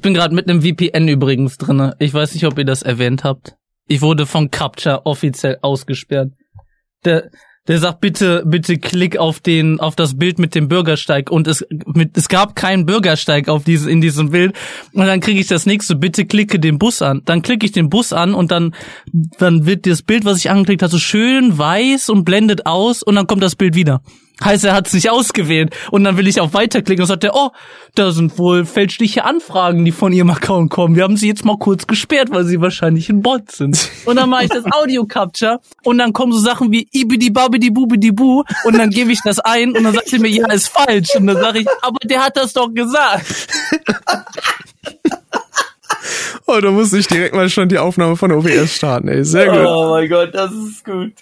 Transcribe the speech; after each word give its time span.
ich 0.00 0.02
bin 0.02 0.14
gerade 0.14 0.34
mit 0.34 0.48
einem 0.48 0.62
VPN 0.62 1.08
übrigens 1.08 1.58
drinne. 1.58 1.94
Ich 1.98 2.14
weiß 2.14 2.32
nicht, 2.32 2.46
ob 2.46 2.56
ihr 2.56 2.64
das 2.64 2.80
erwähnt 2.80 3.22
habt. 3.22 3.56
Ich 3.86 4.00
wurde 4.00 4.24
von 4.24 4.50
Capture 4.50 5.04
offiziell 5.04 5.58
ausgesperrt. 5.60 6.32
Der, 7.04 7.30
der 7.68 7.78
sagt 7.80 8.00
bitte, 8.00 8.42
bitte 8.46 8.78
klick 8.78 9.18
auf 9.18 9.40
den, 9.40 9.78
auf 9.78 9.96
das 9.96 10.16
Bild 10.16 10.38
mit 10.38 10.54
dem 10.54 10.68
Bürgersteig 10.68 11.30
und 11.30 11.46
es, 11.46 11.66
mit, 11.84 12.16
es 12.16 12.30
gab 12.30 12.56
keinen 12.56 12.86
Bürgersteig 12.86 13.50
auf 13.50 13.64
diese, 13.64 13.90
in 13.90 14.00
diesem 14.00 14.30
Bild 14.30 14.56
und 14.94 15.04
dann 15.04 15.20
kriege 15.20 15.38
ich 15.38 15.48
das 15.48 15.66
nächste, 15.66 15.96
bitte 15.96 16.24
klicke 16.24 16.58
den 16.58 16.78
Bus 16.78 17.02
an. 17.02 17.20
Dann 17.26 17.42
klicke 17.42 17.66
ich 17.66 17.72
den 17.72 17.90
Bus 17.90 18.14
an 18.14 18.32
und 18.32 18.52
dann, 18.52 18.74
dann 19.38 19.66
wird 19.66 19.86
das 19.86 20.00
Bild, 20.00 20.24
was 20.24 20.38
ich 20.38 20.48
angeklickt 20.48 20.82
habe, 20.82 20.90
so 20.90 20.98
schön 20.98 21.58
weiß 21.58 22.08
und 22.08 22.24
blendet 22.24 22.64
aus 22.64 23.02
und 23.02 23.16
dann 23.16 23.26
kommt 23.26 23.42
das 23.42 23.54
Bild 23.54 23.74
wieder. 23.74 24.00
Heißt, 24.42 24.64
er 24.64 24.74
hat 24.74 24.86
es 24.86 24.94
nicht 24.94 25.10
ausgewählt. 25.10 25.74
Und 25.90 26.04
dann 26.04 26.16
will 26.16 26.26
ich 26.26 26.40
auf 26.40 26.54
Weiterklicken 26.54 27.02
und 27.02 27.08
sagt 27.08 27.24
er, 27.24 27.34
oh, 27.34 27.50
da 27.94 28.10
sind 28.10 28.38
wohl 28.38 28.64
fälschliche 28.64 29.24
Anfragen, 29.24 29.84
die 29.84 29.92
von 29.92 30.12
ihrem 30.12 30.30
Account 30.30 30.70
kommen. 30.70 30.96
Wir 30.96 31.04
haben 31.04 31.16
sie 31.16 31.28
jetzt 31.28 31.44
mal 31.44 31.58
kurz 31.58 31.86
gesperrt, 31.86 32.30
weil 32.30 32.44
sie 32.44 32.60
wahrscheinlich 32.60 33.08
ein 33.08 33.22
Bot 33.22 33.50
sind. 33.50 33.90
Und 34.04 34.16
dann 34.16 34.30
mache 34.30 34.44
ich 34.44 34.50
das 34.50 34.64
Audio 34.72 35.04
Capture 35.04 35.60
und 35.84 35.98
dann 35.98 36.12
kommen 36.12 36.32
so 36.32 36.38
Sachen 36.38 36.72
wie 36.72 36.88
ibidi 36.92 37.30
babidi 37.30 37.70
bubidi 37.70 38.12
bu 38.12 38.44
und 38.64 38.78
dann 38.78 38.90
gebe 38.90 39.12
ich 39.12 39.20
das 39.22 39.38
ein 39.40 39.76
und 39.76 39.84
dann 39.84 39.94
sagt 39.94 40.12
er 40.12 40.20
mir, 40.20 40.30
ja, 40.30 40.50
ist 40.52 40.68
falsch. 40.68 41.16
Und 41.16 41.26
dann 41.26 41.38
sage 41.38 41.60
ich, 41.60 41.66
aber 41.82 41.98
der 42.04 42.24
hat 42.24 42.36
das 42.36 42.52
doch 42.52 42.72
gesagt. 42.72 43.48
Oh, 46.52 46.60
da 46.60 46.72
muss 46.72 46.92
ich 46.92 47.06
direkt 47.06 47.34
mal 47.34 47.48
schon 47.48 47.68
die 47.68 47.78
Aufnahme 47.78 48.16
von 48.16 48.32
OBS 48.32 48.74
starten, 48.74 49.06
ey. 49.06 49.24
Sehr 49.24 49.46
gut. 49.46 49.64
Oh 49.68 49.90
mein 49.90 50.08
Gott, 50.08 50.34
das 50.34 50.50
ist 50.50 50.84
gut. 50.84 51.12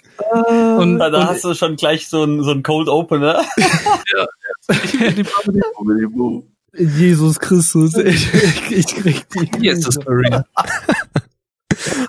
Und, 0.77 0.97
da, 0.97 1.11
da 1.11 1.27
hast 1.27 1.43
du 1.43 1.53
schon 1.53 1.75
gleich 1.75 2.07
so 2.07 2.23
ein, 2.23 2.41
so 2.41 2.49
ein 2.49 2.63
Cold 2.63 2.87
Opener. 2.89 3.43
ja. 4.15 4.27
Jesus 6.79 7.39
Christus, 7.39 7.95
ich, 7.95 8.33
ich 8.71 8.87
krieg 8.87 9.29
die. 9.29 9.51
Hier 9.59 9.73
ist 9.73 9.85
das 9.85 9.95
Story. 9.95 10.29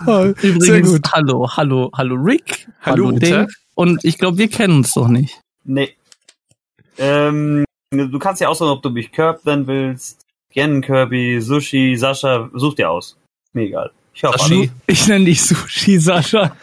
oh, 0.07 0.33
Übrigens, 0.41 0.99
hallo, 1.11 1.47
hallo, 1.55 1.91
hallo 1.95 2.15
Rick, 2.15 2.67
hallo, 2.81 3.07
hallo 3.07 3.19
Dave. 3.19 3.47
Und 3.75 4.03
ich 4.03 4.17
glaube, 4.17 4.39
wir 4.39 4.47
kennen 4.47 4.77
uns 4.77 4.93
doch 4.93 5.07
nicht. 5.07 5.39
Nee. 5.63 5.95
Ähm, 6.97 7.65
du 7.91 8.17
kannst 8.17 8.41
ja 8.41 8.47
aussuchen, 8.47 8.69
ob 8.69 8.81
du 8.81 8.89
mich 8.89 9.11
Curb 9.11 9.45
nennen 9.45 9.67
willst, 9.67 10.20
Gen, 10.51 10.81
Kirby, 10.81 11.39
Sushi, 11.41 11.95
Sascha, 11.95 12.49
such 12.53 12.75
dir 12.75 12.89
aus. 12.89 13.17
Mir 13.53 13.63
egal. 13.63 13.91
Ich, 14.13 14.23
hoffe, 14.23 14.39
Sushi. 14.39 14.71
ich 14.87 15.07
nenne 15.07 15.25
dich 15.25 15.41
Sushi, 15.41 15.97
Sascha. 15.97 16.55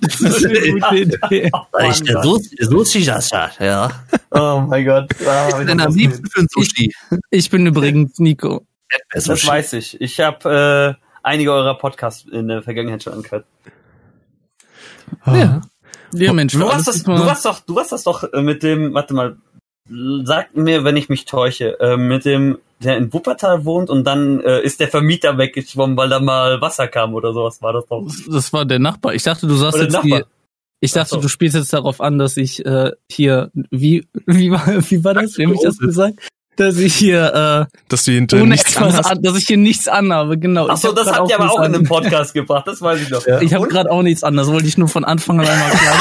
Das 0.00 0.20
ist 0.20 0.44
eine 0.44 0.60
gute 0.72 0.96
Idee. 0.96 1.50
Ich 1.88 2.02
der 2.02 2.22
Sushi, 2.22 3.02
Sascha, 3.02 3.50
ja. 3.58 3.90
Oh 4.30 4.62
mein 4.66 4.84
Gott. 4.84 5.10
Ah, 5.26 5.48
ich 5.48 5.66
bin 5.66 5.80
am 5.80 5.94
liebsten 5.94 6.26
für 6.28 6.40
ein 6.40 6.48
Sushi. 6.50 6.92
Ich 7.30 7.48
bin 7.50 7.66
übrigens 7.66 8.18
Nico. 8.18 8.66
Das 9.12 9.28
weiß 9.28 9.72
ich. 9.74 10.00
Ich 10.00 10.20
habe 10.20 10.96
äh, 11.00 11.06
einige 11.22 11.52
eurer 11.52 11.78
Podcasts 11.78 12.26
in 12.30 12.48
der 12.48 12.62
Vergangenheit 12.62 13.02
schon 13.02 13.14
angehört. 13.14 13.46
Ja. 15.26 15.62
Wir 16.12 16.32
Menschen. 16.32 16.60
Du 16.60 16.66
warst, 16.66 16.88
das, 16.88 17.02
du 17.04 17.12
warst 17.12 17.44
doch, 17.44 17.60
du 17.60 17.74
warst 17.76 17.92
das 17.92 18.02
doch 18.02 18.24
äh, 18.32 18.42
mit 18.42 18.62
dem, 18.62 18.94
warte 18.94 19.14
mal, 19.14 19.36
sag 20.24 20.56
mir, 20.56 20.84
wenn 20.84 20.96
ich 20.96 21.08
mich 21.08 21.24
täusche, 21.24 21.78
äh, 21.80 21.96
mit 21.96 22.24
dem 22.24 22.58
der 22.82 22.96
in 22.96 23.12
Wuppertal 23.12 23.64
wohnt 23.66 23.90
und 23.90 24.04
dann 24.04 24.40
äh, 24.40 24.62
ist 24.62 24.80
der 24.80 24.88
Vermieter 24.88 25.36
weggeschwommen, 25.36 25.98
weil 25.98 26.08
da 26.08 26.18
mal 26.18 26.62
Wasser 26.62 26.88
kam 26.88 27.14
oder 27.14 27.34
sowas 27.34 27.60
war 27.60 27.74
das 27.74 27.86
doch. 27.86 28.06
Das 28.30 28.52
war 28.54 28.64
der 28.64 28.78
Nachbar. 28.78 29.14
Ich 29.14 29.22
dachte, 29.22 29.46
du 29.46 29.54
sagst 29.54 29.74
oder 29.74 29.84
jetzt 29.84 30.02
die, 30.02 30.22
ich 30.80 30.92
dachte, 30.92 31.10
so. 31.10 31.20
du 31.20 31.28
spielst 31.28 31.56
jetzt 31.56 31.72
darauf 31.74 32.00
an, 32.00 32.18
dass 32.18 32.38
ich 32.38 32.64
äh, 32.64 32.92
hier 33.10 33.50
wie 33.52 34.08
wie 34.26 34.50
war 34.50 34.66
wie 34.66 35.04
war 35.04 35.14
das? 35.14 35.36
Wie 35.36 35.44
habe 35.44 35.54
ich 35.54 35.62
das 35.62 35.78
gesagt? 35.78 36.28
Dass 36.60 36.76
ich 36.76 36.94
hier 36.94 37.68
äh, 37.70 37.76
dass 37.88 38.04
du 38.04 38.12
hinter 38.12 38.36
nichts 38.44 38.76
an, 38.76 39.22
dass 39.22 39.38
ich 39.38 39.46
hier 39.46 39.56
nichts 39.56 39.88
anhabe, 39.88 40.36
genau. 40.36 40.68
Ach 40.68 40.76
so, 40.76 40.92
das 40.92 41.10
habt 41.10 41.30
ihr 41.30 41.40
aber 41.40 41.50
auch 41.50 41.60
in 41.60 41.74
einem 41.74 41.84
Podcast 41.84 42.34
gebracht, 42.34 42.68
das 42.68 42.82
weiß 42.82 43.00
ich 43.00 43.08
noch. 43.08 43.26
Ja. 43.26 43.40
Ich 43.40 43.54
habe 43.54 43.66
gerade 43.66 43.90
auch 43.90 44.02
nichts 44.02 44.22
an, 44.22 44.36
das 44.36 44.48
wollte 44.48 44.66
ich 44.66 44.76
nur 44.76 44.88
von 44.88 45.04
Anfang 45.04 45.40
an 45.40 45.46
einmal 45.46 45.70
klar 45.70 45.94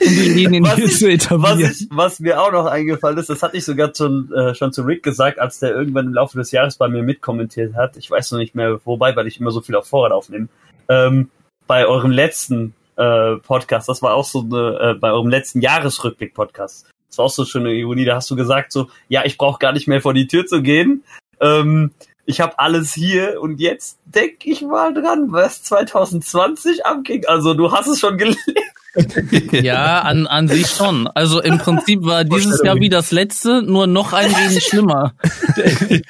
um 0.00 0.08
die 0.08 0.28
Linien 0.30 0.64
was 0.64 0.74
hier 0.76 0.84
ich, 0.86 0.98
zu 0.98 1.10
etablieren. 1.10 1.70
Was, 1.70 1.80
ich, 1.80 1.88
was, 1.90 2.20
mir 2.20 2.40
auch 2.40 2.50
noch 2.50 2.66
eingefallen 2.66 3.18
ist, 3.18 3.28
das 3.28 3.42
hatte 3.42 3.56
ich 3.56 3.64
sogar 3.64 3.92
schon, 3.94 4.32
äh, 4.32 4.54
schon 4.54 4.72
zu 4.72 4.82
Rick 4.82 5.02
gesagt, 5.02 5.38
als 5.38 5.58
der 5.58 5.74
irgendwann 5.74 6.06
im 6.06 6.14
Laufe 6.14 6.38
des 6.38 6.50
Jahres 6.50 6.76
bei 6.76 6.88
mir 6.88 7.02
mitkommentiert 7.02 7.74
hat. 7.74 7.96
Ich 7.96 8.10
weiß 8.10 8.32
noch 8.32 8.38
nicht 8.38 8.54
mehr, 8.54 8.80
wobei, 8.84 9.14
weil 9.16 9.26
ich 9.26 9.40
immer 9.40 9.50
so 9.50 9.60
viel 9.60 9.74
auf 9.74 9.86
Vorrat 9.86 10.12
aufnehme. 10.12 10.48
Ähm, 10.88 11.30
bei 11.66 11.86
eurem 11.86 12.10
letzten 12.10 12.74
äh, 12.96 13.36
Podcast, 13.36 13.88
das 13.88 14.02
war 14.02 14.14
auch 14.14 14.24
so 14.24 14.40
eine, 14.40 14.92
äh, 14.92 14.94
bei 14.94 15.10
eurem 15.10 15.28
letzten 15.28 15.60
Jahresrückblick-Podcast. 15.60 16.86
Das 17.16 17.18
war 17.18 17.24
auch 17.24 17.30
so 17.30 17.42
eine 17.42 17.48
schöne 17.48 17.72
Ironie. 17.72 18.04
Da 18.04 18.16
hast 18.16 18.30
du 18.30 18.36
gesagt 18.36 18.72
so, 18.72 18.88
ja, 19.08 19.24
ich 19.24 19.38
brauche 19.38 19.58
gar 19.58 19.72
nicht 19.72 19.88
mehr 19.88 20.02
vor 20.02 20.12
die 20.12 20.26
Tür 20.26 20.44
zu 20.44 20.60
gehen. 20.60 21.02
Ähm, 21.40 21.92
ich 22.26 22.42
habe 22.42 22.58
alles 22.58 22.92
hier 22.92 23.40
und 23.40 23.58
jetzt 23.58 23.98
denke 24.04 24.50
ich 24.50 24.60
mal 24.60 24.92
dran, 24.92 25.28
was 25.32 25.62
2020 25.62 26.84
abging. 26.84 27.24
Also 27.26 27.54
du 27.54 27.72
hast 27.72 27.86
es 27.86 28.00
schon 28.00 28.18
gelesen 28.18 28.54
ja, 29.52 30.00
an, 30.00 30.26
an 30.26 30.48
sich 30.48 30.66
schon. 30.66 31.06
Also 31.08 31.40
im 31.40 31.56
Prinzip 31.56 32.04
war 32.04 32.24
dieses 32.24 32.62
Jahr 32.62 32.76
wie 32.76 32.90
das 32.90 33.12
letzte, 33.12 33.62
nur 33.62 33.86
noch 33.86 34.12
ein 34.12 34.30
wenig 34.30 34.64
schlimmer. 34.64 35.14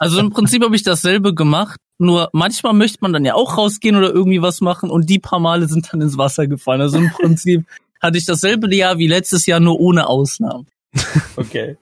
Also 0.00 0.18
im 0.18 0.30
Prinzip 0.30 0.62
habe 0.62 0.74
ich 0.74 0.82
dasselbe 0.82 1.34
gemacht, 1.34 1.78
nur 1.98 2.28
manchmal 2.32 2.74
möchte 2.74 2.98
man 3.00 3.12
dann 3.12 3.24
ja 3.24 3.34
auch 3.34 3.56
rausgehen 3.56 3.96
oder 3.96 4.12
irgendwie 4.12 4.42
was 4.42 4.60
machen 4.60 4.90
und 4.90 5.08
die 5.08 5.20
paar 5.20 5.38
Male 5.38 5.66
sind 5.66 5.90
dann 5.92 6.00
ins 6.00 6.18
Wasser 6.18 6.46
gefallen. 6.46 6.80
Also 6.80 6.98
im 6.98 7.10
Prinzip 7.10 7.64
hatte 8.04 8.18
ich 8.18 8.26
dasselbe 8.26 8.74
Jahr 8.74 8.98
wie 8.98 9.08
letztes 9.08 9.46
Jahr, 9.46 9.60
nur 9.60 9.80
ohne 9.80 10.08
Ausnahmen. 10.08 10.66
Okay. 11.36 11.76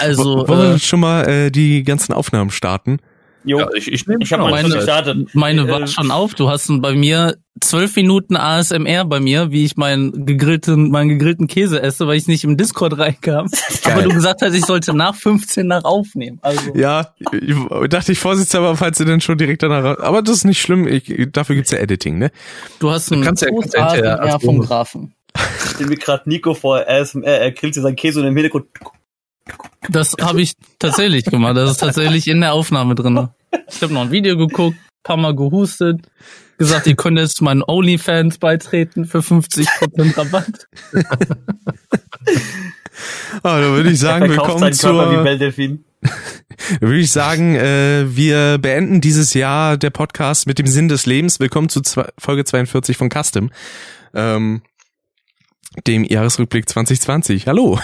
Also 0.00 0.48
wollen 0.48 0.70
wir 0.70 0.74
äh, 0.74 0.78
schon 0.78 1.00
mal 1.00 1.28
äh, 1.28 1.50
die 1.50 1.84
ganzen 1.84 2.12
Aufnahmen 2.12 2.50
starten? 2.50 2.98
Jo, 3.44 3.60
ja, 3.60 3.68
ich, 3.76 3.92
ich, 3.92 4.04
ich 4.08 4.32
habe 4.32 4.50
meine, 4.50 4.68
gestartet. 4.68 5.32
Meine 5.32 5.62
äh, 5.62 5.68
war 5.68 5.86
schon 5.86 6.10
auf. 6.10 6.34
Du 6.34 6.48
hast 6.50 6.68
bei 6.80 6.94
mir 6.94 7.36
zwölf 7.60 7.94
Minuten 7.94 8.36
ASMR 8.36 9.04
bei 9.04 9.20
mir, 9.20 9.52
wie 9.52 9.64
ich 9.64 9.76
meinen 9.76 10.26
gegrillten, 10.26 10.90
meinen 10.90 11.10
gegrillten 11.10 11.46
Käse 11.46 11.80
esse, 11.80 12.08
weil 12.08 12.16
ich 12.16 12.26
nicht 12.26 12.42
im 12.42 12.56
Discord 12.56 12.98
reinkam. 12.98 13.48
Aber 13.84 14.02
du 14.02 14.08
gesagt 14.08 14.42
hast, 14.42 14.52
ich 14.52 14.64
sollte 14.64 14.94
nach 14.94 15.14
15 15.14 15.64
nach 15.64 15.84
aufnehmen. 15.84 16.40
Also. 16.42 16.74
Ja, 16.74 17.14
ich 17.32 17.54
dachte 17.88 18.10
ich 18.10 18.18
vorsichtshalber, 18.18 18.76
falls 18.76 18.98
du 18.98 19.04
denn 19.04 19.20
schon 19.20 19.38
direkt 19.38 19.62
danach. 19.62 20.00
Aber 20.00 20.22
das 20.22 20.38
ist 20.38 20.44
nicht 20.44 20.60
schlimm. 20.60 20.88
Ich, 20.88 21.04
dafür 21.30 21.54
gibt's 21.54 21.70
ja 21.70 21.78
Editing, 21.78 22.18
ne? 22.18 22.32
Du 22.80 22.90
hast 22.90 23.12
einen 23.12 23.20
du 23.20 23.26
kannst 23.28 23.42
ja, 23.42 23.50
kannst 23.50 23.94
ja 23.94 24.38
vom 24.40 24.58
Grafen. 24.58 25.14
Ich 25.64 25.70
stelle 25.70 25.90
mir 25.90 25.96
gerade 25.96 26.28
Nico 26.28 26.54
vor 26.54 26.84
ASMR, 26.88 27.26
er 27.26 27.52
grillt 27.52 27.74
sich 27.74 27.82
seinen 27.82 27.96
Käse 27.96 28.20
und 28.20 28.26
im 28.26 28.36
Hintergrund 28.36 28.66
das 29.88 30.14
habe 30.20 30.40
ich 30.40 30.54
tatsächlich 30.78 31.24
gemacht. 31.24 31.56
Das 31.56 31.70
ist 31.70 31.78
tatsächlich 31.78 32.26
in 32.28 32.40
der 32.40 32.52
Aufnahme 32.52 32.94
drin. 32.94 33.28
Ich 33.68 33.82
habe 33.82 33.94
noch 33.94 34.02
ein 34.02 34.10
Video 34.10 34.36
geguckt, 34.36 34.76
paar 35.04 35.16
Mal 35.16 35.36
gehustet, 35.36 36.00
gesagt, 36.58 36.86
ihr 36.86 36.96
könnt 36.96 37.18
jetzt 37.18 37.40
meinen 37.42 37.62
OnlyFans 37.62 38.38
beitreten 38.38 39.04
für 39.04 39.18
50% 39.18 40.16
Rabatt. 40.16 40.68
Ah, 43.42 43.60
da 43.60 43.70
würde 43.72 43.90
ich 43.90 44.00
sagen, 44.00 44.30
willkommen 44.30 44.72
zur. 44.72 44.94
würde 46.80 46.98
ich 46.98 47.12
sagen, 47.12 47.54
äh, 47.56 48.06
wir 48.08 48.58
beenden 48.58 49.02
dieses 49.02 49.34
Jahr 49.34 49.76
der 49.76 49.90
Podcast 49.90 50.46
mit 50.46 50.58
dem 50.58 50.66
Sinn 50.66 50.88
des 50.88 51.04
Lebens. 51.04 51.38
Willkommen 51.38 51.68
zu 51.68 51.82
zwei, 51.82 52.08
Folge 52.18 52.44
42 52.44 52.96
von 52.96 53.10
Custom, 53.10 53.50
ähm, 54.14 54.62
dem 55.86 56.04
Jahresrückblick 56.04 56.68
2020. 56.68 57.46
Hallo. 57.46 57.78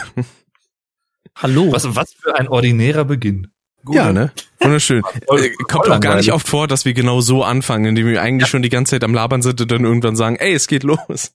Hallo. 1.36 1.72
Was, 1.72 1.94
was 1.94 2.12
für 2.14 2.34
ein 2.36 2.48
ordinärer 2.48 3.04
Beginn. 3.04 3.48
Gute. 3.84 3.98
Ja, 3.98 4.12
ne? 4.12 4.32
Wunderschön. 4.60 5.02
Äh, 5.28 5.50
kommt 5.68 5.88
auch 5.88 6.00
gar 6.00 6.16
nicht 6.16 6.32
oft 6.32 6.46
vor, 6.46 6.68
dass 6.68 6.84
wir 6.84 6.92
genau 6.94 7.20
so 7.20 7.42
anfangen, 7.42 7.86
indem 7.86 8.06
wir 8.06 8.22
eigentlich 8.22 8.48
ja. 8.48 8.50
schon 8.50 8.62
die 8.62 8.68
ganze 8.68 8.90
Zeit 8.90 9.04
am 9.04 9.14
Labern 9.14 9.42
sind 9.42 9.60
und 9.60 9.70
dann 9.70 9.84
irgendwann 9.84 10.14
sagen, 10.14 10.36
ey, 10.36 10.52
es 10.52 10.66
geht 10.66 10.82
los. 10.82 11.32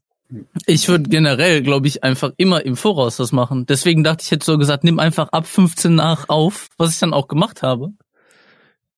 Ich 0.66 0.88
würde 0.88 1.10
generell, 1.10 1.62
glaube 1.62 1.88
ich, 1.88 2.04
einfach 2.04 2.32
immer 2.38 2.66
im 2.66 2.76
Voraus 2.76 3.18
das 3.18 3.32
machen. 3.32 3.66
Deswegen 3.66 4.04
dachte 4.04 4.24
ich 4.24 4.30
jetzt 4.30 4.46
so 4.46 4.58
gesagt, 4.58 4.84
nimm 4.84 5.00
einfach 5.00 5.30
ab 5.30 5.48
15 5.48 5.96
nach 5.96 6.30
auf, 6.30 6.68
was 6.78 6.94
ich 6.94 7.00
dann 7.00 7.14
auch 7.14 7.28
gemacht 7.28 7.64
habe. 7.64 7.90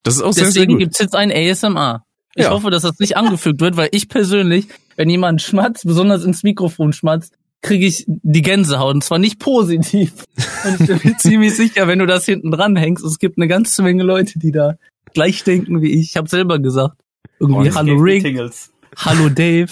Das 0.03 0.15
ist 0.15 0.21
auch 0.21 0.29
Deswegen 0.29 0.45
sehr, 0.45 0.61
sehr 0.61 0.67
gut. 0.67 0.79
gibt's 0.79 0.99
jetzt 0.99 1.15
ein 1.15 1.31
ASMR. 1.31 2.03
Ich 2.35 2.45
ja. 2.45 2.51
hoffe, 2.51 2.69
dass 2.71 2.83
das 2.83 2.99
nicht 2.99 3.17
angefügt 3.17 3.61
wird, 3.61 3.77
weil 3.77 3.89
ich 3.91 4.09
persönlich, 4.09 4.67
wenn 4.95 5.09
jemand 5.09 5.41
schmatzt, 5.41 5.85
besonders 5.85 6.23
ins 6.23 6.43
Mikrofon 6.43 6.93
schmatzt, 6.93 7.33
kriege 7.61 7.85
ich 7.85 8.05
die 8.07 8.41
Gänsehaut 8.41 8.95
und 8.95 9.03
zwar 9.03 9.19
nicht 9.19 9.39
positiv. 9.39 10.13
Und 10.65 10.89
ich 10.89 11.01
bin 11.01 11.17
ziemlich 11.17 11.55
sicher, 11.55 11.87
wenn 11.87 11.99
du 11.99 12.05
das 12.05 12.25
hinten 12.25 12.51
dran 12.51 12.75
hängst, 12.75 13.03
es 13.03 13.19
gibt 13.19 13.37
eine 13.37 13.47
ganze 13.47 13.81
Menge 13.81 14.03
Leute, 14.03 14.39
die 14.39 14.51
da 14.51 14.75
gleich 15.13 15.43
denken 15.43 15.81
wie 15.81 15.91
ich. 15.91 16.11
Ich 16.11 16.17
habe 16.17 16.29
selber 16.29 16.59
gesagt. 16.59 16.95
Irgendwie 17.39 17.69
oh, 17.69 17.75
Hallo 17.75 17.95
Rick, 17.95 18.51
Hallo 18.97 19.29
Dave. 19.29 19.71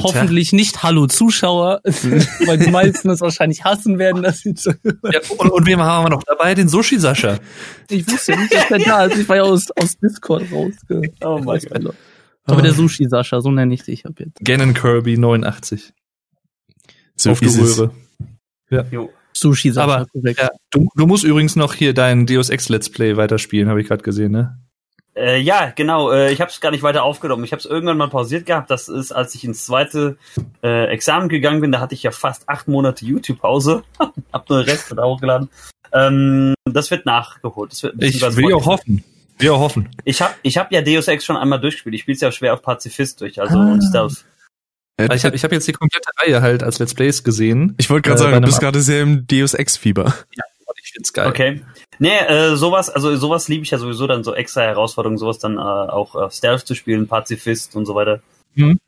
Hoffentlich 0.00 0.52
nicht 0.52 0.82
Hallo 0.82 1.06
Zuschauer, 1.06 1.80
weil 1.84 2.58
die 2.58 2.70
meisten 2.70 3.10
es 3.10 3.20
wahrscheinlich 3.20 3.62
hassen 3.62 3.98
werden, 3.98 4.24
dass 4.24 4.40
sie 4.40 4.54
zu 4.54 4.70
ja, 4.82 5.20
und, 5.38 5.50
und 5.52 5.66
wem 5.66 5.80
haben 5.80 6.06
wir 6.06 6.10
noch 6.10 6.24
dabei? 6.24 6.54
Den 6.54 6.68
Sushi 6.68 6.98
Sascha. 6.98 7.38
Ich 7.88 8.10
wusste 8.10 8.32
ja 8.32 8.38
nicht, 8.38 8.52
dass 8.52 8.68
der 8.68 8.78
da 8.80 9.04
ist. 9.04 9.18
Ich 9.18 9.28
war 9.28 9.36
ja 9.36 9.42
aus, 9.42 9.70
aus 9.80 9.96
Discord 9.98 10.50
rausge. 10.50 11.12
Oh 11.24 11.40
mein 11.44 11.60
Gott. 11.60 11.94
Aber 12.44 12.62
der 12.62 12.72
Sushi 12.72 13.08
Sascha, 13.08 13.40
so 13.40 13.52
nenne 13.52 13.72
ich 13.72 13.84
dich 13.84 14.04
ab 14.04 14.14
jetzt. 14.18 14.44
Gannon 14.44 14.74
Kirby 14.74 15.16
89. 15.16 15.92
So 17.16 17.30
Auf 17.30 17.40
die 17.40 17.46
Röhre. 17.46 17.92
Ja. 18.70 18.84
Jo. 18.90 19.10
Sushi 19.36 19.72
Aber 19.76 20.06
ja, 20.22 20.48
du, 20.70 20.88
du 20.94 21.06
musst 21.06 21.24
übrigens 21.24 21.56
noch 21.56 21.74
hier 21.74 21.92
dein 21.92 22.26
Deus 22.26 22.50
Ex 22.50 22.68
Let's 22.68 22.88
Play 22.88 23.16
weiterspielen, 23.16 23.68
habe 23.68 23.80
ich 23.80 23.88
gerade 23.88 24.02
gesehen, 24.02 24.32
ne? 24.32 24.58
Äh, 25.16 25.40
ja, 25.40 25.72
genau. 25.74 26.10
Äh, 26.10 26.32
ich 26.32 26.40
habe 26.40 26.50
es 26.50 26.60
gar 26.60 26.70
nicht 26.70 26.82
weiter 26.82 27.04
aufgenommen. 27.04 27.44
Ich 27.44 27.52
habe 27.52 27.60
es 27.60 27.66
irgendwann 27.66 27.96
mal 27.96 28.08
pausiert 28.08 28.46
gehabt. 28.46 28.70
Das 28.70 28.88
ist, 28.88 29.12
als 29.12 29.34
ich 29.34 29.44
ins 29.44 29.64
zweite 29.64 30.16
äh, 30.62 30.86
Examen 30.86 31.28
gegangen 31.28 31.60
bin. 31.60 31.70
Da 31.70 31.80
hatte 31.80 31.94
ich 31.94 32.02
ja 32.02 32.10
fast 32.10 32.48
acht 32.48 32.66
Monate 32.66 33.04
YouTube-Pause. 33.04 33.84
hab 34.32 34.48
nur 34.50 34.62
den 34.62 34.68
Rest 34.68 34.92
da 34.96 35.04
hochgeladen. 35.04 35.50
Ähm, 35.92 36.54
das 36.64 36.90
wird 36.90 37.06
nachgeholt. 37.06 37.72
Das 37.72 37.82
wird 37.84 38.02
ich 38.02 38.20
will 38.20 38.54
auch 38.54 38.66
hoffen. 38.66 39.04
Wir 39.38 39.58
hoffen. 39.58 39.88
Ich 40.04 40.20
habe 40.20 40.34
ich 40.42 40.58
hab 40.58 40.72
ja 40.72 40.82
Deus 40.82 41.08
Ex 41.08 41.24
schon 41.24 41.36
einmal 41.36 41.60
durchgespielt. 41.60 41.94
Ich 41.94 42.02
spiele 42.02 42.14
es 42.16 42.20
ja 42.20 42.32
schwer 42.32 42.54
auf 42.54 42.62
Pazifist 42.62 43.20
durch, 43.20 43.40
also 43.40 43.56
ah. 43.56 43.72
und 43.72 43.82
Stealth. 43.82 44.24
Also 44.96 45.14
ich 45.14 45.24
habe 45.24 45.36
ich 45.36 45.44
hab 45.44 45.52
jetzt 45.52 45.66
die 45.66 45.72
komplette 45.72 46.08
Reihe 46.20 46.40
halt 46.40 46.62
als 46.62 46.78
Let's 46.78 46.94
Plays 46.94 47.24
gesehen. 47.24 47.74
Ich 47.78 47.90
wollte 47.90 48.08
gerade 48.08 48.20
äh, 48.20 48.24
sagen, 48.24 48.42
du 48.42 48.46
bist 48.46 48.60
gerade 48.60 48.80
sehr 48.80 49.02
im 49.02 49.26
Deus 49.26 49.54
Ex 49.54 49.76
Fieber. 49.76 50.14
Ja, 50.36 50.44
ich 50.82 50.92
find's 50.92 51.12
geil. 51.12 51.28
Okay. 51.28 51.60
Nee, 51.98 52.18
äh, 52.18 52.56
sowas, 52.56 52.90
also 52.90 53.16
sowas 53.16 53.48
liebe 53.48 53.64
ich 53.64 53.70
ja 53.70 53.78
sowieso 53.78 54.06
dann 54.06 54.24
so 54.24 54.34
extra 54.34 54.62
Herausforderungen, 54.62 55.18
sowas 55.18 55.38
dann 55.38 55.56
äh, 55.56 55.60
auch 55.60 56.14
äh, 56.14 56.30
Stealth 56.30 56.66
zu 56.66 56.74
spielen, 56.74 57.08
Pazifist 57.08 57.74
und 57.74 57.86
so 57.86 57.94
weiter. 57.94 58.20
Mhm. 58.54 58.78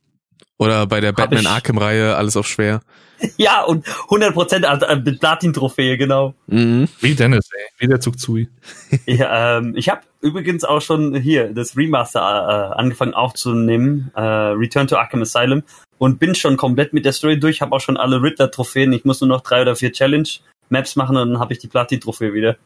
Oder 0.59 0.87
bei 0.87 1.01
der 1.01 1.13
Batman 1.13 1.47
Arkham 1.47 1.79
Reihe 1.79 2.17
alles 2.17 2.37
auf 2.37 2.47
schwer. 2.47 2.81
ja, 3.37 3.63
und 3.63 3.87
100% 3.87 5.05
mit 5.05 5.21
Platin-Trophäe, 5.21 5.97
genau. 5.97 6.35
Mhm. 6.47 6.89
Wie 7.01 7.15
Dennis, 7.15 7.49
ey. 7.53 7.65
Wie 7.79 7.89
der 7.89 8.01
Zug 8.01 8.19
zu. 8.19 8.37
ja, 9.07 9.59
ähm, 9.59 9.75
ich 9.77 9.89
habe 9.89 10.03
übrigens 10.21 10.65
auch 10.65 10.81
schon 10.81 11.15
hier 11.15 11.53
das 11.53 11.77
Remaster 11.77 12.21
äh, 12.21 12.79
angefangen 12.79 13.15
aufzunehmen, 13.15 14.11
äh, 14.15 14.21
Return 14.21 14.87
to 14.87 14.97
Arkham 14.97 15.23
Asylum, 15.23 15.63
und 15.99 16.19
bin 16.19 16.35
schon 16.35 16.57
komplett 16.57 16.93
mit 16.93 17.05
der 17.05 17.13
Story 17.13 17.39
durch, 17.39 17.61
habe 17.61 17.75
auch 17.75 17.81
schon 17.81 17.97
alle 17.97 18.23
Riddler-Trophäen. 18.23 18.93
Ich 18.93 19.05
muss 19.05 19.21
nur 19.21 19.29
noch 19.29 19.41
drei 19.41 19.63
oder 19.63 19.77
vier 19.77 19.93
Challenge-Maps 19.93 20.97
machen 20.97 21.17
und 21.17 21.31
dann 21.31 21.41
habe 21.41 21.53
ich 21.53 21.59
die 21.59 21.69
Platin-Trophäe 21.69 22.35
wieder. 22.35 22.57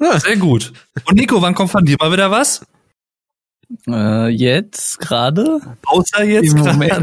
Ja, 0.00 0.18
sehr 0.18 0.36
gut. 0.36 0.72
Und 1.04 1.16
Nico, 1.16 1.40
wann 1.40 1.54
kommt 1.54 1.70
von 1.70 1.84
dir 1.84 1.96
mal 1.98 2.12
wieder 2.12 2.30
was? 2.30 2.64
Äh, 3.88 4.28
jetzt 4.28 4.98
gerade? 5.00 5.60
Außer 5.86 6.24
jetzt 6.24 6.54
gerade. 6.56 7.02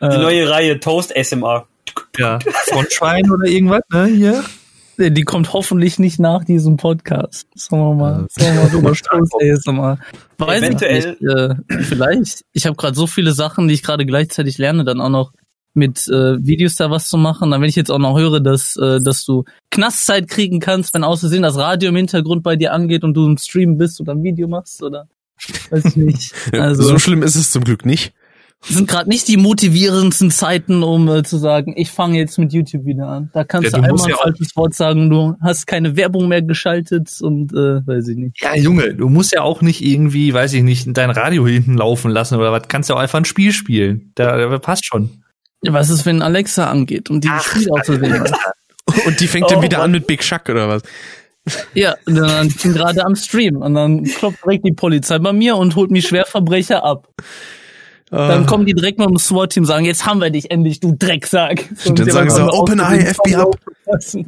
die 0.00 0.18
neue 0.18 0.48
Reihe 0.48 0.78
Toast 0.80 1.12
SMR. 1.16 1.66
Ja, 2.16 2.38
Frontschwein 2.68 3.30
oder 3.30 3.46
irgendwas, 3.46 3.82
ne? 3.90 4.06
Hier. 4.06 4.44
Die 5.08 5.22
kommt 5.22 5.54
hoffentlich 5.54 5.98
nicht 5.98 6.18
nach 6.18 6.44
diesem 6.44 6.76
Podcast. 6.76 7.46
Sagen 7.54 7.82
wir 7.82 7.94
mal. 7.94 8.26
Sagen 8.28 8.56
wir 8.56 8.64
mal 8.64 8.74
über 8.74 8.92
Toast 8.92 9.34
ASMR. 9.40 9.98
Weiß 10.36 10.62
Eventuell. 10.62 10.98
Ich 10.98 11.20
nicht, 11.20 11.34
äh, 11.34 11.54
vielleicht. 11.82 12.44
Ich 12.52 12.66
habe 12.66 12.76
gerade 12.76 12.94
so 12.94 13.06
viele 13.06 13.32
Sachen, 13.32 13.68
die 13.68 13.74
ich 13.74 13.82
gerade 13.82 14.04
gleichzeitig 14.04 14.58
lerne, 14.58 14.84
dann 14.84 15.00
auch 15.00 15.08
noch 15.08 15.32
mit 15.72 16.06
äh, 16.08 16.44
Videos 16.44 16.74
da 16.74 16.90
was 16.90 17.08
zu 17.08 17.16
machen. 17.16 17.50
Dann 17.50 17.62
wenn 17.62 17.68
ich 17.68 17.76
jetzt 17.76 17.90
auch 17.90 17.98
noch 17.98 18.18
höre, 18.18 18.40
dass 18.40 18.76
äh, 18.76 19.00
dass 19.00 19.24
du 19.24 19.44
Knastzeit 19.70 20.28
kriegen 20.28 20.60
kannst, 20.60 20.92
wenn 20.92 21.04
aus 21.04 21.20
Versehen 21.20 21.42
das 21.42 21.56
Radio 21.56 21.88
im 21.88 21.96
Hintergrund 21.96 22.42
bei 22.42 22.56
dir 22.56 22.72
angeht 22.72 23.04
und 23.04 23.14
du 23.14 23.26
im 23.26 23.38
Stream 23.38 23.78
bist 23.78 24.00
oder 24.00 24.12
ein 24.12 24.22
Video 24.22 24.48
machst 24.48 24.82
oder 24.82 25.08
weiß 25.70 25.84
ich 25.86 25.96
nicht. 25.96 26.34
Also, 26.52 26.82
so 26.82 26.98
schlimm 26.98 27.22
ist 27.22 27.36
es 27.36 27.50
zum 27.50 27.64
Glück 27.64 27.86
nicht. 27.86 28.12
Sind 28.62 28.88
gerade 28.88 29.08
nicht 29.08 29.26
die 29.26 29.38
motivierendsten 29.38 30.30
Zeiten, 30.30 30.82
um 30.82 31.08
äh, 31.08 31.22
zu 31.22 31.38
sagen, 31.38 31.72
ich 31.76 31.90
fange 31.90 32.18
jetzt 32.18 32.38
mit 32.38 32.52
YouTube 32.52 32.84
wieder 32.84 33.08
an. 33.08 33.30
Da 33.32 33.42
kannst 33.42 33.72
ja, 33.72 33.78
du, 33.78 33.82
du 33.82 33.88
einmal 33.88 34.06
ein 34.06 34.16
falsches 34.16 34.54
Wort 34.54 34.74
sagen, 34.74 35.08
du 35.08 35.34
hast 35.40 35.66
keine 35.66 35.96
Werbung 35.96 36.28
mehr 36.28 36.42
geschaltet 36.42 37.10
und 37.22 37.52
äh, 37.52 37.86
weiß 37.86 38.08
ich 38.08 38.16
nicht. 38.18 38.40
Ja, 38.40 38.54
Junge, 38.54 38.94
du 38.94 39.08
musst 39.08 39.32
ja 39.32 39.40
auch 39.42 39.62
nicht 39.62 39.82
irgendwie, 39.82 40.34
weiß 40.34 40.52
ich 40.52 40.62
nicht, 40.62 40.86
dein 40.92 41.10
Radio 41.10 41.46
hinten 41.46 41.74
laufen 41.74 42.10
lassen 42.10 42.34
oder 42.36 42.52
was. 42.52 42.68
Kannst 42.68 42.90
ja 42.90 42.96
auch 42.96 43.00
einfach 43.00 43.18
ein 43.18 43.24
Spiel 43.24 43.52
spielen. 43.52 44.12
Da, 44.14 44.36
da 44.36 44.58
passt 44.58 44.84
schon. 44.84 45.22
Was 45.62 45.88
ist, 45.88 46.04
wenn 46.04 46.20
Alexa 46.20 46.70
angeht 46.70 47.08
und 47.08 47.24
die 47.24 47.28
Ach, 47.30 47.42
Spiel 47.42 47.70
auszuwählen? 47.70 48.24
und 49.06 49.20
die 49.20 49.26
fängt 49.26 49.46
oh, 49.46 49.54
dann 49.54 49.62
wieder 49.62 49.78
Mann. 49.78 49.86
an 49.86 49.90
mit 49.92 50.06
Big 50.06 50.22
Shuck 50.22 50.48
oder 50.50 50.68
was? 50.68 50.82
Ja, 51.72 51.94
dann 52.04 52.48
bin 52.48 52.74
gerade 52.74 53.04
am 53.04 53.16
Stream 53.16 53.56
und 53.56 53.74
dann 53.74 54.04
klopft 54.04 54.44
direkt 54.44 54.66
die 54.66 54.72
Polizei 54.72 55.18
bei 55.18 55.32
mir 55.32 55.56
und 55.56 55.74
holt 55.76 55.90
mich 55.90 56.06
Schwerverbrecher 56.06 56.84
ab. 56.84 57.08
Dann 58.10 58.46
kommen 58.46 58.66
die 58.66 58.74
direkt 58.74 58.98
mal 58.98 59.08
im 59.08 59.18
SWAT-Team 59.18 59.64
sagen, 59.64 59.84
jetzt 59.84 60.04
haben 60.04 60.20
wir 60.20 60.30
dich 60.30 60.50
endlich, 60.50 60.80
du 60.80 60.96
Drecksack. 60.98 61.68
Und 61.86 61.98
dann 61.98 62.10
sagen 62.10 62.30
sie, 62.30 62.42
Open 62.42 62.80
Eye, 62.80 63.14
FBI 63.14 63.36
ab. 63.36 63.56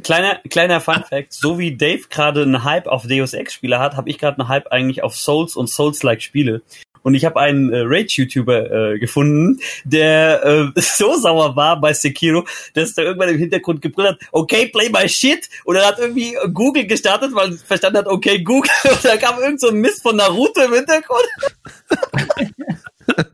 Kleiner, 0.03 0.39
kleiner 0.49 0.79
Fun 0.79 1.03
Fact, 1.07 1.33
so 1.33 1.59
wie 1.59 1.75
Dave 1.75 2.03
gerade 2.09 2.43
einen 2.43 2.63
Hype 2.63 2.87
auf 2.87 3.07
Deus 3.07 3.33
Ex 3.33 3.53
Spiele 3.53 3.79
hat, 3.79 3.97
habe 3.97 4.09
ich 4.09 4.17
gerade 4.17 4.39
einen 4.39 4.47
Hype 4.47 4.71
eigentlich 4.71 5.03
auf 5.03 5.15
Souls 5.15 5.55
und 5.55 5.69
Souls-like 5.69 6.21
Spiele. 6.21 6.61
Und 7.01 7.15
ich 7.15 7.25
habe 7.25 7.39
einen 7.39 7.71
äh, 7.71 7.81
Rage-YouTuber 7.83 8.93
äh, 8.93 8.99
gefunden, 8.99 9.59
der 9.83 10.45
äh, 10.45 10.71
so 10.81 11.17
sauer 11.17 11.55
war 11.55 11.79
bei 11.79 11.93
Sekiro, 11.93 12.45
dass 12.73 12.93
der 12.95 13.03
irgendwann 13.05 13.29
im 13.29 13.37
Hintergrund 13.37 13.81
gebrüllt 13.81 14.11
hat, 14.11 14.19
okay, 14.31 14.67
play 14.67 14.89
my 14.89 15.07
shit. 15.07 15.49
Und 15.65 15.75
er 15.75 15.85
hat 15.85 15.99
irgendwie 15.99 16.37
Google 16.53 16.87
gestartet, 16.87 17.31
weil 17.35 17.51
er 17.51 17.57
verstanden 17.57 17.99
hat, 17.99 18.07
okay, 18.07 18.41
Google. 18.41 18.71
Und 18.89 19.03
da 19.03 19.17
kam 19.17 19.39
irgend 19.41 19.59
so 19.59 19.67
ein 19.67 19.75
Mist 19.75 20.01
von 20.01 20.15
Naruto 20.15 20.61
im 20.61 20.73
Hintergrund. 20.73 21.27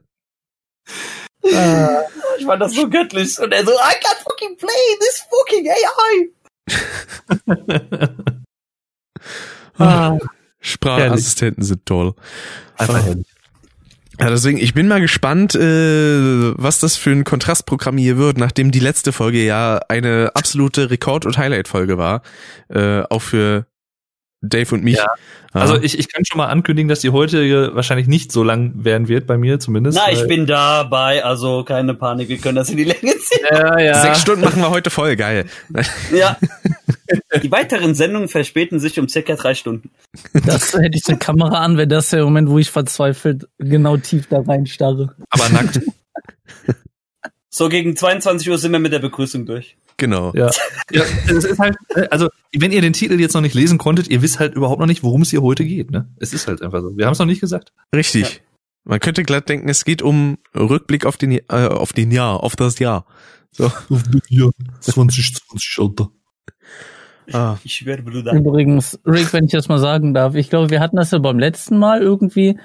Ah. 1.53 2.01
ich 2.37 2.45
fand 2.45 2.61
das 2.61 2.73
so 2.73 2.89
göttlich. 2.89 3.39
Und 3.39 3.53
er 3.53 3.65
so, 3.65 3.71
I 3.71 3.95
can't 4.01 4.21
fucking 4.23 4.57
play 4.57 4.97
this 4.99 5.23
fucking 5.29 5.69
AI. 5.69 6.29
ah. 9.79 10.17
Sprachassistenten 10.61 11.63
sind 11.63 11.85
toll. 11.85 12.13
Einfach 12.77 13.03
herrlich. 13.03 13.27
Ja, 14.19 14.29
deswegen, 14.29 14.57
ich 14.57 14.73
bin 14.73 14.89
mal 14.89 14.99
gespannt, 14.99 15.55
äh, 15.55 16.53
was 16.57 16.79
das 16.79 16.97
für 16.97 17.11
ein 17.11 17.23
Kontrastprogramm 17.23 17.97
hier 17.97 18.17
wird, 18.17 18.37
nachdem 18.37 18.69
die 18.69 18.81
letzte 18.81 19.13
Folge 19.13 19.41
ja 19.45 19.79
eine 19.87 20.31
absolute 20.33 20.89
Rekord- 20.89 21.25
und 21.25 21.37
Highlight-Folge 21.37 21.97
war, 21.97 22.21
äh, 22.67 23.03
auch 23.09 23.21
für 23.21 23.65
Dave 24.41 24.73
und 24.75 24.83
mich. 24.83 24.97
Ja. 24.97 25.07
Also 25.51 25.81
ich, 25.81 25.97
ich 25.97 26.11
kann 26.11 26.23
schon 26.25 26.37
mal 26.37 26.47
ankündigen, 26.47 26.87
dass 26.87 26.99
die 26.99 27.09
heute 27.09 27.75
wahrscheinlich 27.75 28.07
nicht 28.07 28.31
so 28.31 28.43
lang 28.43 28.73
werden 28.75 29.07
wird, 29.07 29.27
bei 29.27 29.37
mir 29.37 29.59
zumindest. 29.59 29.97
Na, 29.97 30.11
ich 30.11 30.27
bin 30.27 30.45
dabei, 30.45 31.23
also 31.23 31.63
keine 31.63 31.93
Panik, 31.93 32.29
wir 32.29 32.37
können 32.37 32.55
das 32.55 32.69
in 32.69 32.77
die 32.77 32.83
Länge 32.83 33.17
ziehen. 33.17 33.45
Ja, 33.51 33.79
ja. 33.79 34.01
Sechs 34.01 34.21
Stunden 34.21 34.41
machen 34.41 34.61
wir 34.61 34.69
heute 34.69 34.89
voll, 34.89 35.15
geil. 35.15 35.45
Ja. 36.13 36.37
Die 37.41 37.51
weiteren 37.51 37.95
Sendungen 37.95 38.29
verspäten 38.29 38.79
sich 38.79 38.99
um 38.99 39.09
circa 39.09 39.35
drei 39.35 39.55
Stunden. 39.55 39.89
Das 40.45 40.73
hätte 40.73 40.97
ich 40.97 41.03
eine 41.07 41.17
Kamera 41.17 41.63
an, 41.63 41.77
wäre 41.77 41.87
das 41.87 42.11
der 42.11 42.23
Moment, 42.23 42.49
wo 42.49 42.59
ich 42.59 42.69
verzweifelt 42.69 43.47
genau 43.57 43.97
tief 43.97 44.27
da 44.27 44.41
reinstarre. 44.41 45.15
Aber 45.31 45.49
nackt. 45.49 45.81
So 47.49 47.69
gegen 47.69 47.95
22 47.95 48.49
Uhr 48.49 48.57
sind 48.57 48.71
wir 48.71 48.79
mit 48.79 48.93
der 48.93 48.99
Begrüßung 48.99 49.45
durch. 49.45 49.77
Genau. 49.97 50.31
Ja. 50.33 50.49
ja 50.91 51.03
es 51.27 51.43
ist 51.43 51.59
halt, 51.59 51.75
also, 52.09 52.29
wenn 52.55 52.71
ihr 52.71 52.81
den 52.81 52.93
Titel 52.93 53.19
jetzt 53.19 53.33
noch 53.33 53.41
nicht 53.41 53.55
lesen 53.55 53.77
konntet, 53.77 54.07
ihr 54.07 54.21
wisst 54.21 54.39
halt 54.39 54.55
überhaupt 54.55 54.79
noch 54.79 54.87
nicht, 54.87 55.03
worum 55.03 55.23
es 55.23 55.29
hier 55.29 55.41
heute 55.41 55.65
geht, 55.65 55.91
ne? 55.91 56.09
Es 56.17 56.33
ist 56.33 56.47
halt 56.47 56.61
einfach 56.61 56.81
so. 56.81 56.95
Wir 56.95 57.05
haben 57.05 57.13
es 57.13 57.19
noch 57.19 57.25
nicht 57.25 57.41
gesagt. 57.41 57.73
Richtig. 57.93 58.35
Ja. 58.35 58.39
Man 58.85 58.99
könnte 58.99 59.23
glatt 59.23 59.49
denken, 59.49 59.67
es 59.67 59.83
geht 59.83 60.01
um 60.01 60.37
Rückblick 60.55 61.05
auf 61.05 61.17
den, 61.17 61.31
äh, 61.31 61.43
auf 61.49 61.93
den 61.93 62.11
Jahr, 62.11 62.41
auf 62.43 62.55
das 62.55 62.79
Jahr. 62.79 63.05
So. 63.51 63.65
Auf 63.65 63.85
das 63.89 64.21
Jahr 64.29 64.51
2020, 64.79 65.77
Alter. 65.79 66.09
Ah. 67.31 67.57
Ich 67.63 67.75
schwöre, 67.75 68.01
Bruder. 68.01 68.33
Übrigens, 68.33 68.99
Rick, 69.05 69.33
wenn 69.33 69.45
ich 69.45 69.51
das 69.51 69.67
mal 69.67 69.77
sagen 69.77 70.13
darf, 70.13 70.35
ich 70.35 70.49
glaube, 70.49 70.69
wir 70.69 70.79
hatten 70.79 70.95
das 70.95 71.11
ja 71.11 71.19
beim 71.19 71.37
letzten 71.37 71.77
Mal 71.77 72.01
irgendwie, 72.01 72.57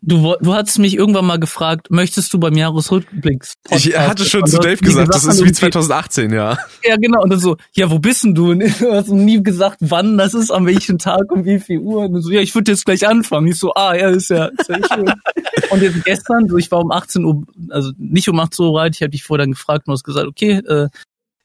Du, 0.00 0.36
du 0.40 0.54
hattest 0.54 0.78
mich 0.78 0.96
irgendwann 0.96 1.26
mal 1.26 1.38
gefragt, 1.38 1.90
möchtest 1.90 2.32
du 2.32 2.38
beim 2.38 2.56
Jahresrückblick? 2.56 3.44
Ich 3.70 3.98
hatte 3.98 4.24
schon 4.24 4.46
zu 4.46 4.58
Dave 4.58 4.76
gesagt, 4.76 5.14
das 5.14 5.24
ist 5.24 5.44
wie 5.44 5.52
2018, 5.52 6.32
ja. 6.32 6.58
Ja, 6.84 6.96
genau. 6.96 7.22
Und 7.22 7.30
dann 7.30 7.40
so, 7.40 7.56
ja, 7.72 7.90
wo 7.90 7.98
bist 7.98 8.24
denn 8.24 8.34
du? 8.34 8.50
Und 8.50 8.60
du 8.80 8.92
hast 8.92 9.08
nie 9.08 9.42
gesagt, 9.42 9.78
wann 9.80 10.16
das 10.16 10.34
ist, 10.34 10.50
an 10.50 10.66
welchem 10.66 10.98
Tag, 10.98 11.30
um 11.30 11.44
wie 11.44 11.58
viel 11.58 11.80
Uhr. 11.80 12.02
Und 12.02 12.22
so, 12.22 12.30
ja, 12.30 12.40
ich 12.40 12.54
würde 12.54 12.72
jetzt 12.72 12.84
gleich 12.84 13.06
anfangen. 13.06 13.48
Ich 13.48 13.58
so, 13.58 13.74
ah, 13.74 13.94
ja, 13.94 14.08
ist 14.10 14.30
ja, 14.30 14.46
ist 14.46 14.68
ja 14.68 14.78
schön. 14.94 15.12
und 15.70 15.82
jetzt 15.82 16.04
gestern, 16.04 16.48
so, 16.48 16.56
ich 16.56 16.70
war 16.70 16.80
um 16.80 16.92
18 16.92 17.24
Uhr, 17.24 17.42
also 17.70 17.90
nicht 17.98 18.28
um 18.28 18.38
18 18.38 18.66
Uhr 18.66 18.72
bereit, 18.72 18.94
ich 18.94 19.02
habe 19.02 19.10
dich 19.10 19.24
vorher 19.24 19.44
dann 19.44 19.52
gefragt 19.52 19.88
und 19.88 19.92
hast 19.92 20.04
gesagt, 20.04 20.26
okay, 20.26 20.62
äh, 20.66 20.88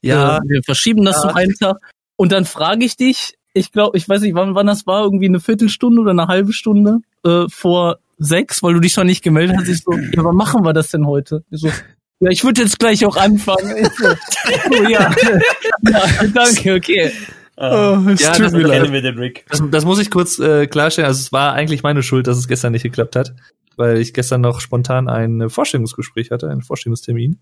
ja, 0.01 0.38
äh, 0.38 0.41
wir 0.45 0.63
verschieben 0.63 1.05
das 1.05 1.24
ja. 1.24 1.29
um 1.29 1.36
einen 1.36 1.55
Tag. 1.55 1.77
Und 2.15 2.31
dann 2.31 2.45
frage 2.45 2.86
ich 2.86 2.98
dich, 2.98 3.33
ich 3.53 3.72
glaube, 3.72 3.98
ich 3.98 4.07
weiß 4.07 4.22
nicht, 4.22 4.36
wann, 4.36 4.55
wann 4.55 4.67
das 4.67 4.86
war, 4.86 5.03
irgendwie 5.03 5.27
eine 5.27 5.39
Viertelstunde 5.39 6.01
oder 6.01 6.12
eine 6.12 6.27
halbe 6.27 6.53
Stunde 6.53 7.00
äh, 7.25 7.45
vor 7.50 8.00
sechs, 8.24 8.63
weil 8.63 8.74
du 8.74 8.80
dich 8.80 8.94
schon 8.94 9.08
nicht 9.08 9.24
gemeldet 9.24 9.58
hast. 9.58 9.68
Ich 9.68 9.82
so, 9.82 9.94
ja, 9.94 10.24
wann 10.24 10.36
machen 10.36 10.63
wir 10.63 10.74
das 10.74 10.89
denn 10.89 11.06
heute? 11.06 11.44
Ich 11.50 11.62
so, 11.62 11.68
ja, 12.20 12.30
ich 12.30 12.44
würde 12.44 12.62
jetzt 12.62 12.80
gleich 12.80 13.06
auch 13.06 13.18
anfangen. 13.18 13.75
Ich 13.77 13.89
so, 13.98 14.08
oh, 14.08 14.89
ja. 14.89 15.13
ja, 15.82 16.27
danke, 16.34 16.75
okay. 16.75 17.12
Oh, 17.56 18.00
es 18.10 18.22
ja, 18.22 18.38
das. 18.38 18.51
Das, 19.50 19.62
das 19.70 19.86
muss 19.86 20.00
ich 20.00 20.10
kurz 20.10 20.39
äh, 20.39 20.65
klarstellen. 20.65 21.08
Also 21.08 21.20
es 21.20 21.32
war 21.32 21.53
eigentlich 21.53 21.84
meine 21.84 22.01
Schuld, 22.01 22.25
dass 22.27 22.38
es 22.38 22.48
gestern 22.48 22.72
nicht 22.72 22.84
geklappt 22.84 23.15
hat, 23.15 23.36
weil 23.75 23.98
ich 23.98 24.13
gestern 24.13 24.42
noch 24.42 24.60
spontan 24.60 25.08
ein 25.08 25.50
Vorstellungsgespräch 25.50 26.32
hatte, 26.32 26.50
einen 26.50 26.62
Vorstellungstermin. 26.62 27.39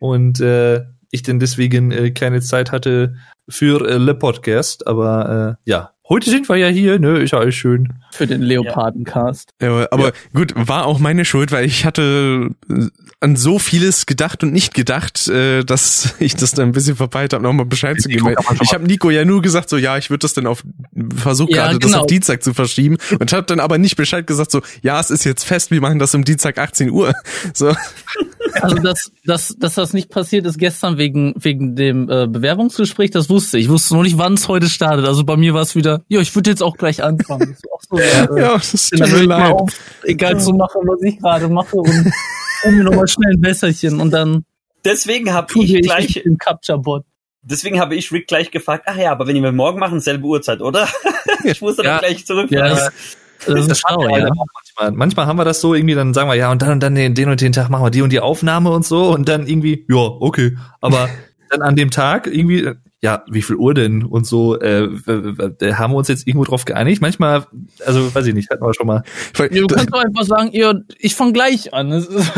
Und 0.00 0.40
äh, 0.40 0.84
ich 1.10 1.22
denn 1.22 1.38
deswegen 1.38 1.92
äh, 1.92 2.10
keine 2.10 2.40
Zeit 2.40 2.72
hatte 2.72 3.16
für 3.48 3.88
äh, 3.88 3.98
Le 3.98 4.14
Podcast. 4.14 4.86
Aber 4.86 5.58
äh, 5.64 5.70
ja, 5.70 5.92
heute 6.08 6.30
sind 6.30 6.48
wir 6.48 6.56
ja 6.56 6.68
hier, 6.68 6.98
ne? 6.98 7.18
Ist 7.18 7.32
ja 7.32 7.38
alles 7.38 7.54
schön. 7.54 8.02
Für 8.16 8.26
den 8.26 8.42
Leopardencast. 8.42 9.50
Ja, 9.60 9.86
aber 9.90 10.06
ja. 10.06 10.12
gut, 10.34 10.54
war 10.56 10.86
auch 10.86 10.98
meine 10.98 11.24
Schuld, 11.24 11.52
weil 11.52 11.64
ich 11.64 11.84
hatte 11.84 12.50
äh, 12.68 12.88
an 13.20 13.36
so 13.36 13.58
vieles 13.58 14.06
gedacht 14.06 14.42
und 14.42 14.52
nicht 14.52 14.74
gedacht, 14.74 15.28
äh, 15.28 15.64
dass 15.64 16.14
ich 16.18 16.34
das 16.34 16.52
dann 16.52 16.68
ein 16.68 16.72
bisschen 16.72 16.96
verpeilt 16.96 17.32
habe, 17.32 17.42
nochmal 17.42 17.66
Bescheid 17.66 18.00
zu 18.00 18.08
geben. 18.08 18.34
Ich 18.60 18.72
habe 18.72 18.84
Nico 18.84 19.10
ja 19.10 19.24
nur 19.24 19.42
gesagt, 19.42 19.68
so 19.68 19.76
ja, 19.76 19.98
ich 19.98 20.10
würde 20.10 20.20
das 20.20 20.32
dann 20.32 20.46
auf 20.46 20.62
versucht 21.14 21.50
ja, 21.50 21.66
gerade 21.66 21.78
genau. 21.78 21.92
das 21.92 22.00
auf 22.00 22.06
Dienstag 22.06 22.42
zu 22.42 22.54
verschieben 22.54 22.96
und 23.20 23.32
habe 23.32 23.46
dann 23.46 23.60
aber 23.60 23.78
nicht 23.78 23.96
Bescheid 23.96 24.26
gesagt, 24.26 24.50
so 24.50 24.62
ja, 24.82 24.98
es 24.98 25.10
ist 25.10 25.24
jetzt 25.24 25.44
fest, 25.44 25.70
wir 25.70 25.80
machen 25.80 25.98
das 25.98 26.14
um 26.14 26.24
Dienstag 26.24 26.58
18 26.58 26.90
Uhr. 26.90 27.14
So. 27.54 27.74
Also 28.60 28.76
dass, 28.76 29.12
dass, 29.24 29.56
dass 29.58 29.74
das 29.74 29.92
nicht 29.92 30.10
passiert 30.10 30.46
ist 30.46 30.58
gestern 30.58 30.98
wegen 30.98 31.34
wegen 31.36 31.76
dem 31.76 32.08
äh, 32.08 32.26
Bewerbungsgespräch, 32.26 33.10
das 33.10 33.28
wusste 33.28 33.58
ich. 33.58 33.66
Ich 33.66 33.70
wusste 33.70 33.94
noch 33.94 34.02
nicht, 34.02 34.18
wann 34.18 34.34
es 34.34 34.46
heute 34.46 34.68
startet. 34.68 35.06
Also 35.06 35.24
bei 35.24 35.36
mir 35.36 35.54
war 35.54 35.62
es 35.62 35.74
wieder, 35.74 36.02
ja, 36.08 36.20
ich 36.20 36.34
würde 36.34 36.50
jetzt 36.50 36.62
auch 36.62 36.76
gleich 36.76 37.02
anfangen. 37.02 37.56
So, 37.88 37.98
äh, 38.06 38.40
ja, 38.40 38.54
das 38.54 38.90
tut 38.90 39.00
mir 39.00 39.24
leid. 39.24 39.52
Auf, 39.52 39.70
egal 40.04 40.40
zu 40.40 40.52
machen, 40.52 40.82
was 40.84 41.02
ich 41.02 41.18
gerade 41.18 41.48
mache 41.48 41.76
und 41.76 42.12
hol 42.64 42.72
mir 42.72 42.84
nochmal 42.84 43.08
schnell 43.08 43.34
ein 43.34 43.42
Wässerchen 43.42 44.00
und 44.00 44.10
dann. 44.10 44.44
Deswegen 44.84 45.32
habe 45.32 45.52
ich 45.56 45.82
gleich 45.82 46.22
den 46.24 46.38
Capture-Bot. 46.38 47.04
Deswegen 47.42 47.80
habe 47.80 47.94
ich 47.94 48.10
Rick 48.10 48.26
gleich 48.26 48.50
gefragt, 48.50 48.84
ach 48.86 48.96
ja, 48.96 49.12
aber 49.12 49.26
wenn 49.28 49.40
wir 49.40 49.52
morgen 49.52 49.78
machen, 49.78 50.00
selbe 50.00 50.26
Uhrzeit, 50.26 50.60
oder? 50.60 50.88
ich 51.44 51.60
muss 51.60 51.76
dann 51.76 51.86
ja, 51.86 51.98
gleich 51.98 52.26
zurück. 52.26 52.50
Ja, 52.50 52.68
das, 52.68 52.92
das, 53.46 53.66
ist 53.68 53.80
schlau, 53.80 54.02
ja. 54.08 54.28
Manchmal. 54.28 54.92
manchmal 54.92 55.26
haben 55.26 55.38
wir 55.38 55.44
das 55.44 55.60
so 55.60 55.74
irgendwie, 55.74 55.94
dann 55.94 56.12
sagen 56.12 56.28
wir, 56.28 56.34
ja, 56.34 56.50
und 56.50 56.62
dann 56.62 56.72
und 56.72 56.80
dann 56.80 56.96
den, 56.96 57.14
den 57.14 57.28
und 57.28 57.40
den 57.40 57.52
Tag 57.52 57.68
machen 57.68 57.84
wir 57.84 57.90
die 57.90 58.02
und 58.02 58.10
die 58.10 58.18
Aufnahme 58.18 58.70
und 58.70 58.84
so 58.84 59.10
und 59.12 59.28
dann 59.28 59.46
irgendwie, 59.46 59.86
ja, 59.88 59.96
okay. 59.96 60.56
Aber 60.80 61.08
dann 61.50 61.62
an 61.62 61.76
dem 61.76 61.92
Tag 61.92 62.26
irgendwie, 62.26 62.72
ja, 63.02 63.24
wie 63.30 63.42
viel 63.42 63.56
Uhr 63.56 63.74
denn 63.74 64.04
und 64.04 64.26
so, 64.26 64.58
äh, 64.58 64.88
haben 65.74 65.92
wir 65.92 65.96
uns 65.96 66.08
jetzt 66.08 66.26
irgendwo 66.26 66.44
drauf 66.44 66.64
geeinigt. 66.64 67.02
Manchmal, 67.02 67.46
also 67.84 68.14
weiß 68.14 68.26
ich 68.26 68.34
nicht, 68.34 68.50
hatten 68.50 68.64
wir 68.64 68.74
schon 68.74 68.86
mal. 68.86 69.02
Du 69.34 69.66
kannst 69.66 69.92
doch 69.92 70.02
einfach 70.02 70.24
sagen, 70.24 70.50
ihr, 70.52 70.82
ich 70.98 71.14
fange 71.14 71.32
gleich 71.32 71.74
an. 71.74 71.90
Das 71.90 72.06
ist, 72.06 72.32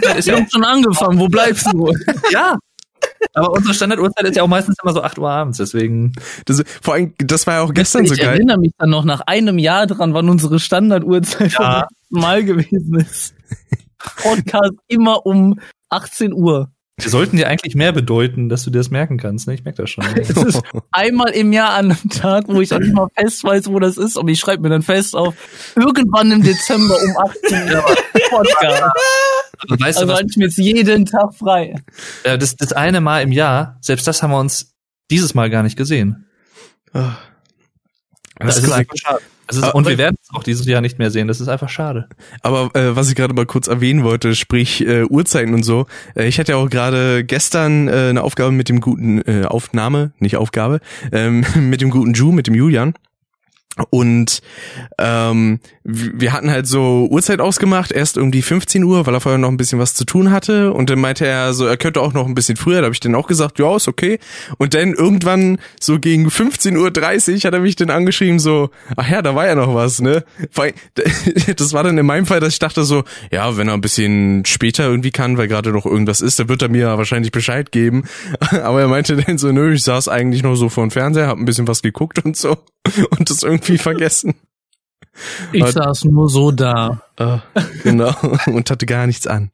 das 0.00 0.18
ist 0.18 0.28
ja 0.28 0.46
schon 0.48 0.64
angefangen, 0.64 1.18
wo 1.18 1.28
bleibst 1.28 1.66
du? 1.72 1.92
ja, 2.30 2.56
aber 3.34 3.50
unsere 3.50 3.74
Standarduhrzeit 3.74 4.26
ist 4.26 4.36
ja 4.36 4.42
auch 4.42 4.48
meistens 4.48 4.76
immer 4.82 4.92
so 4.92 5.02
8 5.02 5.18
Uhr 5.18 5.30
abends, 5.30 5.58
deswegen. 5.58 6.12
Das, 6.44 6.62
vor 6.80 6.94
allem, 6.94 7.14
das 7.18 7.46
war 7.46 7.54
ja 7.54 7.60
auch 7.62 7.74
gestern 7.74 8.04
ich 8.04 8.10
so 8.10 8.16
geil. 8.16 8.24
Ich 8.24 8.30
erinnere 8.30 8.58
mich 8.58 8.72
dann 8.78 8.90
noch 8.90 9.04
nach 9.04 9.20
einem 9.22 9.58
Jahr 9.58 9.86
dran, 9.86 10.14
wann 10.14 10.28
unsere 10.28 10.58
Standarduhrzeit 10.58 11.52
ja. 11.52 11.88
mal 12.08 12.44
gewesen 12.44 12.94
ist. 12.98 13.34
Podcast 14.22 14.72
immer 14.86 15.26
um 15.26 15.58
18 15.90 16.32
Uhr. 16.32 16.70
Die 16.98 17.10
sollten 17.10 17.36
dir 17.36 17.48
eigentlich 17.48 17.74
mehr 17.74 17.92
bedeuten, 17.92 18.48
dass 18.48 18.64
du 18.64 18.70
dir 18.70 18.78
das 18.78 18.90
merken 18.90 19.18
kannst. 19.18 19.46
Ne? 19.46 19.54
Ich 19.54 19.64
merke 19.64 19.82
das 19.82 19.90
schon. 19.90 20.04
es 20.16 20.30
ist 20.30 20.62
einmal 20.90 21.30
im 21.30 21.52
Jahr 21.52 21.74
an 21.74 21.90
einem 21.90 22.10
Tag, 22.10 22.44
wo 22.48 22.60
ich 22.60 22.72
auch 22.72 22.78
nicht 22.78 22.94
mal 22.94 23.08
fest 23.14 23.44
weiß, 23.44 23.68
wo 23.68 23.78
das 23.78 23.98
ist, 23.98 24.16
aber 24.16 24.28
ich 24.30 24.40
schreibe 24.40 24.62
mir 24.62 24.70
dann 24.70 24.82
fest 24.82 25.14
auf, 25.14 25.34
irgendwann 25.76 26.30
im 26.32 26.42
Dezember 26.42 26.96
um 27.02 27.16
18 27.18 27.70
Uhr 27.70 27.84
Podcast. 28.30 28.82
Weißt 29.68 29.98
also 29.98 30.06
du, 30.06 30.12
was, 30.12 30.22
ich 30.30 30.36
mir 30.36 30.44
jetzt 30.46 30.56
jeden 30.56 31.04
Tag 31.04 31.34
frei. 31.34 31.74
Ja, 32.24 32.38
das, 32.38 32.56
das 32.56 32.72
eine 32.72 33.02
Mal 33.02 33.22
im 33.22 33.32
Jahr, 33.32 33.76
selbst 33.82 34.06
das 34.06 34.22
haben 34.22 34.30
wir 34.30 34.38
uns 34.38 34.74
dieses 35.10 35.34
Mal 35.34 35.50
gar 35.50 35.62
nicht 35.62 35.76
gesehen. 35.76 36.26
Oh. 36.94 37.00
Das, 38.38 38.56
das 38.56 38.64
ist, 38.64 38.70
ist 38.70 39.00
schade. 39.00 39.20
Aber, 39.48 39.74
und 39.74 39.88
wir 39.88 39.98
werden 39.98 40.16
es 40.20 40.34
auch 40.34 40.42
dieses 40.42 40.66
Jahr 40.66 40.80
nicht 40.80 40.98
mehr 40.98 41.10
sehen. 41.10 41.28
Das 41.28 41.40
ist 41.40 41.48
einfach 41.48 41.68
schade. 41.68 42.08
Aber 42.42 42.74
äh, 42.74 42.96
was 42.96 43.08
ich 43.08 43.14
gerade 43.14 43.34
mal 43.34 43.46
kurz 43.46 43.68
erwähnen 43.68 44.04
wollte, 44.04 44.34
sprich 44.34 44.86
äh, 44.86 45.04
Uhrzeiten 45.04 45.54
und 45.54 45.62
so. 45.62 45.86
Äh, 46.14 46.26
ich 46.26 46.38
hatte 46.38 46.52
ja 46.52 46.58
auch 46.58 46.68
gerade 46.68 47.24
gestern 47.24 47.88
äh, 47.88 48.08
eine 48.10 48.22
Aufgabe 48.22 48.52
mit 48.52 48.68
dem 48.68 48.80
guten 48.80 49.20
äh, 49.22 49.44
Aufnahme, 49.44 50.12
nicht 50.18 50.36
Aufgabe, 50.36 50.80
ähm, 51.12 51.44
mit 51.54 51.80
dem 51.80 51.90
guten 51.90 52.12
Ju, 52.12 52.32
mit 52.32 52.46
dem 52.46 52.54
Julian. 52.54 52.94
Und 53.90 54.40
ähm, 54.98 55.60
wir 55.84 56.32
hatten 56.32 56.50
halt 56.50 56.66
so 56.66 57.06
Uhrzeit 57.10 57.40
ausgemacht, 57.40 57.92
erst 57.92 58.16
irgendwie 58.16 58.42
15 58.42 58.82
Uhr, 58.82 59.06
weil 59.06 59.14
er 59.14 59.20
vorher 59.20 59.38
noch 59.38 59.50
ein 59.50 59.58
bisschen 59.58 59.78
was 59.78 59.94
zu 59.94 60.04
tun 60.04 60.30
hatte. 60.30 60.72
Und 60.72 60.88
dann 60.88 60.98
meinte 60.98 61.26
er 61.26 61.52
so, 61.52 61.66
er 61.66 61.76
könnte 61.76 62.00
auch 62.00 62.14
noch 62.14 62.26
ein 62.26 62.34
bisschen 62.34 62.56
früher. 62.56 62.80
Da 62.80 62.84
habe 62.84 62.94
ich 62.94 63.00
dann 63.00 63.14
auch 63.14 63.26
gesagt, 63.26 63.58
ja, 63.58 63.76
ist 63.76 63.86
okay. 63.86 64.18
Und 64.56 64.74
dann 64.74 64.94
irgendwann 64.94 65.58
so 65.78 65.98
gegen 65.98 66.28
15.30 66.28 66.76
Uhr 67.34 67.40
hat 67.40 67.54
er 67.54 67.60
mich 67.60 67.76
dann 67.76 67.90
angeschrieben, 67.90 68.38
so, 68.38 68.70
ach 68.96 69.08
ja, 69.08 69.20
da 69.20 69.34
war 69.34 69.46
ja 69.46 69.54
noch 69.54 69.74
was, 69.74 70.00
ne? 70.00 70.24
Das 71.56 71.72
war 71.72 71.84
dann 71.84 71.98
in 71.98 72.06
meinem 72.06 72.26
Fall, 72.26 72.40
dass 72.40 72.54
ich 72.54 72.58
dachte 72.58 72.84
so, 72.84 73.04
ja, 73.30 73.56
wenn 73.56 73.68
er 73.68 73.74
ein 73.74 73.80
bisschen 73.80 74.44
später 74.44 74.84
irgendwie 74.84 75.10
kann, 75.10 75.38
weil 75.38 75.48
gerade 75.48 75.70
noch 75.70 75.86
irgendwas 75.86 76.20
ist, 76.20 76.38
dann 76.38 76.48
wird 76.48 76.62
er 76.62 76.68
mir 76.68 76.98
wahrscheinlich 76.98 77.32
Bescheid 77.32 77.72
geben. 77.72 78.04
Aber 78.62 78.80
er 78.80 78.88
meinte 78.88 79.16
dann 79.16 79.38
so, 79.38 79.52
nö, 79.52 79.72
ich 79.72 79.82
saß 79.82 80.08
eigentlich 80.08 80.42
noch 80.42 80.56
so 80.56 80.68
vor 80.68 80.84
dem 80.84 80.90
Fernseher, 80.90 81.28
hab 81.28 81.38
ein 81.38 81.44
bisschen 81.44 81.68
was 81.68 81.82
geguckt 81.82 82.24
und 82.24 82.36
so. 82.36 82.56
Und 83.18 83.30
das 83.30 83.42
irgendwie 83.42 83.78
vergessen. 83.78 84.34
Ich 85.52 85.62
Aber, 85.62 85.72
saß 85.72 86.04
nur 86.04 86.28
so 86.28 86.50
da. 86.50 87.02
Uh, 87.18 87.38
genau, 87.82 88.14
und 88.46 88.70
hatte 88.70 88.84
gar 88.84 89.06
nichts 89.06 89.26
an. 89.26 89.50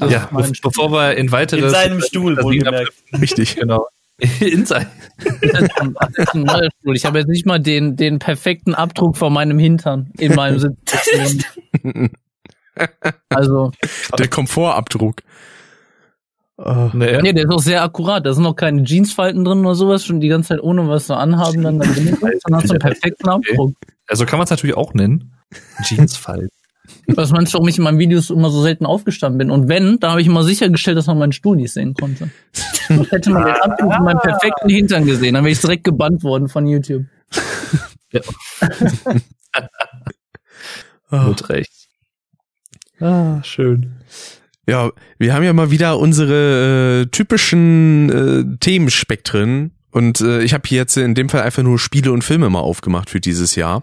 Also 0.00 0.14
ja, 0.14 0.28
bevor 0.62 0.90
wir 0.90 1.16
in 1.16 1.30
weitere... 1.30 1.60
In 1.66 1.70
seinem 1.70 2.00
Stuhl, 2.00 2.36
wohlgemerkt. 2.42 2.92
Richtig. 3.20 3.54
Genau. 3.56 3.86
In 4.40 4.66
sein. 4.66 4.88
Ich 6.92 7.04
habe 7.04 7.18
jetzt 7.20 7.28
nicht 7.28 7.46
mal 7.46 7.60
den, 7.60 7.94
den 7.94 8.18
perfekten 8.18 8.74
Abdruck 8.74 9.16
von 9.16 9.32
meinem 9.32 9.60
Hintern 9.60 10.10
in 10.18 10.34
meinem 10.34 10.58
Sitz. 10.58 10.74
also. 13.28 13.70
Der 14.18 14.26
Komfortabdruck. 14.26 15.22
Oh. 16.60 16.90
Nee. 16.92 17.22
nee, 17.22 17.32
der 17.32 17.44
ist 17.44 17.52
auch 17.52 17.60
sehr 17.60 17.84
akkurat. 17.84 18.26
Da 18.26 18.32
sind 18.34 18.42
noch 18.42 18.56
keine 18.56 18.82
Jeansfalten 18.82 19.44
drin 19.44 19.60
oder 19.60 19.76
sowas, 19.76 20.04
schon 20.04 20.20
die 20.20 20.28
ganze 20.28 20.48
Zeit 20.48 20.60
ohne 20.60 20.88
was 20.88 21.06
zu 21.06 21.14
anhaben, 21.16 21.62
dann, 21.62 21.78
dann, 21.78 21.94
dann 22.20 22.54
hast 22.54 22.68
du 22.68 22.72
einen 22.72 22.80
perfekten 22.80 23.28
Abdruck. 23.28 23.74
Also 24.08 24.26
kann 24.26 24.38
man 24.38 24.44
es 24.44 24.50
natürlich 24.50 24.76
auch 24.76 24.92
nennen. 24.92 25.32
Jeansfalten. 25.84 26.50
Was 27.06 27.30
meinst 27.30 27.52
du, 27.52 27.58
warum 27.58 27.68
ich 27.68 27.78
in 27.78 27.84
meinen 27.84 27.98
Videos 27.98 28.30
immer 28.30 28.50
so 28.50 28.62
selten 28.62 28.86
aufgestanden 28.86 29.38
bin? 29.38 29.50
Und 29.50 29.68
wenn, 29.68 30.00
da 30.00 30.10
habe 30.10 30.20
ich 30.20 30.26
immer 30.26 30.42
sichergestellt, 30.42 30.96
dass 30.96 31.06
man 31.06 31.18
meinen 31.18 31.32
Stuhl 31.32 31.56
nicht 31.56 31.72
sehen 31.72 31.94
konnte. 31.94 32.30
Ich 32.88 33.12
hätte 33.12 33.30
man 33.30 33.44
den 33.44 33.54
Abdruck 33.54 33.94
von 33.94 34.04
meinem 34.04 34.18
perfekten 34.18 34.68
Hintern 34.68 35.04
gesehen, 35.04 35.34
dann 35.34 35.44
wäre 35.44 35.52
ich 35.52 35.60
direkt 35.60 35.84
gebannt 35.84 36.22
worden 36.22 36.48
von 36.48 36.66
YouTube. 36.66 37.04
Ja. 38.10 38.22
oh. 41.10 41.28
Mit 41.28 41.48
recht. 41.50 41.72
Ah, 43.00 43.42
schön. 43.42 43.97
Ja, 44.68 44.90
wir 45.18 45.32
haben 45.32 45.44
ja 45.44 45.54
mal 45.54 45.70
wieder 45.70 45.98
unsere 45.98 47.00
äh, 47.00 47.06
typischen 47.06 48.10
äh, 48.10 48.58
Themenspektren 48.60 49.70
und 49.92 50.20
äh, 50.20 50.42
ich 50.42 50.52
habe 50.52 50.68
hier 50.68 50.76
jetzt 50.76 50.98
in 50.98 51.14
dem 51.14 51.30
Fall 51.30 51.40
einfach 51.40 51.62
nur 51.62 51.78
Spiele 51.78 52.12
und 52.12 52.22
Filme 52.22 52.50
mal 52.50 52.60
aufgemacht 52.60 53.08
für 53.08 53.18
dieses 53.18 53.54
Jahr. 53.54 53.80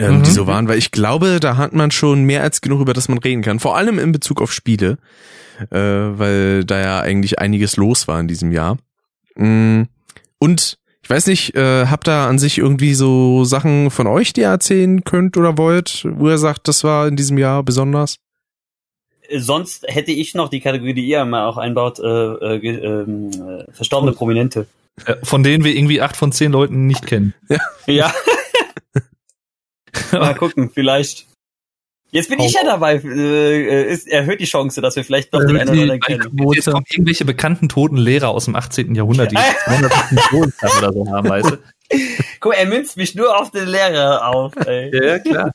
Ähm, 0.00 0.18
mhm. 0.18 0.22
Die 0.24 0.32
so 0.32 0.48
waren, 0.48 0.66
weil 0.66 0.78
ich 0.78 0.90
glaube, 0.90 1.38
da 1.38 1.56
hat 1.56 1.72
man 1.72 1.92
schon 1.92 2.24
mehr 2.24 2.42
als 2.42 2.62
genug, 2.62 2.80
über 2.80 2.94
das 2.94 3.08
man 3.08 3.18
reden 3.18 3.42
kann. 3.42 3.60
Vor 3.60 3.76
allem 3.76 4.00
in 4.00 4.10
Bezug 4.10 4.42
auf 4.42 4.52
Spiele, 4.52 4.98
äh, 5.70 5.78
weil 5.78 6.64
da 6.64 6.80
ja 6.80 7.00
eigentlich 7.00 7.38
einiges 7.38 7.76
los 7.76 8.08
war 8.08 8.18
in 8.18 8.26
diesem 8.26 8.50
Jahr. 8.50 8.76
Mm, 9.36 9.82
und 10.40 10.78
ich 11.00 11.10
weiß 11.10 11.28
nicht, 11.28 11.54
äh, 11.54 11.86
habt 11.86 12.08
ihr 12.08 12.26
an 12.26 12.40
sich 12.40 12.58
irgendwie 12.58 12.94
so 12.94 13.44
Sachen 13.44 13.92
von 13.92 14.08
euch, 14.08 14.32
die 14.32 14.40
ihr 14.40 14.48
erzählen 14.48 15.04
könnt 15.04 15.36
oder 15.36 15.58
wollt, 15.58 16.08
wo 16.10 16.28
ihr 16.28 16.38
sagt, 16.38 16.66
das 16.66 16.82
war 16.82 17.06
in 17.06 17.14
diesem 17.14 17.38
Jahr 17.38 17.62
besonders? 17.62 18.16
Sonst 19.38 19.86
hätte 19.88 20.12
ich 20.12 20.34
noch 20.34 20.48
die 20.48 20.60
Kategorie, 20.60 20.94
die 20.94 21.06
ihr 21.06 21.22
immer 21.22 21.46
auch 21.46 21.56
einbaut, 21.56 21.98
äh, 21.98 22.04
äh, 22.04 22.56
ähm, 22.56 23.30
äh, 23.30 23.72
verstorbene 23.72 24.12
Prominente. 24.12 24.66
Von 25.22 25.42
denen 25.42 25.64
wir 25.64 25.74
irgendwie 25.74 26.00
acht 26.00 26.16
von 26.16 26.30
zehn 26.32 26.52
Leuten 26.52 26.86
nicht 26.86 27.06
kennen. 27.06 27.34
Ja. 27.48 27.58
ja. 27.86 28.14
Mal 30.12 30.34
gucken, 30.34 30.70
vielleicht. 30.72 31.26
Jetzt 32.10 32.28
bin 32.28 32.38
oh. 32.38 32.44
ich 32.46 32.52
ja 32.52 32.60
dabei. 32.64 33.00
Äh, 33.02 33.92
ist, 33.92 34.06
erhöht 34.06 34.40
die 34.40 34.44
Chance, 34.44 34.80
dass 34.80 34.94
wir 34.94 35.04
vielleicht 35.04 35.32
noch 35.32 35.40
den 35.40 35.56
einen 35.56 35.68
oder 35.68 35.80
anderen 35.82 36.00
kennen. 36.00 36.52
Jetzt 36.54 36.70
kommen 36.70 36.84
irgendwelche 36.88 37.24
bekannten 37.24 37.68
toten 37.68 37.96
Lehrer 37.96 38.28
aus 38.28 38.44
dem 38.44 38.54
18. 38.54 38.94
Jahrhundert, 38.94 39.32
die 39.32 39.36
200 39.64 39.92
oder 40.78 40.92
so 40.92 41.10
haben, 41.10 41.28
weißt 41.28 41.50
du? 41.50 41.58
Guck, 42.38 42.56
er 42.56 42.66
münzt 42.66 42.96
mich 42.96 43.16
nur 43.16 43.36
auf 43.36 43.50
den 43.50 43.66
Lehrer 43.66 44.28
auf. 44.28 44.52
Ey. 44.64 44.92
Ja, 44.94 45.18
klar 45.18 45.52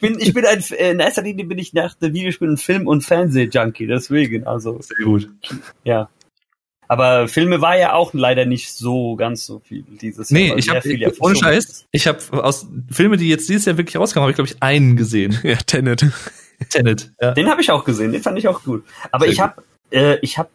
bin, 0.00 0.18
ich 0.18 0.32
bin 0.32 0.44
ein, 0.46 0.60
in 0.78 1.00
erster 1.00 1.22
Linie 1.22 1.44
bin 1.44 1.58
ich 1.58 1.72
nach 1.72 1.94
der 1.94 2.12
Videospielen 2.12 2.56
Film- 2.56 2.86
und 2.86 3.02
Fernseh-Junkie, 3.02 3.86
deswegen, 3.86 4.46
also. 4.46 4.80
Sehr 4.80 5.04
gut. 5.04 5.28
Ja. 5.84 6.08
Aber 6.88 7.26
Filme 7.26 7.62
war 7.62 7.78
ja 7.78 7.94
auch 7.94 8.12
leider 8.12 8.44
nicht 8.44 8.70
so 8.72 9.16
ganz 9.16 9.46
so 9.46 9.60
viel 9.60 9.82
dieses 9.82 10.30
nee, 10.30 10.48
Jahr. 10.48 10.56
Nee, 10.56 10.60
ich 10.94 11.04
habe 11.06 11.14
ohne 11.20 11.36
Scheiß, 11.36 11.86
ich 11.90 12.06
habe 12.06 12.18
aus 12.44 12.66
Filme, 12.90 13.16
die 13.16 13.28
jetzt 13.28 13.48
dieses 13.48 13.64
Jahr 13.64 13.78
wirklich 13.78 13.96
rauskamen, 13.96 14.24
habe 14.24 14.32
ich 14.32 14.36
glaube 14.36 14.50
ich 14.50 14.62
einen 14.62 14.96
gesehen. 14.96 15.38
Ja, 15.42 15.56
Tenet. 15.56 16.04
Tenet. 16.68 17.10
Ja. 17.18 17.32
Den 17.32 17.48
habe 17.48 17.62
ich 17.62 17.70
auch 17.70 17.84
gesehen, 17.84 18.12
den 18.12 18.20
fand 18.20 18.38
ich 18.38 18.46
auch 18.46 18.62
gut. 18.62 18.84
Aber 19.10 19.24
Sehr 19.24 19.32
ich 19.32 19.40
habe 19.40 19.62
äh, 19.90 20.18
ich 20.20 20.36
habe 20.36 20.50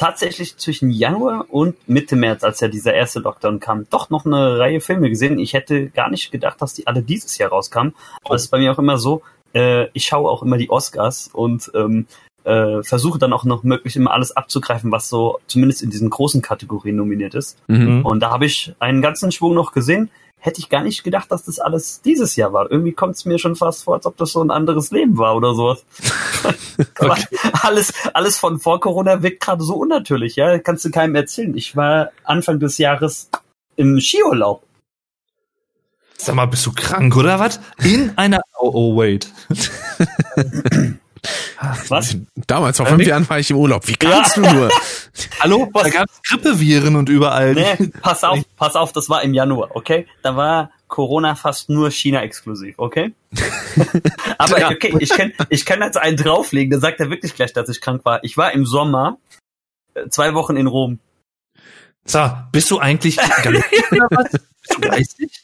tatsächlich 0.00 0.56
zwischen 0.56 0.90
Januar 0.90 1.44
und 1.50 1.76
Mitte 1.86 2.16
März, 2.16 2.42
als 2.42 2.60
ja 2.60 2.68
dieser 2.68 2.94
erste 2.94 3.20
Lockdown 3.20 3.60
kam, 3.60 3.86
doch 3.90 4.08
noch 4.08 4.24
eine 4.24 4.58
Reihe 4.58 4.80
Filme 4.80 5.10
gesehen. 5.10 5.38
Ich 5.38 5.52
hätte 5.52 5.90
gar 5.90 6.08
nicht 6.08 6.32
gedacht, 6.32 6.62
dass 6.62 6.72
die 6.72 6.86
alle 6.86 7.02
dieses 7.02 7.36
Jahr 7.36 7.50
rauskamen. 7.50 7.94
Aber 8.24 8.34
es 8.34 8.44
ist 8.44 8.50
bei 8.50 8.58
mir 8.58 8.72
auch 8.72 8.78
immer 8.78 8.96
so, 8.96 9.20
äh, 9.52 9.88
ich 9.92 10.06
schaue 10.06 10.30
auch 10.30 10.42
immer 10.42 10.56
die 10.56 10.70
Oscars 10.70 11.28
und 11.30 11.70
ähm, 11.74 12.06
äh, 12.44 12.82
versuche 12.82 13.18
dann 13.18 13.34
auch 13.34 13.44
noch 13.44 13.62
möglich 13.62 13.94
immer 13.94 14.12
alles 14.12 14.34
abzugreifen, 14.34 14.90
was 14.90 15.10
so 15.10 15.38
zumindest 15.46 15.82
in 15.82 15.90
diesen 15.90 16.08
großen 16.08 16.40
Kategorien 16.40 16.96
nominiert 16.96 17.34
ist. 17.34 17.58
Mhm. 17.68 18.06
Und 18.06 18.20
da 18.20 18.30
habe 18.30 18.46
ich 18.46 18.72
einen 18.78 19.02
ganzen 19.02 19.30
Schwung 19.32 19.52
noch 19.52 19.72
gesehen. 19.72 20.08
Hätte 20.40 20.60
ich 20.60 20.68
gar 20.68 20.82
nicht 20.82 21.04
gedacht, 21.04 21.30
dass 21.30 21.44
das 21.44 21.58
alles 21.58 22.00
dieses 22.00 22.34
Jahr 22.34 22.52
war. 22.52 22.70
Irgendwie 22.70 22.92
kommt 22.92 23.14
es 23.16 23.24
mir 23.24 23.38
schon 23.38 23.56
fast 23.56 23.84
vor, 23.84 23.94
als 23.94 24.06
ob 24.06 24.16
das 24.16 24.32
so 24.32 24.42
ein 24.42 24.50
anderes 24.50 24.90
Leben 24.90 25.18
war 25.18 25.36
oder 25.36 25.54
sowas. 25.54 25.84
okay. 26.98 27.26
alles, 27.62 27.92
alles 28.14 28.38
von 28.38 28.58
vor 28.58 28.80
Corona 28.80 29.22
wirkt 29.22 29.40
gerade 29.40 29.62
so 29.62 29.74
unnatürlich, 29.74 30.36
ja. 30.36 30.58
Kannst 30.58 30.84
du 30.84 30.90
keinem 30.90 31.14
erzählen. 31.14 31.56
Ich 31.56 31.76
war 31.76 32.10
Anfang 32.24 32.58
des 32.58 32.78
Jahres 32.78 33.30
im 33.76 34.00
Skiurlaub. 34.00 34.62
Sag 36.16 36.34
mal, 36.34 36.46
bist 36.46 36.66
du 36.66 36.72
krank 36.72 37.16
oder 37.16 37.38
was? 37.38 37.60
In 37.82 38.12
einer. 38.16 38.40
Oh, 38.58 38.70
oh 38.72 38.96
wait. 38.96 39.32
Was? 41.88 42.16
Damals, 42.46 42.78
vor 42.78 42.86
fünf 42.86 43.06
Jahren 43.06 43.28
war 43.28 43.38
ich 43.38 43.50
im 43.50 43.56
Urlaub. 43.56 43.86
Wie 43.86 43.94
kannst 43.94 44.36
ja. 44.36 44.42
du 44.42 44.54
nur? 44.54 44.68
Hallo? 45.40 45.68
Was? 45.72 45.82
Da 45.84 45.90
gab 45.90 46.08
es 46.08 46.22
Grippeviren 46.28 46.96
und 46.96 47.08
überall. 47.08 47.54
Nee, 47.54 47.90
pass 48.00 48.24
auf, 48.24 48.38
pass 48.56 48.76
auf, 48.76 48.92
das 48.92 49.08
war 49.08 49.22
im 49.22 49.34
Januar, 49.34 49.70
okay? 49.74 50.06
Da 50.22 50.36
war 50.36 50.70
Corona 50.88 51.34
fast 51.34 51.68
nur 51.68 51.90
China-exklusiv, 51.90 52.74
okay? 52.78 53.14
Aber 54.38 54.56
okay, 54.70 54.94
ich 54.98 55.10
kann, 55.10 55.32
ich 55.50 55.64
kann 55.66 55.82
jetzt 55.82 55.98
einen 55.98 56.16
drauflegen, 56.16 56.70
der 56.70 56.80
sagt 56.80 57.00
ja 57.00 57.10
wirklich 57.10 57.34
gleich, 57.34 57.52
dass 57.52 57.68
ich 57.68 57.80
krank 57.80 58.04
war. 58.04 58.24
Ich 58.24 58.36
war 58.36 58.52
im 58.52 58.64
Sommer 58.64 59.18
äh, 59.94 60.08
zwei 60.08 60.34
Wochen 60.34 60.56
in 60.56 60.66
Rom. 60.66 60.98
So, 62.04 62.30
bist 62.50 62.70
du 62.70 62.78
eigentlich 62.78 63.18
oder 63.18 64.08
was? 64.10 64.32
Bist 64.32 64.74
du 64.74 64.80
geistig? 64.80 65.42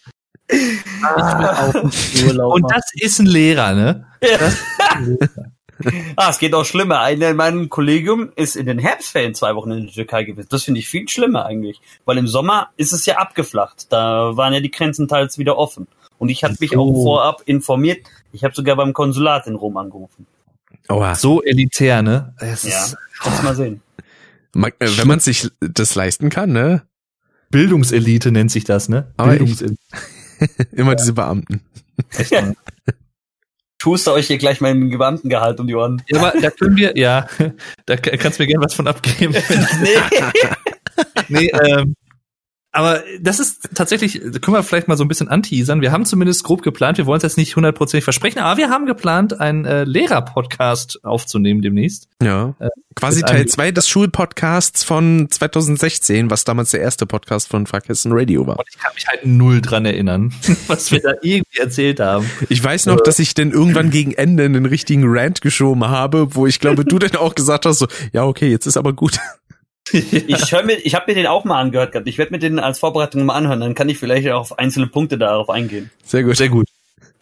Ah. 1.03 1.73
Und 1.73 2.71
das 2.71 2.85
ist 2.95 3.19
ein 3.19 3.27
Lehrer, 3.27 3.75
ne? 3.75 4.07
Ja. 4.23 4.39
Das 4.39 4.55
ist 4.55 4.61
ein 4.91 5.19
Lehrer. 5.21 5.56
Ah, 6.17 6.31
es 6.31 6.39
geht 6.39 6.55
auch 6.55 6.65
schlimmer. 6.65 7.01
Einer 7.01 7.31
in 7.31 7.37
meinem 7.37 7.69
Kollegium 7.69 8.31
ist 8.37 8.57
in 8.57 8.67
den 8.67 8.79
Herbstferien 8.79 9.35
zwei 9.35 9.55
Wochen 9.55 9.71
in 9.71 9.85
der 9.87 9.93
Türkei 9.93 10.25
gewesen. 10.25 10.49
Das 10.51 10.65
finde 10.65 10.81
ich 10.81 10.89
viel 10.89 11.09
schlimmer 11.09 11.47
eigentlich. 11.47 11.81
Weil 12.05 12.19
im 12.19 12.27
Sommer 12.27 12.71
ist 12.77 12.93
es 12.93 13.07
ja 13.07 13.19
abgeflacht. 13.19 13.93
Da 13.93 14.37
waren 14.37 14.53
ja 14.53 14.61
die 14.61 14.71
Grenzen 14.71 15.09
teils 15.09 15.39
wieder 15.39 15.59
offen. 15.59 15.87
Und 16.19 16.31
ich 16.31 16.45
hatte 16.45 16.57
mich 16.61 16.77
auch 16.77 16.93
vorab 16.93 17.43
informiert. 17.45 18.07
Ich 18.33 18.45
habe 18.45 18.55
sogar 18.55 18.77
beim 18.77 18.93
Konsulat 18.95 19.47
in 19.47 19.55
Rom 19.55 19.77
angerufen. 19.77 20.27
Oh, 20.89 21.05
so 21.15 21.43
elitär, 21.43 22.03
ne? 22.03 22.35
Es 22.39 22.63
ja, 22.63 22.97
lass 23.25 23.43
mal 23.43 23.55
sehen. 23.55 23.83
Äh, 24.55 24.71
wenn 24.79 25.09
man 25.09 25.21
sich 25.21 25.51
das 25.61 25.95
leisten 25.95 26.31
kann, 26.31 26.53
ne? 26.53 26.83
Bildungselite 27.51 28.33
nennt 28.33 28.51
sich 28.51 28.65
das, 28.65 28.89
ne? 28.89 29.13
Bildungselite. 29.17 29.77
Immer 30.73 30.93
ja. 30.93 30.95
diese 30.95 31.13
Beamten. 31.13 31.61
Echt, 32.17 32.31
ja 32.31 32.53
schuster 33.81 34.13
euch 34.13 34.27
hier 34.27 34.39
gleich 34.39 34.61
meinen 34.61 34.91
Gewandtengehalt 34.91 35.61
um 35.61 35.67
die 35.67 35.75
Ohren. 35.75 36.03
Ja, 36.09 36.21
aber 36.21 36.41
da 36.41 36.51
können 36.51 36.77
wir, 36.77 36.97
ja, 36.97 37.27
da 37.87 37.97
kannst 37.97 38.39
du 38.39 38.43
mir 38.43 38.49
gerne 38.49 38.65
was 38.65 38.75
von 38.75 38.87
abgeben. 38.89 39.35
nee. 39.81 39.97
nee, 41.29 41.53
ähm, 41.69 41.95
aber 42.77 43.03
das 43.21 43.41
ist 43.41 43.71
tatsächlich, 43.75 44.21
können 44.21 44.55
wir 44.55 44.63
vielleicht 44.63 44.87
mal 44.87 44.99
so 44.99 45.05
ein 45.05 45.09
bisschen 45.09 45.29
anteasern. 45.29 45.81
Wir 45.81 45.93
haben 45.93 46.05
zumindest 46.05 46.45
grob 46.45 46.61
geplant, 46.61 46.99
wir 46.99 47.07
wollen 47.07 47.17
es 47.17 47.23
jetzt 47.23 47.39
nicht 47.39 47.57
hundertprozentig 47.57 48.05
versprechen, 48.05 48.39
aber 48.39 48.59
wir 48.59 48.69
haben 48.69 48.85
geplant, 48.85 49.41
einen 49.41 49.65
äh, 49.65 49.85
Lehrer-Podcast 49.85 51.03
aufzunehmen 51.03 51.63
demnächst. 51.63 52.09
Ja. 52.23 52.55
Äh, 52.59 52.69
Quasi 52.95 53.23
Teil 53.23 53.47
zwei 53.47 53.73
des 53.73 53.89
Schulpodcasts 53.89 54.85
von 54.85 55.29
2016, 55.31 56.31
was 56.31 56.45
damals 56.45 56.71
der 56.71 56.81
erste 56.81 57.07
Podcast 57.07 57.49
von 57.49 57.67
Fuckhessen 57.67 58.13
Radio 58.15 58.47
war. 58.47 58.59
Und 58.59 58.67
ich 58.71 58.79
kann 58.79 58.93
mich 58.95 59.07
halt 59.07 59.25
null 59.25 59.63
dran 59.63 59.87
erinnern, 59.87 60.35
was 60.67 60.91
wir 60.93 61.01
da 61.01 61.13
irgendwie 61.23 61.59
erzählt 61.59 62.01
haben. 62.01 62.31
Ich 62.51 62.63
weiß 62.63 62.87
noch, 62.87 63.01
dass 63.01 63.19
ich 63.19 63.33
dann 63.33 63.53
irgendwann 63.53 63.89
gegen 63.91 64.13
Ende 64.13 64.45
einen 64.45 64.67
richtigen 64.67 65.05
Rant 65.07 65.41
geschoben 65.41 65.89
habe, 65.89 66.35
wo 66.35 66.47
ich 66.47 66.61
glaube, 66.61 66.85
du 66.85 66.99
dann 66.99 67.17
auch 67.17 67.35
gesagt 67.35 67.65
hast, 67.65 67.79
so, 67.79 67.87
ja, 68.13 68.25
okay, 68.25 68.51
jetzt 68.51 68.67
ist 68.67 68.77
aber 68.77 68.93
gut. 68.93 69.19
Ich 69.93 70.53
höre 70.53 70.65
mir, 70.65 70.75
ich 70.75 70.95
habe 70.95 71.05
mir 71.09 71.15
den 71.15 71.27
auch 71.27 71.45
mal 71.45 71.61
angehört 71.61 71.93
gehabt. 71.93 72.09
Ich 72.09 72.19
werde 72.19 72.33
mir 72.33 72.39
den 72.39 72.59
als 72.59 72.79
Vorbereitung 72.79 73.25
mal 73.25 73.35
anhören, 73.35 73.61
dann 73.61 73.75
kann 73.75 73.89
ich 73.89 73.99
vielleicht 73.99 74.29
auch 74.31 74.41
auf 74.41 74.59
einzelne 74.59 74.87
Punkte 74.89 75.19
darauf 75.19 75.49
eingehen. 75.51 75.91
Sehr 76.05 76.25
gut. 76.25 76.37
Sehr 76.37 76.49
gut. 76.49 76.67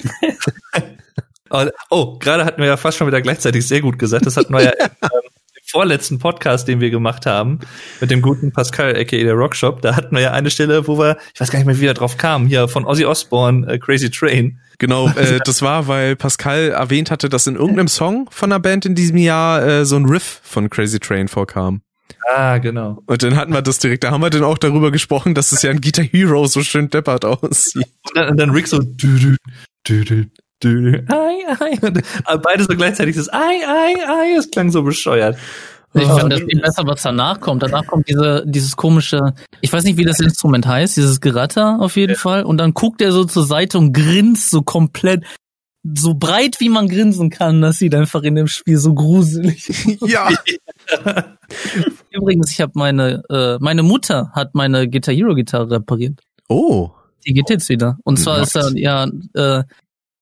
oh, 1.90 2.18
gerade 2.18 2.44
hatten 2.44 2.60
wir 2.60 2.68
ja 2.68 2.76
fast 2.76 2.98
schon 2.98 3.06
wieder 3.06 3.20
gleichzeitig 3.20 3.66
sehr 3.66 3.80
gut 3.80 3.98
gesagt. 3.98 4.26
Das 4.26 4.36
hatten 4.36 4.52
wir 4.52 4.62
ja 4.62 4.70
im, 4.78 4.86
ähm, 5.02 5.08
im 5.54 5.62
vorletzten 5.66 6.18
Podcast, 6.18 6.66
den 6.68 6.80
wir 6.80 6.90
gemacht 6.90 7.26
haben, 7.26 7.60
mit 8.00 8.10
dem 8.10 8.22
guten 8.22 8.52
Pascal, 8.52 8.96
aka 8.96 9.16
der 9.16 9.34
Rockshop. 9.34 9.82
Da 9.82 9.94
hatten 9.96 10.14
wir 10.14 10.22
ja 10.22 10.32
eine 10.32 10.50
Stelle, 10.50 10.86
wo 10.88 10.98
wir, 10.98 11.16
ich 11.34 11.40
weiß 11.40 11.50
gar 11.50 11.58
nicht 11.58 11.66
mehr, 11.66 11.76
wie 11.76 11.82
wir 11.82 11.94
drauf 11.94 12.16
kamen, 12.16 12.46
hier 12.46 12.68
von 12.68 12.86
Ozzy 12.86 13.04
Osbourne, 13.04 13.72
uh, 13.72 13.78
Crazy 13.78 14.10
Train. 14.10 14.58
Genau, 14.78 15.08
äh, 15.10 15.38
das 15.44 15.62
war, 15.62 15.86
weil 15.86 16.16
Pascal 16.16 16.70
erwähnt 16.70 17.10
hatte, 17.10 17.28
dass 17.28 17.46
in 17.46 17.54
irgendeinem 17.54 17.88
Song 17.88 18.28
von 18.30 18.50
einer 18.50 18.60
Band 18.60 18.86
in 18.86 18.94
diesem 18.94 19.18
Jahr 19.18 19.64
äh, 19.64 19.84
so 19.84 19.96
ein 19.96 20.06
Riff 20.06 20.40
von 20.42 20.68
Crazy 20.68 20.98
Train 20.98 21.28
vorkam. 21.28 21.82
Ah, 22.34 22.58
genau. 22.58 23.02
Und 23.06 23.22
dann 23.22 23.36
hatten 23.36 23.52
wir 23.52 23.62
das 23.62 23.78
direkt, 23.78 24.04
da 24.04 24.10
haben 24.10 24.22
wir 24.22 24.30
dann 24.30 24.44
auch 24.44 24.58
darüber 24.58 24.90
gesprochen, 24.90 25.34
dass 25.34 25.52
es 25.52 25.62
ja 25.62 25.70
ein 25.70 25.80
Guitar 25.80 26.04
Hero 26.04 26.46
so 26.46 26.62
schön 26.62 26.88
deppert 26.88 27.24
aussieht. 27.24 27.86
Und 28.08 28.16
dann, 28.16 28.28
und 28.30 28.40
dann 28.40 28.50
Rick 28.50 28.68
so 28.68 28.78
dü, 28.78 29.18
dü, 29.18 29.36
dü, 29.86 30.04
dü, 30.04 30.30
dü, 30.62 31.04
ei, 31.08 31.44
ei. 31.60 31.78
Und 31.82 32.42
beide 32.42 32.64
so 32.64 32.74
gleichzeitig 32.76 33.16
das 33.16 33.28
ei, 33.32 33.38
ei, 33.66 33.94
ei. 34.08 34.36
Es 34.38 34.50
klang 34.50 34.70
so 34.70 34.82
bescheuert. 34.82 35.36
Ich 35.96 36.08
oh, 36.08 36.18
finde 36.18 36.36
das 36.36 36.44
viel 36.48 36.60
besser, 36.60 36.82
was 36.86 37.02
danach 37.02 37.40
kommt. 37.40 37.62
Danach 37.62 37.86
kommt 37.86 38.08
diese, 38.08 38.42
dieses 38.46 38.74
komische, 38.74 39.34
ich 39.60 39.72
weiß 39.72 39.84
nicht, 39.84 39.96
wie 39.96 40.04
das 40.04 40.18
Instrument 40.18 40.66
heißt, 40.66 40.96
dieses 40.96 41.20
Geratter 41.20 41.78
auf 41.80 41.96
jeden 41.96 42.14
ja. 42.14 42.18
Fall. 42.18 42.42
Und 42.42 42.58
dann 42.58 42.74
guckt 42.74 43.00
er 43.00 43.12
so 43.12 43.24
zur 43.24 43.44
Seite 43.44 43.78
und 43.78 43.92
grinst 43.92 44.50
so 44.50 44.62
komplett 44.62 45.24
so 45.84 46.14
breit 46.14 46.60
wie 46.60 46.70
man 46.70 46.88
grinsen 46.88 47.28
kann, 47.30 47.60
das 47.60 47.78
sieht 47.78 47.94
einfach 47.94 48.22
in 48.22 48.34
dem 48.34 48.46
Spiel 48.46 48.78
so 48.78 48.94
gruselig. 48.94 49.70
Ja. 50.06 50.28
Übrigens, 52.10 52.52
ich 52.52 52.60
habe 52.60 52.72
meine 52.74 53.22
äh, 53.30 53.58
meine 53.60 53.82
Mutter 53.82 54.30
hat 54.32 54.54
meine 54.54 54.88
Guitar 54.88 55.14
Hero 55.14 55.34
Gitarre 55.34 55.70
repariert. 55.70 56.20
Oh. 56.48 56.90
Die 57.26 57.32
geht 57.32 57.48
jetzt 57.48 57.68
wieder. 57.68 57.98
Und 58.04 58.18
zwar 58.18 58.38
Nice. 58.38 58.54
ist 58.54 58.56
da 58.56 58.70
ja 58.74 59.08
äh, 59.34 59.64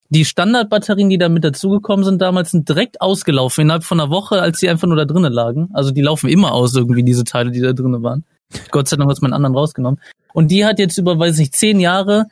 die 0.08 0.24
Standardbatterien, 0.24 1.08
die 1.08 1.18
da 1.18 1.28
mit 1.28 1.42
dazugekommen 1.42 2.04
sind 2.04 2.20
damals, 2.20 2.50
sind 2.50 2.68
direkt 2.68 3.00
ausgelaufen 3.00 3.62
innerhalb 3.62 3.84
von 3.84 3.98
einer 3.98 4.10
Woche, 4.10 4.42
als 4.42 4.58
sie 4.58 4.68
einfach 4.68 4.86
nur 4.86 4.96
da 4.96 5.04
drinnen 5.04 5.32
lagen. 5.32 5.70
Also 5.72 5.90
die 5.90 6.02
laufen 6.02 6.28
immer 6.28 6.52
aus 6.52 6.76
irgendwie 6.76 7.02
diese 7.02 7.24
Teile, 7.24 7.50
die 7.50 7.60
da 7.60 7.72
drinnen 7.72 8.02
waren. 8.02 8.24
Gott 8.70 8.88
sei 8.88 8.96
Dank 8.96 9.10
hat 9.10 9.22
man 9.22 9.32
anderen 9.32 9.56
rausgenommen. 9.56 10.00
Und 10.34 10.50
die 10.50 10.64
hat 10.64 10.78
jetzt 10.78 10.98
über, 10.98 11.18
weiß 11.18 11.38
ich, 11.38 11.52
zehn 11.52 11.80
Jahre 11.80 12.26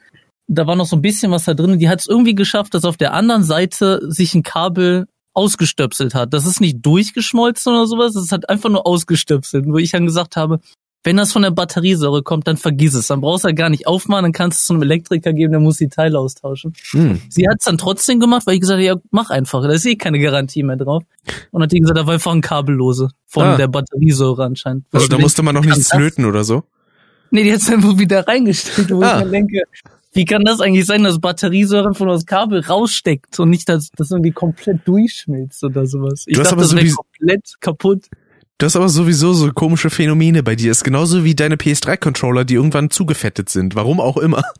da 0.50 0.66
war 0.66 0.76
noch 0.76 0.86
so 0.86 0.96
ein 0.96 1.02
bisschen 1.02 1.30
was 1.30 1.44
da 1.44 1.54
drin. 1.54 1.78
Die 1.78 1.88
hat 1.88 2.00
es 2.00 2.06
irgendwie 2.06 2.34
geschafft, 2.34 2.74
dass 2.74 2.84
auf 2.84 2.96
der 2.96 3.14
anderen 3.14 3.44
Seite 3.44 4.00
sich 4.10 4.34
ein 4.34 4.42
Kabel 4.42 5.06
ausgestöpselt 5.32 6.14
hat. 6.14 6.34
Das 6.34 6.44
ist 6.44 6.60
nicht 6.60 6.84
durchgeschmolzen 6.84 7.72
oder 7.72 7.86
sowas, 7.86 8.14
das 8.14 8.32
hat 8.32 8.48
einfach 8.48 8.68
nur 8.68 8.86
ausgestöpselt. 8.86 9.64
Wo 9.68 9.78
ich 9.78 9.92
dann 9.92 10.06
gesagt 10.06 10.34
habe, 10.34 10.58
wenn 11.04 11.16
das 11.16 11.32
von 11.32 11.42
der 11.42 11.52
Batteriesäure 11.52 12.22
kommt, 12.22 12.48
dann 12.48 12.56
vergiss 12.56 12.94
es. 12.94 13.06
Dann 13.06 13.20
brauchst 13.20 13.44
du 13.44 13.48
ja 13.48 13.54
gar 13.54 13.70
nicht 13.70 13.86
aufmachen, 13.86 14.24
dann 14.24 14.32
kannst 14.32 14.58
du 14.58 14.60
es 14.60 14.66
zu 14.66 14.74
einem 14.74 14.82
Elektriker 14.82 15.32
geben, 15.32 15.52
der 15.52 15.60
muss 15.60 15.78
die 15.78 15.88
Teile 15.88 16.18
austauschen. 16.18 16.74
Hm. 16.90 17.22
Sie 17.28 17.48
hat 17.48 17.56
es 17.60 17.64
dann 17.64 17.78
trotzdem 17.78 18.18
gemacht, 18.18 18.46
weil 18.46 18.54
ich 18.54 18.60
gesagt 18.60 18.78
habe, 18.78 18.84
ja, 18.84 18.96
mach 19.10 19.30
einfach, 19.30 19.62
da 19.62 19.70
ist 19.70 19.86
eh 19.86 19.94
keine 19.94 20.18
Garantie 20.18 20.64
mehr 20.64 20.76
drauf. 20.76 21.04
Und 21.52 21.62
hat 21.62 21.70
die 21.70 21.78
gesagt, 21.78 21.96
da 21.96 22.06
war 22.06 22.14
einfach 22.14 22.32
ein 22.32 22.40
Kabellose 22.40 23.10
von 23.26 23.44
ah. 23.44 23.56
der 23.56 23.68
Batteriesäure 23.68 24.44
anscheinend. 24.44 24.84
Also 24.92 25.06
da 25.06 25.16
musste 25.16 25.42
man 25.42 25.54
noch 25.54 25.64
nichts 25.64 25.94
löten 25.94 26.24
oder 26.24 26.42
so? 26.42 26.64
Nee, 27.30 27.44
die 27.44 27.52
hat 27.52 27.60
es 27.60 27.70
einfach 27.70 27.96
wieder 27.96 28.26
reingestellt, 28.26 28.90
wo 28.90 29.00
ah. 29.02 29.20
ich 29.20 29.24
mir 29.24 29.30
denke, 29.30 29.62
wie 30.12 30.24
kann 30.24 30.42
das 30.44 30.60
eigentlich 30.60 30.86
sein, 30.86 31.04
dass 31.04 31.20
Batteriesäure 31.20 31.94
von 31.94 32.08
das 32.08 32.26
Kabel 32.26 32.60
raussteckt 32.60 33.38
und 33.38 33.50
nicht, 33.50 33.68
dass 33.68 33.90
das 33.96 34.10
irgendwie 34.10 34.32
komplett 34.32 34.86
durchschmilzt 34.86 35.62
oder 35.62 35.86
sowas? 35.86 36.24
Ich 36.26 36.36
dachte, 36.36 36.56
das 36.56 36.74
wäre 36.74 36.88
komplett 36.88 37.54
kaputt. 37.60 38.06
Du 38.58 38.66
hast 38.66 38.76
aber 38.76 38.90
sowieso 38.90 39.32
so 39.32 39.50
komische 39.52 39.88
Phänomene 39.88 40.42
bei 40.42 40.54
dir. 40.54 40.70
Ist 40.70 40.84
genauso 40.84 41.24
wie 41.24 41.34
deine 41.34 41.56
PS3-Controller, 41.56 42.44
die 42.44 42.54
irgendwann 42.54 42.90
zugefettet 42.90 43.48
sind. 43.48 43.74
Warum 43.74 44.00
auch 44.00 44.16
immer. 44.16 44.42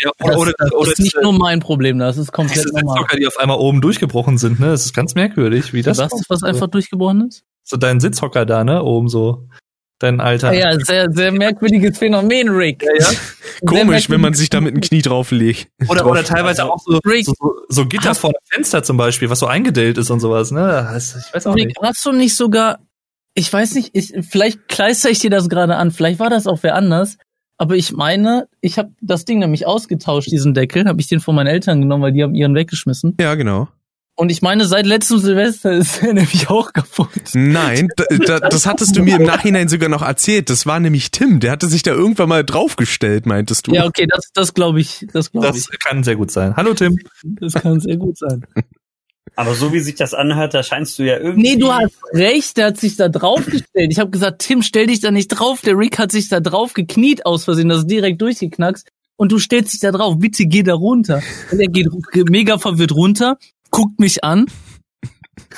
Ja, 0.00 0.12
oder, 0.20 0.28
das, 0.28 0.36
oder, 0.36 0.52
das 0.58 0.72
oder 0.74 0.92
ist 0.92 1.00
nicht 1.00 1.16
nur 1.20 1.32
mein 1.32 1.58
Problem, 1.58 1.98
das 1.98 2.18
ist 2.18 2.30
komplett 2.30 2.66
das 2.66 2.72
normal. 2.72 2.98
Zocker, 2.98 3.16
die 3.16 3.26
auf 3.26 3.36
einmal 3.36 3.58
oben 3.58 3.80
durchgebrochen 3.80 4.38
sind, 4.38 4.60
ne? 4.60 4.66
Das 4.66 4.84
ist 4.84 4.94
ganz 4.94 5.16
merkwürdig, 5.16 5.72
wie 5.72 5.82
das. 5.82 5.98
Was, 5.98 6.12
was 6.28 6.44
einfach 6.44 6.68
durchgebrochen 6.68 7.26
ist? 7.26 7.42
So 7.64 7.76
dein 7.76 7.98
Sitzhocker 7.98 8.46
da, 8.46 8.62
ne? 8.62 8.80
Oben 8.84 9.08
so 9.08 9.48
dein 9.98 10.20
Alter. 10.20 10.52
Ja, 10.52 10.78
sehr, 10.78 11.10
sehr 11.10 11.32
merkwürdiges 11.32 11.98
Phänomen, 11.98 12.48
Rick. 12.48 12.82
Ja, 12.82 13.10
ja. 13.10 13.18
Komisch, 13.66 14.08
wenn 14.10 14.20
man 14.20 14.34
sich 14.34 14.50
da 14.50 14.60
mit 14.60 14.74
dem 14.74 14.80
Knie 14.80 15.02
drauflegt. 15.02 15.68
Oder, 15.88 16.06
oder 16.06 16.24
teilweise 16.24 16.64
auch 16.64 16.78
so, 16.78 17.00
so, 17.22 17.34
so 17.68 17.86
Gitter 17.86 18.14
vor 18.14 18.30
dem 18.30 18.40
Fenster 18.50 18.82
zum 18.82 18.96
Beispiel, 18.96 19.30
was 19.30 19.40
so 19.40 19.46
eingedellt 19.46 19.98
ist 19.98 20.10
und 20.10 20.20
sowas, 20.20 20.50
ne? 20.50 20.88
Ich 20.96 21.34
weiß 21.34 21.46
auch 21.46 21.54
Rick, 21.54 21.66
nicht. 21.66 21.78
hast 21.82 22.04
du 22.04 22.12
nicht 22.12 22.36
sogar, 22.36 22.80
ich 23.34 23.52
weiß 23.52 23.74
nicht, 23.74 23.90
ich, 23.92 24.14
vielleicht 24.28 24.68
kleister 24.68 25.10
ich 25.10 25.18
dir 25.18 25.30
das 25.30 25.48
gerade 25.48 25.76
an, 25.76 25.90
vielleicht 25.90 26.18
war 26.20 26.30
das 26.30 26.46
auch 26.46 26.58
wer 26.62 26.74
anders, 26.74 27.16
aber 27.56 27.74
ich 27.74 27.92
meine, 27.92 28.48
ich 28.60 28.78
habe 28.78 28.90
das 29.00 29.24
Ding 29.24 29.40
nämlich 29.40 29.66
ausgetauscht, 29.66 30.30
diesen 30.30 30.54
Deckel, 30.54 30.86
habe 30.86 31.00
ich 31.00 31.08
den 31.08 31.20
von 31.20 31.34
meinen 31.34 31.48
Eltern 31.48 31.80
genommen, 31.80 32.04
weil 32.04 32.12
die 32.12 32.22
haben 32.22 32.34
ihren 32.34 32.54
weggeschmissen. 32.54 33.16
Ja, 33.20 33.34
genau. 33.34 33.68
Und 34.18 34.32
ich 34.32 34.42
meine, 34.42 34.64
seit 34.64 34.84
letztem 34.84 35.18
Silvester 35.18 35.70
ist 35.70 36.02
er 36.02 36.12
nämlich 36.12 36.50
auch 36.50 36.72
kaputt. 36.72 37.08
Nein, 37.34 37.88
da, 38.26 38.40
das 38.40 38.66
hattest 38.66 38.96
du 38.96 39.02
mir 39.04 39.14
im 39.14 39.22
Nachhinein 39.22 39.68
sogar 39.68 39.88
noch 39.88 40.02
erzählt. 40.02 40.50
Das 40.50 40.66
war 40.66 40.80
nämlich 40.80 41.12
Tim. 41.12 41.38
Der 41.38 41.52
hatte 41.52 41.68
sich 41.68 41.84
da 41.84 41.92
irgendwann 41.92 42.28
mal 42.28 42.44
draufgestellt, 42.44 43.26
meintest 43.26 43.68
du. 43.68 43.74
Ja, 43.74 43.86
okay, 43.86 44.08
das, 44.10 44.30
das 44.34 44.54
glaube 44.54 44.80
ich. 44.80 45.06
Das, 45.12 45.30
glaub 45.30 45.44
das 45.44 45.68
ich. 45.72 45.78
kann 45.78 46.02
sehr 46.02 46.16
gut 46.16 46.32
sein. 46.32 46.56
Hallo 46.56 46.74
Tim. 46.74 46.98
Das 47.22 47.54
kann 47.54 47.78
sehr 47.78 47.96
gut 47.96 48.18
sein. 48.18 48.44
Aber 49.36 49.54
so 49.54 49.72
wie 49.72 49.78
sich 49.78 49.94
das 49.94 50.14
anhört, 50.14 50.52
da 50.52 50.64
scheinst 50.64 50.98
du 50.98 51.04
ja 51.04 51.16
irgendwie. 51.16 51.54
Nee, 51.54 51.56
du 51.56 51.72
hast 51.72 51.94
recht, 52.12 52.56
der 52.56 52.66
hat 52.66 52.76
sich 52.76 52.96
da 52.96 53.08
draufgestellt. 53.08 53.92
Ich 53.92 54.00
habe 54.00 54.10
gesagt, 54.10 54.40
Tim, 54.40 54.62
stell 54.62 54.88
dich 54.88 54.98
da 54.98 55.12
nicht 55.12 55.28
drauf. 55.28 55.60
Der 55.60 55.78
Rick 55.78 55.96
hat 56.00 56.10
sich 56.10 56.28
da 56.28 56.40
drauf 56.40 56.74
gekniet 56.74 57.24
aus 57.24 57.44
Versehen, 57.44 57.68
das 57.68 57.78
ist 57.78 57.86
direkt 57.86 58.20
durchgeknackst. 58.20 58.88
Und 59.14 59.32
du 59.32 59.38
stellst 59.38 59.72
dich 59.72 59.80
da 59.80 59.92
drauf, 59.92 60.16
bitte 60.18 60.46
geh 60.46 60.64
da 60.64 60.74
runter. 60.74 61.22
Und 61.52 61.60
er 61.60 61.66
geht 61.68 61.88
mega 62.30 62.58
verwirrt 62.58 62.92
runter, 62.92 63.36
guckt 63.70 63.98
mich 63.98 64.24
an 64.24 64.46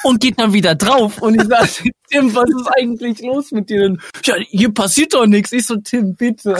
und 0.03 0.21
geht 0.21 0.39
dann 0.39 0.53
wieder 0.53 0.75
drauf. 0.75 1.21
Und 1.23 1.35
ich 1.35 1.47
sage, 1.49 1.91
Tim, 2.11 2.35
was 2.35 2.49
ist 2.51 2.69
eigentlich 2.79 3.21
los 3.23 3.53
mit 3.53 3.71
dir? 3.71 3.97
Ja, 4.25 4.35
hier 4.37 4.73
passiert 4.73 5.15
doch 5.15 5.27
nichts. 5.27 5.53
Ich 5.53 5.67
so, 5.67 5.77
Tim, 5.77 6.15
bitte. 6.15 6.57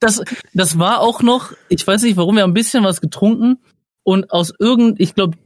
das, 0.00 0.22
das 0.54 0.78
war 0.78 1.00
auch 1.00 1.22
noch, 1.22 1.52
ich 1.68 1.86
weiß 1.86 2.02
nicht 2.02 2.16
warum, 2.16 2.36
wir 2.36 2.42
haben 2.42 2.50
ein 2.50 2.54
bisschen 2.54 2.84
was 2.84 3.00
getrunken 3.00 3.58
und 4.02 4.30
aus 4.30 4.52
irgend, 4.58 5.00
ich 5.00 5.14
glaube, 5.14 5.36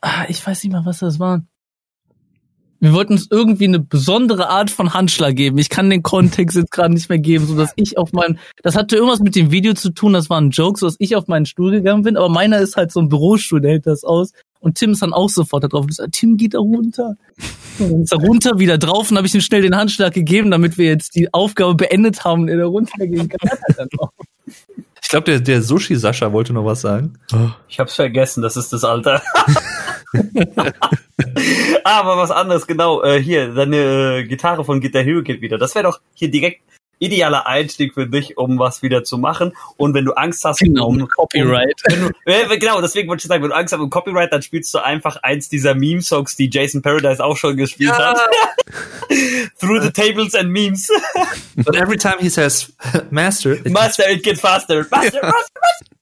ah, 0.00 0.24
ich 0.28 0.46
weiß 0.46 0.62
nicht 0.64 0.72
mal, 0.72 0.84
was 0.84 0.98
das 1.00 1.18
war. 1.18 1.42
Wir 2.82 2.94
wollten 2.94 3.12
uns 3.12 3.28
irgendwie 3.30 3.66
eine 3.66 3.78
besondere 3.78 4.48
Art 4.48 4.68
von 4.68 4.92
Handschlag 4.92 5.36
geben. 5.36 5.56
Ich 5.58 5.68
kann 5.68 5.88
den 5.88 6.02
Kontext 6.02 6.56
jetzt 6.56 6.72
gerade 6.72 6.92
nicht 6.92 7.08
mehr 7.08 7.20
geben, 7.20 7.46
so 7.46 7.54
dass 7.54 7.72
ich 7.76 7.96
auf 7.96 8.12
meinem, 8.12 8.38
das 8.64 8.74
hatte 8.74 8.96
irgendwas 8.96 9.20
mit 9.20 9.36
dem 9.36 9.52
Video 9.52 9.72
zu 9.74 9.90
tun, 9.90 10.14
das 10.14 10.28
war 10.28 10.40
ein 10.40 10.50
Joke, 10.50 10.80
so 10.80 10.86
dass 10.86 10.96
ich 10.98 11.14
auf 11.14 11.28
meinen 11.28 11.46
Stuhl 11.46 11.70
gegangen 11.70 12.02
bin, 12.02 12.16
aber 12.16 12.28
meiner 12.28 12.58
ist 12.58 12.76
halt 12.76 12.90
so 12.90 12.98
ein 12.98 13.08
Bürostuhl, 13.08 13.60
der 13.60 13.70
hält 13.70 13.86
das 13.86 14.02
aus. 14.02 14.32
Und 14.58 14.78
Tim 14.78 14.90
ist 14.90 15.02
dann 15.02 15.12
auch 15.12 15.28
sofort 15.28 15.62
da 15.62 15.68
drauf. 15.68 15.82
Und 15.82 15.88
gesagt, 15.88 16.10
Tim 16.10 16.36
geht 16.36 16.54
da 16.54 16.58
runter. 16.58 17.14
Und 17.78 17.92
dann 17.92 18.02
ist 18.02 18.12
er 18.12 18.18
runter, 18.18 18.58
wieder 18.58 18.78
drauf 18.78 19.12
und 19.12 19.16
habe 19.16 19.28
ich 19.28 19.34
ihm 19.34 19.42
schnell 19.42 19.62
den 19.62 19.76
Handschlag 19.76 20.12
gegeben, 20.12 20.50
damit 20.50 20.76
wir 20.76 20.86
jetzt 20.86 21.14
die 21.14 21.32
Aufgabe 21.32 21.76
beendet 21.76 22.24
haben, 22.24 22.48
er 22.48 22.56
da 22.56 22.66
runtergehen 22.66 23.28
kann. 23.28 23.88
Ich 25.00 25.08
glaube, 25.08 25.30
der, 25.30 25.38
der 25.38 25.62
Sushi-Sascha 25.62 26.32
wollte 26.32 26.52
noch 26.52 26.64
was 26.64 26.80
sagen. 26.80 27.12
Ich 27.68 27.78
hab's 27.78 27.94
vergessen, 27.94 28.42
das 28.42 28.56
ist 28.56 28.72
das 28.72 28.82
Alter. 28.82 29.22
Aber 31.84 32.16
was 32.16 32.30
anderes, 32.30 32.66
genau. 32.66 33.02
Äh, 33.02 33.20
hier, 33.22 33.54
deine 33.54 34.18
äh, 34.18 34.24
Gitarre 34.24 34.64
von 34.64 34.80
Guitar 34.80 35.02
Hero 35.02 35.22
geht 35.22 35.40
wieder. 35.40 35.58
Das 35.58 35.74
wäre 35.74 35.84
doch 35.84 36.00
hier 36.14 36.30
direkt 36.30 36.60
idealer 37.02 37.46
Einstieg 37.48 37.94
für 37.94 38.06
dich, 38.06 38.38
um 38.38 38.58
was 38.58 38.82
wieder 38.82 39.02
zu 39.02 39.18
machen. 39.18 39.52
Und 39.76 39.92
wenn 39.94 40.04
du 40.04 40.12
Angst 40.12 40.44
hast, 40.44 40.60
genau, 40.60 40.86
um 40.86 41.08
Copyright. 41.08 41.82
Um, 41.90 42.12
du, 42.24 42.32
äh, 42.32 42.58
genau, 42.58 42.80
deswegen 42.80 43.08
wollte 43.08 43.22
ich 43.22 43.28
sagen, 43.28 43.42
wenn 43.42 43.50
du 43.50 43.56
Angst 43.56 43.72
hast 43.72 43.80
um 43.80 43.90
Copyright, 43.90 44.32
dann 44.32 44.42
spielst 44.42 44.72
du 44.72 44.78
einfach 44.78 45.16
eins 45.16 45.48
dieser 45.48 45.74
Meme-Songs, 45.74 46.36
die 46.36 46.48
Jason 46.48 46.80
Paradise 46.80 47.22
auch 47.22 47.36
schon 47.36 47.56
gespielt 47.56 47.90
ja. 47.90 48.14
hat. 48.14 48.20
Through 49.58 49.82
the 49.82 49.90
tables 49.90 50.34
and 50.34 50.50
memes. 50.50 50.88
But 51.56 51.74
every 51.74 51.98
time 51.98 52.18
he 52.20 52.28
says 52.28 52.72
Master, 53.10 53.52
it 53.52 53.70
Master, 53.70 54.08
it 54.08 54.22
gets 54.22 54.40
faster. 54.40 54.86
Master, 54.90 55.20
ja. 55.22 55.32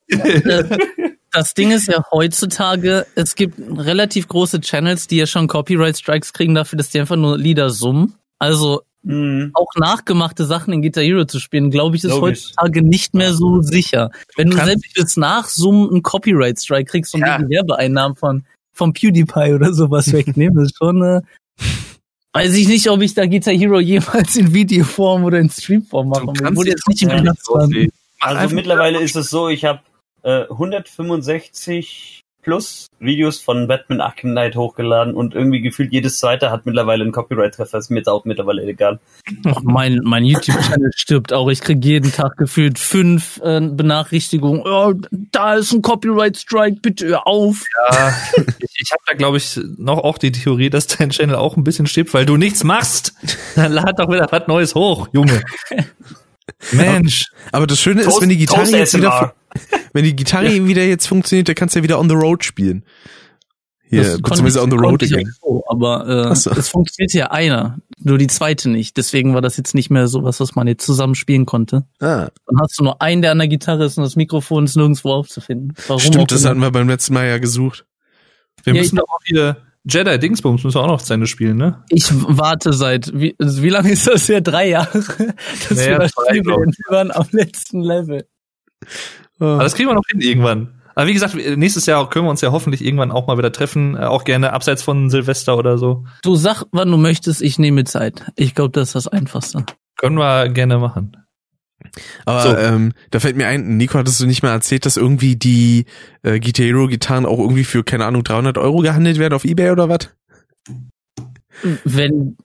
Master, 0.19 0.79
Master. 0.79 1.17
Das 1.33 1.55
Ding 1.55 1.71
ist 1.71 1.87
ja 1.87 2.05
heutzutage, 2.11 3.07
es 3.15 3.35
gibt 3.37 3.59
relativ 3.59 4.27
große 4.29 4.61
Channels, 4.61 5.07
die 5.07 5.17
ja 5.17 5.27
schon 5.27 5.47
Copyright 5.47 5.97
Strikes 5.97 6.33
kriegen 6.33 6.55
dafür, 6.55 6.77
dass 6.77 6.91
die 6.91 7.01
einfach 7.01 7.17
nur 7.17 7.39
Lieder 7.39 7.71
summen. 7.71 8.15
Also 8.39 8.83
Mhm. 9.03 9.51
Auch 9.55 9.71
nachgemachte 9.77 10.45
Sachen 10.45 10.75
in 10.75 10.83
Guitar 10.83 11.03
Hero 11.03 11.25
zu 11.25 11.41
spielen, 11.41 11.71
glaube 11.71 11.97
ich, 11.97 12.05
ist 12.05 12.11
Logisch. 12.11 12.23
heutzutage 12.23 12.83
nicht 12.83 13.15
mehr 13.15 13.33
so 13.33 13.63
sicher. 13.63 14.11
Wenn 14.37 14.51
du 14.51 14.59
selbst 14.59 14.93
fürs 14.95 15.17
Nachsummen 15.17 15.91
einen 15.91 16.03
Copyright 16.03 16.61
Strike 16.61 16.91
kriegst 16.91 17.15
und 17.15 17.23
ja. 17.23 17.39
die 17.39 17.49
Werbeeinnahmen 17.49 18.17
von 18.17 18.45
vom 18.73 18.93
PewDiePie 18.93 19.55
oder 19.55 19.73
sowas 19.73 20.13
wegnehmen, 20.13 20.65
ist 20.65 20.77
schon 20.77 21.03
äh, 21.03 21.21
weiß 22.35 22.55
ich 22.55 22.69
nicht, 22.69 22.91
ob 22.91 23.01
ich 23.01 23.15
da 23.15 23.27
Guitar 23.27 23.55
Hero 23.55 23.81
jemals 23.81 24.37
in 24.37 24.53
Videoform 24.53 25.25
oder 25.25 25.39
in 25.39 25.49
Streamform 25.49 26.09
machen 26.09 26.39
will. 26.39 26.57
Wurde 26.57 26.71
jetzt 26.71 26.87
nicht 26.87 27.03
im 27.03 27.09
ja, 27.09 27.33
Also 28.21 28.55
mittlerweile 28.55 29.01
ist 29.01 29.17
es 29.17 29.31
so, 29.31 29.49
ich 29.49 29.65
habe 29.65 29.81
äh, 30.23 30.43
165 30.49 32.21
plus 32.43 32.89
Videos 32.99 33.41
von 33.41 33.67
Batman 33.67 34.01
Arkham 34.01 34.31
Knight 34.31 34.57
hochgeladen 34.57 35.15
und 35.15 35.35
irgendwie 35.35 35.61
gefühlt 35.61 35.93
jedes 35.93 36.19
zweite 36.19 36.51
hat 36.51 36.67
mittlerweile 36.67 37.03
einen 37.03 37.13
Copyright-Treffer. 37.13 37.79
Ist 37.79 37.91
mir 37.91 37.99
jetzt 37.99 38.09
auch 38.09 38.25
mittlerweile 38.25 38.63
egal. 38.63 38.99
Ach, 39.47 39.61
mein 39.63 40.01
mein 40.05 40.25
YouTube-Channel 40.25 40.91
stirbt 40.95 41.33
auch. 41.33 41.49
Ich 41.49 41.61
kriege 41.61 41.87
jeden 41.87 42.13
Tag 42.13 42.37
gefühlt 42.37 42.79
fünf 42.79 43.41
äh, 43.43 43.61
Benachrichtigungen. 43.61 44.63
Oh, 44.65 44.95
da 45.11 45.55
ist 45.55 45.73
ein 45.73 45.83
Copyright-Strike, 45.83 46.79
bitte 46.81 47.07
hör 47.09 47.27
auf. 47.27 47.65
Ja, 47.91 48.15
ich, 48.37 48.81
ich 48.81 48.93
habe 48.93 49.03
da 49.07 49.15
glaube 49.15 49.37
ich 49.37 49.61
noch 49.79 49.99
auch 49.99 50.19
die 50.19 50.33
Theorie, 50.33 50.71
dass 50.71 50.87
dein 50.87 51.11
Channel 51.11 51.37
auch 51.37 51.57
ein 51.57 51.65
bisschen 51.65 51.87
stirbt, 51.87 52.15
weil 52.15 52.27
du 52.27 52.37
nichts 52.37 52.65
machst. 52.65 53.15
Dann 53.57 53.73
lad 53.73 53.99
doch 53.99 54.09
wieder 54.11 54.27
was 54.31 54.47
Neues 54.47 54.75
hoch, 54.75 55.09
Junge. 55.13 55.43
Mensch. 56.73 57.31
Aber, 57.47 57.59
aber 57.59 57.67
das 57.69 57.81
Schöne 57.81 58.03
ist, 58.03 58.21
wenn 58.21 58.29
die 58.29 58.37
Gitarre 58.37 58.69
jetzt 58.71 58.97
wieder, 58.97 59.35
wenn 59.93 60.05
die 60.05 60.17
Gitarre 60.17 60.53
ja. 60.53 60.67
wieder 60.67 60.85
jetzt 60.85 61.07
funktioniert, 61.07 61.49
dann 61.49 61.55
kannst 61.55 61.75
du 61.75 61.81
ja 61.81 61.83
wieder 61.83 61.99
on 61.99 62.09
the 62.09 62.15
road 62.15 62.45
spielen. 62.45 62.85
Hier, 63.91 64.19
beziehungsweise 64.23 64.63
on 64.63 64.71
the 64.71 64.77
road 64.77 65.03
again. 65.03 65.35
So, 65.41 65.65
aber 65.69 66.31
äh, 66.31 66.37
so. 66.37 66.53
es 66.53 66.69
funktioniert 66.69 67.13
ja 67.13 67.33
einer, 67.33 67.79
nur 67.99 68.19
die 68.19 68.29
zweite 68.29 68.71
nicht. 68.71 68.97
Deswegen 68.97 69.35
war 69.35 69.41
das 69.41 69.57
jetzt 69.57 69.75
nicht 69.75 69.91
mehr 69.91 70.07
so 70.07 70.23
was, 70.23 70.39
was 70.39 70.55
man 70.55 70.69
jetzt 70.69 70.87
zusammen 70.87 71.17
spielen 71.17 71.45
konnte. 71.45 71.87
Ah. 71.99 72.29
Dann 72.47 72.61
hast 72.61 72.79
du 72.79 72.85
nur 72.85 73.03
einen, 73.03 73.21
der 73.21 73.33
an 73.33 73.39
der 73.39 73.49
Gitarre 73.49 73.85
ist 73.85 73.99
und 73.99 74.05
das 74.05 74.15
Mikrofon 74.15 74.65
ist 74.65 74.77
nirgendwo 74.77 75.13
aufzufinden. 75.13 75.75
Warum 75.89 76.01
Stimmt, 76.01 76.31
das 76.31 76.45
hatten 76.45 76.61
wir 76.61 76.71
beim 76.71 76.89
letzten 76.89 77.15
Mal 77.15 77.27
ja 77.27 77.39
gesucht. 77.39 77.85
Wir 78.63 78.75
ja, 78.75 78.81
müssen 78.81 78.97
doch 78.97 79.09
auch 79.09 79.29
wieder 79.29 79.57
Jedi 79.85 80.19
Dingsbums 80.19 80.63
müssen 80.63 80.77
wir 80.77 80.83
auch 80.83 80.89
noch 80.89 81.03
zu 81.03 81.15
Ende 81.15 81.27
spielen, 81.27 81.57
ne? 81.57 81.83
Ich 81.89 82.11
warte 82.13 82.73
seit, 82.75 83.13
wie, 83.15 83.35
also 83.39 83.63
wie 83.63 83.71
lange 83.71 83.91
ist 83.91 84.07
das 84.07 84.29
her? 84.29 84.43
Drei 84.43 84.69
Jahre, 84.69 84.93
dass 85.69 85.79
naja, 85.79 85.93
wir 85.93 85.99
das 85.99 86.13
spielen. 86.13 86.45
Wir 86.45 86.91
waren 86.91 87.11
am 87.11 87.27
letzten 87.33 87.81
Level. 87.81 88.27
Aber 89.41 89.63
das 89.63 89.75
kriegen 89.75 89.89
wir 89.89 89.95
noch 89.95 90.07
hin 90.11 90.21
irgendwann. 90.21 90.81
Aber 90.95 91.07
wie 91.07 91.15
gesagt, 91.15 91.35
nächstes 91.35 91.87
Jahr 91.87 92.09
können 92.11 92.27
wir 92.27 92.31
uns 92.31 92.41
ja 92.41 92.53
hoffentlich 92.53 92.85
irgendwann 92.85 93.11
auch 93.11 93.27
mal 93.27 93.39
wieder 93.39 93.53
treffen, 93.53 93.97
äh, 93.97 94.01
auch 94.01 94.25
gerne 94.25 94.53
abseits 94.53 94.83
von 94.83 95.09
Silvester 95.09 95.57
oder 95.57 95.79
so. 95.79 96.05
Du 96.23 96.37
sag, 96.37 96.65
wann 96.73 96.91
du 96.91 96.97
möchtest, 96.97 97.43
ich 97.43 97.59
nehme 97.59 97.85
Zeit. 97.85 98.31
Ich 98.37 98.55
glaube, 98.55 98.71
das 98.73 98.89
ist 98.89 98.95
das 98.95 99.09
Einfachste. 99.09 99.65
Können 99.97 100.19
wir 100.19 100.49
gerne 100.49 100.79
machen. 100.79 101.17
Aber 102.27 102.43
so. 102.43 102.57
ähm, 102.57 102.93
da 103.11 103.21
fällt 103.21 103.37
mir 103.37 103.47
ein, 103.47 103.77
Nico, 103.77 103.99
hattest 103.99 104.21
du 104.21 104.27
nicht 104.27 104.43
mal 104.43 104.51
erzählt, 104.51 104.85
dass 104.85 104.97
irgendwie 104.97 105.37
die 105.37 105.87
äh, 106.23 106.39
Guitar 106.39 106.67
Hero 106.67 106.87
Gitarren 106.87 107.27
auch 107.27 107.39
irgendwie 107.39 107.65
für, 107.65 107.83
keine 107.83 108.05
Ahnung, 108.05 108.23
300 108.23 108.59
Euro 108.59 108.79
gehandelt 108.79 109.19
werden 109.19 109.35
auf 109.35 109.45
Ebay 109.45 109.71
oder 109.71 109.89
was? 109.89 110.11
Wenn, 111.85 112.37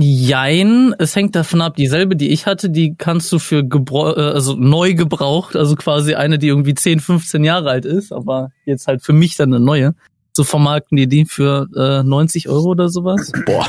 jein, 0.00 0.94
es 0.98 1.16
hängt 1.16 1.34
davon 1.34 1.60
ab, 1.60 1.76
dieselbe, 1.76 2.16
die 2.16 2.30
ich 2.30 2.46
hatte, 2.46 2.70
die 2.70 2.94
kannst 2.96 3.32
du 3.32 3.38
für 3.38 3.64
Gebrauch, 3.64 4.16
äh, 4.16 4.20
also 4.20 4.54
neu 4.54 4.94
gebraucht, 4.94 5.56
also 5.56 5.76
quasi 5.76 6.14
eine, 6.14 6.38
die 6.38 6.48
irgendwie 6.48 6.74
10, 6.74 7.00
15 7.00 7.44
Jahre 7.44 7.70
alt 7.70 7.84
ist, 7.84 8.12
aber 8.12 8.50
jetzt 8.64 8.86
halt 8.86 9.02
für 9.02 9.12
mich 9.12 9.36
dann 9.36 9.52
eine 9.52 9.64
neue. 9.64 9.94
So 10.32 10.44
vermarkten 10.44 10.96
die 10.96 11.08
die 11.08 11.24
für 11.24 11.68
äh, 11.76 12.02
90 12.02 12.48
Euro 12.48 12.70
oder 12.70 12.88
sowas. 12.88 13.32
Boah. 13.44 13.66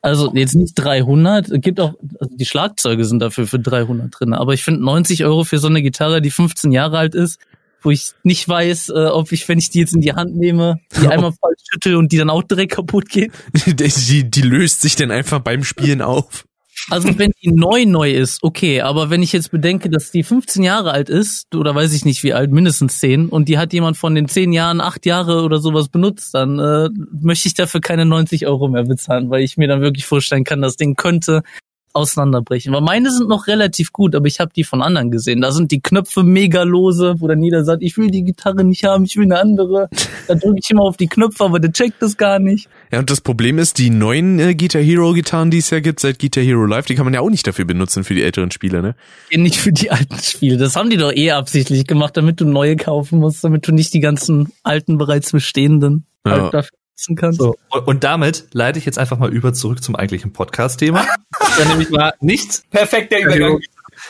Also 0.00 0.32
jetzt 0.34 0.54
nicht 0.54 0.74
300, 0.74 1.50
es 1.50 1.60
gibt 1.60 1.80
auch, 1.80 1.94
also 2.20 2.36
die 2.36 2.46
Schlagzeuge 2.46 3.04
sind 3.04 3.18
dafür 3.20 3.46
für 3.46 3.58
300 3.58 4.08
drin, 4.10 4.32
aber 4.32 4.54
ich 4.54 4.62
finde 4.62 4.84
90 4.84 5.24
Euro 5.24 5.44
für 5.44 5.58
so 5.58 5.68
eine 5.68 5.82
Gitarre, 5.82 6.20
die 6.22 6.30
15 6.30 6.72
Jahre 6.72 6.98
alt 6.98 7.14
ist, 7.14 7.38
wo 7.82 7.90
ich 7.90 8.12
nicht 8.22 8.48
weiß, 8.48 8.90
äh, 8.90 9.06
ob 9.06 9.32
ich, 9.32 9.48
wenn 9.48 9.58
ich 9.58 9.70
die 9.70 9.80
jetzt 9.80 9.94
in 9.94 10.00
die 10.00 10.14
Hand 10.14 10.36
nehme, 10.36 10.80
die 11.00 11.06
einmal 11.08 11.32
falsch 11.32 11.60
schüttel 11.70 11.96
und 11.96 12.12
die 12.12 12.18
dann 12.18 12.30
auch 12.30 12.42
direkt 12.42 12.72
kaputt 12.72 13.08
geht. 13.08 13.32
die, 13.66 14.30
die 14.30 14.42
löst 14.42 14.80
sich 14.80 14.96
dann 14.96 15.10
einfach 15.10 15.40
beim 15.40 15.64
Spielen 15.64 16.02
auf. 16.02 16.44
Also 16.90 17.18
wenn 17.18 17.32
die 17.42 17.52
neu 17.52 17.84
neu 17.84 18.12
ist, 18.12 18.42
okay, 18.42 18.80
aber 18.80 19.10
wenn 19.10 19.22
ich 19.22 19.32
jetzt 19.32 19.50
bedenke, 19.50 19.90
dass 19.90 20.10
die 20.10 20.22
15 20.22 20.62
Jahre 20.62 20.92
alt 20.92 21.10
ist, 21.10 21.54
oder 21.54 21.74
weiß 21.74 21.92
ich 21.92 22.04
nicht 22.04 22.22
wie 22.22 22.32
alt, 22.32 22.50
mindestens 22.50 23.00
10, 23.00 23.28
und 23.28 23.48
die 23.48 23.58
hat 23.58 23.72
jemand 23.72 23.96
von 23.96 24.14
den 24.14 24.28
10 24.28 24.52
Jahren, 24.52 24.80
8 24.80 25.04
Jahre 25.04 25.42
oder 25.42 25.58
sowas 25.58 25.88
benutzt, 25.88 26.34
dann 26.34 26.58
äh, 26.58 26.88
möchte 27.20 27.48
ich 27.48 27.54
dafür 27.54 27.80
keine 27.80 28.06
90 28.06 28.46
Euro 28.46 28.68
mehr 28.68 28.84
bezahlen, 28.84 29.28
weil 29.28 29.42
ich 29.42 29.56
mir 29.56 29.68
dann 29.68 29.80
wirklich 29.80 30.06
vorstellen 30.06 30.44
kann, 30.44 30.62
das 30.62 30.76
Ding 30.76 30.94
könnte 30.94 31.42
auseinanderbrechen. 31.92 32.72
Weil 32.72 32.80
meine 32.80 33.10
sind 33.10 33.28
noch 33.28 33.46
relativ 33.46 33.92
gut, 33.92 34.14
aber 34.14 34.26
ich 34.26 34.40
habe 34.40 34.50
die 34.54 34.64
von 34.64 34.82
anderen 34.82 35.10
gesehen. 35.10 35.40
Da 35.40 35.52
sind 35.52 35.70
die 35.70 35.80
Knöpfe 35.80 36.22
mega 36.22 36.62
lose, 36.62 37.16
wo 37.18 37.28
dann 37.28 37.42
jeder 37.42 37.64
sagt, 37.64 37.82
ich 37.82 37.96
will 37.96 38.10
die 38.10 38.22
Gitarre 38.22 38.64
nicht 38.64 38.84
haben, 38.84 39.04
ich 39.04 39.16
will 39.16 39.24
eine 39.24 39.38
andere. 39.38 39.88
Da 40.26 40.34
drücke 40.34 40.58
ich 40.62 40.70
immer 40.70 40.82
auf 40.82 40.96
die 40.96 41.06
Knöpfe, 41.06 41.44
aber 41.44 41.60
der 41.60 41.72
checkt 41.72 42.00
das 42.00 42.16
gar 42.16 42.38
nicht. 42.38 42.68
Ja, 42.92 43.00
und 43.00 43.10
das 43.10 43.20
Problem 43.20 43.58
ist, 43.58 43.78
die 43.78 43.90
neuen 43.90 44.38
äh, 44.38 44.54
Guitar 44.54 44.82
Hero 44.82 45.12
Gitarren, 45.12 45.50
die 45.50 45.58
es 45.58 45.70
ja 45.70 45.80
gibt 45.80 46.00
seit 46.00 46.18
Guitar 46.18 46.44
Hero 46.44 46.64
Live, 46.64 46.86
die 46.86 46.94
kann 46.94 47.04
man 47.04 47.14
ja 47.14 47.20
auch 47.20 47.30
nicht 47.30 47.46
dafür 47.46 47.64
benutzen 47.64 48.04
für 48.04 48.14
die 48.14 48.22
älteren 48.22 48.50
Spiele, 48.50 48.82
ne? 48.82 48.94
Ja, 49.30 49.38
nicht 49.38 49.56
für 49.56 49.72
die 49.72 49.90
alten 49.90 50.18
Spiele. 50.18 50.56
Das 50.56 50.76
haben 50.76 50.90
die 50.90 50.96
doch 50.96 51.12
eh 51.12 51.32
absichtlich 51.32 51.86
gemacht, 51.86 52.16
damit 52.16 52.40
du 52.40 52.44
neue 52.44 52.76
kaufen 52.76 53.18
musst, 53.18 53.44
damit 53.44 53.66
du 53.66 53.72
nicht 53.72 53.92
die 53.94 54.00
ganzen 54.00 54.52
alten 54.62 54.98
bereits 54.98 55.32
bestehenden 55.32 56.06
ja. 56.26 56.52
halt 56.52 56.68
nutzen 56.98 57.16
kannst. 57.16 57.40
So, 57.40 57.56
und 57.86 58.04
damit 58.04 58.46
leite 58.52 58.78
ich 58.78 58.84
jetzt 58.84 58.98
einfach 58.98 59.18
mal 59.18 59.32
über 59.32 59.52
zurück 59.52 59.82
zum 59.82 59.96
eigentlichen 59.96 60.32
Podcast-Thema. 60.32 61.06
dann 61.58 61.68
nämlich 61.68 61.90
mal 61.90 62.14
nichts. 62.20 62.64
Perfekter 62.70 63.18
Übergang. 63.20 63.60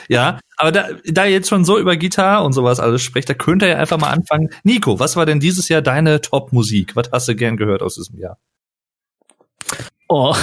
Ja, 0.09 0.39
aber 0.57 0.73
da, 0.73 0.89
da 1.07 1.25
ihr 1.25 1.33
jetzt 1.33 1.49
schon 1.49 1.65
so 1.65 1.79
über 1.79 1.97
Gitarre 1.97 2.45
und 2.45 2.53
sowas 2.53 2.79
alles 2.79 3.03
spricht, 3.03 3.29
da 3.29 3.35
könnt 3.35 3.63
ihr 3.63 3.69
ja 3.69 3.77
einfach 3.77 3.99
mal 3.99 4.11
anfangen. 4.11 4.51
Nico, 4.63 4.99
was 5.01 5.17
war 5.17 5.25
denn 5.25 5.41
dieses 5.41 5.69
Jahr 5.69 5.81
deine 5.81 6.21
Top-Musik? 6.21 6.95
Was 6.95 7.11
hast 7.11 7.29
du 7.29 7.35
gern 7.35 7.57
gehört 7.57 7.83
aus 7.83 7.95
diesem 7.95 8.19
Jahr? 8.19 8.39
Oh, 10.09 10.35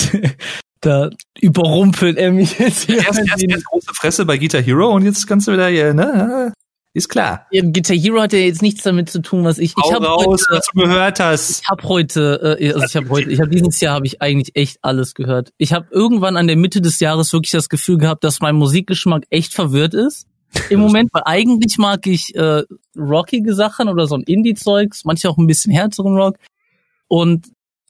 da 0.80 1.10
überrumpelt 1.40 2.16
er 2.18 2.32
mich 2.32 2.58
jetzt. 2.58 2.88
Erst, 2.88 3.18
erst, 3.18 3.42
erst 3.42 3.64
große 3.66 3.94
Fresse 3.94 4.24
bei 4.24 4.38
Guitar 4.38 4.62
Hero 4.62 4.90
und 4.90 5.04
jetzt 5.04 5.26
kannst 5.26 5.48
du 5.48 5.52
wieder 5.52 5.68
hier, 5.68 5.92
ne? 5.92 6.52
Ist 6.94 7.08
klar. 7.08 7.46
Ja, 7.50 7.62
Guitar 7.62 7.96
Hero 7.96 8.20
hat 8.20 8.34
ja 8.34 8.40
jetzt 8.40 8.60
nichts 8.60 8.82
damit 8.82 9.08
zu 9.08 9.22
tun, 9.22 9.44
was 9.44 9.58
ich. 9.58 9.74
Hau 9.76 9.88
ich 9.88 9.94
habe 9.94 10.06
raus, 10.06 10.44
was 10.50 10.66
du 10.74 10.82
gehört 10.82 11.20
hast. 11.20 11.62
Ich 11.62 11.68
habe 11.68 11.82
heute, 11.84 12.58
äh, 12.60 12.72
also 12.72 12.84
ich 12.84 12.96
habe 12.96 13.08
heute, 13.08 13.30
ich 13.30 13.40
habe 13.40 13.48
dieses 13.48 13.80
Jahr 13.80 13.94
habe 13.94 14.06
ich 14.06 14.20
eigentlich 14.20 14.54
echt 14.56 14.78
alles 14.82 15.14
gehört. 15.14 15.52
Ich 15.56 15.72
habe 15.72 15.86
irgendwann 15.90 16.36
an 16.36 16.48
der 16.48 16.56
Mitte 16.56 16.82
des 16.82 17.00
Jahres 17.00 17.32
wirklich 17.32 17.52
das 17.52 17.70
Gefühl 17.70 17.96
gehabt, 17.96 18.24
dass 18.24 18.40
mein 18.40 18.56
Musikgeschmack 18.56 19.24
echt 19.30 19.54
verwirrt 19.54 19.94
ist. 19.94 20.26
Im 20.68 20.80
Moment, 20.80 21.08
weil 21.14 21.22
eigentlich 21.24 21.78
mag 21.78 22.06
ich 22.06 22.34
äh, 22.34 22.62
rockige 22.94 23.54
Sachen 23.54 23.88
oder 23.88 24.06
so 24.06 24.16
ein 24.16 24.22
Indie-Zeugs, 24.22 25.06
manche 25.06 25.30
auch 25.30 25.38
ein 25.38 25.46
bisschen 25.46 25.72
härteren 25.72 26.14
Rock. 26.14 26.36
Und 27.08 27.46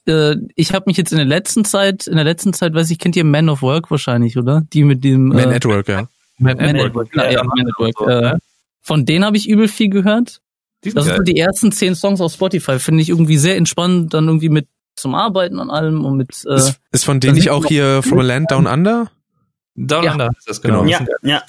äh, 0.07 0.35
ich 0.55 0.73
habe 0.73 0.85
mich 0.87 0.95
jetzt 0.95 1.11
in 1.11 1.17
der 1.17 1.27
letzten 1.27 1.65
Zeit, 1.65 2.07
in 2.07 2.15
der 2.15 2.23
letzten 2.23 2.53
Zeit, 2.53 2.73
weiß 2.73 2.89
ich, 2.89 2.99
kennt 2.99 3.17
ihr 3.17 3.25
Man 3.25 3.49
of 3.49 3.61
Work 3.63 3.91
wahrscheinlich, 3.91 4.37
oder? 4.37 4.61
Die 4.71 4.85
mit 4.85 5.03
dem 5.03 5.27
Man 5.27 5.51
äh, 5.51 5.55
at 5.55 5.65
Work, 5.65 5.89
ja. 5.89 6.07
Man, 6.37 6.55
Man 6.55 6.77
at 6.77 6.95
Work, 6.95 7.13
ja, 7.15 7.31
ja, 7.31 7.43
Man 7.43 7.67
at 7.67 7.79
Work. 7.79 8.09
Äh, 8.09 8.37
von 8.83 9.05
denen 9.05 9.25
habe 9.25 9.37
ich 9.37 9.49
übel 9.49 9.67
viel 9.67 9.89
gehört. 9.89 10.41
Das 10.81 10.93
geil. 10.93 11.03
sind 11.03 11.15
so 11.15 11.23
die 11.23 11.37
ersten 11.37 11.71
zehn 11.71 11.95
Songs 11.95 12.21
auf 12.21 12.33
Spotify, 12.33 12.77
finde 12.77 13.01
ich 13.01 13.09
irgendwie 13.09 13.37
sehr 13.37 13.55
entspannend, 13.55 14.13
dann 14.13 14.27
irgendwie 14.27 14.49
mit 14.49 14.67
zum 14.95 15.15
Arbeiten 15.15 15.57
und 15.57 15.71
allem 15.71 16.05
und 16.05 16.17
mit. 16.17 16.29
Äh, 16.45 16.55
ist, 16.55 16.79
ist 16.91 17.05
von 17.05 17.19
denen 17.19 17.35
nicht 17.35 17.49
auch 17.49 17.65
hier 17.65 18.03
From 18.03 18.19
a 18.19 18.23
Land 18.23 18.51
Down 18.51 18.67
Under? 18.67 19.09
Down 19.75 20.03
ja. 20.03 20.11
Under 20.11 20.29
ist 20.37 20.47
das 20.47 20.61
genau. 20.61 20.85
Ja, 20.85 21.03
ja. 21.23 21.41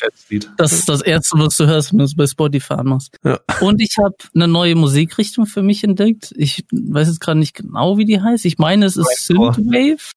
Das 0.56 0.72
ist 0.72 0.88
das 0.88 1.02
erste, 1.02 1.38
was 1.38 1.56
du 1.58 1.66
hörst, 1.66 1.92
wenn 1.92 1.98
du 1.98 2.04
es 2.04 2.16
bei 2.16 2.26
Spotify 2.26 2.74
anmachst. 2.74 3.18
Ja. 3.22 3.38
Und 3.60 3.82
ich 3.82 3.96
habe 3.98 4.14
eine 4.34 4.48
neue 4.48 4.76
Musikrichtung 4.76 5.44
für 5.44 5.62
mich 5.62 5.84
entdeckt. 5.84 6.32
Ich 6.36 6.64
weiß 6.70 7.08
jetzt 7.08 7.20
gerade 7.20 7.38
nicht 7.38 7.54
genau, 7.54 7.98
wie 7.98 8.06
die 8.06 8.22
heißt. 8.22 8.46
Ich 8.46 8.56
meine, 8.56 8.86
es 8.86 8.96
ist 8.96 9.26
Synthwave. 9.26 10.12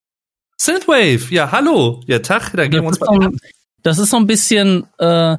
Synthwave, 0.58 1.32
ja, 1.32 1.52
hallo. 1.52 2.02
Ja, 2.08 2.20
Tag, 2.20 2.54
da 2.56 2.68
gehen 2.68 2.82
wir 2.82 2.88
uns 2.88 3.00
mal. 3.00 3.32
Das 3.84 4.00
ist 4.00 4.10
so 4.10 4.18
ein 4.18 4.28
bisschen, 4.28 4.86
äh, 4.98 5.38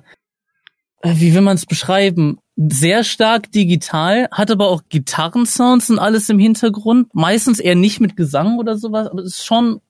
wie 1.03 1.35
will 1.35 1.43
man 1.43 1.57
es 1.57 1.67
beschreiben? 1.67 2.39
Sehr 2.57 3.05
stark 3.05 3.53
digital, 3.53 4.29
hat 4.33 4.51
aber 4.51 4.69
auch 4.69 4.83
Gitarrensounds 4.89 5.91
und 5.91 5.99
alles 5.99 6.29
im 6.29 6.39
Hintergrund. 6.39 7.15
Meistens 7.15 7.61
eher 7.61 7.77
nicht 7.77 8.01
mit 8.01 8.17
Gesang 8.17 8.59
oder 8.59 8.77
sowas, 8.77 9.09
aber 9.09 9.23
es 9.23 9.39
ist 9.39 9.47
schon 9.47 9.81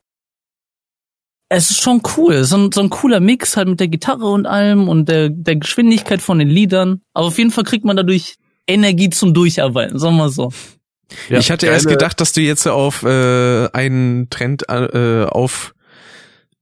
es 1.48 1.70
ist 1.70 1.80
schon 1.80 2.02
cool. 2.16 2.44
So 2.44 2.56
ein, 2.56 2.72
so 2.72 2.82
ein 2.82 2.90
cooler 2.90 3.20
Mix 3.20 3.56
halt 3.56 3.68
mit 3.68 3.80
der 3.80 3.88
Gitarre 3.88 4.26
und 4.26 4.46
allem 4.46 4.88
und 4.88 5.08
der, 5.08 5.30
der 5.30 5.56
Geschwindigkeit 5.56 6.20
von 6.20 6.38
den 6.38 6.48
Liedern. 6.48 7.00
Aber 7.14 7.26
auf 7.26 7.38
jeden 7.38 7.50
Fall 7.50 7.64
kriegt 7.64 7.84
man 7.84 7.96
dadurch 7.96 8.36
Energie 8.66 9.08
zum 9.08 9.32
Durcharbeiten, 9.32 9.98
sagen 9.98 10.16
wir 10.16 10.28
so. 10.28 10.52
Ja, 11.30 11.38
ich 11.38 11.50
hatte 11.50 11.66
erst 11.66 11.88
gedacht, 11.88 12.20
dass 12.20 12.32
du 12.32 12.42
jetzt 12.42 12.66
auf 12.68 13.02
äh, 13.02 13.68
einen 13.72 14.28
Trend 14.28 14.68
äh, 14.68 15.24
auf 15.24 15.74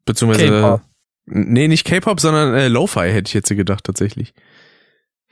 beziehungsweise 0.05 0.81
nee, 1.27 1.69
nicht 1.69 1.85
K-Pop, 1.85 2.21
sondern 2.21 2.55
äh, 2.55 2.69
Lo-Fi 2.69 3.11
hätte 3.11 3.29
ich 3.29 3.35
jetzt 3.35 3.49
gedacht 3.49 3.85
tatsächlich. 3.85 4.35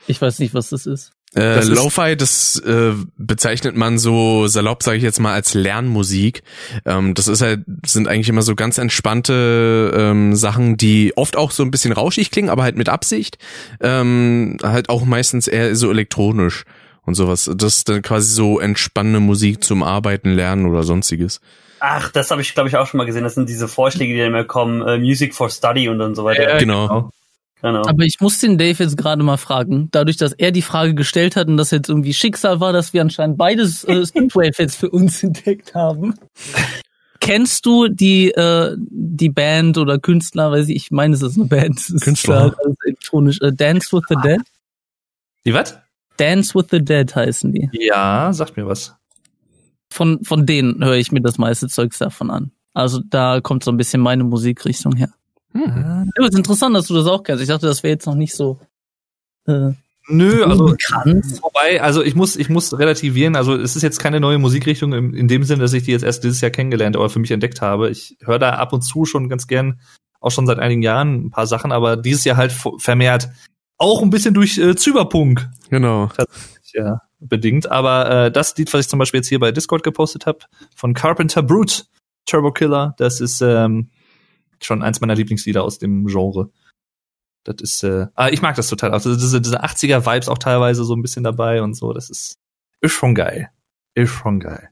Ich 0.07 0.21
weiß 0.21 0.39
nicht, 0.39 0.55
was 0.55 0.69
das 0.69 0.87
ist. 0.87 1.13
Äh, 1.35 1.65
Lo-Fi, 1.65 2.17
das 2.17 2.57
äh, 2.61 2.93
bezeichnet 3.17 3.77
man 3.77 3.99
so 3.99 4.47
salopp, 4.47 4.83
sage 4.83 4.99
ich 4.99 5.03
jetzt 5.03 5.19
mal, 5.19 5.33
als 5.33 5.55
Lernmusik. 5.55 6.43
Ähm, 6.85 7.15
das 7.15 7.27
ist 7.27 7.41
halt, 7.41 7.65
sind 7.85 8.07
eigentlich 8.07 8.29
immer 8.29 8.43
so 8.43 8.55
ganz 8.55 8.79
entspannte 8.79 9.93
ähm, 9.97 10.37
Sachen, 10.37 10.77
die 10.77 11.17
oft 11.17 11.37
auch 11.37 11.51
so 11.51 11.65
ein 11.65 11.73
bisschen 11.73 11.93
rauschig 11.93 12.31
klingen, 12.31 12.51
aber 12.51 12.63
halt 12.63 12.77
mit 12.77 12.89
Absicht. 12.89 13.39
Ähm, 13.81 14.59
halt 14.63 14.89
auch 14.89 15.05
meistens 15.05 15.49
eher 15.49 15.75
so 15.75 15.91
elektronisch 15.91 16.65
und 17.03 17.15
sowas. 17.15 17.51
Das 17.53 17.79
ist 17.79 17.89
dann 17.89 18.03
quasi 18.03 18.33
so 18.33 18.61
entspannende 18.61 19.21
Musik 19.21 19.65
zum 19.65 19.83
Arbeiten, 19.83 20.31
Lernen 20.31 20.67
oder 20.67 20.85
sonstiges. 20.85 21.41
Ach, 21.87 22.11
das 22.11 22.31
habe 22.31 22.41
ich, 22.41 22.55
glaube 22.55 22.71
ich, 22.71 22.77
auch 22.79 22.87
schon 22.87 22.97
mal 22.97 23.05
gesehen. 23.05 23.25
Das 23.25 23.35
sind 23.35 23.47
diese 23.47 23.69
Vorschläge, 23.69 24.15
die 24.15 24.19
dann 24.19 24.29
immer 24.29 24.45
kommen, 24.45 24.81
äh, 24.81 24.97
Music 24.97 25.35
for 25.35 25.51
Study 25.51 25.91
und 25.91 25.99
dann 25.99 26.15
so 26.15 26.25
weiter. 26.25 26.49
Ja, 26.49 26.59
genau. 26.59 26.89
genau. 26.89 27.11
Genau. 27.61 27.87
Aber 27.87 28.05
ich 28.05 28.21
muss 28.21 28.41
den 28.41 28.57
Dave 28.57 28.83
jetzt 28.83 28.97
gerade 28.97 29.23
mal 29.23 29.37
fragen, 29.37 29.89
dadurch, 29.91 30.17
dass 30.17 30.33
er 30.33 30.51
die 30.51 30.63
Frage 30.63 30.95
gestellt 30.95 31.37
hat 31.37 31.49
und 31.49 31.59
das 31.59 31.71
jetzt 31.71 31.91
irgendwie 31.91 32.15
Schicksal 32.15 32.61
war, 32.61 32.73
dass 32.73 32.95
wir 32.95 33.03
anscheinend 33.03 33.37
beides 33.37 33.85
äh, 33.85 34.05
Synthwave 34.05 34.55
jetzt 34.59 34.77
für 34.77 34.89
uns 34.89 35.23
entdeckt 35.23 35.75
haben. 35.75 36.15
Kennst 37.21 37.67
du 37.67 37.89
die 37.89 38.31
äh, 38.31 38.77
die 38.79 39.31
Band 39.31 39.77
oder 39.77 39.99
Künstler, 39.99 40.53
weiß 40.53 40.69
ich, 40.69 40.77
ich 40.77 40.91
meine, 40.91 41.15
es 41.15 41.23
ist 41.23 41.37
eine 41.37 41.47
Band. 41.47 41.79
Es 41.81 42.01
Künstler. 42.01 42.47
Ist, 42.47 42.67
äh, 42.67 42.89
elektronisch. 42.89 43.41
Äh, 43.43 43.53
Dance 43.53 43.93
with 43.93 44.05
the 44.09 44.17
Dead? 44.23 44.41
Die 45.45 45.53
was? 45.53 45.79
Dance 46.17 46.55
with 46.55 46.67
the 46.71 46.83
Dead 46.83 47.15
heißen 47.15 47.53
die. 47.53 47.69
Ja, 47.73 48.33
sagt 48.33 48.57
mir 48.57 48.67
was. 48.67 48.95
Von, 49.95 50.25
von 50.25 50.45
denen 50.45 50.85
höre 50.85 50.97
ich 50.97 51.13
mir 51.13 51.21
das 51.21 51.39
meiste 51.39 51.69
Zeugs 51.69 51.99
davon 51.99 52.29
an. 52.29 52.51
Also 52.73 53.01
da 53.09 53.41
kommt 53.41 53.63
so 53.63 53.71
ein 53.71 53.77
bisschen 53.77 54.03
meine 54.03 54.25
Musikrichtung 54.25 54.97
her. 54.97 55.11
Hm. 55.53 56.11
Ja, 56.19 56.27
ist 56.27 56.37
interessant, 56.37 56.75
dass 56.75 56.89
du 56.89 56.95
das 56.95 57.07
auch 57.07 57.23
kennst. 57.23 57.41
Ich 57.41 57.49
dachte, 57.49 57.69
das 57.69 57.85
wäre 57.85 57.93
jetzt 57.93 58.07
noch 58.07 58.17
nicht 58.17 58.35
so. 58.35 58.59
Äh, 59.47 59.71
Nö, 60.09 60.43
also 60.43 60.67
bekannt. 60.67 61.25
wobei, 61.43 61.81
also 61.81 62.03
ich 62.03 62.17
muss, 62.17 62.35
ich 62.35 62.49
muss 62.49 62.77
relativieren. 62.77 63.37
Also 63.37 63.55
es 63.55 63.77
ist 63.77 63.83
jetzt 63.83 64.01
keine 64.01 64.19
neue 64.19 64.39
Musikrichtung 64.39 64.93
in, 64.95 65.15
in 65.15 65.29
dem 65.29 65.45
Sinn, 65.45 65.61
dass 65.61 65.73
ich 65.73 65.85
die 65.85 65.93
jetzt 65.93 66.03
erst 66.03 66.25
dieses 66.25 66.41
Jahr 66.41 66.51
kennengelernt, 66.51 66.97
aber 66.97 67.09
für 67.09 67.21
mich 67.21 67.31
entdeckt 67.31 67.63
habe. 67.63 67.89
Ich 67.89 68.17
höre 68.25 68.41
da 68.41 68.55
ab 68.55 68.73
und 68.73 68.83
zu 68.83 69.05
schon 69.05 69.29
ganz 69.29 69.47
gern, 69.47 69.79
auch 70.19 70.33
schon 70.33 70.49
seit 70.49 70.59
einigen 70.59 70.83
Jahren 70.83 71.27
ein 71.27 71.31
paar 71.31 71.47
Sachen, 71.47 71.71
aber 71.71 71.97
dieses 71.97 72.25
Jahr 72.25 72.37
halt 72.37 72.53
vermehrt 72.79 73.29
auch 73.79 74.03
ein 74.03 74.11
bisschen 74.11 74.35
durch 74.35 74.59
äh, 74.59 74.75
Zyberpunk. 74.75 75.49
Genau. 75.71 76.11
Ja, 76.73 76.99
bedingt. 77.29 77.71
Aber 77.71 78.11
äh, 78.11 78.31
das 78.31 78.57
Lied, 78.57 78.73
was 78.73 78.83
ich 78.83 78.89
zum 78.89 78.99
Beispiel 78.99 79.19
jetzt 79.19 79.29
hier 79.29 79.41
bei 79.41 79.53
Discord 79.53 79.83
gepostet 79.83 80.27
habe, 80.27 80.41
von 80.75 80.95
Carpenter 80.95 81.43
Brute, 81.43 81.85
Turbo 82.27 82.53
Killer, 82.53 82.95
das 82.99 83.21
ist 83.21 83.41
ähm, 83.41 83.91
schon 84.63 84.83
eins 84.83 85.01
meiner 85.01 85.15
Lieblingslieder 85.15 85.63
aus 85.63 85.79
dem 85.79 86.07
Genre. 86.07 86.51
Das 87.45 87.57
ist, 87.61 87.83
äh, 87.83 88.07
ah, 88.15 88.29
ich 88.29 88.41
mag 88.41 88.57
das 88.57 88.69
total. 88.69 88.93
Also 88.93 89.15
diese, 89.15 89.41
diese 89.41 89.63
80er-Vibes 89.63 90.29
auch 90.29 90.39
teilweise 90.39 90.85
so 90.85 90.95
ein 90.95 91.03
bisschen 91.03 91.25
dabei 91.25 91.63
und 91.63 91.75
so. 91.75 91.93
Das 91.93 92.09
ist, 92.09 92.39
ist 92.81 92.93
schon 92.93 93.15
geil. 93.15 93.51
Ist 93.95 94.11
schon 94.11 94.41
geil. 94.41 94.71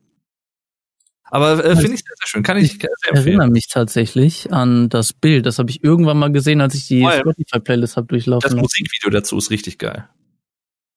Aber 1.24 1.64
äh, 1.64 1.76
finde 1.76 1.94
ich 1.94 2.00
sehr, 2.00 2.14
sehr 2.18 2.26
schön. 2.26 2.42
Kann 2.42 2.58
ich, 2.58 2.82
ich 2.82 2.88
erinnere 3.10 3.48
mich 3.48 3.68
tatsächlich 3.68 4.52
an 4.52 4.90
das 4.90 5.14
Bild. 5.14 5.46
Das 5.46 5.58
habe 5.58 5.70
ich 5.70 5.82
irgendwann 5.82 6.18
mal 6.18 6.30
gesehen, 6.30 6.60
als 6.60 6.74
ich 6.74 6.88
die 6.88 7.02
oh, 7.02 7.10
Spotify-Playlist 7.10 7.96
habe 7.96 8.06
durchlaufen 8.06 8.42
Das 8.42 8.54
Musikvideo 8.54 9.08
dazu 9.10 9.38
ist 9.38 9.50
richtig 9.50 9.78
geil. 9.78 10.08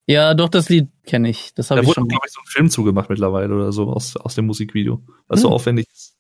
Ja, 0.08 0.34
doch, 0.34 0.50
das 0.50 0.70
Lied 0.70 0.90
kenne 1.06 1.30
ich. 1.30 1.54
Das 1.56 1.72
habe 1.72 1.82
ich 1.82 1.88
schon. 1.88 1.96
Da 1.96 2.02
wurde, 2.02 2.10
glaube 2.10 2.26
ich, 2.28 2.34
so 2.34 2.42
ein 2.42 2.48
Film 2.48 2.70
zugemacht 2.70 3.10
mittlerweile 3.10 3.54
oder 3.56 3.72
so 3.72 3.90
aus, 3.90 4.16
aus 4.18 4.36
dem 4.36 4.46
Musikvideo. 4.46 5.02
Was 5.28 5.40
hm. 5.40 5.42
so 5.42 5.50
aufwendig 5.50 5.88
ist. 5.92 6.16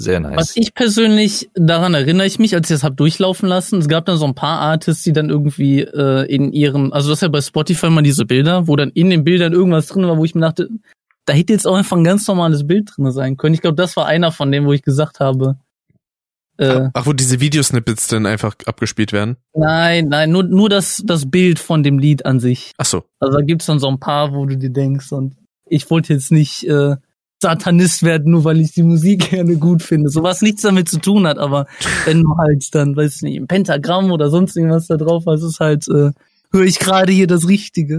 Sehr 0.00 0.20
nice. 0.20 0.36
Was 0.36 0.56
ich 0.56 0.74
persönlich, 0.74 1.50
daran 1.54 1.94
erinnere 1.94 2.26
ich 2.26 2.38
mich, 2.38 2.54
als 2.54 2.70
ich 2.70 2.76
das 2.76 2.84
hab 2.84 2.96
durchlaufen 2.96 3.48
lassen, 3.48 3.80
es 3.80 3.88
gab 3.88 4.06
dann 4.06 4.16
so 4.16 4.26
ein 4.26 4.34
paar 4.36 4.60
Artists, 4.60 5.02
die 5.02 5.12
dann 5.12 5.28
irgendwie 5.28 5.80
äh, 5.80 6.24
in 6.32 6.52
ihren, 6.52 6.92
also 6.92 7.08
das 7.08 7.18
ist 7.18 7.22
ja 7.22 7.28
bei 7.28 7.40
Spotify 7.40 7.90
mal 7.90 8.02
diese 8.02 8.24
Bilder, 8.24 8.68
wo 8.68 8.76
dann 8.76 8.90
in 8.90 9.10
den 9.10 9.24
Bildern 9.24 9.52
irgendwas 9.52 9.88
drin 9.88 10.06
war, 10.06 10.16
wo 10.16 10.24
ich 10.24 10.36
mir 10.36 10.42
dachte, 10.42 10.68
da 11.24 11.32
hätte 11.32 11.52
jetzt 11.52 11.66
auch 11.66 11.74
einfach 11.74 11.96
ein 11.96 12.04
ganz 12.04 12.28
normales 12.28 12.64
Bild 12.64 12.92
drin 12.94 13.10
sein 13.10 13.36
können. 13.36 13.54
Ich 13.54 13.60
glaube, 13.60 13.74
das 13.74 13.96
war 13.96 14.06
einer 14.06 14.30
von 14.30 14.52
denen, 14.52 14.66
wo 14.66 14.72
ich 14.72 14.82
gesagt 14.82 15.18
habe. 15.18 15.58
Äh, 16.58 16.90
Ach, 16.92 17.06
wo 17.06 17.12
diese 17.12 17.40
Videosnippets 17.40 18.08
dann 18.08 18.26
einfach 18.26 18.56
abgespielt 18.66 19.12
werden? 19.12 19.36
Nein, 19.54 20.08
nein, 20.08 20.30
nur, 20.30 20.42
nur 20.42 20.68
das, 20.68 21.02
das 21.06 21.30
Bild 21.30 21.60
von 21.60 21.84
dem 21.84 21.98
Lied 21.98 22.26
an 22.26 22.40
sich. 22.40 22.72
Ach 22.78 22.84
so. 22.84 23.04
Also 23.20 23.38
da 23.38 23.44
gibt's 23.44 23.66
dann 23.66 23.78
so 23.78 23.88
ein 23.88 24.00
paar, 24.00 24.34
wo 24.34 24.44
du 24.44 24.56
dir 24.56 24.70
denkst 24.70 25.12
und 25.12 25.36
ich 25.66 25.88
wollte 25.88 26.12
jetzt 26.12 26.32
nicht 26.32 26.64
äh, 26.64 26.96
Satanist 27.40 28.02
werden, 28.02 28.32
nur 28.32 28.42
weil 28.42 28.60
ich 28.60 28.72
die 28.72 28.82
Musik 28.82 29.30
gerne 29.30 29.56
gut 29.56 29.82
finde. 29.82 30.10
So 30.10 30.24
was 30.24 30.42
nichts 30.42 30.62
damit 30.62 30.88
zu 30.88 30.98
tun 30.98 31.26
hat, 31.28 31.38
aber 31.38 31.66
wenn 32.04 32.22
du 32.24 32.36
halt 32.36 32.74
dann, 32.74 32.96
weiß 32.96 33.16
ich 33.16 33.22
nicht, 33.22 33.36
im 33.36 33.46
Pentagramm 33.46 34.10
oder 34.10 34.28
sonst 34.28 34.56
irgendwas 34.56 34.88
da 34.88 34.96
drauf 34.96 35.24
hast, 35.26 35.42
ist 35.42 35.60
halt, 35.60 35.86
äh, 35.88 36.10
höre 36.50 36.64
ich 36.64 36.80
gerade 36.80 37.12
hier 37.12 37.28
das 37.28 37.46
Richtige. 37.48 37.98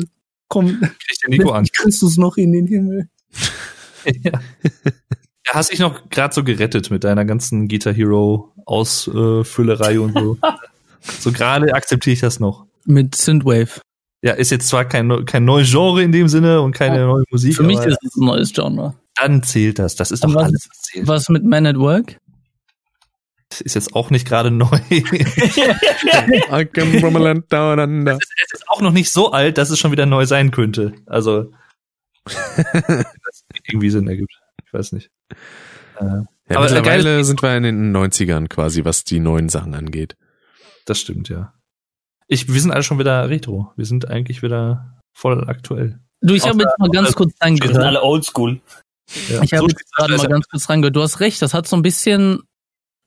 Komm, 0.50 0.80
Krieg 0.80 1.20
den 1.24 1.30
Nico 1.30 1.52
an. 1.52 1.66
Christus 1.72 2.18
noch 2.18 2.36
in 2.36 2.52
den 2.52 2.68
Himmel. 2.68 3.08
ja. 4.24 4.34
hast 5.54 5.72
dich 5.72 5.80
noch 5.80 6.10
gerade 6.10 6.34
so 6.34 6.44
gerettet 6.44 6.92
mit 6.92 7.04
deiner 7.04 7.26
ganzen 7.26 7.68
Guitar 7.68 7.94
Hero 7.94 8.54
Ausfüllerei 8.66 10.00
und 10.00 10.14
so. 10.14 10.38
so 11.20 11.32
gerade 11.32 11.74
akzeptiere 11.74 12.14
ich 12.14 12.20
das 12.20 12.40
noch. 12.40 12.66
Mit 12.86 13.16
Synthwave. 13.16 13.82
Ja, 14.22 14.34
ist 14.34 14.52
jetzt 14.52 14.68
zwar 14.68 14.86
kein, 14.86 15.26
kein 15.26 15.46
neues 15.46 15.72
Genre 15.72 16.04
in 16.04 16.12
dem 16.12 16.28
Sinne 16.28 16.62
und 16.62 16.74
keine 16.74 16.98
ja. 16.98 17.08
neue 17.08 17.24
Musik. 17.32 17.56
Für 17.56 17.64
mich 17.64 17.80
ist 17.80 17.98
es 18.04 18.16
ein 18.16 18.26
neues 18.26 18.52
Genre 18.52 18.96
dann 19.20 19.44
zählt 19.44 19.80
das. 19.80 19.96
Das 19.96 20.12
ist 20.12 20.24
doch 20.24 20.34
was, 20.34 20.46
alles, 20.46 20.68
was 20.70 20.82
zählt. 20.82 21.08
Was 21.08 21.30
mit 21.30 21.44
Man 21.44 21.66
at 21.66 21.78
Work? 21.78 22.20
Das 23.50 23.62
ist 23.62 23.74
jetzt 23.76 23.96
auch 23.96 24.10
nicht 24.12 24.28
gerade 24.28 24.52
neu. 24.52 24.68
Es 24.90 25.08
ist, 28.18 28.34
es 28.44 28.54
ist 28.54 28.70
auch 28.70 28.82
noch 28.82 28.92
nicht 28.92 29.12
so 29.12 29.32
alt, 29.32 29.58
dass 29.58 29.70
es 29.70 29.80
schon 29.80 29.92
wieder 29.92 30.06
neu 30.06 30.26
sein 30.26 30.52
könnte. 30.52 30.94
Also, 31.08 31.52
das 32.26 32.36
irgendwie 33.68 33.90
Sinn 33.90 34.08
ergibt. 34.08 34.39
Ich 34.66 34.74
weiß 34.74 34.92
nicht. 34.94 35.12
Äh, 36.00 36.04
ja, 36.04 36.26
aber 36.50 36.62
mittlerweile 36.62 37.04
geil, 37.04 37.24
sind 37.24 37.42
wir 37.42 37.56
in 37.56 37.64
den 37.64 37.96
90ern 37.96 38.48
quasi, 38.48 38.86
was 38.86 39.04
die 39.04 39.20
neuen 39.20 39.50
Sachen 39.50 39.76
angeht. 39.76 40.16
Das 40.86 41.00
stimmt, 41.00 41.30
ja. 41.30 41.54
Ich, 42.28 42.52
wir 42.52 42.60
sind 42.60 42.72
alle 42.72 42.84
schon 42.84 43.00
wieder 43.00 43.30
retro. 43.30 43.72
Wir 43.76 43.86
sind 43.86 44.08
eigentlich 44.10 44.42
wieder 44.42 45.02
voll 45.14 45.48
aktuell. 45.48 46.00
Du, 46.22 46.34
ich 46.34 46.48
habe 46.48 46.62
jetzt 46.62 46.78
mal 46.80 46.90
ganz 46.90 47.14
kurz 47.14 47.34
reingehört. 47.42 47.74
Wir 47.74 47.76
sind 47.76 47.88
alle 47.88 48.04
oldschool. 48.04 48.62
Ja. 49.30 49.42
Ich 49.42 49.54
habe 49.54 49.62
so 49.62 49.68
jetzt 49.68 49.96
gerade 49.96 50.16
mal 50.16 50.28
ganz 50.28 50.48
kurz 50.48 50.70
reingehört. 50.70 50.96
Du 50.96 51.02
hast 51.02 51.20
recht, 51.20 51.42
das 51.42 51.54
hat 51.54 51.68
so 51.68 51.76
ein 51.76 51.82
bisschen 51.82 52.44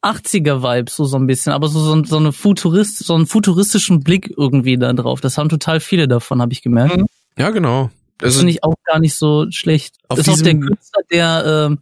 80er-Vibes, 0.02 0.96
so, 0.96 1.04
so 1.04 1.16
ein 1.16 1.26
bisschen, 1.26 1.52
aber 1.52 1.68
so, 1.68 1.80
so, 1.80 2.04
so 2.04 2.16
eine 2.16 2.32
Futurist, 2.32 2.98
so 2.98 3.14
einen 3.14 3.26
futuristischen 3.26 4.00
Blick 4.00 4.32
irgendwie 4.36 4.76
da 4.76 4.92
drauf. 4.92 5.20
Das 5.20 5.38
haben 5.38 5.48
total 5.48 5.80
viele 5.80 6.08
davon, 6.08 6.40
habe 6.42 6.52
ich 6.52 6.62
gemerkt. 6.62 6.96
Mhm. 6.96 7.06
Ja, 7.38 7.50
genau. 7.50 7.90
Das 8.22 8.36
finde 8.36 8.50
ich 8.50 8.64
auch 8.64 8.74
gar 8.84 8.98
nicht 8.98 9.14
so 9.14 9.50
schlecht. 9.50 9.96
Auf 10.08 10.18
ist 10.18 10.28
auch 10.28 10.40
der 10.40 10.54
Künstler, 10.54 11.02
der, 11.10 11.68
äh, 11.70 11.76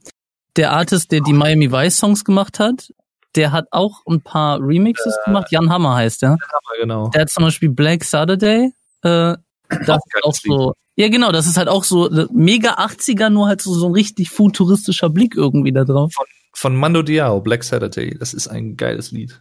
der 0.57 0.73
Artist, 0.73 1.13
der 1.13 1.21
die 1.21 1.33
Miami 1.33 1.71
Vice 1.71 1.97
Songs 1.97 2.25
gemacht 2.25 2.59
hat. 2.59 2.93
Der 3.37 3.53
hat 3.53 3.67
auch 3.71 4.05
ein 4.07 4.21
paar 4.23 4.61
Remixes 4.61 5.15
äh, 5.23 5.25
gemacht. 5.27 5.49
Jan 5.51 5.71
Hammer 5.71 5.95
heißt 5.95 6.23
der. 6.23 6.31
Jan 6.31 6.41
Hammer, 6.41 6.81
genau. 6.81 7.09
Der 7.11 7.23
hat 7.23 7.31
zum 7.31 7.45
Beispiel 7.45 7.69
Black 7.69 8.05
Saturday. 8.05 8.73
Äh, 9.03 9.37
das 9.69 9.99
ist 10.05 10.25
auch 10.25 10.35
so. 10.35 10.75
Ja, 10.97 11.09
genau, 11.09 11.33
das 11.33 11.47
ist 11.47 11.57
halt 11.57 11.69
auch 11.69 11.85
so 11.85 12.11
äh, 12.11 12.27
mega 12.33 12.75
80er, 12.75 13.31
nur 13.31 13.47
halt 13.47 13.63
so, 13.63 13.73
so 13.73 13.87
ein 13.87 13.93
richtig 13.93 14.31
futuristischer 14.31 15.09
Blick 15.09 15.37
irgendwie 15.37 15.73
da 15.73 15.85
drauf. 15.85 16.13
Von, 16.13 16.27
von 16.53 16.77
Mando 16.77 17.03
Diao, 17.03 17.41
Black 17.41 17.63
Saturday. 17.65 18.19
Das 18.19 18.35
ist 18.35 18.49
ein 18.49 18.77
geiles 18.77 19.13
Lied. 19.13 19.41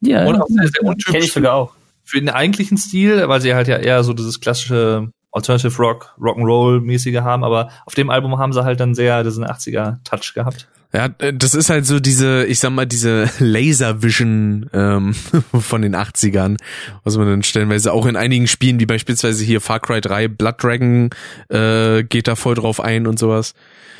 Ja, 0.00 0.26
Und 0.26 0.40
auch 0.40 0.46
sehr, 0.48 0.68
sehr 0.68 0.82
untypisch. 0.82 1.12
Kenn 1.12 1.22
ich 1.22 1.32
sogar 1.32 1.54
auch. 1.54 1.74
Für 2.04 2.20
den 2.20 2.28
eigentlichen 2.28 2.76
Stil, 2.76 3.26
weil 3.28 3.40
sie 3.40 3.54
halt 3.54 3.66
ja 3.66 3.78
eher 3.78 4.04
so 4.04 4.12
dieses 4.12 4.38
klassische 4.38 5.10
Alternative 5.34 5.76
Rock, 5.78 6.14
Rock'n'Roll 6.18 6.80
mäßige 6.80 7.16
haben, 7.16 7.44
aber 7.44 7.70
auf 7.86 7.94
dem 7.94 8.08
Album 8.08 8.38
haben 8.38 8.52
sie 8.52 8.64
halt 8.64 8.80
dann 8.80 8.94
sehr 8.94 9.24
diesen 9.24 9.44
80er 9.44 9.96
Touch 10.04 10.32
gehabt. 10.34 10.68
Ja, 10.92 11.08
äh, 11.18 11.34
das 11.34 11.54
ist 11.54 11.70
halt 11.70 11.86
so 11.86 11.98
diese, 11.98 12.44
ich 12.46 12.60
sag 12.60 12.70
mal, 12.70 12.86
diese 12.86 13.28
Laser 13.40 14.02
Vision 14.02 14.70
ähm, 14.72 15.14
von 15.60 15.82
den 15.82 15.96
80ern, 15.96 16.56
was 17.02 17.16
man 17.16 17.26
dann 17.26 17.42
stellenweise 17.42 17.92
auch 17.92 18.06
in 18.06 18.16
einigen 18.16 18.46
Spielen, 18.46 18.78
wie 18.78 18.86
beispielsweise 18.86 19.44
hier 19.44 19.60
Far 19.60 19.80
Cry 19.80 20.00
3, 20.00 20.28
Blood 20.28 20.62
Dragon, 20.62 21.10
äh, 21.48 22.04
geht 22.04 22.28
da 22.28 22.36
voll 22.36 22.54
drauf 22.54 22.80
ein 22.80 23.08
und 23.08 23.18
sowas. 23.18 23.54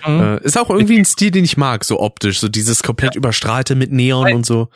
Mhm. 0.06 0.20
Äh, 0.20 0.44
ist 0.44 0.56
auch 0.56 0.70
irgendwie 0.70 0.98
ein 0.98 1.04
Stil, 1.04 1.32
den 1.32 1.44
ich 1.44 1.56
mag, 1.56 1.84
so 1.84 2.00
optisch, 2.00 2.38
so 2.38 2.48
dieses 2.48 2.84
komplett 2.84 3.16
überstrahlte 3.16 3.74
mit 3.74 3.90
Neon 3.90 4.32
und 4.32 4.46
so. 4.46 4.68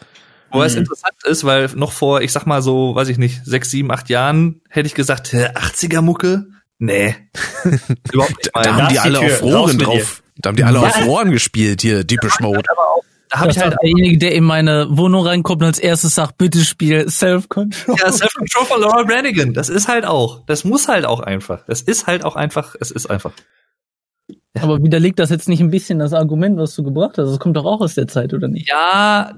Wo 0.51 0.63
es 0.63 0.75
mhm. 0.75 0.81
interessant 0.81 1.15
ist, 1.25 1.45
weil 1.45 1.69
noch 1.75 1.93
vor, 1.93 2.23
ich 2.23 2.33
sag 2.33 2.47
mal 2.47 2.63
so, 2.63 2.95
weiß 2.95 3.09
ich 3.09 3.19
nicht, 3.19 3.45
sechs, 3.45 3.71
sieben, 3.71 3.91
acht 3.91 4.09
Jahren 4.09 4.61
hätte 4.69 4.87
ich 4.87 4.95
gesagt, 4.95 5.35
80er 5.35 6.01
Mucke? 6.01 6.47
Nee. 6.79 7.15
Überhaupt 8.13 8.37
nicht. 8.37 8.51
Da 8.55 8.75
haben 8.75 8.89
die 8.89 8.99
alle 8.99 9.21
auf 9.21 9.43
Rohren 9.43 9.79
drauf. 9.79 10.23
Da 10.37 10.49
haben 10.49 10.57
die 10.57 10.65
alle 10.65 10.81
auf 10.81 11.05
Rohren 11.05 11.33
gespielt, 11.33 11.83
hier, 11.83 12.05
Deepish 12.05 12.41
Mode. 12.41 12.63
Da 13.31 13.41
habe 13.41 13.51
ich 13.51 13.59
halt 13.59 13.77
derjenige, 13.83 14.19
der 14.19 14.33
in 14.33 14.45
meine 14.45 14.87
Wohnung 14.91 15.27
reinkommt 15.27 15.61
und 15.61 15.67
als 15.67 15.79
erstes 15.79 16.15
sagt, 16.15 16.39
bitte 16.39 16.65
spiel 16.65 17.11
Self-Control. 17.11 17.97
Ja, 17.99 18.11
Self-Control 18.11 18.65
von 18.65 18.81
Laura 18.81 19.03
Branigan. 19.03 19.53
Das 19.53 19.69
ist 19.69 19.89
halt 19.89 20.07
auch. 20.07 20.45
Das 20.47 20.65
muss 20.65 20.89
halt 20.89 21.05
auch 21.05 21.21
einfach. 21.21 21.65
Das 21.67 21.83
ist 21.83 22.07
halt 22.07 22.25
auch 22.25 22.37
einfach. 22.37 22.75
Es 22.81 22.91
ist 22.91 23.11
einfach. 23.11 23.33
Aber 24.63 24.83
widerlegt 24.83 25.19
das 25.19 25.31
jetzt 25.31 25.49
nicht 25.49 25.61
ein 25.61 25.71
bisschen 25.71 25.99
das 25.99 26.13
Argument, 26.13 26.59
was 26.59 26.75
du 26.75 26.83
gebracht 26.83 27.19
hast? 27.19 27.31
Das 27.31 27.39
kommt 27.39 27.57
doch 27.57 27.65
auch 27.65 27.81
aus 27.81 27.95
der 27.95 28.09
Zeit, 28.09 28.35
oder 28.35 28.49
nicht? 28.49 28.69
Ja, 28.69 29.33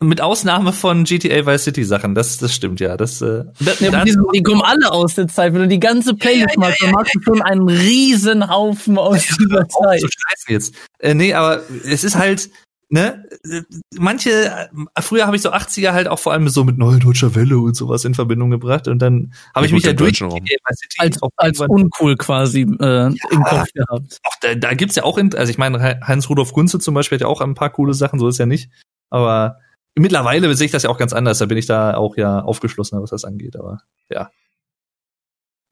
mit 0.00 0.20
Ausnahme 0.20 0.72
von 0.72 1.04
GTA 1.04 1.46
Vice 1.46 1.64
City 1.64 1.84
Sachen, 1.84 2.14
das, 2.14 2.38
das 2.38 2.54
stimmt 2.54 2.80
ja. 2.80 2.96
Das, 2.96 3.20
äh, 3.20 3.44
das, 3.60 3.80
ja, 3.80 4.04
die, 4.04 4.16
die, 4.34 4.42
kommen 4.42 4.62
alle 4.62 4.90
aus 4.90 5.14
der 5.14 5.28
Zeit. 5.28 5.54
Wenn 5.54 5.62
du 5.62 5.68
die 5.68 5.80
ganze 5.80 6.14
Playlist 6.14 6.54
ja, 6.54 6.60
machst, 6.60 6.82
dann 6.82 6.92
machst 6.92 7.14
du 7.14 7.20
schon 7.22 7.42
einen 7.42 7.68
Riesenhaufen 7.68 8.98
aus 8.98 9.26
dieser 9.26 9.68
Zeit. 9.68 10.00
So 10.00 10.06
scheiße 10.06 10.52
jetzt. 10.52 10.74
Äh, 10.98 11.14
nee, 11.14 11.34
aber 11.34 11.62
es 11.84 12.04
ist 12.04 12.16
halt, 12.16 12.50
ne, 12.88 13.24
manche, 13.96 14.70
früher 15.00 15.26
habe 15.26 15.36
ich 15.36 15.42
so 15.42 15.52
80er 15.52 15.92
halt 15.92 16.08
auch 16.08 16.18
vor 16.18 16.32
allem 16.32 16.48
so 16.48 16.64
mit 16.64 16.78
Neue 16.78 16.98
Deutscher 16.98 17.34
Welle 17.34 17.58
und 17.58 17.74
sowas 17.74 18.04
in 18.04 18.14
Verbindung 18.14 18.50
gebracht 18.50 18.88
und 18.88 19.00
dann 19.00 19.32
habe 19.54 19.66
ich 19.66 19.72
mich 19.72 19.84
ja 19.84 19.92
durch 19.92 20.22
als, 20.98 21.20
als 21.36 21.60
uncool 21.60 22.16
quasi 22.16 22.62
äh, 22.62 22.86
ja, 22.86 23.10
im 23.30 23.42
Kopf 23.42 23.72
gehabt. 23.72 24.18
Auch 24.24 24.34
da, 24.40 24.54
da 24.54 24.74
gibt's 24.74 24.96
ja 24.96 25.04
auch, 25.04 25.18
in, 25.18 25.34
also 25.34 25.50
ich 25.50 25.58
meine, 25.58 26.00
Heinz-Rudolf 26.06 26.52
Gunze 26.52 26.78
zum 26.78 26.94
Beispiel 26.94 27.16
hat 27.16 27.22
ja 27.22 27.28
auch 27.28 27.40
ein 27.40 27.54
paar 27.54 27.70
coole 27.70 27.94
Sachen, 27.94 28.18
so 28.18 28.28
ist 28.28 28.38
ja 28.38 28.46
nicht, 28.46 28.70
aber 29.10 29.58
mittlerweile 29.94 30.52
sehe 30.54 30.66
ich 30.66 30.72
das 30.72 30.84
ja 30.84 30.90
auch 30.90 30.98
ganz 30.98 31.12
anders, 31.12 31.38
da 31.38 31.46
bin 31.46 31.58
ich 31.58 31.66
da 31.66 31.94
auch 31.94 32.16
ja 32.16 32.40
aufgeschlossener, 32.40 33.02
was 33.02 33.10
das 33.10 33.24
angeht, 33.24 33.56
aber 33.56 33.82
ja. 34.10 34.30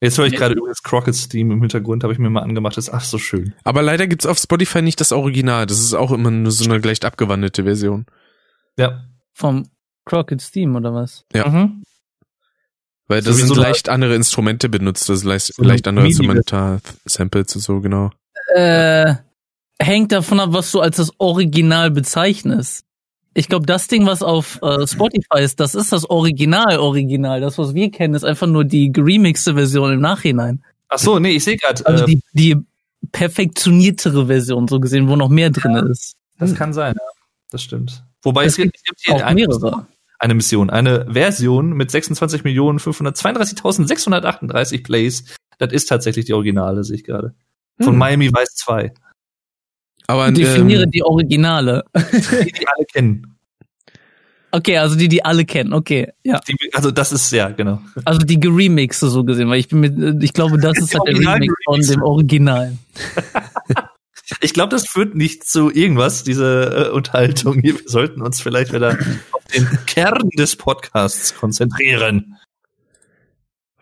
Jetzt 0.01 0.19
höre 0.19 0.27
ich 0.27 0.37
gerade 0.37 0.55
übrigens 0.55 0.83
Crockett's 0.83 1.29
Theme 1.29 1.55
im 1.55 1.61
Hintergrund, 1.61 2.03
habe 2.03 2.13
ich 2.13 2.19
mir 2.19 2.29
mal 2.29 2.43
angemacht. 2.43 2.77
Das 2.77 2.89
ist 2.89 2.95
ach 2.95 3.05
so 3.05 3.19
schön. 3.19 3.55
Aber 3.65 3.83
leider 3.83 4.07
gibt's 4.07 4.27
auf 4.27 4.39
Spotify 4.39 4.83
nicht 4.83 5.01
das 5.01 5.13
Original. 5.13 5.67
Das 5.67 5.81
ist 5.81 5.95
auch 5.95 6.13
immer 6.13 6.31
nur 6.31 6.53
so 6.53 6.65
eine 6.65 6.79
leicht 6.79 7.05
abgewandelte 7.05 7.65
Version. 7.65 8.05
Ja. 8.77 9.05
Vom 9.33 9.71
Crockett's 10.05 10.51
Theme 10.51 10.77
oder 10.77 10.93
was? 10.93 11.25
Ja. 11.35 11.49
Mhm. 11.49 11.83
Weil 13.09 13.23
das 13.23 13.37
so 13.37 13.55
sind 13.55 13.57
leicht 13.57 13.89
andere 13.89 14.15
Instrumente 14.15 14.69
benutzt, 14.69 15.09
das 15.09 15.19
ist 15.19 15.25
leicht, 15.25 15.55
so 15.55 15.63
leicht 15.63 15.87
andere 15.87 16.07
Instrumental, 16.07 16.81
Samples 17.05 17.55
und 17.55 17.63
so, 17.63 17.81
genau. 17.81 18.11
Äh, 18.55 19.15
hängt 19.79 20.13
davon 20.13 20.41
ab, 20.41 20.49
was 20.53 20.73
du 20.73 20.81
als 20.81 20.97
das 20.97 21.13
Original 21.19 21.91
bezeichnest. 21.93 22.85
Ich 23.37 23.49
glaube, 23.49 23.67
das 23.67 23.87
Ding, 23.87 24.05
was 24.07 24.23
auf 24.23 24.59
äh, 24.63 24.87
Spotify 24.87 25.41
ist, 25.41 25.61
das 25.61 25.75
ist 25.75 25.93
das 25.93 26.09
Original, 26.09 26.79
Original. 26.79 27.43
Das, 27.43 27.59
was 27.59 27.75
wir 27.75 27.91
kennen, 27.91 28.15
ist 28.15 28.25
einfach 28.25 28.47
nur 28.47 28.65
die 28.65 28.91
geremixte 28.91 29.53
Version 29.53 29.93
im 29.93 30.01
Nachhinein. 30.01 30.65
Ach 30.89 30.99
so, 30.99 31.19
nee, 31.19 31.33
ich 31.33 31.45
sehe 31.45 31.59
gerade. 31.59 31.85
Also 31.85 32.05
äh, 32.05 32.07
die, 32.07 32.23
die 32.33 32.57
perfektioniertere 33.13 34.29
Version, 34.29 34.69
so 34.69 34.81
gesehen, 34.81 35.09
wo 35.09 35.17
noch 35.17 35.29
mehr 35.29 35.51
drin 35.51 35.73
ja, 35.73 35.87
ist. 35.87 36.17
Das 36.39 36.55
kann 36.55 36.73
sein, 36.73 36.95
ja. 36.97 37.03
Das 37.51 37.63
stimmt. 37.63 38.03
Wobei 38.23 38.47
es 38.47 38.57
gibt, 38.57 38.75
es 38.75 38.83
gibt 38.83 39.01
hier 39.05 39.27
eine, 39.27 39.47
Mission, 39.47 39.87
eine 40.19 40.35
Mission, 40.35 40.71
eine 40.71 41.07
Version 41.13 41.75
mit 41.75 41.91
26.532.638 41.91 44.83
Plays. 44.83 45.37
Das 45.59 45.75
ist 45.75 45.91
tatsächlich 45.91 46.25
die 46.25 46.33
Originale, 46.33 46.85
sehe 46.85 46.97
ich 46.97 47.05
gerade. 47.05 47.35
Von 47.79 47.93
hm. 47.93 47.99
Miami 47.99 48.31
Vice 48.31 48.55
2. 48.55 48.95
Aber 50.07 50.31
definiere 50.31 50.85
ähm, 50.85 50.91
die 50.91 51.03
Originale. 51.03 51.85
Die, 51.95 52.53
die 52.53 52.69
alle 52.69 52.85
kennen. 52.93 53.37
Okay, 54.53 54.79
also 54.79 54.97
die, 54.97 55.09
die 55.09 55.23
alle 55.23 55.45
kennen, 55.45 55.75
okay, 55.75 56.13
ja. 56.23 56.41
Die, 56.49 56.57
also 56.73 56.91
das 56.91 57.13
ist, 57.13 57.31
ja, 57.31 57.51
genau. 57.51 57.83
Also 58.05 58.21
die 58.21 58.41
Geremixe 58.41 59.11
so 59.11 59.23
gesehen, 59.23 59.51
weil 59.51 59.59
ich 59.59 59.69
bin 59.69 59.81
mit, 59.81 60.23
ich 60.23 60.33
glaube, 60.33 60.59
das 60.59 60.79
ist 60.79 60.95
halt 60.95 61.07
der 61.09 61.35
Remix 61.35 61.53
von 61.65 61.81
dem 61.81 62.03
Original. 62.03 62.73
ich 64.41 64.55
glaube, 64.55 64.71
das 64.71 64.87
führt 64.89 65.15
nicht 65.15 65.47
zu 65.47 65.71
irgendwas, 65.71 66.25
diese 66.25 66.89
äh, 66.89 66.91
Unterhaltung 66.91 67.61
hier. 67.61 67.75
Wir 67.75 67.89
sollten 67.89 68.23
uns 68.23 68.41
vielleicht 68.41 68.73
wieder 68.73 68.97
auf 69.33 69.45
den 69.55 69.67
Kern 69.85 70.31
des 70.31 70.57
Podcasts 70.57 71.35
konzentrieren. 71.35 72.39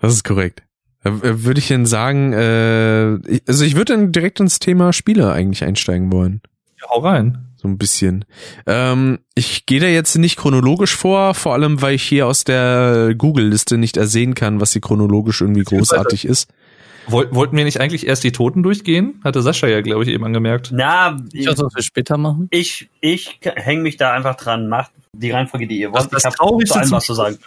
Das 0.01 0.13
ist 0.13 0.25
korrekt. 0.25 0.65
Äh, 1.05 1.11
würde 1.23 1.61
ich 1.61 1.69
denn 1.69 1.87
sagen, 1.87 2.33
äh, 2.33 3.19
also 3.47 3.65
ich 3.65 3.77
würde 3.77 3.95
dann 3.95 4.13
direkt 4.13 4.41
ins 4.41 4.59
Thema 4.59 4.93
Spiele 4.93 5.33
eigentlich 5.33 5.65
einsteigen 5.65 6.13
wollen. 6.13 6.41
Ja, 6.81 6.89
hau 6.91 7.01
rein. 7.01 7.39
So 7.57 7.69
ein 7.69 7.79
bisschen. 7.79 8.27
Ähm, 8.67 9.21
ich 9.35 9.65
gehe 9.65 9.81
da 9.81 9.87
jetzt 9.87 10.17
nicht 10.17 10.37
chronologisch 10.37 10.95
vor, 10.95 11.35
vor 11.35 11.55
allem 11.55 11.81
weil 11.81 11.95
ich 11.95 12.03
hier 12.03 12.27
aus 12.27 12.45
der 12.45 13.15
Google-Liste 13.17 13.79
nicht 13.79 13.97
ersehen 13.97 14.35
kann, 14.35 14.61
was 14.61 14.73
hier 14.73 14.83
chronologisch 14.83 15.41
irgendwie 15.41 15.63
großartig 15.63 16.27
ist. 16.27 16.51
Wollten 17.07 17.57
wir 17.57 17.65
nicht 17.65 17.81
eigentlich 17.81 18.07
erst 18.07 18.25
die 18.25 18.33
Toten 18.33 18.63
durchgehen? 18.63 19.21
Hatte 19.25 19.43
Sascha 19.43 19.67
ja, 19.67 19.83
glaube 19.83 20.05
ich, 20.05 20.11
eben 20.11 20.25
angemerkt. 20.25 20.71
Na, 20.73 21.17
ich, 21.33 21.47
was 21.47 21.59
wir 21.59 21.83
später 21.83 22.17
machen. 22.17 22.49
Ich, 22.51 22.89
ich 23.01 23.39
hänge 23.43 23.83
mich 23.83 23.97
da 23.97 24.13
einfach 24.13 24.37
dran. 24.37 24.69
Macht 24.69 24.91
die 25.13 25.31
Reihenfolge, 25.31 25.67
die 25.67 25.81
ihr 25.81 25.93
wollt. 25.93 26.05
Das, 26.05 26.23
das 26.23 26.35
ich 26.35 26.41
habe 26.41 26.65
zu 26.65 26.75
allem 26.75 26.91
was 26.91 27.05
zu 27.05 27.15
sagen. 27.15 27.39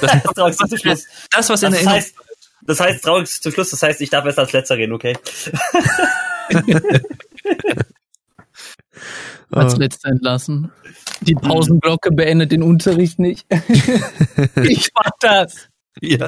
Das, 0.00 0.22
das, 0.34 0.56
das, 0.56 1.06
das, 1.30 1.50
was 1.50 1.62
in 1.62 1.72
der 1.72 1.84
heißt, 1.84 2.14
das 2.62 2.80
heißt, 2.80 3.04
traurig 3.04 3.28
zum 3.28 3.52
Schluss, 3.52 3.70
das 3.70 3.82
heißt, 3.82 4.00
ich 4.00 4.10
darf 4.10 4.24
erst 4.24 4.38
als 4.38 4.52
letzter 4.52 4.76
reden, 4.76 4.92
okay? 4.92 5.16
als 9.50 9.76
letzter 9.76 10.10
entlassen. 10.10 10.70
Die 11.20 11.34
Pausenglocke 11.34 12.10
beendet 12.12 12.52
den 12.52 12.62
Unterricht 12.62 13.18
nicht. 13.18 13.46
ich 14.62 14.90
mach 14.94 15.10
das. 15.20 15.68
Ja. 16.00 16.26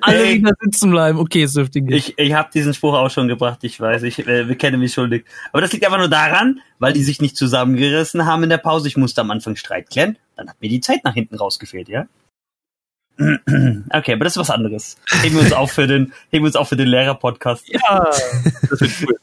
Alle 0.00 0.34
wieder 0.34 0.52
sitzen 0.60 0.90
bleiben. 0.90 1.18
Okay, 1.18 1.42
es 1.42 1.54
dürfte 1.54 1.80
gehen. 1.80 1.96
Ich, 1.96 2.16
ich 2.18 2.34
habe 2.34 2.50
diesen 2.54 2.72
Spruch 2.72 2.94
auch 2.94 3.10
schon 3.10 3.26
gebracht, 3.26 3.58
ich 3.62 3.80
weiß, 3.80 4.04
ich 4.04 4.26
äh, 4.26 4.54
kenne 4.54 4.78
mich 4.78 4.94
schuldig. 4.94 5.24
Aber 5.52 5.60
das 5.60 5.72
liegt 5.72 5.84
einfach 5.84 5.98
nur 5.98 6.08
daran, 6.08 6.60
weil 6.78 6.92
die 6.92 7.02
sich 7.02 7.20
nicht 7.20 7.36
zusammengerissen 7.36 8.26
haben 8.26 8.44
in 8.44 8.50
der 8.50 8.58
Pause. 8.58 8.86
Ich 8.88 8.96
musste 8.96 9.22
am 9.22 9.30
Anfang 9.30 9.56
Streit 9.56 9.90
klären. 9.90 10.16
Dann 10.36 10.48
hat 10.48 10.60
mir 10.60 10.68
die 10.68 10.80
Zeit 10.80 11.02
nach 11.04 11.14
hinten 11.14 11.34
rausgefehlt, 11.34 11.88
ja? 11.88 12.06
Okay, 13.18 14.12
aber 14.12 14.24
das 14.24 14.34
ist 14.34 14.40
was 14.40 14.50
anderes. 14.50 14.96
Heben 15.22 15.36
wir 15.36 15.42
uns 15.42 15.52
auf 15.52 15.72
für 15.72 15.86
den, 15.86 16.12
heben 16.30 16.44
wir 16.44 16.48
uns 16.48 16.56
auf 16.56 16.68
für 16.68 16.76
den 16.76 16.88
Lehrer-Podcast. 16.88 17.66
Ja, 17.68 18.10
das 18.68 18.80
wird 18.80 18.92
cool. 19.02 19.16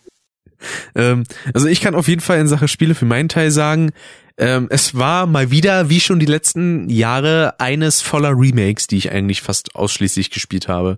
ähm, 0.96 1.24
also 1.54 1.68
ich 1.68 1.82
kann 1.82 1.96
auf 1.96 2.08
jeden 2.08 2.22
Fall 2.22 2.40
in 2.40 2.48
Sache 2.48 2.68
Spiele 2.68 2.96
für 2.96 3.06
meinen 3.06 3.30
Teil 3.30 3.52
sagen, 3.52 3.92
ähm, 4.38 4.68
es 4.72 4.96
war 4.98 5.28
mal 5.28 5.52
wieder, 5.52 5.90
wie 5.90 6.00
schon 6.00 6.20
die 6.20 6.26
letzten 6.26 6.90
Jahre, 6.90 7.60
eines 7.60 8.02
voller 8.02 8.32
Remakes, 8.36 8.88
die 8.88 8.98
ich 8.98 9.12
eigentlich 9.12 9.42
fast 9.42 9.76
ausschließlich 9.76 10.32
gespielt 10.32 10.68
habe. 10.68 10.98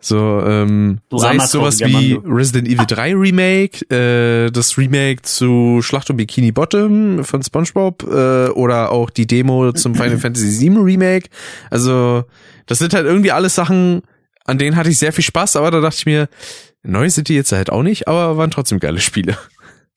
So, 0.00 0.42
ähm, 0.46 1.00
du 1.08 1.18
sei 1.18 1.36
es 1.36 1.50
sowas 1.50 1.80
wie 1.80 2.16
Resident 2.24 2.68
Evil 2.68 2.86
3 2.86 3.14
Remake, 3.16 3.84
äh, 3.90 4.48
das 4.50 4.78
Remake 4.78 5.22
zu 5.22 5.80
Schlacht 5.82 6.08
um 6.08 6.16
Bikini 6.16 6.52
Bottom 6.52 7.24
von 7.24 7.42
SpongeBob 7.42 8.04
äh, 8.04 8.50
oder 8.50 8.92
auch 8.92 9.10
die 9.10 9.26
Demo 9.26 9.72
zum 9.72 9.96
Final 9.96 10.18
Fantasy 10.18 10.60
VII 10.60 10.78
Remake. 10.78 11.28
Also, 11.70 12.24
das 12.66 12.78
sind 12.78 12.94
halt 12.94 13.06
irgendwie 13.06 13.32
alles 13.32 13.56
Sachen, 13.56 14.02
an 14.44 14.58
denen 14.58 14.76
hatte 14.76 14.88
ich 14.88 14.98
sehr 14.98 15.12
viel 15.12 15.24
Spaß, 15.24 15.56
aber 15.56 15.72
da 15.72 15.80
dachte 15.80 15.96
ich 15.98 16.06
mir, 16.06 16.28
neu 16.84 17.10
sind 17.10 17.28
die 17.28 17.34
jetzt 17.34 17.50
halt 17.50 17.70
auch 17.70 17.82
nicht, 17.82 18.06
aber 18.06 18.36
waren 18.36 18.52
trotzdem 18.52 18.78
geile 18.78 19.00
Spiele. 19.00 19.36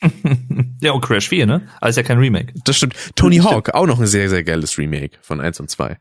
ja, 0.81 0.93
und 0.93 1.01
Crash 1.01 1.29
4, 1.29 1.45
ne? 1.45 1.67
Ist 1.85 1.97
ja 1.97 2.01
kein 2.01 2.17
Remake. 2.17 2.53
Das 2.65 2.75
stimmt. 2.75 2.95
Tony 3.15 3.37
Hawk, 3.37 3.75
auch 3.75 3.85
noch 3.85 3.99
ein 3.99 4.07
sehr, 4.07 4.29
sehr 4.29 4.43
geiles 4.43 4.79
Remake 4.79 5.17
von 5.21 5.39
1 5.39 5.59
und 5.59 5.69
2. 5.69 5.97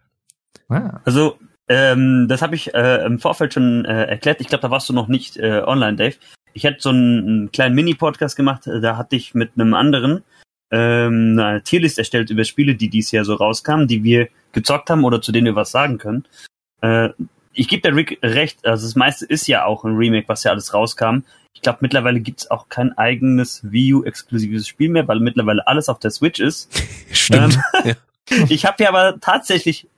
Ah. 0.71 1.01
Also, 1.05 1.37
ähm, 1.71 2.27
das 2.29 2.43
habe 2.43 2.57
ich 2.57 2.75
äh, 2.75 3.05
im 3.07 3.21
Vorfeld 3.21 3.55
schon 3.55 3.85
äh, 3.85 4.07
erklärt. 4.07 4.41
Ich 4.41 4.49
glaube, 4.49 4.63
da 4.63 4.73
warst 4.73 4.89
du 4.89 4.93
noch 4.93 5.07
nicht 5.07 5.37
äh, 5.37 5.63
online, 5.65 5.97
Dave. 5.97 6.17
Ich 6.53 6.67
hatte 6.67 6.79
so 6.81 6.89
einen, 6.89 7.19
einen 7.27 7.53
kleinen 7.53 7.77
Mini-Podcast 7.77 8.35
gemacht, 8.35 8.63
da 8.67 8.97
hatte 8.97 9.15
ich 9.15 9.35
mit 9.35 9.53
einem 9.55 9.73
anderen 9.75 10.25
ähm, 10.73 11.39
eine 11.39 11.63
Tierlist 11.63 11.97
erstellt 11.99 12.29
über 12.31 12.43
Spiele, 12.43 12.75
die 12.75 12.89
dieses 12.89 13.13
Jahr 13.13 13.25
so 13.25 13.35
rauskamen, 13.35 13.87
die 13.87 14.03
wir 14.03 14.29
gezockt 14.51 14.91
haben 14.91 15.05
oder 15.05 15.23
zu 15.23 15.31
denen 15.31 15.47
wir 15.47 15.55
was 15.55 15.71
sagen 15.71 15.99
können. 15.99 16.27
Äh, 16.81 17.11
ich 17.53 17.69
gebe 17.69 17.83
der 17.83 17.95
Rick 17.95 18.19
recht, 18.21 18.67
also 18.67 18.85
das 18.85 18.97
meiste 18.97 19.27
ist 19.27 19.47
ja 19.47 19.65
auch 19.65 19.85
ein 19.85 19.95
Remake, 19.95 20.29
was 20.29 20.43
ja 20.43 20.51
alles 20.51 20.75
rauskam. 20.75 21.21
Ich 21.55 21.63
glaube, 21.63 21.79
mittlerweile 21.83 22.19
gibt 22.19 22.41
es 22.41 22.51
auch 22.51 22.69
kein 22.69 22.99
eigenes 22.99 23.61
Wii 23.71 23.95
U-exklusives 23.95 24.67
Spiel 24.67 24.89
mehr, 24.89 25.07
weil 25.07 25.21
mittlerweile 25.21 25.65
alles 25.69 25.89
auf 25.89 26.01
der 26.01 26.11
Switch 26.11 26.41
ist. 26.41 26.69
Stimmt. 27.13 27.59
Ähm, 27.85 27.85
ja. 27.85 27.95
Ich 28.49 28.65
habe 28.65 28.81
ja 28.85 28.91
aber 28.91 29.19
tatsächlich, 29.21 29.89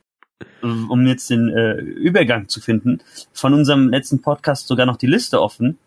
um 0.62 1.06
jetzt 1.06 1.30
den 1.30 1.48
äh, 1.48 1.74
Übergang 1.74 2.48
zu 2.48 2.60
finden, 2.60 3.00
von 3.32 3.54
unserem 3.54 3.88
letzten 3.88 4.22
Podcast 4.22 4.66
sogar 4.66 4.86
noch 4.86 4.96
die 4.96 5.06
Liste 5.06 5.40
offen 5.40 5.78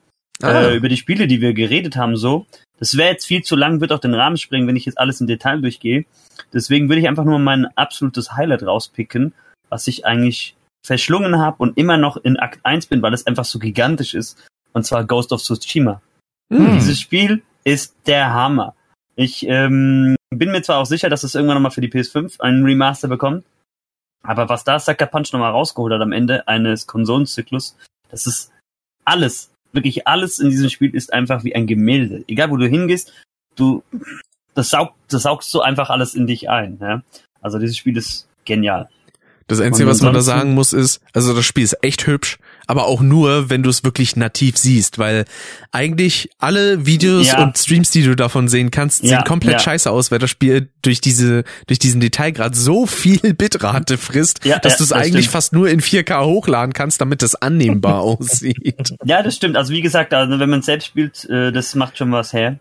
ah. 0.41 0.64
äh, 0.64 0.76
über 0.76 0.89
die 0.89 0.97
Spiele, 0.97 1.28
die 1.28 1.41
wir 1.41 1.53
geredet 1.53 1.95
haben. 1.95 2.18
So, 2.18 2.45
das 2.80 2.97
wäre 2.97 3.12
jetzt 3.12 3.26
viel 3.26 3.43
zu 3.43 3.56
lang, 3.56 3.82
wird 3.82 3.91
auch 3.91 3.99
den 3.99 4.14
Rahmen 4.14 4.38
sprengen, 4.38 4.68
wenn 4.68 4.76
ich 4.76 4.86
jetzt 4.86 4.97
alles 4.97 5.22
im 5.22 5.28
Detail 5.28 5.62
durchgehe. 5.62 6.06
Deswegen 6.53 6.89
würde 6.89 7.01
ich 7.01 7.08
einfach 7.08 7.26
nur 7.26 7.39
mein 7.39 7.66
absolutes 7.76 8.34
Highlight 8.34 8.64
rauspicken, 8.64 9.34
was 9.70 9.88
ich 9.88 10.06
eigentlich 10.06 10.56
verschlungen 10.86 11.39
habe 11.39 11.58
und 11.60 11.78
immer 11.78 11.97
noch 11.97 12.18
in 12.18 12.38
Akt 12.38 12.60
1 12.64 12.88
bin, 12.88 13.01
weil 13.01 13.14
es 13.14 13.26
einfach 13.26 13.45
so 13.45 13.60
gigantisch 13.60 14.14
ist. 14.14 14.45
Und 14.74 14.86
zwar 14.86 15.06
Ghost 15.06 15.32
of 15.32 15.41
Tsushima. 15.41 16.01
Hm. 16.53 16.76
Dieses 16.76 16.99
Spiel 16.99 17.41
ist 17.64 17.95
der 18.06 18.34
Hammer. 18.34 18.76
Ich 19.16 19.45
ähm, 19.47 20.16
bin 20.30 20.51
mir 20.51 20.62
zwar 20.62 20.80
auch 20.80 20.86
sicher, 20.86 21.10
dass 21.10 21.24
es 21.24 21.36
irgendwann 21.36 21.56
nochmal 21.56 21.72
für 21.72 21.82
die 21.82 21.89
PS5 21.89 22.39
einen 22.41 22.64
Remaster 22.66 23.08
bekommt, 23.08 23.45
aber 24.26 24.49
was 24.49 24.63
da 24.63 24.80
Sucker 24.80 25.05
Punch 25.05 25.32
nochmal 25.34 25.51
rausgeholt 25.51 25.93
hat 25.93 26.01
am 26.01 26.11
Ende 26.11 26.47
eines 26.47 26.88
Konsolenzyklus, 26.88 27.76
das 28.09 28.28
ist 28.28 28.51
alles, 29.03 29.51
wirklich 29.71 30.07
alles 30.07 30.39
in 30.39 30.49
diesem 30.49 30.69
Spiel 30.69 30.93
ist 30.95 31.13
einfach 31.13 31.43
wie 31.43 31.55
ein 31.55 31.67
Gemälde. 31.67 32.23
Egal 32.28 32.49
wo 32.49 32.57
du 32.57 32.67
hingehst, 32.67 33.13
du, 33.55 33.84
das 34.53 34.69
saugt, 34.69 34.95
das 35.09 35.23
saugst 35.23 35.51
so 35.51 35.61
einfach 35.61 35.89
alles 35.89 36.15
in 36.15 36.28
dich 36.28 36.49
ein. 36.49 36.78
Ja? 36.82 37.03
Also 37.41 37.59
dieses 37.59 37.78
Spiel 37.78 37.97
ist 37.97 38.28
genial. 38.45 38.89
Das 39.47 39.59
Einzige, 39.61 39.88
was 39.88 40.01
man 40.01 40.13
da 40.13 40.21
sagen 40.21 40.55
muss, 40.55 40.73
ist, 40.73 41.01
also 41.13 41.36
das 41.36 41.45
Spiel 41.45 41.63
ist 41.63 41.78
echt 41.84 42.07
hübsch, 42.07 42.39
aber 42.68 42.86
auch 42.86 43.01
nur, 43.01 43.49
wenn 43.49 43.63
du 43.63 43.70
es 43.70 43.84
wirklich 43.84 44.16
nativ 44.16 44.57
siehst, 44.57 44.97
weil 44.97 45.26
eigentlich 45.72 46.30
alle 46.39 46.86
Videos 46.86 47.28
ja. 47.28 47.43
und 47.43 47.57
Streams, 47.57 47.91
die 47.91 48.03
du 48.03 48.16
davon 48.16 48.47
sehen 48.47 48.72
kannst, 48.72 49.03
ja, 49.03 49.09
sehen 49.09 49.24
komplett 49.24 49.53
ja. 49.53 49.59
scheiße 49.59 49.89
aus, 49.89 50.11
weil 50.11 50.20
das 50.20 50.30
Spiel 50.30 50.70
durch 50.82 51.01
diese, 51.01 51.43
durch 51.68 51.80
diesen 51.80 52.01
Detailgrad 52.01 52.55
so 52.55 52.86
viel 52.86 53.20
Bitrate 53.34 53.97
frisst, 53.97 54.45
dass 54.61 54.78
du 54.78 54.84
es 54.84 54.91
eigentlich 54.91 55.26
stimmt. 55.26 55.34
fast 55.34 55.53
nur 55.53 55.70
in 55.70 55.82
4K 55.82 56.26
hochladen 56.26 56.74
kannst, 56.74 57.01
damit 57.01 57.22
das 57.22 57.36
annehmbar 57.36 57.99
aussieht. 58.01 58.95
Ja, 59.03 59.22
das 59.22 59.36
stimmt. 59.36 59.57
Also 59.57 59.74
wie 59.74 59.82
gesagt, 59.82 60.13
also 60.13 60.39
wenn 60.39 60.49
man 60.49 60.61
selbst 60.61 60.88
spielt, 60.88 61.26
äh, 61.30 61.51
das 61.51 61.76
macht 61.76 61.97
schon 61.97 62.11
was 62.11 62.34
her. 62.34 62.59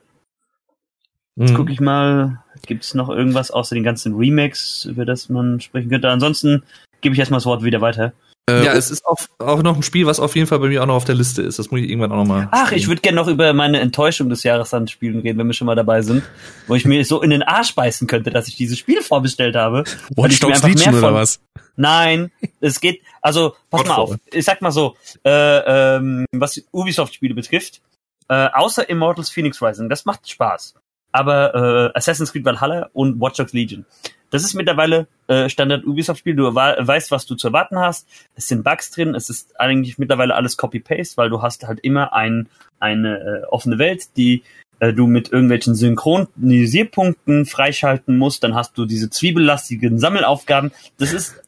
Jetzt 1.36 1.52
mhm. 1.52 1.56
gucke 1.56 1.72
ich 1.72 1.80
mal, 1.80 2.44
gibt 2.66 2.84
es 2.84 2.94
noch 2.94 3.08
irgendwas 3.08 3.50
außer 3.50 3.74
den 3.74 3.84
ganzen 3.84 4.14
Remakes, 4.14 4.84
über 4.84 5.04
das 5.04 5.28
man 5.28 5.60
sprechen 5.60 5.90
könnte? 5.90 6.08
Ansonsten 6.08 6.62
gebe 7.00 7.14
ich 7.14 7.18
erstmal 7.18 7.38
das 7.38 7.46
Wort 7.46 7.64
wieder 7.64 7.80
weiter. 7.80 8.12
Äh, 8.50 8.64
ja, 8.66 8.72
es 8.74 8.90
ist 8.90 9.06
auch, 9.06 9.16
auch 9.38 9.62
noch 9.62 9.74
ein 9.76 9.82
Spiel, 9.82 10.04
was 10.06 10.20
auf 10.20 10.36
jeden 10.36 10.46
Fall 10.46 10.58
bei 10.58 10.68
mir 10.68 10.82
auch 10.82 10.86
noch 10.86 10.96
auf 10.96 11.06
der 11.06 11.14
Liste 11.14 11.40
ist. 11.40 11.58
Das 11.58 11.70
muss 11.70 11.80
ich 11.80 11.88
irgendwann 11.88 12.12
auch 12.12 12.16
noch 12.16 12.26
mal. 12.26 12.48
Ach, 12.50 12.66
spielen. 12.66 12.78
ich 12.78 12.88
würde 12.88 13.00
gerne 13.00 13.16
noch 13.16 13.26
über 13.26 13.52
meine 13.54 13.80
Enttäuschung 13.80 14.28
des 14.28 14.42
Jahres 14.42 14.74
an 14.74 14.86
Spielen 14.86 15.20
reden, 15.20 15.38
wenn 15.38 15.46
wir 15.46 15.54
schon 15.54 15.66
mal 15.66 15.74
dabei 15.74 16.02
sind. 16.02 16.22
Wo 16.66 16.74
ich 16.74 16.84
mir 16.84 17.02
so 17.06 17.22
in 17.22 17.30
den 17.30 17.42
Arsch 17.42 17.74
beißen 17.74 18.06
könnte, 18.06 18.30
dass 18.30 18.46
ich 18.46 18.56
dieses 18.56 18.78
Spiel 18.78 19.00
vorbestellt 19.00 19.56
habe. 19.56 19.84
Watch 20.14 20.40
Dogs 20.40 20.62
Legion 20.62 20.94
oder 20.94 21.14
was? 21.14 21.40
Nein, 21.76 22.30
es 22.60 22.80
geht, 22.80 23.00
also, 23.20 23.56
pass 23.70 23.84
mal 23.86 23.96
auf. 23.96 24.14
Ich 24.30 24.44
sag 24.44 24.60
mal 24.60 24.70
so, 24.70 24.94
äh, 25.24 25.96
ähm, 25.96 26.26
was 26.30 26.62
Ubisoft-Spiele 26.70 27.34
betrifft, 27.34 27.80
äh, 28.28 28.48
außer 28.52 28.88
Immortals 28.88 29.30
Phoenix 29.30 29.60
Rising, 29.60 29.88
das 29.88 30.04
macht 30.04 30.28
Spaß 30.28 30.74
aber 31.14 31.54
äh, 31.94 31.96
Assassin's 31.96 32.32
Creed 32.32 32.44
Valhalla 32.44 32.90
und 32.92 33.20
Watch 33.20 33.36
Dogs 33.36 33.52
Legion. 33.52 33.86
Das 34.34 34.42
ist 34.42 34.54
mittlerweile 34.54 35.06
äh, 35.28 35.48
Standard 35.48 35.86
Ubisoft-Spiel. 35.86 36.34
Du 36.34 36.52
weißt, 36.52 37.12
was 37.12 37.24
du 37.24 37.36
zu 37.36 37.46
erwarten 37.46 37.78
hast. 37.78 38.08
Es 38.34 38.48
sind 38.48 38.64
Bugs 38.64 38.90
drin. 38.90 39.14
Es 39.14 39.30
ist 39.30 39.60
eigentlich 39.60 39.96
mittlerweile 39.96 40.34
alles 40.34 40.56
Copy-Paste, 40.56 41.16
weil 41.16 41.30
du 41.30 41.40
hast 41.40 41.68
halt 41.68 41.78
immer 41.78 42.12
ein, 42.12 42.48
eine 42.80 43.18
äh, 43.18 43.44
offene 43.44 43.78
Welt, 43.78 44.16
die 44.16 44.42
äh, 44.80 44.92
du 44.92 45.06
mit 45.06 45.30
irgendwelchen 45.30 45.76
Synchronisierpunkten 45.76 47.46
freischalten 47.46 48.18
musst. 48.18 48.42
Dann 48.42 48.56
hast 48.56 48.76
du 48.76 48.86
diese 48.86 49.08
zwiebellastigen 49.08 50.00
Sammelaufgaben. 50.00 50.72
Das 50.98 51.12
ist, 51.12 51.40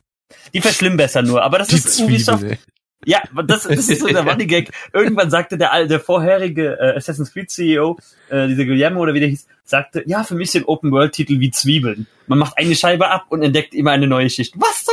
die 0.54 0.60
verschlimmbessern 0.60 1.26
nur. 1.26 1.42
Aber 1.42 1.58
das 1.58 1.66
die 1.66 1.74
ist 1.74 1.92
Zwiebel, 1.92 2.14
Ubisoft. 2.14 2.44
Ey. 2.44 2.58
Ja, 3.06 3.22
das, 3.44 3.62
das 3.62 3.88
ist 3.88 4.00
so 4.00 4.08
der 4.08 4.26
Running 4.28 4.48
Gag. 4.48 4.72
Irgendwann 4.92 5.30
sagte 5.30 5.56
der, 5.56 5.86
der 5.86 6.00
vorherige 6.00 6.76
äh, 6.80 6.96
Assassin's 6.96 7.32
Creed 7.32 7.48
CEO, 7.48 7.96
äh, 8.30 8.48
dieser 8.48 8.64
Guillermo 8.64 9.00
oder 9.00 9.14
wie 9.14 9.20
der 9.20 9.28
hieß, 9.28 9.46
sagte, 9.64 10.02
ja, 10.06 10.24
für 10.24 10.34
mich 10.34 10.50
sind 10.50 10.66
Open-World-Titel 10.66 11.38
wie 11.38 11.52
Zwiebeln. 11.52 12.08
Man 12.26 12.40
macht 12.40 12.58
eine 12.58 12.74
Scheibe 12.74 13.08
ab 13.08 13.26
und 13.28 13.42
entdeckt 13.42 13.74
immer 13.74 13.92
eine 13.92 14.08
neue 14.08 14.28
Schicht. 14.28 14.54
Was 14.56 14.84
so? 14.84 14.92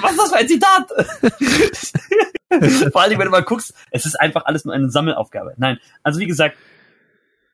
Was 0.00 0.10
ist 0.10 0.20
das 0.20 0.30
für 0.30 0.36
ein 0.38 0.48
Zitat? 0.48 0.88
Vor 2.92 3.00
allem, 3.00 3.18
wenn 3.18 3.26
du 3.26 3.30
mal 3.30 3.44
guckst, 3.44 3.74
es 3.92 4.06
ist 4.06 4.16
einfach 4.16 4.44
alles 4.44 4.64
nur 4.64 4.74
eine 4.74 4.90
Sammelaufgabe. 4.90 5.54
Nein, 5.56 5.78
also 6.02 6.18
wie 6.18 6.26
gesagt, 6.26 6.56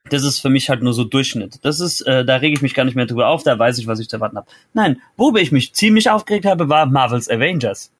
das 0.09 0.23
ist 0.23 0.39
für 0.39 0.49
mich 0.49 0.71
halt 0.71 0.81
nur 0.81 0.93
so 0.93 1.03
Durchschnitt. 1.03 1.59
Das 1.63 1.79
ist, 1.79 2.01
äh, 2.01 2.25
da 2.25 2.37
rege 2.37 2.55
ich 2.55 2.63
mich 2.63 2.73
gar 2.73 2.83
nicht 2.83 2.95
mehr 2.95 3.05
drüber 3.05 3.27
auf, 3.27 3.43
da 3.43 3.59
weiß 3.59 3.77
ich, 3.77 3.85
was 3.85 3.99
ich 3.99 4.09
zu 4.09 4.15
erwarten 4.15 4.37
habe. 4.37 4.47
Nein, 4.73 5.01
worüber 5.17 5.39
ich 5.39 5.51
mich 5.51 5.75
ziemlich 5.75 6.09
aufgeregt 6.09 6.47
habe, 6.47 6.67
war 6.67 6.87
Marvel's 6.87 7.29
Avengers. 7.29 7.91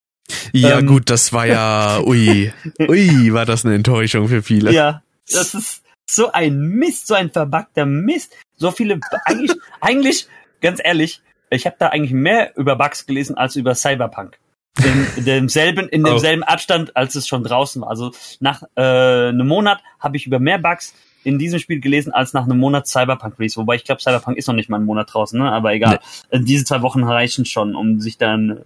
Ja, 0.54 0.80
ähm, 0.80 0.88
gut, 0.88 1.10
das 1.10 1.34
war 1.34 1.46
ja, 1.46 2.00
ui, 2.06 2.52
ui, 2.80 3.34
war 3.34 3.46
das 3.46 3.66
eine 3.66 3.76
Enttäuschung 3.76 4.28
für 4.28 4.42
viele. 4.42 4.72
Ja, 4.72 5.02
das 5.32 5.54
ist 5.54 5.84
so 6.10 6.32
ein 6.32 6.60
Mist, 6.60 7.08
so 7.08 7.14
ein 7.14 7.30
verbackter 7.30 7.86
Mist. 7.86 8.36
So 8.56 8.72
viele, 8.72 9.00
eigentlich, 9.26 9.58
eigentlich, 9.82 10.28
ganz 10.62 10.80
ehrlich, 10.84 11.22
ich 11.50 11.66
habe 11.66 11.76
da 11.80 11.88
eigentlich 11.88 12.14
mehr 12.14 12.56
über 12.58 12.76
Bugs 12.76 13.06
gelesen 13.06 13.38
als 13.38 13.56
über 13.56 13.76
Cyberpunk. 13.76 14.38
In, 14.84 15.26
demselben, 15.26 15.90
in 15.90 16.06
oh. 16.06 16.10
demselben 16.10 16.44
oh. 16.44 16.52
Abstand, 16.52 16.96
als 16.96 17.16
es 17.16 17.28
schon 17.28 17.44
draußen 17.44 17.82
war. 17.82 17.90
Also 17.90 18.12
nach 18.40 18.64
äh, 18.76 19.30
einem 19.30 19.48
Monat 19.48 19.82
habe 20.00 20.16
ich 20.16 20.26
über 20.26 20.40
mehr 20.40 20.58
Bugs 20.58 20.94
in 21.24 21.38
diesem 21.38 21.60
Spiel 21.60 21.82
gelesen 21.82 22.14
als 22.14 22.34
nach 22.34 22.46
einem 22.46 22.60
Monat 22.60 22.88
Cyberpunk 22.88 23.38
Release. 23.40 23.58
Wobei 23.58 23.76
ich 23.76 23.84
glaube, 23.84 24.02
Cyberpunk 24.02 24.38
ist 24.38 24.48
noch 24.48 24.56
nicht 24.56 24.70
mal 24.70 24.78
einen 24.78 24.86
Monat 24.86 25.14
draußen, 25.14 25.38
ne? 25.38 25.52
aber 25.52 25.74
egal. 25.74 26.00
Nee. 26.32 26.40
Diese 26.44 26.64
zwei 26.64 26.82
Wochen 26.82 27.04
reichen 27.04 27.46
schon, 27.46 27.76
um 27.76 28.00
sich 28.00 28.18
dann 28.18 28.62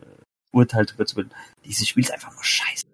Urteil 0.54 0.86
drüber 0.86 1.06
zu 1.06 1.16
bilden. 1.16 1.32
Dieses 1.66 1.88
Spiel 1.88 2.04
ist 2.04 2.14
einfach 2.14 2.34
nur 2.34 2.44
scheiße. 2.44 2.86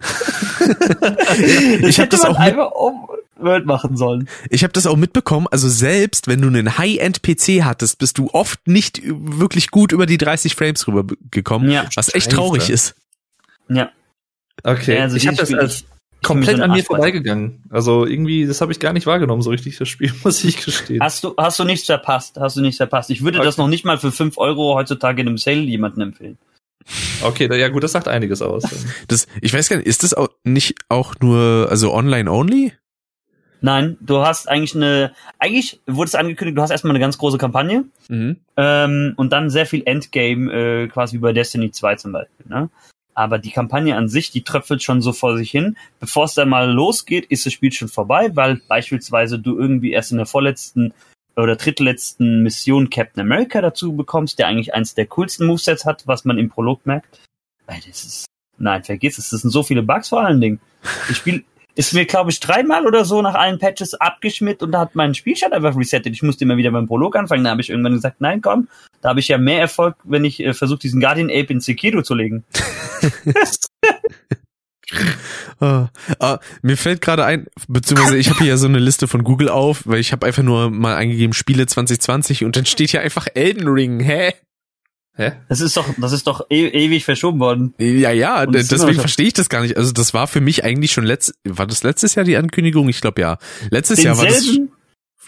ich 1.86 1.98
habe 1.98 2.08
das 2.08 2.24
auch 2.24 2.36
einfach 2.36 2.72
um 2.72 3.08
World 3.36 3.66
machen 3.66 3.96
sollen. 3.96 4.28
Ich 4.50 4.62
habe 4.62 4.72
das 4.72 4.86
auch 4.86 4.96
mitbekommen, 4.96 5.46
also 5.50 5.68
selbst 5.68 6.28
wenn 6.28 6.40
du 6.40 6.48
einen 6.48 6.78
High-End 6.78 7.22
PC 7.22 7.64
hattest, 7.64 7.98
bist 7.98 8.18
du 8.18 8.30
oft 8.32 8.66
nicht 8.66 9.00
wirklich 9.04 9.70
gut 9.70 9.92
über 9.92 10.06
die 10.06 10.18
30 10.18 10.54
Frames 10.54 10.86
rübergekommen, 10.86 11.70
ja. 11.70 11.86
was 11.94 12.14
echt 12.14 12.32
traurig 12.32 12.70
ist. 12.70 12.94
Ja. 13.68 13.90
Okay, 14.62 14.98
also 14.98 15.16
ich 15.16 15.26
habe 15.26 15.36
das 15.36 15.52
als 15.52 15.84
komplett 16.22 16.60
an 16.60 16.70
mir 16.70 16.84
vorbeigegangen. 16.84 17.62
Also 17.70 18.06
irgendwie, 18.06 18.46
das 18.46 18.60
habe 18.60 18.72
ich 18.72 18.80
gar 18.80 18.92
nicht 18.92 19.06
wahrgenommen, 19.06 19.42
so 19.42 19.50
richtig, 19.50 19.76
das 19.78 19.88
Spiel, 19.88 20.12
muss 20.24 20.42
ich 20.44 20.64
gestehen. 20.64 21.00
Hast 21.00 21.24
du, 21.24 21.34
hast 21.36 21.58
du 21.58 21.64
nichts 21.64 21.86
verpasst, 21.86 22.38
hast 22.40 22.56
du 22.56 22.60
nichts 22.60 22.78
verpasst. 22.78 23.10
Ich 23.10 23.22
würde 23.22 23.38
okay. 23.38 23.46
das 23.46 23.58
noch 23.58 23.68
nicht 23.68 23.84
mal 23.84 23.98
für 23.98 24.12
5 24.12 24.38
Euro 24.38 24.74
heutzutage 24.74 25.22
in 25.22 25.28
einem 25.28 25.38
Sale 25.38 25.60
jemandem 25.60 26.02
empfehlen. 26.02 26.38
Okay, 27.22 27.48
ja 27.58 27.68
gut, 27.68 27.82
das 27.82 27.92
sagt 27.92 28.08
einiges 28.08 28.42
aus. 28.42 28.64
Das, 29.08 29.26
ich 29.40 29.54
weiß 29.54 29.68
gar 29.68 29.76
nicht, 29.76 29.86
ist 29.86 30.02
das 30.02 30.14
auch 30.14 30.28
nicht 30.44 30.74
auch 30.88 31.14
nur, 31.20 31.68
also 31.70 31.92
online 31.92 32.30
only? 32.30 32.72
Nein, 33.60 33.96
du 34.02 34.18
hast 34.18 34.46
eigentlich 34.46 34.74
eine, 34.74 35.14
eigentlich 35.38 35.80
wurde 35.86 36.08
es 36.08 36.14
angekündigt, 36.14 36.58
du 36.58 36.60
hast 36.60 36.70
erstmal 36.70 36.90
eine 36.90 37.00
ganz 37.00 37.16
große 37.16 37.38
Kampagne 37.38 37.84
mhm. 38.08 38.36
ähm, 38.58 39.14
und 39.16 39.32
dann 39.32 39.48
sehr 39.48 39.64
viel 39.64 39.82
Endgame, 39.86 40.52
äh, 40.52 40.88
quasi 40.88 41.16
wie 41.16 41.20
bei 41.20 41.32
Destiny 41.32 41.70
2 41.70 41.96
zum 41.96 42.12
Beispiel. 42.12 42.46
Ne? 42.46 42.68
Aber 43.14 43.38
die 43.38 43.52
Kampagne 43.52 43.96
an 43.96 44.08
sich, 44.08 44.30
die 44.30 44.42
tröpfelt 44.42 44.82
schon 44.82 45.00
so 45.00 45.14
vor 45.14 45.38
sich 45.38 45.50
hin. 45.50 45.78
Bevor 45.98 46.24
es 46.24 46.34
dann 46.34 46.50
mal 46.50 46.70
losgeht, 46.70 47.24
ist 47.26 47.46
das 47.46 47.54
Spiel 47.54 47.72
schon 47.72 47.88
vorbei, 47.88 48.30
weil 48.34 48.60
beispielsweise 48.68 49.38
du 49.38 49.56
irgendwie 49.56 49.92
erst 49.92 50.10
in 50.12 50.18
der 50.18 50.26
vorletzten 50.26 50.92
oder 51.36 51.56
drittletzten 51.56 52.42
Mission 52.42 52.90
Captain 52.90 53.20
America 53.20 53.60
dazu 53.60 53.94
bekommst, 53.94 54.38
der 54.38 54.48
eigentlich 54.48 54.74
eins 54.74 54.94
der 54.94 55.06
coolsten 55.06 55.46
Movesets 55.46 55.84
hat, 55.84 56.06
was 56.06 56.24
man 56.24 56.38
im 56.38 56.48
Prolog 56.48 56.86
merkt. 56.86 57.20
Das 57.66 57.86
ist, 57.86 58.26
nein, 58.58 58.84
vergiss 58.84 59.18
es, 59.18 59.30
das 59.30 59.40
sind 59.42 59.50
so 59.50 59.62
viele 59.62 59.82
Bugs 59.82 60.08
vor 60.08 60.22
allen 60.22 60.40
Dingen. 60.40 60.60
Das 61.08 61.16
Spiel 61.16 61.44
ist 61.74 61.92
mir, 61.92 62.04
glaube 62.04 62.30
ich, 62.30 62.38
dreimal 62.40 62.86
oder 62.86 63.04
so 63.04 63.20
nach 63.20 63.34
allen 63.34 63.58
Patches 63.58 63.94
abgeschmiert 63.94 64.62
und 64.62 64.72
da 64.72 64.80
hat 64.80 64.94
mein 64.94 65.14
Spielstand 65.14 65.54
einfach 65.54 65.76
resettet. 65.76 66.14
Ich 66.14 66.22
musste 66.22 66.44
immer 66.44 66.56
wieder 66.56 66.70
beim 66.70 66.86
Prolog 66.86 67.16
anfangen. 67.16 67.44
Da 67.44 67.50
habe 67.50 67.62
ich 67.62 67.70
irgendwann 67.70 67.94
gesagt, 67.94 68.20
nein, 68.20 68.42
komm, 68.42 68.68
da 69.00 69.08
habe 69.08 69.20
ich 69.20 69.28
ja 69.28 69.38
mehr 69.38 69.60
Erfolg, 69.60 69.96
wenn 70.04 70.24
ich 70.24 70.40
äh, 70.40 70.54
versuche, 70.54 70.78
diesen 70.80 71.00
Guardian 71.00 71.30
Ape 71.30 71.52
in 71.52 71.60
Sekiro 71.60 72.02
zu 72.02 72.14
legen. 72.14 72.44
ah, 75.60 75.88
ah, 76.18 76.38
mir 76.62 76.76
fällt 76.76 77.00
gerade 77.00 77.24
ein, 77.24 77.46
beziehungsweise 77.68 78.16
ich 78.16 78.30
habe 78.30 78.40
hier 78.40 78.48
ja 78.48 78.56
so 78.56 78.66
eine 78.66 78.78
Liste 78.78 79.08
von 79.08 79.24
Google 79.24 79.48
auf, 79.48 79.86
weil 79.86 80.00
ich 80.00 80.12
habe 80.12 80.26
einfach 80.26 80.42
nur 80.42 80.70
mal 80.70 80.94
eingegeben 80.94 81.32
Spiele 81.32 81.66
2020 81.66 82.44
und 82.44 82.56
dann 82.56 82.66
steht 82.66 82.90
hier 82.90 83.00
einfach 83.00 83.26
Elden 83.34 83.68
Ring. 83.68 84.00
Hä? 84.00 84.32
Hä? 85.16 85.32
Das 85.48 85.60
ist 85.60 85.76
doch, 85.76 85.86
das 85.96 86.12
ist 86.12 86.26
doch 86.26 86.46
e 86.50 86.66
ewig 86.66 87.04
verschoben 87.04 87.38
worden. 87.38 87.74
Ja, 87.78 88.10
ja, 88.10 88.46
deswegen 88.46 88.98
verstehe 88.98 89.28
ich 89.28 89.32
das 89.32 89.48
gar 89.48 89.62
nicht. 89.62 89.76
Also 89.76 89.92
das 89.92 90.12
war 90.12 90.26
für 90.26 90.40
mich 90.40 90.64
eigentlich 90.64 90.92
schon 90.92 91.04
letzt, 91.04 91.34
war 91.44 91.66
das 91.66 91.84
letztes 91.84 92.16
Jahr 92.16 92.24
die 92.24 92.36
Ankündigung? 92.36 92.88
Ich 92.88 93.00
glaube 93.00 93.20
ja. 93.20 93.38
Letztes 93.70 94.02
Jahr 94.02 94.18
war 94.18 94.26
das 94.26 94.58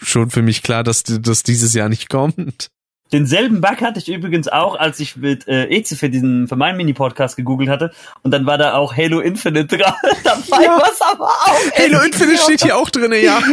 schon 0.01 0.29
für 0.29 0.41
mich 0.41 0.61
klar, 0.61 0.83
dass 0.83 1.03
das 1.03 1.43
dieses 1.43 1.73
Jahr 1.73 1.87
nicht 1.87 2.09
kommt. 2.09 2.69
Denselben 3.11 3.61
Bug 3.61 3.81
hatte 3.81 3.99
ich 3.99 4.09
übrigens 4.09 4.47
auch, 4.47 4.75
als 4.75 4.99
ich 4.99 5.15
mit 5.15 5.47
äh, 5.47 5.65
Eze 5.67 5.95
für 5.95 6.09
diesen 6.09 6.47
für 6.47 6.55
meinen 6.55 6.77
Mini-Podcast 6.77 7.37
gegoogelt 7.37 7.69
hatte. 7.69 7.91
Und 8.23 8.31
dann 8.31 8.45
war 8.45 8.57
da 8.57 8.73
auch 8.73 8.95
Halo 8.95 9.19
Infinite 9.19 9.77
dran. 9.77 9.93
dabei, 10.23 10.63
ja. 10.63 10.79
was 10.79 11.01
aber 11.01 11.25
auch. 11.25 11.71
Halo 11.77 12.01
Infinite 12.01 12.41
steht 12.41 12.63
hier 12.63 12.77
auch 12.77 12.89
drinne, 12.89 13.17
ja. 13.17 13.39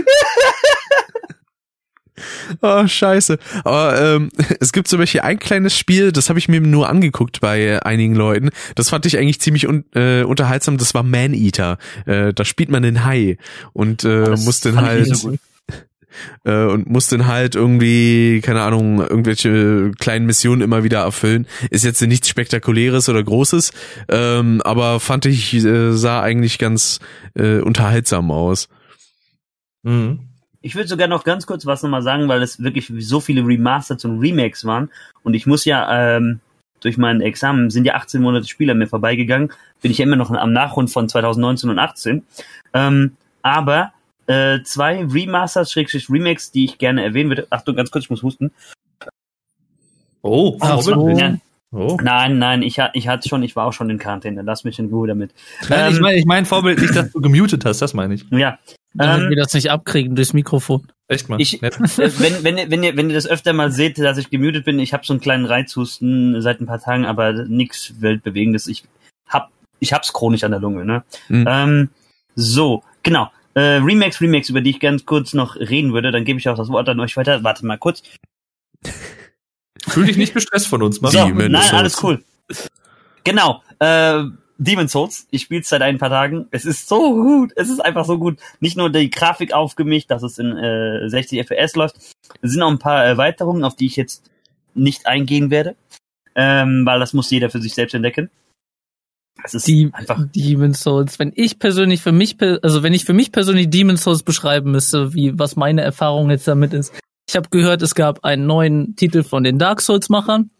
Oh, 2.60 2.86
scheiße. 2.86 3.38
Aber 3.64 4.00
ähm, 4.00 4.30
es 4.60 4.72
gibt 4.72 4.88
zum 4.88 4.98
Beispiel 4.98 5.22
ein 5.22 5.38
kleines 5.38 5.76
Spiel, 5.76 6.12
das 6.12 6.28
habe 6.28 6.38
ich 6.38 6.48
mir 6.48 6.60
nur 6.60 6.88
angeguckt 6.88 7.40
bei 7.40 7.82
einigen 7.84 8.14
Leuten. 8.14 8.50
Das 8.74 8.90
fand 8.90 9.06
ich 9.06 9.18
eigentlich 9.18 9.40
ziemlich 9.40 9.66
un 9.66 9.84
äh, 9.94 10.22
unterhaltsam. 10.22 10.78
Das 10.78 10.94
war 10.94 11.02
Man 11.02 11.34
Eater. 11.34 11.78
Äh, 12.06 12.32
da 12.32 12.44
spielt 12.44 12.70
man 12.70 12.82
den 12.82 13.04
Hai 13.04 13.38
und 13.72 14.04
äh, 14.04 14.28
oh, 14.28 14.36
muss 14.36 14.60
den 14.60 14.80
halt 14.80 15.14
so 15.14 15.34
äh, 16.44 16.64
und 16.64 16.88
muss 16.88 17.08
dann 17.08 17.26
halt 17.26 17.54
irgendwie, 17.54 18.40
keine 18.42 18.62
Ahnung, 18.62 19.00
irgendwelche 19.00 19.92
kleinen 19.98 20.26
Missionen 20.26 20.62
immer 20.62 20.84
wieder 20.84 21.00
erfüllen. 21.00 21.46
Ist 21.70 21.84
jetzt 21.84 22.00
nichts 22.02 22.28
Spektakuläres 22.28 23.08
oder 23.08 23.22
Großes, 23.22 23.72
ähm, 24.08 24.60
aber 24.64 25.00
fand 25.00 25.26
ich, 25.26 25.54
äh, 25.54 25.92
sah 25.92 26.22
eigentlich 26.22 26.58
ganz 26.58 27.00
äh, 27.34 27.58
unterhaltsam 27.58 28.30
aus. 28.30 28.68
Mhm. 29.82 30.20
Ich 30.62 30.74
würde 30.74 30.88
sogar 30.88 31.08
noch 31.08 31.24
ganz 31.24 31.46
kurz 31.46 31.66
was 31.66 31.82
nochmal 31.82 32.00
sagen, 32.00 32.26
weil 32.26 32.42
es 32.42 32.62
wirklich 32.62 32.90
so 32.98 33.20
viele 33.20 33.46
Remasters 33.46 34.04
und 34.06 34.18
Remakes 34.18 34.64
waren. 34.64 34.90
Und 35.22 35.34
ich 35.34 35.46
muss 35.46 35.66
ja 35.66 36.16
ähm, 36.16 36.40
durch 36.80 36.96
mein 36.96 37.20
Examen, 37.20 37.70
sind 37.70 37.84
ja 37.84 37.94
18 37.94 38.22
Monate 38.22 38.46
Spiele 38.46 38.74
mir 38.74 38.86
vorbeigegangen, 38.86 39.52
bin 39.82 39.90
ich 39.90 39.98
ja 39.98 40.04
immer 40.04 40.16
noch 40.16 40.30
am 40.30 40.52
Nachrund 40.52 40.90
von 40.90 41.08
2019 41.08 41.70
und 41.70 41.78
18. 41.78 42.22
Ähm, 42.72 43.16
aber 43.42 43.92
äh, 44.26 44.62
zwei 44.62 45.04
Remasters, 45.04 45.72
Schrägstrich 45.72 46.10
Remakes, 46.10 46.50
die 46.50 46.64
ich 46.64 46.78
gerne 46.78 47.04
erwähnen 47.04 47.30
würde. 47.30 47.46
Achtung, 47.50 47.76
ganz 47.76 47.90
kurz, 47.90 48.04
ich 48.04 48.10
muss 48.10 48.22
husten. 48.22 48.52
Oh, 50.22 50.56
Ach 50.60 50.80
so. 50.80 51.08
Ja. 51.10 51.36
Oh. 51.72 51.98
Nein, 52.00 52.38
nein, 52.38 52.62
ich, 52.62 52.78
ich 52.92 53.08
hatte 53.08 53.28
schon, 53.28 53.42
ich 53.42 53.56
war 53.56 53.66
auch 53.66 53.72
schon 53.72 53.90
in 53.90 53.98
Quarantäne. 53.98 54.42
Lass 54.42 54.62
mich 54.62 54.78
in 54.78 54.86
Ruhe 54.86 55.08
damit. 55.08 55.32
Nein, 55.68 55.88
ähm, 55.88 55.94
ich 55.94 56.00
meine, 56.00 56.18
ich 56.18 56.24
mein 56.24 56.46
Vorbild 56.46 56.80
nicht, 56.80 56.94
dass 56.94 57.10
du 57.10 57.20
gemutet 57.20 57.64
hast, 57.64 57.82
das 57.82 57.94
meine 57.94 58.14
ich. 58.14 58.24
Ja, 58.30 58.58
damit 58.94 59.24
ähm, 59.24 59.30
wir 59.30 59.36
das 59.36 59.52
nicht 59.52 59.70
abkriegen 59.70 60.14
durchs 60.14 60.32
Mikrofon. 60.32 60.86
Echt 61.08 61.28
mal. 61.28 61.40
Ich, 61.40 61.60
wenn, 61.60 62.44
wenn, 62.44 62.70
wenn, 62.70 62.82
ihr, 62.82 62.96
wenn 62.96 63.10
ihr 63.10 63.14
das 63.14 63.26
öfter 63.26 63.52
mal 63.52 63.72
seht, 63.72 63.98
dass 63.98 64.18
ich 64.18 64.30
gemutet 64.30 64.64
bin, 64.64 64.78
ich 64.78 64.92
habe 64.92 65.04
so 65.04 65.12
einen 65.12 65.20
kleinen 65.20 65.44
Reizhusten 65.44 66.40
seit 66.40 66.60
ein 66.60 66.66
paar 66.66 66.80
Tagen, 66.80 67.04
aber 67.04 67.32
nichts 67.32 67.94
weltbewegendes. 68.00 68.68
Ich 68.68 68.84
hab, 69.28 69.50
ich 69.80 69.92
hab's 69.92 70.12
chronisch 70.12 70.44
an 70.44 70.52
der 70.52 70.60
Lunge, 70.60 70.84
ne? 70.84 71.02
Mhm. 71.28 71.44
Ähm, 71.48 71.88
so, 72.36 72.84
genau. 73.02 73.30
Äh, 73.54 73.76
Remakes, 73.76 74.20
Remakes, 74.20 74.48
über 74.48 74.60
die 74.60 74.70
ich 74.70 74.80
ganz 74.80 75.06
kurz 75.06 75.32
noch 75.32 75.56
reden 75.56 75.92
würde, 75.92 76.10
dann 76.10 76.24
gebe 76.24 76.38
ich 76.38 76.48
auch 76.48 76.56
das 76.56 76.68
Wort 76.68 76.88
an 76.88 77.00
euch 77.00 77.16
weiter. 77.16 77.44
Warte 77.44 77.64
mal 77.64 77.78
kurz. 77.78 78.02
Fühl 79.86 80.06
dich 80.06 80.16
nicht 80.16 80.34
gestresst 80.34 80.66
von 80.66 80.82
uns, 80.82 81.00
Mann. 81.00 81.12
So, 81.12 81.28
nein, 81.28 81.54
alles 81.54 82.02
cool. 82.02 82.22
Genau. 83.22 83.62
Äh, 83.78 84.24
Demon 84.58 84.88
Souls. 84.88 85.26
Ich 85.30 85.42
spiele 85.42 85.60
es 85.60 85.68
seit 85.68 85.82
ein 85.82 85.98
paar 85.98 86.10
Tagen. 86.10 86.46
Es 86.50 86.64
ist 86.64 86.88
so 86.88 87.14
gut. 87.14 87.52
Es 87.56 87.68
ist 87.68 87.80
einfach 87.80 88.04
so 88.04 88.18
gut. 88.18 88.38
Nicht 88.60 88.76
nur 88.76 88.90
die 88.90 89.10
Grafik 89.10 89.52
aufgemischt, 89.52 90.10
dass 90.10 90.22
es 90.22 90.38
in 90.38 90.56
äh, 90.56 91.08
60 91.08 91.40
FPS 91.40 91.76
läuft. 91.76 91.96
Es 92.40 92.52
sind 92.52 92.62
auch 92.62 92.70
ein 92.70 92.78
paar 92.78 93.04
Erweiterungen, 93.04 93.64
auf 93.64 93.76
die 93.76 93.86
ich 93.86 93.96
jetzt 93.96 94.30
nicht 94.74 95.06
eingehen 95.06 95.50
werde, 95.50 95.76
ähm, 96.34 96.84
weil 96.84 96.98
das 96.98 97.12
muss 97.12 97.30
jeder 97.30 97.50
für 97.50 97.60
sich 97.60 97.74
selbst 97.74 97.94
entdecken. 97.94 98.30
Es 99.44 99.54
ist 99.54 99.68
die, 99.68 99.90
einfach 99.92 100.26
Demon 100.34 100.72
Souls. 100.72 101.18
Wenn 101.18 101.32
ich 101.34 101.58
persönlich 101.58 102.00
für 102.00 102.12
mich, 102.12 102.36
also 102.62 102.82
wenn 102.82 102.94
ich 102.94 103.04
für 103.04 103.12
mich 103.12 103.30
persönlich 103.30 103.68
Demon 103.68 103.98
Souls 103.98 104.22
beschreiben 104.22 104.70
müsste, 104.70 105.14
wie 105.14 105.38
was 105.38 105.54
meine 105.54 105.82
Erfahrung 105.82 106.30
jetzt 106.30 106.48
damit 106.48 106.72
ist. 106.72 106.92
Ich 107.28 107.36
habe 107.36 107.48
gehört, 107.50 107.82
es 107.82 107.94
gab 107.94 108.24
einen 108.24 108.46
neuen 108.46 108.96
Titel 108.96 109.22
von 109.22 109.44
den 109.44 109.58
Dark 109.58 109.80
Souls 109.80 110.08
Machern 110.08 110.50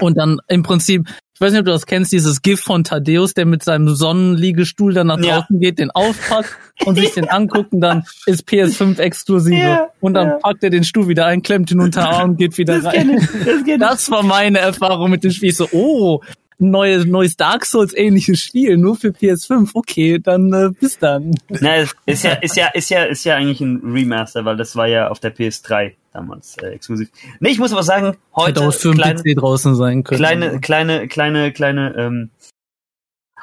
und 0.00 0.16
dann 0.16 0.40
im 0.48 0.62
Prinzip 0.62 1.08
ich 1.38 1.40
weiß 1.40 1.52
nicht, 1.52 1.60
ob 1.60 1.66
du 1.66 1.70
das 1.70 1.86
kennst, 1.86 2.10
dieses 2.10 2.42
GIF 2.42 2.60
von 2.60 2.82
Thaddeus, 2.82 3.32
der 3.32 3.46
mit 3.46 3.62
seinem 3.62 3.94
Sonnenliegestuhl 3.94 4.92
dann 4.92 5.06
nach 5.06 5.20
draußen 5.20 5.54
ja. 5.54 5.60
geht, 5.60 5.78
den 5.78 5.92
aufpackt 5.92 6.50
und 6.84 6.96
sich 6.96 7.14
den 7.14 7.28
anguckt 7.28 7.72
und 7.72 7.80
dann 7.80 8.02
ist 8.26 8.48
PS5 8.48 8.98
exklusive. 8.98 9.56
Ja, 9.56 9.86
und 10.00 10.14
dann 10.14 10.30
ja. 10.30 10.34
packt 10.38 10.64
er 10.64 10.70
den 10.70 10.82
Stuhl 10.82 11.06
wieder 11.06 11.26
ein, 11.26 11.42
klemmt 11.42 11.70
ihn 11.70 11.78
unter 11.78 12.10
Arm 12.10 12.30
und 12.30 12.38
geht 12.38 12.58
wieder 12.58 12.80
das 12.80 12.92
rein. 12.92 13.20
Das, 13.44 13.78
das, 13.78 14.10
war 14.10 14.24
meine 14.24 14.58
Erfahrung 14.58 15.12
mit 15.12 15.22
dem 15.22 15.30
Spiel. 15.30 15.50
Ich 15.50 15.56
so, 15.56 15.68
oh, 15.70 16.22
neues, 16.58 17.06
neues 17.06 17.36
Dark 17.36 17.64
Souls 17.64 17.94
ähnliches 17.94 18.40
Spiel, 18.40 18.76
nur 18.76 18.96
für 18.96 19.08
PS5. 19.08 19.70
Okay, 19.74 20.18
dann 20.18 20.52
äh, 20.52 20.70
bis 20.78 20.98
dann. 20.98 21.34
Na, 21.48 21.76
ist 21.76 22.24
ja, 22.24 22.32
ist 22.34 22.56
ja, 22.56 22.66
ist 22.68 22.90
ja, 22.90 23.04
ist 23.04 23.24
ja 23.24 23.36
eigentlich 23.36 23.60
ein 23.60 23.80
Remaster, 23.84 24.44
weil 24.44 24.56
das 24.56 24.76
war 24.76 24.86
ja 24.86 25.08
auf 25.08 25.20
der 25.20 25.34
PS3 25.34 25.92
damals 26.12 26.56
äh, 26.58 26.68
exklusiv. 26.68 27.08
Nee, 27.40 27.50
ich 27.50 27.58
muss 27.58 27.72
aber 27.72 27.82
sagen, 27.82 28.16
heute 28.34 28.60
Hätte 28.60 28.68
auch 28.68 28.74
für 28.74 28.92
kleine, 28.92 29.22
PC 29.22 29.36
draußen 29.36 29.74
sein 29.74 30.04
können. 30.04 30.18
Kleine, 30.18 30.60
kleine, 30.60 31.08
kleine, 31.08 31.52
kleine 31.52 31.94
ähm, 31.96 32.30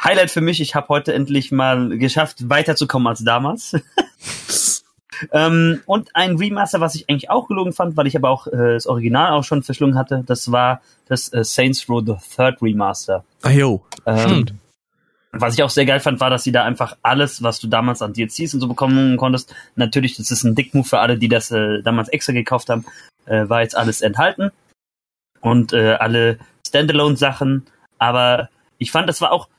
Highlight 0.04 0.32
für 0.32 0.42
mich. 0.42 0.60
Ich 0.60 0.76
habe 0.76 0.90
heute 0.90 1.14
endlich 1.14 1.52
mal 1.52 1.98
geschafft, 1.98 2.50
weiterzukommen 2.50 3.08
als 3.08 3.24
damals. 3.24 3.76
Ähm, 5.32 5.82
und 5.86 6.16
ein 6.16 6.38
Remaster, 6.38 6.82
was 6.82 6.96
ich 6.96 7.10
eigentlich 7.10 7.30
auch 7.30 7.48
gelogen 7.48 7.74
fand, 7.74 7.98
weil 7.98 8.08
ich 8.08 8.16
aber 8.16 8.30
auch 8.30 8.48
äh, 8.48 8.74
das 8.74 8.88
Original 8.88 9.32
auch 9.32 9.44
schon 9.44 9.64
verschlungen 9.64 9.98
hatte, 9.98 10.24
das 10.26 10.52
war 10.52 10.82
das 11.08 11.32
äh, 11.34 11.44
Saints 11.44 11.88
Row 11.90 12.04
the 12.06 12.16
Third 12.36 12.62
Remaster. 12.62 13.24
Ah 13.42 13.52
jo, 13.52 13.84
ähm, 14.06 14.20
stimmt. 14.20 14.54
Was 15.38 15.56
ich 15.56 15.64
auch 15.64 15.70
sehr 15.70 15.86
geil 15.86 16.00
fand, 16.00 16.22
war, 16.22 16.30
dass 16.30 16.44
sie 16.44 16.54
da 16.54 16.64
einfach 16.64 16.96
alles, 17.04 17.44
was 17.44 17.60
du 17.60 17.68
damals 17.68 18.02
an 18.02 18.14
DLCs 18.14 18.54
und 18.54 18.62
so 18.62 18.68
bekommen 18.70 19.18
konntest, 19.18 19.54
natürlich, 19.76 20.16
das 20.16 20.32
ist 20.32 20.46
ein 20.46 20.56
Dickmove 20.56 20.88
für 20.88 21.00
alle, 21.00 21.18
die 21.18 21.28
das 21.28 21.52
äh, 21.52 21.82
damals 21.82 22.08
extra 22.08 22.32
gekauft 22.32 22.70
haben, 22.70 22.86
äh, 23.26 23.50
war 23.50 23.62
jetzt 23.62 23.76
alles 23.76 24.02
enthalten. 24.02 24.52
Und 25.42 25.74
äh, 25.74 25.96
alle 26.00 26.40
Standalone-Sachen. 26.66 27.66
Aber 27.98 28.50
ich 28.78 28.92
fand, 28.92 29.10
das 29.10 29.22
war 29.22 29.32
auch, 29.32 29.50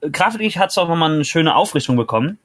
äh, 0.00 0.10
grafisch 0.10 0.56
hat 0.56 0.70
es 0.70 0.78
auch 0.78 0.88
nochmal 0.88 1.14
eine 1.14 1.24
schöne 1.24 1.54
Aufrichtung 1.54 1.96
bekommen. 1.96 2.38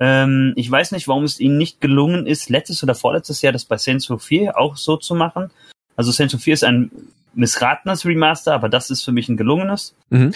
Ähm, 0.00 0.54
ich 0.56 0.70
weiß 0.70 0.92
nicht, 0.92 1.06
warum 1.06 1.24
es 1.24 1.38
ihnen 1.38 1.58
nicht 1.58 1.80
gelungen 1.80 2.26
ist, 2.26 2.48
letztes 2.48 2.82
oder 2.82 2.94
vorletztes 2.94 3.42
Jahr 3.42 3.52
das 3.52 3.66
bei 3.66 3.76
Saints 3.76 4.10
Row 4.10 4.22
4 4.22 4.58
auch 4.58 4.76
so 4.76 4.96
zu 4.96 5.14
machen. 5.14 5.50
Also 5.94 6.10
Saints 6.10 6.34
Row 6.34 6.42
4 6.42 6.54
ist 6.54 6.64
ein 6.64 6.90
missratenes 7.34 8.06
Remaster, 8.06 8.54
aber 8.54 8.68
das 8.68 8.90
ist 8.90 9.04
für 9.04 9.12
mich 9.12 9.28
ein 9.28 9.36
gelungenes. 9.36 9.94
Mhm. 10.08 10.32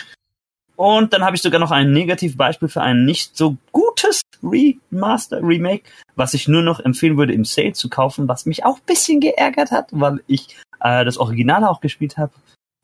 Und 0.76 1.12
dann 1.12 1.24
habe 1.24 1.36
ich 1.36 1.42
sogar 1.42 1.60
noch 1.60 1.70
ein 1.70 1.92
Negativbeispiel 1.92 2.68
für 2.68 2.82
ein 2.82 3.04
nicht 3.04 3.36
so 3.36 3.56
gutes 3.72 4.22
Remaster, 4.42 5.40
Remake, 5.42 5.84
was 6.16 6.34
ich 6.34 6.48
nur 6.48 6.62
noch 6.62 6.80
empfehlen 6.80 7.16
würde, 7.16 7.32
im 7.32 7.44
Sale 7.44 7.72
zu 7.72 7.88
kaufen, 7.88 8.28
was 8.28 8.44
mich 8.44 8.64
auch 8.64 8.80
bisschen 8.80 9.20
geärgert 9.20 9.70
hat, 9.70 9.88
weil 9.92 10.20
ich 10.26 10.56
äh, 10.80 11.04
das 11.04 11.16
Original 11.16 11.64
auch 11.64 11.80
gespielt 11.80 12.18
habe, 12.18 12.32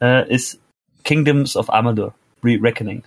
äh, 0.00 0.32
ist 0.32 0.60
Kingdoms 1.02 1.56
of 1.56 1.68
Amador, 1.68 2.14
Re-Reckoning. 2.44 3.02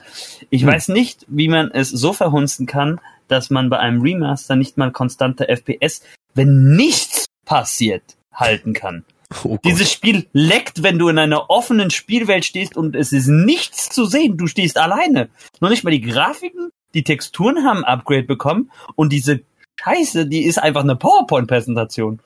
Ich 0.50 0.64
hm. 0.64 0.70
weiß 0.70 0.90
nicht, 0.90 1.26
wie 1.28 1.48
man 1.48 1.72
es 1.72 1.90
so 1.90 2.12
verhunzen 2.12 2.66
kann, 2.66 3.00
dass 3.28 3.50
man 3.50 3.70
bei 3.70 3.80
einem 3.80 4.02
Remaster 4.02 4.56
nicht 4.56 4.78
mal 4.78 4.92
konstante 4.92 5.48
FPS, 5.48 6.02
wenn 6.34 6.76
nichts 6.76 7.26
passiert, 7.46 8.04
halten 8.34 8.74
kann. 8.74 9.06
Oh 9.44 9.58
Dieses 9.64 9.92
Spiel 9.92 10.28
leckt, 10.34 10.84
wenn 10.84 11.00
du 11.00 11.10
in 11.10 11.18
einer 11.18 11.50
offenen 11.50 11.90
Spielwelt 11.90 12.46
stehst 12.46 12.78
und 12.78 12.96
es 12.96 13.12
ist 13.12 13.28
nichts 13.28 13.90
zu 13.90 14.06
sehen. 14.06 14.38
Du 14.38 14.48
stehst 14.48 14.78
alleine. 14.78 15.30
Noch 15.60 15.70
nicht 15.70 15.84
mal 15.84 15.92
die 15.92 16.02
Grafiken, 16.02 16.70
die 16.94 17.04
Texturen 17.04 17.66
haben 17.66 17.84
Upgrade 17.84 18.24
bekommen 18.24 18.72
und 18.96 19.12
diese 19.12 19.42
Scheiße, 19.82 20.28
die 20.28 20.44
ist 20.44 20.60
einfach 20.60 20.82
eine 20.82 20.96
PowerPoint-Präsentation. 20.96 22.20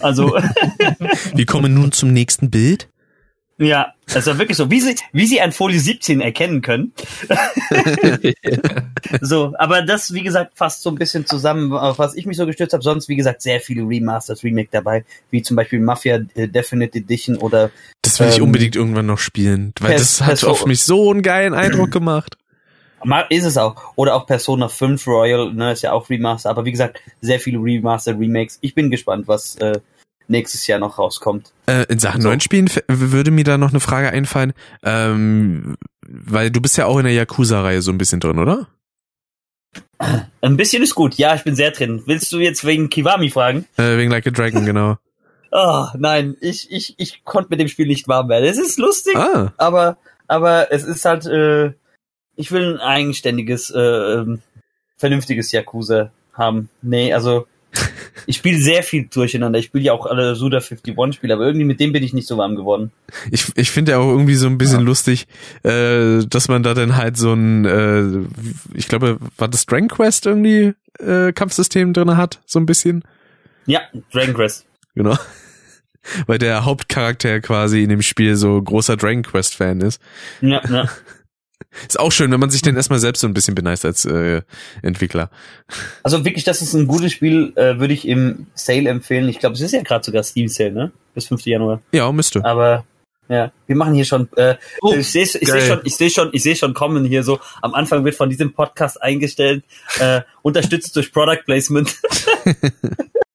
Also. 0.00 0.36
Wir 1.34 1.46
kommen 1.46 1.74
nun 1.74 1.92
zum 1.92 2.12
nächsten 2.12 2.50
Bild. 2.50 2.88
Ja, 3.58 3.94
das 4.12 4.26
war 4.26 4.38
wirklich 4.38 4.58
so, 4.58 4.70
wie 4.70 4.80
sie, 4.80 4.96
wie 5.12 5.26
sie 5.26 5.40
ein 5.40 5.50
Folie 5.50 5.80
17 5.80 6.20
erkennen 6.20 6.60
können. 6.60 6.92
so, 9.22 9.54
aber 9.58 9.80
das, 9.80 10.12
wie 10.12 10.22
gesagt, 10.22 10.52
fasst 10.56 10.82
so 10.82 10.90
ein 10.90 10.96
bisschen 10.96 11.24
zusammen, 11.24 11.72
auf 11.72 11.98
was 11.98 12.14
ich 12.14 12.26
mich 12.26 12.36
so 12.36 12.44
gestürzt 12.44 12.74
habe. 12.74 12.82
Sonst, 12.82 13.08
wie 13.08 13.16
gesagt, 13.16 13.40
sehr 13.40 13.60
viele 13.60 13.88
Remasters, 13.88 14.44
Remake 14.44 14.68
dabei, 14.70 15.06
wie 15.30 15.40
zum 15.40 15.56
Beispiel 15.56 15.80
Mafia 15.80 16.20
äh, 16.34 16.48
Definite 16.48 16.98
Edition 16.98 17.38
oder. 17.38 17.70
Das 18.02 18.20
will 18.20 18.26
ähm, 18.26 18.32
ich 18.34 18.42
unbedingt 18.42 18.76
irgendwann 18.76 19.06
noch 19.06 19.18
spielen, 19.18 19.72
weil 19.80 19.92
Pers 19.92 20.18
das 20.18 20.20
hat 20.20 20.28
Perso 20.28 20.50
auf 20.50 20.66
mich 20.66 20.82
so 20.82 21.10
einen 21.10 21.22
geilen 21.22 21.54
Eindruck 21.54 21.90
gemacht. 21.90 22.36
Ist 23.30 23.44
es 23.44 23.56
auch. 23.56 23.76
Oder 23.96 24.16
auch 24.16 24.26
Persona 24.26 24.68
5 24.68 25.06
Royal, 25.06 25.52
ne, 25.54 25.72
ist 25.72 25.82
ja 25.82 25.92
auch 25.92 26.10
Remaster. 26.10 26.50
Aber 26.50 26.64
wie 26.64 26.72
gesagt, 26.72 27.00
sehr 27.22 27.40
viele 27.40 27.58
Remaster, 27.58 28.18
Remakes. 28.18 28.58
Ich 28.60 28.74
bin 28.74 28.90
gespannt, 28.90 29.28
was 29.28 29.56
äh, 29.56 29.80
nächstes 30.28 30.66
Jahr 30.66 30.78
noch 30.78 30.98
rauskommt. 30.98 31.52
Äh, 31.66 31.84
in 31.88 31.98
Sachen 31.98 32.20
so. 32.20 32.28
neuen 32.28 32.40
Spielen 32.40 32.70
würde 32.88 33.30
mir 33.30 33.44
da 33.44 33.58
noch 33.58 33.70
eine 33.70 33.80
Frage 33.80 34.10
einfallen, 34.10 34.52
ähm, 34.82 35.76
weil 36.06 36.50
du 36.50 36.60
bist 36.60 36.76
ja 36.76 36.86
auch 36.86 36.98
in 36.98 37.04
der 37.04 37.14
Yakuza-Reihe 37.14 37.82
so 37.82 37.90
ein 37.90 37.98
bisschen 37.98 38.20
drin, 38.20 38.38
oder? 38.38 38.68
Ein 40.40 40.56
bisschen 40.56 40.82
ist 40.82 40.94
gut, 40.94 41.14
ja, 41.14 41.34
ich 41.34 41.44
bin 41.44 41.56
sehr 41.56 41.70
drin. 41.70 42.02
Willst 42.06 42.32
du 42.32 42.38
jetzt 42.38 42.64
wegen 42.64 42.90
Kiwami 42.90 43.30
fragen? 43.30 43.66
Äh, 43.76 43.96
wegen 43.96 44.10
Like 44.10 44.26
a 44.26 44.30
Dragon, 44.30 44.64
genau. 44.64 44.96
Oh, 45.50 45.86
nein, 45.98 46.36
ich, 46.40 46.70
ich, 46.70 46.94
ich 46.98 47.24
konnte 47.24 47.50
mit 47.50 47.60
dem 47.60 47.68
Spiel 47.68 47.86
nicht 47.86 48.08
warm 48.08 48.28
werden. 48.28 48.44
Es 48.44 48.58
ist 48.58 48.78
lustig, 48.78 49.16
ah. 49.16 49.52
aber, 49.56 49.98
aber 50.28 50.72
es 50.72 50.84
ist 50.84 51.04
halt, 51.04 51.26
äh, 51.26 51.72
ich 52.36 52.52
will 52.52 52.74
ein 52.74 52.80
eigenständiges, 52.80 53.70
äh, 53.70 53.80
ähm, 53.80 54.42
vernünftiges 54.96 55.52
Yakuza 55.52 56.10
haben. 56.32 56.68
Nee, 56.82 57.12
also 57.12 57.46
ich 58.26 58.36
spiele 58.36 58.60
sehr 58.60 58.82
viel 58.82 59.06
durcheinander. 59.06 59.58
Ich 59.58 59.66
spiele 59.66 59.84
ja 59.84 59.92
auch 59.92 60.06
alle 60.06 60.34
Suda 60.34 60.58
51 60.58 61.14
Spiele, 61.14 61.34
aber 61.34 61.46
irgendwie 61.46 61.66
mit 61.66 61.80
dem 61.80 61.92
bin 61.92 62.02
ich 62.02 62.12
nicht 62.12 62.26
so 62.26 62.36
warm 62.36 62.56
geworden. 62.56 62.92
Ich, 63.30 63.46
ich 63.56 63.70
finde 63.70 63.92
ja 63.92 63.98
auch 63.98 64.08
irgendwie 64.08 64.34
so 64.34 64.46
ein 64.46 64.58
bisschen 64.58 64.80
ja. 64.80 64.86
lustig, 64.86 65.26
äh, 65.62 66.24
dass 66.26 66.48
man 66.48 66.62
da 66.62 66.74
dann 66.74 66.96
halt 66.96 67.16
so 67.16 67.32
ein, 67.32 67.64
äh, 67.64 68.26
ich 68.74 68.88
glaube, 68.88 69.18
war 69.36 69.48
das 69.48 69.66
Dragon 69.66 69.88
Quest 69.88 70.26
irgendwie 70.26 70.74
äh, 70.98 71.32
Kampfsystem 71.32 71.92
drin 71.92 72.16
hat, 72.16 72.40
so 72.46 72.58
ein 72.58 72.66
bisschen. 72.66 73.04
Ja, 73.66 73.80
Dragon 74.12 74.34
Quest. 74.34 74.66
Genau. 74.94 75.16
Weil 76.26 76.38
der 76.38 76.64
Hauptcharakter 76.64 77.40
quasi 77.40 77.82
in 77.82 77.88
dem 77.88 78.02
Spiel 78.02 78.36
so 78.36 78.62
großer 78.62 78.96
Dragon 78.96 79.22
Quest 79.22 79.56
Fan 79.56 79.80
ist. 79.80 80.00
Ja, 80.40 80.62
ja. 80.68 80.88
Ist 81.86 81.98
auch 81.98 82.12
schön, 82.12 82.30
wenn 82.30 82.40
man 82.40 82.50
sich 82.50 82.62
dann 82.62 82.76
erstmal 82.76 82.98
selbst 82.98 83.20
so 83.20 83.26
ein 83.26 83.34
bisschen 83.34 83.54
beneist 83.54 83.84
als 83.84 84.04
äh, 84.04 84.42
Entwickler. 84.82 85.30
Also 86.02 86.24
wirklich, 86.24 86.44
das 86.44 86.62
ist 86.62 86.74
ein 86.74 86.86
gutes 86.86 87.12
Spiel, 87.12 87.52
äh, 87.56 87.78
würde 87.78 87.94
ich 87.94 88.06
im 88.06 88.46
Sale 88.54 88.88
empfehlen. 88.88 89.28
Ich 89.28 89.38
glaube, 89.38 89.54
es 89.54 89.60
ist 89.60 89.72
ja 89.72 89.82
gerade 89.82 90.04
sogar 90.04 90.22
Steam 90.22 90.48
Sale, 90.48 90.72
ne? 90.72 90.92
Bis 91.14 91.28
5. 91.28 91.44
Januar. 91.46 91.80
Ja, 91.92 92.10
müsste. 92.12 92.44
Aber 92.44 92.84
ja, 93.28 93.52
wir 93.66 93.76
machen 93.76 93.94
hier 93.94 94.04
schon. 94.04 94.28
Äh, 94.36 94.56
oh, 94.80 94.94
ich 94.94 95.10
sehe 95.10 95.22
ich 95.22 95.32
seh 95.32 95.60
schon, 95.60 95.80
ich 95.84 95.96
sehe 95.96 96.10
schon, 96.10 96.30
ich 96.32 96.42
sehe 96.42 96.56
schon 96.56 96.74
kommen 96.74 97.04
hier 97.04 97.24
so. 97.24 97.40
Am 97.60 97.74
Anfang 97.74 98.04
wird 98.04 98.14
von 98.14 98.30
diesem 98.30 98.52
Podcast 98.52 99.02
eingestellt, 99.02 99.64
äh, 99.98 100.20
unterstützt 100.42 100.94
durch 100.94 101.12
Product 101.12 101.42
Placement. 101.44 101.96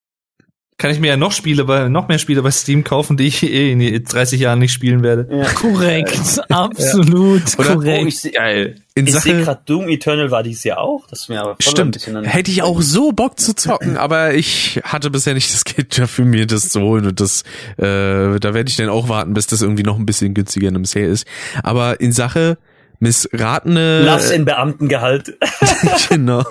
kann 0.82 0.90
ich 0.90 1.00
mir 1.00 1.10
ja 1.10 1.18
noch 1.18 1.32
Spiele 1.32 1.66
bei, 1.66 1.90
noch 1.90 2.08
mehr 2.08 2.18
Spiele 2.18 2.42
bei 2.42 2.50
Steam 2.50 2.84
kaufen, 2.84 3.16
die 3.16 3.28
ich 3.28 3.44
eh 3.44 3.72
in 3.72 4.04
30 4.04 4.40
Jahren 4.40 4.58
nicht 4.58 4.74
spielen 4.74 5.04
werde. 5.04 5.28
Ja. 5.32 5.48
Korrekt, 5.54 6.42
absolut 6.50 7.44
ja. 7.56 7.64
korrekt. 7.64 8.04
Oh, 8.04 8.08
ich 8.08 8.20
seh, 8.20 8.32
Geil. 8.32 8.82
In 8.96 9.06
ich 9.06 9.14
sehe 9.14 9.44
gerade 9.44 9.62
Doom 9.64 9.90
Eternal 9.90 10.32
war 10.32 10.42
dies 10.42 10.64
ja 10.64 10.80
auch. 10.80 11.06
Das 11.08 11.20
ist 11.20 11.30
mir 11.30 11.40
aber 11.40 11.56
voll 11.62 11.72
Stimmt. 11.72 12.00
Hätte 12.24 12.50
ich 12.50 12.64
auch 12.64 12.82
so 12.82 13.12
Bock 13.12 13.40
zu 13.40 13.54
zocken, 13.54 13.96
aber 13.96 14.34
ich 14.34 14.82
hatte 14.84 15.12
bisher 15.12 15.36
nicht 15.36 15.54
das 15.54 15.66
Geld 15.66 16.00
dafür, 16.00 16.26
mir 16.26 16.48
das 16.48 16.70
zu 16.70 16.82
holen 16.82 17.06
und 17.06 17.20
das, 17.20 17.44
äh, 17.78 18.40
da 18.40 18.56
werde 18.56 18.68
ich 18.68 18.76
dann 18.76 18.90
auch 18.90 19.08
warten, 19.08 19.36
bis 19.36 19.46
das 19.46 19.62
irgendwie 19.62 19.84
noch 19.84 20.00
ein 20.00 20.08
bisschen 20.08 20.34
günstiger 20.34 20.68
in 20.68 20.76
einem 20.76 20.86
Sale 20.86 21.06
ist. 21.06 21.28
Aber 21.62 22.02
in 22.02 22.12
Sache 22.12 22.58
missratene. 22.98 24.02
Lass 24.02 24.32
in 24.32 24.46
Beamtengehalt. 24.46 25.38
genau. 26.10 26.44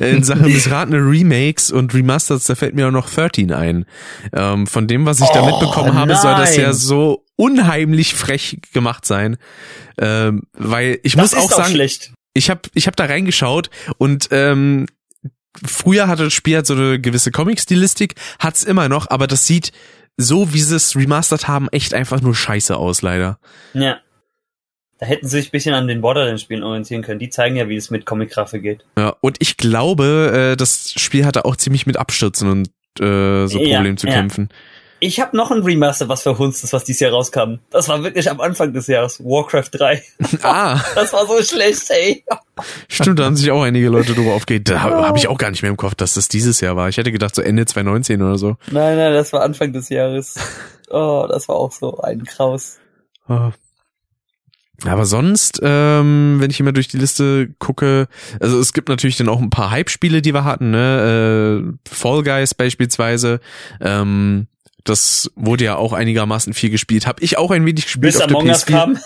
In 0.00 0.22
Sachen 0.24 0.46
missratene 0.52 0.98
Remakes 0.98 1.70
und 1.70 1.94
Remasters, 1.94 2.44
da 2.44 2.54
fällt 2.54 2.74
mir 2.74 2.88
auch 2.88 2.92
noch 2.92 3.08
13 3.08 3.52
ein. 3.52 3.84
Ähm, 4.32 4.66
von 4.66 4.86
dem, 4.86 5.06
was 5.06 5.20
ich 5.20 5.28
oh, 5.30 5.34
da 5.34 5.44
mitbekommen 5.44 5.94
habe, 5.94 6.12
nein. 6.12 6.22
soll 6.22 6.34
das 6.34 6.56
ja 6.56 6.72
so 6.72 7.24
unheimlich 7.36 8.14
frech 8.14 8.58
gemacht 8.72 9.06
sein. 9.06 9.36
Ähm, 9.98 10.42
weil 10.52 10.98
ich 11.02 11.14
das 11.14 11.32
muss 11.32 11.42
auch 11.42 11.50
sagen, 11.50 11.72
schlecht. 11.72 12.12
ich 12.34 12.50
habe 12.50 12.62
ich 12.74 12.86
hab 12.86 12.96
da 12.96 13.04
reingeschaut 13.04 13.70
und 13.98 14.28
ähm, 14.30 14.86
früher 15.64 16.08
hatte 16.08 16.24
das 16.24 16.32
Spiel 16.32 16.56
halt 16.56 16.66
so 16.66 16.74
eine 16.74 17.00
gewisse 17.00 17.30
Comic-Stilistik, 17.30 18.14
hat's 18.38 18.62
immer 18.62 18.88
noch, 18.88 19.10
aber 19.10 19.26
das 19.26 19.46
sieht 19.46 19.72
so, 20.16 20.52
wie 20.52 20.60
sie 20.60 20.76
es 20.76 20.96
remastert 20.96 21.48
haben, 21.48 21.68
echt 21.70 21.94
einfach 21.94 22.20
nur 22.20 22.34
scheiße 22.34 22.76
aus, 22.76 23.02
leider. 23.02 23.38
Ja. 23.72 23.98
Da 25.00 25.06
hätten 25.06 25.26
sie 25.26 25.38
sich 25.38 25.48
ein 25.48 25.52
bisschen 25.52 25.74
an 25.74 25.88
den 25.88 26.02
Borderlands-Spielen 26.02 26.62
orientieren 26.62 27.02
können. 27.02 27.18
Die 27.18 27.30
zeigen 27.30 27.56
ja, 27.56 27.68
wie 27.70 27.76
es 27.76 27.90
mit 27.90 28.04
Comic-Grafik 28.04 28.62
geht. 28.62 28.84
Ja, 28.98 29.16
und 29.20 29.38
ich 29.40 29.56
glaube, 29.56 30.52
äh, 30.52 30.56
das 30.56 30.92
Spiel 30.94 31.24
hatte 31.24 31.46
auch 31.46 31.56
ziemlich 31.56 31.86
mit 31.86 31.96
Abstürzen 31.96 32.50
und 32.50 32.68
äh, 33.00 33.46
so 33.46 33.58
Problemen 33.58 33.86
ja, 33.86 33.96
zu 33.96 34.06
ja. 34.06 34.12
kämpfen. 34.12 34.50
Ich 35.02 35.18
habe 35.18 35.34
noch 35.34 35.50
ein 35.50 35.62
Remaster, 35.62 36.10
was 36.10 36.22
verhunzt 36.22 36.62
ist, 36.62 36.74
was 36.74 36.84
dieses 36.84 37.00
Jahr 37.00 37.12
rauskam. 37.12 37.54
Das 37.70 37.88
war 37.88 38.02
wirklich 38.04 38.30
am 38.30 38.38
Anfang 38.42 38.74
des 38.74 38.86
Jahres. 38.86 39.18
Warcraft 39.24 39.70
3. 39.72 40.02
Ah. 40.42 40.78
das 40.94 41.14
war 41.14 41.26
so 41.26 41.42
schlecht, 41.42 41.90
ey. 41.90 42.22
Stimmt, 42.86 43.18
da 43.18 43.24
haben 43.24 43.36
sich 43.36 43.50
auch 43.50 43.62
einige 43.62 43.88
Leute 43.88 44.12
drüber 44.12 44.32
aufgeregt. 44.34 44.68
Da 44.68 44.82
habe 44.82 45.08
hab 45.08 45.16
ich 45.16 45.28
auch 45.28 45.38
gar 45.38 45.50
nicht 45.50 45.62
mehr 45.62 45.70
im 45.70 45.78
Kopf, 45.78 45.94
dass 45.94 46.12
das 46.14 46.28
dieses 46.28 46.60
Jahr 46.60 46.76
war. 46.76 46.90
Ich 46.90 46.98
hätte 46.98 47.10
gedacht, 47.10 47.34
so 47.34 47.40
Ende 47.40 47.64
2019 47.64 48.20
oder 48.20 48.36
so. 48.36 48.56
Nein, 48.70 48.98
nein, 48.98 49.14
das 49.14 49.32
war 49.32 49.40
Anfang 49.40 49.72
des 49.72 49.88
Jahres. 49.88 50.34
Oh, 50.92 51.28
das 51.30 51.48
war 51.48 51.54
auch 51.54 51.70
so 51.70 52.00
ein 52.00 52.24
Kraus. 52.24 52.80
Oh. 53.28 53.52
Aber 54.86 55.04
sonst, 55.04 55.60
ähm, 55.62 56.36
wenn 56.38 56.50
ich 56.50 56.58
immer 56.60 56.72
durch 56.72 56.88
die 56.88 56.96
Liste 56.96 57.50
gucke, 57.58 58.08
also 58.40 58.58
es 58.58 58.72
gibt 58.72 58.88
natürlich 58.88 59.16
dann 59.16 59.28
auch 59.28 59.40
ein 59.40 59.50
paar 59.50 59.70
Hype-Spiele, 59.70 60.22
die 60.22 60.32
wir 60.32 60.44
hatten, 60.44 60.70
ne? 60.70 61.74
Äh, 61.86 61.88
Fall 61.88 62.22
Guys 62.22 62.54
beispielsweise. 62.54 63.40
Ähm, 63.80 64.46
das 64.84 65.30
wurde 65.36 65.64
ja 65.64 65.76
auch 65.76 65.92
einigermaßen 65.92 66.54
viel 66.54 66.70
gespielt. 66.70 67.06
Hab 67.06 67.22
ich 67.22 67.36
auch 67.36 67.50
ein 67.50 67.66
wenig 67.66 67.84
gespielt 67.84 68.14
Bis 68.14 68.20
auf 68.20 68.28
Among 68.30 68.48
PS4. 68.48 68.66
kam. 68.66 68.98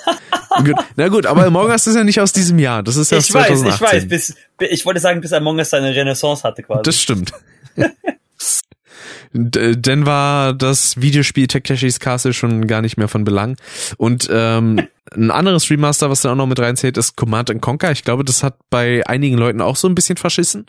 na 0.96 1.08
gut, 1.08 1.26
aber 1.26 1.44
Among 1.46 1.68
Us 1.68 1.86
ist 1.86 1.96
ja 1.96 2.04
nicht 2.04 2.20
aus 2.20 2.32
diesem 2.32 2.58
Jahr. 2.58 2.82
Das 2.82 2.96
ist 2.96 3.10
ja 3.10 3.18
aus 3.18 3.24
ich 3.24 3.32
2018. 3.32 3.66
weiß, 3.66 3.74
ich 3.74 3.80
weiß. 3.80 4.08
Bis, 4.08 4.36
ich 4.70 4.86
wollte 4.86 5.00
sagen, 5.00 5.20
bis 5.20 5.32
Among 5.32 5.58
Us 5.58 5.70
seine 5.70 5.94
Renaissance 5.94 6.44
hatte 6.44 6.62
quasi. 6.62 6.82
Das 6.82 7.00
stimmt. 7.00 7.32
Denn 9.36 10.06
war 10.06 10.54
das 10.54 11.00
Videospiel 11.00 11.48
Takeshis 11.48 11.98
Castle 11.98 12.32
schon 12.32 12.68
gar 12.68 12.82
nicht 12.82 12.96
mehr 12.96 13.08
von 13.08 13.24
Belang. 13.24 13.56
Und 13.96 14.28
ähm, 14.30 14.86
ein 15.12 15.30
anderes 15.32 15.68
Remaster, 15.68 16.08
was 16.08 16.22
da 16.22 16.32
auch 16.32 16.36
noch 16.36 16.46
mit 16.46 16.60
reinzählt, 16.60 16.96
ist 16.96 17.16
Command 17.16 17.50
Conquer. 17.60 17.90
Ich 17.90 18.04
glaube, 18.04 18.24
das 18.24 18.44
hat 18.44 18.56
bei 18.70 19.04
einigen 19.06 19.36
Leuten 19.36 19.60
auch 19.60 19.74
so 19.74 19.88
ein 19.88 19.96
bisschen 19.96 20.16
verschissen. 20.16 20.66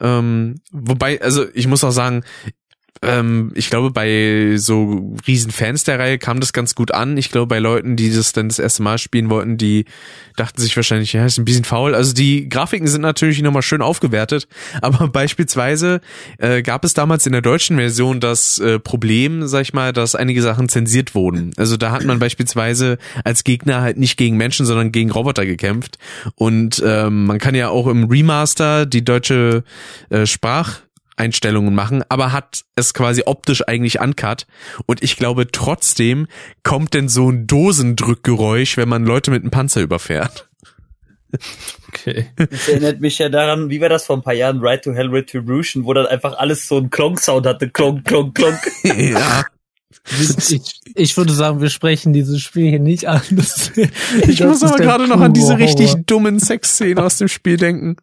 Ähm, 0.00 0.60
wobei, 0.70 1.20
also 1.20 1.44
ich 1.54 1.66
muss 1.66 1.82
auch 1.82 1.90
sagen, 1.90 2.22
ähm, 3.02 3.50
ich 3.54 3.68
glaube, 3.68 3.90
bei 3.90 4.56
so 4.56 5.14
riesen 5.26 5.50
Fans 5.50 5.84
der 5.84 5.98
Reihe 5.98 6.18
kam 6.18 6.40
das 6.40 6.52
ganz 6.52 6.74
gut 6.74 6.94
an. 6.94 7.16
Ich 7.16 7.30
glaube, 7.30 7.48
bei 7.48 7.58
Leuten, 7.58 7.96
die 7.96 8.14
das 8.14 8.32
dann 8.32 8.48
das 8.48 8.58
erste 8.58 8.82
Mal 8.82 8.98
spielen 8.98 9.28
wollten, 9.28 9.56
die 9.56 9.86
dachten 10.36 10.60
sich 10.60 10.76
wahrscheinlich, 10.76 11.12
ja, 11.12 11.26
ist 11.26 11.38
ein 11.38 11.44
bisschen 11.44 11.64
faul. 11.64 11.94
Also 11.94 12.14
die 12.14 12.48
Grafiken 12.48 12.86
sind 12.86 13.00
natürlich 13.00 13.42
nochmal 13.42 13.62
schön 13.62 13.82
aufgewertet, 13.82 14.46
aber 14.82 15.08
beispielsweise 15.08 16.00
äh, 16.38 16.62
gab 16.62 16.84
es 16.84 16.94
damals 16.94 17.26
in 17.26 17.32
der 17.32 17.42
deutschen 17.42 17.76
Version 17.76 18.20
das 18.20 18.60
äh, 18.60 18.78
Problem, 18.78 19.46
sag 19.48 19.62
ich 19.62 19.74
mal, 19.74 19.92
dass 19.92 20.14
einige 20.14 20.40
Sachen 20.40 20.68
zensiert 20.68 21.14
wurden. 21.14 21.50
Also 21.56 21.76
da 21.76 21.90
hat 21.90 22.04
man 22.04 22.20
beispielsweise 22.20 22.98
als 23.24 23.42
Gegner 23.42 23.80
halt 23.80 23.98
nicht 23.98 24.16
gegen 24.16 24.36
Menschen, 24.36 24.64
sondern 24.64 24.92
gegen 24.92 25.10
Roboter 25.10 25.44
gekämpft. 25.44 25.98
Und 26.36 26.82
ähm, 26.84 27.26
man 27.26 27.38
kann 27.38 27.54
ja 27.54 27.68
auch 27.68 27.88
im 27.88 28.04
Remaster 28.04 28.86
die 28.86 29.04
deutsche 29.04 29.64
äh, 30.10 30.24
Sprach 30.26 30.80
Einstellungen 31.16 31.74
machen, 31.74 32.02
aber 32.08 32.32
hat 32.32 32.64
es 32.76 32.94
quasi 32.94 33.22
optisch 33.26 33.66
eigentlich 33.66 34.00
uncut. 34.00 34.46
Und 34.86 35.02
ich 35.02 35.16
glaube 35.16 35.50
trotzdem 35.50 36.26
kommt 36.62 36.94
denn 36.94 37.08
so 37.08 37.30
ein 37.30 37.46
Dosendrückgeräusch, 37.46 38.76
wenn 38.76 38.88
man 38.88 39.04
Leute 39.04 39.30
mit 39.30 39.42
einem 39.42 39.50
Panzer 39.50 39.82
überfährt. 39.82 40.48
Okay. 41.88 42.26
Das 42.36 42.68
erinnert 42.68 43.00
mich 43.00 43.18
ja 43.18 43.28
daran, 43.28 43.70
wie 43.70 43.80
war 43.80 43.88
das 43.88 44.04
vor 44.06 44.16
ein 44.16 44.22
paar 44.22 44.34
Jahren, 44.34 44.60
Ride 44.60 44.82
to 44.82 44.92
Hell 44.92 45.08
Retribution, 45.08 45.84
wo 45.84 45.92
dann 45.94 46.06
einfach 46.06 46.36
alles 46.38 46.68
so 46.68 46.76
einen 46.76 46.90
Klonk-Sound 46.90 47.46
hatte. 47.46 47.70
Klonk, 47.70 48.04
klonk, 48.04 48.34
klonk. 48.34 48.58
ja. 48.82 49.44
Ich, 50.38 50.80
ich, 50.94 51.16
würde 51.16 51.32
sagen, 51.32 51.60
wir 51.60 51.70
sprechen 51.70 52.12
dieses 52.12 52.40
Spiel 52.40 52.70
hier 52.70 52.80
nicht 52.80 53.06
an. 53.06 53.22
Das, 53.30 53.72
ich 54.26 54.42
muss 54.42 54.62
aber 54.62 54.78
gerade 54.78 55.06
noch 55.06 55.20
an 55.20 55.32
diese 55.32 55.58
richtig 55.58 55.94
dummen 56.06 56.38
Sexszenen 56.38 56.98
aus 56.98 57.18
dem 57.18 57.28
Spiel 57.28 57.56
denken. 57.56 57.96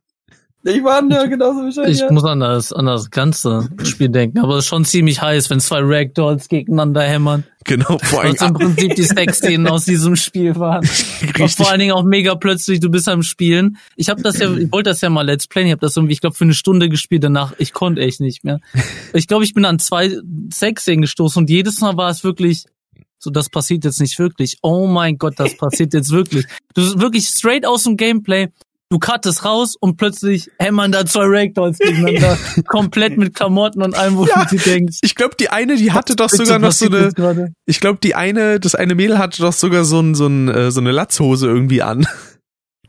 Ich 0.64 0.84
war 0.84 1.01
ja 1.10 1.26
genauso 1.26 1.62
wahrscheinlich. 1.62 2.01
Ich 2.01 2.10
muss 2.10 2.26
an 2.26 2.41
das, 2.41 2.74
an 2.74 2.86
das 2.86 3.10
ganze 3.12 3.70
Spiel 3.84 4.10
denken, 4.10 4.39
aber 4.39 4.57
es 4.57 4.66
ist 4.66 4.70
schon 4.70 4.84
ziemlich 4.84 5.22
heiß, 5.22 5.49
wenn 5.49 5.62
zwei 5.62 5.80
Ragdolls 5.82 6.49
gegeneinander 6.49 7.01
hämmern. 7.01 7.45
Genau, 7.64 7.97
vor 7.99 8.24
allem. 8.24 8.36
Im 8.41 8.53
Prinzip 8.55 8.95
die 8.95 9.03
Sexszenen 9.03 9.68
aus 9.68 9.86
diesem 9.86 10.18
Spiel 10.18 10.57
waren. 10.57 10.84
Richtig. 11.22 11.55
vor 11.55 11.70
allen 11.70 11.80
Dingen 11.80 11.93
auch 11.93 12.03
mega 12.03 12.36
plötzlich, 12.36 12.82
du 12.82 12.89
bist 12.89 13.07
am 13.07 13.24
Spielen. 13.24 13.78
Ich 13.95 14.10
habe 14.10 14.22
das 14.22 14.39
ja, 14.39 14.51
ich 14.51 14.70
wollte 14.72 14.89
das 14.89 14.99
ja 14.99 15.10
mal 15.10 15.26
Let's 15.26 15.47
Play, 15.47 15.64
ich 15.64 15.72
habe 15.72 15.82
das 15.82 15.95
irgendwie, 15.95 16.14
ich 16.14 16.22
glaube, 16.22 16.36
für 16.36 16.43
eine 16.43 16.53
Stunde 16.53 16.89
gespielt, 16.89 17.24
danach, 17.24 17.53
ich 17.57 17.72
konnte 17.72 18.01
echt 18.01 18.20
nicht 18.20 18.43
mehr. 18.43 18.60
Ich 19.14 19.28
glaube, 19.28 19.45
ich 19.45 19.53
bin 19.53 19.64
an 19.64 19.80
zwei 19.80 20.12
Sexszenen 20.51 21.01
gestoßen 21.01 21.41
und 21.41 21.49
jedes 21.49 21.80
Mal 21.80 21.95
war 21.95 22.10
es 22.10 22.26
wirklich, 22.26 22.66
so, 23.18 23.30
das 23.30 23.49
passiert 23.49 23.86
jetzt 23.86 24.01
nicht 24.01 24.18
wirklich. 24.20 24.57
Oh 24.62 24.88
mein 24.88 25.18
Gott, 25.18 25.36
das 25.38 25.55
passiert 25.55 25.93
jetzt 25.93 26.10
wirklich. 26.10 26.45
Du 26.74 26.82
bist 26.82 26.99
wirklich 26.99 27.28
straight 27.28 27.66
aus 27.66 27.84
dem 27.84 27.97
Gameplay 27.97 28.47
du 28.89 28.99
cuttest 28.99 29.45
raus 29.45 29.75
und 29.79 29.97
plötzlich 29.97 30.49
hämmern 30.57 30.91
da 30.91 31.05
zwei 31.05 31.25
Ragdolls 31.25 31.77
gegeneinander, 31.77 32.37
komplett 32.67 33.17
mit 33.17 33.35
Klamotten 33.35 33.81
und 33.81 33.95
allem, 33.95 34.17
wo 34.17 34.25
ja, 34.25 34.45
du 34.45 34.57
denkst. 34.57 34.99
Ich 35.03 35.15
glaube, 35.15 35.35
die 35.39 35.49
eine, 35.49 35.75
die 35.77 35.91
hatte 35.91 36.15
doch 36.15 36.29
sogar 36.29 36.59
noch 36.59 36.71
so 36.71 36.87
eine, 36.87 37.53
ich 37.65 37.79
glaube, 37.79 37.99
die 38.01 38.15
eine, 38.15 38.59
das 38.59 38.75
eine 38.75 38.95
Mädel 38.95 39.17
hatte 39.17 39.41
doch 39.41 39.53
sogar 39.53 39.85
so, 39.85 39.99
ein, 39.99 40.15
so, 40.15 40.27
ein, 40.27 40.49
äh, 40.49 40.71
so 40.71 40.81
eine 40.81 40.91
Latzhose 40.91 41.47
irgendwie 41.47 41.81
an. 41.81 42.07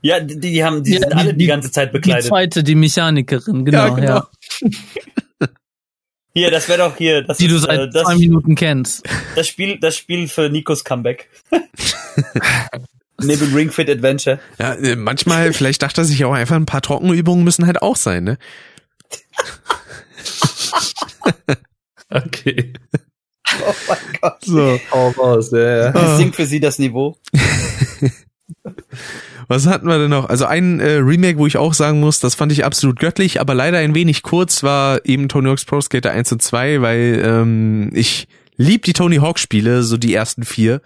Ja, 0.03 0.19
die, 0.21 0.41
die 0.41 0.65
haben, 0.65 0.83
die 0.83 0.95
ja, 0.95 1.01
sind 1.01 1.13
die, 1.13 1.17
alle 1.17 1.35
die 1.35 1.47
ganze 1.47 1.71
Zeit 1.71 1.93
bekleidet. 1.93 2.25
Die 2.25 2.29
zweite, 2.29 2.65
die 2.65 2.75
Mechanikerin, 2.75 3.67
genau, 3.67 3.89
ja. 3.89 3.95
Genau. 3.95 4.23
ja. 5.41 5.49
Hier, 6.33 6.51
das 6.51 6.69
wäre 6.69 6.79
doch 6.79 6.97
hier. 6.97 7.23
Das 7.23 7.39
die 7.39 7.47
ist, 7.47 7.53
du 7.53 7.59
seit 7.59 7.81
äh, 7.81 7.91
das, 7.91 8.05
zwei 8.05 8.15
Minuten 8.17 8.55
kennst. 8.55 9.07
Das 9.35 9.49
Spiel, 9.49 9.79
das 9.81 9.97
Spiel 9.97 10.29
für 10.29 10.49
Nikos 10.49 10.85
Comeback. 10.85 11.29
Neben 13.25 13.55
Ring 13.55 13.71
Fit 13.71 13.91
Adventure. 13.91 14.39
Ja, 14.59 14.75
äh, 14.75 14.97
manchmal, 14.97 15.53
vielleicht 15.53 15.83
dachte 15.83 16.03
er 16.03 16.05
sich 16.05 16.25
auch 16.25 16.33
einfach, 16.33 16.57
ein 16.57 16.67
paar 16.67 16.83
Trockenübungen 16.83 17.45
müssen 17.45 17.67
halt 17.67 17.83
auch 17.83 17.97
sein, 17.97 18.25
ne? 18.25 18.39
okay. 22.11 22.73
Oh 23.67 23.75
mein 23.89 23.99
Gott. 24.21 24.45
So. 24.45 24.81
Oh, 24.93 25.13
was, 25.17 25.51
ja, 25.51 25.87
ja. 25.87 25.95
Ah. 25.95 26.17
Sinkt 26.17 26.37
für 26.37 26.47
sie 26.47 26.61
das 26.61 26.79
Niveau. 26.79 27.17
Was 29.49 29.67
hatten 29.67 29.89
wir 29.89 29.99
denn 29.99 30.11
noch? 30.11 30.29
Also 30.29 30.47
ein 30.47 30.79
äh, 30.79 30.99
Remake, 30.99 31.39
wo 31.39 31.47
ich 31.47 31.57
auch 31.57 31.75
sagen 31.75 31.99
muss, 31.99 32.21
das 32.21 32.37
fand 32.37 32.53
ich 32.53 32.65
absolut 32.65 33.01
göttlich, 33.01 33.41
aber 33.41 33.53
leider 33.53 33.79
ein 33.79 33.97
wenig 33.97 34.23
kurz, 34.23 34.63
war 34.63 35.05
eben 35.05 35.29
Tony 35.29 35.49
Hawk's 35.49 35.65
Pro 35.65 35.81
Skater 35.81 36.13
1 36.13 36.31
und 36.31 36.41
2, 36.41 36.83
weil 36.83 37.21
ähm, 37.25 37.91
ich 37.93 38.29
lieb 38.61 38.85
die 38.85 38.93
Tony 38.93 39.17
Hawk 39.17 39.39
Spiele, 39.39 39.83
so 39.83 39.97
die 39.97 40.13
ersten 40.13 40.45
vier, 40.45 40.83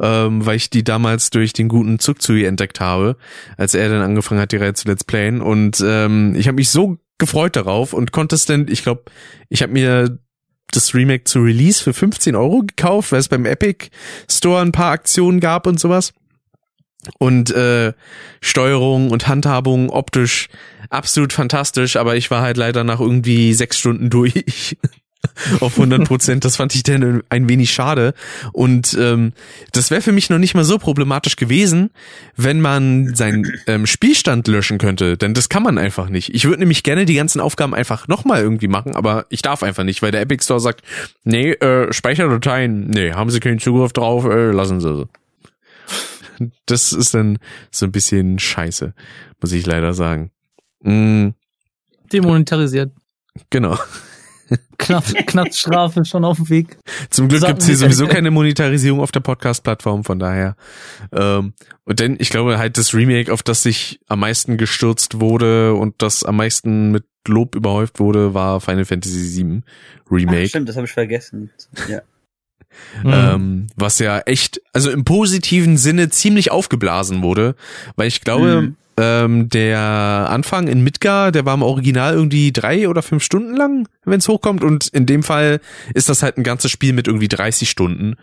ähm, 0.00 0.46
weil 0.46 0.56
ich 0.56 0.70
die 0.70 0.84
damals 0.84 1.30
durch 1.30 1.52
den 1.52 1.68
guten 1.68 1.98
Zugzui 1.98 2.44
entdeckt 2.44 2.78
habe, 2.78 3.16
als 3.56 3.74
er 3.74 3.88
dann 3.88 4.00
angefangen 4.00 4.40
hat, 4.40 4.52
die 4.52 4.56
Reihe 4.56 4.74
zu 4.74 4.86
Let's 4.86 5.02
Playen. 5.02 5.40
Und 5.40 5.82
ähm, 5.84 6.36
ich 6.36 6.46
habe 6.46 6.56
mich 6.56 6.70
so 6.70 6.98
gefreut 7.18 7.56
darauf 7.56 7.92
und 7.92 8.12
konnte 8.12 8.36
es 8.36 8.46
denn, 8.46 8.66
ich 8.70 8.84
glaube, 8.84 9.02
ich 9.48 9.62
habe 9.62 9.72
mir 9.72 10.18
das 10.70 10.94
Remake 10.94 11.24
zu 11.24 11.40
Release 11.40 11.82
für 11.82 11.92
15 11.92 12.36
Euro 12.36 12.62
gekauft, 12.62 13.10
weil 13.10 13.20
es 13.20 13.28
beim 13.28 13.44
Epic 13.44 13.88
Store 14.30 14.62
ein 14.62 14.72
paar 14.72 14.92
Aktionen 14.92 15.40
gab 15.40 15.66
und 15.66 15.80
sowas 15.80 16.12
und 17.18 17.50
äh, 17.50 17.92
Steuerung 18.40 19.10
und 19.10 19.26
Handhabung 19.26 19.90
optisch 19.90 20.48
absolut 20.90 21.32
fantastisch, 21.32 21.96
aber 21.96 22.16
ich 22.16 22.30
war 22.30 22.42
halt 22.42 22.56
leider 22.56 22.84
nach 22.84 23.00
irgendwie 23.00 23.52
sechs 23.54 23.78
Stunden 23.78 24.10
durch. 24.10 24.76
auf 25.60 25.74
100 25.74 26.04
Prozent. 26.04 26.44
Das 26.44 26.56
fand 26.56 26.74
ich 26.74 26.82
dann 26.82 27.22
ein 27.28 27.48
wenig 27.48 27.72
schade. 27.72 28.14
Und 28.52 28.96
ähm, 29.00 29.32
das 29.72 29.90
wäre 29.90 30.02
für 30.02 30.12
mich 30.12 30.30
noch 30.30 30.38
nicht 30.38 30.54
mal 30.54 30.64
so 30.64 30.78
problematisch 30.78 31.36
gewesen, 31.36 31.90
wenn 32.36 32.60
man 32.60 33.14
seinen 33.14 33.50
ähm, 33.66 33.86
Spielstand 33.86 34.48
löschen 34.48 34.78
könnte. 34.78 35.16
Denn 35.16 35.34
das 35.34 35.48
kann 35.48 35.62
man 35.62 35.78
einfach 35.78 36.08
nicht. 36.08 36.34
Ich 36.34 36.44
würde 36.44 36.60
nämlich 36.60 36.82
gerne 36.82 37.04
die 37.04 37.14
ganzen 37.14 37.40
Aufgaben 37.40 37.74
einfach 37.74 38.08
nochmal 38.08 38.42
irgendwie 38.42 38.68
machen, 38.68 38.94
aber 38.94 39.26
ich 39.28 39.42
darf 39.42 39.62
einfach 39.62 39.84
nicht, 39.84 40.02
weil 40.02 40.10
der 40.10 40.20
Epic 40.20 40.44
Store 40.44 40.60
sagt, 40.60 40.82
nee, 41.24 41.52
äh, 41.52 41.92
Speicherdateien, 41.92 42.88
nee, 42.88 43.12
haben 43.12 43.30
Sie 43.30 43.40
keinen 43.40 43.58
Zugriff 43.58 43.92
drauf, 43.92 44.24
äh, 44.24 44.50
lassen 44.50 44.80
Sie 44.80 44.94
sie. 44.96 45.08
Das 46.66 46.92
ist 46.92 47.14
dann 47.14 47.38
so 47.70 47.86
ein 47.86 47.92
bisschen 47.92 48.38
scheiße, 48.38 48.92
muss 49.40 49.52
ich 49.52 49.64
leider 49.64 49.94
sagen. 49.94 50.30
Mm. 50.82 51.28
Demonetarisiert. 52.12 52.92
Genau. 53.50 53.78
Knapp, 54.78 55.04
knapp 55.26 55.52
Strafe 55.54 56.04
schon 56.04 56.24
auf 56.24 56.36
dem 56.36 56.48
Weg. 56.50 56.78
Zum 57.10 57.28
Glück 57.28 57.44
gibt's 57.44 57.66
hier 57.66 57.76
sowieso 57.76 58.06
keine 58.06 58.30
Monetarisierung 58.30 59.00
auf 59.00 59.10
der 59.10 59.20
Podcast-Plattform, 59.20 60.04
von 60.04 60.18
daher. 60.18 60.56
Ähm, 61.12 61.54
und 61.84 61.98
denn 61.98 62.16
ich 62.20 62.30
glaube 62.30 62.58
halt 62.58 62.78
das 62.78 62.94
Remake, 62.94 63.32
auf 63.32 63.42
das 63.42 63.62
sich 63.62 64.00
am 64.06 64.20
meisten 64.20 64.56
gestürzt 64.56 65.20
wurde 65.20 65.74
und 65.74 65.94
das 65.98 66.22
am 66.22 66.36
meisten 66.36 66.92
mit 66.92 67.04
Lob 67.26 67.56
überhäuft 67.56 67.98
wurde, 67.98 68.34
war 68.34 68.60
Final 68.60 68.84
Fantasy 68.84 69.36
VII 69.36 69.62
Remake. 70.10 70.42
Ach, 70.44 70.48
stimmt, 70.48 70.68
das 70.68 70.76
habe 70.76 70.86
ich 70.86 70.92
vergessen. 70.92 71.50
Ja. 71.88 72.02
Mhm. 73.02 73.12
Ähm, 73.12 73.66
was 73.76 73.98
ja 73.98 74.20
echt, 74.20 74.60
also 74.72 74.90
im 74.90 75.04
positiven 75.04 75.76
Sinne 75.76 76.10
ziemlich 76.10 76.50
aufgeblasen 76.50 77.22
wurde, 77.22 77.56
weil 77.96 78.08
ich 78.08 78.20
glaube, 78.20 78.62
mhm. 78.62 78.76
Ähm, 78.98 79.48
der 79.48 79.78
Anfang 79.78 80.68
in 80.68 80.82
Midgar, 80.82 81.32
der 81.32 81.44
war 81.44 81.54
im 81.54 81.62
Original 81.62 82.14
irgendwie 82.14 82.52
drei 82.52 82.88
oder 82.88 83.02
fünf 83.02 83.22
Stunden 83.22 83.54
lang, 83.54 83.88
wenn 84.04 84.18
es 84.18 84.28
hochkommt, 84.28 84.64
und 84.64 84.88
in 84.88 85.06
dem 85.06 85.22
Fall 85.22 85.60
ist 85.94 86.08
das 86.08 86.22
halt 86.22 86.38
ein 86.38 86.44
ganzes 86.44 86.70
Spiel 86.70 86.92
mit 86.92 87.06
irgendwie 87.06 87.28
30 87.28 87.68
Stunden. 87.68 88.16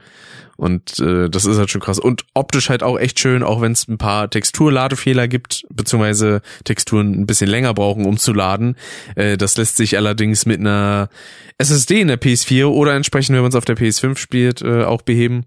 Und 0.56 1.00
äh, 1.00 1.30
das 1.30 1.46
ist 1.46 1.58
halt 1.58 1.72
schon 1.72 1.82
krass. 1.82 1.98
Und 2.00 2.26
optisch 2.34 2.70
halt 2.70 2.84
auch 2.84 3.00
echt 3.00 3.20
schön, 3.20 3.44
auch 3.44 3.62
wenn 3.62 3.72
es 3.72 3.88
ein 3.88 3.98
paar 3.98 4.30
Texturladefehler 4.30 5.28
gibt, 5.28 5.66
beziehungsweise 5.70 6.42
Texturen 6.64 7.14
ein 7.14 7.26
bisschen 7.26 7.50
länger 7.50 7.74
brauchen, 7.74 8.06
um 8.06 8.18
zu 8.18 8.34
laden. 8.34 8.76
Äh, 9.16 9.38
das 9.38 9.58
lässt 9.58 9.78
sich 9.78 9.98
allerdings 9.98 10.46
mit 10.46 10.60
einer 10.60 11.10
SSD 11.58 12.02
in 12.02 12.08
der 12.08 12.22
PS4 12.22 12.66
oder 12.66 12.94
entsprechend, 12.94 13.36
wenn 13.36 13.42
man 13.42 13.50
es 13.50 13.56
auf 13.56 13.66
der 13.66 13.78
PS5 13.78 14.18
spielt, 14.18 14.62
äh, 14.62 14.84
auch 14.84 15.02
beheben. 15.02 15.46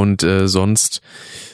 Und 0.00 0.22
äh, 0.22 0.48
sonst 0.48 1.02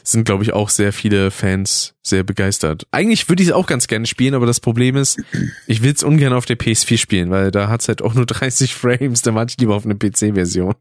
sind, 0.04 0.24
glaube 0.24 0.44
ich, 0.44 0.52
auch 0.52 0.68
sehr 0.68 0.92
viele 0.92 1.32
Fans 1.32 1.94
sehr 2.00 2.22
begeistert. 2.22 2.86
Eigentlich 2.92 3.28
würde 3.28 3.42
ich 3.42 3.48
es 3.48 3.54
auch 3.54 3.66
ganz 3.66 3.88
gerne 3.88 4.06
spielen, 4.06 4.34
aber 4.34 4.46
das 4.46 4.60
Problem 4.60 4.94
ist, 4.94 5.20
ich 5.66 5.82
will 5.82 5.92
es 5.92 6.04
ungern 6.04 6.32
auf 6.32 6.46
der 6.46 6.56
PS4 6.56 6.96
spielen, 6.96 7.30
weil 7.30 7.50
da 7.50 7.68
hat 7.68 7.80
es 7.80 7.88
halt 7.88 8.02
auch 8.02 8.14
nur 8.14 8.24
30 8.26 8.72
Frames, 8.72 9.22
da 9.22 9.34
warte 9.34 9.50
ich 9.50 9.58
lieber 9.58 9.74
auf 9.74 9.84
eine 9.84 9.96
PC-Version. 9.96 10.74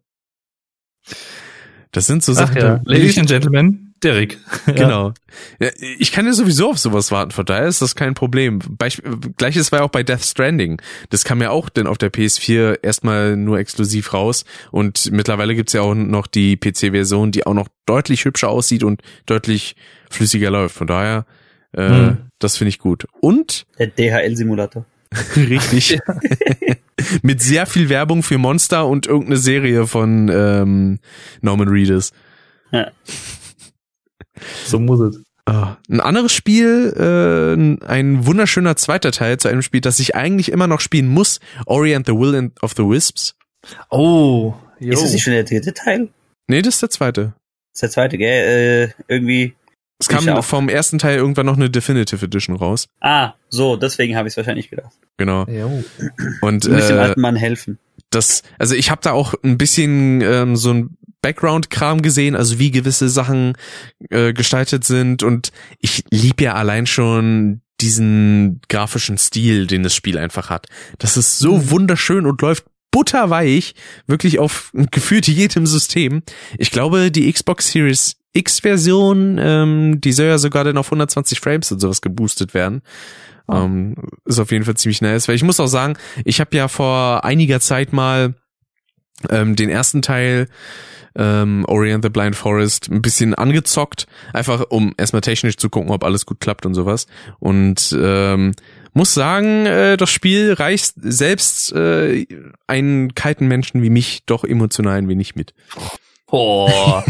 Das 1.92 2.06
sind 2.06 2.24
so 2.24 2.34
Ach 2.34 2.38
Sachen. 2.38 2.62
Ja. 2.62 2.82
Ladies 2.86 3.18
and 3.18 3.30
Gentlemen, 3.30 3.85
Derek. 4.04 4.38
Genau. 4.66 5.14
Ja, 5.60 5.70
ich 6.00 6.12
kann 6.12 6.26
ja 6.26 6.34
sowieso 6.34 6.72
auf 6.72 6.80
sowas 6.80 7.12
warten, 7.12 7.32
von 7.32 7.46
daher 7.46 7.68
ist 7.68 7.82
das 7.82 7.96
kein 7.96 8.14
Problem. 8.14 8.60
Beisp 8.60 9.02
Gleiches 9.38 9.72
war 9.72 9.80
ja 9.80 9.86
auch 9.86 9.90
bei 9.90 10.04
Death 10.04 10.24
Stranding. 10.24 10.82
Das 11.10 11.24
kam 11.24 11.42
ja 11.42 11.52
auch 11.52 11.70
denn 11.70 11.88
auf 11.88 11.98
der 11.98 12.12
PS4 12.12 12.80
erstmal 12.82 13.38
nur 13.38 13.60
exklusiv 13.60 14.14
raus 14.14 14.44
und 14.72 15.12
mittlerweile 15.12 15.56
gibt's 15.56 15.74
ja 15.74 15.82
auch 15.82 15.94
noch 15.94 16.28
die 16.28 16.58
PC-Version, 16.58 17.32
die 17.32 17.46
auch 17.46 17.54
noch 17.54 17.68
deutlich 17.86 18.26
hübscher 18.26 18.50
aussieht 18.50 18.84
und 18.84 19.02
deutlich 19.26 19.76
flüssiger 20.10 20.50
läuft. 20.50 20.76
Von 20.76 20.88
daher, 20.88 21.26
äh, 21.74 21.88
hm. 21.88 22.18
das 22.40 22.58
finde 22.58 22.70
ich 22.70 22.80
gut. 22.80 23.06
Und 23.22 23.66
der 23.78 23.88
DHL-Simulator. 23.88 24.86
Richtig. 25.36 26.00
Mit 27.22 27.42
sehr 27.42 27.66
viel 27.66 27.90
Werbung 27.90 28.24
für 28.24 28.38
Monster 28.38 28.88
und 28.88 29.06
irgendeine 29.06 29.38
Serie 29.38 29.86
von 29.86 30.30
ähm, 30.30 31.00
Norman 31.42 31.68
Reedus. 31.68 32.12
Ja. 32.72 32.92
So 34.66 34.80
muss 34.80 35.00
es. 35.00 35.22
Oh, 35.48 35.68
ein 35.90 36.02
anderes 36.02 36.34
Spiel, 36.34 36.92
äh, 36.98 37.86
ein 37.86 38.26
wunderschöner 38.26 38.76
zweiter 38.78 39.12
Teil 39.12 39.38
zu 39.38 39.48
einem 39.48 39.62
Spiel, 39.62 39.82
das 39.82 40.00
ich 40.00 40.16
eigentlich 40.16 40.52
immer 40.52 40.66
noch 40.66 40.80
spielen 40.80 41.08
muss, 41.08 41.40
Ori 41.68 41.94
and 41.94 42.08
the 42.08 42.14
Will 42.14 42.52
of 42.62 42.74
the 42.76 42.84
Wisps. 42.84 43.36
Oh, 43.92 44.56
jo. 44.80 44.94
ist 44.94 45.04
das 45.04 45.14
nicht 45.14 45.24
schon 45.24 45.34
der 45.34 45.44
dritte 45.44 45.74
Teil? 45.74 46.10
Nee, 46.48 46.64
das 46.64 46.76
ist 46.76 46.82
der 46.82 46.90
zweite. 46.90 47.22
Das 47.22 47.76
ist 47.76 47.82
der 47.84 47.90
zweite, 47.92 48.18
gell? 48.18 48.90
Äh, 48.90 49.04
irgendwie 49.08 49.54
es 50.00 50.10
kam 50.10 50.44
vom 50.44 50.68
ersten 50.68 50.98
Teil 50.98 51.18
irgendwann 51.18 51.46
noch 51.46 51.56
eine 51.56 51.70
Definitive 51.70 52.26
Edition 52.26 52.56
raus. 52.56 52.88
Ah, 53.00 53.34
so, 53.50 53.78
deswegen 53.78 54.18
habe 54.18 54.28
ich 54.28 54.34
es 54.34 54.38
wahrscheinlich 54.38 54.70
gedacht. 54.70 54.94
Genau. 55.18 55.46
Jo. 55.46 55.84
Und 56.42 56.66
du 56.66 56.72
musst 56.72 56.90
äh, 56.90 56.94
dem 56.94 57.00
alten 57.00 57.22
Mann 57.22 57.36
helfen. 57.36 57.80
Das, 58.10 58.44
also 58.60 58.76
ich 58.76 58.92
habe 58.92 59.02
da 59.02 59.12
auch 59.12 59.34
ein 59.44 59.58
bisschen 59.58 60.22
ähm, 60.22 60.56
so 60.58 60.72
ein 60.72 60.98
Background-Kram 61.26 62.04
gesehen, 62.04 62.36
also 62.36 62.60
wie 62.60 62.70
gewisse 62.70 63.10
Sachen 63.10 63.54
äh, 64.12 64.32
gestaltet 64.32 64.84
sind 64.84 65.24
und 65.24 65.52
ich 65.80 66.04
lieb 66.12 66.40
ja 66.40 66.54
allein 66.54 66.86
schon 66.86 67.62
diesen 67.82 68.62
grafischen 68.70 69.18
Stil, 69.18 69.66
den 69.66 69.82
das 69.82 69.96
Spiel 69.96 70.20
einfach 70.20 70.52
hat. 70.52 70.68
Das 71.00 71.18
ist 71.18 71.40
so 71.40 71.58
mhm. 71.58 71.72
wunderschön 71.72 72.28
und 72.28 72.44
läuft 72.44 72.66
butterweich, 72.92 73.74
wirklich 74.06 74.38
auf 74.38 74.72
gefühlt 74.92 75.28
jedem 75.28 75.66
System. 75.66 76.22
Ich 76.60 76.70
glaube, 76.70 77.10
die 77.10 77.34
Xbox 77.34 77.72
Series 77.72 78.18
X-Version, 78.34 79.40
ähm, 79.42 80.02
die 80.02 80.12
soll 80.12 80.28
ja 80.28 80.38
sogar 80.38 80.64
dann 80.64 80.78
auf 80.78 80.88
120 80.90 81.40
Frames 81.40 81.72
und 81.72 81.80
sowas 81.80 82.02
geboostet 82.02 82.54
werden. 82.54 82.84
Oh. 83.48 83.56
Ähm, 83.56 83.96
ist 84.26 84.38
auf 84.38 84.52
jeden 84.52 84.66
Fall 84.66 84.78
ziemlich 84.78 85.02
nice, 85.02 85.28
weil 85.28 85.36
ich 85.36 85.44
muss 85.44 85.60
auch 85.60 85.66
sagen, 85.66 85.98
ich 86.24 86.40
habe 86.40 86.56
ja 86.56 86.68
vor 86.68 87.26
einiger 87.26 87.60
Zeit 87.60 87.94
mal 87.94 88.36
ähm, 89.30 89.56
den 89.56 89.70
ersten 89.70 90.02
Teil 90.02 90.48
ähm, 91.18 91.66
Ori 91.68 91.94
and 91.94 92.04
the 92.04 92.10
Blind 92.10 92.36
Forest 92.36 92.90
ein 92.90 93.02
bisschen 93.02 93.34
angezockt, 93.34 94.06
einfach 94.34 94.66
um 94.70 94.94
erstmal 94.98 95.22
technisch 95.22 95.58
zu 95.58 95.70
gucken, 95.70 95.92
ob 95.92 96.04
alles 96.04 96.26
gut 96.26 96.40
klappt 96.40 96.66
und 96.66 96.74
sowas. 96.74 97.08
Und 97.40 97.96
ähm, 97.98 98.52
muss 98.94 99.14
sagen, 99.14 99.66
äh, 99.66 99.98
das 99.98 100.10
Spiel 100.10 100.54
reicht 100.54 100.94
selbst 100.98 101.74
äh, 101.74 102.26
einen 102.68 103.16
kalten 103.16 103.48
Menschen 103.48 103.82
wie 103.82 103.90
mich 103.90 104.24
doch 104.26 104.44
emotional 104.44 104.98
ein 104.98 105.08
wenig 105.08 105.36
mit. 105.36 105.54
Oh, 106.32 107.02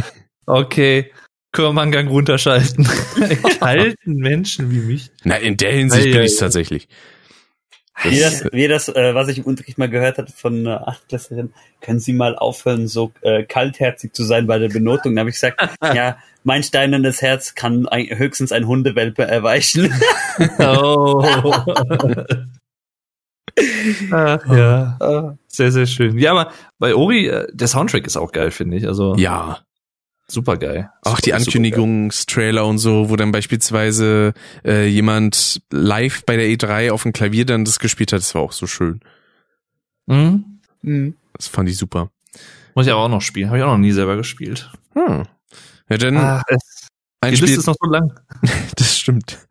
Okay, 0.45 1.11
können 1.51 1.69
wir 1.69 1.73
mal 1.73 1.81
einen 1.83 1.91
Gang 1.91 2.09
runterschalten. 2.09 2.87
Kalten 3.59 4.15
Menschen 4.15 4.69
wie 4.71 4.79
mich. 4.79 5.11
Na, 5.23 5.35
in 5.37 5.57
der 5.57 5.71
Hinsicht 5.71 6.11
bin 6.11 6.21
ich 6.21 6.37
tatsächlich. 6.37 6.87
Wie 8.03 8.19
das, 8.19 8.45
wie 8.51 8.67
das 8.67 8.89
äh, 8.89 9.15
was 9.15 9.27
ich 9.29 9.39
im 9.39 9.45
Unterricht 9.45 9.77
mal 9.77 9.89
gehört 9.89 10.17
hatte 10.17 10.33
von 10.33 10.59
einer 10.59 10.87
Achtklässlerin, 10.87 11.53
können 11.81 11.99
Sie 11.99 12.13
mal 12.13 12.35
aufhören, 12.35 12.87
so 12.87 13.11
äh, 13.21 13.43
kaltherzig 13.43 14.13
zu 14.13 14.23
sein 14.23 14.47
bei 14.47 14.59
der 14.59 14.69
Benotung? 14.69 15.15
Da 15.15 15.21
habe 15.21 15.29
ich 15.29 15.35
gesagt, 15.35 15.61
ja, 15.81 16.17
mein 16.43 16.63
steinernes 16.63 17.21
Herz 17.21 17.55
kann 17.55 17.87
ein, 17.87 18.07
höchstens 18.09 18.51
ein 18.51 18.67
Hundewelpe 18.67 19.23
erweichen. 19.23 19.93
oh. 20.59 21.23
Ach, 24.11 24.45
ja. 24.47 25.37
Sehr, 25.47 25.71
sehr 25.71 25.85
schön. 25.85 26.17
Ja, 26.17 26.31
aber 26.31 26.51
bei 26.77 26.93
Ori, 26.93 27.27
äh, 27.27 27.47
der 27.53 27.67
Soundtrack 27.67 28.05
ist 28.05 28.17
auch 28.17 28.33
geil, 28.33 28.51
finde 28.51 28.75
ich. 28.77 28.87
Also 28.87 29.15
ja. 29.15 29.64
Super 30.27 30.57
geil. 30.57 30.89
Auch 31.03 31.19
die 31.19 31.33
Ankündigungstrailer 31.33 32.65
und 32.65 32.79
so, 32.79 33.09
wo 33.09 33.15
dann 33.15 33.31
beispielsweise 33.31 34.33
äh, 34.65 34.87
jemand 34.87 35.61
live 35.71 36.25
bei 36.25 36.35
der 36.35 36.47
E3 36.47 36.91
auf 36.91 37.03
dem 37.03 37.13
Klavier 37.13 37.45
dann 37.45 37.63
das 37.63 37.79
gespielt 37.79 38.11
hat, 38.11 38.19
das 38.19 38.33
war 38.33 38.41
auch 38.41 38.51
so 38.51 38.65
schön. 38.65 39.01
Mhm. 40.07 40.59
mhm. 40.81 41.15
Das 41.33 41.47
fand 41.47 41.67
ich 41.69 41.77
super. 41.77 42.09
Muss 42.75 42.85
ich 42.87 42.91
aber 42.91 43.01
auch 43.01 43.09
noch 43.09 43.21
spielen. 43.21 43.47
Habe 43.47 43.57
ich 43.57 43.63
auch 43.63 43.71
noch 43.71 43.77
nie 43.77 43.91
selber 43.91 44.15
gespielt. 44.15 44.71
Hm. 44.93 45.23
Ja, 45.89 45.97
dann 45.97 46.17
ah, 46.17 46.43
es, 46.47 46.87
ein 47.21 47.31
die 47.31 47.37
Spiel, 47.37 47.47
Liste 47.47 47.59
ist 47.59 47.67
noch 47.67 47.75
so 47.79 47.89
lang. 47.89 48.13
das 48.75 48.97
stimmt. 48.97 49.47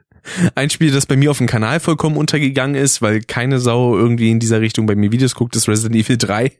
Ein 0.55 0.70
Spiel, 0.70 0.91
das 0.91 1.07
bei 1.07 1.16
mir 1.16 1.31
auf 1.31 1.39
dem 1.39 1.47
Kanal 1.47 1.81
vollkommen 1.81 2.16
untergegangen 2.16 2.75
ist, 2.75 3.03
weil 3.03 3.20
keine 3.20 3.61
Sau 3.61 3.97
irgendwie 3.97 4.31
in 4.31 4.41
dieser 4.41 4.61
Richtung 4.61 4.87
bei 4.87 4.95
mir 4.95 5.12
Videos 5.12 5.35
guckt, 5.35 5.55
ist 5.57 5.68
Resident 5.68 5.97
Evil 5.97 6.16
3. 6.16 6.53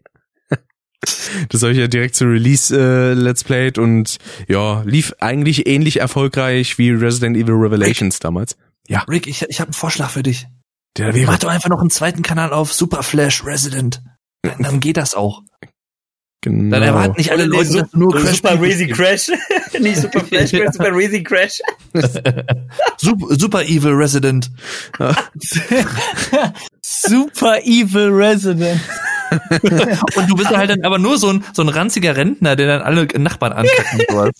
Das 1.49 1.63
habe 1.63 1.73
ich 1.73 1.79
ja 1.79 1.89
direkt 1.89 2.15
zu 2.15 2.27
Release 2.27 2.75
äh, 2.75 3.15
Let's 3.15 3.45
Played 3.45 3.79
und 3.79 4.19
ja, 4.49 4.83
lief 4.83 5.15
eigentlich 5.21 5.67
ähnlich 5.67 6.01
erfolgreich 6.01 6.79
wie 6.79 6.91
Resident 6.91 7.37
Evil 7.37 7.55
Revelations 7.55 8.17
Rick, 8.17 8.21
damals. 8.21 8.57
Ja. 8.89 9.01
Rick, 9.09 9.27
ich, 9.27 9.43
ich 9.43 9.61
habe 9.61 9.69
einen 9.69 9.75
Vorschlag 9.75 10.11
für 10.11 10.23
dich. 10.23 10.47
Der 10.97 11.15
wäre. 11.15 11.27
Mach 11.27 11.39
doch 11.39 11.49
einfach 11.49 11.71
noch 11.71 11.81
einen 11.81 11.91
zweiten 11.91 12.23
Kanal 12.23 12.53
auf 12.53 12.73
Super 12.73 13.03
Flash 13.03 13.45
Resident. 13.45 14.03
Dann, 14.43 14.63
dann 14.63 14.81
geht 14.81 14.97
das 14.97 15.15
auch. 15.15 15.43
Genau. 16.45 16.77
Dann 16.77 16.83
erwarten 16.83 17.15
nicht 17.17 17.31
alle 17.31 17.47
Leute, 17.47 17.73
dass 17.73 17.95
nur 17.95 18.13
Crash 18.15 18.37
Super 18.37 18.61
Razy 18.61 18.87
Crash. 18.89 19.31
nicht 19.81 19.97
Super 19.97 20.21
Flash 20.21 20.51
Crash, 20.51 20.75
Super 20.75 20.91
Razy 20.93 21.23
Crash. 21.23 21.61
super, 22.99 23.35
super 23.35 23.63
Evil 23.65 23.93
Resident. 23.93 24.51
super 26.83 27.61
Evil 27.65 28.11
Resident. 28.11 28.79
und 30.17 30.31
du 30.31 30.35
bist 30.37 30.51
halt 30.51 30.71
dann 30.71 30.85
aber 30.85 30.99
nur 30.99 31.19
so 31.19 31.29
ein, 31.29 31.45
so 31.53 31.63
ein 31.63 31.69
ranziger 31.69 32.17
Rentner, 32.17 32.57
der 32.57 32.67
dann 32.67 32.83
alle 32.83 33.07
Nachbarn 33.19 33.53
ankacken 33.53 34.03
soll. 34.11 34.31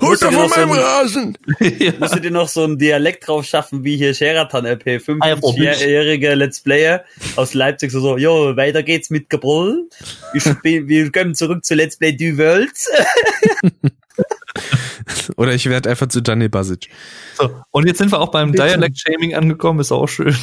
Holt 0.00 0.22
doch 0.22 0.32
von 0.32 0.50
meinem 0.50 0.70
Rasen! 0.70 1.38
ja. 1.60 1.92
Musst 1.98 2.14
du 2.14 2.20
dir 2.20 2.30
noch 2.30 2.48
so 2.48 2.64
ein 2.64 2.78
Dialekt 2.78 3.26
drauf 3.26 3.44
schaffen, 3.44 3.82
wie 3.82 3.96
hier 3.96 4.14
Sheraton 4.14 4.64
LP, 4.64 4.98
50-jähriger 4.98 6.36
Let's 6.36 6.60
Player 6.60 7.04
aus 7.34 7.54
Leipzig, 7.54 7.90
so, 7.90 8.00
so, 8.00 8.16
jo, 8.16 8.56
weiter 8.56 8.84
geht's 8.84 9.10
mit 9.10 9.28
Gebrüll. 9.28 9.88
Wir 10.62 11.10
kommen 11.10 11.34
zurück 11.34 11.64
zu 11.64 11.74
Let's 11.74 11.96
Play 11.96 12.12
Du 12.12 12.38
Worlds. 12.38 12.88
Oder 15.36 15.54
ich 15.54 15.68
werde 15.68 15.90
einfach 15.90 16.08
zu 16.08 16.20
Daniel 16.20 16.48
Basic. 16.48 16.88
So, 17.34 17.50
und 17.70 17.86
jetzt 17.86 17.98
sind 17.98 18.12
wir 18.12 18.20
auch 18.20 18.30
beim 18.30 18.52
Dialect-Shaming 18.52 19.34
angekommen, 19.34 19.80
ist 19.80 19.92
auch 19.92 20.06
schön. 20.06 20.36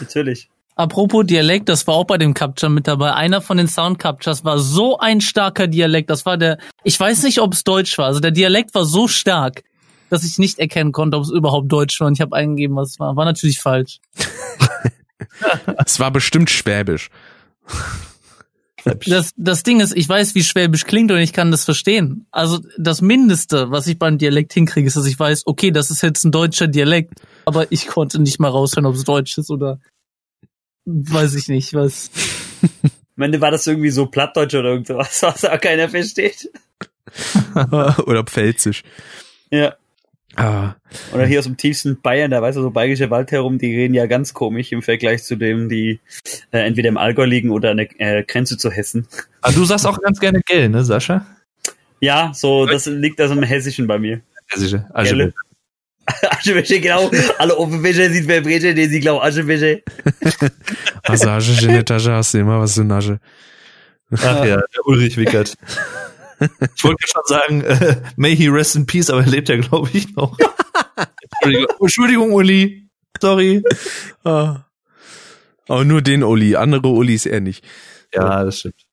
Natürlich. 0.00 0.48
Apropos 0.80 1.26
Dialekt, 1.26 1.68
das 1.68 1.86
war 1.86 1.92
auch 1.92 2.06
bei 2.06 2.16
dem 2.16 2.32
Capture 2.32 2.72
mit 2.72 2.88
dabei. 2.88 3.12
Einer 3.12 3.42
von 3.42 3.58
den 3.58 3.68
Sound 3.68 3.98
Captures 3.98 4.46
war 4.46 4.58
so 4.58 4.98
ein 4.98 5.20
starker 5.20 5.66
Dialekt. 5.66 6.08
Das 6.08 6.24
war 6.24 6.38
der, 6.38 6.56
ich 6.84 6.98
weiß 6.98 7.22
nicht, 7.24 7.42
ob 7.42 7.52
es 7.52 7.64
Deutsch 7.64 7.98
war. 7.98 8.06
Also 8.06 8.20
der 8.20 8.30
Dialekt 8.30 8.74
war 8.74 8.86
so 8.86 9.06
stark, 9.06 9.62
dass 10.08 10.24
ich 10.24 10.38
nicht 10.38 10.58
erkennen 10.58 10.92
konnte, 10.92 11.18
ob 11.18 11.24
es 11.24 11.30
überhaupt 11.30 11.70
Deutsch 11.70 12.00
war. 12.00 12.06
Und 12.06 12.14
ich 12.14 12.22
habe 12.22 12.34
eingegeben, 12.34 12.76
was 12.76 12.92
es 12.92 12.98
war. 12.98 13.14
War 13.14 13.26
natürlich 13.26 13.60
falsch. 13.60 13.98
es 15.84 16.00
war 16.00 16.10
bestimmt 16.10 16.48
Schwäbisch. 16.48 17.10
Das, 19.04 19.32
das 19.36 19.62
Ding 19.62 19.80
ist, 19.80 19.94
ich 19.94 20.08
weiß, 20.08 20.34
wie 20.34 20.42
Schwäbisch 20.42 20.86
klingt 20.86 21.12
und 21.12 21.18
ich 21.18 21.34
kann 21.34 21.50
das 21.50 21.66
verstehen. 21.66 22.24
Also 22.30 22.60
das 22.78 23.02
Mindeste, 23.02 23.70
was 23.70 23.86
ich 23.86 23.98
beim 23.98 24.16
Dialekt 24.16 24.54
hinkriege, 24.54 24.86
ist, 24.86 24.96
dass 24.96 25.04
ich 25.04 25.18
weiß, 25.18 25.42
okay, 25.44 25.72
das 25.72 25.90
ist 25.90 26.00
jetzt 26.00 26.24
ein 26.24 26.32
deutscher 26.32 26.68
Dialekt, 26.68 27.20
aber 27.44 27.70
ich 27.70 27.86
konnte 27.86 28.18
nicht 28.18 28.40
mal 28.40 28.48
raushören, 28.48 28.86
ob 28.86 28.94
es 28.94 29.04
Deutsch 29.04 29.36
ist 29.36 29.50
oder 29.50 29.78
weiß 30.90 31.34
ich 31.34 31.48
nicht, 31.48 31.74
was. 31.74 32.10
Am 33.16 33.22
Ende 33.22 33.40
war 33.40 33.50
das 33.50 33.66
irgendwie 33.66 33.90
so 33.90 34.06
Plattdeutsch 34.06 34.54
oder 34.54 34.70
irgendwas, 34.70 35.22
was 35.22 35.44
auch 35.44 35.60
keiner 35.60 35.88
versteht. 35.88 36.50
oder 37.54 38.24
Pfälzisch. 38.24 38.82
Ja. 39.50 39.74
Ah. 40.36 40.74
Oder 41.12 41.26
hier 41.26 41.40
aus 41.40 41.44
dem 41.46 41.56
tiefsten 41.56 42.00
Bayern, 42.00 42.30
da 42.30 42.40
weiß 42.40 42.56
er 42.56 42.62
so 42.62 42.70
bayerische 42.70 43.10
Wald 43.10 43.32
herum, 43.32 43.58
die 43.58 43.74
reden 43.74 43.94
ja 43.94 44.06
ganz 44.06 44.32
komisch 44.32 44.70
im 44.70 44.80
Vergleich 44.80 45.24
zu 45.24 45.36
dem, 45.36 45.68
die 45.68 46.00
äh, 46.52 46.58
entweder 46.58 46.88
im 46.88 46.96
Allgäu 46.96 47.24
liegen 47.24 47.50
oder 47.50 47.72
an 47.72 47.78
der 47.78 47.88
äh, 48.00 48.22
Grenze 48.22 48.56
zu 48.56 48.70
Hessen. 48.70 49.08
Aber 49.40 49.52
du 49.52 49.64
sagst 49.64 49.86
auch 49.86 50.00
ganz 50.00 50.20
gerne 50.20 50.40
Gell, 50.46 50.68
ne, 50.68 50.84
Sascha? 50.84 51.26
Ja, 52.00 52.32
so, 52.32 52.64
das 52.64 52.86
liegt 52.86 53.20
also 53.20 53.34
im 53.34 53.42
Hessischen 53.42 53.86
bei 53.88 53.98
mir. 53.98 54.20
Hessische, 54.46 54.86
also 54.94 55.16
Gelle. 55.16 55.34
Aschewäsche, 56.30 56.80
genau. 56.80 57.10
Alle 57.38 57.56
Ofenwäsche 57.56 58.10
sieht 58.10 58.26
wer 58.26 58.40
Brete, 58.40 58.74
die 58.74 58.86
sie 58.86 59.00
glauben 59.00 59.24
Aschewäsche. 59.24 59.82
Hast 61.04 61.24
du 61.24 61.30
Asche 61.30 61.66
in 61.66 61.72
der 61.72 61.84
Tasche, 61.84 62.12
hast 62.12 62.34
du 62.34 62.38
immer 62.38 62.60
was 62.60 62.74
zu 62.74 62.84
Nasche. 62.84 63.20
Ach 64.12 64.44
ja, 64.44 64.56
der 64.56 64.86
Ulrich 64.86 65.16
Wickert. 65.16 65.54
Ich 66.74 66.84
wollte 66.84 67.06
schon 67.06 67.22
sagen, 67.26 67.60
äh, 67.60 68.00
may 68.16 68.34
he 68.34 68.48
rest 68.48 68.74
in 68.74 68.86
peace, 68.86 69.10
aber 69.10 69.20
er 69.20 69.26
lebt 69.26 69.50
ja, 69.50 69.58
glaube 69.58 69.90
ich, 69.92 70.16
noch. 70.16 70.38
Entschuldigung, 71.20 71.76
Entschuldigung, 71.78 72.32
Uli. 72.32 72.88
Sorry. 73.20 73.62
Ah. 74.24 74.64
Aber 75.68 75.84
nur 75.84 76.00
den 76.00 76.22
Uli, 76.22 76.56
andere 76.56 76.88
Ulis 76.88 77.26
eher 77.26 77.42
nicht. 77.42 77.62
Ja, 78.14 78.42
das 78.42 78.60
stimmt. 78.60 78.86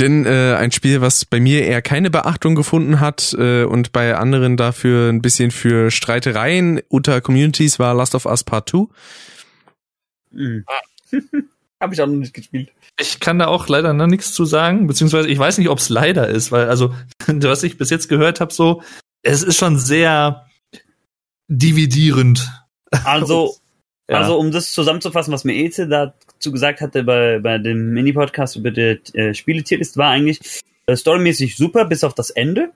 Denn 0.00 0.26
äh, 0.26 0.54
ein 0.58 0.72
Spiel, 0.72 1.00
was 1.00 1.24
bei 1.24 1.40
mir 1.40 1.64
eher 1.64 1.82
keine 1.82 2.10
Beachtung 2.10 2.54
gefunden 2.54 3.00
hat 3.00 3.34
äh, 3.38 3.64
und 3.64 3.92
bei 3.92 4.16
anderen 4.16 4.56
dafür 4.56 5.10
ein 5.10 5.22
bisschen 5.22 5.50
für 5.50 5.90
Streitereien 5.90 6.80
unter 6.88 7.20
Communities 7.20 7.78
war 7.78 7.94
Last 7.94 8.14
of 8.14 8.26
Us 8.26 8.44
Part 8.44 8.70
2. 8.70 8.86
Mhm. 10.32 10.64
Habe 11.80 11.94
ich 11.94 12.00
auch 12.00 12.06
noch 12.06 12.14
nicht 12.14 12.34
gespielt. 12.34 12.70
Ich 12.98 13.18
kann 13.18 13.38
da 13.38 13.46
auch 13.48 13.68
leider 13.68 13.92
noch 13.92 14.06
nichts 14.06 14.32
zu 14.32 14.44
sagen, 14.44 14.86
beziehungsweise 14.86 15.28
ich 15.28 15.38
weiß 15.38 15.58
nicht, 15.58 15.68
ob 15.68 15.78
es 15.78 15.88
leider 15.88 16.28
ist, 16.28 16.52
weil 16.52 16.68
also, 16.68 16.94
was 17.26 17.62
ich 17.62 17.76
bis 17.76 17.90
jetzt 17.90 18.08
gehört 18.08 18.40
habe, 18.40 18.52
so, 18.52 18.82
es 19.22 19.42
ist 19.42 19.58
schon 19.58 19.78
sehr 19.78 20.46
dividierend. 21.48 22.50
Also, 23.04 23.56
ja. 24.08 24.18
also 24.18 24.38
um 24.38 24.50
das 24.50 24.72
zusammenzufassen, 24.72 25.32
was 25.32 25.44
mir 25.44 25.54
Eze 25.54 25.88
da 25.88 26.14
zu 26.44 26.52
gesagt 26.52 26.80
hatte 26.80 27.02
bei, 27.02 27.40
bei 27.40 27.58
dem 27.58 27.90
Mini-Podcast 27.90 28.54
über 28.56 28.70
die 28.70 29.00
äh, 29.14 29.34
Spieletierlist, 29.34 29.96
war 29.96 30.10
eigentlich 30.10 30.62
äh, 30.86 30.94
storymäßig 30.94 31.56
super, 31.56 31.84
bis 31.86 32.04
auf 32.04 32.14
das 32.14 32.30
Ende. 32.30 32.70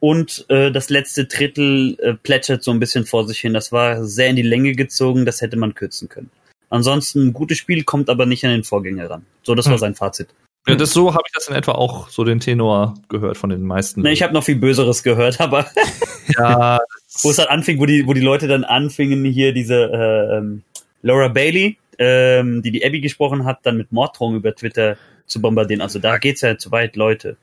Und 0.00 0.44
äh, 0.48 0.72
das 0.72 0.90
letzte 0.90 1.26
Drittel 1.26 1.96
äh, 2.00 2.14
plätschert 2.14 2.62
so 2.62 2.72
ein 2.72 2.80
bisschen 2.80 3.06
vor 3.06 3.26
sich 3.26 3.38
hin. 3.38 3.54
Das 3.54 3.70
war 3.70 4.04
sehr 4.04 4.28
in 4.28 4.36
die 4.36 4.42
Länge 4.42 4.72
gezogen, 4.72 5.24
das 5.24 5.40
hätte 5.40 5.56
man 5.56 5.74
kürzen 5.74 6.08
können. 6.08 6.30
Ansonsten 6.68 7.28
ein 7.28 7.32
gutes 7.32 7.58
Spiel, 7.58 7.84
kommt 7.84 8.10
aber 8.10 8.26
nicht 8.26 8.44
an 8.44 8.50
den 8.50 8.64
Vorgänger 8.64 9.08
ran. 9.08 9.24
So, 9.42 9.54
das 9.54 9.66
hm. 9.66 9.72
war 9.72 9.78
sein 9.78 9.94
Fazit. 9.94 10.28
Ja, 10.66 10.76
das 10.76 10.92
so 10.92 11.12
habe 11.12 11.22
ich 11.26 11.32
das 11.32 11.48
in 11.48 11.54
etwa 11.54 11.72
auch 11.72 12.08
so 12.08 12.24
den 12.24 12.40
Tenor 12.40 12.94
gehört 13.10 13.36
von 13.36 13.50
den 13.50 13.62
meisten. 13.62 14.00
Ne, 14.00 14.12
ich 14.12 14.22
habe 14.22 14.32
noch 14.32 14.44
viel 14.44 14.56
Böseres 14.56 15.02
gehört, 15.02 15.40
aber 15.40 15.66
ja, 16.38 16.78
wo 17.22 17.30
es 17.30 17.38
halt 17.38 17.50
anfing, 17.50 17.78
wo 17.78 17.86
die, 17.86 18.06
wo 18.06 18.14
die 18.14 18.22
Leute 18.22 18.48
dann 18.48 18.64
anfingen, 18.64 19.24
hier 19.26 19.52
diese 19.52 19.74
äh, 19.74 20.38
ähm, 20.38 20.62
Laura 21.02 21.28
Bailey, 21.28 21.76
ähm, 21.98 22.62
die 22.62 22.70
die 22.70 22.84
Abby 22.84 23.00
gesprochen 23.00 23.44
hat, 23.44 23.60
dann 23.62 23.76
mit 23.76 23.92
Morddrohungen 23.92 24.38
über 24.38 24.54
Twitter 24.54 24.96
zu 25.26 25.40
bombardieren. 25.40 25.80
Also 25.80 25.98
da 25.98 26.18
geht's 26.18 26.40
ja 26.40 26.58
zu 26.58 26.70
weit, 26.70 26.96
Leute. 26.96 27.36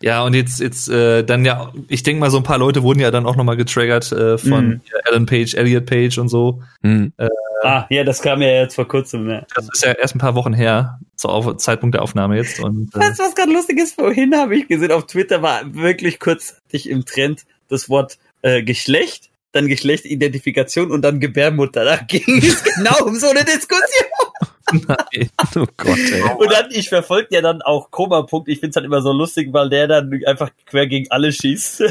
Ja, 0.00 0.24
und 0.24 0.34
jetzt, 0.34 0.60
jetzt 0.60 0.88
äh, 0.88 1.22
dann 1.22 1.44
ja, 1.44 1.72
ich 1.88 2.02
denke 2.02 2.20
mal, 2.20 2.30
so 2.30 2.38
ein 2.38 2.42
paar 2.42 2.58
Leute 2.58 2.82
wurden 2.82 3.00
ja 3.00 3.10
dann 3.10 3.26
auch 3.26 3.36
nochmal 3.36 3.56
getriggert 3.56 4.10
äh, 4.12 4.38
von 4.38 4.68
mm. 4.68 4.80
Alan 5.04 5.26
Page, 5.26 5.54
Elliot 5.54 5.86
Page 5.86 6.18
und 6.18 6.28
so. 6.28 6.62
Mm. 6.80 7.08
Äh, 7.18 7.28
ah, 7.62 7.86
ja, 7.90 8.02
das 8.02 8.22
kam 8.22 8.40
ja 8.42 8.48
jetzt 8.48 8.74
vor 8.74 8.88
kurzem. 8.88 9.28
Ja. 9.28 9.44
Das 9.54 9.68
ist 9.72 9.84
ja 9.84 9.92
erst 9.92 10.16
ein 10.16 10.18
paar 10.18 10.34
Wochen 10.34 10.54
her, 10.54 10.98
zum 11.16 11.58
Zeitpunkt 11.58 11.94
der 11.94 12.02
Aufnahme 12.02 12.36
jetzt. 12.36 12.58
Und, 12.60 12.94
äh, 12.94 13.00
weißt 13.00 13.18
du, 13.18 13.22
was 13.24 13.34
gerade 13.34 13.52
lustig 13.52 13.78
ist? 13.78 13.94
Vorhin 13.94 14.34
habe 14.34 14.56
ich 14.56 14.66
gesehen, 14.66 14.92
auf 14.92 15.06
Twitter 15.06 15.42
war 15.42 15.74
wirklich 15.74 16.18
kurzzeitig 16.18 16.88
im 16.88 17.04
Trend 17.04 17.42
das 17.68 17.88
Wort 17.88 18.18
äh, 18.42 18.62
Geschlecht 18.62 19.30
dann 19.52 19.68
Geschlechtsidentifikation 19.68 20.90
und 20.90 21.02
dann 21.02 21.20
Gebärmutter. 21.20 21.84
Da 21.84 21.96
ging 21.96 22.38
es 22.42 22.62
genau 22.76 23.04
um 23.04 23.16
so 23.16 23.28
eine 23.28 23.44
Diskussion. 23.44 24.10
Nein. 24.72 25.30
Oh 25.54 25.66
Gott, 25.76 25.98
ey. 25.98 26.22
Und 26.22 26.52
dann, 26.52 26.70
ich 26.70 26.88
verfolge 26.88 27.28
ja 27.30 27.40
dann 27.42 27.62
auch 27.62 27.90
Koma-Punkt. 27.90 28.48
Ich 28.48 28.60
find's 28.60 28.76
halt 28.76 28.86
immer 28.86 29.02
so 29.02 29.12
lustig, 29.12 29.52
weil 29.52 29.68
der 29.68 29.86
dann 29.86 30.20
einfach 30.26 30.50
quer 30.66 30.86
gegen 30.86 31.10
alle 31.10 31.32
schießt. 31.32 31.84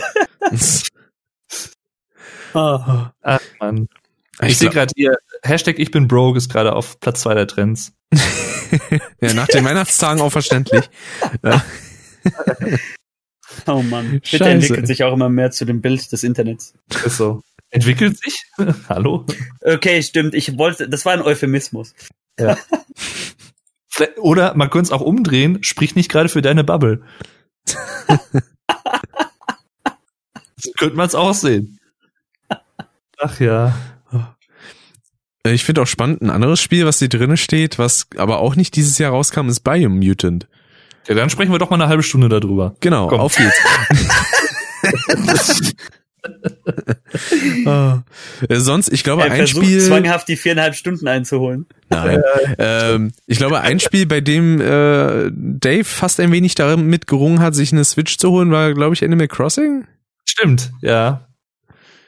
Ach, 2.54 3.12
Mann. 3.60 3.88
Ich, 4.42 4.50
ich 4.50 4.58
sehe 4.58 4.70
gerade 4.70 4.92
hier, 4.96 5.18
Hashtag 5.44 5.78
ich 5.78 5.92
bin 5.92 6.08
broke 6.08 6.38
ist 6.38 6.50
gerade 6.50 6.74
auf 6.74 7.00
Platz 7.00 7.22
zwei 7.22 7.36
der 7.36 7.48
Trends. 7.48 7.94
ja, 9.22 9.34
nach 9.34 9.48
den 9.48 9.64
Weihnachtstagen 9.64 10.22
auch 10.22 10.32
verständlich. 10.32 10.90
oh 13.68 13.82
Mann. 13.84 14.22
Bitte 14.32 14.46
entwickelt 14.46 14.88
sich 14.88 15.04
auch 15.04 15.14
immer 15.14 15.30
mehr 15.30 15.52
zu 15.52 15.66
dem 15.66 15.82
Bild 15.82 16.12
des 16.12 16.24
Internets. 16.24 16.74
Ist 17.06 17.18
so. 17.18 17.44
Entwickelt 17.72 18.20
sich? 18.22 18.44
Hallo? 18.90 19.26
Okay, 19.62 20.04
stimmt. 20.04 20.36
Ich 20.36 20.58
wollte, 20.58 20.88
das 20.90 21.06
war 21.06 21.14
ein 21.14 21.22
Euphemismus. 21.22 21.94
Ja. 22.40 22.58
Oder 24.18 24.56
man 24.56 24.70
könnte 24.70 24.88
es 24.88 24.92
auch 24.92 25.02
umdrehen, 25.02 25.64
sprich 25.64 25.96
nicht 25.96 26.12
gerade 26.12 26.30
für 26.30 26.42
deine 26.42 26.64
Bubble. 26.64 27.02
so 30.58 30.72
könnte 30.78 30.96
man 30.96 31.08
es 31.08 31.16
auch 31.16 31.34
sehen. 31.34 31.80
Ach 33.18 33.40
ja. 33.40 33.76
Ich 35.44 35.64
finde 35.64 35.82
auch 35.82 35.88
spannend, 35.88 36.22
ein 36.22 36.30
anderes 36.30 36.62
Spiel, 36.62 36.86
was 36.86 37.00
hier 37.00 37.10
drinne 37.10 37.38
steht, 37.38 37.80
was 37.80 38.08
aber 38.16 38.40
auch 38.40 38.56
nicht 38.56 38.76
dieses 38.76 38.98
Jahr 38.98 39.12
rauskam, 39.12 39.50
ist 39.50 39.62
Biomutant. 39.62 40.48
Ja, 41.08 41.16
dann 41.16 41.30
sprechen 41.32 41.52
wir 41.52 41.58
doch 41.58 41.70
mal 41.72 41.82
eine 41.82 41.88
halbe 41.88 42.04
Stunde 42.04 42.30
darüber. 42.30 42.76
Genau, 42.80 43.08
Komm. 43.08 43.22
auf 43.22 43.36
geht's. 43.36 43.58
oh. 47.66 47.94
Sonst, 48.50 48.92
ich 48.92 49.04
glaube, 49.04 49.24
er 49.24 49.32
ein 49.32 49.48
Spiel. 49.48 49.80
zwanghaft 49.80 50.28
die 50.28 50.38
viereinhalb 50.38 50.76
Stunden 50.76 51.08
einzuholen. 51.08 51.66
Nein. 51.90 52.22
ähm, 52.58 53.14
ich 53.28 53.38
glaube, 53.38 53.62
ein 53.62 53.80
Spiel, 53.80 54.06
bei 54.06 54.22
dem 54.22 54.62
äh, 54.62 55.30
Dave 55.32 55.84
fast 55.84 56.20
ein 56.20 56.32
wenig 56.32 56.56
damit 56.56 57.08
gerungen 57.08 57.40
hat, 57.40 57.56
sich 57.56 57.72
eine 57.72 57.84
Switch 57.86 58.18
zu 58.18 58.32
holen, 58.32 58.52
war, 58.52 58.74
glaube 58.74 58.94
ich, 58.94 59.04
Animal 59.04 59.28
Crossing. 59.28 59.86
Stimmt, 60.26 60.72
ja. 60.82 61.28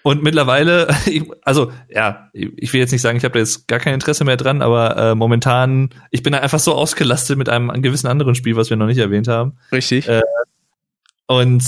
Und 0.03 0.22
mittlerweile, 0.22 0.89
also 1.43 1.72
ja, 1.89 2.30
ich 2.34 2.74
will 2.74 2.82
jetzt 2.82 2.91
nicht 2.91 3.01
sagen, 3.01 3.18
ich 3.18 3.24
habe 3.24 3.34
da 3.34 3.39
jetzt 3.39 3.68
gar 3.68 3.80
kein 3.80 3.93
Interesse 3.93 4.26
mehr 4.26 4.38
dran, 4.38 4.61
aber 4.61 4.97
äh, 4.97 5.16
momentan, 5.16 5.89
ich 6.11 6.24
bin 6.24 6.34
da 6.34 6.39
einfach 6.39 6.59
so 6.59 6.76
ausgelastet 6.76 7.38
mit 7.38 7.47
einem, 7.47 7.70
gewissen 7.82 8.07
anderen 8.07 8.36
Spiel, 8.36 8.57
was 8.57 8.70
wir 8.70 8.78
noch 8.78 8.86
nicht 8.86 8.97
erwähnt 8.97 9.30
haben. 9.30 9.57
Richtig. 9.72 10.09
Äh, 10.09 10.22
und 11.26 11.63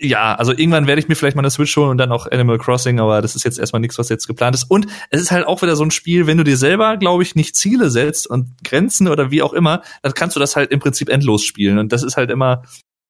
ja, 0.00 0.34
also 0.36 0.52
irgendwann 0.52 0.86
werde 0.86 1.00
ich 1.00 1.08
mir 1.08 1.16
vielleicht 1.16 1.36
mal 1.36 1.42
eine 1.42 1.50
Switch 1.50 1.76
holen 1.76 1.90
und 1.90 1.98
dann 1.98 2.12
auch 2.12 2.30
Animal 2.30 2.58
Crossing, 2.58 3.00
aber 3.00 3.20
das 3.20 3.34
ist 3.34 3.44
jetzt 3.44 3.58
erstmal 3.58 3.80
nichts, 3.80 3.98
was 3.98 4.08
jetzt 4.08 4.26
geplant 4.26 4.54
ist. 4.54 4.64
Und 4.64 4.86
es 5.10 5.20
ist 5.20 5.30
halt 5.32 5.46
auch 5.46 5.60
wieder 5.62 5.74
so 5.74 5.84
ein 5.84 5.90
Spiel, 5.90 6.26
wenn 6.26 6.38
du 6.38 6.44
dir 6.44 6.56
selber, 6.56 6.96
glaube 6.96 7.22
ich, 7.22 7.34
nicht 7.34 7.56
Ziele 7.56 7.90
setzt 7.90 8.28
und 8.28 8.62
Grenzen 8.64 9.08
oder 9.08 9.30
wie 9.30 9.42
auch 9.42 9.52
immer, 9.52 9.82
dann 10.02 10.14
kannst 10.14 10.36
du 10.36 10.40
das 10.40 10.54
halt 10.54 10.70
im 10.70 10.78
Prinzip 10.78 11.08
endlos 11.08 11.44
spielen. 11.44 11.78
Und 11.78 11.92
das 11.92 12.02
ist 12.02 12.16
halt 12.16 12.30
immer, 12.30 12.62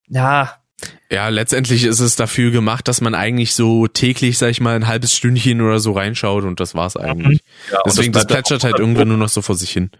ja, 0.08 0.61
ja, 1.11 1.28
letztendlich 1.28 1.84
ist 1.84 2.00
es 2.00 2.16
dafür 2.16 2.50
gemacht, 2.50 2.88
dass 2.88 3.00
man 3.00 3.14
eigentlich 3.14 3.54
so 3.54 3.86
täglich, 3.86 4.38
sag 4.38 4.50
ich 4.50 4.61
mal, 4.61 4.76
ein 4.76 4.86
halbes 4.86 5.14
Stündchen 5.14 5.61
oder 5.61 5.78
so 5.78 5.92
reinschaut 5.92 6.44
und 6.44 6.61
das 6.61 6.74
war's 6.74 6.96
eigentlich. 6.96 7.40
Ja, 7.70 7.80
deswegen, 7.84 8.12
das, 8.12 8.26
das 8.26 8.32
plätschert 8.32 8.64
halt 8.64 8.78
irgendwann 8.78 9.08
nur 9.08 9.16
noch 9.16 9.28
so 9.28 9.42
vor 9.42 9.56
sich 9.56 9.70
hin. 9.70 9.90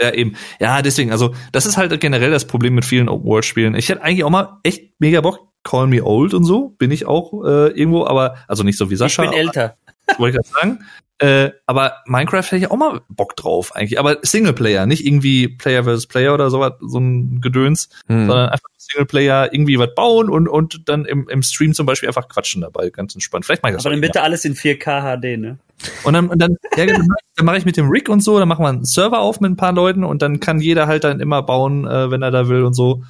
Ja, 0.00 0.12
eben. 0.12 0.36
Ja, 0.60 0.82
deswegen, 0.82 1.12
also, 1.12 1.34
das 1.52 1.66
ist 1.66 1.76
halt 1.76 1.98
generell 2.00 2.30
das 2.30 2.46
Problem 2.46 2.74
mit 2.74 2.84
vielen 2.84 3.08
Open-World-Spielen. 3.08 3.74
Ich 3.74 3.88
hätte 3.88 4.02
eigentlich 4.02 4.24
auch 4.24 4.30
mal 4.30 4.58
echt 4.62 4.92
mega 4.98 5.20
Bock, 5.20 5.40
Call 5.64 5.86
Me 5.86 6.04
Old 6.04 6.34
und 6.34 6.44
so, 6.44 6.70
bin 6.70 6.90
ich 6.90 7.06
auch 7.06 7.44
äh, 7.44 7.68
irgendwo, 7.68 8.06
aber, 8.06 8.36
also 8.48 8.64
nicht 8.64 8.78
so 8.78 8.90
wie 8.90 8.96
Sascha. 8.96 9.24
Ich 9.24 9.30
bin 9.30 9.38
älter. 9.38 9.76
Wollte 10.18 10.38
ich 10.38 10.44
gerade 10.44 10.60
sagen. 10.60 10.84
Äh, 11.22 11.52
aber 11.66 11.98
Minecraft 12.06 12.42
hätte 12.42 12.56
ich 12.56 12.70
auch 12.70 12.76
mal 12.76 13.00
Bock 13.08 13.36
drauf 13.36 13.76
eigentlich. 13.76 14.00
Aber 14.00 14.18
Singleplayer, 14.22 14.86
nicht 14.86 15.06
irgendwie 15.06 15.46
Player 15.46 15.84
versus 15.84 16.08
Player 16.08 16.34
oder 16.34 16.50
sowas, 16.50 16.72
so 16.80 16.98
ein 16.98 17.40
Gedöns, 17.40 17.90
hm. 18.08 18.26
sondern 18.26 18.48
einfach 18.48 18.68
Singleplayer 18.76 19.52
irgendwie 19.52 19.78
was 19.78 19.94
bauen 19.94 20.28
und, 20.28 20.48
und 20.48 20.88
dann 20.88 21.04
im, 21.04 21.28
im 21.28 21.42
Stream 21.44 21.74
zum 21.74 21.86
Beispiel 21.86 22.08
einfach 22.08 22.28
quatschen 22.28 22.62
dabei, 22.62 22.90
ganz 22.90 23.14
entspannt. 23.14 23.44
Vielleicht 23.44 23.62
mache 23.62 23.70
ich 23.70 23.76
das 23.76 23.86
Aber 23.86 23.94
dann 23.94 24.00
bitte 24.00 24.22
alles 24.22 24.44
in 24.44 24.56
4K 24.56 25.16
HD, 25.16 25.38
ne? 25.38 25.58
Und 26.02 26.14
dann, 26.14 26.28
und 26.28 26.40
dann, 26.40 26.56
ja, 26.76 26.86
dann 26.86 27.06
mache 27.44 27.58
ich 27.58 27.64
mit 27.64 27.76
dem 27.76 27.88
Rig 27.88 28.08
und 28.08 28.20
so, 28.20 28.40
dann 28.40 28.48
machen 28.48 28.64
wir 28.64 28.68
einen 28.68 28.84
Server 28.84 29.20
auf 29.20 29.40
mit 29.40 29.52
ein 29.52 29.56
paar 29.56 29.72
Leuten 29.72 30.02
und 30.02 30.22
dann 30.22 30.40
kann 30.40 30.60
jeder 30.60 30.88
halt 30.88 31.04
dann 31.04 31.20
immer 31.20 31.42
bauen, 31.42 31.86
äh, 31.86 32.10
wenn 32.10 32.22
er 32.22 32.32
da 32.32 32.48
will 32.48 32.64
und 32.64 32.74
so. 32.74 33.04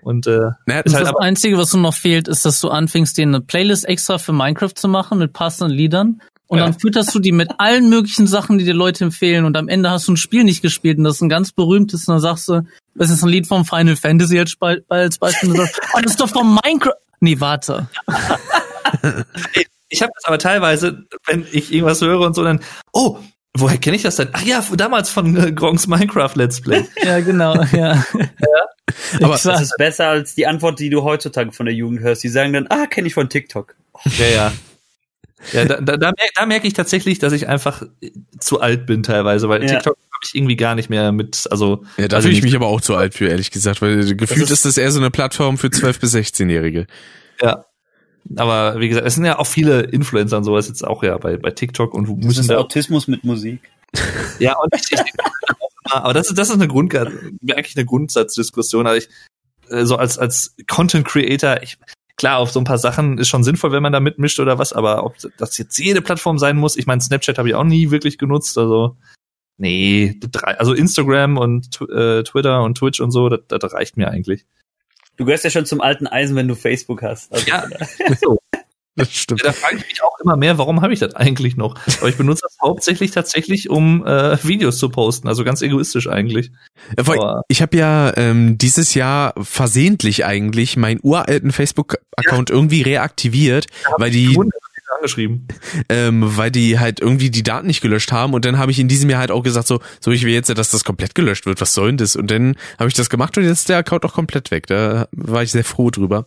Und 0.00 0.26
äh, 0.26 0.38
naja, 0.64 0.80
ist 0.80 0.94
halt 0.94 1.06
das 1.06 1.16
Einzige, 1.16 1.58
was 1.58 1.74
nur 1.74 1.82
noch 1.82 1.94
fehlt, 1.94 2.28
ist, 2.28 2.46
dass 2.46 2.60
du 2.60 2.70
anfängst, 2.70 3.18
dir 3.18 3.26
eine 3.26 3.42
Playlist 3.42 3.86
extra 3.86 4.16
für 4.16 4.32
Minecraft 4.32 4.74
zu 4.74 4.88
machen 4.88 5.18
mit 5.18 5.34
passenden 5.34 5.76
Liedern. 5.76 6.22
Und 6.48 6.58
ja. 6.58 6.64
dann 6.64 6.78
fütterst 6.78 7.14
du 7.14 7.18
die 7.18 7.32
mit 7.32 7.50
allen 7.58 7.90
möglichen 7.90 8.26
Sachen, 8.26 8.56
die 8.58 8.64
dir 8.64 8.74
Leute 8.74 9.04
empfehlen. 9.04 9.44
Und 9.44 9.56
am 9.56 9.68
Ende 9.68 9.90
hast 9.90 10.08
du 10.08 10.12
ein 10.12 10.16
Spiel 10.16 10.44
nicht 10.44 10.62
gespielt. 10.62 10.96
Und 10.96 11.04
das 11.04 11.16
ist 11.16 11.20
ein 11.20 11.28
ganz 11.28 11.52
berühmtes. 11.52 12.08
Und 12.08 12.14
dann 12.14 12.22
sagst 12.22 12.48
du, 12.48 12.62
das 12.94 13.10
ist 13.10 13.22
ein 13.22 13.28
Lied 13.28 13.46
vom 13.46 13.66
Final 13.66 13.96
Fantasy 13.96 14.38
als, 14.38 14.56
als 14.88 15.18
Beispiel. 15.18 15.50
Und 15.50 15.56
sagst, 15.58 15.80
oh, 15.94 15.98
das 16.02 16.12
ist 16.12 16.20
doch 16.20 16.30
vom 16.30 16.58
Minecraft. 16.64 16.94
Nee, 17.20 17.38
warte. 17.38 17.88
ich 19.88 20.02
habe 20.02 20.12
das 20.14 20.24
aber 20.24 20.38
teilweise, 20.38 21.04
wenn 21.26 21.46
ich 21.52 21.70
irgendwas 21.72 22.00
höre 22.00 22.20
und 22.20 22.34
so, 22.34 22.42
dann, 22.42 22.60
oh, 22.92 23.18
woher 23.54 23.76
kenne 23.76 23.96
ich 23.96 24.02
das 24.02 24.16
denn? 24.16 24.28
Ach 24.32 24.42
ja, 24.42 24.64
damals 24.74 25.10
von 25.10 25.36
äh, 25.36 25.52
Gronks 25.52 25.86
Minecraft 25.86 26.34
Let's 26.34 26.62
Play. 26.62 26.86
ja, 27.02 27.20
genau, 27.20 27.62
ja. 27.72 28.04
ja. 28.14 29.22
Aber 29.22 29.38
das 29.42 29.60
ist 29.60 29.76
besser 29.76 30.08
als 30.08 30.34
die 30.34 30.46
Antwort, 30.46 30.78
die 30.80 30.88
du 30.88 31.02
heutzutage 31.02 31.52
von 31.52 31.66
der 31.66 31.74
Jugend 31.74 32.00
hörst. 32.00 32.24
Die 32.24 32.28
sagen 32.28 32.54
dann, 32.54 32.66
ah, 32.68 32.86
kenne 32.86 33.08
ich 33.08 33.14
von 33.14 33.28
TikTok. 33.28 33.74
Ja, 34.18 34.26
ja. 34.26 34.52
Ja, 35.52 35.64
da, 35.64 35.80
da, 35.80 35.96
da, 35.96 36.06
merke, 36.06 36.32
da 36.34 36.46
merke 36.46 36.66
ich 36.66 36.72
tatsächlich, 36.72 37.18
dass 37.18 37.32
ich 37.32 37.48
einfach 37.48 37.82
zu 38.38 38.60
alt 38.60 38.86
bin 38.86 39.02
teilweise, 39.02 39.48
weil 39.48 39.62
ja. 39.62 39.68
TikTok 39.68 39.96
habe 39.96 40.24
ich 40.24 40.34
irgendwie 40.34 40.56
gar 40.56 40.74
nicht 40.74 40.90
mehr 40.90 41.12
mit, 41.12 41.46
also. 41.50 41.84
Ja, 41.96 42.08
da 42.08 42.20
fühle 42.20 42.34
ich 42.34 42.42
mich 42.42 42.56
aber 42.56 42.66
auch 42.66 42.80
zu 42.80 42.96
alt 42.96 43.14
für, 43.14 43.28
ehrlich 43.28 43.50
gesagt, 43.50 43.80
weil 43.80 44.16
gefühlt 44.16 44.42
das 44.42 44.50
ist, 44.50 44.50
ist 44.50 44.66
das 44.66 44.78
eher 44.78 44.90
so 44.90 44.98
eine 44.98 45.10
Plattform 45.10 45.58
für 45.58 45.68
12- 45.68 46.00
bis 46.00 46.14
16-Jährige. 46.14 46.86
Ja. 47.40 47.64
Aber 48.36 48.78
wie 48.80 48.88
gesagt, 48.88 49.06
es 49.06 49.14
sind 49.14 49.24
ja 49.24 49.38
auch 49.38 49.46
viele 49.46 49.82
Influencer 49.82 50.36
und 50.36 50.44
sowas 50.44 50.68
jetzt 50.68 50.86
auch 50.86 51.02
ja 51.02 51.16
bei, 51.16 51.36
bei 51.36 51.50
TikTok 51.50 51.94
und 51.94 52.08
müssen 52.08 52.26
das 52.28 52.38
ist 52.38 52.50
da 52.50 52.58
Autismus 52.58 53.08
mit 53.08 53.24
Musik. 53.24 53.60
ja, 54.38 54.56
und 54.58 54.74
ich, 54.74 54.92
ich 54.92 55.00
aber 55.84 56.12
das 56.12 56.28
ist, 56.28 56.36
das 56.36 56.48
ist 56.48 56.54
eine 56.54 56.68
Grund, 56.68 56.94
eigentlich 56.94 57.76
eine 57.76 57.86
Grundsatzdiskussion, 57.86 58.86
aber 58.86 58.98
ich, 58.98 59.08
äh, 59.70 59.84
so 59.84 59.96
als, 59.96 60.18
als 60.18 60.54
Content 60.66 61.06
Creator, 61.06 61.62
ich, 61.62 61.78
klar, 62.18 62.38
auf 62.38 62.50
so 62.50 62.60
ein 62.60 62.64
paar 62.64 62.78
Sachen 62.78 63.16
ist 63.16 63.28
schon 63.28 63.44
sinnvoll, 63.44 63.72
wenn 63.72 63.82
man 63.82 63.92
da 63.92 64.00
mitmischt 64.00 64.38
oder 64.40 64.58
was, 64.58 64.72
aber 64.72 65.04
ob 65.04 65.16
das 65.38 65.56
jetzt 65.56 65.78
jede 65.78 66.02
Plattform 66.02 66.38
sein 66.38 66.56
muss, 66.56 66.76
ich 66.76 66.86
meine, 66.86 67.00
Snapchat 67.00 67.38
habe 67.38 67.48
ich 67.48 67.54
auch 67.54 67.64
nie 67.64 67.90
wirklich 67.90 68.18
genutzt, 68.18 68.58
also 68.58 68.96
nee, 69.56 70.18
also 70.42 70.74
Instagram 70.74 71.38
und 71.38 71.80
äh, 71.80 72.22
Twitter 72.24 72.62
und 72.62 72.76
Twitch 72.76 73.00
und 73.00 73.12
so, 73.12 73.28
das, 73.28 73.40
das 73.48 73.72
reicht 73.72 73.96
mir 73.96 74.10
eigentlich. 74.10 74.44
Du 75.16 75.24
gehörst 75.24 75.44
ja 75.44 75.50
schon 75.50 75.66
zum 75.66 75.80
alten 75.80 76.06
Eisen, 76.06 76.36
wenn 76.36 76.46
du 76.46 76.54
Facebook 76.54 77.02
hast. 77.02 77.32
Also 77.32 77.46
ja, 77.48 77.66
so. 78.20 78.38
Das 78.98 79.12
stimmt. 79.12 79.40
Ja, 79.42 79.46
da 79.46 79.52
frage 79.52 79.76
ich 79.76 79.86
mich 79.86 80.02
auch 80.02 80.18
immer 80.22 80.36
mehr, 80.36 80.58
warum 80.58 80.82
habe 80.82 80.92
ich 80.92 80.98
das 80.98 81.14
eigentlich 81.14 81.56
noch? 81.56 81.76
Aber 81.98 82.08
ich 82.08 82.16
benutze 82.16 82.42
das 82.42 82.56
hauptsächlich 82.60 83.12
tatsächlich, 83.12 83.70
um 83.70 84.04
äh, 84.04 84.36
Videos 84.44 84.78
zu 84.78 84.88
posten, 84.88 85.28
also 85.28 85.44
ganz 85.44 85.62
egoistisch 85.62 86.08
eigentlich. 86.08 86.50
Ja, 86.96 87.42
ich 87.48 87.62
habe 87.62 87.76
ja 87.76 88.16
ähm, 88.16 88.58
dieses 88.58 88.94
Jahr 88.94 89.34
versehentlich 89.40 90.24
eigentlich 90.24 90.76
meinen 90.76 91.00
uralten 91.02 91.52
Facebook-Account 91.52 92.50
ja. 92.50 92.56
irgendwie 92.56 92.82
reaktiviert, 92.82 93.66
weil 93.96 94.10
die 94.10 94.36
angeschrieben. 94.96 95.46
Ähm, 95.88 96.36
weil 96.36 96.50
die 96.50 96.78
halt 96.78 97.00
irgendwie 97.00 97.30
die 97.30 97.42
Daten 97.42 97.66
nicht 97.66 97.80
gelöscht 97.80 98.12
haben 98.12 98.34
und 98.34 98.44
dann 98.44 98.58
habe 98.58 98.70
ich 98.70 98.78
in 98.78 98.88
diesem 98.88 99.10
Jahr 99.10 99.20
halt 99.20 99.30
auch 99.30 99.42
gesagt 99.42 99.66
so, 99.66 99.80
so 100.00 100.10
ich 100.10 100.24
will 100.24 100.32
jetzt, 100.32 100.48
dass 100.48 100.70
das 100.70 100.84
komplett 100.84 101.14
gelöscht 101.14 101.46
wird, 101.46 101.60
was 101.60 101.74
soll 101.74 101.88
denn 101.88 101.98
das? 101.98 102.16
Und 102.16 102.30
dann 102.30 102.56
habe 102.78 102.88
ich 102.88 102.94
das 102.94 103.10
gemacht 103.10 103.36
und 103.36 103.44
jetzt 103.44 103.60
ist 103.60 103.68
der 103.68 103.78
Account 103.78 104.04
auch 104.04 104.14
komplett 104.14 104.50
weg. 104.50 104.66
Da 104.66 105.08
war 105.12 105.42
ich 105.42 105.52
sehr 105.52 105.64
froh 105.64 105.90
drüber. 105.90 106.26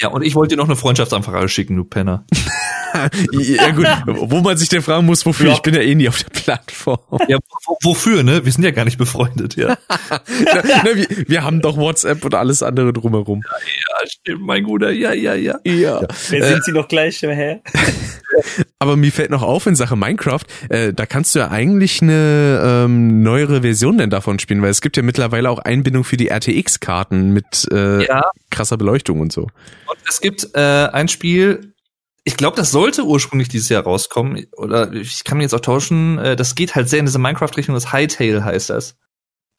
Ja, 0.00 0.08
und 0.08 0.22
ich 0.22 0.34
wollte 0.34 0.54
dir 0.54 0.58
noch 0.58 0.68
eine 0.68 0.76
Freundschaftsanfrage 0.76 1.48
schicken, 1.48 1.76
du 1.76 1.84
Penner. 1.84 2.24
ja 3.32 3.70
gut, 3.70 3.86
wo 4.06 4.40
man 4.40 4.56
sich 4.56 4.68
denn 4.68 4.82
fragen 4.82 5.06
muss, 5.06 5.24
wofür, 5.26 5.48
ja. 5.48 5.52
ich 5.52 5.62
bin 5.62 5.74
ja 5.74 5.80
eh 5.80 5.94
nie 5.94 6.08
auf 6.08 6.22
der 6.22 6.30
Plattform. 6.30 6.98
Ja, 7.28 7.38
wofür, 7.82 8.22
ne? 8.22 8.44
Wir 8.44 8.52
sind 8.52 8.64
ja 8.64 8.70
gar 8.70 8.84
nicht 8.84 8.98
befreundet, 8.98 9.56
ja. 9.56 9.76
na, 10.10 10.62
na, 10.64 10.84
wir, 10.94 11.06
wir, 11.28 11.44
haben 11.44 11.60
doch 11.60 11.76
WhatsApp 11.76 12.24
und 12.24 12.34
alles 12.34 12.62
andere 12.62 12.92
drumherum. 12.92 13.42
Ja, 13.44 13.58
ja 13.58 14.08
stimmt, 14.08 14.42
mein 14.42 14.64
Guter, 14.64 14.90
ja, 14.90 15.12
ja, 15.12 15.34
ja. 15.34 15.58
Ja. 15.64 15.72
ja. 15.72 16.00
Wer 16.28 16.46
sind 16.46 16.58
äh, 16.58 16.62
Sie 16.62 16.72
noch 16.72 16.88
gleich, 16.88 17.20
hä? 17.22 17.60
Aber 18.78 18.96
mir 18.96 19.12
fällt 19.12 19.30
noch 19.30 19.42
auf 19.42 19.66
in 19.66 19.76
Sache 19.76 19.96
Minecraft, 19.96 20.44
äh, 20.68 20.92
da 20.92 21.06
kannst 21.06 21.34
du 21.34 21.40
ja 21.40 21.50
eigentlich 21.50 22.00
eine 22.02 22.84
ähm, 22.84 23.22
neuere 23.22 23.62
Version 23.62 23.98
denn 23.98 24.10
davon 24.10 24.38
spielen, 24.38 24.62
weil 24.62 24.70
es 24.70 24.80
gibt 24.80 24.96
ja 24.96 25.02
mittlerweile 25.02 25.50
auch 25.50 25.58
Einbindung 25.58 26.04
für 26.04 26.16
die 26.16 26.28
RTX-Karten 26.28 27.30
mit 27.30 27.68
äh, 27.70 28.06
ja. 28.06 28.30
krasser 28.50 28.76
Beleuchtung 28.76 29.20
und 29.20 29.32
so. 29.32 29.42
Und 29.42 29.98
es 30.08 30.20
gibt 30.20 30.48
äh, 30.54 30.88
ein 30.92 31.08
Spiel, 31.08 31.74
ich 32.24 32.36
glaube, 32.36 32.56
das 32.56 32.70
sollte 32.70 33.04
ursprünglich 33.04 33.48
dieses 33.48 33.68
Jahr 33.68 33.82
rauskommen, 33.82 34.46
oder 34.56 34.92
ich 34.92 35.24
kann 35.24 35.38
mir 35.38 35.44
jetzt 35.44 35.54
auch 35.54 35.60
tauschen, 35.60 36.18
äh, 36.18 36.36
das 36.36 36.54
geht 36.54 36.74
halt 36.74 36.88
sehr 36.88 37.00
in 37.00 37.06
diese 37.06 37.18
Minecraft-Richtung, 37.18 37.74
das 37.74 37.92
Hightail 37.92 38.44
heißt 38.44 38.70
das. 38.70 38.96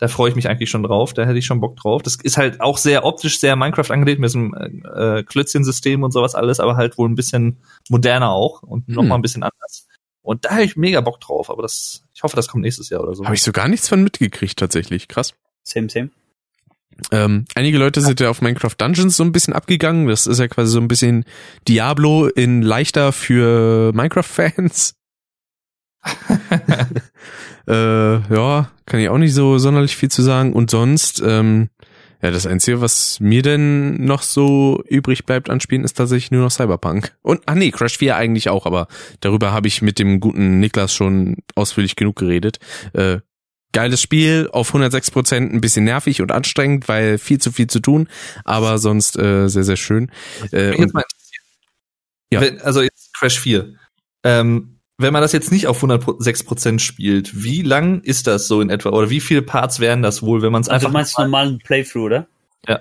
Da 0.02 0.08
freue 0.08 0.32
ich 0.32 0.36
mich 0.36 0.50
eigentlich 0.50 0.72
schon 0.72 0.82
drauf, 0.82 1.14
da 1.14 1.26
hätte 1.26 1.38
ich 1.38 1.46
schon 1.46 1.62
Bock 1.62 1.76
drauf. 1.76 2.02
Das 2.02 2.16
ist 2.16 2.36
halt 2.36 2.60
auch 2.60 2.80
sehr 2.80 3.06
optisch 3.06 3.40
sehr 3.40 3.56
Minecraft 3.56 3.92
angelegt 3.92 4.20
mit 4.20 4.30
diesem 4.30 4.56
äh, 4.56 5.20
äh, 5.20 5.24
Klötzchen-System 5.24 6.02
und 6.02 6.12
sowas 6.12 6.34
alles, 6.34 6.60
aber 6.60 6.76
halt 6.76 6.98
wohl 6.98 7.08
ein 7.08 7.14
bisschen 7.14 7.58
moderner 7.88 8.32
auch 8.32 8.64
und 8.64 8.88
hm. 8.88 8.96
noch 8.96 9.04
mal 9.04 9.14
ein 9.14 9.22
bisschen 9.22 9.44
anders. 9.44 9.88
Und 10.24 10.44
da 10.44 10.54
habe 10.54 10.64
ich 10.64 10.76
mega 10.76 11.02
Bock 11.02 11.22
drauf, 11.22 11.52
aber 11.52 11.62
das, 11.62 12.04
ich 12.16 12.24
hoffe, 12.24 12.36
das 12.36 12.48
kommt 12.48 12.64
nächstes 12.64 12.90
Jahr 12.90 13.02
oder 13.02 13.14
so. 13.14 13.26
Habe 13.26 13.36
ich 13.36 13.44
so 13.44 13.52
gar 13.52 13.68
nichts 13.68 13.90
von 13.90 14.04
mitgekriegt 14.04 14.58
tatsächlich, 14.58 15.08
krass. 15.08 15.36
Same, 15.62 15.88
same. 15.88 16.10
Ähm, 17.12 17.46
einige 17.54 17.78
Leute 17.78 18.02
sind 18.02 18.20
ja 18.20 18.32
auf 18.32 18.42
Minecraft 18.42 18.74
Dungeons 18.76 19.16
so 19.16 19.24
ein 19.24 19.32
bisschen 19.32 19.54
abgegangen. 19.54 20.08
Das 20.08 20.26
ist 20.26 20.40
ja 20.40 20.48
quasi 20.48 20.72
so 20.72 20.80
ein 20.80 20.88
bisschen 20.88 21.26
Diablo 21.68 22.26
in 22.26 22.64
leichter 22.64 23.12
für 23.12 23.94
Minecraft-Fans. 23.94 24.96
äh, 27.68 27.74
ja, 28.34 28.72
kann 28.86 29.00
ich 29.00 29.10
auch 29.10 29.18
nicht 29.18 29.34
so 29.34 29.58
sonderlich 29.58 29.96
viel 29.96 30.10
zu 30.10 30.22
sagen. 30.22 30.54
Und 30.54 30.72
sonst, 30.72 31.22
ähm, 31.26 31.70
ja, 32.22 32.30
das 32.30 32.46
Einzige, 32.46 32.82
was 32.82 33.20
mir 33.20 33.42
denn 33.42 34.04
noch 34.04 34.22
so 34.22 34.84
übrig 34.88 35.26
bleibt 35.26 35.50
an 35.50 35.60
Spielen, 35.60 35.84
ist 35.84 35.94
tatsächlich 35.94 36.32
nur 36.32 36.44
noch 36.44 36.52
Cyberpunk. 36.52 37.16
Und, 37.22 37.42
ach 37.46 37.56
nee, 37.56 37.72
Crash 37.72 37.98
4 37.98 38.16
eigentlich 38.16 38.50
auch, 38.50 38.66
aber 38.66 38.88
darüber 39.22 39.52
habe 39.52 39.68
ich 39.68 39.82
mit 39.82 39.98
dem 39.98 40.20
guten 40.20 40.60
Niklas 40.60 40.94
schon 40.94 41.38
ausführlich 41.56 41.96
genug 41.96 42.18
geredet. 42.18 42.60
Äh, 42.94 43.20
geiles 43.72 44.02
Spiel, 44.02 44.50
auf 44.52 44.70
106 44.70 45.12
Prozent 45.12 45.54
ein 45.54 45.62
bisschen 45.62 45.86
nervig 45.86 46.22
und 46.22 46.32
anstrengend, 46.32 46.88
weil 46.88 47.18
viel 47.18 47.40
zu 47.40 47.52
viel 47.52 47.68
zu 47.68 47.80
tun, 47.80 48.08
aber 48.44 48.78
sonst 48.78 49.18
äh, 49.18 49.48
sehr, 49.48 49.64
sehr 49.64 49.78
schön. 49.78 50.12
Äh, 50.52 50.76
und, 50.76 50.92
ja. 52.32 52.42
also 52.64 52.82
jetzt 52.82 53.14
Crash 53.16 53.40
4. 53.40 53.74
Ähm, 54.24 54.81
wenn 54.98 55.14
man 55.14 55.22
das 55.22 55.32
jetzt 55.32 55.52
nicht 55.52 55.68
auf 55.68 55.84
106% 55.84 56.80
spielt, 56.80 57.44
wie 57.44 57.62
lang 57.62 58.02
ist 58.02 58.28
das 58.28 58.48
so 58.48 58.62
in 58.62 58.70
etwa? 58.70 58.90
Oder 58.90 59.10
wie 59.10 59.20
viele 59.20 59.42
Parts 59.42 59.80
wären 59.80 60.02
das 60.02 60.22
wohl, 60.22 60.42
wenn 60.42 60.52
man 60.52 60.62
es 60.62 60.70
also 60.70 60.88
einfach. 60.88 60.90
Du 60.90 60.94
meinst 60.94 61.18
normalen 61.18 61.60
Playthrough, 61.60 62.06
oder? 62.06 62.28
Ja. 62.68 62.80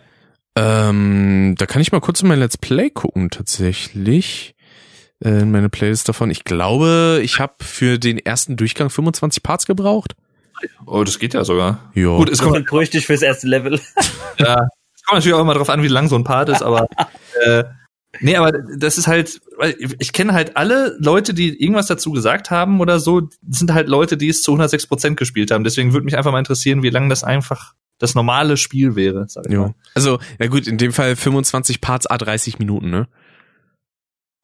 Ähm, 0.57 1.55
da 1.57 1.67
kann 1.67 1.81
ich 1.81 1.93
mal 1.93 2.01
kurz 2.01 2.23
in 2.23 2.29
mein 2.29 2.39
Let's 2.39 2.59
Play 2.59 2.91
gucken, 2.91 3.31
tatsächlich. 3.31 4.55
äh, 5.25 5.41
in 5.43 5.51
meine 5.51 5.69
Playlist 5.69 6.09
davon. 6.09 6.31
Ich 6.31 6.45
glaube, 6.45 7.21
ich 7.23 7.39
habe 7.39 7.55
für 7.61 7.99
den 7.99 8.19
ersten 8.19 8.57
Durchgang 8.57 8.91
25 8.91 9.43
Parts 9.43 9.67
gebraucht. 9.67 10.15
Oh, 10.87 11.05
das 11.05 11.19
geht 11.19 11.35
ja 11.35 11.45
sogar. 11.45 11.91
Ja. 11.95 12.17
Gut, 12.17 12.29
es 12.31 12.41
kommt 12.41 12.71
richtig 12.73 13.07
fürs 13.07 13.23
erste 13.23 13.47
Level. 13.47 13.81
ja, 14.39 14.57
es 14.95 15.03
kommt 15.05 15.19
natürlich 15.19 15.35
auch 15.35 15.41
immer 15.41 15.55
darauf 15.55 15.71
an, 15.71 15.83
wie 15.83 15.89
lang 15.89 16.09
so 16.09 16.17
ein 16.17 16.25
Part 16.25 16.49
ist, 16.51 16.63
aber 16.63 16.87
äh, 17.45 17.65
nee, 18.21 18.37
aber 18.37 18.53
das 18.53 18.99
ist 18.99 19.07
halt, 19.07 19.41
ich 19.99 20.13
kenne 20.13 20.33
halt 20.33 20.57
alle 20.57 20.97
Leute, 21.01 21.35
die 21.35 21.63
irgendwas 21.63 21.87
dazu 21.87 22.13
gesagt 22.13 22.51
haben 22.51 22.81
oder 22.81 23.01
so, 23.01 23.29
sind 23.49 23.73
halt 23.73 23.89
Leute, 23.89 24.17
die 24.17 24.29
es 24.29 24.43
zu 24.43 24.53
106 24.53 24.87
Prozent 24.87 25.17
gespielt 25.17 25.51
haben. 25.51 25.65
Deswegen 25.65 25.93
würde 25.93 26.05
mich 26.05 26.17
einfach 26.17 26.33
mal 26.33 26.39
interessieren, 26.39 26.83
wie 26.83 26.91
lange 26.91 27.09
das 27.09 27.25
einfach 27.25 27.75
das 27.99 28.15
normale 28.15 28.57
Spiel 28.57 28.97
wäre. 28.97 29.27
Sag 29.29 29.47
ich 29.47 29.53
ja. 29.53 29.61
Mal. 29.61 29.75
Also, 29.95 30.19
ja 30.39 30.47
gut, 30.49 30.67
in 30.67 30.79
dem 30.79 30.93
Fall 30.93 31.17
25 31.17 31.81
Parts 31.81 32.07
a 32.07 32.19
30 32.19 32.59
Minuten, 32.59 32.91
ne? 32.91 33.09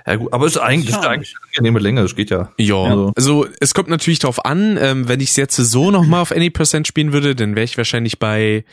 Ja 0.06 0.16
gut, 0.16 0.32
aber 0.32 0.46
es 0.46 0.54
ist 0.54 0.62
eigentlich, 0.62 0.90
ja. 0.90 1.00
ist 1.00 1.06
eigentlich 1.06 1.34
eine 1.34 1.48
angenehme 1.48 1.80
Länge, 1.80 2.02
das 2.02 2.14
geht 2.14 2.30
ja. 2.30 2.52
Ja, 2.58 2.76
also, 2.76 3.12
also 3.16 3.46
es 3.58 3.74
kommt 3.74 3.88
natürlich 3.88 4.20
darauf 4.20 4.44
an, 4.44 4.78
ähm, 4.80 5.08
wenn 5.08 5.18
ich 5.18 5.30
es 5.30 5.36
jetzt 5.36 5.56
so 5.56 5.90
nochmal 5.90 6.20
auf 6.20 6.30
Any 6.30 6.50
Percent 6.50 6.86
spielen 6.86 7.12
würde, 7.12 7.34
dann 7.34 7.56
wäre 7.56 7.64
ich 7.64 7.76
wahrscheinlich 7.76 8.20
bei 8.20 8.64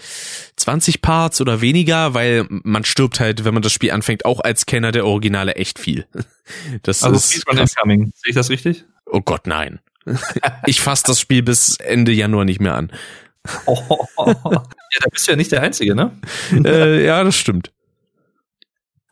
20 0.57 1.01
Parts 1.01 1.41
oder 1.41 1.59
weniger, 1.61 2.13
weil 2.13 2.45
man 2.49 2.85
stirbt 2.85 3.19
halt, 3.19 3.45
wenn 3.45 3.53
man 3.55 3.63
das 3.63 3.73
Spiel 3.73 3.91
anfängt, 3.91 4.25
auch 4.25 4.41
als 4.41 4.67
Kenner 4.67 4.91
der 4.91 5.05
Originale 5.05 5.55
echt 5.55 5.79
viel. 5.79 6.05
Das 6.81 7.03
also 7.03 7.15
ist 7.15 7.45
Coming. 7.77 8.11
Sehe 8.15 8.31
ich 8.31 8.35
das 8.35 8.49
richtig? 8.49 8.83
Oh 9.05 9.21
Gott, 9.21 9.47
nein. 9.47 9.79
ich 10.65 10.81
fasse 10.81 11.03
das 11.07 11.21
Spiel 11.21 11.41
bis 11.41 11.77
Ende 11.77 12.11
Januar 12.11 12.43
nicht 12.43 12.59
mehr 12.59 12.75
an. 12.75 12.91
Oh, 13.65 14.05
ja, 14.25 14.33
da 14.33 15.09
bist 15.09 15.27
du 15.27 15.31
ja 15.31 15.37
nicht 15.37 15.53
der 15.53 15.61
Einzige, 15.61 15.95
ne? 15.95 16.11
äh, 16.51 17.05
ja, 17.05 17.23
das 17.23 17.37
stimmt. 17.37 17.71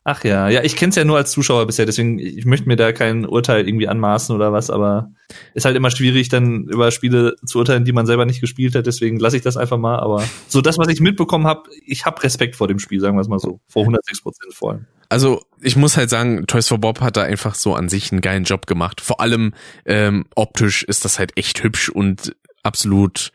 Ach 0.04 0.24
ja, 0.24 0.49
ja, 0.49 0.64
ich 0.64 0.76
kenne 0.76 0.89
es 0.89 0.95
ja 0.95 1.04
nur 1.04 1.18
als 1.18 1.30
Zuschauer 1.30 1.68
bisher, 1.68 1.86
deswegen 1.86 2.18
ich 2.18 2.45
möchte 2.45 2.68
mir 2.68 2.76
da 2.76 2.91
kein 2.91 3.24
Urteil 3.24 3.68
irgendwie 3.68 3.88
anmaßen 3.88 4.36
oder 4.36 4.52
was, 4.52 4.72
aber 4.72 5.12
ist 5.54 5.66
halt 5.66 5.76
immer 5.76 5.91
schwierig, 5.91 6.28
dann 6.30 6.64
über 6.64 6.89
Spiele 6.89 7.36
zu 7.45 7.60
urteilen, 7.60 7.86
die 7.86 7.91
man 7.91 8.08
selber 8.08 8.26
nicht 8.26 8.41
gespielt 8.41 8.74
hat, 8.74 8.88
deswegen 8.88 9.20
lasse 9.20 9.38
ich 9.38 9.43
das 9.43 9.58
einfach 9.58 9.78
mal. 9.78 9.99
Aber 9.99 10.24
so 10.47 10.62
das, 10.62 10.80
was 10.80 10.88
ich 10.88 11.02
mitbekommen 11.02 11.45
habe, 11.45 11.70
ich 11.86 12.06
habe 12.08 12.24
Respekt 12.24 12.56
vor 12.56 12.68
dem 12.68 12.80
Spiel, 12.80 12.99
sagen 12.99 13.16
wir 13.16 13.22
es 13.22 13.28
mal 13.28 13.38
so, 13.38 13.60
vor 13.68 13.84
106 13.84 14.24
Prozent 14.24 14.54
vor 14.56 14.72
allem. 14.72 14.86
Also 15.10 15.43
ich 15.62 15.76
muss 15.76 15.97
halt 15.97 16.10
sagen, 16.10 16.47
Toys 16.47 16.68
for 16.68 16.80
Bob 16.80 16.99
hat 17.02 17.16
da 17.16 17.22
einfach 17.22 17.54
so 17.54 17.76
an 17.76 17.88
sich 17.88 18.12
einen 18.12 18.22
geilen 18.22 18.45
Job 18.45 18.66
gemacht. 18.66 19.02
Vor 19.02 19.20
allem 19.20 19.54
ähm, 19.86 20.26
optisch 20.36 20.82
ist 20.84 21.06
das 21.06 21.20
halt 21.20 21.38
echt 21.38 21.64
hübsch 21.64 21.89
und 21.89 22.36
absolut 22.64 23.32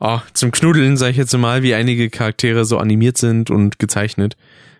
oh, 0.00 0.20
zum 0.32 0.50
Knuddeln, 0.50 0.96
sage 0.96 1.12
ich 1.12 1.16
jetzt 1.16 1.36
mal, 1.36 1.62
wie 1.62 1.74
einige 1.74 2.10
Charaktere 2.10 2.64
so 2.64 2.78
animiert 2.78 3.16
sind 3.16 3.50
und 3.50 3.78
gezeichnet. 3.78 4.36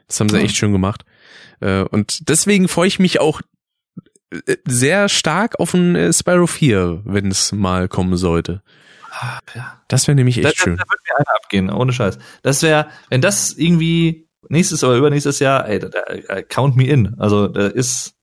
Das 0.08 0.20
haben 0.20 0.28
sie 0.28 0.38
echt 0.38 0.56
schön 0.56 0.72
gemacht. 0.72 1.04
Äh, 1.60 1.82
und 1.82 2.28
deswegen 2.28 2.68
freue 2.68 2.88
ich 2.88 2.98
mich 2.98 3.20
auch 3.20 3.40
äh, 4.30 4.56
sehr 4.66 5.08
stark 5.08 5.58
auf 5.60 5.74
ein 5.74 5.96
äh, 5.96 6.12
Spyro 6.12 6.46
4, 6.46 7.02
wenn 7.04 7.30
es 7.30 7.52
mal 7.52 7.88
kommen 7.88 8.16
sollte. 8.16 8.62
Das 9.88 10.08
wäre 10.08 10.16
nämlich 10.16 10.38
echt 10.38 10.58
da, 10.58 10.62
schön. 10.64 10.76
Da, 10.76 10.82
da 10.82 10.90
würde 10.90 11.02
mir 11.08 11.18
einer 11.18 11.36
abgehen, 11.36 11.70
ohne 11.70 11.92
Scheiß. 11.92 12.18
Das 12.42 12.62
wäre, 12.62 12.88
wenn 13.10 13.20
das 13.20 13.52
irgendwie 13.52 14.28
nächstes 14.48 14.82
oder 14.84 14.96
übernächstes 14.96 15.38
Jahr, 15.38 15.68
ey, 15.68 15.78
da, 15.78 15.88
da, 15.88 16.42
count 16.42 16.76
me 16.76 16.86
in. 16.86 17.18
Also 17.18 17.48
da 17.48 17.68
ist, 17.68 18.14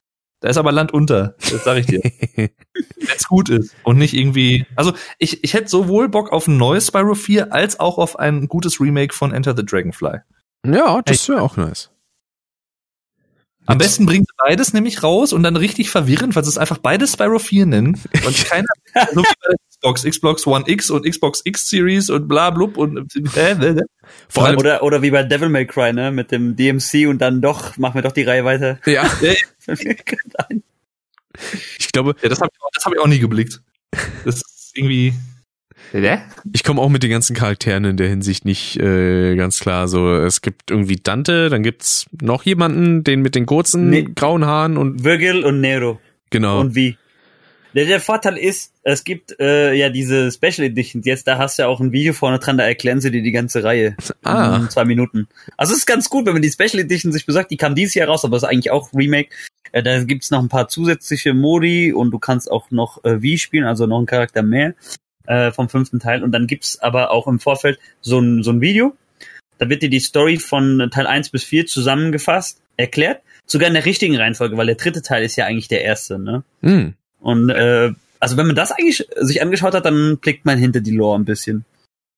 da 0.41 0.49
ist 0.49 0.57
aber 0.57 0.71
Land 0.71 0.93
unter, 0.93 1.35
das 1.39 1.63
sag 1.63 1.77
ich 1.77 1.85
dir. 1.85 2.01
Wenn's 2.97 3.27
gut 3.27 3.49
ist. 3.49 3.75
Und 3.83 3.97
nicht 3.97 4.13
irgendwie. 4.13 4.65
Also 4.75 4.93
ich, 5.17 5.43
ich 5.43 5.53
hätte 5.53 5.69
sowohl 5.69 6.09
Bock 6.09 6.31
auf 6.31 6.47
ein 6.47 6.57
neues 6.57 6.87
Spyro 6.87 7.15
4 7.15 7.53
als 7.53 7.79
auch 7.79 7.97
auf 7.97 8.19
ein 8.19 8.47
gutes 8.47 8.79
Remake 8.79 9.13
von 9.13 9.33
Enter 9.33 9.55
the 9.55 9.65
Dragonfly. 9.65 10.19
Ja, 10.65 11.01
das 11.03 11.27
wäre 11.27 11.41
auch 11.41 11.57
nice. 11.57 11.89
Am 13.67 13.77
besten 13.77 14.05
bringt 14.05 14.27
beides 14.37 14.73
nämlich 14.73 15.03
raus 15.03 15.33
und 15.33 15.43
dann 15.43 15.55
richtig 15.55 15.91
verwirrend, 15.91 16.35
weil 16.35 16.43
sie 16.43 16.49
es 16.49 16.57
einfach 16.57 16.79
beides 16.79 17.13
Spyro 17.13 17.39
4 17.39 17.67
nennen. 17.67 18.01
Und 18.25 18.45
keiner, 18.45 18.67
so 19.13 19.21
wie 19.21 19.23
bei 19.23 19.47
der 19.49 19.57
Xbox, 19.69 20.03
Xbox 20.03 20.47
One 20.47 20.65
X 20.67 20.89
und 20.89 21.05
Xbox 21.05 21.41
X 21.45 21.69
Series 21.69 22.09
und 22.09 22.27
bla 22.27 22.49
blub 22.49 22.77
und 22.77 23.15
äh, 23.35 23.51
äh, 23.51 23.77
äh. 23.77 23.83
Vor 24.27 24.45
allem, 24.45 24.57
oder, 24.57 24.83
oder 24.83 25.01
wie 25.01 25.11
bei 25.11 25.23
Devil 25.23 25.49
May 25.49 25.65
Cry, 25.65 25.93
ne, 25.93 26.11
mit 26.11 26.31
dem 26.31 26.55
DMC 26.55 27.07
und 27.07 27.19
dann 27.19 27.41
doch, 27.41 27.77
machen 27.77 27.95
wir 27.95 28.01
doch 28.01 28.11
die 28.11 28.23
Reihe 28.23 28.43
weiter. 28.43 28.79
Ja. 28.85 29.09
ich 31.77 31.91
glaube. 31.91 32.15
Ja, 32.21 32.29
das 32.29 32.41
habe 32.41 32.51
ich, 32.51 32.85
hab 32.85 32.93
ich 32.93 32.99
auch 32.99 33.07
nie 33.07 33.19
geblickt. 33.19 33.61
Das 34.25 34.35
ist 34.35 34.71
irgendwie, 34.73 35.13
ich 36.53 36.63
komme 36.63 36.81
auch 36.81 36.89
mit 36.89 37.03
den 37.03 37.09
ganzen 37.09 37.35
Charakteren 37.35 37.85
in 37.85 37.97
der 37.97 38.07
Hinsicht 38.07 38.45
nicht 38.45 38.77
äh, 38.77 39.35
ganz 39.35 39.59
klar. 39.59 39.87
So, 39.87 40.15
es 40.15 40.41
gibt 40.41 40.71
irgendwie 40.71 40.95
Dante, 40.95 41.49
dann 41.49 41.63
gibt's 41.63 42.05
noch 42.21 42.43
jemanden, 42.43 43.03
den 43.03 43.21
mit 43.21 43.35
den 43.35 43.45
kurzen 43.45 43.89
nee. 43.89 44.03
grauen 44.03 44.45
Haaren 44.45 44.77
und 44.77 45.03
Virgil 45.03 45.43
und 45.43 45.61
Nero. 45.61 45.99
Genau. 46.29 46.61
Und 46.61 46.75
wie? 46.75 46.97
Der, 47.73 47.85
der 47.85 48.01
Vorteil 48.01 48.37
ist, 48.37 48.73
es 48.83 49.03
gibt 49.03 49.39
äh, 49.39 49.73
ja 49.73 49.89
diese 49.89 50.31
Special 50.31 50.67
Editions. 50.67 51.05
Jetzt 51.05 51.27
da 51.27 51.37
hast 51.37 51.57
du 51.57 51.63
ja 51.63 51.69
auch 51.69 51.79
ein 51.79 51.91
Video 51.91 52.13
vorne 52.13 52.39
dran, 52.39 52.57
da 52.57 52.65
erklären 52.65 52.99
sie 52.99 53.11
dir 53.11 53.21
die 53.21 53.31
ganze 53.31 53.63
Reihe 53.63 53.95
ah. 54.23 54.57
in 54.57 54.69
zwei 54.69 54.85
Minuten. 54.85 55.27
Also 55.57 55.73
es 55.73 55.79
ist 55.79 55.85
ganz 55.85 56.09
gut, 56.09 56.25
wenn 56.25 56.33
man 56.33 56.41
die 56.41 56.51
Special 56.51 56.79
Edition 56.79 57.11
sich 57.11 57.25
besorgt. 57.25 57.51
Die 57.51 57.57
kam 57.57 57.75
dieses 57.75 57.93
Jahr 57.93 58.07
raus, 58.07 58.25
aber 58.25 58.37
ist 58.37 58.43
eigentlich 58.43 58.71
auch 58.71 58.93
Remake. 58.93 59.29
Äh, 59.71 59.83
da 59.83 60.03
gibt's 60.03 60.31
noch 60.31 60.39
ein 60.39 60.49
paar 60.49 60.67
zusätzliche 60.67 61.33
Modi 61.33 61.93
und 61.93 62.11
du 62.11 62.19
kannst 62.19 62.51
auch 62.51 62.71
noch 62.71 63.03
äh, 63.05 63.21
Wie 63.21 63.37
spielen, 63.37 63.65
also 63.65 63.85
noch 63.87 63.97
einen 63.97 64.05
Charakter 64.05 64.43
mehr 64.43 64.73
äh, 65.25 65.51
vom 65.51 65.69
fünften 65.69 65.99
Teil. 65.99 66.23
Und 66.23 66.31
dann 66.31 66.47
gibt's 66.47 66.79
aber 66.79 67.11
auch 67.11 67.27
im 67.27 67.39
Vorfeld 67.39 67.79
so 68.01 68.19
ein, 68.19 68.43
so 68.43 68.51
ein 68.51 68.61
Video. 68.61 68.95
Da 69.57 69.69
wird 69.69 69.83
dir 69.83 69.89
die 69.89 69.99
Story 69.99 70.37
von 70.37 70.89
Teil 70.91 71.05
1 71.05 71.29
bis 71.29 71.43
4 71.43 71.67
zusammengefasst, 71.67 72.61
erklärt. 72.77 73.21
Sogar 73.45 73.67
in 73.67 73.73
der 73.73 73.85
richtigen 73.85 74.15
Reihenfolge, 74.15 74.57
weil 74.57 74.65
der 74.65 74.75
dritte 74.75 75.01
Teil 75.01 75.23
ist 75.23 75.35
ja 75.35 75.45
eigentlich 75.45 75.67
der 75.67 75.83
erste, 75.83 76.17
ne? 76.17 76.43
Mhm. 76.61 76.95
Und 77.19 77.49
äh, 77.49 77.91
also 78.19 78.37
wenn 78.37 78.47
man 78.47 78.55
das 78.55 78.71
eigentlich 78.71 79.07
sich 79.17 79.41
angeschaut 79.41 79.73
hat, 79.73 79.85
dann 79.85 80.17
blickt 80.17 80.45
man 80.45 80.57
hinter 80.57 80.79
die 80.79 80.95
Lore 80.95 81.19
ein 81.19 81.25
bisschen. 81.25 81.65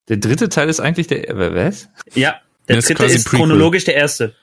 Der 0.10 0.18
dritte 0.18 0.50
Teil 0.50 0.70
ist 0.70 0.80
eigentlich 0.80 1.08
der 1.08 1.24
was? 1.54 1.90
Ja, 2.14 2.36
der 2.68 2.78
das 2.78 2.86
dritte 2.86 3.06
ist, 3.06 3.16
ist 3.16 3.30
chronologisch 3.30 3.86
der 3.86 3.96
erste. 3.96 4.36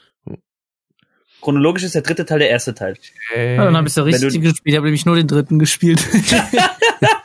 Chronologisch 1.41 1.85
ist 1.85 1.95
der 1.95 2.03
dritte 2.03 2.27
Teil 2.27 2.39
der 2.39 2.51
erste 2.51 2.75
Teil. 2.75 2.97
Okay. 3.31 3.57
Ja, 3.57 3.65
dann 3.65 3.77
habe 3.77 3.89
ich 3.89 3.95
so 3.95 4.03
richtig 4.03 4.43
gespielt. 4.43 4.61
Ich 4.65 4.77
habe 4.77 4.85
nämlich 4.85 5.07
nur 5.07 5.17
den 5.17 5.27
dritten 5.27 5.59
gespielt. 5.59 6.01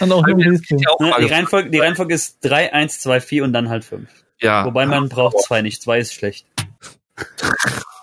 Und 0.00 0.12
auch 0.12 0.26
nur 0.26 0.42
ja, 0.42 1.18
die, 1.18 1.26
Reihenfolge, 1.26 1.70
die 1.70 1.78
Reihenfolge 1.78 2.14
ist 2.14 2.38
3, 2.42 2.72
1, 2.72 3.00
2, 3.00 3.20
4 3.20 3.44
und 3.44 3.52
dann 3.52 3.68
halt 3.68 3.84
5. 3.84 4.08
Ja. 4.40 4.64
Wobei 4.64 4.86
man 4.86 5.08
braucht 5.08 5.40
2 5.40 5.62
nicht. 5.62 5.82
2 5.82 5.98
ist 5.98 6.12
schlecht. 6.12 6.46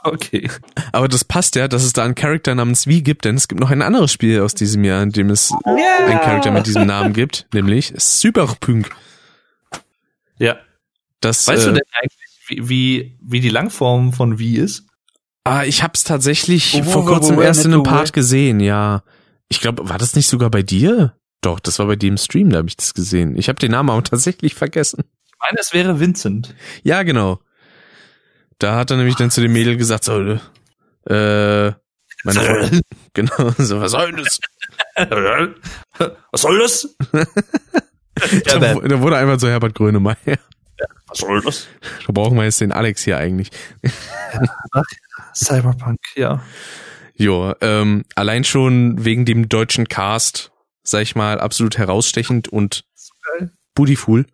Okay. 0.06 0.50
Aber 0.92 1.08
das 1.08 1.24
passt 1.24 1.56
ja, 1.56 1.70
dass 1.70 1.84
es 1.84 1.94
da 1.94 2.04
einen 2.04 2.16
Charakter 2.16 2.54
namens 2.54 2.88
Wie 2.88 3.04
gibt, 3.04 3.24
denn 3.24 3.38
es 3.38 3.48
gibt 3.48 3.62
noch 3.62 3.72
ein 3.72 3.82
anderes 3.82 4.12
Spiel 4.12 4.42
aus 4.42 4.54
diesem 4.54 4.84
Jahr, 4.84 5.02
in 5.02 5.12
dem 5.12 5.30
es 5.30 5.52
yeah. 5.66 6.06
einen 6.06 6.20
Charakter 6.20 6.52
mit 6.52 6.68
diesem 6.68 6.86
Namen 6.86 7.14
gibt, 7.14 7.48
nämlich 7.54 7.94
Cyberpunk. 7.98 8.90
Ja. 10.40 10.58
Das, 11.22 11.48
weißt 11.48 11.64
äh, 11.64 11.66
du 11.68 11.74
denn 11.76 11.84
eigentlich, 11.94 12.20
wie, 12.48 12.70
wie, 12.70 13.18
wie 13.22 13.40
die 13.40 13.50
Langform 13.50 14.12
von 14.12 14.40
Wie 14.40 14.58
ist? 14.58 14.86
Ah, 15.46 15.64
ich 15.64 15.84
hab's 15.84 16.04
tatsächlich 16.04 16.76
oh, 16.76 16.84
vor 16.84 17.06
kurzem 17.06 17.42
erst 17.42 17.64
in 17.64 17.74
einem 17.74 17.84
Part 17.84 18.12
gesehen, 18.12 18.60
ja. 18.60 19.04
Ich 19.48 19.62
glaube, 19.62 19.88
war 19.88 19.98
das 19.98 20.16
nicht 20.16 20.28
sogar 20.28 20.50
bei 20.50 20.64
dir? 20.64 21.16
Doch, 21.44 21.60
das 21.60 21.78
war 21.78 21.88
bei 21.88 21.98
dem 21.98 22.18
Stream, 22.18 22.50
da 22.50 22.60
habe 22.60 22.70
ich 22.70 22.78
das 22.78 22.94
gesehen. 22.94 23.38
Ich 23.38 23.50
habe 23.50 23.60
den 23.60 23.72
Namen 23.72 23.90
aber 23.90 24.04
tatsächlich 24.04 24.56
vergessen. 24.56 25.04
Ich 25.28 25.34
meine, 25.40 25.60
es 25.60 25.74
wäre 25.74 26.00
Vincent. 26.00 26.56
Ja, 26.84 27.04
genau. 27.04 27.40
Da 28.60 28.76
hat 28.76 28.92
er 28.92 28.98
nämlich 28.98 29.16
dann 29.16 29.30
zu 29.30 29.42
dem 29.42 29.52
Mädel 29.52 29.76
gesagt, 29.76 30.06
so, 30.06 30.20
äh, 30.22 31.74
meine 32.24 32.40
Freundin, 32.40 32.82
genau, 33.14 33.54
so, 33.58 33.82
was 33.82 33.92
soll 33.92 34.14
das? 34.14 34.40
was 36.32 36.42
soll 36.42 36.60
das? 36.60 36.96
ja, 38.46 38.60
da, 38.60 38.76
da, 38.76 39.02
wurde 39.02 39.18
einfach 39.18 39.38
so 39.38 39.50
Herbert 39.50 39.76
Grönemeyer. 39.76 40.16
Ja, 40.26 40.86
was 41.08 41.18
soll 41.18 41.42
das? 41.42 41.68
Da 42.08 42.14
brauchen 42.14 42.38
wir 42.38 42.46
jetzt 42.46 42.62
den 42.62 42.72
Alex 42.72 43.04
hier 43.04 43.18
eigentlich. 43.18 43.50
Ach, 44.72 44.84
Cyberpunk, 45.36 46.00
ja. 46.16 46.42
Jo, 47.16 47.54
ähm, 47.60 48.06
allein 48.16 48.46
schon 48.46 49.04
wegen 49.04 49.26
dem 49.26 49.50
deutschen 49.50 49.90
Cast 49.90 50.53
sag 50.84 51.02
ich 51.02 51.16
mal, 51.16 51.40
absolut 51.40 51.78
herausstechend 51.78 52.48
und 52.48 52.86
beautiful. 53.74 54.26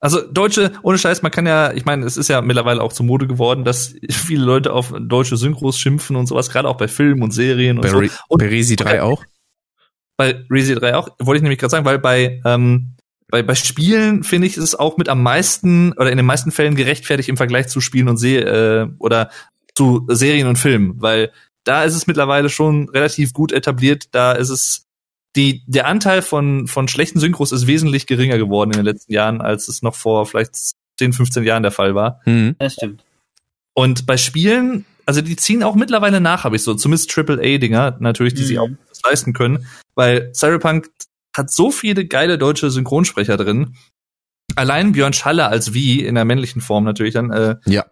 Also 0.00 0.20
Deutsche, 0.20 0.72
ohne 0.82 0.98
Scheiß, 0.98 1.22
man 1.22 1.30
kann 1.30 1.46
ja, 1.46 1.72
ich 1.72 1.84
meine, 1.84 2.04
es 2.04 2.16
ist 2.16 2.28
ja 2.28 2.40
mittlerweile 2.40 2.82
auch 2.82 2.92
zur 2.92 3.06
Mode 3.06 3.28
geworden, 3.28 3.64
dass 3.64 3.94
viele 4.10 4.44
Leute 4.44 4.72
auf 4.72 4.92
deutsche 4.98 5.36
Synchros 5.36 5.78
schimpfen 5.78 6.16
und 6.16 6.26
sowas, 6.26 6.50
gerade 6.50 6.68
auch 6.68 6.76
bei 6.76 6.88
Filmen 6.88 7.22
und 7.22 7.30
Serien 7.30 7.76
und 7.76 7.82
bei 7.82 7.88
so. 7.88 7.98
Re 7.98 8.10
und 8.28 8.38
bei 8.38 8.48
Resi 8.48 8.74
3 8.74 9.02
auch? 9.02 9.24
Bei 10.16 10.44
Resi 10.50 10.74
3 10.74 10.96
auch, 10.96 11.08
wollte 11.20 11.36
ich 11.36 11.42
nämlich 11.42 11.60
gerade 11.60 11.70
sagen, 11.70 11.84
weil 11.84 12.00
bei, 12.00 12.40
ähm, 12.44 12.96
bei, 13.28 13.44
bei 13.44 13.54
Spielen 13.54 14.24
finde 14.24 14.48
ich 14.48 14.56
es 14.56 14.74
auch 14.74 14.96
mit 14.96 15.08
am 15.08 15.22
meisten 15.22 15.92
oder 15.92 16.10
in 16.10 16.16
den 16.16 16.26
meisten 16.26 16.50
Fällen 16.50 16.74
gerechtfertigt 16.74 17.28
im 17.28 17.36
Vergleich 17.36 17.68
zu 17.68 17.80
Spielen 17.80 18.08
und 18.08 18.16
Se 18.16 18.38
äh, 18.38 18.88
oder 18.98 19.30
zu 19.76 20.04
Serien 20.08 20.48
und 20.48 20.58
Filmen, 20.58 21.00
weil 21.00 21.30
da 21.62 21.84
ist 21.84 21.94
es 21.94 22.08
mittlerweile 22.08 22.50
schon 22.50 22.88
relativ 22.88 23.32
gut 23.32 23.52
etabliert, 23.52 24.06
da 24.10 24.32
ist 24.32 24.50
es 24.50 24.88
die, 25.36 25.62
der 25.66 25.86
Anteil 25.86 26.22
von, 26.22 26.66
von 26.66 26.88
schlechten 26.88 27.18
Synchros 27.18 27.52
ist 27.52 27.66
wesentlich 27.66 28.06
geringer 28.06 28.38
geworden 28.38 28.70
in 28.72 28.78
den 28.78 28.84
letzten 28.84 29.12
Jahren, 29.12 29.40
als 29.40 29.68
es 29.68 29.82
noch 29.82 29.94
vor 29.94 30.26
vielleicht 30.26 30.54
10, 30.98 31.12
15 31.12 31.44
Jahren 31.44 31.62
der 31.62 31.72
Fall 31.72 31.94
war. 31.94 32.20
Mhm. 32.26 32.56
Das 32.58 32.74
stimmt. 32.74 33.02
Und 33.74 34.04
bei 34.04 34.18
Spielen 34.18 34.84
also 35.06 35.20
die 35.20 35.36
ziehen 35.36 35.62
auch 35.62 35.74
mittlerweile 35.74 36.20
nach, 36.20 36.44
habe 36.44 36.56
ich 36.56 36.62
so, 36.62 36.74
zumindest 36.74 37.10
Triple-A-Dinger, 37.10 37.96
natürlich, 38.00 38.34
die 38.34 38.42
mhm. 38.42 38.46
sie 38.46 38.58
auch 38.58 38.68
leisten 39.04 39.32
können, 39.32 39.66
weil 39.94 40.32
Cyberpunk 40.34 40.90
hat 41.36 41.50
so 41.50 41.70
viele 41.70 42.06
geile 42.06 42.38
deutsche 42.38 42.70
Synchronsprecher 42.70 43.36
drin. 43.36 43.74
Allein 44.54 44.92
Björn 44.92 45.12
Schaller 45.12 45.48
als 45.48 45.72
wie 45.72 46.04
in 46.04 46.14
der 46.14 46.24
männlichen 46.24 46.60
Form 46.60 46.84
natürlich 46.84 47.14
dann. 47.14 47.30
Äh, 47.30 47.56
ja. 47.66 47.86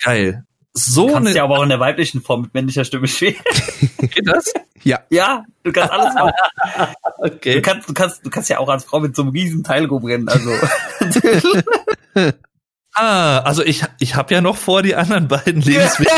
Geil. 0.00 0.44
So 0.74 1.06
du 1.06 1.12
kannst 1.12 1.28
eine, 1.28 1.36
ja 1.36 1.44
aber 1.44 1.58
auch 1.58 1.62
in 1.62 1.68
der 1.68 1.80
weiblichen 1.80 2.22
Form 2.22 2.42
mit 2.42 2.54
männlicher 2.54 2.84
Stimme 2.84 3.06
spielen. 3.06 3.36
Geht 3.98 4.26
das? 4.26 4.54
Ja. 4.82 5.00
Ja, 5.10 5.44
du 5.64 5.72
kannst 5.72 5.92
alles 5.92 6.14
machen. 6.14 6.32
okay. 7.18 7.54
Du 7.56 7.62
kannst, 7.62 7.88
du 7.88 7.92
kannst, 7.92 8.24
du 8.24 8.30
kannst 8.30 8.48
ja 8.48 8.58
auch 8.58 8.68
als 8.68 8.84
Frau 8.84 9.00
mit 9.00 9.14
so 9.14 9.22
einem 9.22 9.32
riesen 9.32 9.64
Teil 9.64 9.84
rumrennen, 9.84 10.28
also. 10.28 10.50
ah, 12.94 13.38
also 13.40 13.62
ich, 13.62 13.82
ich 13.98 14.14
habe 14.14 14.32
ja 14.34 14.40
noch 14.40 14.56
vor, 14.56 14.82
die 14.82 14.94
anderen 14.94 15.28
beiden 15.28 15.60
Lebenswege. 15.60 16.10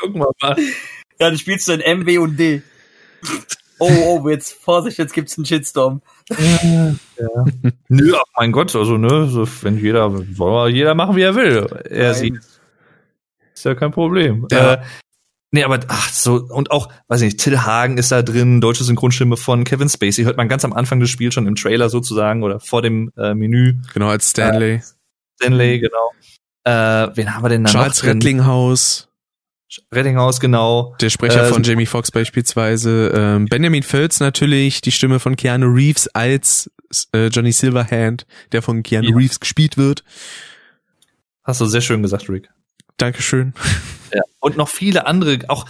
Gucken 0.00 0.20
wir 0.20 0.30
mal. 0.40 0.56
Ja, 1.18 1.30
du 1.30 1.36
spielst 1.36 1.68
du 1.68 1.72
in 1.72 1.80
M, 1.80 2.06
W 2.06 2.18
und 2.18 2.38
D. 2.38 2.62
Oh, 3.78 3.90
oh, 4.22 4.28
jetzt 4.28 4.54
Vorsicht, 4.54 4.98
jetzt 4.98 5.12
gibt's 5.12 5.36
einen 5.36 5.44
Shitstorm. 5.44 6.00
Ja. 6.30 6.94
Nö, 7.88 8.14
ach 8.16 8.24
mein 8.36 8.52
Gott, 8.52 8.74
also 8.74 8.96
ne, 8.96 9.26
so, 9.28 9.46
wenn 9.62 9.78
jeder, 9.78 10.10
soll 10.34 10.70
jeder 10.70 10.94
machen, 10.94 11.16
wie 11.16 11.22
er 11.22 11.34
will. 11.34 11.66
Er 11.88 12.12
Nein. 12.12 12.14
sieht. 12.14 12.49
Ist 13.60 13.66
ja 13.66 13.74
kein 13.74 13.90
Problem. 13.90 14.46
Ja. 14.50 14.72
Äh, 14.72 14.82
nee, 15.50 15.64
aber 15.64 15.80
ach 15.88 16.10
so, 16.10 16.36
und 16.36 16.70
auch, 16.70 16.90
weiß 17.08 17.20
nicht, 17.20 17.38
Till 17.38 17.58
Hagen 17.58 17.98
ist 17.98 18.10
da 18.10 18.22
drin, 18.22 18.62
deutsche 18.62 18.84
Synchronstimme 18.84 19.36
von 19.36 19.64
Kevin 19.64 19.90
Spacey, 19.90 20.24
hört 20.24 20.38
man 20.38 20.48
ganz 20.48 20.64
am 20.64 20.72
Anfang 20.72 20.98
des 20.98 21.10
Spiels 21.10 21.34
schon 21.34 21.46
im 21.46 21.56
Trailer 21.56 21.90
sozusagen 21.90 22.42
oder 22.42 22.58
vor 22.58 22.80
dem 22.80 23.12
äh, 23.18 23.34
Menü. 23.34 23.74
Genau, 23.92 24.08
als 24.08 24.30
Stanley. 24.30 24.76
Äh, 24.76 24.80
Stanley, 25.36 25.78
genau. 25.78 26.10
Äh, 26.64 27.14
wen 27.14 27.34
haben 27.34 27.44
wir 27.44 27.50
denn 27.50 27.64
da 27.64 27.70
Charles 27.70 27.98
noch? 27.98 28.02
Charles 28.02 28.16
Rettlinghaus. 28.16 29.08
Rettinghaus, 29.92 30.40
genau. 30.40 30.96
Der 31.02 31.10
Sprecher 31.10 31.44
äh, 31.44 31.52
von 31.52 31.62
Jamie 31.62 31.84
Foxx 31.84 32.10
beispielsweise. 32.10 33.12
Ähm, 33.14 33.44
Benjamin 33.44 33.82
Fölz 33.82 34.20
natürlich, 34.20 34.80
die 34.80 34.90
Stimme 34.90 35.20
von 35.20 35.36
Keanu 35.36 35.66
Reeves 35.66 36.08
als 36.08 36.70
äh, 37.12 37.26
Johnny 37.26 37.52
Silverhand, 37.52 38.26
der 38.52 38.62
von 38.62 38.82
Keanu 38.82 39.10
ja. 39.10 39.16
Reeves 39.16 39.38
gespielt 39.38 39.76
wird. 39.76 40.02
Hast 41.44 41.60
du 41.60 41.66
sehr 41.66 41.82
schön 41.82 42.00
gesagt, 42.00 42.30
Rick. 42.30 42.48
Dankeschön. 43.00 43.54
Ja. 44.12 44.22
Und 44.40 44.56
noch 44.56 44.68
viele 44.68 45.06
andere, 45.06 45.38
auch 45.48 45.66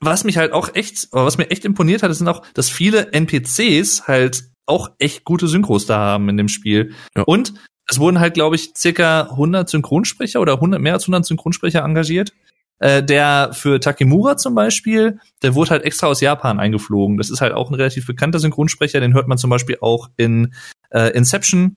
was 0.00 0.24
mich 0.24 0.36
halt 0.36 0.52
auch 0.52 0.74
echt, 0.74 1.08
was 1.12 1.38
mir 1.38 1.50
echt 1.50 1.64
imponiert 1.64 2.02
hat, 2.02 2.14
sind 2.14 2.28
auch, 2.28 2.42
dass 2.54 2.68
viele 2.68 3.12
NPCs 3.12 4.06
halt 4.06 4.44
auch 4.66 4.90
echt 4.98 5.24
gute 5.24 5.46
Synchros 5.46 5.86
da 5.86 5.98
haben 5.98 6.28
in 6.28 6.36
dem 6.36 6.48
Spiel. 6.48 6.92
Ja. 7.16 7.22
Und 7.22 7.54
es 7.88 7.98
wurden 7.98 8.18
halt, 8.20 8.34
glaube 8.34 8.56
ich, 8.56 8.72
circa 8.76 9.22
100 9.30 9.68
Synchronsprecher 9.68 10.40
oder 10.40 10.54
100, 10.54 10.80
mehr 10.80 10.94
als 10.94 11.04
100 11.04 11.26
Synchronsprecher 11.26 11.84
engagiert. 11.84 12.32
Äh, 12.80 13.02
der 13.02 13.50
für 13.52 13.78
Takemura 13.78 14.36
zum 14.36 14.54
Beispiel, 14.54 15.20
der 15.42 15.54
wurde 15.54 15.70
halt 15.70 15.84
extra 15.84 16.08
aus 16.08 16.20
Japan 16.20 16.58
eingeflogen. 16.58 17.18
Das 17.18 17.30
ist 17.30 17.40
halt 17.40 17.52
auch 17.52 17.70
ein 17.70 17.74
relativ 17.74 18.06
bekannter 18.06 18.40
Synchronsprecher, 18.40 19.00
den 19.00 19.14
hört 19.14 19.28
man 19.28 19.38
zum 19.38 19.50
Beispiel 19.50 19.78
auch 19.80 20.10
in 20.16 20.54
äh, 20.90 21.10
Inception, 21.10 21.76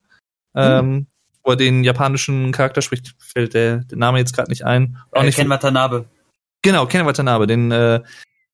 ähm, 0.55 0.79
hm. 0.79 1.07
Wo 1.47 1.51
er 1.51 1.55
den 1.55 1.85
japanischen 1.85 2.51
Charakter 2.51 2.81
spricht, 2.81 3.15
fällt 3.19 3.53
der, 3.53 3.77
der 3.77 3.97
Name 3.97 4.19
jetzt 4.19 4.35
gerade 4.35 4.51
nicht 4.51 4.65
ein. 4.65 4.97
Auch 5.11 5.21
äh, 5.21 5.25
nicht 5.27 5.37
Ken 5.37 5.49
Watanabe. 5.49 6.05
Genau, 6.61 6.85
Ken 6.87 7.05
Watanabe, 7.05 7.47
den 7.47 7.71
äh, 7.71 8.01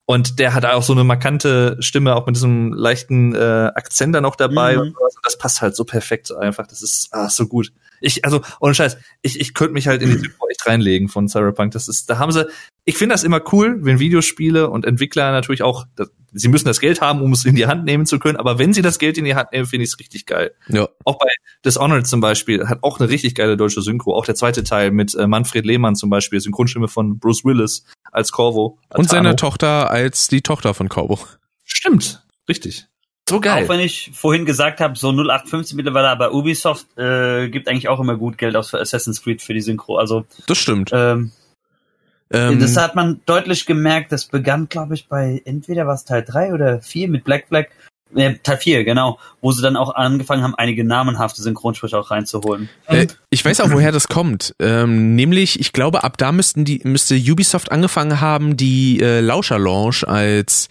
und 0.06 0.38
der 0.38 0.54
hat 0.54 0.64
auch 0.66 0.84
so 0.84 0.94
eine 0.94 1.04
markante 1.04 1.78
Stimme, 1.80 2.16
auch 2.16 2.28
mit 2.28 2.36
diesem 2.36 2.72
leichten 2.72 3.34
äh, 3.34 3.72
Akzent 3.74 4.14
da 4.14 4.22
noch 4.22 4.36
dabei. 4.36 4.78
Mhm. 4.78 4.96
Das 5.24 5.40
passt 5.40 5.62
halt 5.62 5.76
so 5.76 5.86
perfekt 5.86 6.32
einfach. 6.32 6.68
Das 6.68 6.84
ist 6.84 7.08
ah, 7.12 7.30
so 7.30 7.48
gut. 7.48 7.74
Ich, 8.04 8.26
also, 8.26 8.42
ohne 8.60 8.76
Scheiß, 8.76 8.98
ich, 9.22 9.40
ich 9.40 9.54
könnte 9.54 9.74
mich 9.74 9.88
halt 9.88 10.02
in 10.02 10.10
die 10.10 10.18
Synchro 10.18 10.48
echt 10.50 10.66
reinlegen 10.68 11.08
von 11.08 11.30
Cyberpunk. 11.30 11.72
Das 11.72 11.88
ist, 11.88 12.10
da 12.10 12.18
haben 12.18 12.32
sie, 12.32 12.46
ich 12.84 12.98
finde 12.98 13.14
das 13.14 13.24
immer 13.24 13.42
cool, 13.54 13.78
wenn 13.82 14.00
Videospiele 14.00 14.70
und 14.70 14.86
Entwickler 14.86 15.32
natürlich 15.32 15.64
auch, 15.64 15.86
das, 15.96 16.12
sie 16.34 16.50
müssen 16.50 16.68
das 16.68 16.82
Geld 16.82 17.00
haben, 17.00 17.22
um 17.22 17.32
es 17.32 17.46
in 17.46 17.56
die 17.56 17.66
Hand 17.66 17.86
nehmen 17.86 18.06
zu 18.06 18.20
können, 18.20 18.38
aber 18.38 18.60
wenn 18.60 18.74
sie 18.74 18.82
das 18.82 19.00
Geld 19.00 19.18
in 19.18 19.24
die 19.24 19.36
Hand 19.36 19.54
nehmen, 19.54 19.66
finde 19.66 19.86
ich 19.86 19.92
es 19.92 20.00
richtig 20.00 20.26
geil. 20.26 20.52
Ja. 20.68 20.90
Auch 21.06 21.18
bei 21.18 21.28
Dishonored 21.64 22.06
zum 22.06 22.20
Beispiel 22.20 22.68
hat 22.68 22.80
auch 22.82 23.00
eine 23.00 23.10
richtig 23.10 23.36
geile 23.36 23.56
deutsche 23.56 23.82
Synchro. 23.82 24.16
Auch 24.16 24.26
der 24.26 24.36
zweite 24.36 24.64
Teil 24.64 24.92
mit 24.92 25.16
äh, 25.16 25.28
Manfred 25.28 25.66
Lehmann 25.66 25.96
zum 25.96 26.10
Beispiel, 26.10 26.42
Synchronstimme 26.42 26.90
von 26.90 27.20
Bruce 27.20 27.46
Willis 27.46 27.86
als 28.12 28.32
Corvo. 28.32 28.80
Als 28.90 29.00
und 29.00 29.10
seiner 29.10 29.38
Tochter 29.38 29.90
als 29.90 30.28
die 30.28 30.42
Tochter 30.42 30.74
von 30.74 30.90
Corvo. 30.90 31.20
Stimmt, 31.64 32.26
richtig. 32.50 32.88
So 33.28 33.40
geil. 33.40 33.64
Auch 33.64 33.70
wenn 33.70 33.80
ich 33.80 34.12
vorhin 34.14 34.46
gesagt 34.46 34.82
habe, 34.82 34.98
so 34.98 35.10
0815 35.10 35.78
mittlerweile, 35.78 36.10
aber 36.10 36.34
Ubisoft 36.34 36.88
äh, 36.98 37.50
gibt 37.50 37.70
eigentlich 37.70 37.88
auch 37.88 38.00
immer 38.00 38.18
gut 38.18 38.38
Geld 38.38 38.56
aus 38.56 38.70
für 38.70 38.80
Assassin's 38.80 39.22
Creed 39.22 39.42
für 39.42 39.54
die 39.54 39.62
Synchro. 39.62 39.98
Also 39.98 40.26
das 40.48 40.58
stimmt. 40.58 40.92
Ähm, 40.94 41.32
ähm, 42.32 42.60
das 42.60 42.76
hat 42.76 42.96
man 42.96 43.22
deutlich 43.26 43.66
gemerkt. 43.66 44.12
Das 44.12 44.26
begann, 44.26 44.68
glaube 44.68 44.96
ich, 44.96 45.08
bei 45.08 45.42
entweder 45.46 45.88
was 45.88 46.04
Teil 46.04 46.24
3 46.24 46.54
oder 46.54 46.82
4 46.82 47.08
mit 47.08 47.24
Black 47.24 47.48
Flag. 47.48 47.68
Äh, 48.14 48.36
Teil 48.44 48.58
4, 48.58 48.84
genau, 48.84 49.20
wo 49.42 49.52
sie 49.52 49.62
dann 49.62 49.76
auch 49.76 49.96
angefangen 49.96 50.44
haben, 50.44 50.54
einige 50.56 50.84
namenhafte 50.84 51.42
Synchronsprecher 51.42 52.00
auch 52.00 52.12
reinzuholen. 52.12 52.70
Äh, 52.88 53.08
ich 53.30 53.44
weiß 53.44 53.62
auch, 53.62 53.72
woher 53.72 53.92
das 53.92 54.08
kommt. 54.08 54.54
Ähm, 54.60 55.16
nämlich, 55.16 55.60
ich 55.60 55.74
glaube, 55.74 56.04
ab 56.04 56.18
da 56.18 56.32
müssten 56.32 56.66
die, 56.66 56.82
müsste 56.84 57.16
Ubisoft 57.16 57.72
angefangen 57.72 58.20
haben, 58.20 58.58
die 58.58 59.00
äh, 59.00 59.20
Lauscher 59.20 59.58
Launch 59.58 60.08
als 60.08 60.68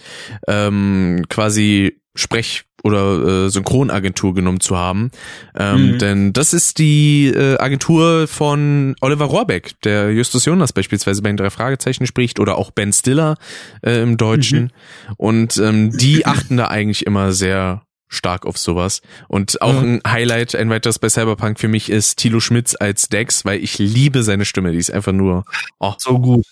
ähm, 0.47 1.24
quasi 1.29 2.02
Sprech- 2.14 2.64
oder 2.82 3.47
äh, 3.47 3.48
Synchronagentur 3.48 4.34
genommen 4.34 4.60
zu 4.60 4.76
haben. 4.76 5.10
Ähm, 5.56 5.93
mhm. 5.93 5.98
Denn 5.98 6.32
das 6.32 6.52
ist 6.52 6.78
die 6.78 7.28
äh, 7.28 7.59
Agentur 7.59 8.26
von 8.26 8.97
Oliver 9.01 9.26
Rohrbeck, 9.26 9.80
der 9.82 10.12
Justus 10.12 10.44
Jonas 10.44 10.72
beispielsweise 10.72 11.22
bei 11.22 11.30
den 11.30 11.36
drei 11.36 11.51
Fragezeichen 11.51 12.06
spricht 12.06 12.40
oder 12.40 12.59
auch 12.59 12.70
Ben 12.70 12.93
Stiller 12.93 13.36
äh, 13.82 14.02
im 14.02 14.16
Deutschen. 14.16 14.64
Mhm. 14.64 15.14
Und 15.16 15.56
ähm, 15.59 15.97
die 15.97 16.26
achten 16.26 16.56
da 16.56 16.68
eigentlich 16.68 17.06
immer 17.06 17.32
sehr 17.32 17.82
stark 18.09 18.44
auf 18.44 18.59
sowas. 18.59 19.01
Und 19.28 19.62
auch 19.62 19.80
mhm. 19.80 20.01
ein 20.05 20.12
Highlight, 20.12 20.55
ein 20.55 20.68
weiteres 20.68 20.98
bei 20.98 21.09
Cyberpunk 21.09 21.59
für 21.59 21.68
mich 21.68 21.89
ist 21.89 22.16
Tilo 22.16 22.40
Schmitz 22.40 22.76
als 22.78 23.09
Dex, 23.09 23.44
weil 23.44 23.62
ich 23.62 23.78
liebe 23.78 24.22
seine 24.22 24.44
Stimme. 24.44 24.72
Die 24.72 24.78
ist 24.78 24.90
einfach 24.90 25.12
nur 25.12 25.44
oh. 25.78 25.94
so 25.98 26.18
gut. 26.18 26.44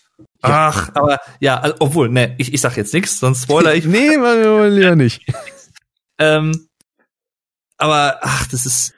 Ach, 0.42 0.90
aber 0.94 1.18
ja, 1.40 1.58
also, 1.60 1.76
obwohl, 1.80 2.08
ne, 2.08 2.34
ich, 2.38 2.54
ich 2.54 2.60
sag 2.60 2.76
jetzt 2.76 2.94
nichts, 2.94 3.18
sonst 3.20 3.44
spoiler 3.44 3.74
ich. 3.74 3.84
nee, 3.86 4.16
man 4.16 4.38
will 4.38 4.82
ja 4.82 4.96
nicht. 4.96 5.22
Ähm, 6.22 6.68
aber 7.78 8.18
ach, 8.20 8.46
das 8.48 8.66
ist 8.66 8.92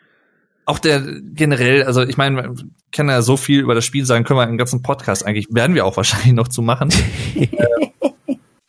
auch 0.64 0.80
der 0.80 1.00
generell, 1.20 1.84
also 1.84 2.02
ich 2.02 2.16
meine, 2.16 2.52
können 2.90 3.10
ja 3.10 3.22
so 3.22 3.36
viel 3.36 3.60
über 3.60 3.76
das 3.76 3.84
Spiel 3.84 4.04
sagen, 4.04 4.24
können 4.24 4.40
wir 4.40 4.42
einen 4.42 4.58
ganzen 4.58 4.82
Podcast 4.82 5.24
eigentlich, 5.24 5.46
werden 5.50 5.76
wir 5.76 5.86
auch 5.86 5.96
wahrscheinlich 5.96 6.32
noch 6.32 6.48
zu 6.48 6.62
machen. 6.62 6.90
äh, 7.36 7.78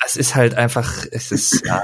es 0.06 0.16
ist 0.16 0.36
halt 0.36 0.54
einfach, 0.54 1.06
es 1.12 1.32
ist, 1.32 1.66
ja. 1.66 1.82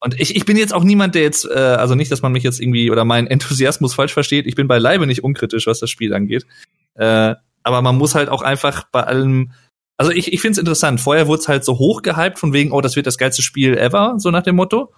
Und 0.00 0.18
ich, 0.18 0.34
ich 0.34 0.46
bin 0.46 0.56
jetzt 0.56 0.72
auch 0.72 0.82
niemand, 0.82 1.14
der 1.14 1.22
jetzt, 1.22 1.44
äh, 1.44 1.58
also 1.58 1.94
nicht, 1.94 2.10
dass 2.10 2.22
man 2.22 2.32
mich 2.32 2.42
jetzt 2.42 2.60
irgendwie 2.60 2.90
oder 2.90 3.04
meinen 3.04 3.26
Enthusiasmus 3.26 3.94
falsch 3.94 4.14
versteht. 4.14 4.46
Ich 4.46 4.54
bin 4.54 4.66
beileibe 4.66 5.06
nicht 5.06 5.22
unkritisch, 5.22 5.66
was 5.66 5.78
das 5.78 5.90
Spiel 5.90 6.14
angeht. 6.14 6.46
Äh, 6.94 7.34
aber 7.62 7.82
man 7.82 7.98
muss 7.98 8.14
halt 8.14 8.30
auch 8.30 8.42
einfach 8.42 8.84
bei 8.90 9.02
allem, 9.02 9.52
also 10.00 10.12
ich, 10.12 10.32
ich 10.32 10.40
finde 10.40 10.52
es 10.52 10.58
interessant. 10.58 10.98
Vorher 10.98 11.26
wurde 11.26 11.42
es 11.42 11.48
halt 11.48 11.62
so 11.62 11.78
hoch 11.78 12.00
gehypt 12.00 12.38
von 12.38 12.54
wegen, 12.54 12.72
oh, 12.72 12.80
das 12.80 12.96
wird 12.96 13.06
das 13.06 13.18
geilste 13.18 13.42
Spiel 13.42 13.76
ever, 13.76 14.14
so 14.16 14.30
nach 14.30 14.42
dem 14.42 14.56
Motto. 14.56 14.94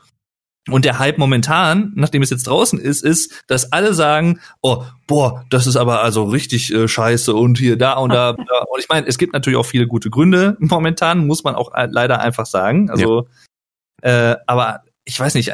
Und 0.71 0.85
der 0.85 1.01
Hype 1.01 1.19
momentan, 1.19 1.91
nachdem 1.97 2.23
es 2.23 2.31
jetzt 2.31 2.47
draußen 2.47 2.79
ist, 2.79 3.03
ist, 3.03 3.43
dass 3.49 3.73
alle 3.73 3.95
sagen, 3.95 4.39
oh, 4.61 4.85
boah, 5.09 5.45
das 5.51 5.67
ist 5.67 5.75
aber 5.75 6.03
also 6.03 6.23
richtig 6.23 6.73
äh, 6.73 6.87
scheiße 6.87 7.35
und 7.35 7.59
hier, 7.59 7.77
da 7.77 7.95
und 7.95 8.11
da. 8.11 8.33
da. 8.49 8.65
Und 8.71 8.79
ich 8.79 8.89
meine, 8.89 9.09
es 9.09 9.19
gibt 9.19 9.33
natürlich 9.33 9.59
auch 9.59 9.67
viele 9.67 9.89
gute 9.89 10.09
Gründe 10.09 10.57
momentan, 10.61 11.27
muss 11.27 11.43
man 11.43 11.57
auch 11.57 11.73
leider 11.75 12.21
einfach 12.21 12.47
sagen. 12.47 12.89
Also, 12.89 13.27
ja. 14.05 14.35
äh, 14.35 14.37
aber 14.47 14.83
ich 15.05 15.19
weiß 15.19 15.35
nicht, 15.35 15.53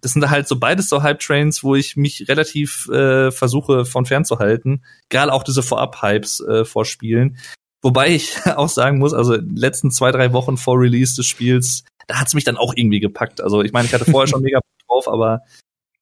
das 0.00 0.12
sind 0.12 0.28
halt 0.28 0.48
so 0.48 0.58
beides 0.58 0.88
so 0.88 1.04
Hype-Trains, 1.04 1.62
wo 1.62 1.76
ich 1.76 1.94
mich 1.94 2.26
relativ 2.28 2.88
äh, 2.88 3.30
versuche 3.30 3.84
von 3.84 4.06
fernzuhalten. 4.06 4.84
Gerade 5.08 5.32
auch 5.32 5.44
diese 5.44 5.62
Vorab-Hypes 5.62 6.40
äh, 6.40 6.64
vor 6.64 6.84
Spielen. 6.84 7.38
Wobei 7.86 8.14
ich 8.14 8.36
auch 8.56 8.68
sagen 8.68 8.98
muss, 8.98 9.14
also 9.14 9.36
letzten 9.36 9.90
zwei, 9.90 10.10
drei 10.10 10.32
Wochen 10.32 10.56
vor 10.56 10.78
Release 10.78 11.16
des 11.16 11.26
Spiels 11.26 11.84
da 12.06 12.20
hat's 12.20 12.34
mich 12.34 12.44
dann 12.44 12.56
auch 12.56 12.72
irgendwie 12.74 13.00
gepackt. 13.00 13.40
Also 13.40 13.62
ich 13.62 13.72
meine, 13.72 13.86
ich 13.86 13.94
hatte 13.94 14.10
vorher 14.10 14.28
schon 14.28 14.42
mega 14.42 14.60
drauf, 14.86 15.08
aber 15.08 15.42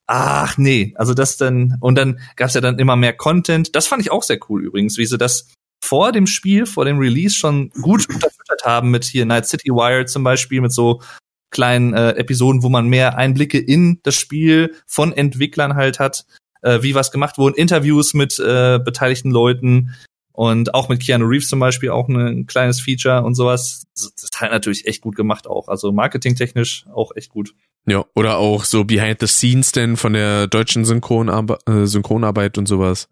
ach 0.06 0.58
nee, 0.58 0.94
also 0.96 1.14
das 1.14 1.36
dann 1.36 1.78
und 1.80 1.96
dann 1.96 2.20
gab's 2.36 2.54
ja 2.54 2.60
dann 2.60 2.78
immer 2.78 2.96
mehr 2.96 3.14
Content. 3.14 3.74
Das 3.74 3.86
fand 3.86 4.02
ich 4.02 4.10
auch 4.10 4.22
sehr 4.22 4.38
cool 4.48 4.64
übrigens, 4.64 4.98
wie 4.98 5.06
sie 5.06 5.18
das 5.18 5.52
vor 5.82 6.12
dem 6.12 6.26
Spiel, 6.26 6.66
vor 6.66 6.84
dem 6.84 6.98
Release 6.98 7.34
schon 7.34 7.70
gut 7.70 8.08
unterfüttert 8.08 8.64
haben 8.64 8.90
mit 8.90 9.04
hier 9.04 9.26
Night 9.26 9.46
City 9.46 9.70
Wire 9.70 10.06
zum 10.06 10.24
Beispiel 10.24 10.60
mit 10.60 10.72
so 10.72 11.02
kleinen 11.50 11.94
äh, 11.94 12.10
Episoden, 12.12 12.62
wo 12.62 12.68
man 12.68 12.88
mehr 12.88 13.16
Einblicke 13.16 13.58
in 13.58 14.00
das 14.02 14.16
Spiel 14.16 14.74
von 14.86 15.12
Entwicklern 15.12 15.76
halt 15.76 16.00
hat, 16.00 16.26
äh, 16.62 16.82
wie 16.82 16.94
was 16.94 17.12
gemacht 17.12 17.38
wurde, 17.38 17.56
Interviews 17.56 18.12
mit 18.12 18.38
äh, 18.40 18.80
beteiligten 18.84 19.30
Leuten, 19.30 19.94
und 20.34 20.74
auch 20.74 20.88
mit 20.88 21.00
Keanu 21.00 21.26
Reeves 21.26 21.48
zum 21.48 21.60
Beispiel 21.60 21.90
auch 21.90 22.08
ein 22.08 22.46
kleines 22.46 22.80
Feature 22.80 23.22
und 23.22 23.36
sowas. 23.36 23.86
Das 23.94 24.12
ist 24.16 24.40
halt 24.40 24.50
natürlich 24.50 24.84
echt 24.86 25.00
gut 25.00 25.14
gemacht 25.14 25.46
auch. 25.46 25.68
Also 25.68 25.92
marketingtechnisch 25.92 26.86
auch 26.92 27.12
echt 27.14 27.30
gut. 27.30 27.54
Ja, 27.86 28.04
oder 28.14 28.38
auch 28.38 28.64
so 28.64 28.84
Behind 28.84 29.20
the 29.20 29.28
Scenes 29.28 29.70
denn 29.70 29.96
von 29.96 30.12
der 30.12 30.48
deutschen 30.48 30.84
Synchronarbe 30.84 31.58
äh, 31.66 31.86
Synchronarbeit 31.86 32.58
und 32.58 32.66
sowas. 32.66 33.08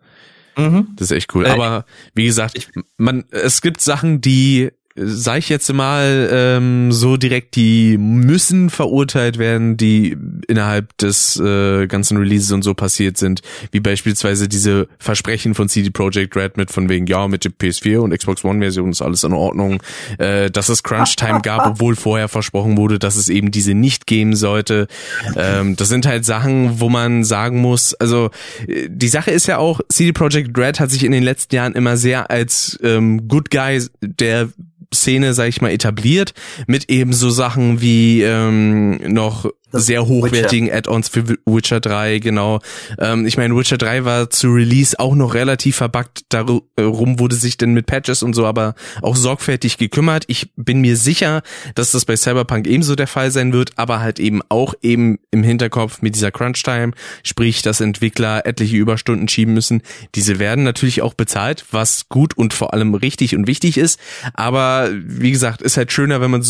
Mhm. 0.56 0.88
Das 0.96 1.12
ist 1.12 1.16
echt 1.16 1.32
cool. 1.34 1.46
Äh, 1.46 1.50
Aber 1.50 1.84
wie 2.12 2.24
gesagt, 2.24 2.68
man, 2.96 3.24
es 3.30 3.62
gibt 3.62 3.80
Sachen, 3.80 4.20
die 4.20 4.72
sag 4.94 5.38
ich 5.38 5.48
jetzt 5.48 5.72
mal 5.72 6.28
ähm, 6.30 6.92
so 6.92 7.16
direkt, 7.16 7.56
die 7.56 7.96
müssen 7.96 8.68
verurteilt 8.68 9.38
werden, 9.38 9.76
die 9.76 10.16
innerhalb 10.48 10.96
des 10.98 11.38
äh, 11.40 11.86
ganzen 11.86 12.18
Releases 12.18 12.52
und 12.52 12.62
so 12.62 12.74
passiert 12.74 13.16
sind, 13.16 13.40
wie 13.70 13.80
beispielsweise 13.80 14.48
diese 14.48 14.88
Versprechen 14.98 15.54
von 15.54 15.68
CD 15.68 15.90
Projekt 15.90 16.36
Red 16.36 16.56
mit 16.56 16.70
von 16.70 16.88
wegen, 16.88 17.06
ja, 17.06 17.26
mit 17.26 17.44
der 17.44 17.52
PS4 17.52 17.98
und 17.98 18.16
Xbox 18.16 18.44
One 18.44 18.60
Version 18.60 18.90
ist 18.90 19.00
alles 19.00 19.24
in 19.24 19.32
Ordnung, 19.32 19.82
äh, 20.18 20.50
dass 20.50 20.68
es 20.68 20.82
Crunch 20.82 21.16
Time 21.16 21.40
gab, 21.42 21.66
obwohl 21.66 21.96
vorher 21.96 22.28
versprochen 22.28 22.76
wurde, 22.76 22.98
dass 22.98 23.16
es 23.16 23.28
eben 23.28 23.50
diese 23.50 23.74
nicht 23.74 24.06
geben 24.06 24.36
sollte. 24.36 24.88
Ähm, 25.36 25.74
das 25.76 25.88
sind 25.88 26.04
halt 26.04 26.26
Sachen, 26.26 26.80
wo 26.80 26.90
man 26.90 27.24
sagen 27.24 27.60
muss, 27.60 27.94
also 27.94 28.30
äh, 28.66 28.88
die 28.90 29.08
Sache 29.08 29.30
ist 29.30 29.46
ja 29.46 29.56
auch, 29.56 29.80
CD 29.88 30.12
Projekt 30.12 30.56
Red 30.58 30.80
hat 30.80 30.90
sich 30.90 31.04
in 31.04 31.12
den 31.12 31.22
letzten 31.22 31.54
Jahren 31.54 31.74
immer 31.74 31.96
sehr 31.96 32.30
als 32.30 32.78
ähm, 32.82 33.26
Good 33.28 33.50
Guy 33.50 33.86
der 34.02 34.48
Szene, 34.92 35.34
sag 35.34 35.48
ich 35.48 35.60
mal, 35.60 35.70
etabliert, 35.70 36.34
mit 36.66 36.88
eben 36.90 37.12
so 37.12 37.30
Sachen 37.30 37.80
wie 37.80 38.22
ähm, 38.22 38.98
noch 39.12 39.46
sehr 39.72 40.06
hochwertigen 40.06 40.70
Add-ons 40.70 41.08
für 41.08 41.24
Witcher 41.46 41.80
3, 41.80 42.18
genau. 42.18 42.60
Ähm, 42.98 43.26
ich 43.26 43.36
meine, 43.36 43.56
Witcher 43.56 43.78
3 43.78 44.04
war 44.04 44.30
zu 44.30 44.48
Release 44.48 44.98
auch 44.98 45.14
noch 45.14 45.34
relativ 45.34 45.76
verbuggt. 45.76 46.22
Darum 46.28 47.18
wurde 47.18 47.36
sich 47.36 47.56
denn 47.56 47.72
mit 47.72 47.86
Patches 47.86 48.22
und 48.22 48.34
so 48.34 48.46
aber 48.46 48.74
auch 49.00 49.16
sorgfältig 49.16 49.78
gekümmert. 49.78 50.24
Ich 50.28 50.50
bin 50.56 50.80
mir 50.80 50.96
sicher, 50.96 51.42
dass 51.74 51.92
das 51.92 52.04
bei 52.04 52.16
Cyberpunk 52.16 52.66
ebenso 52.66 52.94
der 52.94 53.06
Fall 53.06 53.30
sein 53.30 53.52
wird, 53.52 53.70
aber 53.76 54.00
halt 54.00 54.18
eben 54.18 54.40
auch 54.48 54.74
eben 54.82 55.18
im 55.30 55.42
Hinterkopf 55.42 56.02
mit 56.02 56.14
dieser 56.14 56.30
Crunch-Time, 56.30 56.92
sprich, 57.22 57.62
dass 57.62 57.80
Entwickler 57.80 58.46
etliche 58.46 58.76
Überstunden 58.76 59.28
schieben 59.28 59.54
müssen. 59.54 59.82
Diese 60.14 60.38
werden 60.38 60.64
natürlich 60.64 61.02
auch 61.02 61.14
bezahlt, 61.14 61.64
was 61.70 62.08
gut 62.08 62.36
und 62.36 62.54
vor 62.54 62.72
allem 62.72 62.94
richtig 62.94 63.34
und 63.34 63.46
wichtig 63.46 63.78
ist. 63.78 63.98
Aber 64.34 64.90
wie 64.92 65.30
gesagt, 65.32 65.62
ist 65.62 65.76
halt 65.76 65.92
schöner, 65.92 66.20
wenn 66.20 66.30
man 66.30 66.42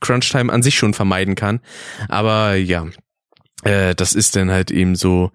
Crunch-Time 0.00 0.52
an 0.52 0.62
sich 0.62 0.76
schon 0.76 0.94
vermeiden 0.94 1.34
kann. 1.34 1.60
Aber 2.08 2.54
ja, 2.54 2.86
äh, 3.64 3.94
das 3.94 4.14
ist 4.14 4.36
dann 4.36 4.50
halt 4.50 4.70
eben 4.70 4.94
so 4.94 5.32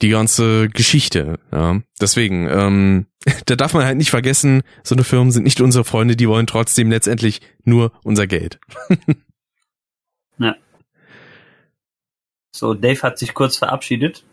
die 0.00 0.08
ganze 0.08 0.68
Geschichte. 0.68 1.38
Ja. 1.52 1.80
Deswegen, 2.00 2.48
ähm, 2.48 3.06
da 3.46 3.56
darf 3.56 3.74
man 3.74 3.84
halt 3.84 3.96
nicht 3.96 4.10
vergessen, 4.10 4.62
so 4.82 4.94
eine 4.94 5.04
Firmen 5.04 5.32
sind 5.32 5.44
nicht 5.44 5.60
unsere 5.60 5.84
Freunde, 5.84 6.16
die 6.16 6.28
wollen 6.28 6.46
trotzdem 6.46 6.90
letztendlich 6.90 7.40
nur 7.64 7.92
unser 8.02 8.26
Geld. 8.26 8.60
ja. 10.38 10.56
So, 12.52 12.74
Dave 12.74 13.02
hat 13.02 13.18
sich 13.18 13.34
kurz 13.34 13.56
verabschiedet. 13.56 14.24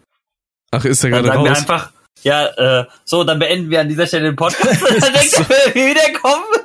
Ach, 0.71 0.85
ist 0.85 1.03
er 1.03 1.09
gerade 1.09 1.29
raus? 1.29 1.43
Wir 1.43 1.57
einfach, 1.57 1.91
ja, 2.21 2.45
äh, 2.81 2.85
so, 3.03 3.23
dann 3.23 3.39
beenden 3.39 3.71
wir 3.71 3.81
an 3.81 3.89
dieser 3.89 4.05
Stelle 4.05 4.25
den 4.25 4.35
Podcast. 4.35 4.81
dann 5.01 5.13
denken 5.13 5.45
wir 5.49 5.75
wiederkommen. 5.75 6.60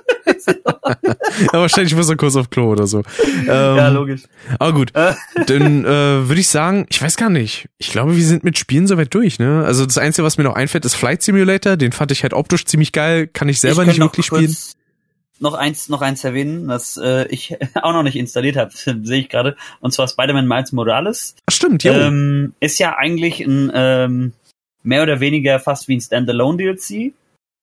Ja, 0.47 1.53
wahrscheinlich 1.53 1.95
muss 1.95 2.09
er 2.09 2.17
kurz 2.17 2.37
auf 2.37 2.51
Klo 2.51 2.71
oder 2.71 2.87
so. 2.87 3.03
Ähm, 3.25 3.47
ja, 3.47 3.89
logisch. 3.89 4.23
Aber 4.59 4.73
gut, 4.73 4.95
äh. 4.95 5.15
dann 5.47 5.85
äh, 5.85 6.29
würde 6.29 6.41
ich 6.41 6.49
sagen, 6.49 6.87
ich 6.89 7.01
weiß 7.01 7.17
gar 7.17 7.31
nicht. 7.31 7.69
Ich 7.79 7.91
glaube, 7.91 8.17
wir 8.17 8.25
sind 8.25 8.45
mit 8.45 8.59
Spielen 8.59 8.87
soweit 8.87 9.13
durch. 9.15 9.39
Ne? 9.39 9.65
Also 9.65 9.87
das 9.87 9.99
Einzige, 9.99 10.25
was 10.25 10.39
mir 10.39 10.45
noch 10.45 10.55
einfällt, 10.55 10.85
ist 10.85 10.95
Flight 10.95 11.23
Simulator. 11.23 11.77
Den 11.77 11.93
fand 11.93 12.13
ich 12.13 12.23
halt 12.23 12.35
optisch 12.35 12.65
ziemlich 12.65 12.93
geil. 12.93 13.27
Kann 13.27 13.49
ich 13.49 13.61
selber 13.61 13.83
ich 13.83 13.89
nicht 13.89 14.01
wirklich 14.01 14.27
spielen. 14.27 14.57
Noch 15.39 15.53
eins, 15.53 15.91
noch 15.91 16.01
eins 16.01 16.25
erwähnen, 16.25 16.67
was 16.67 16.97
äh, 16.97 17.27
ich 17.29 17.57
auch 17.75 17.93
noch 17.93 18.03
nicht 18.03 18.17
installiert 18.17 18.57
habe, 18.57 18.71
sehe 18.75 19.21
ich 19.21 19.29
gerade. 19.29 19.57
Und 19.81 19.93
zwar 19.93 20.09
Spider-Man 20.09 20.47
Miles 20.47 20.73
Morales. 20.73 21.37
Ach, 21.47 21.53
stimmt, 21.53 21.85
ja. 21.85 22.07
Ähm, 22.07 22.55
ist 22.61 22.79
ja 22.79 22.97
eigentlich 22.97 23.41
ein 23.41 23.71
ähm, 23.75 24.33
mehr 24.83 25.03
oder 25.03 25.21
weniger 25.21 25.61
fast 25.61 25.89
wie 25.89 25.97
ein 25.97 26.01
Standalone 26.01 26.57
DLC. 26.57 27.13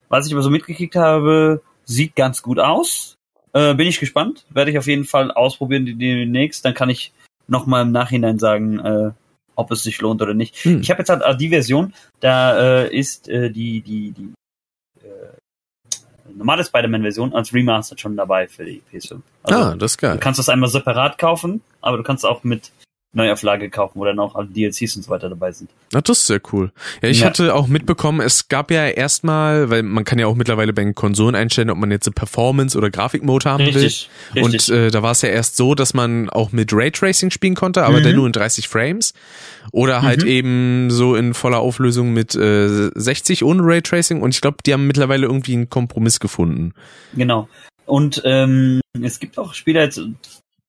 Was 0.10 0.27
ich 0.27 0.34
aber 0.34 0.43
so 0.43 0.51
mitgekriegt 0.51 0.95
habe, 0.95 1.61
Sieht 1.85 2.15
ganz 2.15 2.41
gut 2.41 2.60
aus. 2.60 3.15
Äh, 3.53 3.76
bin 3.76 3.88
ich 3.88 3.99
gespannt. 3.99 4.45
Werde 4.49 4.72
ich 4.72 4.77
auf 4.77 4.88
jeden 4.88 5.05
Fall 5.05 5.31
ausprobieren 5.31 5.85
demnächst. 5.85 6.65
Dann 6.65 6.73
kann 6.73 6.89
ich 6.89 7.14
nochmal 7.47 7.84
im 7.84 7.91
Nachhinein 7.91 8.39
sagen, 8.39 8.80
äh, 8.80 9.11
ob 9.55 9.72
es 9.72 9.84
sich 9.84 10.01
lohnt 10.01 10.22
oder 10.22 10.34
nicht. 10.34 10.55
Hm. 10.57 10.81
Ich 10.81 10.89
habe 10.89 10.99
jetzt 10.99 11.10
halt 11.10 11.39
die 11.39 11.49
Version, 11.49 11.93
da 12.19 12.84
äh, 12.84 12.95
ist 12.95 13.30
äh, 13.30 13.51
die, 13.51 13.81
die, 13.81 14.11
die 14.11 14.34
äh, 15.03 16.31
normale 16.35 16.64
Spider-Man-Version 16.64 17.34
als 17.34 17.53
Remastered 17.53 17.99
schon 17.99 18.15
dabei 18.15 18.47
für 18.47 18.65
die 18.65 18.81
PS5. 18.91 19.22
Also, 19.43 19.60
ah, 19.60 19.76
das 19.76 19.91
ist 19.91 19.97
geil. 19.97 20.14
Du 20.14 20.19
kannst 20.19 20.39
das 20.39 20.49
einmal 20.49 20.69
separat 20.69 21.18
kaufen, 21.18 21.61
aber 21.81 21.97
du 21.97 22.03
kannst 22.03 22.26
auch 22.26 22.43
mit 22.43 22.72
Neuauflage 23.14 23.69
kaufen, 23.69 23.99
wo 23.99 24.06
dann 24.06 24.19
auch 24.19 24.34
alle 24.35 24.48
DLCs 24.48 24.95
und 24.95 25.03
so 25.03 25.10
weiter 25.10 25.30
dabei 25.30 25.52
sind. 25.52 25.69
Na, 25.91 26.02
das 26.02 26.19
ist 26.19 26.27
sehr 26.27 26.41
cool. 26.52 26.72
Ja, 27.02 27.10
ich 27.10 27.19
ja. 27.19 27.27
hatte 27.27 27.53
auch 27.53 27.68
mitbekommen, 27.68 28.22
es 28.22 28.48
gab 28.48 28.72
ja 28.72 28.88
erstmal, 28.88 29.69
weil 29.69 29.84
man 29.84 30.03
kann 30.03 30.18
ja 30.18 30.26
auch 30.26 30.35
mittlerweile 30.35 30.73
bei 30.73 30.84
den 30.84 30.95
Konsolen 30.95 31.35
einstellen, 31.35 31.69
ob 31.69 31.77
man 31.77 31.91
jetzt 31.91 32.07
eine 32.07 32.15
Performance 32.15 32.76
oder 32.76 32.90
Grafikmode 32.90 33.49
haben 33.49 33.64
richtig, 33.64 34.10
will. 34.34 34.44
Richtig. 34.44 34.72
Und 34.72 34.77
äh, 34.77 34.90
da 34.90 35.03
war 35.03 35.11
es 35.11 35.22
ja 35.22 35.30
erst 35.30 35.57
so, 35.57 35.76
dass 35.76 35.94
man 35.94 36.30
auch 36.31 36.52
mit 36.52 36.73
Raytracing 36.73 37.30
spielen 37.30 37.56
konnte, 37.56 37.84
aber 37.84 37.99
mhm. 37.99 38.03
dann 38.03 38.15
nur 38.15 38.26
in 38.26 38.34
30 38.34 38.68
Frames. 38.68 39.14
Oder 39.72 40.02
halt 40.02 40.23
mhm. 40.23 40.27
eben 40.27 40.91
so 40.91 41.15
in 41.15 41.35
voller 41.35 41.60
Auflösung 41.60 42.14
mit 42.14 42.35
äh, 42.35 42.90
60 42.95 43.44
ohne 43.44 43.64
Raytracing. 43.64 44.22
Und 44.22 44.34
ich 44.34 44.41
glaube, 44.41 44.57
die 44.65 44.73
haben 44.73 44.88
mittlerweile 44.88 45.27
irgendwie 45.27 45.53
einen 45.53 45.69
Kompromiss 45.69 46.19
gefunden. 46.19 46.73
Genau. 47.15 47.48
Und 47.85 48.22
ähm, 48.26 48.81
es 49.02 49.19
gibt 49.19 49.38
auch 49.38 49.53
Spieler, 49.53 49.84
jetzt 49.84 50.02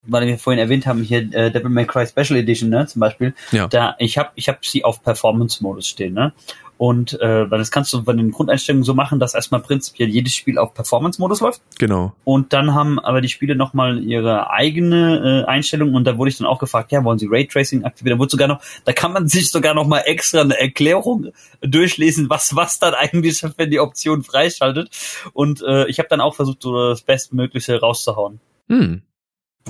weil 0.06 0.26
wir 0.26 0.38
vorhin 0.38 0.60
erwähnt 0.60 0.86
haben, 0.86 1.02
hier 1.02 1.20
äh, 1.32 1.50
Devil 1.50 1.70
May 1.70 1.86
Cry 1.86 2.06
Special 2.06 2.38
Edition, 2.38 2.70
ne, 2.70 2.86
zum 2.86 3.00
Beispiel. 3.00 3.34
Ja. 3.52 3.68
Da 3.68 3.94
ich 3.98 4.18
habe 4.18 4.30
ich 4.34 4.48
hab 4.48 4.64
sie 4.64 4.84
auf 4.84 5.02
Performance-Modus 5.02 5.86
stehen, 5.86 6.14
ne? 6.14 6.32
Und 6.76 7.20
äh, 7.20 7.50
weil 7.50 7.58
das 7.58 7.70
kannst 7.70 7.92
du 7.92 8.02
bei 8.02 8.12
den 8.14 8.32
Grundeinstellungen 8.32 8.84
so 8.84 8.94
machen, 8.94 9.20
dass 9.20 9.34
erstmal 9.34 9.60
prinzipiell 9.60 10.08
jedes 10.08 10.34
Spiel 10.34 10.58
auf 10.58 10.74
Performance-Modus 10.74 11.40
läuft. 11.40 11.62
Genau. 11.78 12.12
Und 12.24 12.52
dann 12.52 12.74
haben 12.74 12.98
aber 12.98 13.20
die 13.20 13.28
Spiele 13.28 13.54
nochmal 13.54 14.02
ihre 14.02 14.50
eigene 14.50 15.44
äh, 15.46 15.48
Einstellung 15.48 15.94
und 15.94 16.04
da 16.04 16.18
wurde 16.18 16.30
ich 16.30 16.38
dann 16.38 16.48
auch 16.48 16.58
gefragt, 16.58 16.90
ja, 16.90 17.04
wollen 17.04 17.18
sie 17.18 17.28
Raytracing 17.30 17.84
aktivieren? 17.84 18.18
Da 18.18 18.20
wurde 18.20 18.30
sogar 18.30 18.48
noch, 18.48 18.60
da 18.84 18.92
kann 18.92 19.12
man 19.12 19.28
sich 19.28 19.50
sogar 19.50 19.74
noch 19.74 19.86
mal 19.86 20.00
extra 20.00 20.40
eine 20.40 20.58
Erklärung 20.58 21.28
durchlesen, 21.60 22.28
was 22.28 22.56
was 22.56 22.80
dann 22.80 22.94
eigentlich 22.94 23.44
wenn 23.56 23.70
die 23.70 23.80
Option 23.80 24.24
freischaltet. 24.24 24.90
Und 25.32 25.62
äh, 25.62 25.86
ich 25.86 25.98
habe 26.00 26.08
dann 26.08 26.20
auch 26.20 26.34
versucht, 26.34 26.62
so 26.62 26.90
das 26.90 27.02
Bestmögliche 27.02 27.78
rauszuhauen. 27.78 28.40
Hm. 28.68 29.02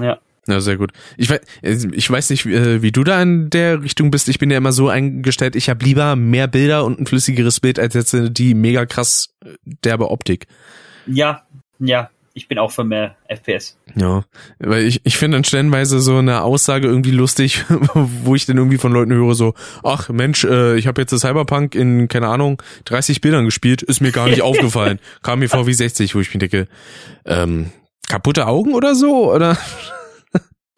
Ja. 0.01 0.19
Ja, 0.47 0.61
sehr 0.61 0.77
gut. 0.77 0.93
Ich 1.17 1.31
weiß, 1.31 1.41
ich 1.63 2.11
weiß 2.11 2.29
nicht, 2.31 2.45
äh, 2.45 2.83
wie 2.83 2.93
du 2.93 3.03
da 3.03 3.23
in 3.23 3.49
der 3.49 3.83
Richtung 3.83 4.11
bist. 4.11 4.29
Ich 4.29 4.39
bin 4.39 4.51
ja 4.51 4.59
immer 4.59 4.73
so 4.73 4.91
eingestellt, 4.91 5.57
ich 5.57 5.71
habe 5.71 5.83
lieber 5.83 6.17
mehr 6.17 6.49
Bilder 6.49 6.85
und 6.85 7.01
ein 7.01 7.07
flüssigeres 7.07 7.61
Bild 7.61 7.79
als 7.79 7.95
jetzt 7.95 8.15
die 8.15 8.55
mega 8.55 8.85
krass 8.85 9.35
äh, 9.43 9.55
derbe 9.65 10.11
Optik. 10.11 10.47
Ja, 11.07 11.45
ja, 11.79 12.11
ich 12.35 12.49
bin 12.49 12.59
auch 12.59 12.73
für 12.73 12.85
mehr 12.85 13.17
FPS. 13.29 13.79
Ja, 13.95 14.25
weil 14.59 14.85
ich, 14.85 15.01
ich 15.05 15.17
finde 15.17 15.37
dann 15.37 15.45
stellenweise 15.45 16.01
so 16.01 16.17
eine 16.17 16.43
Aussage 16.43 16.89
irgendwie 16.89 17.13
lustig, 17.13 17.65
wo 17.95 18.35
ich 18.35 18.45
dann 18.45 18.59
irgendwie 18.59 18.79
von 18.79 18.93
Leuten 18.93 19.13
höre 19.13 19.35
so, 19.35 19.55
ach 19.83 20.09
Mensch, 20.09 20.45
äh, 20.45 20.77
ich 20.77 20.87
habe 20.89 21.01
jetzt 21.01 21.13
das 21.13 21.21
Cyberpunk 21.21 21.75
in, 21.75 22.09
keine 22.09 22.29
Ahnung, 22.29 22.61
30 22.87 23.21
Bildern 23.21 23.45
gespielt, 23.45 23.83
ist 23.83 24.01
mir 24.01 24.11
gar 24.13 24.29
nicht 24.29 24.43
aufgefallen. 24.43 24.99
Kam 25.23 25.39
mir 25.39 25.49
vor 25.49 25.67
wie 25.67 25.75
60, 25.75 26.15
wo 26.15 26.21
ich 26.21 26.35
mir 26.35 26.41
denke, 26.41 26.67
ähm, 27.25 27.71
kaputte 28.09 28.47
Augen 28.47 28.75
oder 28.75 28.95
so? 28.95 29.33
Oder? 29.33 29.57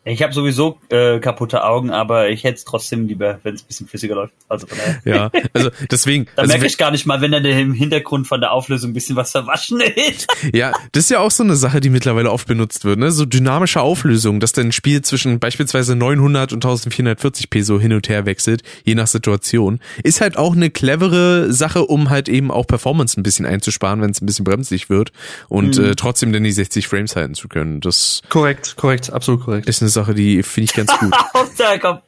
Ich 0.09 0.23
habe 0.23 0.33
sowieso 0.33 0.79
äh, 0.89 1.19
kaputte 1.19 1.65
Augen, 1.65 1.91
aber 1.91 2.31
ich 2.31 2.45
hätte 2.45 2.55
es 2.55 2.65
trotzdem 2.65 3.09
lieber, 3.09 3.41
wenn 3.43 3.57
es 3.57 3.65
ein 3.65 3.67
bisschen 3.67 3.89
flüssiger 3.89 4.15
läuft. 4.15 4.35
Also 4.49 4.69
von 4.69 4.79
daher. 4.79 5.01
Ja, 5.05 5.31
also 5.53 5.71
deswegen. 5.91 6.27
da 6.37 6.43
also 6.43 6.53
merke 6.53 6.67
ich 6.67 6.79
gar 6.79 6.93
nicht 6.93 7.07
mal, 7.07 7.21
wenn 7.21 7.33
dann 7.33 7.45
im 7.45 7.73
Hintergrund 7.73 8.29
von 8.29 8.41
der 8.41 8.53
Auflösung 8.53 8.91
ein 8.91 8.95
bisschen 8.95 9.17
was 9.17 9.33
verwaschen 9.33 9.81
ist. 9.81 10.29
ja, 10.55 10.73
das 10.93 11.05
ist 11.05 11.11
ja 11.11 11.19
auch 11.19 11.33
so 11.33 11.43
eine 11.43 11.57
Sache, 11.57 11.81
die 11.81 11.91
mittlerweile 11.91 12.31
oft 12.31 12.47
benutzt 12.47 12.85
wird, 12.85 13.01
ne? 13.01 13.11
So 13.11 13.25
dynamische 13.25 13.81
Auflösung, 13.81 14.39
dass 14.39 14.53
dann 14.53 14.67
ein 14.67 14.73
Spiel 14.73 15.03
zwischen 15.03 15.41
beispielsweise 15.41 15.97
900 15.97 16.53
und 16.53 16.65
1440p 16.65 17.65
so 17.65 17.81
hin 17.81 17.93
und 17.93 18.09
her 18.09 18.27
wechselt, 18.27 18.63
je 18.85 18.95
nach 18.95 19.09
Situation, 19.09 19.81
ist 20.05 20.21
halt 20.21 20.39
auch 20.39 20.55
eine 20.55 20.71
clevere 20.71 21.53
Sache, 21.53 21.85
um 21.85 22.11
halt 22.11 22.29
eben 22.29 22.53
auch 22.53 22.69
Performance 22.69 23.19
ein 23.19 23.25
bisschen 23.25 23.45
einzusparen, 23.45 24.01
wenn 24.03 24.11
es 24.11 24.23
ein 24.23 24.27
bisschen 24.27 24.45
bremslich 24.45 24.89
wird 24.89 25.11
und 25.49 25.79
mhm. 25.79 25.85
äh, 25.85 25.95
trotzdem 25.97 26.33
dann 26.33 26.45
die 26.45 26.53
60 26.53 26.87
Frames 26.87 27.17
halten 27.17 27.35
zu 27.35 27.49
können. 27.49 27.81
Das 27.81 28.23
korrekt, 28.29 28.77
korrekt, 28.77 29.13
absolut 29.13 29.43
korrekt. 29.45 29.69
Ist 29.69 29.83
eine 29.83 29.96
Sache, 29.97 30.15
die 30.15 30.43
finde 30.43 30.65
ich 30.65 30.75
ganz 30.75 30.99
gut. 30.99 31.13
komm. 31.81 31.99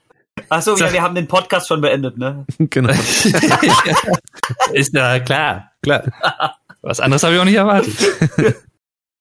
Achso, 0.49 0.77
ja, 0.77 0.93
wir 0.93 1.03
haben 1.03 1.15
den 1.17 1.27
Podcast 1.27 1.67
schon 1.67 1.81
beendet, 1.81 2.17
ne? 2.17 2.47
genau. 2.59 2.91
Ist 4.73 4.95
ja 4.95 5.19
klar, 5.21 5.73
klar. 5.83 6.05
Was 6.81 7.01
anderes 7.01 7.23
habe 7.25 7.35
ich 7.35 7.41
auch 7.41 7.45
nicht 7.45 7.57
erwartet. 7.57 7.95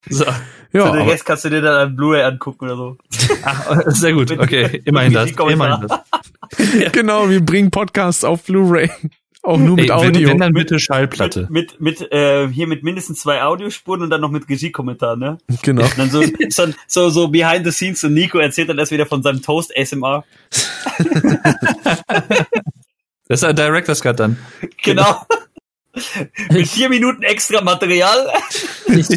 So. 0.08 0.24
Ja, 0.70 0.86
so, 0.86 0.92
Rest 0.92 1.24
kannst 1.24 1.44
du 1.44 1.50
dir 1.50 1.62
dann 1.62 1.88
ein 1.88 1.96
Blu-ray 1.96 2.22
angucken 2.22 2.66
oder 2.66 2.76
so. 2.76 2.96
Ach, 3.42 3.82
sehr 3.86 4.12
gut. 4.12 4.30
Okay, 4.30 4.82
immerhin 4.84 5.12
das. 5.12 5.30
Immerhin 5.30 5.88
das. 5.88 6.92
genau, 6.92 7.28
wir 7.28 7.44
bringen 7.44 7.70
Podcasts 7.70 8.22
auf 8.22 8.44
Blu-ray. 8.44 8.90
Auch 9.42 9.56
nur 9.56 9.76
mit 9.76 9.86
Ey, 9.86 9.90
Audio. 9.92 10.12
Wenn, 10.12 10.28
wenn 10.28 10.38
dann 10.38 10.52
bitte 10.52 10.80
Schallplatte. 10.80 11.46
Mit, 11.50 11.80
mit, 11.80 12.00
mit 12.00 12.12
äh, 12.12 12.48
hier 12.48 12.66
mit 12.66 12.82
mindestens 12.82 13.20
zwei 13.20 13.42
Audiospuren 13.42 14.02
und 14.02 14.10
dann 14.10 14.20
noch 14.20 14.30
mit 14.30 14.48
Regie-Kommentar, 14.48 15.16
ne? 15.16 15.38
Genau. 15.62 15.84
Und 15.84 15.98
dann 15.98 16.10
so, 16.10 16.22
so, 16.48 16.66
so, 16.86 17.10
so 17.10 17.28
behind 17.28 17.64
the 17.64 17.70
scenes 17.70 18.02
und 18.04 18.14
Nico 18.14 18.38
erzählt 18.38 18.68
dann 18.68 18.78
erst 18.78 18.90
wieder 18.90 19.06
von 19.06 19.22
seinem 19.22 19.40
Toast 19.40 19.72
ASMR. 19.76 20.24
das 23.28 23.40
ist 23.40 23.44
ein 23.44 23.54
Director's 23.54 24.00
Cut 24.00 24.18
dann. 24.18 24.38
Genau. 24.82 25.22
Mit 26.50 26.68
vier 26.68 26.88
Minuten 26.88 27.22
extra 27.22 27.62
Material. 27.62 28.28
Ich, 28.86 29.08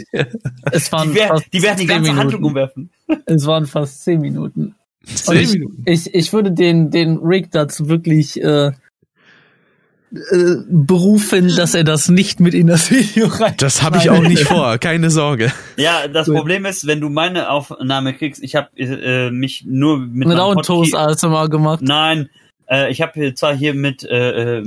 es 0.72 0.92
waren 0.92 1.10
die, 1.10 1.16
wär, 1.16 1.42
die 1.52 1.62
werden 1.62 1.80
die 1.80 1.86
ganze 1.86 2.02
Minuten. 2.02 2.20
Handlung 2.20 2.44
umwerfen. 2.44 2.90
Es 3.26 3.46
waren 3.46 3.66
fast 3.66 4.04
zehn 4.04 4.22
Minuten. 4.22 4.76
Zehn 5.04 5.38
ich, 5.38 5.54
Minuten. 5.54 5.84
Ich, 5.86 6.14
ich 6.14 6.34
würde 6.34 6.52
den, 6.52 6.92
den 6.92 7.18
Rick 7.18 7.52
dazu 7.52 7.90
wirklich 7.90 8.42
äh, 8.42 8.72
äh, 10.14 10.56
berufen, 10.68 11.56
dass 11.56 11.74
er 11.74 11.86
das 11.86 12.10
nicht 12.10 12.42
mit 12.42 12.54
in 12.54 12.68
das 12.68 12.92
Video 12.92 13.28
rein. 13.28 13.54
Das 13.58 13.82
habe 13.82 13.98
ich 13.98 14.10
auch 14.10 14.22
nicht 14.22 14.44
vor, 14.44 14.78
keine 14.78 15.10
Sorge. 15.10 15.54
Ja, 15.78 16.08
das 16.08 16.28
Gut. 16.28 16.36
Problem 16.36 16.66
ist, 16.66 16.86
wenn 16.86 17.00
du 17.00 17.10
meine 17.10 17.50
Aufnahme 17.50 18.14
kriegst, 18.14 18.44
ich 18.44 18.56
habe 18.56 18.70
äh, 18.78 19.32
mich 19.32 19.64
nur 19.66 20.00
mit 20.00 20.28
mit 20.28 20.38
Autos 20.38 20.94
ASMR 20.94 21.48
gemacht. 21.48 21.82
Nein, 21.82 22.30
äh, 22.70 22.92
ich 22.92 23.02
habe 23.02 23.34
zwar 23.36 23.56
hier 23.56 23.74
mit 23.74 24.04
äh, 24.04 24.60
äh, 24.60 24.64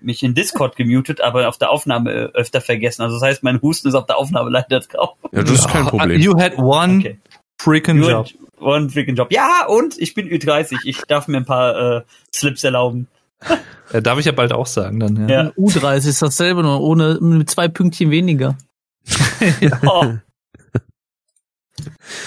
mich 0.00 0.22
in 0.22 0.34
Discord 0.34 0.76
gemutet, 0.76 1.20
aber 1.20 1.48
auf 1.48 1.58
der 1.58 1.70
Aufnahme 1.70 2.12
äh, 2.12 2.24
öfter 2.34 2.60
vergessen. 2.60 3.02
Also 3.02 3.16
das 3.16 3.22
heißt, 3.22 3.42
mein 3.42 3.62
Husten 3.62 3.88
ist 3.88 3.94
auf 3.94 4.06
der 4.06 4.16
Aufnahme 4.16 4.50
leider 4.50 4.80
drauf. 4.80 5.16
Ja, 5.32 5.42
das 5.42 5.52
ist 5.52 5.68
kein 5.68 5.86
Problem. 5.86 6.20
You 6.20 6.36
had 6.38 6.58
one 6.58 6.98
okay. 6.98 7.18
freaking 7.56 8.02
you 8.02 8.08
job. 8.08 8.28
One 8.60 8.90
freaking 8.90 9.14
Job. 9.14 9.30
Ja, 9.30 9.66
und 9.68 9.96
ich 9.98 10.14
bin 10.14 10.28
Ü30. 10.28 10.78
Ich 10.84 11.02
darf 11.02 11.28
mir 11.28 11.36
ein 11.36 11.44
paar 11.44 11.98
äh, 11.98 12.02
Slips 12.34 12.64
erlauben. 12.64 13.06
ja, 13.92 14.00
darf 14.00 14.18
ich 14.18 14.26
ja 14.26 14.32
bald 14.32 14.52
auch 14.52 14.66
sagen 14.66 15.00
dann. 15.00 15.28
Ja. 15.28 15.44
ja. 15.44 15.50
U30 15.50 16.08
ist 16.08 16.22
dasselbe, 16.22 16.62
nur 16.62 16.80
ohne 16.80 17.18
mit 17.20 17.50
zwei 17.50 17.68
Pünktchen 17.68 18.10
weniger. 18.10 18.56
ja. 19.60 19.80
oh. 19.86 20.14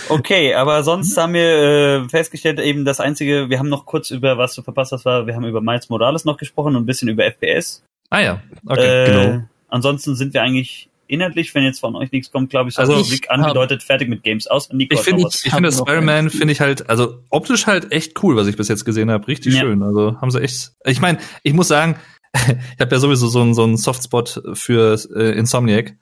Okay, 0.10 0.54
aber 0.54 0.84
sonst 0.84 1.18
haben 1.18 1.34
wir 1.34 2.04
äh, 2.04 2.10
festgestellt, 2.10 2.60
eben 2.60 2.86
das 2.86 3.00
einzige, 3.00 3.50
wir 3.50 3.60
haben 3.60 3.70
noch 3.70 3.86
kurz 3.86 4.12
über, 4.12 4.38
was 4.38 4.54
du 4.56 4.62
verpasst 4.62 4.92
hast, 4.92 5.06
war, 5.06 5.28
wir 5.28 5.36
haben 5.36 5.46
über 5.46 5.62
Miles 5.62 5.90
Morales 5.90 6.24
noch 6.24 6.38
gesprochen 6.38 6.76
und 6.76 6.84
ein 6.84 6.86
bisschen 6.86 7.10
über 7.10 7.26
FPS. 7.26 7.84
Ah 8.10 8.20
ja, 8.20 8.42
okay, 8.66 9.04
äh, 9.04 9.06
genau. 9.06 9.44
Ansonsten 9.70 10.16
sind 10.16 10.34
wir 10.34 10.44
eigentlich 10.44 10.90
inhaltlich, 11.12 11.54
wenn 11.54 11.64
jetzt 11.64 11.80
von 11.80 11.96
euch 11.96 12.12
nichts 12.12 12.32
kommt, 12.32 12.50
glaube 12.50 12.70
ich, 12.70 12.76
so 12.76 12.82
also 12.82 13.00
ich 13.00 13.30
angedeutet, 13.30 13.84
fertig 13.84 14.10
mit 14.10 14.24
Games 14.24 14.48
aus. 14.48 14.72
Nico 14.72 14.96
ich 14.96 15.02
finde, 15.02 15.28
ich, 15.28 15.46
ich 15.46 15.54
finde 15.54 15.72
Spider-Man 15.72 16.30
finde 16.30 16.54
ich 16.54 16.62
halt, 16.62 16.90
also 16.90 17.20
optisch 17.30 17.68
halt 17.68 17.92
echt 17.92 18.22
cool, 18.24 18.36
was 18.36 18.48
ich 18.48 18.56
bis 18.56 18.68
jetzt 18.68 18.86
gesehen 18.86 19.12
habe, 19.12 19.28
richtig 19.28 19.56
ja. 19.56 19.62
schön. 19.62 19.84
Also 19.84 20.20
haben 20.22 20.32
sie 20.32 20.42
echt. 20.42 20.72
Ich 20.86 21.02
meine, 21.02 21.20
ich 21.44 21.54
muss 21.54 21.68
sagen, 21.68 21.98
ich 22.34 22.80
habe 22.80 22.96
ja 22.96 23.00
sowieso 23.00 23.28
so 23.28 23.42
einen 23.42 23.54
so 23.54 23.64
einen 23.64 23.78
Softspot 23.78 24.42
für 24.54 24.98
äh, 25.16 25.38
Insomniac 25.38 25.96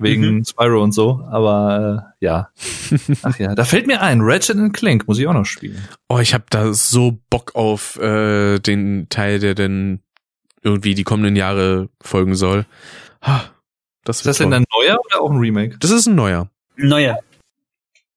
wegen 0.00 0.36
mhm. 0.36 0.44
Spyro 0.44 0.82
und 0.82 0.92
so, 0.92 1.22
aber 1.30 2.12
äh, 2.20 2.24
ja. 2.24 2.50
Ach 3.22 3.38
ja, 3.38 3.54
da 3.54 3.64
fällt 3.64 3.86
mir 3.86 4.00
ein, 4.00 4.20
Ratchet 4.22 4.72
Clank 4.72 5.06
muss 5.06 5.18
ich 5.18 5.26
auch 5.26 5.34
noch 5.34 5.44
spielen. 5.44 5.78
Oh, 6.08 6.18
ich 6.18 6.34
habe 6.34 6.44
da 6.50 6.72
so 6.72 7.18
Bock 7.28 7.54
auf 7.54 7.96
äh, 8.00 8.58
den 8.58 9.06
Teil, 9.10 9.38
der 9.38 9.54
denn 9.54 10.00
irgendwie 10.62 10.94
die 10.94 11.04
kommenden 11.04 11.36
Jahre 11.36 11.88
folgen 12.00 12.34
soll. 12.34 12.66
Ha, 13.22 13.50
das 14.04 14.18
ist 14.18 14.26
das 14.26 14.38
denn 14.38 14.52
ein 14.52 14.64
neuer 14.74 14.98
oder 15.04 15.20
auch 15.20 15.30
ein 15.30 15.38
Remake? 15.38 15.76
Das 15.78 15.90
ist 15.90 16.06
ein 16.06 16.14
neuer. 16.14 16.48
Neuer. 16.76 17.18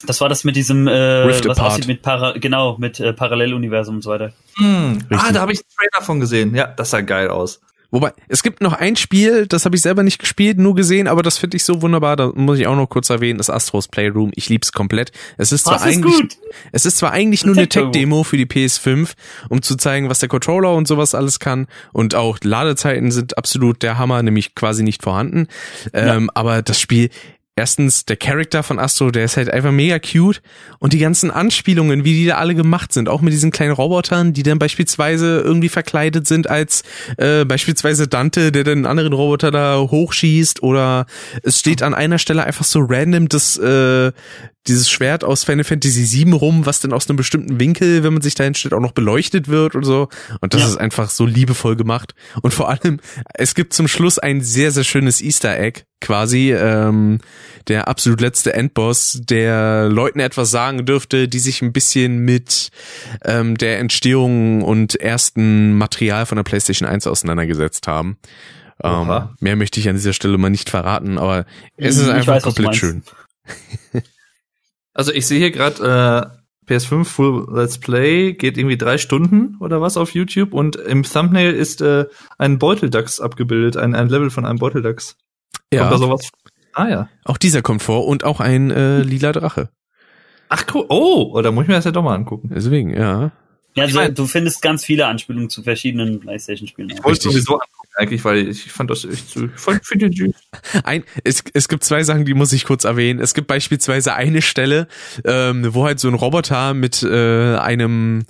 Das 0.05 0.19
war 0.21 0.29
das 0.29 0.43
mit 0.43 0.55
diesem, 0.55 0.87
äh, 0.87 0.91
Rift 0.91 1.47
was 1.47 1.59
aussieht 1.59 1.87
mit 1.87 2.01
Para 2.01 2.33
genau, 2.33 2.77
mit 2.77 2.99
äh, 2.99 3.13
Paralleluniversum 3.13 3.95
und 3.95 4.01
so 4.01 4.09
weiter. 4.11 4.33
Hm. 4.57 4.99
Ah, 5.11 5.31
da 5.31 5.41
habe 5.41 5.53
ich 5.53 5.59
einen 5.59 5.89
Trailer 5.91 6.05
von 6.05 6.19
gesehen. 6.19 6.55
Ja, 6.55 6.67
das 6.67 6.89
sah 6.89 7.01
geil 7.01 7.29
aus. 7.29 7.61
Wobei, 7.93 8.11
es 8.27 8.41
gibt 8.41 8.59
noch 8.61 8.73
ein 8.73 8.95
Spiel, 8.95 9.45
das 9.45 9.65
habe 9.65 9.75
ich 9.75 9.83
selber 9.83 10.01
nicht 10.01 10.17
gespielt, 10.17 10.57
nur 10.57 10.73
gesehen, 10.73 11.07
aber 11.07 11.21
das 11.21 11.37
finde 11.37 11.57
ich 11.57 11.63
so 11.63 11.83
wunderbar, 11.83 12.15
da 12.15 12.31
muss 12.33 12.57
ich 12.57 12.65
auch 12.65 12.75
noch 12.75 12.87
kurz 12.89 13.11
erwähnen, 13.11 13.37
das 13.37 13.51
Astros 13.51 13.87
Playroom. 13.87 14.31
Ich 14.33 14.49
lieb's 14.49 14.71
komplett. 14.71 15.11
Es 15.37 15.51
ist 15.51 15.65
zwar 15.65 15.75
ist 15.75 15.83
eigentlich 15.83 16.15
gut. 16.15 16.37
es 16.71 16.87
ist 16.87 16.97
zwar 16.97 17.11
eigentlich 17.11 17.45
nur 17.45 17.55
eine 17.55 17.69
Tech-Demo 17.69 18.23
für 18.23 18.37
die 18.37 18.47
PS5, 18.47 19.11
um 19.47 19.61
zu 19.61 19.75
zeigen, 19.75 20.09
was 20.09 20.17
der 20.17 20.27
Controller 20.27 20.73
und 20.73 20.87
sowas 20.87 21.13
alles 21.13 21.39
kann. 21.39 21.67
Und 21.91 22.15
auch 22.15 22.39
Ladezeiten 22.41 23.11
sind 23.11 23.37
absolut 23.37 23.83
der 23.83 23.99
Hammer, 23.99 24.23
nämlich 24.23 24.55
quasi 24.55 24.81
nicht 24.81 25.03
vorhanden. 25.03 25.45
Ja. 25.93 26.15
Ähm, 26.15 26.31
aber 26.33 26.63
das 26.63 26.79
Spiel 26.79 27.11
erstens 27.55 28.05
der 28.05 28.17
Charakter 28.17 28.63
von 28.63 28.79
Astro, 28.79 29.11
der 29.11 29.25
ist 29.25 29.37
halt 29.37 29.49
einfach 29.49 29.71
mega 29.71 29.99
cute 29.99 30.41
und 30.79 30.93
die 30.93 30.97
ganzen 30.97 31.29
Anspielungen, 31.29 32.03
wie 32.03 32.13
die 32.13 32.25
da 32.25 32.37
alle 32.37 32.55
gemacht 32.55 32.93
sind, 32.93 33.09
auch 33.09 33.21
mit 33.21 33.33
diesen 33.33 33.51
kleinen 33.51 33.73
Robotern, 33.73 34.33
die 34.33 34.43
dann 34.43 34.59
beispielsweise 34.59 35.41
irgendwie 35.41 35.69
verkleidet 35.69 36.27
sind 36.27 36.49
als 36.49 36.83
äh, 37.17 37.45
beispielsweise 37.45 38.07
Dante, 38.07 38.51
der 38.51 38.63
den 38.63 38.85
anderen 38.85 39.13
Roboter 39.13 39.51
da 39.51 39.77
hochschießt 39.79 40.63
oder 40.63 41.05
es 41.43 41.59
steht 41.59 41.83
an 41.83 41.93
einer 41.93 42.17
Stelle 42.17 42.43
einfach 42.43 42.65
so 42.65 42.79
random 42.81 43.29
das 43.29 43.57
äh, 43.57 44.11
dieses 44.67 44.89
Schwert 44.89 45.23
aus 45.23 45.43
Final 45.43 45.63
Fantasy 45.63 46.25
VII 46.25 46.33
rum, 46.33 46.65
was 46.65 46.79
dann 46.79 46.93
aus 46.93 47.09
einem 47.09 47.17
bestimmten 47.17 47.59
Winkel, 47.59 48.03
wenn 48.03 48.13
man 48.13 48.21
sich 48.21 48.35
da 48.35 48.43
hinstellt, 48.43 48.73
auch 48.73 48.79
noch 48.79 48.93
beleuchtet 48.93 49.47
wird 49.49 49.75
und 49.75 49.83
so. 49.83 50.07
Und 50.39 50.53
das 50.53 50.61
ja. 50.61 50.67
ist 50.67 50.77
einfach 50.77 51.09
so 51.09 51.25
liebevoll 51.25 51.75
gemacht. 51.75 52.15
Und 52.41 52.53
vor 52.53 52.69
allem, 52.69 52.99
es 53.33 53.55
gibt 53.55 53.73
zum 53.73 53.87
Schluss 53.87 54.19
ein 54.19 54.41
sehr, 54.41 54.71
sehr 54.71 54.85
schönes 54.85 55.21
Easter 55.21 55.59
Egg, 55.59 55.81
quasi, 56.03 56.53
ähm, 56.53 57.19
der 57.67 57.87
absolut 57.87 58.21
letzte 58.21 58.53
Endboss, 58.53 59.21
der 59.23 59.89
Leuten 59.89 60.19
etwas 60.19 60.51
sagen 60.51 60.85
dürfte, 60.85 61.27
die 61.27 61.39
sich 61.39 61.61
ein 61.61 61.73
bisschen 61.73 62.19
mit 62.19 62.69
ähm, 63.23 63.57
der 63.57 63.79
Entstehung 63.79 64.61
und 64.61 64.99
ersten 64.99 65.73
Material 65.77 66.25
von 66.25 66.35
der 66.35 66.43
PlayStation 66.43 66.87
1 66.87 67.07
auseinandergesetzt 67.07 67.87
haben. 67.87 68.17
Ähm, 68.83 69.29
mehr 69.39 69.55
möchte 69.55 69.79
ich 69.79 69.87
an 69.87 69.95
dieser 69.95 70.13
Stelle 70.13 70.37
mal 70.37 70.49
nicht 70.49 70.69
verraten, 70.69 71.17
aber 71.17 71.45
es 71.77 71.97
ist 71.97 72.07
ich 72.07 72.13
einfach 72.13 72.35
weiß, 72.35 72.43
komplett 72.43 72.75
schön. 72.75 73.03
Also 74.95 75.11
ich 75.11 75.25
sehe 75.25 75.39
hier 75.39 75.49
gerade 75.49 76.37
äh, 76.69 76.71
PS5 76.71 77.05
Full 77.05 77.47
Let's 77.51 77.79
Play 77.79 78.33
geht 78.33 78.59
irgendwie 78.59 78.77
drei 78.77 78.99
Stunden 78.99 79.57
oder 79.59 79.81
was 79.81 79.97
auf 79.97 80.13
YouTube 80.13 80.53
und 80.53 80.75
im 80.75 81.01
Thumbnail 81.01 81.51
ist 81.51 81.81
äh, 81.81 82.05
ein 82.37 82.59
Beuteldachs 82.59 83.19
abgebildet, 83.19 83.75
ein, 83.75 83.95
ein 83.95 84.07
Level 84.07 84.29
von 84.29 84.45
einem 84.45 84.59
Beuteldachs. 84.59 85.17
Ja. 85.73 85.81
Kommt 85.81 85.93
da 85.93 85.97
sowas? 85.97 86.29
Ah 86.73 86.87
ja. 86.87 87.09
Auch 87.23 87.37
dieser 87.37 87.61
kommt 87.61 87.83
vor 87.83 88.07
und 88.07 88.23
auch 88.23 88.39
ein 88.39 88.71
äh, 88.71 89.01
lila 89.01 89.31
Drache. 89.31 89.69
Ach 90.49 90.63
cool. 90.73 90.85
Oh, 90.89 91.41
da 91.41 91.51
muss 91.51 91.63
ich 91.63 91.67
mir 91.67 91.75
das 91.75 91.85
ja 91.85 91.91
doch 91.91 92.03
mal 92.03 92.15
angucken. 92.15 92.51
Deswegen, 92.53 92.95
ja. 92.95 93.31
Ja, 93.75 93.85
also, 93.85 94.07
du 94.09 94.27
findest 94.27 94.61
ganz 94.61 94.85
viele 94.85 95.07
Anspielungen 95.07 95.49
zu 95.49 95.63
verschiedenen 95.63 96.19
PlayStation-Spielen. 96.19 96.91
Ich 96.91 97.03
wollte 97.03 97.21
sowieso 97.21 97.55
angucken 97.55 97.89
eigentlich, 97.95 98.23
weil 98.23 98.47
ich 98.47 98.71
fand 98.71 98.91
das 98.91 99.03
echt 99.03 99.29
so, 99.29 99.45
ich 99.45 99.51
fand, 99.55 99.83
finde 99.85 100.09
den 100.09 100.31
süß. 100.31 100.35
Ein, 100.83 101.03
es, 101.23 101.43
es 101.53 101.67
gibt 101.67 101.83
zwei 101.83 102.03
Sachen, 102.03 102.25
die 102.25 102.35
muss 102.35 102.53
ich 102.53 102.65
kurz 102.65 102.83
erwähnen. 102.83 103.19
Es 103.19 103.33
gibt 103.33 103.47
beispielsweise 103.47 104.13
eine 104.13 104.43
Stelle, 104.43 104.87
ähm, 105.25 105.73
wo 105.73 105.85
halt 105.85 105.99
so 105.99 106.07
ein 106.07 106.13
Roboter 106.13 106.75
mit 106.75 107.01
äh, 107.01 107.55
einem 107.55 108.25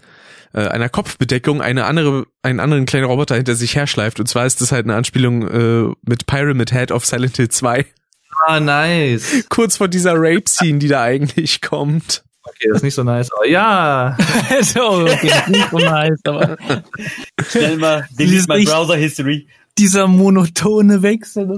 äh, 0.53 0.67
einer 0.67 0.89
Kopfbedeckung 0.89 1.61
eine 1.61 1.85
andere, 1.85 2.25
einen 2.41 2.59
anderen 2.59 2.85
kleinen 2.85 3.05
Roboter 3.05 3.35
hinter 3.35 3.55
sich 3.55 3.75
herschleift. 3.75 4.19
Und 4.19 4.27
zwar 4.27 4.45
ist 4.45 4.61
das 4.61 4.71
halt 4.71 4.85
eine 4.85 4.95
Anspielung 4.95 5.47
äh, 5.47 5.93
mit 6.03 6.25
Pyramid 6.25 6.71
Head 6.71 6.91
of 6.91 7.05
Silent 7.05 7.37
Hill 7.37 7.49
2. 7.49 7.85
Ah, 8.45 8.59
nice. 8.59 9.45
Kurz 9.49 9.77
vor 9.77 9.87
dieser 9.87 10.13
Rape-Scene, 10.15 10.79
die 10.79 10.87
da 10.87 11.01
eigentlich 11.01 11.61
kommt. 11.61 12.23
Okay, 12.43 12.67
das 12.67 12.77
ist 12.77 12.83
nicht 12.83 12.95
so 12.95 13.03
nice, 13.03 13.31
aber 13.31 13.47
ja. 13.47 14.17
so, 14.61 14.81
okay, 14.81 15.29
das 15.29 15.39
ist 15.39 15.49
nicht 15.49 15.69
so 15.71 15.77
nice, 15.77 16.19
aber. 16.25 16.57
Schnell 17.49 17.77
mal, 17.77 18.07
delete 18.19 18.45
my 18.49 18.65
browser 18.65 18.95
history. 18.95 19.47
Dieser 19.77 20.07
monotone 20.07 21.01
Wechsel. 21.01 21.57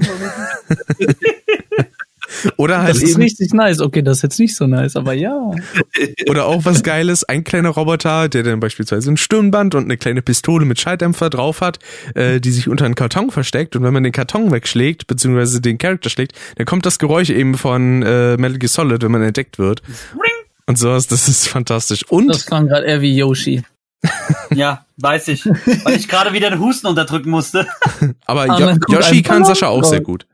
Das 2.45 2.53
Oder 2.57 2.81
halt 2.81 2.95
das 2.95 3.03
ist 3.03 3.17
richtig 3.17 3.53
nice. 3.53 3.79
Okay, 3.79 4.01
das 4.01 4.17
ist 4.17 4.23
jetzt 4.23 4.39
nicht 4.39 4.55
so 4.55 4.67
nice, 4.67 4.95
aber 4.95 5.13
ja. 5.13 5.51
Oder 6.29 6.45
auch 6.45 6.65
was 6.65 6.83
Geiles, 6.83 7.23
ein 7.23 7.43
kleiner 7.43 7.69
Roboter, 7.69 8.29
der 8.29 8.43
dann 8.43 8.59
beispielsweise 8.59 9.11
ein 9.11 9.17
Stirnband 9.17 9.75
und 9.75 9.83
eine 9.83 9.97
kleine 9.97 10.21
Pistole 10.21 10.65
mit 10.65 10.79
Schalldämpfer 10.79 11.29
drauf 11.29 11.61
hat, 11.61 11.79
äh, 12.15 12.39
die 12.39 12.51
sich 12.51 12.69
unter 12.69 12.85
einen 12.85 12.95
Karton 12.95 13.31
versteckt 13.31 13.75
und 13.75 13.83
wenn 13.83 13.93
man 13.93 14.03
den 14.03 14.13
Karton 14.13 14.51
wegschlägt, 14.51 15.07
beziehungsweise 15.07 15.61
den 15.61 15.77
Charakter 15.77 16.09
schlägt, 16.09 16.33
dann 16.55 16.65
kommt 16.65 16.85
das 16.85 16.99
Geräusch 16.99 17.29
eben 17.29 17.55
von 17.55 18.03
äh, 18.03 18.37
Metal 18.37 18.57
Gear 18.57 18.69
Solid, 18.69 19.03
wenn 19.03 19.11
man 19.11 19.23
entdeckt 19.23 19.59
wird. 19.59 19.81
Ring! 20.13 20.45
und 20.65 20.77
sowas. 20.77 21.07
Das 21.07 21.27
ist 21.27 21.47
fantastisch. 21.47 22.03
Und 22.09 22.27
das 22.27 22.45
klang 22.45 22.67
gerade 22.67 22.85
eher 22.85 23.01
wie 23.01 23.15
Yoshi. 23.15 23.63
ja, 24.53 24.85
weiß 24.97 25.29
ich. 25.29 25.45
Weil 25.45 25.95
ich 25.95 26.07
gerade 26.07 26.33
wieder 26.33 26.49
den 26.49 26.59
Husten 26.59 26.87
unterdrücken 26.87 27.29
musste. 27.29 27.67
Aber 28.25 28.49
ah, 28.49 28.77
Yoshi 28.89 29.21
kann 29.23 29.45
Sascha 29.45 29.67
auch 29.67 29.83
sehr 29.83 30.01
gut. 30.01 30.27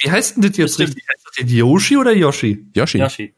Wie 0.00 0.10
heißt 0.10 0.36
denn 0.36 0.42
das 0.42 0.56
jetzt 0.56 0.78
richtig? 0.78 1.04
Heißt 1.08 1.26
das 1.38 1.50
Yoshi 1.50 1.96
oder 1.96 2.12
Yoshi? 2.12 2.66
Yoshi. 2.74 2.98
Yoshi. 2.98 3.34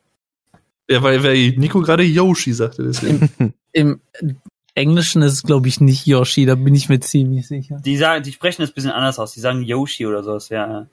Ja, 0.88 1.02
weil, 1.02 1.22
weil 1.22 1.50
Nico 1.56 1.80
gerade 1.80 2.04
Yoshi 2.04 2.52
sagte. 2.52 2.84
Deswegen. 2.84 3.54
Im, 3.72 4.00
Im 4.20 4.40
Englischen 4.74 5.22
ist 5.22 5.32
es, 5.32 5.42
glaube 5.42 5.68
ich, 5.68 5.80
nicht 5.80 6.06
Yoshi, 6.06 6.44
da 6.44 6.54
bin 6.54 6.74
ich 6.74 6.88
mir 6.88 7.00
ziemlich 7.00 7.48
sicher. 7.48 7.80
Die 7.84 7.96
sagen, 7.96 8.22
die 8.22 8.32
sprechen 8.32 8.62
es 8.62 8.70
ein 8.70 8.74
bisschen 8.74 8.90
anders 8.90 9.18
aus. 9.18 9.32
Die 9.32 9.40
sagen 9.40 9.62
Yoshi 9.62 10.06
oder 10.06 10.22
so, 10.22 10.38
ja. 10.54 10.86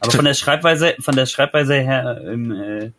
Aber 0.00 0.10
von 0.10 0.24
der 0.24 0.34
Schreibweise, 0.34 0.94
von 1.00 1.14
der 1.14 1.26
Schreibweise 1.26 1.74
her, 1.74 2.22
im, 2.26 2.52
äh, 2.52 2.90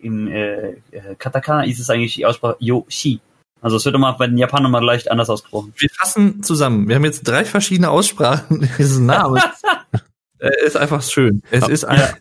im 0.00 0.28
äh, 0.28 0.70
äh, 0.70 1.14
Katakana 1.18 1.64
ist 1.64 1.80
es 1.80 1.90
eigentlich 1.90 2.14
die 2.14 2.26
Aussprache 2.26 2.56
Yoshi. 2.60 3.20
Also 3.60 3.76
es 3.76 3.84
wird 3.84 3.96
immer 3.96 4.12
bei 4.12 4.28
den 4.28 4.38
Japanern 4.38 4.70
mal 4.70 4.84
leicht 4.84 5.10
anders 5.10 5.28
ausgesprochen. 5.28 5.72
Wir 5.76 5.88
fassen 5.90 6.42
zusammen. 6.42 6.88
Wir 6.88 6.96
haben 6.96 7.04
jetzt 7.04 7.22
drei 7.26 7.44
verschiedene 7.44 7.90
Aussprachen 7.90 8.68
dieses 8.78 8.98
Namens. 8.98 9.42
Er 10.40 10.62
ist 10.62 10.76
einfach 10.76 11.02
schön. 11.02 11.42
Es 11.50 11.64
aber, 11.64 11.72
ist 11.72 11.84
ein 11.84 11.98
ja. 11.98 12.14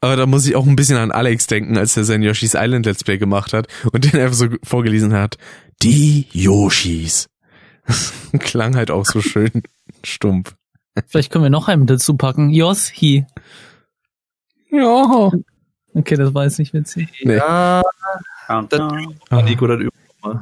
Aber 0.00 0.16
da 0.16 0.26
muss 0.26 0.46
ich 0.46 0.56
auch 0.56 0.66
ein 0.66 0.76
bisschen 0.76 0.96
an 0.96 1.12
Alex 1.12 1.46
denken, 1.46 1.76
als 1.76 1.96
er 1.96 2.04
sein 2.04 2.22
Yoshi's 2.22 2.54
Island 2.54 2.86
Let's 2.86 3.04
Play 3.04 3.18
gemacht 3.18 3.52
hat 3.52 3.68
und 3.92 4.04
den 4.04 4.20
einfach 4.20 4.34
so 4.34 4.48
vorgelesen 4.62 5.12
hat. 5.12 5.36
Die 5.82 6.26
Yoshis. 6.32 7.28
Klang 8.38 8.76
halt 8.76 8.90
auch 8.90 9.04
so 9.04 9.20
schön 9.20 9.62
stumpf. 10.04 10.54
Vielleicht 11.08 11.32
können 11.32 11.44
wir 11.44 11.50
noch 11.50 11.68
einen 11.68 11.86
dazu 11.86 12.16
packen. 12.16 12.50
Jos, 12.50 12.92
hi. 12.92 13.26
Ja. 14.70 15.30
Okay, 15.94 16.16
das 16.16 16.32
war 16.34 16.44
jetzt 16.44 16.58
nicht 16.58 16.72
witzig. 16.72 17.08
Nee. 17.22 17.36
Ja, 17.36 17.82
dann 18.48 19.14
Nico, 19.44 19.66
das 19.66 19.80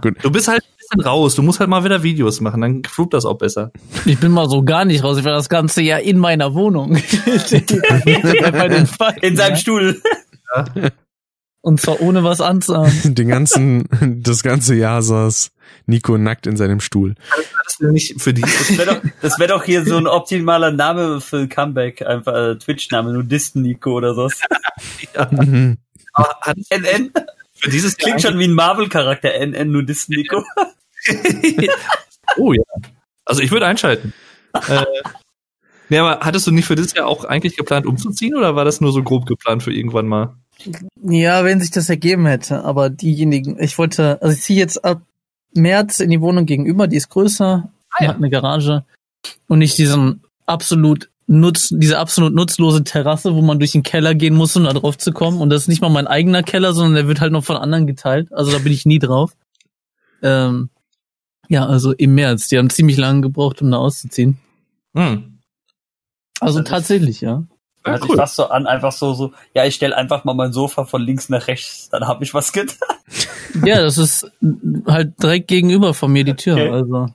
Gut. 0.02 0.22
Du 0.22 0.30
bist 0.30 0.46
halt 0.46 0.62
bisschen 0.90 1.06
raus. 1.06 1.34
Du 1.34 1.42
musst 1.42 1.60
halt 1.60 1.70
mal 1.70 1.84
wieder 1.84 2.02
Videos 2.02 2.40
machen, 2.40 2.60
dann 2.60 2.82
fluppt 2.84 3.14
das 3.14 3.24
auch 3.24 3.38
besser. 3.38 3.72
Ich 4.04 4.18
bin 4.18 4.32
mal 4.32 4.48
so 4.48 4.62
gar 4.62 4.84
nicht 4.84 5.02
raus. 5.02 5.18
Ich 5.18 5.24
war 5.24 5.32
das 5.32 5.48
ganze 5.48 5.82
Jahr 5.82 6.00
in 6.00 6.18
meiner 6.18 6.54
Wohnung. 6.54 6.96
in 9.22 9.36
seinem 9.36 9.56
Stuhl. 9.56 10.00
Ja. 10.54 10.90
Und 11.62 11.80
zwar 11.80 12.00
ohne 12.00 12.24
was 12.24 12.40
anzuhaben. 12.40 12.92
Den 13.14 13.28
ganzen, 13.28 13.86
das 14.22 14.42
ganze 14.42 14.74
Jahr 14.74 15.02
saß 15.02 15.50
Nico 15.86 16.16
nackt 16.16 16.46
in 16.46 16.56
seinem 16.56 16.80
Stuhl. 16.80 17.14
Das 17.64 17.80
wäre 17.80 17.92
nicht 17.92 18.20
für 18.20 18.32
die. 18.32 18.40
Das 18.40 18.78
wäre 18.78 19.02
doch, 19.22 19.38
wär 19.38 19.48
doch 19.48 19.64
hier 19.64 19.84
so 19.84 19.96
ein 19.96 20.06
optimaler 20.06 20.70
Name 20.70 21.20
für 21.20 21.48
Comeback. 21.48 22.02
Einfach 22.02 22.34
äh, 22.34 22.56
Twitch-Name, 22.56 23.12
Nudisten 23.12 23.62
Nico 23.62 23.92
oder 23.92 24.14
so. 24.14 24.30
ja. 25.14 25.28
Mhm. 25.30 25.78
NN. 26.70 27.12
Für 27.54 27.70
dieses 27.70 27.98
klingt 27.98 28.22
schon 28.22 28.38
wie 28.38 28.48
ein 28.48 28.54
Marvel-Charakter. 28.54 29.34
NN 29.34 29.70
Nudisten 29.70 30.16
Nico. 30.16 30.42
oh 32.36 32.52
ja. 32.52 32.62
Also 33.24 33.42
ich 33.42 33.50
würde 33.50 33.66
einschalten. 33.66 34.12
äh, 34.68 34.84
nee, 35.88 35.98
aber 35.98 36.20
hattest 36.20 36.46
du 36.46 36.50
nicht 36.50 36.66
für 36.66 36.74
dieses 36.74 36.94
Jahr 36.94 37.06
auch 37.06 37.24
eigentlich 37.24 37.56
geplant 37.56 37.86
umzuziehen 37.86 38.34
oder 38.36 38.56
war 38.56 38.64
das 38.64 38.80
nur 38.80 38.92
so 38.92 39.02
grob 39.02 39.26
geplant 39.26 39.62
für 39.62 39.72
irgendwann 39.72 40.06
mal? 40.06 40.34
Ja, 41.02 41.44
wenn 41.44 41.60
sich 41.60 41.70
das 41.70 41.88
ergeben 41.88 42.26
hätte. 42.26 42.64
Aber 42.64 42.90
diejenigen, 42.90 43.60
ich 43.60 43.78
wollte, 43.78 44.20
also 44.20 44.34
ich 44.34 44.42
ziehe 44.42 44.58
jetzt 44.58 44.84
ab 44.84 45.02
März 45.54 46.00
in 46.00 46.10
die 46.10 46.20
Wohnung 46.20 46.46
gegenüber, 46.46 46.86
die 46.86 46.96
ist 46.96 47.08
größer, 47.08 47.70
ah, 47.90 48.02
ja. 48.02 48.08
hat 48.08 48.16
eine 48.16 48.30
Garage 48.30 48.84
und 49.48 49.58
nicht 49.58 49.78
diesen 49.78 50.22
absolut 50.46 51.10
nutz, 51.26 51.68
diese 51.70 51.98
absolut 51.98 52.34
nutzlose 52.34 52.84
Terrasse, 52.84 53.34
wo 53.34 53.42
man 53.42 53.58
durch 53.58 53.72
den 53.72 53.82
Keller 53.82 54.14
gehen 54.14 54.34
muss, 54.34 54.56
um 54.56 54.64
da 54.64 54.72
drauf 54.72 54.98
zu 54.98 55.12
kommen. 55.12 55.40
Und 55.40 55.50
das 55.50 55.62
ist 55.62 55.68
nicht 55.68 55.80
mal 55.80 55.88
mein 55.88 56.06
eigener 56.06 56.42
Keller, 56.42 56.72
sondern 56.72 56.94
der 56.94 57.08
wird 57.08 57.20
halt 57.20 57.32
noch 57.32 57.44
von 57.44 57.56
anderen 57.56 57.86
geteilt. 57.86 58.32
Also 58.32 58.52
da 58.52 58.58
bin 58.58 58.72
ich 58.72 58.84
nie 58.84 58.98
drauf. 58.98 59.32
Ähm, 60.22 60.70
ja, 61.50 61.66
also 61.66 61.92
im 61.92 62.14
März. 62.14 62.46
Die 62.48 62.56
haben 62.56 62.70
ziemlich 62.70 62.96
lange 62.96 63.22
gebraucht, 63.22 63.60
um 63.60 63.72
da 63.72 63.78
auszuziehen. 63.78 64.38
Hm. 64.94 65.40
Also 66.38 66.60
das 66.60 66.70
tatsächlich, 66.70 67.20
ja. 67.20 67.44
Ja, 67.84 67.92
Hört 67.92 68.02
cool. 68.02 68.08
sich 68.10 68.16
fast 68.16 68.36
so 68.36 68.46
an, 68.46 68.66
einfach 68.68 68.92
so, 68.92 69.14
so, 69.14 69.32
ja, 69.52 69.64
ich 69.64 69.74
stelle 69.74 69.96
einfach 69.96 70.24
mal 70.24 70.34
mein 70.34 70.52
Sofa 70.52 70.84
von 70.84 71.02
links 71.02 71.28
nach 71.28 71.48
rechts, 71.48 71.88
dann 71.90 72.06
habe 72.06 72.22
ich 72.22 72.34
was 72.34 72.52
getan. 72.52 72.88
Ja, 73.64 73.82
das 73.82 73.98
ist 73.98 74.30
halt 74.86 75.20
direkt 75.20 75.48
gegenüber 75.48 75.92
von 75.92 76.12
mir 76.12 76.22
die 76.22 76.34
Tür. 76.34 76.54
Okay. 76.54 76.70
Also 76.70 77.06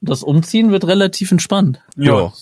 das 0.00 0.22
Umziehen 0.22 0.70
wird 0.70 0.86
relativ 0.86 1.32
entspannt. 1.32 1.80
Ja, 1.96 2.32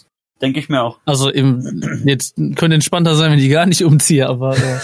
denke 0.42 0.60
ich 0.60 0.68
mir 0.68 0.82
auch. 0.82 0.98
Also 1.06 1.30
im, 1.30 2.02
jetzt 2.04 2.36
könnte 2.36 2.74
entspannter 2.74 3.14
sein, 3.14 3.32
wenn 3.32 3.38
ich 3.38 3.50
gar 3.50 3.64
nicht 3.64 3.82
umziehe, 3.82 4.28
aber 4.28 4.54
äh, 4.54 4.78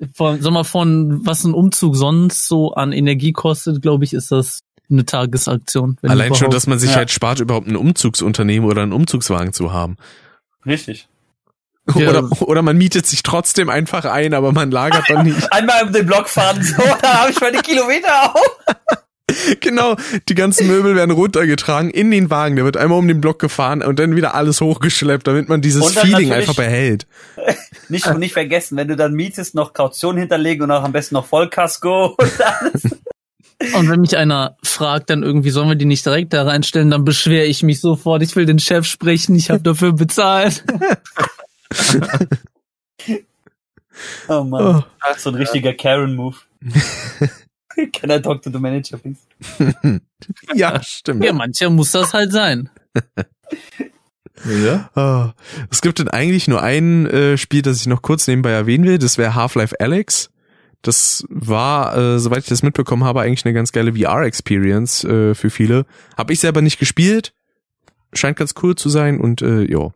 von, 0.14 0.40
sag 0.40 0.52
mal, 0.52 0.64
von 0.64 1.26
was 1.26 1.42
ein 1.44 1.52
Umzug 1.52 1.96
sonst 1.96 2.46
so 2.46 2.74
an 2.74 2.92
Energie 2.92 3.32
kostet, 3.32 3.82
glaube 3.82 4.04
ich, 4.04 4.12
ist 4.12 4.30
das 4.30 4.62
eine 4.90 5.06
Tagesaktion. 5.06 5.98
Allein 6.02 6.34
schon, 6.34 6.50
dass 6.50 6.66
man 6.66 6.78
sich 6.78 6.90
ja. 6.90 6.96
halt 6.96 7.10
spart, 7.10 7.40
überhaupt 7.40 7.68
ein 7.68 7.76
Umzugsunternehmen 7.76 8.68
oder 8.68 8.82
einen 8.82 8.92
Umzugswagen 8.92 9.52
zu 9.52 9.72
haben. 9.72 9.96
Richtig. 10.66 11.08
Oder, 11.94 12.30
oder 12.42 12.62
man 12.62 12.76
mietet 12.76 13.06
sich 13.06 13.22
trotzdem 13.22 13.68
einfach 13.68 14.04
ein, 14.04 14.34
aber 14.34 14.52
man 14.52 14.70
lagert 14.70 15.08
dann 15.08 15.26
nicht. 15.26 15.40
Einmal 15.52 15.84
um 15.84 15.92
den 15.92 16.06
Block 16.06 16.28
fahren, 16.28 16.62
so, 16.62 16.82
da 17.02 17.22
habe 17.22 17.30
ich 17.32 17.40
meine 17.40 17.58
Kilometer 17.58 18.34
auf. 18.34 18.56
genau, 19.60 19.96
die 20.28 20.34
ganzen 20.34 20.66
Möbel 20.66 20.94
werden 20.94 21.10
runtergetragen 21.12 21.90
in 21.90 22.10
den 22.10 22.30
Wagen. 22.30 22.56
Der 22.56 22.64
wird 22.64 22.76
einmal 22.76 22.98
um 22.98 23.08
den 23.08 23.20
Block 23.20 23.38
gefahren 23.38 23.82
und 23.82 23.98
dann 23.98 24.14
wieder 24.14 24.34
alles 24.34 24.60
hochgeschleppt, 24.60 25.26
damit 25.26 25.48
man 25.48 25.62
dieses 25.62 25.92
Feeling 25.98 26.32
einfach 26.32 26.54
behält. 26.54 27.06
Nicht, 27.88 28.06
nicht 28.18 28.34
vergessen, 28.34 28.76
wenn 28.76 28.86
du 28.86 28.94
dann 28.94 29.14
mietest, 29.14 29.56
noch 29.56 29.72
Kaution 29.72 30.16
hinterlegen 30.16 30.62
und 30.62 30.70
auch 30.70 30.84
am 30.84 30.92
besten 30.92 31.16
noch 31.16 31.26
Vollkasko 31.26 32.14
und 32.16 32.40
alles. 32.40 32.82
Und 33.74 33.90
wenn 33.90 34.00
mich 34.00 34.16
einer 34.16 34.56
fragt, 34.62 35.10
dann 35.10 35.22
irgendwie 35.22 35.50
sollen 35.50 35.68
wir 35.68 35.74
die 35.76 35.84
nicht 35.84 36.06
direkt 36.06 36.32
da 36.32 36.44
reinstellen, 36.44 36.90
dann 36.90 37.04
beschwere 37.04 37.44
ich 37.44 37.62
mich 37.62 37.80
sofort. 37.80 38.22
Ich 38.22 38.34
will 38.34 38.46
den 38.46 38.58
Chef 38.58 38.86
sprechen, 38.86 39.34
ich 39.34 39.50
habe 39.50 39.60
dafür 39.60 39.92
bezahlt. 39.92 40.64
oh 44.28 44.44
Mann. 44.44 44.76
Oh. 44.76 44.82
Ach, 45.00 45.18
so 45.18 45.28
ein 45.30 45.34
richtiger 45.34 45.74
Karen-Move. 45.74 46.36
Can 47.92 48.10
I 48.10 48.20
talk 48.20 48.42
to 48.42 48.50
the 48.50 48.58
manager, 48.58 48.98
please? 48.98 49.20
ja, 50.54 50.82
stimmt. 50.82 51.24
Ja, 51.24 51.32
mancher 51.32 51.70
muss 51.70 51.92
das 51.92 52.12
halt 52.12 52.32
sein. 52.32 52.70
Ja. 54.44 54.90
Oh. 54.96 55.30
Es 55.70 55.82
gibt 55.82 55.98
denn 55.98 56.08
eigentlich 56.08 56.48
nur 56.48 56.62
ein 56.62 57.06
äh, 57.06 57.36
Spiel, 57.36 57.62
das 57.62 57.80
ich 57.80 57.86
noch 57.86 58.02
kurz 58.02 58.26
nebenbei 58.26 58.50
erwähnen 58.50 58.84
will. 58.84 58.98
Das 58.98 59.18
wäre 59.18 59.34
Half-Life 59.34 59.76
Alex. 59.78 60.30
Das 60.82 61.24
war, 61.28 61.96
äh, 61.96 62.18
soweit 62.18 62.44
ich 62.44 62.48
das 62.48 62.62
mitbekommen 62.62 63.04
habe, 63.04 63.20
eigentlich 63.20 63.44
eine 63.44 63.54
ganz 63.54 63.72
geile 63.72 63.94
VR-Experience 63.94 65.04
äh, 65.04 65.34
für 65.34 65.50
viele. 65.50 65.84
Habe 66.16 66.32
ich 66.32 66.40
selber 66.40 66.62
nicht 66.62 66.78
gespielt. 66.78 67.32
Scheint 68.12 68.38
ganz 68.38 68.54
cool 68.62 68.74
zu 68.74 68.88
sein 68.88 69.20
und 69.20 69.42
äh, 69.42 69.70
ja. 69.70 69.90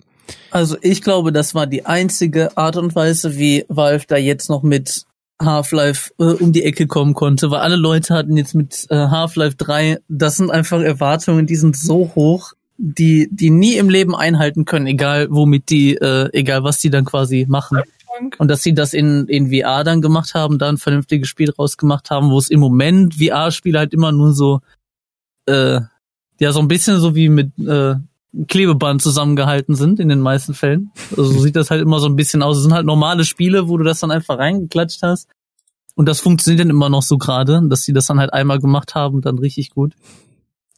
Also 0.50 0.76
ich 0.82 1.02
glaube, 1.02 1.32
das 1.32 1.54
war 1.54 1.66
die 1.66 1.86
einzige 1.86 2.56
Art 2.56 2.76
und 2.76 2.94
Weise, 2.94 3.36
wie 3.36 3.64
Valve 3.68 4.04
da 4.06 4.16
jetzt 4.16 4.48
noch 4.48 4.62
mit 4.62 5.04
Half-Life 5.40 6.12
äh, 6.18 6.24
um 6.24 6.52
die 6.52 6.64
Ecke 6.64 6.86
kommen 6.86 7.14
konnte, 7.14 7.50
weil 7.50 7.60
alle 7.60 7.76
Leute 7.76 8.14
hatten 8.14 8.36
jetzt 8.36 8.54
mit 8.54 8.86
äh, 8.90 8.94
Half-Life 8.94 9.56
3, 9.56 9.98
das 10.08 10.36
sind 10.36 10.50
einfach 10.50 10.80
Erwartungen, 10.80 11.46
die 11.46 11.56
sind 11.56 11.76
so 11.76 12.12
hoch, 12.14 12.52
die 12.76 13.28
die 13.30 13.50
nie 13.50 13.76
im 13.76 13.88
Leben 13.88 14.14
einhalten 14.14 14.64
können, 14.64 14.86
egal 14.86 15.28
womit 15.30 15.70
die, 15.70 15.96
äh, 15.96 16.28
egal 16.32 16.62
was 16.62 16.78
die 16.78 16.90
dann 16.90 17.04
quasi 17.04 17.46
machen. 17.48 17.80
Und 18.38 18.48
dass 18.48 18.62
sie 18.62 18.74
das 18.74 18.94
in, 18.94 19.26
in 19.26 19.50
VR 19.50 19.84
dann 19.84 20.00
gemacht 20.00 20.34
haben, 20.34 20.58
da 20.58 20.68
ein 20.68 20.78
vernünftiges 20.78 21.28
Spiel 21.28 21.50
rausgemacht 21.50 22.10
haben, 22.10 22.30
wo 22.30 22.38
es 22.38 22.48
im 22.48 22.60
Moment 22.60 23.14
VR-Spiele 23.14 23.78
halt 23.78 23.92
immer 23.92 24.12
nur 24.12 24.32
so, 24.32 24.60
äh, 25.46 25.80
ja, 26.40 26.52
so 26.52 26.60
ein 26.60 26.68
bisschen 26.68 26.98
so 27.00 27.14
wie 27.14 27.28
mit 27.28 27.58
äh, 27.58 27.94
Klebeband 28.48 29.00
zusammengehalten 29.00 29.74
sind 29.74 30.00
in 30.00 30.08
den 30.08 30.20
meisten 30.20 30.54
Fällen. 30.54 30.90
Also 31.10 31.24
so 31.24 31.40
sieht 31.40 31.56
das 31.56 31.70
halt 31.70 31.82
immer 31.82 32.00
so 32.00 32.06
ein 32.06 32.16
bisschen 32.16 32.42
aus. 32.42 32.56
Es 32.56 32.64
sind 32.64 32.74
halt 32.74 32.86
normale 32.86 33.24
Spiele, 33.24 33.68
wo 33.68 33.76
du 33.76 33.84
das 33.84 34.00
dann 34.00 34.10
einfach 34.10 34.38
reingeklatscht 34.38 35.02
hast. 35.02 35.28
Und 35.94 36.06
das 36.06 36.20
funktioniert 36.20 36.60
dann 36.60 36.70
immer 36.70 36.88
noch 36.88 37.02
so 37.02 37.18
gerade, 37.18 37.62
dass 37.68 37.82
sie 37.82 37.92
das 37.92 38.06
dann 38.06 38.18
halt 38.18 38.32
einmal 38.32 38.58
gemacht 38.58 38.94
haben 38.94 39.16
und 39.16 39.26
dann 39.26 39.38
richtig 39.38 39.70
gut. 39.70 39.94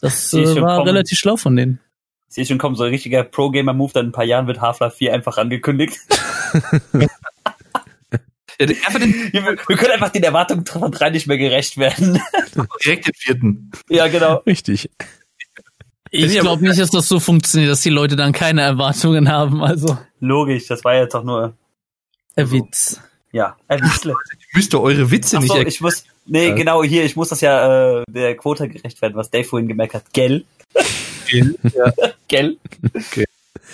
Das 0.01 0.33
äh, 0.35 0.61
war 0.61 0.77
kommen. 0.77 0.89
relativ 0.89 1.19
schlau 1.19 1.37
von 1.37 1.57
denen. 1.57 1.81
Ich 2.29 2.35
sehe 2.35 2.45
schon 2.45 2.59
kommen, 2.59 2.77
so 2.77 2.85
ein 2.85 2.91
richtiger 2.91 3.23
Pro-Gamer-Move, 3.23 3.93
dann 3.95 4.07
in 4.07 4.09
ein 4.11 4.13
paar 4.13 4.25
Jahren 4.25 4.47
wird 4.47 4.61
Half-Life 4.61 4.97
4 4.97 5.15
einfach 5.15 5.39
angekündigt. 5.39 5.99
Ja, 8.59 8.69
wir, 8.69 9.45
wir, 9.67 9.77
können 9.77 9.93
einfach 9.93 10.11
den 10.11 10.23
Erwartungen 10.23 10.65
von 10.65 10.91
drei 10.91 11.11
nicht 11.11 11.27
mehr 11.27 11.39
gerecht 11.39 11.77
werden. 11.77 12.21
Direkt 12.85 13.07
den 13.07 13.15
vierten. 13.15 13.71
Ja, 13.89 14.09
genau. 14.09 14.37
Richtig. 14.47 14.91
Ich 16.11 16.39
glaube 16.39 16.65
nicht, 16.65 16.79
dass 16.79 16.91
das 16.91 17.09
so 17.09 17.21
funktioniert, 17.21 17.71
dass 17.71 17.83
die 17.83 17.91
Leute 17.91 18.17
dann 18.17 18.33
keine 18.33 18.63
Erwartungen 18.63 19.29
haben. 19.29 19.63
Also 19.63 19.99
logisch, 20.21 20.67
das 20.69 20.85
war 20.85 20.95
jetzt 20.95 21.15
doch 21.15 21.25
nur 21.25 21.55
ein 22.37 22.51
Witz. 22.51 23.01
Ja, 23.33 23.57
ein 23.69 23.83
Witzle. 23.83 24.15
Müsst 24.55 24.73
ihr 24.73 24.81
eure 24.81 25.11
Witze 25.11 25.37
Ach 25.39 25.43
so, 25.43 25.55
nicht 25.55 25.69
ich 25.69 25.81
muss, 25.81 26.05
nee, 26.25 26.53
genau 26.53 26.83
hier, 26.83 27.05
ich 27.05 27.17
muss 27.17 27.29
das 27.29 27.41
ja 27.41 28.01
äh, 28.01 28.05
der 28.09 28.37
Quote 28.37 28.69
gerecht 28.69 29.03
werden, 29.03 29.15
was 29.15 29.31
Dave 29.31 29.45
vorhin 29.45 29.69
gemerkt 29.69 29.95
hat. 29.95 30.05
Gell? 30.13 30.45
Gell? 31.29 31.57
Ja. 31.75 31.93
Gell? 32.29 32.57
Okay. 32.95 33.27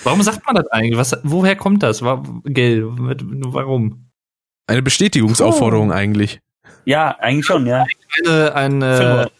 Warum 0.02 0.22
sagt 0.22 0.44
man 0.46 0.56
das 0.56 0.66
eigentlich? 0.68 0.98
Was, 0.98 1.16
woher 1.22 1.54
kommt 1.54 1.82
das? 1.82 2.02
Gell? 2.44 2.84
Warum? 2.86 4.06
Eine 4.66 4.82
Bestätigungsaufforderung 4.82 5.90
oh. 5.90 5.94
eigentlich. 5.94 6.40
Ja, 6.84 7.16
eigentlich 7.18 7.46
schon, 7.46 7.66
ja. 7.66 7.84
Eine, 8.24 8.54
eine, 8.54 9.30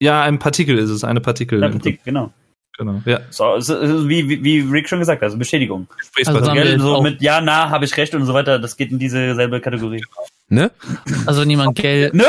ja, 0.00 0.22
ein 0.22 0.38
Partikel 0.38 0.78
ist 0.78 0.90
es, 0.90 1.04
eine 1.04 1.20
Partikel. 1.20 1.62
Ein 1.62 1.72
Partikel, 1.72 2.00
genau. 2.04 2.32
Genau, 2.78 3.02
ja. 3.06 3.20
So, 3.30 3.58
so 3.58 4.08
wie, 4.08 4.28
wie, 4.28 4.44
wie 4.44 4.60
Rick 4.60 4.88
schon 4.88 5.00
gesagt 5.00 5.20
hat, 5.20 5.26
also 5.26 5.36
Bestätigung. 5.36 5.88
Also 6.24 6.52
Gell, 6.52 6.78
so 6.78 7.02
mit 7.02 7.20
ja, 7.20 7.40
na, 7.40 7.70
habe 7.70 7.84
ich 7.84 7.96
recht 7.96 8.14
und 8.14 8.24
so 8.24 8.34
weiter, 8.34 8.60
das 8.60 8.76
geht 8.76 8.92
in 8.92 9.00
diese 9.00 9.34
selbe 9.34 9.60
Kategorie. 9.60 10.04
Ne? 10.48 10.70
Also 11.26 11.40
wenn 11.40 11.50
jemand 11.50 11.76
Geld 11.78 12.14
ne? 12.14 12.26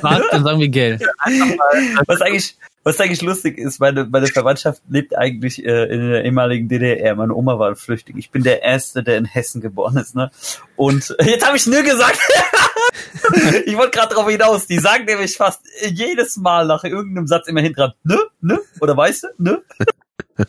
fragt, 0.00 0.26
dann 0.30 0.44
sagen 0.44 0.60
wir 0.60 0.68
Geld. 0.68 1.00
Was 2.06 2.20
eigentlich, 2.20 2.58
was 2.88 3.00
eigentlich 3.00 3.20
lustig 3.20 3.58
ist, 3.58 3.80
meine, 3.80 4.06
meine 4.06 4.28
Verwandtschaft 4.28 4.80
lebt 4.88 5.14
eigentlich 5.16 5.62
äh, 5.62 5.84
in 5.92 6.10
der 6.10 6.24
ehemaligen 6.24 6.68
DDR. 6.68 7.14
Meine 7.14 7.34
Oma 7.34 7.58
war 7.58 7.76
flüchtig. 7.76 8.16
Ich 8.16 8.30
bin 8.30 8.42
der 8.42 8.62
Erste, 8.62 9.02
der 9.02 9.18
in 9.18 9.26
Hessen 9.26 9.60
geboren 9.60 9.98
ist. 9.98 10.14
Ne? 10.14 10.30
Und 10.74 11.14
jetzt 11.22 11.46
habe 11.46 11.58
ich 11.58 11.66
nö 11.66 11.82
gesagt. 11.82 12.18
ich 13.66 13.76
wollte 13.76 13.90
gerade 13.90 14.14
darauf 14.14 14.26
hinaus. 14.30 14.66
Die 14.66 14.78
sagen 14.78 15.04
nämlich 15.04 15.36
fast 15.36 15.60
jedes 15.82 16.38
Mal 16.38 16.66
nach 16.66 16.82
irgendeinem 16.82 17.26
Satz 17.26 17.46
immer 17.46 17.60
hinten 17.60 17.76
dran, 17.76 17.92
ne, 18.04 18.18
ne? 18.40 18.58
Oder 18.80 18.96
weißt 18.96 19.24
du, 19.24 19.28
ne? 19.36 19.62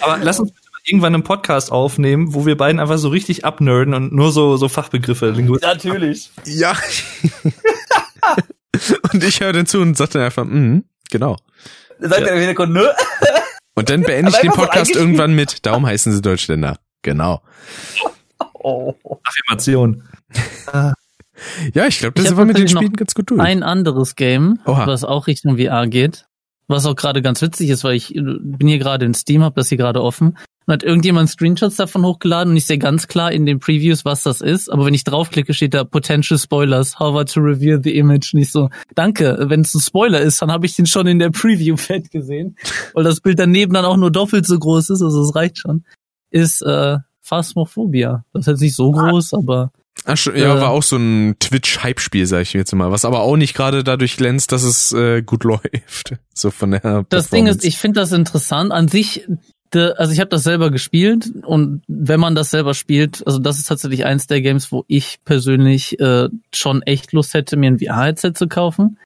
Aber 0.00 0.18
lass 0.22 0.38
uns 0.38 0.52
irgendwann 0.84 1.14
einen 1.14 1.24
Podcast 1.24 1.72
aufnehmen, 1.72 2.34
wo 2.34 2.46
wir 2.46 2.56
beiden 2.56 2.78
einfach 2.78 2.98
so 2.98 3.08
richtig 3.08 3.44
abnerden 3.44 3.94
und 3.94 4.12
nur 4.12 4.30
so, 4.30 4.56
so 4.58 4.68
Fachbegriffe. 4.68 5.34
Natürlich. 5.60 6.30
Ja. 6.44 6.76
Und 9.12 9.24
ich 9.24 9.40
höre 9.40 9.52
dann 9.52 9.66
zu 9.66 9.80
und 9.80 9.96
sage 9.96 10.12
dann 10.12 10.22
einfach, 10.22 10.44
mm, 10.44 10.80
genau. 11.10 11.36
Dann 12.00 12.10
sagt 12.10 12.22
ja. 12.22 12.26
der 12.28 12.36
Hintergrund, 12.36 12.72
nö. 12.72 12.86
Und 13.74 13.90
dann 13.90 14.02
beende 14.02 14.30
ich 14.30 14.38
den 14.38 14.52
Podcast 14.52 14.94
so 14.94 14.98
irgendwann 14.98 15.34
mit, 15.34 15.66
darum 15.66 15.86
heißen 15.86 16.12
sie 16.12 16.22
Deutschländer. 16.22 16.78
Genau. 17.02 17.42
Oh. 18.54 18.94
Affirmation. 19.22 20.02
ja, 21.74 21.86
ich 21.86 21.98
glaube, 21.98 22.14
das 22.14 22.28
sind 22.28 22.38
wir 22.38 22.46
mit 22.46 22.58
den 22.58 22.68
Spielen 22.68 22.94
ganz 22.94 23.14
gut 23.14 23.30
durch. 23.30 23.40
Ein 23.40 23.62
anderes 23.62 24.16
Game, 24.16 24.60
Oha. 24.64 24.86
was 24.86 25.04
auch 25.04 25.26
Richtung 25.26 25.58
VR 25.58 25.86
geht, 25.86 26.24
was 26.68 26.86
auch 26.86 26.96
gerade 26.96 27.20
ganz 27.20 27.42
witzig 27.42 27.68
ist, 27.68 27.84
weil 27.84 27.94
ich 27.96 28.14
bin 28.14 28.66
hier 28.66 28.78
gerade 28.78 29.04
in 29.04 29.12
Steam, 29.12 29.42
habe 29.42 29.56
das 29.56 29.68
hier 29.68 29.78
gerade 29.78 30.02
offen. 30.02 30.38
Und 30.66 30.72
hat 30.72 30.82
irgendjemand 30.82 31.30
Screenshots 31.30 31.76
davon 31.76 32.04
hochgeladen 32.04 32.50
und 32.50 32.56
ich 32.56 32.66
sehe 32.66 32.78
ganz 32.78 33.06
klar 33.06 33.30
in 33.30 33.46
den 33.46 33.60
Previews, 33.60 34.04
was 34.04 34.24
das 34.24 34.40
ist. 34.40 34.68
Aber 34.70 34.84
wenn 34.84 34.94
ich 34.94 35.04
draufklicke, 35.04 35.54
steht 35.54 35.74
da 35.74 35.84
Potential 35.84 36.38
Spoilers, 36.38 36.98
how 36.98 37.24
to 37.24 37.40
reveal 37.40 37.80
the 37.82 37.96
image. 37.96 38.34
Nicht 38.34 38.50
so, 38.50 38.70
danke, 38.94 39.36
wenn 39.48 39.60
es 39.60 39.74
ein 39.74 39.80
Spoiler 39.80 40.20
ist, 40.20 40.42
dann 40.42 40.50
habe 40.50 40.66
ich 40.66 40.74
den 40.74 40.86
schon 40.86 41.06
in 41.06 41.20
der 41.20 41.30
Preview 41.30 41.76
fett 41.76 42.10
gesehen. 42.10 42.56
Weil 42.94 43.04
das 43.04 43.20
Bild 43.20 43.38
daneben 43.38 43.74
dann 43.74 43.84
auch 43.84 43.96
nur 43.96 44.10
doppelt 44.10 44.46
so 44.46 44.58
groß 44.58 44.90
ist, 44.90 45.02
also 45.02 45.22
es 45.22 45.34
reicht 45.36 45.58
schon. 45.58 45.84
Ist 46.30 46.62
äh, 46.62 46.98
Phasmophobia. 47.22 48.24
Das 48.32 48.40
ist 48.40 48.46
jetzt 48.46 48.60
nicht 48.60 48.76
so 48.76 48.90
groß, 48.90 49.34
aber 49.34 49.70
Ach, 50.04 50.26
ja, 50.26 50.56
äh, 50.56 50.60
war 50.60 50.70
auch 50.70 50.82
so 50.82 50.96
ein 50.96 51.36
Twitch-Hype-Spiel, 51.40 52.26
sag 52.26 52.42
ich 52.42 52.52
jetzt 52.52 52.74
mal, 52.74 52.90
was 52.90 53.04
aber 53.04 53.20
auch 53.20 53.36
nicht 53.36 53.54
gerade 53.54 53.82
dadurch 53.82 54.16
glänzt, 54.16 54.52
dass 54.52 54.62
es 54.62 54.92
äh, 54.92 55.22
gut 55.22 55.44
läuft. 55.44 56.16
So 56.34 56.50
von 56.50 56.72
der. 56.72 57.04
Das 57.08 57.30
Ding 57.30 57.46
ist, 57.46 57.64
ich 57.64 57.78
finde 57.78 58.00
das 58.00 58.12
interessant. 58.12 58.72
An 58.72 58.88
sich, 58.88 59.26
also 59.74 60.12
ich 60.12 60.20
habe 60.20 60.30
das 60.30 60.44
selber 60.44 60.70
gespielt 60.70 61.30
und 61.44 61.82
wenn 61.88 62.20
man 62.20 62.34
das 62.34 62.50
selber 62.50 62.74
spielt, 62.74 63.26
also 63.26 63.38
das 63.38 63.58
ist 63.58 63.66
tatsächlich 63.66 64.04
eins 64.04 64.26
der 64.26 64.40
Games, 64.40 64.70
wo 64.70 64.84
ich 64.86 65.18
persönlich 65.24 65.98
äh, 65.98 66.28
schon 66.54 66.82
echt 66.82 67.12
Lust 67.12 67.34
hätte, 67.34 67.56
mir 67.56 67.70
ein 67.70 67.78
VR-Headset 67.78 68.32
zu 68.34 68.48
kaufen. 68.48 68.98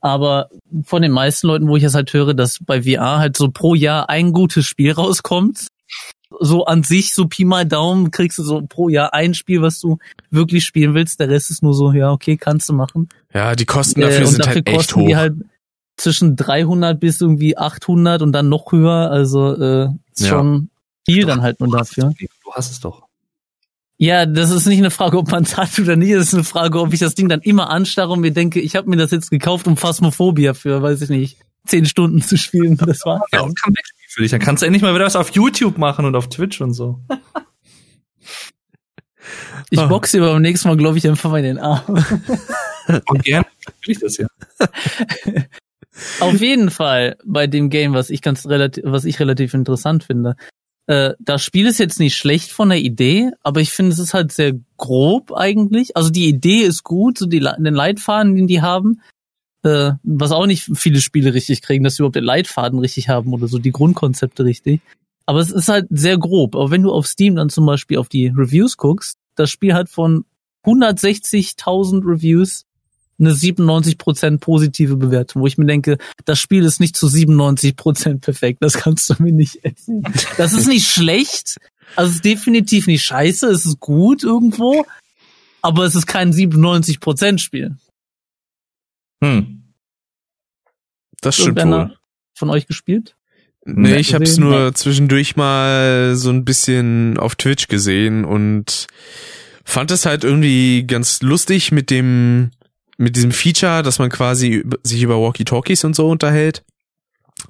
Aber 0.00 0.50
von 0.84 1.02
den 1.02 1.10
meisten 1.10 1.48
Leuten, 1.48 1.68
wo 1.68 1.76
ich 1.76 1.82
es 1.82 1.94
halt 1.94 2.12
höre, 2.12 2.34
dass 2.34 2.58
bei 2.64 2.82
VR 2.82 3.18
halt 3.18 3.36
so 3.36 3.50
pro 3.50 3.74
Jahr 3.74 4.08
ein 4.08 4.32
gutes 4.32 4.64
Spiel 4.64 4.92
rauskommt, 4.92 5.66
so 6.40 6.64
an 6.64 6.82
sich, 6.82 7.14
so 7.14 7.26
Pi 7.26 7.44
mal 7.44 7.66
Daumen, 7.66 8.10
kriegst 8.10 8.38
du 8.38 8.42
so 8.42 8.62
pro 8.68 8.88
Jahr 8.88 9.14
ein 9.14 9.34
Spiel, 9.34 9.62
was 9.62 9.80
du 9.80 9.98
wirklich 10.30 10.64
spielen 10.64 10.94
willst. 10.94 11.20
Der 11.20 11.28
Rest 11.28 11.50
ist 11.50 11.62
nur 11.62 11.74
so, 11.74 11.92
ja, 11.92 12.10
okay, 12.10 12.36
kannst 12.36 12.68
du 12.68 12.72
machen. 12.72 13.08
Ja, 13.32 13.54
die 13.54 13.64
Kosten 13.64 14.00
dafür 14.00 14.22
äh, 14.22 14.26
sind 14.26 14.40
dafür 14.40 14.54
halt 14.54 14.68
echt 14.68 14.96
hoch. 14.96 15.06
Die 15.06 15.16
halt 15.16 15.34
zwischen 15.96 16.36
300 16.36 17.00
bis 17.00 17.20
irgendwie 17.20 17.56
800 17.56 18.22
und 18.22 18.32
dann 18.32 18.48
noch 18.48 18.72
höher. 18.72 19.10
Also 19.10 19.54
äh, 19.54 19.88
ja. 20.20 20.28
schon 20.28 20.70
viel 21.06 21.22
du 21.22 21.26
dann 21.28 21.42
halt 21.42 21.60
nur 21.60 21.70
dafür. 21.70 22.12
Du 22.18 22.52
hast 22.52 22.70
es 22.70 22.80
doch. 22.80 23.06
Ja, 23.98 24.26
das 24.26 24.50
ist 24.50 24.66
nicht 24.66 24.78
eine 24.78 24.90
Frage, 24.90 25.16
ob 25.16 25.30
man 25.30 25.42
es 25.44 25.56
hat 25.56 25.78
oder 25.78 25.96
nicht. 25.96 26.14
Das 26.14 26.28
ist 26.28 26.34
eine 26.34 26.44
Frage, 26.44 26.80
ob 26.80 26.92
ich 26.92 27.00
das 27.00 27.14
Ding 27.14 27.28
dann 27.28 27.40
immer 27.40 27.70
anstarre 27.70 28.12
und 28.12 28.20
mir 28.20 28.32
denke, 28.32 28.60
ich 28.60 28.76
habe 28.76 28.90
mir 28.90 28.96
das 28.96 29.10
jetzt 29.10 29.30
gekauft, 29.30 29.66
um 29.66 29.76
Phasmophobia 29.76 30.54
für, 30.54 30.82
weiß 30.82 31.02
ich 31.02 31.08
nicht, 31.08 31.38
zehn 31.66 31.86
Stunden 31.86 32.22
zu 32.22 32.36
spielen. 32.36 32.76
Das 32.86 33.04
war. 33.04 33.22
Ja, 33.32 33.42
und 33.42 33.58
für 34.08 34.22
dich. 34.22 34.30
Dann 34.30 34.40
kannst 34.40 34.62
du 34.62 34.66
endlich 34.66 34.82
mal 34.82 34.94
wieder 34.94 35.04
was 35.04 35.16
auf 35.16 35.30
YouTube 35.30 35.78
machen 35.78 36.04
und 36.04 36.14
auf 36.14 36.28
Twitch 36.28 36.60
und 36.60 36.74
so. 36.74 37.00
Ich 39.70 39.80
oh. 39.80 39.88
boxe 39.88 40.18
aber 40.18 40.34
beim 40.34 40.42
nächsten 40.42 40.68
Mal, 40.68 40.76
glaube 40.76 40.96
ich, 40.96 41.08
einfach 41.08 41.28
mal 41.28 41.38
in 41.38 41.56
den 41.56 41.58
Arm. 41.58 41.82
Und 43.08 43.24
gerne 43.24 43.46
will 43.84 43.92
ich 43.92 43.98
das 43.98 44.16
ja. 44.16 44.28
Auf 46.20 46.40
jeden 46.40 46.70
Fall 46.70 47.16
bei 47.24 47.46
dem 47.46 47.70
Game, 47.70 47.94
was 47.94 48.10
ich 48.10 48.22
ganz 48.22 48.46
relativ, 48.46 48.84
was 48.86 49.04
ich 49.04 49.18
relativ 49.18 49.54
interessant 49.54 50.04
finde. 50.04 50.36
Äh, 50.86 51.14
das 51.18 51.42
Spiel 51.42 51.66
ist 51.66 51.78
jetzt 51.78 51.98
nicht 51.98 52.16
schlecht 52.16 52.52
von 52.52 52.68
der 52.68 52.78
Idee, 52.78 53.30
aber 53.42 53.60
ich 53.60 53.70
finde, 53.70 53.92
es 53.92 53.98
ist 53.98 54.14
halt 54.14 54.32
sehr 54.32 54.52
grob 54.76 55.32
eigentlich. 55.32 55.96
Also 55.96 56.10
die 56.10 56.28
Idee 56.28 56.60
ist 56.60 56.84
gut, 56.84 57.18
so 57.18 57.26
die, 57.26 57.40
den 57.40 57.74
Leitfaden, 57.74 58.34
den 58.34 58.46
die 58.46 58.62
haben, 58.62 59.00
äh, 59.62 59.92
was 60.02 60.32
auch 60.32 60.46
nicht 60.46 60.70
viele 60.74 61.00
Spiele 61.00 61.34
richtig 61.34 61.62
kriegen, 61.62 61.82
dass 61.82 61.96
sie 61.96 62.02
überhaupt 62.02 62.16
den 62.16 62.24
Leitfaden 62.24 62.78
richtig 62.78 63.08
haben 63.08 63.32
oder 63.32 63.48
so 63.48 63.58
die 63.58 63.72
Grundkonzepte 63.72 64.44
richtig. 64.44 64.80
Aber 65.26 65.40
es 65.40 65.50
ist 65.50 65.68
halt 65.68 65.86
sehr 65.90 66.18
grob. 66.18 66.54
Aber 66.54 66.70
wenn 66.70 66.82
du 66.82 66.92
auf 66.92 67.06
Steam 67.06 67.34
dann 67.34 67.48
zum 67.48 67.66
Beispiel 67.66 67.98
auf 67.98 68.08
die 68.08 68.28
Reviews 68.28 68.76
guckst, 68.76 69.18
das 69.34 69.50
Spiel 69.50 69.74
hat 69.74 69.88
von 69.88 70.24
160.000 70.64 72.06
Reviews 72.06 72.65
eine 73.18 73.32
97% 73.32 74.38
positive 74.38 74.96
Bewertung, 74.96 75.42
wo 75.42 75.46
ich 75.46 75.58
mir 75.58 75.66
denke, 75.66 75.98
das 76.24 76.38
Spiel 76.38 76.64
ist 76.64 76.80
nicht 76.80 76.96
zu 76.96 77.06
97% 77.06 78.20
perfekt, 78.20 78.58
das 78.60 78.74
kannst 78.74 79.08
du 79.10 79.14
mir 79.22 79.32
nicht 79.32 79.64
erzählen. 79.64 80.02
Das 80.36 80.52
ist 80.52 80.68
nicht 80.68 80.88
schlecht, 80.88 81.56
also 81.94 82.10
es 82.10 82.16
ist 82.16 82.24
definitiv 82.24 82.86
nicht 82.86 83.04
scheiße, 83.04 83.46
es 83.48 83.64
ist 83.64 83.80
gut 83.80 84.22
irgendwo, 84.22 84.84
aber 85.62 85.84
es 85.84 85.94
ist 85.94 86.06
kein 86.06 86.32
97% 86.32 87.38
Spiel. 87.38 87.76
Hm. 89.22 89.62
Das 91.20 91.36
stimmt 91.36 91.64
wohl. 91.64 91.96
Von 92.34 92.50
euch 92.50 92.66
gespielt? 92.66 93.16
Nee, 93.64 93.96
ich 93.96 94.14
hab's 94.14 94.36
nur 94.36 94.74
zwischendurch 94.74 95.34
mal 95.34 96.14
so 96.14 96.30
ein 96.30 96.44
bisschen 96.44 97.18
auf 97.18 97.34
Twitch 97.34 97.66
gesehen 97.66 98.24
und 98.24 98.86
fand 99.64 99.90
es 99.90 100.06
halt 100.06 100.22
irgendwie 100.22 100.84
ganz 100.86 101.20
lustig 101.22 101.72
mit 101.72 101.90
dem, 101.90 102.52
mit 102.96 103.16
diesem 103.16 103.32
Feature, 103.32 103.82
dass 103.82 103.98
man 103.98 104.10
quasi 104.10 104.64
sich 104.82 105.02
über 105.02 105.20
Walkie-Talkies 105.20 105.84
und 105.84 105.94
so 105.94 106.08
unterhält. 106.08 106.64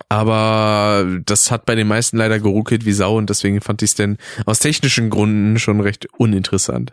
Aber 0.08 1.20
das 1.24 1.50
hat 1.50 1.64
bei 1.64 1.74
den 1.74 1.86
meisten 1.86 2.16
leider 2.16 2.40
geruckelt 2.40 2.84
wie 2.84 2.92
Sau 2.92 3.16
und 3.16 3.30
deswegen 3.30 3.60
fand 3.60 3.82
ich 3.82 3.90
es 3.90 3.94
denn 3.94 4.18
aus 4.44 4.58
technischen 4.58 5.10
Gründen 5.10 5.58
schon 5.58 5.80
recht 5.80 6.08
uninteressant. 6.18 6.92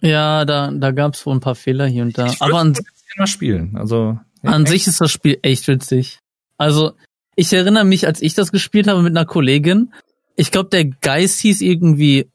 Ja, 0.00 0.44
da, 0.44 0.72
da 0.72 0.90
gab's 0.90 1.24
wohl 1.24 1.36
ein 1.36 1.40
paar 1.40 1.54
Fehler 1.54 1.86
hier 1.86 2.02
und 2.02 2.18
da. 2.18 2.32
Aber 2.40 2.58
an, 2.58 2.76
mal 3.16 3.26
spielen. 3.26 3.76
Also 3.76 4.18
an 4.42 4.66
sich 4.66 4.88
ist 4.88 5.00
das 5.00 5.12
Spiel 5.12 5.38
echt 5.42 5.68
witzig. 5.68 6.18
Also 6.58 6.92
ich 7.36 7.52
erinnere 7.52 7.84
mich, 7.84 8.06
als 8.06 8.20
ich 8.20 8.34
das 8.34 8.50
gespielt 8.50 8.88
habe 8.88 9.02
mit 9.02 9.16
einer 9.16 9.26
Kollegin. 9.26 9.92
Ich 10.34 10.50
glaube, 10.50 10.70
der 10.70 10.86
Geist 10.86 11.40
hieß 11.40 11.60
irgendwie 11.60 12.31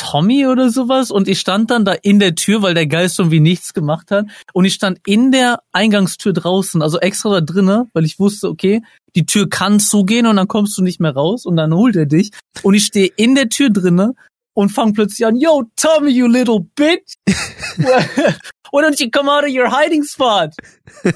Tommy 0.00 0.46
oder 0.46 0.70
sowas 0.70 1.10
und 1.10 1.28
ich 1.28 1.38
stand 1.38 1.70
dann 1.70 1.84
da 1.84 1.92
in 1.92 2.18
der 2.18 2.34
Tür, 2.34 2.62
weil 2.62 2.72
der 2.72 2.86
Geist 2.86 3.18
irgendwie 3.18 3.40
nichts 3.40 3.74
gemacht 3.74 4.10
hat 4.10 4.26
und 4.54 4.64
ich 4.64 4.72
stand 4.72 4.98
in 5.06 5.30
der 5.30 5.60
Eingangstür 5.72 6.32
draußen, 6.32 6.80
also 6.80 6.98
extra 6.98 7.28
da 7.28 7.40
drinnen, 7.42 7.90
weil 7.92 8.06
ich 8.06 8.18
wusste, 8.18 8.48
okay, 8.48 8.82
die 9.14 9.26
Tür 9.26 9.50
kann 9.50 9.78
zugehen 9.78 10.26
und 10.26 10.36
dann 10.36 10.48
kommst 10.48 10.78
du 10.78 10.82
nicht 10.82 11.00
mehr 11.00 11.12
raus 11.12 11.44
und 11.44 11.56
dann 11.56 11.74
holt 11.74 11.96
er 11.96 12.06
dich 12.06 12.30
und 12.62 12.72
ich 12.72 12.86
stehe 12.86 13.10
in 13.16 13.34
der 13.34 13.50
Tür 13.50 13.68
drinnen 13.68 14.14
und 14.54 14.70
fang 14.70 14.92
plötzlich 14.92 15.26
an, 15.26 15.36
yo, 15.36 15.64
Tommy, 15.76 16.10
you 16.10 16.26
little 16.26 16.60
bitch. 16.76 17.14
Why 18.72 18.82
don't 18.82 19.00
you 19.00 19.10
come 19.10 19.28
out 19.28 19.42
of 19.44 19.50
your 19.50 19.68
hiding 19.68 20.04
spot? 20.04 20.54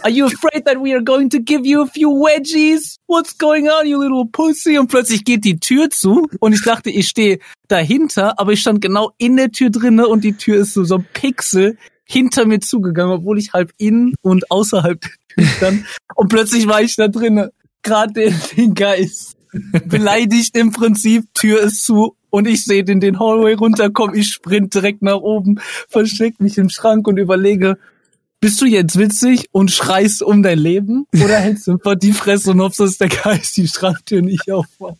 Are 0.02 0.11
you 0.11 0.27
afraid 0.27 0.65
that 0.65 0.81
we 0.81 0.93
are 0.93 1.02
going 1.02 1.31
to 1.31 1.39
give 1.39 1.65
you 1.65 1.82
a 1.82 1.86
few 1.86 2.11
wedgies? 2.11 2.98
What's 3.06 3.32
going 3.32 3.69
on, 3.69 3.86
you 3.86 3.98
little 3.98 4.27
pussy? 4.27 4.77
Und 4.77 4.89
plötzlich 4.89 5.24
geht 5.24 5.44
die 5.44 5.61
Tür 5.61 5.89
zu 5.90 6.27
und 6.40 6.52
ich 6.52 6.62
dachte, 6.62 6.90
ich 6.90 7.06
stehe 7.06 7.39
dahinter, 7.69 8.40
aber 8.40 8.52
ich 8.52 8.61
stand 8.61 8.81
genau 8.81 9.12
in 9.19 9.36
der 9.36 9.52
Tür 9.52 9.70
drinne 9.70 10.09
und 10.09 10.24
die 10.24 10.36
Tür 10.36 10.59
ist 10.59 10.74
so, 10.74 10.82
so 10.85 10.97
ein 10.97 11.06
Pixel 11.12 11.78
hinter 12.05 12.44
mir 12.44 12.61
zugegangen, 12.61 13.19
obwohl 13.19 13.39
ich 13.39 13.52
halb 13.52 13.73
in 13.78 14.15
und 14.20 14.51
außerhalb 14.51 15.01
der 15.01 15.11
Tür 15.28 15.47
stand. 15.56 15.85
Und 16.16 16.28
plötzlich 16.28 16.66
war 16.66 16.82
ich 16.82 16.97
da 16.97 17.06
drinnen, 17.06 17.51
gerade 17.82 18.12
den, 18.15 18.35
den 18.56 18.74
Geist. 18.74 19.36
Beleidigt 19.85 20.56
im 20.56 20.73
Prinzip, 20.73 21.32
Tür 21.35 21.61
ist 21.61 21.85
zu 21.85 22.16
und 22.35 22.48
ich 22.48 22.65
sehe 22.65 22.82
den 22.82 22.98
den 22.98 23.20
Hallway 23.20 23.55
runterkommen, 23.55 24.16
ich 24.16 24.27
sprint 24.27 24.74
direkt 24.74 25.02
nach 25.02 25.20
oben, 25.20 25.61
versteck 25.89 26.40
mich 26.40 26.59
im 26.59 26.69
Schrank 26.69 27.06
und 27.06 27.16
überlege, 27.16 27.78
bist 28.40 28.61
du 28.61 28.66
jetzt 28.66 28.98
witzig 28.98 29.51
und 29.52 29.70
schreist 29.70 30.20
um 30.20 30.43
dein 30.43 30.59
Leben 30.59 31.06
oder 31.15 31.36
hältst 31.36 31.69
du 31.69 31.73
einfach 31.74 31.94
die 31.94 32.11
Fresse 32.11 32.51
und 32.51 32.61
hoffst, 32.61 32.81
dass 32.81 32.98
der 32.98 33.09
Geist 33.09 33.56
die 33.56 33.69
Schranktür 33.69 34.20
nicht 34.20 34.51
aufmacht? 34.51 34.98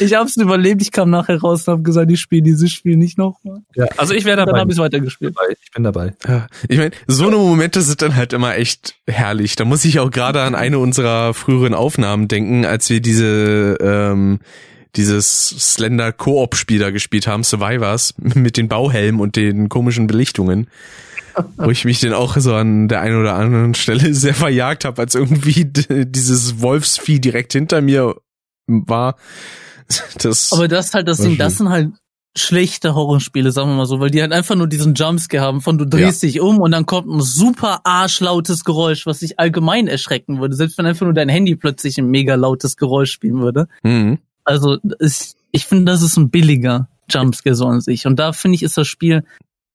Ich 0.00 0.14
hab's 0.14 0.36
überlebt, 0.36 0.82
ich 0.82 0.90
kam 0.90 1.10
nachher 1.10 1.40
raus 1.40 1.66
und 1.66 1.74
hab 1.74 1.84
gesagt, 1.84 2.10
ich 2.10 2.20
spiele 2.20 2.42
dieses 2.42 2.72
Spiel 2.72 2.96
nicht 2.96 3.16
nochmal. 3.16 3.60
Ja, 3.74 3.86
also 3.96 4.14
ich 4.14 4.24
wäre 4.24 4.36
dabei. 4.36 4.52
Dann 4.52 4.60
hab 4.62 4.70
ich 4.70 4.78
weitergespielt. 4.78 5.34
Ich 5.62 5.70
bin 5.70 5.82
dabei. 5.82 6.12
Ja, 6.28 6.46
ich 6.68 6.76
meine, 6.76 6.90
so 7.06 7.26
eine 7.26 7.36
Momente 7.36 7.80
sind 7.80 8.02
dann 8.02 8.16
halt 8.16 8.32
immer 8.32 8.56
echt 8.56 8.96
herrlich. 9.06 9.56
Da 9.56 9.64
muss 9.64 9.84
ich 9.84 9.98
auch 9.98 10.10
gerade 10.10 10.42
an 10.42 10.54
eine 10.54 10.78
unserer 10.78 11.32
früheren 11.34 11.72
Aufnahmen 11.72 12.28
denken, 12.28 12.66
als 12.66 12.90
wir 12.90 13.00
diese 13.00 13.78
ähm, 13.80 14.40
dieses 14.96 15.48
Slender 15.48 16.12
Koop-Spiel 16.12 16.78
da 16.78 16.90
gespielt 16.90 17.26
haben, 17.26 17.44
Survivors, 17.44 18.14
mit 18.18 18.56
den 18.56 18.68
Bauhelmen 18.68 19.20
und 19.20 19.36
den 19.36 19.68
komischen 19.68 20.06
Belichtungen. 20.06 20.68
wo 21.58 21.70
ich 21.70 21.84
mich 21.84 22.00
dann 22.00 22.14
auch 22.14 22.38
so 22.38 22.54
an 22.54 22.88
der 22.88 23.02
einen 23.02 23.20
oder 23.20 23.34
anderen 23.34 23.74
Stelle 23.74 24.14
sehr 24.14 24.34
verjagt 24.34 24.84
habe, 24.84 25.02
als 25.02 25.14
irgendwie 25.14 25.66
dieses 25.66 26.60
Wolfsvieh 26.60 27.20
direkt 27.20 27.52
hinter 27.52 27.80
mir 27.80 28.16
war. 28.66 29.16
Das 30.18 30.52
Aber 30.52 30.66
das 30.66 30.86
ist 30.86 30.94
halt 30.94 31.06
das 31.06 31.18
Ding, 31.18 31.38
das 31.38 31.58
sind 31.58 31.68
halt 31.68 31.92
schlechte 32.36 32.94
Horrorspiele, 32.94 33.50
sagen 33.52 33.70
wir 33.70 33.76
mal 33.76 33.86
so, 33.86 34.00
weil 34.00 34.10
die 34.10 34.20
halt 34.20 34.32
einfach 34.32 34.54
nur 34.54 34.66
diesen 34.66 34.94
Jumpscare 34.94 35.44
haben 35.44 35.60
von 35.60 35.78
du 35.78 35.86
drehst 35.86 36.22
ja. 36.22 36.28
dich 36.28 36.40
um 36.40 36.58
und 36.58 36.72
dann 36.72 36.86
kommt 36.86 37.08
ein 37.08 37.20
super 37.20 37.80
arschlautes 37.84 38.64
Geräusch, 38.64 39.06
was 39.06 39.20
dich 39.20 39.38
allgemein 39.38 39.86
erschrecken 39.86 40.40
würde, 40.40 40.54
selbst 40.54 40.76
wenn 40.78 40.86
einfach 40.86 41.06
nur 41.06 41.14
dein 41.14 41.28
Handy 41.28 41.56
plötzlich 41.56 41.98
ein 41.98 42.08
mega 42.08 42.34
lautes 42.34 42.76
Geräusch 42.76 43.12
spielen 43.12 43.40
würde. 43.40 43.68
Mhm. 43.82 44.18
Also 44.46 44.78
ist, 45.00 45.36
ich 45.50 45.66
finde, 45.66 45.92
das 45.92 46.02
ist 46.02 46.16
ein 46.16 46.30
billiger 46.30 46.88
Jumpscare 47.10 47.54
so 47.54 47.66
an 47.66 47.80
sich. 47.80 48.06
Und 48.06 48.18
da 48.18 48.32
finde 48.32 48.54
ich, 48.54 48.62
ist 48.62 48.78
das 48.78 48.86
Spiel 48.86 49.24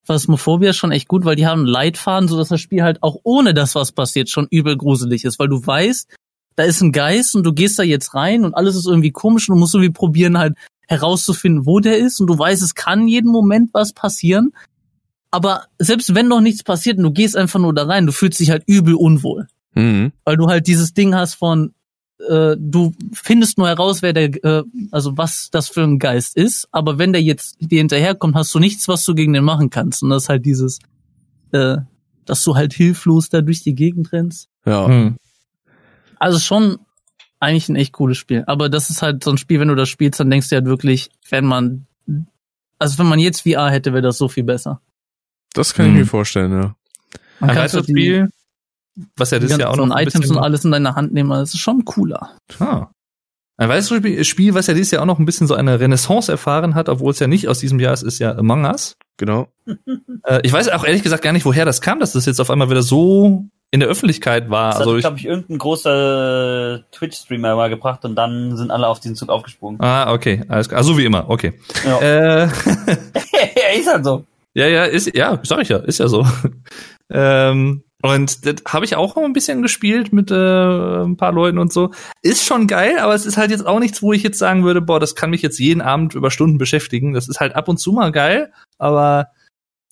Phasmophobia 0.04 0.72
schon 0.72 0.90
echt 0.90 1.06
gut, 1.06 1.24
weil 1.24 1.36
die 1.36 1.46
haben 1.46 1.60
einen 1.60 1.68
Leitfaden, 1.68 2.28
so 2.28 2.36
dass 2.36 2.48
das 2.48 2.60
Spiel 2.60 2.82
halt 2.82 3.02
auch 3.02 3.18
ohne 3.22 3.54
das, 3.54 3.74
was 3.74 3.92
passiert, 3.92 4.28
schon 4.28 4.48
übel 4.50 4.76
gruselig 4.76 5.24
ist, 5.24 5.38
weil 5.38 5.48
du 5.48 5.64
weißt, 5.64 6.08
da 6.56 6.64
ist 6.64 6.80
ein 6.80 6.92
Geist 6.92 7.36
und 7.36 7.44
du 7.44 7.52
gehst 7.52 7.78
da 7.78 7.82
jetzt 7.82 8.14
rein 8.14 8.44
und 8.44 8.54
alles 8.54 8.74
ist 8.74 8.86
irgendwie 8.86 9.12
komisch 9.12 9.48
und 9.48 9.54
du 9.56 9.60
musst 9.60 9.74
irgendwie 9.74 9.92
probieren 9.92 10.38
halt 10.38 10.54
herauszufinden, 10.88 11.66
wo 11.66 11.78
der 11.78 11.98
ist 11.98 12.20
und 12.20 12.26
du 12.26 12.38
weißt, 12.38 12.62
es 12.62 12.74
kann 12.74 13.06
jeden 13.06 13.30
Moment 13.30 13.70
was 13.72 13.92
passieren. 13.92 14.52
Aber 15.30 15.64
selbst 15.78 16.14
wenn 16.14 16.28
noch 16.28 16.40
nichts 16.40 16.62
passiert 16.62 16.98
und 16.98 17.04
du 17.04 17.12
gehst 17.12 17.36
einfach 17.36 17.60
nur 17.60 17.74
da 17.74 17.84
rein, 17.84 18.06
du 18.06 18.12
fühlst 18.12 18.40
dich 18.40 18.50
halt 18.50 18.64
übel 18.66 18.94
unwohl. 18.94 19.46
Mhm. 19.74 20.12
Weil 20.24 20.36
du 20.36 20.48
halt 20.48 20.66
dieses 20.66 20.92
Ding 20.92 21.14
hast 21.14 21.34
von, 21.34 21.72
äh, 22.28 22.56
du 22.58 22.94
findest 23.12 23.58
nur 23.58 23.68
heraus, 23.68 24.02
wer 24.02 24.12
der, 24.12 24.44
äh, 24.44 24.62
also 24.90 25.16
was 25.16 25.48
das 25.50 25.68
für 25.68 25.82
ein 25.82 25.98
Geist 25.98 26.36
ist, 26.36 26.68
aber 26.72 26.98
wenn 26.98 27.12
der 27.12 27.22
jetzt 27.22 27.56
dir 27.60 27.78
hinterherkommt, 27.78 28.34
hast 28.34 28.54
du 28.54 28.58
nichts, 28.58 28.88
was 28.88 29.04
du 29.04 29.14
gegen 29.14 29.32
den 29.32 29.44
machen 29.44 29.70
kannst. 29.70 30.02
Und 30.02 30.10
das 30.10 30.24
ist 30.24 30.28
halt 30.28 30.44
dieses, 30.44 30.78
äh, 31.52 31.78
dass 32.24 32.42
du 32.44 32.54
halt 32.54 32.72
hilflos 32.72 33.28
da 33.28 33.40
durch 33.40 33.62
die 33.62 33.74
Gegend 33.74 34.12
rennst. 34.12 34.48
Ja. 34.64 34.86
Hm. 34.86 35.16
Also 36.18 36.38
schon 36.38 36.78
eigentlich 37.40 37.68
ein 37.68 37.76
echt 37.76 37.92
cooles 37.92 38.18
Spiel. 38.18 38.44
Aber 38.46 38.68
das 38.68 38.90
ist 38.90 39.02
halt 39.02 39.24
so 39.24 39.30
ein 39.30 39.38
Spiel, 39.38 39.58
wenn 39.60 39.68
du 39.68 39.74
das 39.74 39.88
spielst, 39.88 40.20
dann 40.20 40.30
denkst 40.30 40.48
du 40.48 40.56
halt 40.56 40.66
wirklich, 40.66 41.10
wenn 41.28 41.44
man, 41.44 41.86
also 42.78 42.98
wenn 42.98 43.06
man 43.06 43.18
jetzt 43.18 43.42
VR 43.42 43.70
hätte, 43.70 43.92
wäre 43.92 44.02
das 44.02 44.18
so 44.18 44.28
viel 44.28 44.44
besser. 44.44 44.80
Das 45.54 45.74
kann 45.74 45.86
hm. 45.86 45.92
ich 45.92 45.98
mir 46.00 46.06
vorstellen, 46.06 46.52
ja. 46.52 46.76
Man 47.40 47.50
ein 47.50 47.56
weiteres 47.56 47.86
Spiel, 47.86 48.28
was 49.16 49.30
ja 49.30 49.38
das 49.38 49.56
ja 49.56 49.68
auch 49.68 49.76
noch 49.76 49.90
ein 49.90 50.06
Items 50.06 50.30
und 50.30 50.38
alles 50.38 50.64
in 50.64 50.70
deiner 50.70 50.94
Hand 50.94 51.12
nehmen, 51.12 51.30
das 51.30 51.54
ist 51.54 51.60
schon 51.60 51.84
cooler. 51.84 52.30
Ah. 52.58 52.88
Ein 53.56 53.68
weiteres 53.68 54.26
Spiel, 54.26 54.54
was 54.54 54.66
ja 54.66 54.74
dieses 54.74 54.90
Jahr 54.90 55.02
auch 55.02 55.06
noch 55.06 55.18
ein 55.18 55.26
bisschen 55.26 55.46
so 55.46 55.54
eine 55.54 55.78
Renaissance 55.78 56.32
erfahren 56.32 56.74
hat, 56.74 56.88
obwohl 56.88 57.12
es 57.12 57.18
ja 57.18 57.26
nicht 57.26 57.48
aus 57.48 57.58
diesem 57.58 57.78
Jahr 57.78 57.92
ist, 57.92 58.02
ist 58.02 58.18
ja 58.18 58.36
Among 58.36 58.64
Us. 58.64 58.96
Genau. 59.18 59.48
äh, 60.24 60.40
ich 60.42 60.52
weiß 60.52 60.68
auch 60.70 60.84
ehrlich 60.84 61.02
gesagt 61.02 61.22
gar 61.22 61.32
nicht, 61.32 61.44
woher 61.44 61.64
das 61.64 61.80
kam, 61.80 62.00
dass 62.00 62.12
das 62.12 62.26
jetzt 62.26 62.40
auf 62.40 62.50
einmal 62.50 62.70
wieder 62.70 62.82
so 62.82 63.46
in 63.70 63.80
der 63.80 63.88
Öffentlichkeit 63.88 64.50
war. 64.50 64.70
Das 64.70 64.80
also 64.80 64.94
hat, 64.94 65.00
glaube 65.00 65.18
ich, 65.18 65.26
irgendein 65.26 65.58
großer 65.58 66.84
Twitch-Streamer 66.92 67.56
mal 67.56 67.70
gebracht 67.70 68.04
und 68.04 68.16
dann 68.16 68.56
sind 68.56 68.70
alle 68.70 68.86
auf 68.86 69.00
diesen 69.00 69.16
Zug 69.16 69.30
aufgesprungen. 69.30 69.80
Ah, 69.80 70.12
okay, 70.12 70.44
alles 70.48 70.68
klar. 70.68 70.78
Also 70.78 70.98
wie 70.98 71.04
immer, 71.04 71.28
okay. 71.30 71.54
Ja. 71.84 71.98
Äh, 72.00 72.44
ist 73.78 73.90
halt 73.90 74.04
so. 74.04 74.24
Ja, 74.54 74.66
ja, 74.66 74.84
ist, 74.84 75.16
ja, 75.16 75.40
sag 75.44 75.62
ich 75.62 75.70
ja, 75.70 75.78
ist 75.78 75.98
ja 75.98 76.08
so. 76.08 76.26
ähm, 77.10 77.84
und 78.02 78.44
das 78.46 78.56
habe 78.66 78.84
ich 78.84 78.96
auch 78.96 79.16
ein 79.16 79.32
bisschen 79.32 79.62
gespielt 79.62 80.12
mit 80.12 80.30
äh, 80.32 80.34
ein 80.34 81.16
paar 81.16 81.32
Leuten 81.32 81.58
und 81.58 81.72
so. 81.72 81.92
Ist 82.20 82.44
schon 82.44 82.66
geil, 82.66 82.98
aber 82.98 83.14
es 83.14 83.26
ist 83.26 83.36
halt 83.36 83.52
jetzt 83.52 83.64
auch 83.64 83.78
nichts, 83.78 84.02
wo 84.02 84.12
ich 84.12 84.24
jetzt 84.24 84.38
sagen 84.38 84.64
würde, 84.64 84.80
boah, 84.80 84.98
das 84.98 85.14
kann 85.14 85.30
mich 85.30 85.40
jetzt 85.40 85.60
jeden 85.60 85.80
Abend 85.80 86.14
über 86.14 86.32
Stunden 86.32 86.58
beschäftigen. 86.58 87.12
Das 87.12 87.28
ist 87.28 87.38
halt 87.38 87.54
ab 87.54 87.68
und 87.68 87.78
zu 87.78 87.92
mal 87.92 88.10
geil, 88.10 88.52
aber 88.76 89.28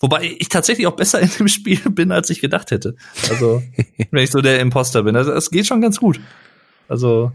wobei 0.01 0.35
ich 0.39 0.49
tatsächlich 0.49 0.87
auch 0.87 0.95
besser 0.97 1.19
in 1.21 1.29
dem 1.29 1.47
Spiel 1.47 1.79
bin, 1.89 2.11
als 2.11 2.29
ich 2.29 2.41
gedacht 2.41 2.71
hätte. 2.71 2.95
Also, 3.29 3.63
wenn 4.11 4.23
ich 4.23 4.31
so 4.31 4.41
der 4.41 4.59
Imposter 4.59 5.03
bin. 5.03 5.15
Also, 5.15 5.31
es 5.31 5.49
geht 5.49 5.65
schon 5.65 5.79
ganz 5.79 5.97
gut. 5.97 6.19
Also, 6.89 7.31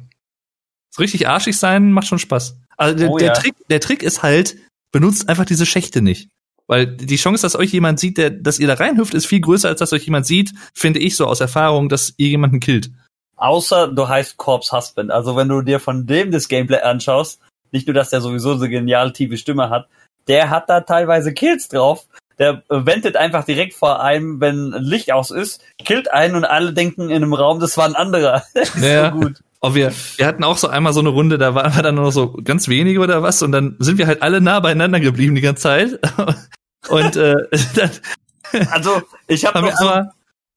so 0.90 1.00
richtig 1.00 1.26
arschig 1.26 1.56
sein 1.56 1.90
macht 1.90 2.06
schon 2.06 2.18
Spaß. 2.18 2.58
Also, 2.76 2.98
der, 2.98 3.10
oh, 3.10 3.18
ja. 3.18 3.26
der 3.28 3.34
Trick, 3.34 3.54
der 3.70 3.80
Trick 3.80 4.02
ist 4.02 4.22
halt, 4.22 4.56
benutzt 4.92 5.30
einfach 5.30 5.46
diese 5.46 5.64
Schächte 5.64 6.02
nicht. 6.02 6.28
Weil 6.66 6.86
die 6.86 7.16
Chance, 7.16 7.42
dass 7.42 7.56
euch 7.56 7.72
jemand 7.72 8.00
sieht, 8.00 8.18
der, 8.18 8.30
dass 8.30 8.58
ihr 8.58 8.66
da 8.66 8.74
reinhüpft, 8.74 9.14
ist 9.14 9.26
viel 9.26 9.40
größer, 9.40 9.68
als 9.68 9.78
dass 9.78 9.92
euch 9.92 10.04
jemand 10.04 10.26
sieht, 10.26 10.52
finde 10.74 10.98
ich 10.98 11.16
so 11.16 11.26
aus 11.26 11.40
Erfahrung, 11.40 11.88
dass 11.88 12.14
ihr 12.16 12.28
jemanden 12.28 12.60
killt. 12.60 12.90
Außer 13.36 13.88
du 13.88 14.08
heißt 14.08 14.36
Corpse 14.36 14.76
Husband. 14.76 15.10
Also 15.10 15.36
wenn 15.36 15.48
du 15.48 15.62
dir 15.62 15.78
von 15.78 16.06
dem 16.06 16.30
das 16.30 16.48
Gameplay 16.48 16.80
anschaust, 16.80 17.40
nicht 17.70 17.86
nur, 17.86 17.94
dass 17.94 18.10
der 18.10 18.20
sowieso 18.20 18.56
so 18.56 18.68
genial 18.68 19.12
tiefe 19.12 19.36
Stimme 19.36 19.70
hat, 19.70 19.88
der 20.28 20.50
hat 20.50 20.68
da 20.68 20.80
teilweise 20.80 21.32
Kills 21.32 21.68
drauf. 21.68 22.06
Der 22.38 22.62
wendet 22.68 23.16
einfach 23.16 23.44
direkt 23.44 23.74
vor 23.74 24.02
einem, 24.02 24.40
wenn 24.40 24.72
Licht 24.72 25.10
aus 25.10 25.30
ist, 25.30 25.62
killt 25.82 26.12
einen 26.12 26.34
und 26.34 26.44
alle 26.44 26.74
denken 26.74 27.08
in 27.08 27.16
einem 27.16 27.32
Raum, 27.32 27.60
das 27.60 27.78
war 27.78 27.86
ein 27.86 27.94
anderer. 27.94 28.42
Das 28.54 28.74
ist 28.74 28.84
ja. 28.84 29.10
so 29.10 29.18
gut. 29.18 29.42
Oh, 29.60 29.74
wir, 29.74 29.92
wir 30.16 30.26
hatten 30.26 30.44
auch 30.44 30.58
so 30.58 30.68
einmal 30.68 30.92
so 30.92 31.00
eine 31.00 31.08
Runde, 31.08 31.38
da 31.38 31.54
waren 31.54 31.74
wir 31.74 31.82
dann 31.82 31.94
nur 31.94 32.04
noch 32.04 32.12
so 32.12 32.32
ganz 32.32 32.68
wenige 32.68 33.00
oder 33.00 33.22
was 33.22 33.42
und 33.42 33.52
dann 33.52 33.76
sind 33.78 33.98
wir 33.98 34.06
halt 34.06 34.22
alle 34.22 34.40
nah 34.40 34.60
beieinander 34.60 35.00
geblieben 35.00 35.34
die 35.34 35.40
ganze 35.40 35.62
Zeit. 35.62 36.00
Und 36.88 37.16
äh, 37.16 37.34
dann, 37.74 37.90
also 38.70 39.02
ich 39.26 39.44
habe 39.44 39.60
noch 39.60 39.76
so, 39.76 40.02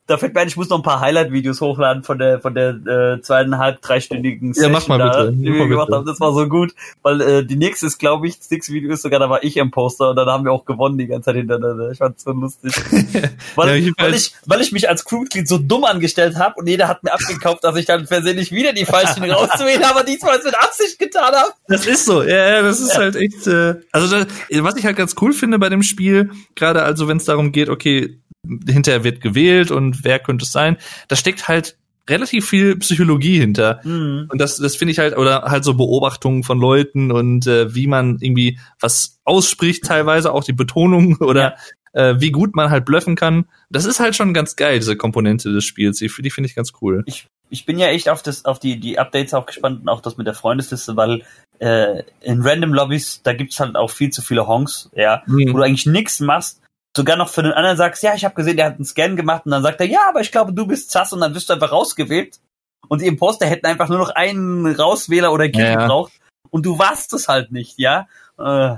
da 0.09 0.17
fällt 0.17 0.33
mir 0.33 0.41
ein, 0.41 0.47
ich 0.47 0.57
muss 0.57 0.69
noch 0.69 0.77
ein 0.77 0.83
paar 0.83 1.01
Highlight-Videos 1.01 1.61
hochladen 1.61 2.01
von 2.01 2.17
der 2.17 2.39
von 2.39 2.55
der 2.55 2.69
äh, 2.69 3.21
zweieinhalb, 3.21 3.79
dreistündigen 3.79 4.55
Session 4.55 4.73
ja, 4.73 4.79
mach 4.79 4.87
mal 4.87 4.97
da, 4.97 5.25
bitte. 5.25 5.37
die 5.37 5.53
wir 5.53 5.67
gemacht 5.67 5.91
haben. 5.91 6.03
Das 6.03 6.19
war 6.19 6.33
so 6.33 6.49
gut, 6.49 6.73
weil 7.03 7.21
äh, 7.21 7.45
die 7.45 7.55
nächste 7.55 7.85
ist, 7.85 7.99
glaube 7.99 8.27
ich, 8.27 8.39
das 8.39 8.49
nächste 8.49 8.73
Video 8.73 8.91
ist 8.91 9.03
sogar, 9.03 9.19
da 9.19 9.29
war 9.29 9.43
ich 9.43 9.55
im 9.57 9.69
Poster 9.69 10.09
und 10.09 10.15
dann 10.15 10.27
haben 10.27 10.45
wir 10.45 10.51
auch 10.51 10.65
gewonnen 10.65 10.97
die 10.97 11.05
ganze 11.05 11.25
Zeit 11.25 11.35
hintereinander. 11.35 11.91
Ich 11.91 11.99
fand's 11.99 12.23
so 12.23 12.31
lustig. 12.31 12.73
weil, 13.55 13.69
ja, 13.69 13.75
ich 13.75 13.93
weil, 13.99 14.15
ich, 14.15 14.33
weil 14.47 14.61
ich 14.61 14.71
mich 14.71 14.89
als 14.89 15.05
Crewmitglied 15.05 15.47
so 15.47 15.59
dumm 15.59 15.83
angestellt 15.83 16.37
habe 16.37 16.55
und 16.57 16.67
jeder 16.67 16.87
hat 16.87 17.03
mir 17.03 17.13
abgekauft, 17.13 17.63
dass 17.63 17.75
ich 17.75 17.85
dann 17.85 18.07
versehentlich 18.07 18.51
wieder 18.51 18.73
die 18.73 18.85
falschen 18.85 19.23
rauszuwählen, 19.31 19.83
aber 19.83 20.03
diesmal 20.03 20.39
mit 20.43 20.55
Absicht 20.55 20.97
getan 20.97 21.35
habe. 21.35 21.51
Das 21.67 21.85
ist 21.85 22.05
so, 22.05 22.23
ja, 22.23 22.49
ja 22.49 22.61
das 22.63 22.79
ist 22.79 22.93
ja. 22.93 22.97
halt 22.97 23.15
echt. 23.15 23.45
Äh, 23.45 23.75
also 23.91 24.17
das, 24.17 24.25
was 24.49 24.75
ich 24.75 24.85
halt 24.85 24.97
ganz 24.97 25.13
cool 25.21 25.33
finde 25.33 25.59
bei 25.59 25.69
dem 25.69 25.83
Spiel, 25.83 26.31
gerade 26.55 26.81
also 26.81 27.07
wenn 27.07 27.17
es 27.17 27.25
darum 27.25 27.51
geht, 27.51 27.69
okay, 27.69 28.19
hinterher 28.47 29.03
wird 29.03 29.21
gewählt 29.21 29.71
und 29.71 30.03
wer 30.03 30.19
könnte 30.19 30.43
es 30.43 30.51
sein. 30.51 30.77
Da 31.07 31.15
steckt 31.15 31.47
halt 31.47 31.77
relativ 32.09 32.49
viel 32.49 32.75
Psychologie 32.77 33.39
hinter. 33.39 33.81
Mhm. 33.83 34.27
Und 34.29 34.41
das, 34.41 34.57
das 34.57 34.75
finde 34.75 34.91
ich 34.91 34.99
halt, 34.99 35.15
oder 35.15 35.43
halt 35.43 35.63
so 35.63 35.75
Beobachtungen 35.75 36.43
von 36.43 36.59
Leuten 36.59 37.11
und 37.11 37.47
äh, 37.47 37.73
wie 37.75 37.87
man 37.87 38.17
irgendwie 38.19 38.59
was 38.79 39.19
ausspricht, 39.23 39.85
teilweise 39.85 40.33
auch 40.33 40.43
die 40.43 40.53
Betonung 40.53 41.17
oder 41.19 41.55
ja. 41.93 42.09
äh, 42.09 42.19
wie 42.19 42.31
gut 42.31 42.55
man 42.55 42.71
halt 42.71 42.85
bluffen 42.85 43.15
kann. 43.15 43.45
Das 43.69 43.85
ist 43.85 43.99
halt 43.99 44.15
schon 44.15 44.33
ganz 44.33 44.55
geil, 44.55 44.79
diese 44.79 44.97
Komponente 44.97 45.53
des 45.53 45.65
Spiels. 45.65 45.99
Die, 45.99 46.09
die 46.19 46.31
finde 46.31 46.49
ich 46.49 46.55
ganz 46.55 46.73
cool. 46.81 47.03
Ich, 47.05 47.27
ich 47.49 47.65
bin 47.65 47.77
ja 47.77 47.87
echt 47.87 48.09
auf 48.09 48.23
das, 48.23 48.45
auf 48.45 48.59
die, 48.59 48.79
die 48.79 48.97
Updates 48.97 49.33
auch 49.33 49.45
gespannt 49.45 49.81
und 49.81 49.89
auch 49.89 50.01
das 50.01 50.17
mit 50.17 50.25
der 50.25 50.33
Freundesliste, 50.33 50.97
weil 50.97 51.23
äh, 51.59 52.03
in 52.21 52.41
Random 52.41 52.73
Lobbys, 52.73 53.21
da 53.21 53.33
gibt's 53.33 53.59
halt 53.59 53.75
auch 53.75 53.91
viel 53.91 54.09
zu 54.09 54.23
viele 54.23 54.47
Honks, 54.47 54.89
ja, 54.95 55.21
mhm. 55.27 55.53
wo 55.53 55.57
du 55.57 55.63
eigentlich 55.63 55.85
nichts 55.85 56.19
machst 56.19 56.61
sogar 56.95 57.17
noch 57.17 57.29
für 57.29 57.43
den 57.43 57.53
anderen 57.53 57.77
sagst, 57.77 58.03
ja, 58.03 58.13
ich 58.15 58.25
habe 58.25 58.35
gesehen, 58.35 58.57
der 58.57 58.67
hat 58.67 58.75
einen 58.75 58.85
Scan 58.85 59.15
gemacht 59.15 59.45
und 59.45 59.51
dann 59.51 59.63
sagt 59.63 59.79
er, 59.79 59.87
ja, 59.87 59.99
aber 60.09 60.21
ich 60.21 60.31
glaube, 60.31 60.53
du 60.53 60.65
bist 60.65 60.91
Zass 60.91 61.13
und 61.13 61.21
dann 61.21 61.33
wirst 61.35 61.49
du 61.49 61.53
einfach 61.53 61.71
rausgewählt. 61.71 62.39
Und 62.87 63.01
die 63.01 63.07
Imposter 63.07 63.45
hätten 63.45 63.67
einfach 63.67 63.89
nur 63.89 63.99
noch 63.99 64.09
einen 64.09 64.65
Rauswähler 64.65 65.31
oder 65.31 65.49
Kill 65.49 65.65
ja. 65.65 65.75
gebraucht 65.75 66.13
und 66.49 66.65
du 66.65 66.79
warst 66.79 67.13
es 67.13 67.27
halt 67.27 67.51
nicht, 67.51 67.77
ja. 67.77 68.07
Äh, 68.37 68.75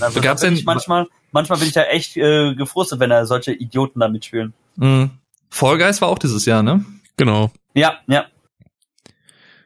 also 0.00 0.20
gab's 0.20 0.42
denn 0.42 0.60
manchmal, 0.64 1.08
manchmal 1.32 1.58
bin 1.58 1.68
ich 1.68 1.74
ja 1.74 1.82
echt 1.84 2.16
äh, 2.16 2.54
gefrustet, 2.54 3.00
wenn 3.00 3.10
da 3.10 3.26
solche 3.26 3.52
Idioten 3.52 4.00
da 4.00 4.08
mitspielen. 4.08 4.54
Mhm. 4.76 5.10
Fall 5.50 5.78
Guys 5.78 6.00
war 6.00 6.08
auch 6.08 6.18
dieses 6.18 6.44
Jahr, 6.44 6.62
ne? 6.62 6.84
Genau. 7.16 7.50
Ja, 7.74 7.98
ja. 8.06 8.26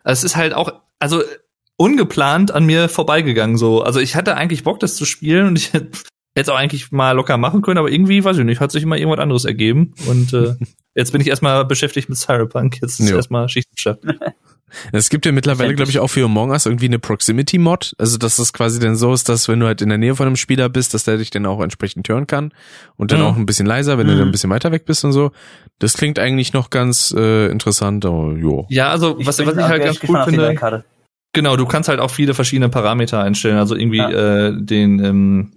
Es 0.04 0.24
ist 0.24 0.36
halt 0.36 0.54
auch, 0.54 0.72
also 0.98 1.22
ungeplant 1.76 2.52
an 2.52 2.64
mir 2.64 2.88
vorbeigegangen 2.88 3.58
so. 3.58 3.82
Also 3.82 4.00
ich 4.00 4.16
hatte 4.16 4.36
eigentlich 4.36 4.64
Bock, 4.64 4.80
das 4.80 4.96
zu 4.96 5.04
spielen 5.04 5.48
und 5.48 5.56
ich 5.56 5.72
Hätte 6.34 6.42
es 6.42 6.48
auch 6.48 6.58
eigentlich 6.58 6.90
mal 6.92 7.12
locker 7.12 7.36
machen 7.36 7.60
können, 7.60 7.78
aber 7.78 7.90
irgendwie, 7.90 8.24
weiß 8.24 8.38
ich 8.38 8.44
nicht, 8.44 8.60
hat 8.60 8.72
sich 8.72 8.82
immer 8.82 8.96
irgendwas 8.96 9.20
anderes 9.20 9.44
ergeben. 9.44 9.94
Und 10.06 10.32
äh, 10.32 10.54
jetzt 10.94 11.12
bin 11.12 11.20
ich 11.20 11.28
erstmal 11.28 11.64
beschäftigt 11.64 12.08
mit 12.08 12.18
Cyberpunk. 12.18 12.80
Jetzt 12.80 13.00
ist 13.00 13.10
jo. 13.10 13.16
erstmal 13.16 13.48
Schicht 13.48 13.68
Es 14.92 15.10
gibt 15.10 15.26
ja 15.26 15.32
mittlerweile, 15.32 15.74
glaube 15.74 15.90
ich, 15.90 15.98
auch 15.98 16.08
für 16.08 16.24
Among 16.24 16.50
Us 16.50 16.66
irgendwie 16.66 16.86
eine 16.86 16.98
Proximity-Mod. 16.98 17.94
Also, 17.98 18.16
dass 18.16 18.36
das 18.36 18.54
quasi 18.54 18.80
dann 18.80 18.96
so 18.96 19.12
ist, 19.12 19.28
dass 19.28 19.48
wenn 19.48 19.60
du 19.60 19.66
halt 19.66 19.82
in 19.82 19.90
der 19.90 19.98
Nähe 19.98 20.16
von 20.16 20.26
einem 20.26 20.36
Spieler 20.36 20.70
bist, 20.70 20.94
dass 20.94 21.04
der 21.04 21.18
dich 21.18 21.30
dann 21.30 21.44
auch 21.44 21.60
entsprechend 21.60 22.08
hören 22.08 22.26
kann. 22.26 22.52
Und 22.96 23.12
dann 23.12 23.20
mhm. 23.20 23.26
auch 23.26 23.36
ein 23.36 23.44
bisschen 23.44 23.66
leiser, 23.66 23.98
wenn 23.98 24.06
mhm. 24.06 24.12
du 24.12 24.18
dann 24.18 24.28
ein 24.28 24.32
bisschen 24.32 24.48
weiter 24.50 24.72
weg 24.72 24.86
bist 24.86 25.04
und 25.04 25.12
so. 25.12 25.30
Das 25.78 25.94
klingt 25.94 26.18
eigentlich 26.18 26.54
noch 26.54 26.70
ganz 26.70 27.14
äh, 27.16 27.48
interessant, 27.48 28.04
aber 28.06 28.32
jo. 28.32 28.66
Ja, 28.70 28.88
also, 28.88 29.16
was, 29.18 29.38
ich 29.38 29.46
was 29.46 29.56
ich 29.56 29.62
halt 29.62 29.84
ganz 29.84 30.00
cool 30.08 30.22
finde. 30.24 30.84
Genau, 31.34 31.56
du 31.56 31.66
kannst 31.66 31.88
halt 31.88 31.98
auch 31.98 32.10
viele 32.10 32.34
verschiedene 32.34 32.68
Parameter 32.68 33.22
einstellen. 33.22 33.56
Also 33.56 33.74
irgendwie 33.74 33.98
ja. 33.98 34.48
äh, 34.48 34.52
den 34.54 35.02
ähm, 35.02 35.52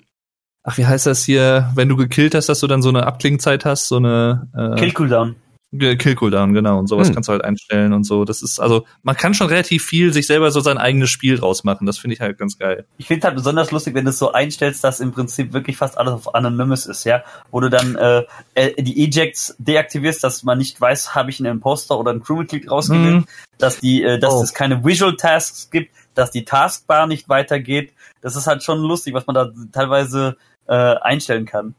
ach, 0.65 0.77
wie 0.77 0.85
heißt 0.85 1.05
das 1.05 1.23
hier, 1.23 1.71
wenn 1.75 1.87
du 1.87 1.95
gekillt 1.95 2.35
hast, 2.35 2.49
dass 2.49 2.59
du 2.59 2.67
dann 2.67 2.81
so 2.81 2.89
eine 2.89 3.05
Abklingzeit 3.05 3.63
hast, 3.65 3.87
so 3.87 3.97
eine 3.97 4.49
äh, 4.55 4.79
Kill 4.79 4.91
Cooldown. 4.91 5.35
Kill 5.77 6.15
Cooldown, 6.15 6.53
genau. 6.53 6.79
Und 6.79 6.87
sowas 6.87 7.07
hm. 7.07 7.15
kannst 7.15 7.27
du 7.27 7.33
halt 7.33 7.43
einstellen 7.43 7.91
und 7.91 8.05
so. 8.05 8.23
Das 8.23 8.41
ist, 8.41 8.59
also, 8.59 8.85
man 9.03 9.17
kann 9.17 9.33
schon 9.33 9.47
relativ 9.47 9.83
viel 9.83 10.13
sich 10.13 10.25
selber 10.25 10.49
so 10.51 10.61
sein 10.61 10.77
eigenes 10.77 11.09
Spiel 11.09 11.37
rausmachen. 11.37 11.85
Das 11.85 11.97
finde 11.97 12.13
ich 12.13 12.21
halt 12.21 12.37
ganz 12.37 12.57
geil. 12.57 12.85
Ich 12.97 13.07
finde 13.07 13.27
halt 13.27 13.35
besonders 13.35 13.71
lustig, 13.71 13.93
wenn 13.93 14.05
du 14.05 14.11
es 14.11 14.19
so 14.19 14.31
einstellst, 14.31 14.83
dass 14.83 15.01
im 15.01 15.11
Prinzip 15.11 15.53
wirklich 15.53 15.75
fast 15.75 15.97
alles 15.97 16.13
auf 16.13 16.33
Anonymous 16.33 16.85
ist, 16.85 17.03
ja. 17.03 17.23
Wo 17.51 17.59
du 17.59 17.69
dann 17.69 17.95
äh, 17.95 18.23
äh 18.53 18.81
die 18.81 19.03
Ejects 19.03 19.55
deaktivierst, 19.59 20.23
dass 20.23 20.43
man 20.43 20.57
nicht 20.57 20.79
weiß, 20.79 21.13
habe 21.13 21.29
ich 21.29 21.39
einen 21.39 21.51
Imposter 21.51 21.99
oder 21.99 22.11
einen 22.11 22.23
Crewmitglied 22.23 22.71
rausgewählt, 22.71 23.23
hm. 23.23 23.25
dass 23.57 23.79
die, 23.79 24.03
äh, 24.03 24.17
dass 24.17 24.33
oh. 24.33 24.43
es 24.43 24.53
keine 24.53 24.85
Visual 24.85 25.15
Tasks 25.17 25.69
gibt, 25.69 25.91
dass 26.13 26.31
die 26.31 26.45
Taskbar 26.45 27.07
nicht 27.07 27.27
weitergeht. 27.27 27.91
Das 28.21 28.35
ist 28.35 28.47
halt 28.47 28.63
schon 28.63 28.79
lustig, 28.79 29.13
was 29.13 29.27
man 29.27 29.33
da 29.33 29.51
teilweise 29.73 30.37
äh, 30.67 30.73
einstellen 30.73 31.45
kann. 31.45 31.75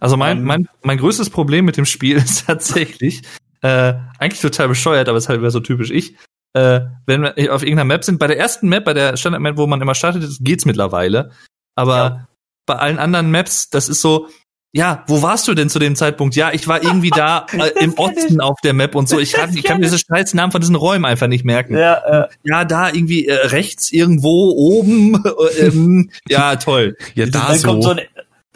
Also 0.00 0.16
mein, 0.16 0.38
ähm, 0.38 0.44
mein, 0.44 0.68
mein 0.82 0.98
größtes 0.98 1.30
Problem 1.30 1.64
mit 1.64 1.76
dem 1.76 1.86
Spiel 1.86 2.16
ist 2.18 2.46
tatsächlich, 2.46 3.22
äh, 3.62 3.94
eigentlich 4.18 4.40
total 4.40 4.68
bescheuert, 4.68 5.08
aber 5.08 5.18
es 5.18 5.24
ist 5.24 5.28
halt 5.28 5.40
wieder 5.40 5.50
so 5.50 5.60
typisch 5.60 5.90
ich. 5.90 6.14
Äh, 6.54 6.80
wenn 7.06 7.22
wir 7.22 7.54
auf 7.54 7.62
irgendeiner 7.62 7.84
Map 7.84 8.04
sind, 8.04 8.18
bei 8.18 8.26
der 8.26 8.38
ersten 8.38 8.68
Map, 8.68 8.84
bei 8.84 8.94
der 8.94 9.16
Standard-Map, 9.16 9.56
wo 9.56 9.66
man 9.66 9.80
immer 9.80 9.94
startet, 9.94 10.24
geht's 10.40 10.64
mittlerweile. 10.64 11.30
Aber 11.74 11.96
ja. 11.96 12.28
bei 12.66 12.76
allen 12.76 12.98
anderen 12.98 13.30
Maps, 13.30 13.70
das 13.70 13.88
ist 13.88 14.00
so, 14.00 14.28
ja, 14.72 15.04
wo 15.06 15.22
warst 15.22 15.48
du 15.48 15.54
denn 15.54 15.70
zu 15.70 15.78
dem 15.78 15.96
Zeitpunkt? 15.96 16.36
Ja, 16.36 16.52
ich 16.52 16.68
war 16.68 16.82
irgendwie 16.82 17.10
da 17.10 17.46
äh, 17.52 17.82
im 17.82 17.94
Osten 17.94 18.40
auf 18.40 18.60
der 18.62 18.74
Map 18.74 18.94
und 18.94 19.08
so. 19.08 19.18
Ich 19.18 19.32
kann, 19.34 19.54
ich 19.54 19.62
kann 19.62 19.78
mir 19.78 19.86
diese 19.86 19.98
scheiß 19.98 20.34
Namen 20.34 20.52
von 20.52 20.60
diesen 20.60 20.74
Räumen 20.74 21.04
einfach 21.04 21.26
nicht 21.26 21.44
merken. 21.44 21.76
Ja, 21.76 22.24
äh. 22.24 22.28
ja 22.44 22.64
da 22.64 22.88
irgendwie 22.88 23.26
äh, 23.26 23.34
rechts 23.34 23.92
irgendwo 23.92 24.52
oben. 24.56 25.22
Äh, 25.24 25.66
ähm, 25.66 26.10
ja, 26.28 26.56
toll. 26.56 26.96
Ja, 27.14 27.26
da 27.26 27.48
dann 27.48 27.58
so. 27.58 27.68
Kommt 27.68 27.82
so 27.82 27.90
ein, 27.90 28.00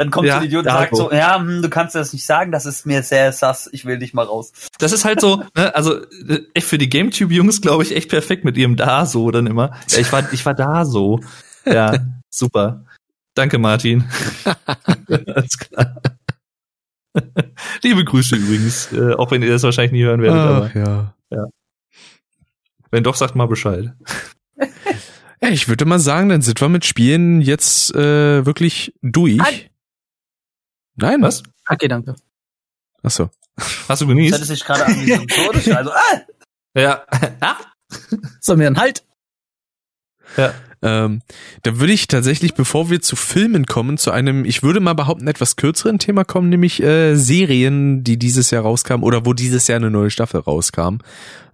dann 0.02 0.10
kommt 0.10 0.26
ja, 0.26 0.34
so 0.34 0.40
ein 0.40 0.46
Idiot 0.46 0.66
und 0.66 0.72
sagt 0.72 0.96
so, 0.96 1.12
ja, 1.12 1.38
hm, 1.38 1.62
du 1.62 1.70
kannst 1.70 1.94
das 1.94 2.12
nicht 2.12 2.26
sagen, 2.26 2.50
das 2.50 2.66
ist 2.66 2.86
mir 2.86 3.04
sehr 3.04 3.30
sass, 3.32 3.68
ich 3.70 3.84
will 3.84 4.00
dich 4.00 4.14
mal 4.14 4.24
raus. 4.24 4.52
Das 4.78 4.90
ist 4.90 5.04
halt 5.04 5.20
so, 5.20 5.44
ne, 5.56 5.72
also 5.76 6.00
echt 6.54 6.66
für 6.66 6.78
die 6.78 6.88
GameTube-Jungs, 6.88 7.60
glaube 7.60 7.84
ich, 7.84 7.94
echt 7.94 8.10
perfekt 8.10 8.44
mit 8.44 8.56
ihrem 8.56 8.74
da 8.74 9.06
so 9.06 9.30
dann 9.30 9.46
immer. 9.46 9.76
Ja, 9.90 9.98
ich 9.98 10.12
war, 10.12 10.32
ich 10.32 10.44
war 10.44 10.54
da 10.54 10.84
so. 10.84 11.20
Ja, 11.64 11.96
super. 12.28 12.86
Danke, 13.34 13.56
Martin. 13.60 14.02
Alles 15.08 15.56
klar. 15.56 15.94
Liebe 17.82 18.04
Grüße 18.04 18.34
übrigens, 18.34 18.92
äh, 18.92 19.12
auch 19.12 19.30
wenn 19.30 19.44
ihr 19.44 19.50
das 19.50 19.62
wahrscheinlich 19.62 19.92
nie 19.92 20.02
hören 20.02 20.22
werdet. 20.22 20.40
Ach, 20.40 20.56
aber, 20.56 20.70
ja. 20.74 21.14
ja. 21.30 21.44
Wenn 22.90 23.04
doch, 23.04 23.14
sagt 23.14 23.36
mal 23.36 23.46
Bescheid. 23.46 23.92
Ja, 25.42 25.50
ich 25.50 25.68
würde 25.68 25.84
mal 25.84 25.98
sagen, 25.98 26.28
dann 26.30 26.40
sind 26.40 26.60
wir 26.60 26.68
mit 26.68 26.84
Spielen 26.84 27.40
jetzt 27.40 27.94
äh, 27.94 28.46
wirklich 28.46 28.94
durch. 29.02 29.36
Nein. 29.36 29.60
Nein? 30.96 31.22
Was? 31.22 31.42
Okay, 31.68 31.88
danke. 31.88 32.14
Ach 33.02 33.10
so. 33.10 33.30
Hast 33.88 34.02
du 34.02 34.06
genießt? 34.06 34.32
Das 34.32 34.40
hätte 34.40 34.48
sich 34.48 34.64
gerade 34.64 34.86
an 34.86 35.76
also, 35.76 35.90
ah! 35.92 36.20
Ja. 36.74 37.04
Sollen 38.40 38.60
wir 38.60 38.66
einen 38.66 38.78
Halt? 38.78 39.04
Ja. 40.36 40.54
Ähm, 40.84 41.20
da 41.62 41.78
würde 41.78 41.92
ich 41.92 42.08
tatsächlich, 42.08 42.54
bevor 42.54 42.90
wir 42.90 43.00
zu 43.00 43.14
Filmen 43.14 43.66
kommen, 43.66 43.98
zu 43.98 44.10
einem, 44.10 44.44
ich 44.44 44.62
würde 44.62 44.80
mal 44.80 44.94
behaupten, 44.94 45.28
etwas 45.28 45.56
kürzeren 45.56 45.98
Thema 45.98 46.24
kommen, 46.24 46.48
nämlich 46.48 46.82
äh, 46.82 47.14
Serien, 47.14 48.02
die 48.02 48.18
dieses 48.18 48.50
Jahr 48.50 48.62
rauskamen 48.62 49.04
oder 49.04 49.24
wo 49.24 49.32
dieses 49.32 49.68
Jahr 49.68 49.76
eine 49.76 49.90
neue 49.90 50.10
Staffel 50.10 50.40
rauskam. 50.40 50.98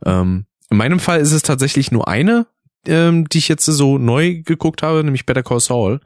Ähm, 0.07 0.47
in 0.71 0.77
meinem 0.77 0.99
Fall 0.99 1.21
ist 1.21 1.33
es 1.33 1.43
tatsächlich 1.43 1.93
nur 1.93 2.09
eine, 2.09 2.47
ähm, 2.87 3.29
die 3.29 3.39
ich 3.39 3.49
jetzt 3.49 3.67
so 3.67 3.99
neu 3.99 4.43
geguckt 4.43 4.83
habe, 4.83 5.05
nämlich 5.05 5.27
Better 5.27 5.43
Call 5.43 5.61
Saul. 5.61 6.01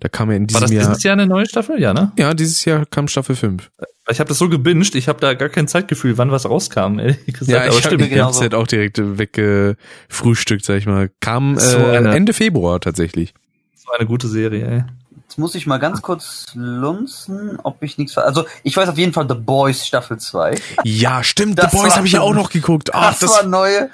Da 0.00 0.08
kam 0.08 0.30
ja 0.30 0.36
in 0.36 0.46
diesem 0.46 0.60
Jahr. 0.62 0.70
War 0.70 0.78
das 0.78 0.88
dieses 0.88 1.02
Jahr 1.02 1.12
eine 1.12 1.26
neue 1.26 1.46
Staffel? 1.46 1.80
Ja, 1.80 1.92
ne? 1.92 2.12
Ja, 2.18 2.32
dieses 2.34 2.64
Jahr 2.64 2.86
kam 2.86 3.06
Staffel 3.06 3.36
5. 3.36 3.70
Ich 4.10 4.18
habe 4.18 4.28
das 4.28 4.38
so 4.38 4.48
gebinged, 4.48 4.94
ich 4.96 5.08
habe 5.08 5.20
da 5.20 5.34
gar 5.34 5.50
kein 5.50 5.68
Zeitgefühl, 5.68 6.18
wann 6.18 6.32
was 6.32 6.48
rauskam, 6.48 6.98
ehrlich 6.98 7.26
gesagt. 7.26 7.48
Ja, 7.48 7.66
ich 7.66 7.84
habe 7.84 7.98
die 7.98 8.08
ganze 8.08 8.40
Zeit 8.40 8.54
auch 8.54 8.66
direkt 8.66 8.98
weggefrühstückt, 8.98 10.64
sag 10.64 10.78
ich 10.78 10.86
mal. 10.86 11.10
Kam 11.20 11.56
äh, 11.56 11.60
so 11.60 11.78
Ende 11.78 12.32
Februar 12.32 12.80
tatsächlich. 12.80 13.34
So 13.76 13.92
eine 13.96 14.06
gute 14.06 14.26
Serie, 14.26 14.66
ey. 14.66 14.84
Jetzt 15.30 15.38
muss 15.38 15.54
ich 15.54 15.64
mal 15.64 15.78
ganz 15.78 16.02
kurz 16.02 16.46
lunzen, 16.54 17.60
ob 17.62 17.84
ich 17.84 17.98
nichts 17.98 18.14
ver 18.14 18.24
Also, 18.24 18.46
ich 18.64 18.76
weiß 18.76 18.88
auf 18.88 18.98
jeden 18.98 19.12
Fall 19.12 19.28
The 19.28 19.36
Boys 19.36 19.86
Staffel 19.86 20.18
2. 20.18 20.56
Ja, 20.82 21.22
stimmt, 21.22 21.56
das 21.56 21.70
The 21.70 21.76
Boys 21.76 21.94
habe 21.94 22.06
ich 22.08 22.14
ja 22.14 22.20
auch 22.20 22.34
noch 22.34 22.50
geguckt. 22.50 22.92
Ach, 22.92 23.10
das, 23.10 23.20
das 23.20 23.30
war 23.30 23.46
neue. 23.46 23.90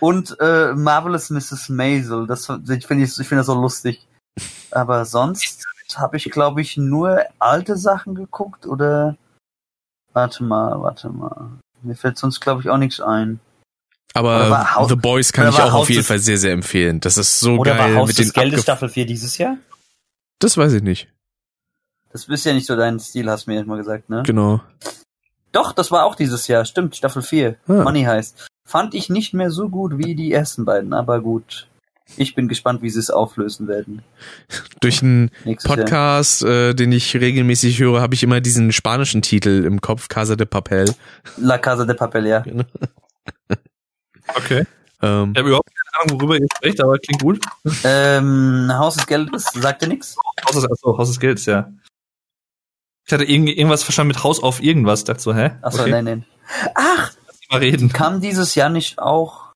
Und 0.00 0.34
äh, 0.40 0.72
Marvelous 0.72 1.28
Mrs. 1.28 1.68
Maisel, 1.68 2.26
das 2.26 2.48
ich 2.70 2.86
finde 2.86 3.04
ich, 3.04 3.10
ich 3.18 3.28
finde 3.28 3.40
das 3.40 3.46
so 3.46 3.54
lustig. 3.54 4.06
Aber 4.70 5.04
sonst 5.04 5.64
habe 5.94 6.16
ich, 6.16 6.24
glaube 6.24 6.60
ich, 6.60 6.76
nur 6.76 7.20
alte 7.38 7.76
Sachen 7.76 8.14
geguckt 8.14 8.66
oder. 8.66 9.16
Warte 10.12 10.42
mal, 10.42 10.80
warte 10.80 11.10
mal. 11.10 11.50
Mir 11.82 11.94
fällt 11.94 12.18
sonst, 12.18 12.40
glaube 12.40 12.62
ich, 12.62 12.70
auch 12.70 12.78
nichts 12.78 13.00
ein. 13.00 13.40
Aber 14.14 14.86
The 14.88 14.96
Boys 14.96 15.32
kann 15.32 15.48
ich 15.48 15.54
auch 15.56 15.72
Haus 15.72 15.82
auf 15.82 15.90
jeden 15.90 16.02
Fall 16.02 16.18
sehr, 16.18 16.38
sehr 16.38 16.52
empfehlen. 16.52 16.98
Das 17.00 17.18
ist 17.18 17.38
so 17.38 17.56
oder 17.56 17.76
geil. 17.76 17.94
War 17.94 18.00
Haus 18.00 18.08
mit 18.08 18.18
des 18.18 18.32
Geldes 18.32 18.62
Staffel 18.62 18.88
4 18.88 19.06
dieses 19.06 19.38
Jahr? 19.38 19.58
Das 20.40 20.56
weiß 20.56 20.72
ich 20.72 20.82
nicht. 20.82 21.08
Das 22.10 22.24
ist 22.24 22.44
ja 22.44 22.54
nicht 22.54 22.66
so 22.66 22.74
dein 22.74 22.98
Stil, 22.98 23.30
hast 23.30 23.46
du 23.46 23.50
mir 23.50 23.58
jetzt 23.58 23.66
mal 23.66 23.76
gesagt, 23.76 24.08
ne? 24.08 24.22
Genau. 24.24 24.60
Doch, 25.52 25.72
das 25.72 25.90
war 25.90 26.04
auch 26.04 26.14
dieses 26.14 26.48
Jahr, 26.48 26.64
stimmt, 26.64 26.96
Staffel 26.96 27.22
4. 27.22 27.56
Ah. 27.68 27.72
Money 27.72 28.04
heißt. 28.04 28.48
Fand 28.66 28.94
ich 28.94 29.08
nicht 29.08 29.34
mehr 29.34 29.50
so 29.50 29.68
gut 29.68 29.98
wie 29.98 30.14
die 30.14 30.32
ersten 30.32 30.64
beiden, 30.64 30.94
aber 30.94 31.20
gut. 31.20 31.67
Ich 32.16 32.34
bin 32.34 32.48
gespannt, 32.48 32.82
wie 32.82 32.90
sie 32.90 32.98
es 32.98 33.10
auflösen 33.10 33.68
werden. 33.68 34.02
Durch 34.80 35.02
einen 35.02 35.30
Podcast, 35.62 36.42
äh, 36.42 36.74
den 36.74 36.90
ich 36.92 37.14
regelmäßig 37.14 37.78
höre, 37.78 38.00
habe 38.00 38.14
ich 38.14 38.22
immer 38.22 38.40
diesen 38.40 38.72
spanischen 38.72 39.22
Titel 39.22 39.64
im 39.64 39.80
Kopf, 39.80 40.08
Casa 40.08 40.34
de 40.34 40.46
Papel. 40.46 40.94
La 41.36 41.58
Casa 41.58 41.84
de 41.84 41.94
Papel, 41.94 42.26
ja. 42.26 42.40
Genau. 42.40 42.64
Okay. 44.34 44.66
Ähm, 45.00 45.32
ich 45.32 45.38
habe 45.38 45.48
überhaupt 45.48 45.70
keine 45.70 46.02
Ahnung, 46.02 46.20
worüber 46.20 46.36
ihr 46.36 46.46
sprecht, 46.54 46.82
aber 46.82 46.98
klingt 46.98 47.22
gut. 47.22 47.40
Ähm, 47.82 48.70
Haus 48.74 48.96
des 48.96 49.06
Geldes, 49.06 49.44
sagt 49.54 49.80
ihr 49.80 49.88
nichts? 49.88 50.16
Haus 50.44 50.54
des, 50.54 50.70
achso, 50.70 50.98
Haus 50.98 51.08
des 51.08 51.18
Geldes, 51.18 51.46
ja. 51.46 51.72
Ich 53.06 53.12
hatte 53.14 53.24
irgend, 53.24 53.48
irgendwas 53.48 53.82
verstanden 53.82 54.08
mit 54.08 54.22
Haus 54.22 54.42
auf 54.42 54.62
irgendwas, 54.62 55.04
dachte 55.04 55.22
so, 55.22 55.34
hä? 55.34 55.52
Achso, 55.62 55.80
okay. 55.80 55.90
nein, 55.90 56.04
nein. 56.04 56.24
Ach! 56.74 57.12
Mal 57.50 57.60
reden. 57.60 57.90
Kam 57.90 58.20
dieses 58.20 58.54
Jahr 58.54 58.68
nicht 58.68 58.98
auch 58.98 59.47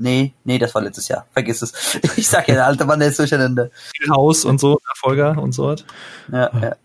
Nee, 0.00 0.32
nee, 0.44 0.58
das 0.58 0.74
war 0.74 0.82
letztes 0.82 1.08
Jahr. 1.08 1.26
Vergiss 1.32 1.60
es. 1.62 2.00
Ich 2.16 2.28
sag 2.28 2.48
ja, 2.48 2.54
der 2.54 2.66
alte 2.66 2.86
Mann, 2.86 2.98
der 2.98 3.08
ist 3.08 3.18
durcheinander. 3.18 3.70
Haus 4.08 4.44
und 4.44 4.58
so, 4.58 4.78
Erfolger 4.88 5.40
und 5.40 5.52
so. 5.52 5.74
Ja, 6.32 6.50
ja. 6.60 6.76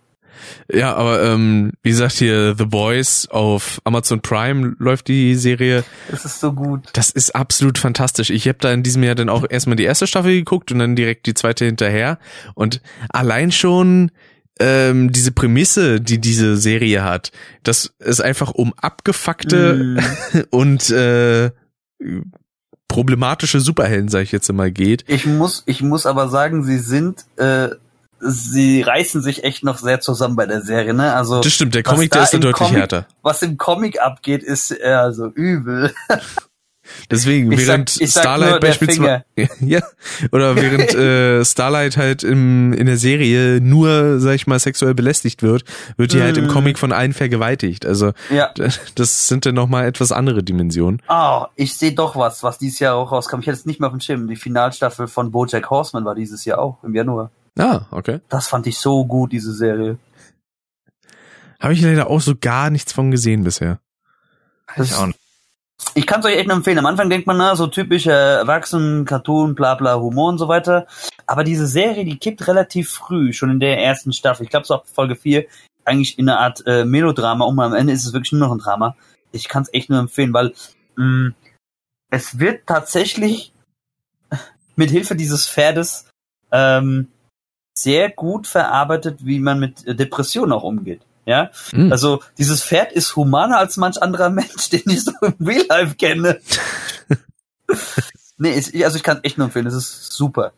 Ja, 0.72 0.96
aber 0.96 1.24
ähm, 1.24 1.72
wie 1.82 1.90
gesagt 1.90 2.14
hier, 2.14 2.56
The 2.58 2.66
Boys 2.66 3.28
auf 3.30 3.82
Amazon 3.84 4.22
Prime 4.22 4.76
läuft 4.80 5.08
die 5.08 5.36
Serie. 5.36 5.84
Das 6.12 6.26
ist 6.26 6.40
so 6.40 6.54
gut. 6.54 6.90
Das 6.94 7.10
ist 7.10 7.36
absolut 7.36 7.78
fantastisch. 7.78 8.30
Ich 8.30 8.48
habe 8.48 8.58
da 8.60 8.72
in 8.72 8.84
diesem 8.84 9.02
Jahr 9.04 9.16
dann 9.16 9.30
auch 9.30 9.46
erstmal 9.50 9.76
die 9.76 9.86
erste 9.86 10.08
Staffel 10.08 10.34
geguckt 10.34 10.72
und 10.72 10.80
dann 10.80 10.96
direkt 10.96 11.26
die 11.26 11.34
zweite 11.34 11.66
hinterher. 11.66 12.20
Und 12.54 12.82
allein 13.10 13.52
schon 13.52 14.12
ähm, 14.60 15.12
diese 15.12 15.32
Prämisse, 15.32 16.02
die 16.02 16.20
diese 16.20 16.58
Serie 16.58 17.04
hat, 17.04 17.32
dass 17.64 17.94
es 18.00 18.22
einfach 18.22 18.52
um 18.52 18.74
abgefuckte 18.74 19.74
mm. 19.76 20.40
und 20.50 20.90
äh, 20.92 21.52
problematische 22.88 23.60
Superhelden, 23.60 24.10
sag 24.10 24.22
ich 24.22 24.32
jetzt 24.32 24.52
mal, 24.52 24.72
geht. 24.72 25.04
Ich 25.08 25.26
muss, 25.26 25.64
ich 25.66 25.82
muss 25.82 26.06
aber 26.06 26.30
sagen, 26.30 26.64
sie 26.64 26.78
sind, 26.78 27.26
äh, 27.38 27.70
sie 28.20 28.82
reißen 28.82 29.22
sich 29.22 29.44
echt 29.44 29.64
noch 29.64 29.78
sehr 29.78 30.00
zusammen 30.02 30.36
bei 30.36 30.46
der 30.46 30.62
Serie, 30.62 30.94
ne? 30.94 31.14
Also 31.14 31.42
das 31.42 31.54
stimmt, 31.54 31.76
der 31.76 31.84
Comic, 31.84 32.12
der 32.12 32.24
ist 32.24 32.34
ja 32.34 32.40
deutlich 32.40 32.68
Comic, 32.68 32.78
härter. 32.78 33.08
Was 33.22 33.42
im 33.42 33.58
Comic 33.58 34.02
abgeht, 34.02 34.44
ist 34.44 34.72
eher 34.72 35.12
so 35.14 35.28
übel. 35.28 35.94
Deswegen, 37.10 37.52
ich 37.52 37.66
während 37.66 37.90
sag, 37.90 38.08
sag 38.08 38.22
Starlight 38.22 38.62
beispielsweise, 38.62 39.24
ja, 39.60 39.82
oder 40.32 40.56
während 40.56 40.94
äh, 40.96 41.44
Starlight 41.44 41.98
halt 41.98 42.24
im, 42.24 42.74
in 42.74 42.86
der 42.86 42.98
Serie 42.98 43.60
nur, 43.62 44.20
sag 44.20 44.36
ich 44.36 44.48
mal, 44.48 44.60
sexuell 44.60 44.94
belästigt 44.94 45.44
wird, 45.44 45.64
wird 45.98 46.14
die 46.14 46.18
mm. 46.18 46.22
halt 46.22 46.38
im 46.38 46.46
mm. 46.46 46.50
Comic 46.50 46.80
von 46.80 46.92
allen 46.92 47.14
vergewaltigt. 47.14 47.86
Also, 47.86 48.14
ja. 48.30 48.54
das 48.96 49.28
sind 49.28 49.46
dann 49.46 49.56
nochmal 49.56 49.86
etwas 49.86 50.12
andere 50.12 50.44
Dimensionen. 50.44 51.02
Ah, 51.08 51.44
oh, 51.44 51.48
ich 51.56 51.76
sehe 51.76 51.94
doch 51.94 52.16
was, 52.16 52.44
was 52.44 52.58
dieses 52.58 52.80
Jahr 52.80 52.96
auch 52.96 53.12
rauskam. 53.12 53.40
Ich 53.40 53.48
hätte 53.48 53.58
es 53.58 53.66
nicht 53.66 53.80
mehr 53.80 53.88
auf 53.88 53.94
dem 53.94 54.02
Schirm. 54.02 54.28
Die 54.28 54.36
Finalstaffel 54.36 55.08
von 55.08 55.32
BoJack 55.32 55.70
Horseman 55.70 56.06
war 56.06 56.16
dieses 56.16 56.46
Jahr 56.46 56.60
auch, 56.60 56.84
im 56.84 56.94
Januar. 56.94 57.32
Ah, 57.58 57.82
okay. 57.92 58.20
Das 58.30 58.48
fand 58.48 58.68
ich 58.68 58.78
so 58.78 59.06
gut, 59.06 59.32
diese 59.32 59.54
Serie. 59.54 59.98
Habe 61.60 61.74
ich 61.74 61.82
leider 61.82 62.10
auch 62.10 62.22
so 62.22 62.36
gar 62.40 62.70
nichts 62.70 62.92
von 62.92 63.12
gesehen 63.12 63.44
bisher. 63.44 63.80
Das, 64.76 64.92
ich 64.92 64.96
auch 64.96 65.08
nicht 65.08 65.20
ich 65.94 66.06
kann 66.06 66.20
es 66.20 66.26
euch 66.26 66.36
echt 66.36 66.48
nur 66.48 66.58
empfehlen. 66.58 66.80
Am 66.80 66.86
Anfang 66.86 67.10
denkt 67.10 67.28
man, 67.28 67.38
na, 67.38 67.56
so 67.56 67.68
typisch 67.68 68.06
äh, 68.06 68.12
Erwachsenen, 68.12 69.06
Cartoon, 69.06 69.56
bla 69.56 69.76
bla, 69.76 70.00
Humor 70.00 70.30
und 70.30 70.38
so 70.38 70.48
weiter. 70.48 70.88
Aber 71.26 71.44
diese 71.44 71.68
Serie, 71.68 72.06
die 72.06 72.18
kippt 72.18 72.48
relativ 72.48 72.90
früh, 72.90 73.34
schon 73.34 73.50
in 73.50 73.60
der 73.60 73.82
ersten 73.82 74.14
Staffel. 74.14 74.44
Ich 74.44 74.50
glaube, 74.50 74.66
so 74.66 74.76
ab 74.76 74.88
Folge 74.88 75.16
4, 75.16 75.46
eigentlich 75.86 76.18
in 76.20 76.30
einer 76.30 76.40
Art 76.40 76.66
äh, 76.66 76.86
Melodrama 76.86 77.46
und 77.46 77.60
am 77.60 77.74
Ende 77.74 77.94
ist 77.94 78.06
es 78.06 78.14
wirklich 78.14 78.32
nur 78.34 78.42
noch 78.42 78.54
ein 78.54 78.60
Drama. 78.60 78.96
Ich 79.32 79.48
kann 79.48 79.64
es 79.64 79.74
echt 79.74 79.90
nur 79.90 80.00
empfehlen, 80.00 80.34
weil 80.34 80.54
mh, 80.96 81.06
mm, 81.06 81.36
es 82.12 82.40
wird 82.40 82.66
tatsächlich 82.68 83.54
mit 84.76 84.92
Hilfe 84.92 85.16
dieses 85.16 85.48
Pferdes 85.48 86.08
ähm, 86.52 87.10
sehr 87.78 88.10
gut 88.10 88.48
verarbeitet, 88.48 89.26
wie 89.26 89.40
man 89.40 89.60
mit 89.60 89.84
Depressionen 90.00 90.54
auch 90.54 90.64
umgeht. 90.64 91.02
Ja, 91.26 91.50
mhm. 91.72 91.92
also 91.92 92.22
dieses 92.38 92.64
Pferd 92.64 92.92
ist 92.92 93.16
humaner 93.16 93.58
als 93.58 93.78
manch 93.78 94.02
anderer 94.02 94.30
Mensch, 94.30 94.70
den 94.72 94.84
ich 94.86 95.04
so 95.04 95.12
im 95.22 95.36
Real 95.46 95.66
Life 95.68 95.96
kenne. 95.96 96.40
nee, 98.38 98.52
ist, 98.52 98.76
also 98.84 98.98
ich 98.98 99.04
kann 99.04 99.24
echt 99.24 99.38
nur 99.38 99.46
empfehlen, 99.46 99.66
es 99.66 99.74
ist 99.74 100.14
super. 100.14 100.54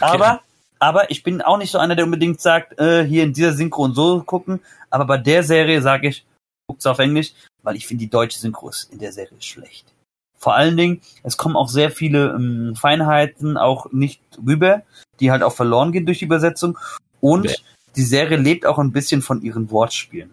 Aber, 0.00 0.42
aber 0.78 1.10
ich 1.10 1.22
bin 1.22 1.42
auch 1.42 1.58
nicht 1.58 1.72
so 1.72 1.78
einer, 1.78 1.96
der 1.96 2.04
unbedingt 2.04 2.40
sagt, 2.40 2.78
äh, 2.78 3.04
hier 3.04 3.24
in 3.24 3.32
dieser 3.32 3.52
Synchro 3.52 3.82
und 3.82 3.94
so 3.94 4.22
gucken. 4.22 4.60
Aber 4.90 5.06
bei 5.06 5.18
der 5.18 5.42
Serie 5.42 5.82
sage 5.82 6.08
ich, 6.08 6.24
guckt's 6.68 6.86
auf 6.86 7.00
Englisch, 7.00 7.32
weil 7.62 7.76
ich 7.76 7.86
finde 7.86 8.04
die 8.04 8.10
deutsche 8.10 8.38
Synchro 8.38 8.68
ist 8.68 8.92
in 8.92 8.98
der 8.98 9.12
Serie 9.12 9.40
schlecht. 9.40 9.92
Vor 10.38 10.54
allen 10.54 10.76
Dingen, 10.76 11.00
es 11.22 11.36
kommen 11.36 11.56
auch 11.56 11.68
sehr 11.68 11.90
viele 11.90 12.30
ähm, 12.30 12.76
Feinheiten 12.76 13.56
auch 13.56 13.90
nicht 13.92 14.20
rüber, 14.46 14.82
die 15.20 15.30
halt 15.30 15.42
auch 15.42 15.54
verloren 15.54 15.90
gehen 15.90 16.06
durch 16.06 16.18
die 16.18 16.26
Übersetzung. 16.26 16.78
Und 17.20 17.46
ja 17.46 17.56
die 17.96 18.02
Serie 18.02 18.36
lebt 18.36 18.66
auch 18.66 18.78
ein 18.78 18.92
bisschen 18.92 19.22
von 19.22 19.42
ihren 19.42 19.70
Wortspielen. 19.70 20.30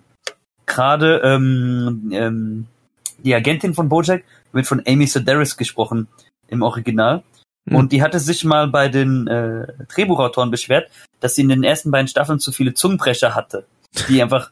Gerade 0.66 1.22
ähm, 1.24 2.12
ähm, 2.14 2.68
die 3.20 3.36
Agentin 3.36 3.74
von 3.74 3.90
Bojack 3.90 4.24
wird 4.52 4.68
von 4.68 4.82
Amy 4.88 5.08
Sedaris 5.08 5.58
gesprochen 5.58 6.08
im 6.48 6.62
Original. 6.62 7.24
Mhm. 7.66 7.76
Und 7.76 7.92
die 7.92 8.02
hatte 8.02 8.20
sich 8.20 8.44
mal 8.44 8.68
bei 8.68 8.90
den 8.90 9.28
äh, 9.28 9.68
Drehbuchautoren 9.94 10.52
beschwert, 10.52 10.90
dass 11.20 11.36
sie 11.36 11.42
in 11.42 11.50
den 11.50 11.64
ersten 11.64 11.92
beiden 11.92 12.08
Staffeln 12.08 12.40
zu 12.40 12.52
viele 12.52 12.74
Zungenbrecher 12.74 13.36
hatte, 13.36 13.66
die 14.08 14.22
einfach 14.22 14.52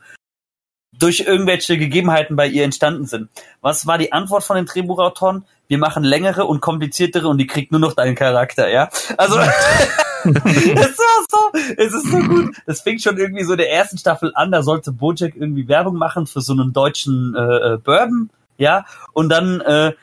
durch 0.97 1.21
irgendwelche 1.21 1.77
Gegebenheiten 1.77 2.35
bei 2.35 2.47
ihr 2.47 2.63
entstanden 2.63 3.05
sind. 3.05 3.29
Was 3.61 3.87
war 3.87 3.97
die 3.97 4.11
Antwort 4.11 4.43
von 4.43 4.57
den 4.57 4.65
Drehbuchautoren? 4.65 5.45
Wir 5.67 5.77
machen 5.77 6.03
längere 6.03 6.45
und 6.45 6.61
kompliziertere 6.61 7.27
und 7.27 7.37
die 7.37 7.47
kriegt 7.47 7.71
nur 7.71 7.79
noch 7.79 7.93
deinen 7.93 8.15
Charakter, 8.15 8.69
ja? 8.69 8.89
Also 9.17 9.39
es 10.25 10.97
war 10.97 11.25
so, 11.29 11.59
es 11.77 11.93
ist 11.93 12.11
so 12.11 12.17
gut. 12.17 12.55
Das 12.65 12.81
fing 12.81 12.99
schon 12.99 13.17
irgendwie 13.17 13.43
so 13.43 13.55
der 13.55 13.71
ersten 13.71 13.97
Staffel 13.97 14.31
an, 14.35 14.51
da 14.51 14.63
sollte 14.63 14.91
Bojack 14.91 15.35
irgendwie 15.35 15.67
Werbung 15.67 15.95
machen 15.95 16.27
für 16.27 16.41
so 16.41 16.53
einen 16.53 16.73
deutschen 16.73 17.35
äh, 17.35 17.73
äh 17.73 17.77
Bourbon, 17.77 18.29
ja? 18.57 18.85
Und 19.13 19.29
dann 19.29 19.61
äh, 19.61 19.93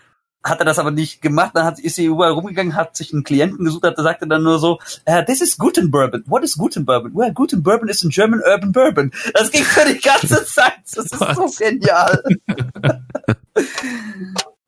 hat 0.49 0.61
er 0.61 0.65
das 0.65 0.79
aber 0.79 0.91
nicht 0.91 1.21
gemacht, 1.23 1.53
dann 1.55 1.65
hat, 1.65 1.79
ist 1.79 1.97
sie 1.97 2.07
überall 2.07 2.33
rumgegangen, 2.33 2.77
hat 2.77 2.97
sich 2.97 3.13
einen 3.13 3.25
Klienten 3.25 3.65
gesucht, 3.65 3.85
hat, 3.85 3.97
sagte 3.97 4.27
dann 4.27 4.43
nur 4.43 4.59
so, 4.59 4.79
uh, 5.09 5.23
this 5.27 5.41
is 5.41 5.59
Guten 5.59 5.91
Bourbon. 5.91 6.23
What 6.27 6.45
is 6.45 6.57
Guten 6.57 6.85
Bourbon? 6.85 7.13
Well, 7.15 7.33
Guten 7.33 7.63
Bourbon 7.63 7.89
is 7.89 8.03
in 8.05 8.11
German 8.11 8.41
Urban 8.41 8.73
Bourbon. 8.73 9.11
Das 9.35 9.51
ging 9.51 9.65
für 9.65 9.87
die 9.93 10.01
ganze 10.01 10.45
Zeit. 10.47 10.75
Das 10.95 11.07
ist 11.07 11.19
so 11.19 11.51
genial. 11.59 12.23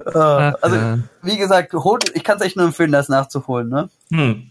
uh, 0.07 0.53
also, 0.61 0.77
wie 1.23 1.37
gesagt, 1.37 1.75
ich 2.15 2.25
kann 2.25 2.37
es 2.39 2.43
echt 2.43 2.57
nur 2.57 2.67
empfehlen, 2.67 2.93
das 2.93 3.09
nachzuholen, 3.09 3.69
ne? 3.69 3.89
Hm. 4.11 4.51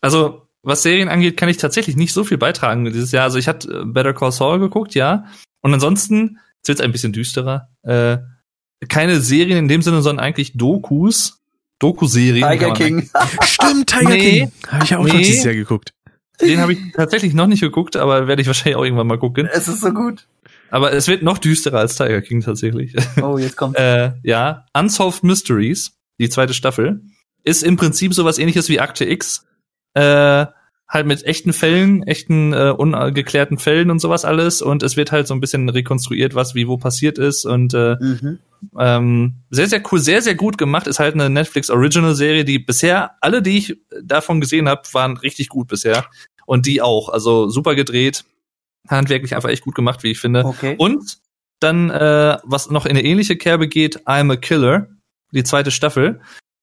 Also, 0.00 0.46
was 0.62 0.82
Serien 0.82 1.08
angeht, 1.08 1.36
kann 1.36 1.48
ich 1.48 1.56
tatsächlich 1.56 1.96
nicht 1.96 2.12
so 2.12 2.24
viel 2.24 2.38
beitragen 2.38 2.84
dieses 2.84 3.12
Jahr. 3.12 3.24
Also 3.24 3.38
ich 3.38 3.48
hatte 3.48 3.68
äh, 3.68 3.84
Better 3.84 4.12
Call 4.12 4.32
Saul 4.32 4.58
geguckt, 4.58 4.94
ja. 4.94 5.24
Und 5.62 5.72
ansonsten, 5.72 6.38
jetzt 6.58 6.68
wird's 6.68 6.80
ein 6.80 6.92
bisschen 6.92 7.12
düsterer, 7.12 7.68
äh, 7.82 8.18
keine 8.88 9.20
Serien 9.20 9.58
in 9.58 9.68
dem 9.68 9.82
Sinne, 9.82 10.02
sondern 10.02 10.24
eigentlich 10.24 10.52
Dokus. 10.54 11.36
Doku-Serien. 11.80 12.46
Tiger 12.46 12.74
King. 12.74 13.08
Stimmt, 13.42 13.88
Tiger 13.88 14.10
nee, 14.10 14.30
King. 14.30 14.52
Habe 14.68 14.84
ich 14.84 14.94
auch 14.94 15.04
nee. 15.04 15.18
dieses 15.18 15.44
Jahr 15.44 15.54
geguckt. 15.54 15.94
Den 16.40 16.60
habe 16.60 16.72
ich 16.72 16.78
tatsächlich 16.94 17.34
noch 17.34 17.46
nicht 17.46 17.60
geguckt, 17.60 17.96
aber 17.96 18.26
werde 18.26 18.40
ich 18.42 18.48
wahrscheinlich 18.48 18.76
auch 18.76 18.84
irgendwann 18.84 19.06
mal 19.06 19.18
gucken. 19.18 19.48
Es 19.50 19.68
ist 19.68 19.80
so 19.80 19.90
gut. 19.90 20.26
Aber 20.70 20.92
es 20.92 21.08
wird 21.08 21.22
noch 21.22 21.38
düsterer 21.38 21.78
als 21.78 21.96
Tiger 21.96 22.22
King 22.22 22.42
tatsächlich. 22.42 22.94
Oh, 23.22 23.38
jetzt 23.38 23.56
kommt. 23.56 23.76
äh, 23.76 24.12
ja, 24.22 24.66
Unsolved 24.72 25.24
Mysteries, 25.24 25.92
die 26.18 26.28
zweite 26.28 26.54
Staffel, 26.54 27.02
ist 27.44 27.62
im 27.62 27.76
Prinzip 27.76 28.14
sowas 28.14 28.38
ähnliches 28.38 28.68
wie 28.68 28.80
Akte 28.80 29.04
X. 29.04 29.46
Äh, 29.94 30.46
halt 30.90 31.06
mit 31.06 31.24
echten 31.24 31.52
Fällen, 31.52 32.02
echten 32.02 32.52
äh, 32.52 32.74
ungeklärten 32.76 33.58
Fällen 33.58 33.90
und 33.92 34.00
sowas 34.00 34.24
alles 34.24 34.60
und 34.60 34.82
es 34.82 34.96
wird 34.96 35.12
halt 35.12 35.28
so 35.28 35.34
ein 35.34 35.40
bisschen 35.40 35.68
rekonstruiert, 35.68 36.34
was 36.34 36.56
wie 36.56 36.66
wo 36.66 36.78
passiert 36.78 37.16
ist 37.16 37.44
und 37.44 37.72
äh, 37.74 37.96
mhm. 38.00 38.38
ähm, 38.76 39.34
sehr 39.50 39.68
sehr 39.68 39.82
cool, 39.90 40.00
sehr 40.00 40.20
sehr 40.20 40.34
gut 40.34 40.58
gemacht. 40.58 40.88
Ist 40.88 40.98
halt 40.98 41.14
eine 41.14 41.30
Netflix 41.30 41.70
Original 41.70 42.16
Serie, 42.16 42.44
die 42.44 42.58
bisher 42.58 43.12
alle, 43.20 43.40
die 43.40 43.58
ich 43.58 43.76
davon 44.02 44.40
gesehen 44.40 44.68
habe, 44.68 44.82
waren 44.92 45.16
richtig 45.16 45.48
gut 45.48 45.68
bisher 45.68 46.06
und 46.44 46.66
die 46.66 46.82
auch, 46.82 47.08
also 47.08 47.48
super 47.48 47.76
gedreht, 47.76 48.24
handwerklich 48.88 49.36
einfach 49.36 49.50
echt 49.50 49.62
gut 49.62 49.76
gemacht, 49.76 50.02
wie 50.02 50.10
ich 50.10 50.18
finde. 50.18 50.44
Okay. 50.44 50.74
Und 50.76 51.18
dann 51.60 51.90
äh, 51.90 52.38
was 52.42 52.68
noch 52.68 52.84
in 52.84 52.92
eine 52.96 53.04
ähnliche 53.04 53.36
Kerbe 53.36 53.68
geht, 53.68 54.08
I'm 54.08 54.32
a 54.32 54.36
Killer, 54.36 54.88
die 55.30 55.44
zweite 55.44 55.70
Staffel. 55.70 56.20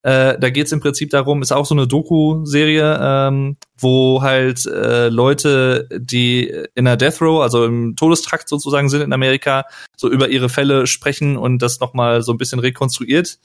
Äh, 0.07 0.39
da 0.39 0.49
geht 0.49 0.67
es 0.67 0.71
im 0.71 0.79
Prinzip 0.79 1.09
darum, 1.09 1.41
ist 1.41 1.51
auch 1.51 1.65
so 1.65 1.75
eine 1.75 1.85
Doku-Serie, 1.85 2.97
ähm, 3.01 3.57
wo 3.77 4.21
halt 4.21 4.65
äh, 4.65 5.09
Leute, 5.09 5.89
die 5.91 6.49
in 6.75 6.85
der 6.85 6.95
Death 6.95 7.21
Row, 7.21 7.41
also 7.41 7.65
im 7.65 7.97
Todestrakt 7.97 8.47
sozusagen 8.47 8.87
sind 8.87 9.01
in 9.01 9.11
Amerika, 9.11 9.65
so 9.97 10.09
über 10.09 10.29
ihre 10.29 10.47
Fälle 10.47 10.87
sprechen 10.87 11.35
und 11.35 11.61
das 11.61 11.81
nochmal 11.81 12.21
so 12.21 12.31
ein 12.31 12.37
bisschen 12.37 12.59
rekonstruiert 12.59 13.37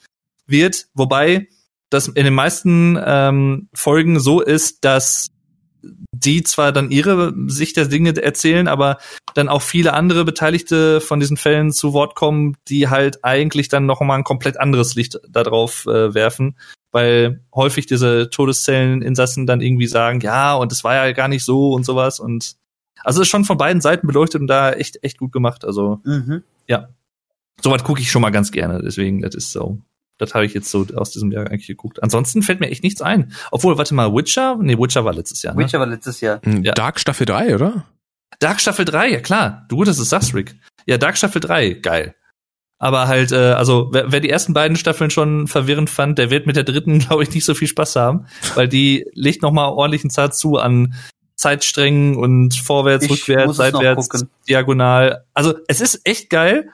wird. 0.47 0.85
Wobei 0.93 1.49
das 1.89 2.07
in 2.07 2.23
den 2.23 2.33
meisten 2.33 2.97
ähm, 3.05 3.67
Folgen 3.73 4.21
so 4.21 4.39
ist, 4.39 4.85
dass 4.85 5.32
die 6.13 6.43
zwar 6.43 6.71
dann 6.71 6.91
ihre 6.91 7.33
Sicht 7.47 7.75
der 7.75 7.87
Dinge 7.87 8.15
erzählen, 8.15 8.67
aber 8.67 8.97
dann 9.33 9.49
auch 9.49 9.63
viele 9.63 9.93
andere 9.93 10.23
Beteiligte 10.23 11.01
von 11.01 11.19
diesen 11.19 11.37
Fällen 11.37 11.71
zu 11.71 11.91
Wort 11.93 12.13
kommen, 12.15 12.55
die 12.67 12.87
halt 12.87 13.25
eigentlich 13.25 13.67
dann 13.67 13.87
noch 13.87 13.99
mal 14.01 14.15
ein 14.15 14.23
komplett 14.23 14.59
anderes 14.59 14.93
Licht 14.93 15.19
darauf 15.27 15.87
äh, 15.87 16.13
werfen, 16.13 16.55
weil 16.91 17.41
häufig 17.53 17.87
diese 17.87 18.29
Todeszelleninsassen 18.29 19.47
dann 19.47 19.61
irgendwie 19.61 19.87
sagen, 19.87 20.19
ja, 20.21 20.53
und 20.53 20.71
es 20.71 20.83
war 20.83 20.93
ja 20.95 21.11
gar 21.13 21.27
nicht 21.27 21.43
so 21.43 21.71
und 21.73 21.83
sowas 21.83 22.19
und 22.19 22.55
also 23.03 23.21
ist 23.21 23.27
schon 23.27 23.43
von 23.43 23.57
beiden 23.57 23.81
Seiten 23.81 24.05
beleuchtet 24.05 24.39
und 24.39 24.47
da 24.47 24.71
echt 24.71 25.03
echt 25.03 25.17
gut 25.17 25.31
gemacht, 25.31 25.65
also 25.65 25.99
mhm. 26.05 26.43
ja. 26.67 26.89
Soweit 27.61 27.83
gucke 27.83 28.01
ich 28.01 28.11
schon 28.11 28.21
mal 28.21 28.29
ganz 28.29 28.51
gerne, 28.51 28.81
deswegen 28.83 29.21
das 29.21 29.35
ist 29.35 29.51
so 29.51 29.79
das 30.17 30.33
habe 30.33 30.45
ich 30.45 30.53
jetzt 30.53 30.69
so 30.69 30.85
aus 30.95 31.11
diesem 31.11 31.31
Jahr 31.31 31.47
eigentlich 31.47 31.67
geguckt. 31.67 32.01
Ansonsten 32.03 32.43
fällt 32.43 32.59
mir 32.59 32.69
echt 32.69 32.83
nichts 32.83 33.01
ein. 33.01 33.33
Obwohl, 33.51 33.77
warte 33.77 33.93
mal, 33.93 34.13
Witcher? 34.13 34.57
Nee, 34.59 34.77
Witcher 34.77 35.05
war 35.05 35.13
letztes 35.13 35.41
Jahr. 35.41 35.55
Ne? 35.55 35.63
Witcher 35.63 35.79
war 35.79 35.87
letztes 35.87 36.21
Jahr. 36.21 36.39
Hm, 36.43 36.63
ja. 36.63 36.73
Dark 36.73 36.99
Staffel 36.99 37.25
3, 37.25 37.55
oder? 37.55 37.85
Dark 38.39 38.61
Staffel 38.61 38.85
3, 38.85 39.09
ja 39.11 39.19
klar. 39.19 39.65
Du 39.69 39.77
gut, 39.77 39.87
dass 39.87 39.97
du 39.97 40.03
sagst, 40.03 40.33
Rick. 40.33 40.55
Ja, 40.85 40.97
Dark 40.97 41.17
Staffel 41.17 41.39
3, 41.39 41.73
geil. 41.75 42.15
Aber 42.79 43.07
halt, 43.07 43.31
äh, 43.31 43.53
also 43.53 43.89
wer, 43.91 44.11
wer 44.11 44.19
die 44.19 44.29
ersten 44.29 44.53
beiden 44.53 44.75
Staffeln 44.75 45.09
schon 45.09 45.47
verwirrend 45.47 45.89
fand, 45.89 46.17
der 46.17 46.29
wird 46.29 46.47
mit 46.47 46.55
der 46.55 46.63
dritten, 46.63 46.99
glaube 47.07 47.23
ich, 47.23 47.33
nicht 47.33 47.45
so 47.45 47.53
viel 47.53 47.67
Spaß 47.67 47.95
haben, 47.95 48.25
weil 48.55 48.67
die 48.67 49.05
legt 49.13 49.41
noch 49.41 49.51
mal 49.51 49.67
ordentlichen 49.69 50.09
Zart 50.09 50.35
zu 50.35 50.57
an 50.57 50.93
Zeitsträngen 51.35 52.15
und 52.15 52.55
vorwärts, 52.55 53.05
ich 53.05 53.11
rückwärts, 53.11 53.57
seitwärts, 53.57 54.25
diagonal. 54.47 55.25
Also 55.33 55.55
es 55.67 55.81
ist 55.81 56.01
echt 56.03 56.29
geil 56.29 56.69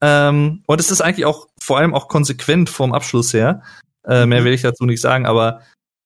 ähm, 0.00 0.62
und 0.66 0.80
es 0.80 0.90
ist 0.90 1.00
eigentlich 1.00 1.26
auch 1.26 1.48
vor 1.60 1.78
allem 1.78 1.94
auch 1.94 2.08
konsequent 2.08 2.70
vom 2.70 2.92
Abschluss 2.92 3.32
her. 3.32 3.62
Äh, 4.04 4.26
mehr 4.26 4.40
mhm. 4.40 4.44
will 4.46 4.52
ich 4.52 4.62
dazu 4.62 4.84
nicht 4.84 5.00
sagen, 5.00 5.26
aber 5.26 5.60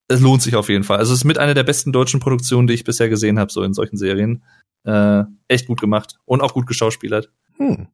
es 0.07 0.19
lohnt 0.19 0.41
sich 0.41 0.55
auf 0.55 0.69
jeden 0.69 0.83
Fall. 0.83 0.97
Also 0.97 1.13
es 1.13 1.19
ist 1.19 1.25
mit 1.25 1.37
einer 1.37 1.53
der 1.53 1.63
besten 1.63 1.91
deutschen 1.91 2.19
Produktionen, 2.19 2.67
die 2.67 2.73
ich 2.73 2.83
bisher 2.83 3.09
gesehen 3.09 3.39
habe, 3.39 3.51
so 3.51 3.63
in 3.63 3.73
solchen 3.73 3.97
Serien. 3.97 4.43
Äh, 4.85 5.23
echt 5.47 5.67
gut 5.67 5.79
gemacht 5.79 6.17
und 6.25 6.41
auch 6.41 6.53
gut 6.53 6.67
geschauspielert. 6.67 7.29
Hm. 7.57 7.87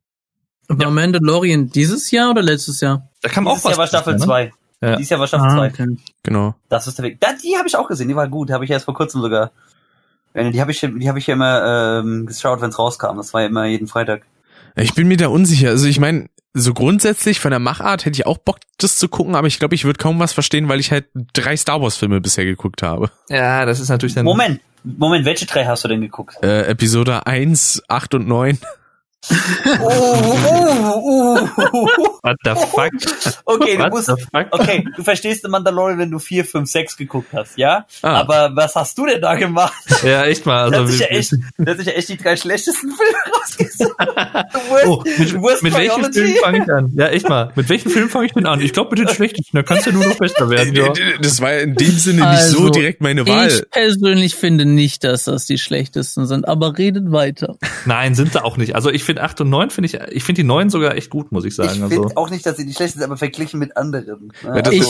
War 0.67 0.81
ja. 0.81 0.89
Mandalorian 0.89 1.69
dieses 1.69 2.09
Jahr 2.11 2.31
oder 2.31 2.41
letztes 2.41 2.81
Jahr? 2.81 3.09
Da 3.21 3.29
kam 3.29 3.45
dieses 3.45 3.65
auch 3.65 3.65
was. 3.65 3.71
Jahr 3.71 3.77
war 3.79 3.87
Staffel 3.87 4.17
2. 4.17 4.45
Ne? 4.45 4.51
Ja. 4.81 4.95
Dieses 4.95 5.09
Jahr 5.09 5.19
war 5.19 5.27
Staffel 5.27 5.49
2. 5.49 5.57
Ah, 5.57 5.67
okay. 5.67 5.97
Genau. 6.23 6.55
Das 6.69 6.87
ist 6.87 6.97
der 6.97 7.05
Weg. 7.05 7.19
Da, 7.19 7.29
die 7.33 7.57
habe 7.57 7.67
ich 7.67 7.75
auch 7.75 7.87
gesehen, 7.87 8.07
die 8.07 8.15
war 8.15 8.27
gut. 8.27 8.49
Die 8.49 8.53
habe 8.53 8.65
ich 8.65 8.71
erst 8.71 8.85
vor 8.85 8.93
kurzem 8.93 9.21
sogar. 9.21 9.51
Äh, 10.33 10.51
die 10.51 10.61
habe 10.61 10.71
ich, 10.71 10.79
die 10.79 11.09
habe 11.09 11.19
ich 11.19 11.27
ja 11.27 11.33
immer 11.33 11.99
ähm, 11.99 12.25
geschaut, 12.25 12.61
wenn 12.61 12.69
es 12.69 12.79
rauskam. 12.79 13.17
Das 13.17 13.33
war 13.33 13.41
ja 13.41 13.47
immer 13.47 13.65
jeden 13.65 13.87
Freitag. 13.87 14.25
Ich 14.75 14.93
bin 14.93 15.07
mir 15.07 15.17
da 15.17 15.27
unsicher. 15.27 15.69
Also 15.69 15.87
ich 15.87 15.99
meine, 15.99 16.29
so 16.53 16.73
grundsätzlich 16.73 17.39
von 17.39 17.51
der 17.51 17.59
Machart 17.59 18.05
hätte 18.05 18.15
ich 18.15 18.25
auch 18.25 18.37
Bock, 18.37 18.57
das 18.77 18.97
zu 18.97 19.07
gucken, 19.07 19.35
aber 19.35 19.47
ich 19.47 19.59
glaube, 19.59 19.75
ich 19.75 19.85
würde 19.85 19.97
kaum 19.97 20.19
was 20.19 20.33
verstehen, 20.33 20.67
weil 20.67 20.79
ich 20.79 20.91
halt 20.91 21.05
drei 21.33 21.55
Star 21.55 21.81
Wars 21.81 21.97
Filme 21.97 22.21
bisher 22.21 22.45
geguckt 22.45 22.81
habe. 22.83 23.11
Ja, 23.29 23.65
das 23.65 23.79
ist 23.79 23.89
natürlich 23.89 24.15
dann. 24.15 24.25
Moment, 24.25 24.61
Moment, 24.83 25.25
welche 25.25 25.45
drei 25.45 25.65
hast 25.65 25.83
du 25.83 25.87
denn 25.87 26.01
geguckt? 26.01 26.37
Äh, 26.41 26.63
Episode 26.67 27.27
1, 27.27 27.83
8 27.87 28.15
und 28.15 28.27
9. 28.27 28.57
Oh, 29.29 29.35
oh, 29.81 31.49
oh, 31.55 31.67
oh. 31.73 32.19
What 32.23 32.37
the 32.43 32.55
fuck? 32.55 32.91
Okay, 33.45 33.77
du 33.77 33.89
musst, 33.89 34.09
okay, 34.51 34.85
du 34.95 35.03
verstehst 35.03 35.43
den 35.43 35.51
Mandalorian, 35.51 35.99
wenn 35.99 36.11
du 36.11 36.19
4, 36.19 36.45
5, 36.45 36.69
6 36.69 36.97
geguckt 36.97 37.29
hast, 37.33 37.57
ja? 37.57 37.85
Ah. 38.01 38.21
Aber 38.21 38.55
was 38.55 38.75
hast 38.75 38.97
du 38.97 39.05
denn 39.05 39.21
da 39.21 39.35
gemacht? 39.35 39.73
Ja, 40.03 40.23
echt 40.23 40.45
mal. 40.45 40.73
Also 40.73 40.83
das 40.85 40.99
ja 40.99 41.07
echt, 41.07 41.35
das 41.57 41.77
sich 41.77 41.87
ja 41.87 41.93
echt 41.93 42.09
die 42.09 42.17
drei 42.17 42.37
schlechtesten 42.37 42.91
Filme 42.91 43.17
rausgesucht. 43.37 43.95
oh, 44.87 45.03
mit, 45.17 45.63
mit 45.63 45.73
welchem 45.73 46.13
Film 46.13 46.35
fange 46.41 46.63
ich 46.63 46.71
an? 46.71 46.91
Ja, 46.95 47.07
echt 47.07 47.27
mal. 47.27 47.51
Mit 47.55 47.69
welchem 47.69 47.91
Film 47.91 48.09
fange 48.09 48.27
ich 48.27 48.33
denn 48.33 48.45
an? 48.45 48.61
Ich 48.61 48.73
glaube 48.73 48.95
mit 48.95 48.99
den 48.99 49.13
schlechtesten. 49.13 49.57
Da 49.57 49.63
kannst 49.63 49.87
du 49.87 49.91
nur 49.91 50.05
noch 50.05 50.17
besser 50.17 50.49
werden. 50.49 50.73
Ja. 50.73 50.93
Das 51.21 51.41
war 51.41 51.53
in 51.57 51.75
dem 51.75 51.91
Sinne 51.91 52.25
also, 52.25 52.41
nicht 52.41 52.51
so 52.51 52.59
also, 52.59 52.69
direkt 52.69 53.01
meine 53.01 53.27
Wahl. 53.27 53.47
Ich 53.49 53.69
persönlich 53.69 54.35
finde 54.35 54.65
nicht, 54.65 55.03
dass 55.03 55.25
das 55.25 55.45
die 55.45 55.57
schlechtesten 55.57 56.25
sind, 56.25 56.47
aber 56.47 56.77
redet 56.77 57.11
weiter. 57.11 57.57
Nein, 57.85 58.15
sind 58.15 58.33
sie 58.33 58.43
auch 58.43 58.57
nicht. 58.57 58.75
Also 58.75 58.89
ich 58.89 59.03
finde 59.09 59.23
8 59.23 59.41
und 59.41 59.49
9 59.49 59.69
finde 59.71 59.87
ich, 59.87 59.95
ich 59.95 60.23
finde 60.23 60.43
die 60.43 60.47
9 60.47 60.69
sogar 60.69 60.95
echt 60.95 61.09
gut, 61.09 61.31
muss 61.31 61.43
ich 61.43 61.55
sagen. 61.55 61.71
Ich 61.71 61.79
finde 61.79 62.03
also. 62.03 62.15
auch 62.15 62.29
nicht, 62.29 62.45
dass 62.45 62.57
sie 62.57 62.65
die 62.65 62.73
schlecht 62.73 62.93
sind, 62.93 63.01
aber 63.01 63.17
verglichen 63.17 63.59
mit 63.59 63.75
anderen. 63.75 64.31
Ne? 64.43 64.51
Also, 64.51 64.71
ich, 64.71 64.85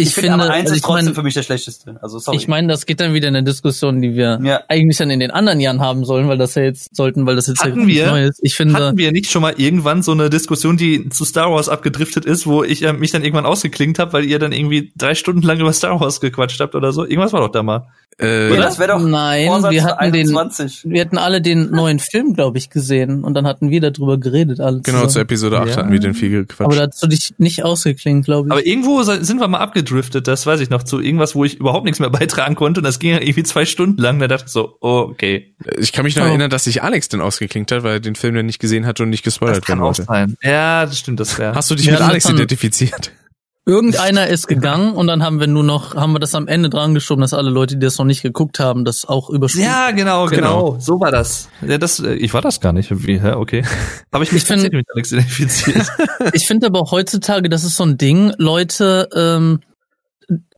ich, 0.00 0.10
ich 0.10 0.14
finde, 0.14 0.34
aber 0.34 0.44
eins 0.44 0.66
also 0.66 0.74
ist 0.76 0.84
trotzdem 0.84 1.06
mein, 1.06 1.14
für 1.16 1.22
mich 1.24 1.34
der 1.34 1.42
schlechteste. 1.42 1.96
Also 2.00 2.20
sorry. 2.20 2.36
Ich 2.36 2.46
meine, 2.46 2.68
das 2.68 2.86
geht 2.86 3.00
dann 3.00 3.14
wieder 3.14 3.26
in 3.26 3.34
eine 3.34 3.44
Diskussion, 3.44 4.00
die 4.00 4.14
wir 4.14 4.38
ja. 4.44 4.62
eigentlich 4.68 4.96
dann 4.96 5.10
in 5.10 5.18
den 5.18 5.32
anderen 5.32 5.58
Jahren 5.58 5.80
haben 5.80 6.04
sollen, 6.04 6.28
weil 6.28 6.38
das 6.38 6.54
ja 6.54 6.62
jetzt 6.62 6.94
sollten, 6.94 7.26
weil 7.26 7.34
das 7.34 7.48
jetzt 7.48 7.64
hatten 7.64 7.80
ja 7.80 7.86
wir, 7.86 8.06
neu 8.06 8.24
ist. 8.26 8.38
Ich 8.40 8.54
finde, 8.54 8.74
hatten 8.74 8.96
wir 8.96 9.10
nicht 9.10 9.28
schon 9.28 9.42
mal 9.42 9.54
irgendwann 9.56 10.04
so 10.04 10.12
eine 10.12 10.30
Diskussion, 10.30 10.76
die 10.76 11.08
zu 11.08 11.24
Star 11.24 11.50
Wars 11.50 11.68
abgedriftet 11.68 12.26
ist, 12.26 12.46
wo 12.46 12.62
ich 12.62 12.84
äh, 12.84 12.92
mich 12.92 13.10
dann 13.10 13.24
irgendwann 13.24 13.44
ausgeklingt 13.44 13.98
habe, 13.98 14.12
weil 14.12 14.24
ihr 14.24 14.38
dann 14.38 14.52
irgendwie 14.52 14.92
drei 14.96 15.16
Stunden 15.16 15.42
lang 15.42 15.58
über 15.58 15.72
Star 15.72 15.98
Wars 15.98 16.20
gequatscht 16.20 16.60
habt 16.60 16.76
oder 16.76 16.92
so. 16.92 17.04
Irgendwas 17.04 17.32
war 17.32 17.40
doch 17.40 17.50
da 17.50 17.64
mal. 17.64 17.88
Äh, 18.20 18.54
ja, 18.54 18.60
das 18.60 18.78
wäre 18.78 18.92
doch 18.92 19.00
Nein, 19.00 19.48
wir 19.68 19.84
hatten 19.84 19.98
21. 19.98 20.82
den, 20.82 20.92
wir 20.92 21.00
hatten 21.00 21.18
alle 21.18 21.40
den 21.40 21.70
neuen 21.70 21.98
Film, 21.98 22.34
glaube 22.34 22.58
ich, 22.58 22.70
gesehen 22.70 23.24
und 23.24 23.34
dann 23.34 23.46
hatten 23.46 23.70
wir 23.70 23.80
darüber 23.80 24.18
geredet. 24.18 24.60
Alles 24.60 24.82
genau, 24.82 24.98
zusammen. 24.98 25.10
zur 25.10 25.22
Episode 25.22 25.60
8 25.60 25.68
ja. 25.68 25.76
hatten 25.76 25.92
wir 25.92 26.00
den 26.00 26.14
viel 26.14 26.30
gequatscht. 26.30 26.60
Aber 26.60 26.76
da 26.76 26.86
hast 26.88 27.02
du 27.02 27.08
dich 27.08 27.34
nicht 27.38 27.64
ausgeklingt, 27.64 28.24
glaube 28.24 28.48
ich. 28.48 28.52
Aber 28.52 28.64
irgendwo 28.66 29.02
sind 29.02 29.40
wir 29.40 29.48
mal 29.48 29.58
abgedriftet, 29.58 29.87
das 30.22 30.46
weiß 30.46 30.60
ich 30.60 30.70
noch, 30.70 30.82
zu 30.82 31.00
irgendwas, 31.00 31.34
wo 31.34 31.44
ich 31.44 31.56
überhaupt 31.58 31.84
nichts 31.84 32.00
mehr 32.00 32.10
beitragen 32.18 32.54
konnte 32.54 32.80
und 32.80 32.84
das 32.84 32.98
ging 32.98 33.12
ja 33.12 33.20
irgendwie 33.20 33.42
zwei 33.42 33.64
Stunden 33.64 34.00
lang. 34.00 34.18
Da 34.18 34.28
dachte 34.28 34.44
ich 34.46 34.52
so, 34.52 34.76
oh, 34.80 35.08
okay. 35.10 35.54
Ich 35.78 35.92
kann 35.92 36.04
mich 36.04 36.16
noch 36.16 36.24
oh. 36.24 36.28
erinnern, 36.28 36.50
dass 36.50 36.64
sich 36.64 36.82
Alex 36.82 37.08
dann 37.08 37.20
ausgeklinkt 37.20 37.72
hat, 37.72 37.82
weil 37.82 37.94
er 37.94 38.00
den 38.00 38.14
Film 38.14 38.34
dann 38.34 38.46
nicht 38.46 38.58
gesehen 38.58 38.86
hat 38.86 39.00
und 39.00 39.10
nicht 39.10 39.24
gespoilert 39.24 39.68
werden 39.68 39.80
wollte. 39.80 40.06
Ja, 40.42 40.86
das 40.86 40.98
stimmt, 40.98 41.20
das 41.20 41.38
wäre. 41.38 41.54
Hast 41.54 41.70
du 41.70 41.74
dich 41.74 41.86
ja, 41.86 41.92
mit 41.92 42.02
Alex 42.02 42.28
identifiziert? 42.28 43.12
Irgendeiner 43.68 44.28
ist 44.28 44.46
gegangen 44.46 44.94
und 44.94 45.08
dann 45.08 45.22
haben 45.22 45.40
wir 45.40 45.46
nur 45.46 45.62
noch, 45.62 45.94
haben 45.94 46.14
wir 46.14 46.20
das 46.20 46.34
am 46.34 46.48
Ende 46.48 46.70
dran 46.70 46.94
geschoben, 46.94 47.20
dass 47.20 47.34
alle 47.34 47.50
Leute, 47.50 47.76
die 47.76 47.84
das 47.84 47.98
noch 47.98 48.06
nicht 48.06 48.22
geguckt 48.22 48.60
haben, 48.60 48.86
das 48.86 49.04
auch 49.04 49.28
überspringen. 49.28 49.68
Ja, 49.68 49.90
genau, 49.90 50.24
genau, 50.24 50.70
genau. 50.70 50.80
So 50.80 51.00
war 51.00 51.10
das. 51.10 51.50
Ja, 51.60 51.76
das. 51.76 52.00
Äh, 52.00 52.14
ich 52.14 52.32
war 52.32 52.40
das 52.40 52.62
gar 52.62 52.72
nicht. 52.72 52.90
Wie, 53.06 53.20
hä? 53.20 53.32
Okay. 53.32 53.62
Habe 54.12 54.24
ich 54.24 54.32
mich 54.32 54.44
ich 54.44 54.48
find, 54.48 54.72
mit 54.72 54.86
Alex 54.94 55.12
identifiziert. 55.12 55.86
ich 56.32 56.46
finde 56.46 56.68
aber 56.68 56.90
heutzutage, 56.90 57.50
das 57.50 57.62
ist 57.62 57.76
so 57.76 57.84
ein 57.84 57.98
Ding, 57.98 58.32
Leute, 58.38 59.06
ähm, 59.14 59.60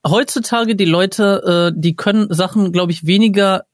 heutzutage 0.07 0.77
die 0.77 0.85
Leute, 0.85 1.73
äh, 1.75 1.79
die 1.79 1.97
können 1.97 2.33
Sachen, 2.33 2.73
glaube 2.73 2.93
ich, 2.93 3.07
weniger 3.07 3.65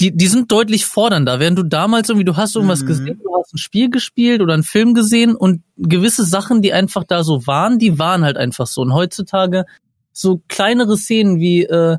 die, 0.00 0.16
die 0.16 0.26
sind 0.26 0.50
deutlich 0.50 0.86
fordernder. 0.86 1.38
Während 1.38 1.58
du 1.58 1.62
damals 1.62 2.08
irgendwie, 2.08 2.24
du 2.24 2.36
hast 2.36 2.56
irgendwas 2.56 2.82
mhm. 2.82 2.86
gesehen, 2.86 3.20
du 3.22 3.30
hast 3.36 3.54
ein 3.54 3.58
Spiel 3.58 3.90
gespielt 3.90 4.40
oder 4.40 4.54
einen 4.54 4.64
Film 4.64 4.94
gesehen 4.94 5.36
und 5.36 5.62
gewisse 5.76 6.24
Sachen, 6.24 6.62
die 6.62 6.72
einfach 6.72 7.04
da 7.04 7.22
so 7.22 7.46
waren, 7.46 7.78
die 7.78 7.98
waren 7.98 8.24
halt 8.24 8.36
einfach 8.36 8.66
so. 8.66 8.82
Und 8.82 8.92
heutzutage 8.92 9.66
so 10.12 10.42
kleinere 10.48 10.96
Szenen 10.96 11.38
wie, 11.38 11.64
äh, 11.64 11.98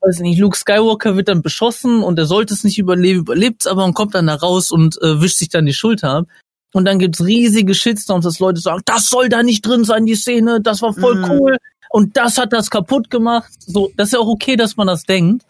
weiß 0.00 0.20
nicht, 0.20 0.38
Luke 0.38 0.56
Skywalker 0.56 1.16
wird 1.16 1.28
dann 1.28 1.42
beschossen 1.42 2.02
und 2.02 2.18
er 2.18 2.26
sollte 2.26 2.52
es 2.52 2.64
nicht 2.64 2.78
überleben, 2.78 3.20
überlebt's 3.20 3.66
aber 3.66 3.84
und 3.84 3.94
kommt 3.94 4.14
dann 4.14 4.26
da 4.26 4.34
raus 4.34 4.70
und 4.70 5.00
äh, 5.00 5.20
wischt 5.20 5.38
sich 5.38 5.48
dann 5.48 5.66
die 5.66 5.72
Schulter 5.72 6.10
ab. 6.10 6.26
Und 6.72 6.86
dann 6.86 6.98
gibt's 6.98 7.24
riesige 7.24 7.72
Shitstorms, 7.72 8.24
dass 8.24 8.40
Leute 8.40 8.60
sagen, 8.60 8.82
das 8.84 9.08
soll 9.08 9.28
da 9.28 9.44
nicht 9.44 9.64
drin 9.64 9.84
sein, 9.84 10.06
die 10.06 10.16
Szene, 10.16 10.60
das 10.60 10.82
war 10.82 10.92
voll 10.92 11.14
mhm. 11.14 11.30
cool 11.30 11.56
und 11.94 12.16
das 12.16 12.38
hat 12.38 12.52
das 12.52 12.70
kaputt 12.70 13.10
gemacht. 13.10 13.52
So, 13.58 13.90
das 13.96 14.08
ist 14.08 14.12
ja 14.14 14.18
auch 14.18 14.28
okay, 14.28 14.56
dass 14.56 14.76
man 14.76 14.86
das 14.86 15.04
denkt 15.04 15.44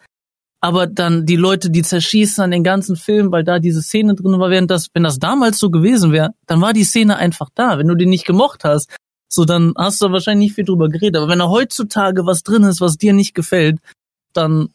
aber 0.65 0.87
dann 0.87 1.27
die 1.27 1.35
Leute, 1.35 1.69
die 1.69 1.83
zerschießen 1.83 2.43
an 2.43 2.49
den 2.49 2.63
ganzen 2.63 2.95
Film, 2.95 3.31
weil 3.31 3.43
da 3.43 3.59
diese 3.59 3.83
Szene 3.83 4.15
drin 4.15 4.39
war, 4.39 4.49
während 4.49 4.71
das, 4.71 4.87
wenn 4.95 5.03
das 5.03 5.19
damals 5.19 5.59
so 5.59 5.69
gewesen 5.69 6.11
wäre, 6.11 6.31
dann 6.47 6.59
war 6.59 6.73
die 6.73 6.83
Szene 6.83 7.17
einfach 7.17 7.49
da. 7.53 7.77
Wenn 7.77 7.87
du 7.87 7.93
die 7.93 8.07
nicht 8.07 8.25
gemocht 8.25 8.63
hast, 8.63 8.89
so 9.27 9.45
dann 9.45 9.73
hast 9.77 10.01
du 10.01 10.11
wahrscheinlich 10.11 10.47
nicht 10.47 10.55
viel 10.55 10.65
drüber 10.65 10.89
geredet. 10.89 11.17
Aber 11.17 11.29
wenn 11.29 11.37
da 11.37 11.49
heutzutage 11.49 12.25
was 12.25 12.41
drin 12.41 12.63
ist, 12.63 12.81
was 12.81 12.97
dir 12.97 13.13
nicht 13.13 13.35
gefällt, 13.35 13.77
dann 14.33 14.69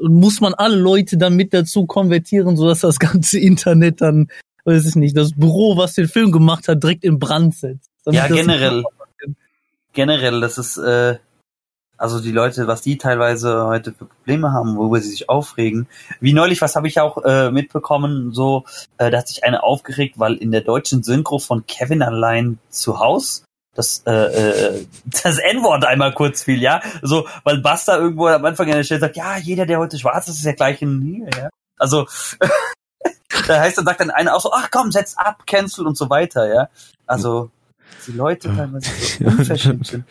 muss 0.00 0.40
man 0.40 0.54
alle 0.54 0.74
Leute 0.74 1.16
dann 1.18 1.36
mit 1.36 1.54
dazu 1.54 1.86
konvertieren, 1.86 2.56
sodass 2.56 2.80
das 2.80 2.98
ganze 2.98 3.38
Internet 3.38 4.00
dann, 4.00 4.26
weiß 4.64 4.88
ich 4.88 4.96
nicht, 4.96 5.16
das 5.16 5.34
Büro, 5.36 5.76
was 5.76 5.94
den 5.94 6.08
Film 6.08 6.32
gemacht 6.32 6.66
hat, 6.66 6.82
direkt 6.82 7.04
in 7.04 7.20
Brand 7.20 7.54
setzt. 7.54 7.90
Ja, 8.06 8.26
generell. 8.26 8.82
Generell, 9.92 10.40
das 10.40 10.58
ist, 10.58 10.76
äh, 10.78 11.18
also 11.98 12.20
die 12.20 12.32
Leute, 12.32 12.66
was 12.66 12.82
die 12.82 12.98
teilweise 12.98 13.64
heute 13.66 13.92
für 13.92 14.06
Probleme 14.06 14.52
haben, 14.52 14.76
worüber 14.76 15.00
sie 15.00 15.10
sich 15.10 15.28
aufregen. 15.28 15.88
Wie 16.20 16.32
neulich, 16.32 16.60
was 16.60 16.74
habe 16.74 16.88
ich 16.88 17.00
auch 17.00 17.22
äh, 17.24 17.50
mitbekommen, 17.50 18.32
so, 18.32 18.64
äh, 18.98 19.10
da 19.10 19.18
hat 19.18 19.28
sich 19.28 19.44
eine 19.44 19.62
aufgeregt, 19.62 20.18
weil 20.18 20.34
in 20.34 20.50
der 20.50 20.62
deutschen 20.62 21.02
Synchro 21.02 21.38
von 21.38 21.66
Kevin 21.66 22.02
allein 22.02 22.58
zu 22.70 22.98
Haus 22.98 23.44
das, 23.74 24.02
äh, 24.06 24.12
äh, 24.12 24.86
das 25.04 25.38
N-Wort 25.38 25.84
einmal 25.84 26.12
kurz 26.12 26.42
fiel, 26.42 26.60
ja. 26.60 26.80
So, 27.02 27.26
weil 27.44 27.58
Basta 27.58 27.96
irgendwo 27.96 28.26
am 28.26 28.44
Anfang 28.44 28.68
in 28.68 28.74
der 28.74 28.84
Stelle 28.84 29.00
sagt, 29.00 29.16
ja, 29.16 29.36
jeder, 29.36 29.66
der 29.66 29.78
heute 29.78 29.98
schwarz 29.98 30.28
ist, 30.28 30.38
ist 30.38 30.44
ja 30.44 30.52
gleich 30.52 30.82
ein 30.82 30.98
Nier, 30.98 31.28
ja. 31.36 31.48
Also, 31.78 32.06
da 33.46 33.60
heißt 33.60 33.78
dann, 33.78 33.84
sagt 33.84 34.00
dann 34.00 34.10
einer 34.10 34.34
auch 34.34 34.40
so, 34.40 34.52
ach 34.52 34.70
komm, 34.70 34.92
setz 34.92 35.16
ab, 35.16 35.46
cancel 35.46 35.86
und 35.86 35.96
so 35.96 36.10
weiter, 36.10 36.52
ja. 36.52 36.68
Also, 37.06 37.50
die 38.06 38.12
Leute 38.12 38.54
teilweise 38.54 38.90
so 38.90 39.24
unverschämt 39.26 39.86
sind. 39.86 40.04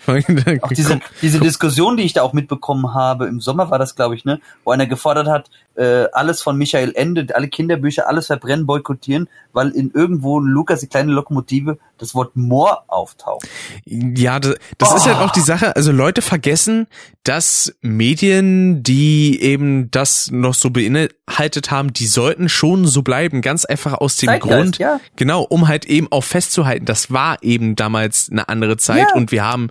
auch 0.63 0.69
diese, 0.69 0.99
diese 1.21 1.39
Diskussion, 1.39 1.97
die 1.97 2.03
ich 2.03 2.13
da 2.13 2.21
auch 2.21 2.33
mitbekommen 2.33 2.93
habe, 2.93 3.27
im 3.27 3.41
Sommer 3.41 3.69
war 3.69 3.79
das, 3.79 3.95
glaube 3.95 4.15
ich, 4.15 4.25
ne, 4.25 4.39
wo 4.63 4.71
einer 4.71 4.87
gefordert 4.87 5.27
hat, 5.27 5.49
äh, 5.75 6.05
alles 6.13 6.41
von 6.41 6.57
Michael 6.57 6.93
Ende, 6.95 7.27
alle 7.35 7.47
Kinderbücher, 7.47 8.07
alles 8.07 8.27
verbrennen, 8.27 8.65
boykottieren, 8.65 9.27
weil 9.53 9.69
in 9.69 9.91
irgendwo 9.91 10.39
Lukas, 10.39 10.81
die 10.81 10.87
kleine 10.87 11.11
Lokomotive, 11.11 11.77
das 12.01 12.15
Wort 12.15 12.35
Moor 12.35 12.83
auftaucht. 12.87 13.47
Ja, 13.85 14.39
das, 14.39 14.55
das 14.77 14.91
oh. 14.91 14.95
ist 14.95 15.05
halt 15.05 15.17
auch 15.17 15.31
die 15.31 15.41
Sache. 15.41 15.75
Also 15.75 15.91
Leute 15.91 16.21
vergessen, 16.21 16.87
dass 17.23 17.73
Medien, 17.81 18.83
die 18.83 19.41
eben 19.41 19.91
das 19.91 20.31
noch 20.31 20.55
so 20.55 20.71
beinhaltet 20.71 21.71
haben, 21.71 21.93
die 21.93 22.07
sollten 22.07 22.49
schon 22.49 22.87
so 22.87 23.03
bleiben, 23.03 23.41
ganz 23.41 23.65
einfach 23.65 23.93
aus 23.93 24.17
dem 24.17 24.27
Zeitgeist, 24.27 24.53
Grund, 24.53 24.77
ja. 24.79 24.99
genau, 25.15 25.43
um 25.43 25.67
halt 25.67 25.85
eben 25.85 26.07
auch 26.11 26.23
festzuhalten, 26.23 26.85
das 26.85 27.11
war 27.11 27.37
eben 27.43 27.75
damals 27.75 28.29
eine 28.31 28.49
andere 28.49 28.77
Zeit 28.77 29.09
ja. 29.09 29.15
und 29.15 29.31
wir 29.31 29.43
haben 29.43 29.69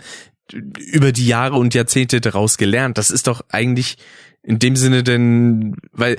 über 0.53 1.13
die 1.13 1.27
Jahre 1.27 1.57
und 1.57 1.75
Jahrzehnte 1.75 2.21
daraus 2.21 2.59
gelernt. 2.59 2.99
Das 2.99 3.11
ist 3.11 3.27
doch 3.27 3.43
eigentlich 3.51 3.99
in 4.43 4.59
dem 4.59 4.75
Sinne 4.75 5.03
denn, 5.03 5.77
weil 5.93 6.17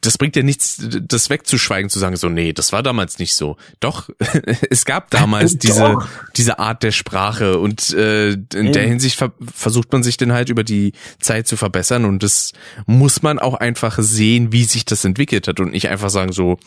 das 0.00 0.18
bringt 0.18 0.36
ja 0.36 0.42
nichts, 0.42 0.88
das 1.02 1.30
wegzuschweigen, 1.30 1.90
zu 1.90 1.98
sagen, 1.98 2.16
so, 2.16 2.28
nee, 2.28 2.52
das 2.52 2.72
war 2.72 2.82
damals 2.82 3.18
nicht 3.18 3.34
so. 3.34 3.56
Doch, 3.80 4.08
es 4.70 4.84
gab 4.84 5.10
damals 5.10 5.58
diese, 5.58 5.98
diese 6.36 6.58
Art 6.60 6.84
der 6.84 6.92
Sprache 6.92 7.58
und 7.58 7.92
äh, 7.92 8.30
in 8.30 8.46
Eben. 8.54 8.72
der 8.72 8.82
Hinsicht 8.84 9.16
ver 9.16 9.32
versucht 9.52 9.92
man 9.92 10.04
sich 10.04 10.16
dann 10.16 10.32
halt 10.32 10.48
über 10.48 10.62
die 10.62 10.92
Zeit 11.18 11.48
zu 11.48 11.56
verbessern 11.56 12.04
und 12.04 12.22
das 12.22 12.52
muss 12.86 13.22
man 13.22 13.40
auch 13.40 13.54
einfach 13.54 13.98
sehen, 13.98 14.52
wie 14.52 14.64
sich 14.64 14.84
das 14.84 15.04
entwickelt 15.04 15.48
hat 15.48 15.58
und 15.58 15.72
nicht 15.72 15.88
einfach 15.88 16.10
sagen, 16.10 16.32
so, 16.32 16.58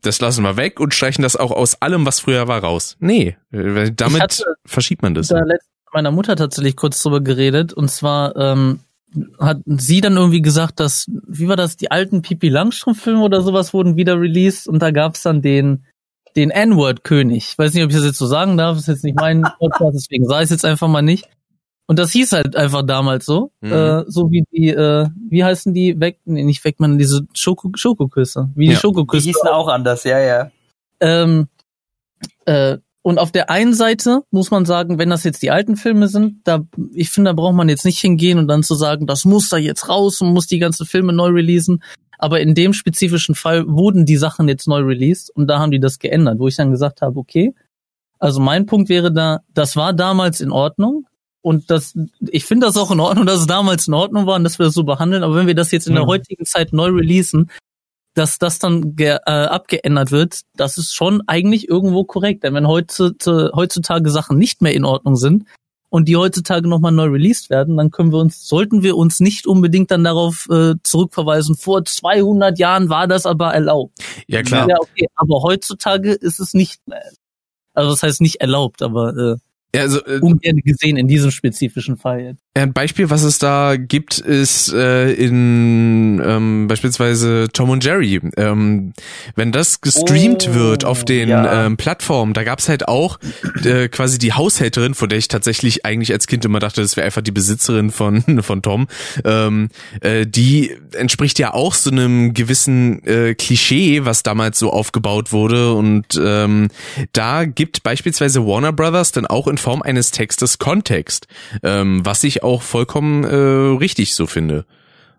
das 0.00 0.20
lassen 0.20 0.42
wir 0.42 0.56
weg 0.56 0.80
und 0.80 0.94
streichen 0.94 1.22
das 1.22 1.36
auch 1.36 1.50
aus 1.50 1.80
allem, 1.82 2.06
was 2.06 2.20
früher 2.20 2.48
war, 2.48 2.60
raus. 2.60 2.96
Nee, 3.00 3.36
damit 3.50 4.44
verschiebt 4.64 5.02
man 5.02 5.14
das. 5.14 5.28
Da 5.28 5.40
letztens 5.40 5.70
meiner 5.92 6.10
Mutter 6.10 6.36
tatsächlich 6.36 6.74
kurz 6.74 7.02
drüber 7.02 7.20
geredet 7.20 7.74
und 7.74 7.90
zwar 7.90 8.34
ähm, 8.36 8.80
hat 9.38 9.58
sie 9.66 10.00
dann 10.00 10.16
irgendwie 10.16 10.42
gesagt, 10.42 10.80
dass, 10.80 11.06
wie 11.26 11.48
war 11.48 11.56
das, 11.56 11.76
die 11.76 11.90
alten 11.90 12.22
Pipi 12.22 12.48
Langstrumpf-Filme 12.48 13.22
oder 13.22 13.42
sowas 13.42 13.74
wurden 13.74 13.96
wieder 13.96 14.18
released 14.18 14.68
und 14.68 14.80
da 14.80 14.90
gab's 14.90 15.22
dann 15.22 15.42
den, 15.42 15.84
den 16.36 16.50
N-Word-König. 16.50 17.48
Ich 17.50 17.58
weiß 17.58 17.74
nicht, 17.74 17.84
ob 17.84 17.90
ich 17.90 17.96
das 17.96 18.04
jetzt 18.04 18.18
so 18.18 18.26
sagen 18.26 18.56
darf, 18.56 18.76
das 18.76 18.82
ist 18.82 18.88
jetzt 18.88 19.04
nicht 19.04 19.16
mein 19.16 19.42
Podcast, 19.58 19.94
deswegen 19.94 20.26
sage 20.26 20.44
ich 20.44 20.46
es 20.46 20.50
jetzt 20.50 20.64
einfach 20.64 20.88
mal 20.88 21.02
nicht. 21.02 21.28
Und 21.86 21.98
das 21.98 22.12
hieß 22.12 22.32
halt 22.32 22.56
einfach 22.56 22.86
damals 22.86 23.26
so, 23.26 23.52
mhm. 23.60 23.72
äh, 23.72 24.04
so 24.06 24.30
wie 24.30 24.44
die, 24.50 24.68
äh, 24.68 25.08
wie 25.28 25.44
heißen 25.44 25.74
die 25.74 26.00
weg, 26.00 26.20
nee, 26.24 26.44
nicht 26.44 26.64
weg, 26.64 26.76
man 26.78 26.96
diese 26.96 27.26
Schoko 27.34 27.70
Schokoküsse, 27.74 28.50
wie 28.54 28.68
die 28.68 28.74
ja. 28.74 28.78
Schokoküsse. 28.78 29.24
Die 29.24 29.28
hießen 29.30 29.48
auch 29.48 29.68
anders, 29.68 30.04
ja, 30.04 30.18
ja. 30.18 30.50
Ähm, 31.00 31.48
äh, 32.46 32.78
und 33.02 33.18
auf 33.18 33.32
der 33.32 33.50
einen 33.50 33.74
Seite 33.74 34.22
muss 34.30 34.52
man 34.52 34.64
sagen, 34.64 34.98
wenn 34.98 35.10
das 35.10 35.24
jetzt 35.24 35.42
die 35.42 35.50
alten 35.50 35.76
Filme 35.76 36.06
sind, 36.06 36.40
da, 36.44 36.60
ich 36.92 37.10
finde, 37.10 37.30
da 37.30 37.34
braucht 37.34 37.54
man 37.54 37.68
jetzt 37.68 37.84
nicht 37.84 37.98
hingehen 37.98 38.38
und 38.38 38.46
dann 38.46 38.62
zu 38.62 38.76
sagen, 38.76 39.08
das 39.08 39.24
muss 39.24 39.48
da 39.48 39.56
jetzt 39.56 39.88
raus 39.88 40.20
und 40.20 40.32
muss 40.32 40.46
die 40.46 40.60
ganzen 40.60 40.86
Filme 40.86 41.12
neu 41.12 41.28
releasen. 41.28 41.82
Aber 42.18 42.40
in 42.40 42.54
dem 42.54 42.72
spezifischen 42.72 43.34
Fall 43.34 43.66
wurden 43.66 44.06
die 44.06 44.16
Sachen 44.16 44.46
jetzt 44.46 44.68
neu 44.68 44.80
released 44.80 45.30
und 45.34 45.48
da 45.48 45.58
haben 45.58 45.72
die 45.72 45.80
das 45.80 45.98
geändert, 45.98 46.38
wo 46.38 46.46
ich 46.46 46.54
dann 46.54 46.70
gesagt 46.70 47.02
habe, 47.02 47.18
okay, 47.18 47.52
also 48.20 48.38
mein 48.38 48.66
Punkt 48.66 48.88
wäre 48.88 49.12
da, 49.12 49.40
das 49.52 49.74
war 49.74 49.92
damals 49.92 50.40
in 50.40 50.52
Ordnung 50.52 51.06
und 51.40 51.72
das, 51.72 51.98
ich 52.20 52.44
finde 52.44 52.66
das 52.66 52.76
auch 52.76 52.92
in 52.92 53.00
Ordnung, 53.00 53.26
dass 53.26 53.40
es 53.40 53.48
damals 53.48 53.88
in 53.88 53.94
Ordnung 53.94 54.26
war 54.26 54.36
und 54.36 54.44
dass 54.44 54.60
wir 54.60 54.66
das 54.66 54.74
so 54.74 54.84
behandeln. 54.84 55.24
Aber 55.24 55.34
wenn 55.34 55.48
wir 55.48 55.56
das 55.56 55.72
jetzt 55.72 55.88
in 55.88 55.96
der 55.96 56.06
heutigen 56.06 56.44
Zeit 56.44 56.72
neu 56.72 56.90
releasen, 56.90 57.50
dass 58.14 58.38
das 58.38 58.58
dann 58.58 58.96
ge, 58.96 59.18
äh, 59.26 59.30
abgeändert 59.30 60.10
wird, 60.10 60.40
das 60.56 60.78
ist 60.78 60.94
schon 60.94 61.22
eigentlich 61.26 61.68
irgendwo 61.68 62.04
korrekt. 62.04 62.44
Denn 62.44 62.54
wenn 62.54 62.68
heutzutage, 62.68 63.50
heutzutage 63.54 64.10
Sachen 64.10 64.38
nicht 64.38 64.62
mehr 64.62 64.74
in 64.74 64.84
Ordnung 64.84 65.16
sind 65.16 65.44
und 65.88 66.08
die 66.08 66.16
heutzutage 66.16 66.68
nochmal 66.68 66.92
neu 66.92 67.06
released 67.06 67.50
werden, 67.50 67.76
dann 67.76 67.90
können 67.90 68.12
wir 68.12 68.18
uns, 68.18 68.46
sollten 68.46 68.82
wir 68.82 68.96
uns 68.96 69.20
nicht 69.20 69.46
unbedingt 69.46 69.90
dann 69.90 70.04
darauf 70.04 70.48
äh, 70.50 70.74
zurückverweisen, 70.82 71.54
vor 71.54 71.84
200 71.84 72.58
Jahren 72.58 72.88
war 72.88 73.06
das 73.06 73.26
aber 73.26 73.52
erlaubt. 73.54 73.98
Ja, 74.26 74.42
klar. 74.42 74.68
Ja, 74.68 74.76
okay, 74.78 75.08
aber 75.14 75.42
heutzutage 75.42 76.12
ist 76.12 76.40
es 76.40 76.54
nicht 76.54 76.86
mehr. 76.86 77.02
Also 77.74 77.90
das 77.90 78.02
heißt 78.02 78.20
nicht 78.20 78.40
erlaubt, 78.42 78.82
aber 78.82 79.16
äh, 79.16 79.36
ja, 79.74 79.82
also, 79.82 80.04
äh, 80.04 80.18
ungern 80.20 80.58
gesehen 80.58 80.98
in 80.98 81.08
diesem 81.08 81.30
spezifischen 81.30 81.96
Fall 81.96 82.20
jetzt. 82.20 82.42
Ein 82.54 82.74
Beispiel, 82.74 83.08
was 83.08 83.22
es 83.22 83.38
da 83.38 83.76
gibt, 83.76 84.18
ist 84.18 84.70
äh, 84.70 85.10
in 85.12 86.20
ähm, 86.22 86.66
beispielsweise 86.68 87.48
Tom 87.50 87.70
und 87.70 87.82
Jerry. 87.82 88.20
Ähm, 88.36 88.92
wenn 89.34 89.52
das 89.52 89.80
gestreamt 89.80 90.48
oh, 90.50 90.54
wird 90.54 90.84
auf 90.84 91.06
den 91.06 91.30
ja. 91.30 91.64
ähm, 91.64 91.78
Plattformen, 91.78 92.34
da 92.34 92.44
gab's 92.44 92.68
halt 92.68 92.86
auch 92.86 93.18
äh, 93.64 93.88
quasi 93.88 94.18
die 94.18 94.34
Haushälterin, 94.34 94.92
von 94.92 95.08
der 95.08 95.18
ich 95.18 95.28
tatsächlich 95.28 95.86
eigentlich 95.86 96.12
als 96.12 96.26
Kind 96.26 96.44
immer 96.44 96.58
dachte, 96.58 96.82
das 96.82 96.98
wäre 96.98 97.06
einfach 97.06 97.22
die 97.22 97.32
Besitzerin 97.32 97.90
von 97.90 98.22
von 98.42 98.60
Tom. 98.60 98.88
Ähm, 99.24 99.70
äh, 100.02 100.26
die 100.26 100.76
entspricht 100.94 101.38
ja 101.38 101.54
auch 101.54 101.72
so 101.72 101.90
einem 101.90 102.34
gewissen 102.34 103.02
äh, 103.06 103.34
Klischee, 103.34 104.04
was 104.04 104.22
damals 104.22 104.58
so 104.58 104.70
aufgebaut 104.70 105.32
wurde. 105.32 105.72
Und 105.72 106.20
ähm, 106.22 106.68
da 107.12 107.46
gibt 107.46 107.82
beispielsweise 107.82 108.46
Warner 108.46 108.74
Brothers 108.74 109.12
dann 109.12 109.26
auch 109.26 109.48
in 109.48 109.56
Form 109.62 109.82
eines 109.82 110.10
Textes 110.10 110.58
Kontext, 110.58 111.26
ähm, 111.62 112.04
was 112.04 112.24
ich 112.24 112.42
auch 112.42 112.62
vollkommen 112.62 113.24
äh, 113.24 113.78
richtig 113.78 114.14
so 114.14 114.26
finde. 114.26 114.66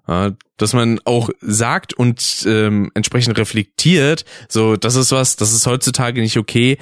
Ja, 0.08 0.32
dass 0.58 0.74
man 0.74 1.00
auch 1.06 1.30
sagt 1.40 1.94
und 1.94 2.44
ähm, 2.46 2.92
entsprechend 2.94 3.38
reflektiert, 3.38 4.26
so 4.50 4.76
das 4.76 4.96
ist 4.96 5.14
was, 5.14 5.38
das 5.38 5.54
ist 5.54 5.66
heutzutage 5.66 6.20
nicht 6.22 6.38
okay, 6.38 6.78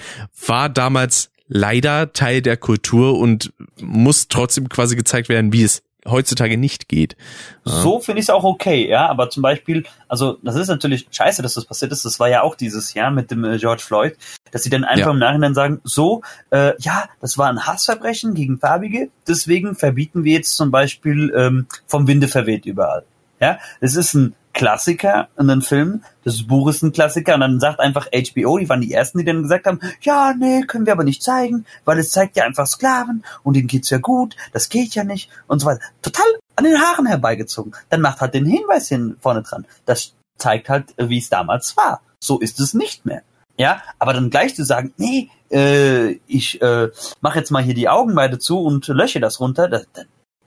war 0.48 0.70
damals 0.70 1.30
leider 1.48 2.14
Teil 2.14 2.42
der 2.42 2.58
Kultur 2.58 3.20
und 3.20 3.54
muss 3.80 4.28
trotzdem 4.28 4.70
quasi 4.70 4.96
gezeigt 4.96 5.30
werden, 5.30 5.54
wie 5.54 5.64
es 5.64 5.84
heutzutage 6.08 6.58
nicht 6.58 6.88
geht. 6.90 7.16
So 7.64 8.00
finde 8.00 8.20
ich 8.20 8.26
es 8.26 8.30
auch 8.30 8.44
okay, 8.44 8.90
ja, 8.90 9.08
aber 9.08 9.30
zum 9.30 9.44
Beispiel, 9.44 9.84
also 10.08 10.38
das 10.42 10.56
ist 10.56 10.68
natürlich 10.68 11.08
scheiße, 11.12 11.42
dass 11.42 11.54
das 11.54 11.66
passiert 11.66 11.92
ist. 11.92 12.06
Das 12.06 12.20
war 12.20 12.30
ja 12.30 12.42
auch 12.42 12.56
dieses 12.56 12.94
Jahr 12.94 13.12
mit 13.12 13.30
dem 13.32 13.44
äh, 13.44 13.58
George 13.58 13.84
Floyd, 13.86 14.18
dass 14.52 14.64
sie 14.64 14.70
dann 14.70 14.84
einfach 14.84 15.08
ja. 15.08 15.12
im 15.12 15.20
Nachhinein 15.20 15.54
sagen, 15.54 15.80
so, 15.84 16.22
äh, 16.50 16.74
ja, 16.80 17.06
das 17.20 17.38
war 17.38 17.50
ein 17.50 17.66
Hassverbrechen 17.66 18.34
gegen 18.34 18.58
Farbige, 18.58 19.10
deswegen 19.28 19.76
verbieten 19.76 20.24
wir 20.24 20.34
jetzt 20.34 20.56
zum 20.56 20.72
Beispiel 20.72 21.34
ähm, 21.36 21.68
vom 21.86 22.08
Winde 22.08 22.28
verweht 22.28 22.66
überall. 22.66 23.04
Ja, 23.40 23.58
es 23.80 23.96
ist 23.96 24.14
ein 24.14 24.36
Klassiker 24.54 25.30
in 25.38 25.48
den 25.48 25.62
Film. 25.62 26.04
Das 26.24 26.44
Buch 26.48 26.70
ist 26.70 26.84
ein 26.84 26.92
Klassiker 26.92 27.36
und 27.36 27.42
dann 27.42 27.60
sagt 27.60 27.80
einfach 27.80 28.08
HBO, 28.08 28.58
die 28.58 28.70
waren 28.70 28.82
die 28.82 28.94
ersten, 28.94 29.20
die 29.20 29.26
dann 29.26 29.44
gesagt 29.44 29.66
haben, 29.66 29.80
ja, 30.02 30.34
nee, 30.38 30.62
können 30.64 30.86
wir 30.86 30.94
aber 30.94 31.04
nicht 31.04 31.24
zeigen, 31.24 31.66
weil 31.86 32.00
es 32.00 32.12
zeigt 32.12 32.38
ja 32.38 32.44
einfach 32.44 32.68
Sklaven 32.68 33.24
und 33.44 33.56
denen 33.56 33.68
geht's 33.68 33.90
ja 33.90 33.98
gut, 33.98 34.36
das 34.54 34.70
geht 34.70 34.96
ja 34.96 35.04
nicht 35.04 35.30
und 35.48 35.60
so 35.60 35.68
weiter. 35.68 35.82
Total 36.02 36.26
an 36.56 36.66
den 36.66 36.80
Haaren 36.80 37.06
herbeigezogen. 37.06 37.74
Dann 37.90 38.02
macht 38.02 38.22
halt 38.22 38.34
den 38.34 38.46
Hinweis 38.46 38.88
hin 38.88 39.16
vorne 39.20 39.42
dran. 39.42 39.66
Das 39.86 40.14
zeigt 40.38 40.70
halt, 40.70 40.94
wie 40.98 41.18
es 41.18 41.30
damals 41.30 41.76
war. 41.78 42.02
So 42.20 42.40
ist 42.40 42.60
es 42.60 42.74
nicht 42.74 43.06
mehr. 43.06 43.24
Ja, 43.58 43.82
aber 44.00 44.14
dann 44.14 44.30
gleich 44.30 44.56
zu 44.56 44.64
sagen, 44.64 44.94
nee, 44.98 45.30
äh, 45.52 46.20
ich 46.28 46.62
äh, 46.62 46.90
mache 47.22 47.40
jetzt 47.40 47.52
mal 47.52 47.64
hier 47.64 47.74
die 47.74 47.90
Augen 47.90 48.16
beide 48.16 48.40
zu 48.40 48.60
und 48.60 48.88
lösche 48.88 49.20
das 49.20 49.40
runter, 49.40 49.68
das, 49.68 49.88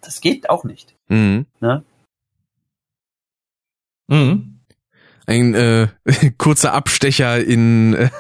das 0.01 0.21
geht 0.21 0.51
auch 0.51 0.65
nicht. 0.65 0.95
Mhm. 1.09 1.47
Ne? 1.61 1.85
Mhm. 4.09 4.61
Ein 5.27 5.55
äh, 5.55 5.89
kurzer 6.39 6.73
Abstecher 6.75 7.43
in, 7.43 7.95
äh, 7.95 8.11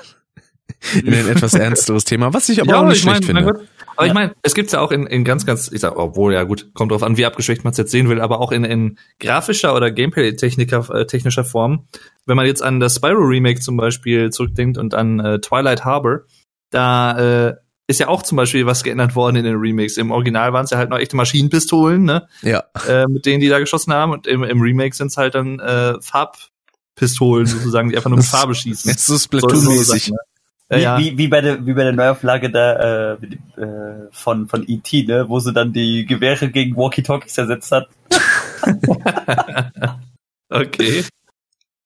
in 1.02 1.14
ein 1.14 1.28
etwas 1.28 1.54
ernsteres 1.54 2.04
Thema, 2.04 2.32
was 2.32 2.48
ich 2.48 2.60
aber 2.60 2.70
ja, 2.70 2.80
auch 2.80 2.86
nicht 2.86 3.02
schlecht 3.02 3.28
mein, 3.28 3.44
finde. 3.44 3.68
Aber 3.96 4.06
ja. 4.06 4.08
ich 4.08 4.14
meine, 4.14 4.34
es 4.42 4.54
gibt's 4.54 4.72
ja 4.72 4.80
auch 4.80 4.90
in, 4.90 5.06
in 5.06 5.24
ganz, 5.24 5.46
ganz, 5.46 5.70
ich 5.70 5.80
sag, 5.80 5.96
obwohl, 5.96 6.32
ja 6.34 6.42
gut, 6.44 6.72
kommt 6.74 6.90
drauf 6.92 7.02
an, 7.02 7.16
wie 7.16 7.26
abgeschwächt 7.26 7.64
man 7.64 7.72
es 7.72 7.76
jetzt 7.78 7.90
sehen 7.90 8.08
will, 8.08 8.20
aber 8.20 8.40
auch 8.40 8.50
in, 8.50 8.64
in 8.64 8.98
grafischer 9.20 9.74
oder 9.74 9.90
Gameplay-technischer 9.90 10.90
äh, 10.94 11.06
technischer 11.06 11.44
Form. 11.44 11.86
Wenn 12.26 12.36
man 12.36 12.46
jetzt 12.46 12.62
an 12.62 12.80
das 12.80 12.96
Spyro 12.96 13.22
Remake 13.22 13.60
zum 13.60 13.76
Beispiel 13.76 14.30
zurückdenkt 14.30 14.78
und 14.78 14.94
an 14.94 15.20
äh, 15.20 15.40
Twilight 15.40 15.84
Harbor, 15.84 16.22
da 16.70 17.48
äh, 17.48 17.54
ist 17.86 18.00
ja 18.00 18.08
auch 18.08 18.22
zum 18.22 18.36
Beispiel 18.36 18.66
was 18.66 18.82
geändert 18.82 19.14
worden 19.14 19.36
in 19.36 19.44
den 19.44 19.56
Remakes. 19.56 19.98
Im 19.98 20.10
Original 20.10 20.52
waren 20.52 20.64
es 20.64 20.70
ja 20.70 20.78
halt 20.78 20.90
noch 20.90 20.98
echte 20.98 21.16
Maschinenpistolen, 21.16 22.04
ne? 22.04 22.26
Ja. 22.42 22.64
Äh, 22.88 23.06
mit 23.06 23.26
denen 23.26 23.40
die 23.40 23.48
da 23.48 23.58
geschossen 23.58 23.92
haben. 23.92 24.12
Und 24.12 24.26
im, 24.26 24.42
im 24.42 24.60
Remake 24.60 24.94
sind 24.94 25.08
es 25.08 25.16
halt 25.16 25.34
dann 25.34 25.60
äh, 25.60 25.94
Farbpistolen 26.00 27.46
sozusagen, 27.46 27.90
die 27.90 27.96
einfach 27.96 28.10
nur 28.10 28.18
mit 28.18 28.26
Farbe 28.26 28.54
schießen. 28.54 28.90
Das 28.90 29.08
ist 29.08 29.24
Splatoon-mäßig. 29.24 30.06
So 30.06 30.14
wie, 30.70 30.80
ja. 30.80 30.98
wie, 30.98 31.18
wie, 31.18 31.28
bei 31.28 31.42
der, 31.42 31.66
wie 31.66 31.74
bei 31.74 31.84
der 31.84 31.92
Neuauflage 31.92 32.50
da, 32.50 33.12
äh, 33.12 33.60
äh, 33.60 34.08
von, 34.12 34.48
von 34.48 34.64
E.T., 34.66 35.04
ne? 35.04 35.28
wo 35.28 35.38
sie 35.38 35.52
dann 35.52 35.74
die 35.74 36.06
Gewehre 36.06 36.50
gegen 36.50 36.76
Walkie-Talkies 36.76 37.36
ersetzt 37.36 37.70
hat. 37.70 37.88
okay. 40.48 41.04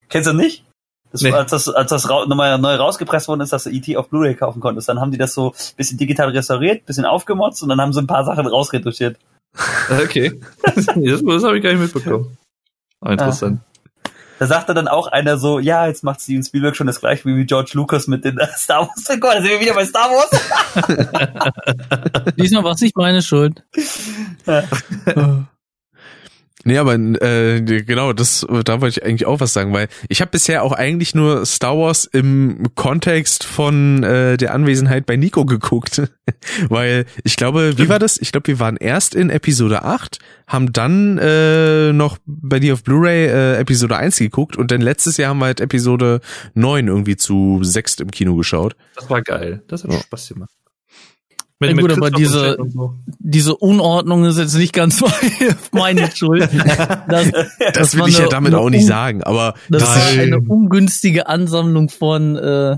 Kennst 0.09 0.29
du 0.29 0.33
nicht? 0.33 0.65
Das, 1.13 1.23
nee. 1.23 1.33
Als 1.33 1.51
das, 1.51 1.69
als 1.69 1.91
das 1.91 2.05
nochmal 2.05 2.59
neu 2.59 2.75
rausgepresst 2.75 3.29
worden 3.29 3.41
ist, 3.41 3.53
dass 3.53 3.65
du 3.65 3.71
E.T. 3.71 3.97
auf 3.97 4.09
Blu-ray 4.09 4.35
kaufen 4.35 4.61
konntest, 4.61 4.89
dann 4.89 5.01
haben 5.01 5.11
die 5.11 5.19
das 5.19 5.33
so 5.35 5.55
bisschen 5.77 5.97
digital 5.97 6.29
restauriert, 6.29 6.85
bisschen 6.85 7.07
aufgemotzt 7.07 7.63
und 7.63 7.71
dann 7.71 7.81
haben 7.81 7.93
sie 7.93 8.01
ein 8.01 8.07
paar 8.07 8.25
Sachen 8.25 8.47
rausretuschiert. 8.47 9.17
Okay. 9.91 10.39
das, 10.63 10.87
das 10.87 11.45
habe 11.45 11.57
ich 11.57 11.63
gar 11.63 11.73
nicht 11.73 11.81
mitbekommen. 11.81 12.37
Ah, 13.01 13.13
interessant. 13.13 13.61
Ja. 13.61 13.69
Da 14.39 14.47
sagte 14.47 14.73
dann 14.73 14.87
auch 14.87 15.09
einer 15.09 15.37
so, 15.37 15.59
ja, 15.59 15.89
jetzt 15.89 16.05
macht 16.05 16.21
Steven 16.21 16.45
Spielberg 16.45 16.77
schon 16.77 16.87
das 16.87 17.01
gleiche 17.01 17.25
wie 17.25 17.45
George 17.45 17.73
Lucas 17.75 18.07
mit 18.07 18.25
den 18.25 18.39
Star 18.57 18.83
Wars. 18.83 19.05
Oh 19.11 19.17
Gott, 19.19 19.37
da 19.37 19.43
sind 19.43 19.51
wir 19.51 19.61
wieder 19.61 19.75
bei 19.75 19.85
Star 19.85 20.11
Wars. 20.11 20.31
Diesmal 22.37 22.63
war 22.63 22.73
es 22.73 22.81
nicht 22.81 22.97
meine 22.97 23.23
Schuld. 23.23 23.65
Ja. 26.69 26.85
Nee, 26.85 26.91
aber 26.91 26.95
äh, 26.95 27.61
genau, 27.63 28.13
das 28.13 28.47
da 28.65 28.81
wollte 28.81 29.01
ich 29.01 29.05
eigentlich 29.05 29.27
auch 29.27 29.41
was 29.41 29.53
sagen, 29.53 29.73
weil 29.73 29.89
ich 30.09 30.21
habe 30.21 30.31
bisher 30.31 30.63
auch 30.63 30.73
eigentlich 30.73 31.15
nur 31.15 31.47
Star 31.47 31.79
Wars 31.79 32.05
im 32.05 32.69
Kontext 32.75 33.45
von 33.45 34.03
äh, 34.03 34.37
der 34.37 34.55
Anwesenheit 34.55 35.07
bei 35.07 35.17
Nico 35.17 35.45
geguckt. 35.45 36.03
weil 36.69 37.07
ich 37.25 37.37
glaube, 37.37 37.79
wie 37.79 37.89
war 37.89 37.99
das? 37.99 38.19
Ich 38.19 38.33
glaube, 38.33 38.49
wir 38.49 38.61
waren 38.61 38.77
erst 38.77 39.15
in 39.15 39.31
Episode 39.31 39.83
8, 39.83 40.19
haben 40.47 40.73
dann 40.73 41.19
äh, 41.19 41.93
noch 41.93 42.19
bei 42.27 42.61
dir 42.61 42.75
auf 42.75 42.83
Blu-ray 42.83 43.27
äh, 43.27 43.57
Episode 43.57 43.97
1 43.97 44.19
geguckt 44.19 44.57
und 44.57 44.71
dann 44.71 44.81
letztes 44.81 45.17
Jahr 45.17 45.31
haben 45.31 45.39
wir 45.39 45.47
halt 45.47 45.61
Episode 45.61 46.21
9 46.55 46.87
irgendwie 46.87 47.17
zu 47.17 47.61
sechst 47.63 48.01
im 48.01 48.11
Kino 48.11 48.37
geschaut. 48.37 48.77
Das 48.95 49.09
war 49.09 49.23
geil. 49.23 49.63
Das 49.69 49.85
hat 49.85 49.93
ja. 49.93 50.01
Spaß 50.01 50.29
gemacht. 50.29 50.58
Mit, 51.61 51.71
ja, 51.71 51.77
gut, 51.77 51.93
aber 51.93 52.11
diese, 52.13 52.57
so. 52.69 52.95
diese 53.19 53.57
Unordnung 53.57 54.25
ist 54.25 54.39
jetzt 54.39 54.55
nicht 54.55 54.73
ganz 54.73 55.03
meine 55.73 56.09
Schuld. 56.15 56.49
Das, 57.09 57.33
das, 57.33 57.73
das 57.75 57.97
will 57.97 58.09
ich 58.09 58.17
eine, 58.17 58.27
ja 58.27 58.31
damit 58.31 58.55
auch 58.55 58.71
nicht 58.71 58.87
sagen, 58.87 59.25
aber 59.25 59.55
das, 59.69 59.83
das 59.83 59.97
ist 59.97 60.19
eine 60.21 60.39
ungünstige 60.39 61.27
Ansammlung 61.27 61.89
von 61.89 62.37
äh, 62.37 62.77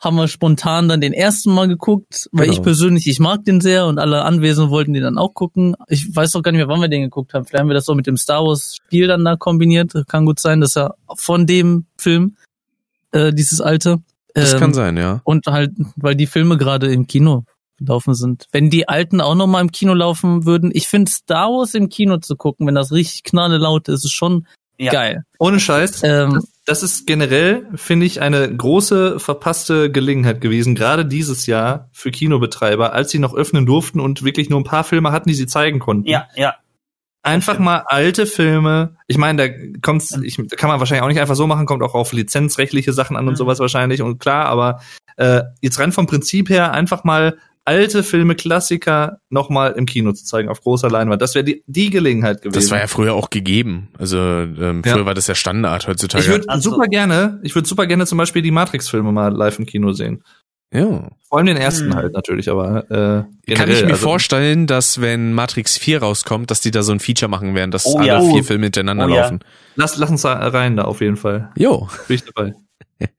haben 0.00 0.16
wir 0.16 0.28
spontan 0.28 0.88
dann 0.88 1.00
den 1.00 1.12
ersten 1.12 1.52
Mal 1.52 1.68
geguckt, 1.68 2.28
weil 2.32 2.46
genau. 2.46 2.56
ich 2.56 2.62
persönlich, 2.62 3.06
ich 3.06 3.20
mag 3.20 3.44
den 3.44 3.60
sehr 3.60 3.86
und 3.86 3.98
alle 3.98 4.24
Anwesenden 4.24 4.70
wollten 4.70 4.94
den 4.94 5.02
dann 5.02 5.18
auch 5.18 5.34
gucken. 5.34 5.76
Ich 5.88 6.14
weiß 6.14 6.32
doch 6.32 6.42
gar 6.42 6.52
nicht 6.52 6.58
mehr, 6.58 6.68
wann 6.68 6.80
wir 6.80 6.88
den 6.88 7.02
geguckt 7.02 7.34
haben. 7.34 7.44
Vielleicht 7.44 7.60
haben 7.60 7.68
wir 7.68 7.74
das 7.74 7.84
so 7.84 7.94
mit 7.94 8.06
dem 8.06 8.16
Star 8.16 8.42
Wars 8.44 8.76
Spiel 8.76 9.08
dann 9.08 9.24
da 9.24 9.36
kombiniert. 9.36 9.92
Kann 10.08 10.24
gut 10.24 10.40
sein, 10.40 10.60
dass 10.60 10.76
er 10.76 10.94
von 11.16 11.46
dem 11.46 11.84
Film, 11.98 12.36
äh, 13.12 13.32
dieses 13.32 13.60
alte. 13.60 13.98
Das 14.32 14.54
ähm, 14.54 14.60
kann 14.60 14.74
sein, 14.74 14.96
ja. 14.96 15.20
Und 15.24 15.46
halt, 15.46 15.72
weil 15.96 16.14
die 16.14 16.26
Filme 16.26 16.56
gerade 16.56 16.90
im 16.90 17.06
Kino 17.06 17.44
gelaufen 17.80 18.14
sind. 18.14 18.46
Wenn 18.52 18.70
die 18.70 18.88
alten 18.88 19.20
auch 19.20 19.34
noch 19.34 19.46
mal 19.46 19.60
im 19.60 19.72
Kino 19.72 19.94
laufen 19.94 20.44
würden, 20.44 20.70
ich 20.72 20.86
finde 20.86 21.10
Star 21.10 21.48
Wars 21.48 21.74
im 21.74 21.88
Kino 21.88 22.18
zu 22.18 22.36
gucken, 22.36 22.66
wenn 22.66 22.74
das 22.74 22.92
richtig 22.92 23.24
knalle 23.24 23.58
laut 23.58 23.88
ist, 23.88 24.04
ist 24.04 24.12
schon 24.12 24.46
ja. 24.78 24.92
geil. 24.92 25.24
Ohne 25.38 25.60
Scheiß. 25.60 26.02
Ähm, 26.04 26.42
das, 26.64 26.82
ist 26.82 27.06
generell, 27.06 27.66
finde 27.74 28.06
ich, 28.06 28.20
eine 28.20 28.54
große 28.54 29.18
verpasste 29.18 29.90
Gelegenheit 29.90 30.40
gewesen, 30.40 30.74
gerade 30.74 31.04
dieses 31.04 31.46
Jahr 31.46 31.88
für 31.92 32.10
Kinobetreiber, 32.10 32.92
als 32.92 33.10
sie 33.10 33.18
noch 33.18 33.34
öffnen 33.34 33.66
durften 33.66 34.00
und 34.00 34.22
wirklich 34.22 34.48
nur 34.48 34.60
ein 34.60 34.64
paar 34.64 34.84
Filme 34.84 35.12
hatten, 35.12 35.28
die 35.28 35.34
sie 35.34 35.46
zeigen 35.46 35.78
konnten. 35.78 36.08
Ja, 36.08 36.28
ja. 36.34 36.54
Einfach 37.22 37.58
mal 37.58 37.84
alte 37.86 38.24
Filme. 38.24 38.96
Ich 39.06 39.18
meine, 39.18 39.48
da 39.50 39.54
kommt's, 39.82 40.18
ich, 40.22 40.36
da 40.36 40.56
kann 40.56 40.70
man 40.70 40.80
wahrscheinlich 40.80 41.02
auch 41.02 41.08
nicht 41.08 41.20
einfach 41.20 41.34
so 41.34 41.46
machen, 41.46 41.66
kommt 41.66 41.82
auch 41.82 41.94
auf 41.94 42.14
lizenzrechtliche 42.14 42.94
Sachen 42.94 43.14
an 43.14 43.26
und 43.26 43.34
mhm. 43.34 43.36
sowas 43.36 43.58
wahrscheinlich 43.58 44.00
und 44.00 44.18
klar, 44.20 44.46
aber 44.46 44.80
äh, 45.18 45.42
jetzt 45.60 45.78
rein 45.78 45.92
vom 45.92 46.06
Prinzip 46.06 46.48
her 46.48 46.72
einfach 46.72 47.04
mal 47.04 47.36
alte 47.64 48.02
Filme, 48.02 48.34
Klassiker 48.34 49.18
nochmal 49.28 49.72
im 49.72 49.86
Kino 49.86 50.12
zu 50.12 50.24
zeigen, 50.24 50.48
auf 50.48 50.60
großer 50.60 50.90
Leinwand. 50.90 51.20
Das 51.22 51.34
wäre 51.34 51.44
die, 51.44 51.62
die 51.66 51.90
Gelegenheit 51.90 52.42
gewesen. 52.42 52.60
Das 52.60 52.70
war 52.70 52.78
ja 52.78 52.86
früher 52.86 53.14
auch 53.14 53.30
gegeben. 53.30 53.88
Also 53.98 54.18
ähm, 54.18 54.82
früher 54.82 54.98
ja. 54.98 55.06
war 55.06 55.14
das 55.14 55.26
ja 55.26 55.34
Standard 55.34 55.86
heutzutage. 55.86 56.24
Ich 56.24 56.30
würde 56.30 56.48
also, 56.48 56.70
super 56.70 56.86
gerne, 56.86 57.40
ich 57.42 57.54
würde 57.54 57.68
super 57.68 57.86
gerne 57.86 58.06
zum 58.06 58.18
Beispiel 58.18 58.42
die 58.42 58.50
Matrix-Filme 58.50 59.12
mal 59.12 59.32
live 59.32 59.58
im 59.58 59.66
Kino 59.66 59.92
sehen. 59.92 60.24
Ja. 60.72 61.10
Vor 61.28 61.38
allem 61.38 61.46
den 61.46 61.56
ersten 61.56 61.86
hm. 61.86 61.94
halt 61.96 62.12
natürlich, 62.12 62.48
aber 62.48 62.84
äh, 62.84 63.24
generell, 63.44 63.56
Kann 63.56 63.70
ich 63.70 63.82
mir 63.82 63.92
also, 63.92 64.06
vorstellen, 64.06 64.66
dass 64.66 65.00
wenn 65.00 65.32
Matrix 65.32 65.76
4 65.76 66.00
rauskommt, 66.00 66.50
dass 66.50 66.60
die 66.60 66.70
da 66.70 66.82
so 66.82 66.92
ein 66.92 67.00
Feature 67.00 67.28
machen 67.28 67.54
werden, 67.54 67.72
dass 67.72 67.86
oh, 67.86 67.98
alle 67.98 68.06
ja. 68.06 68.20
vier 68.20 68.44
Filme 68.44 68.66
hintereinander 68.66 69.06
oh, 69.06 69.08
laufen. 69.08 69.40
Ja. 69.42 69.48
Lass, 69.74 69.96
lass 69.96 70.10
uns 70.10 70.22
da 70.22 70.34
rein 70.34 70.76
da 70.76 70.84
auf 70.84 71.00
jeden 71.00 71.16
Fall. 71.16 71.50
Jo. 71.56 71.88
Bin 72.06 72.16
ich 72.16 72.24
dabei. 72.24 72.54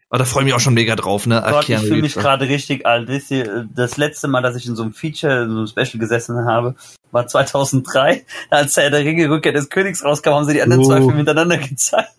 Aber 0.09 0.19
da 0.19 0.25
freue 0.25 0.43
ich 0.43 0.45
mich 0.45 0.53
auch 0.53 0.59
schon 0.59 0.73
mega 0.73 0.95
drauf, 0.95 1.25
ne? 1.25 1.41
Gott, 1.47 1.69
ich 1.69 1.77
fühle 1.79 2.01
mich 2.01 2.15
gerade 2.15 2.47
richtig 2.47 2.85
alt. 2.85 3.09
Das 3.73 3.97
letzte 3.97 4.27
Mal, 4.27 4.41
dass 4.41 4.55
ich 4.55 4.65
in 4.67 4.75
so 4.75 4.83
einem 4.83 4.93
Feature, 4.93 5.43
in 5.43 5.49
so 5.49 5.57
einem 5.57 5.67
Special 5.67 5.99
gesessen 5.99 6.45
habe, 6.45 6.75
war 7.11 7.27
2003. 7.27 8.25
Als 8.49 8.73
der 8.73 8.91
Ringe 8.91 9.29
Rückkehr 9.29 9.53
des 9.53 9.69
Königs 9.69 10.03
rauskam, 10.03 10.31
haben 10.31 10.45
sie 10.45 10.53
die 10.53 10.61
anderen 10.61 10.81
oh. 10.81 10.85
zwei 10.85 10.97
Filme 10.97 11.15
miteinander 11.15 11.57
gezeigt. 11.57 12.11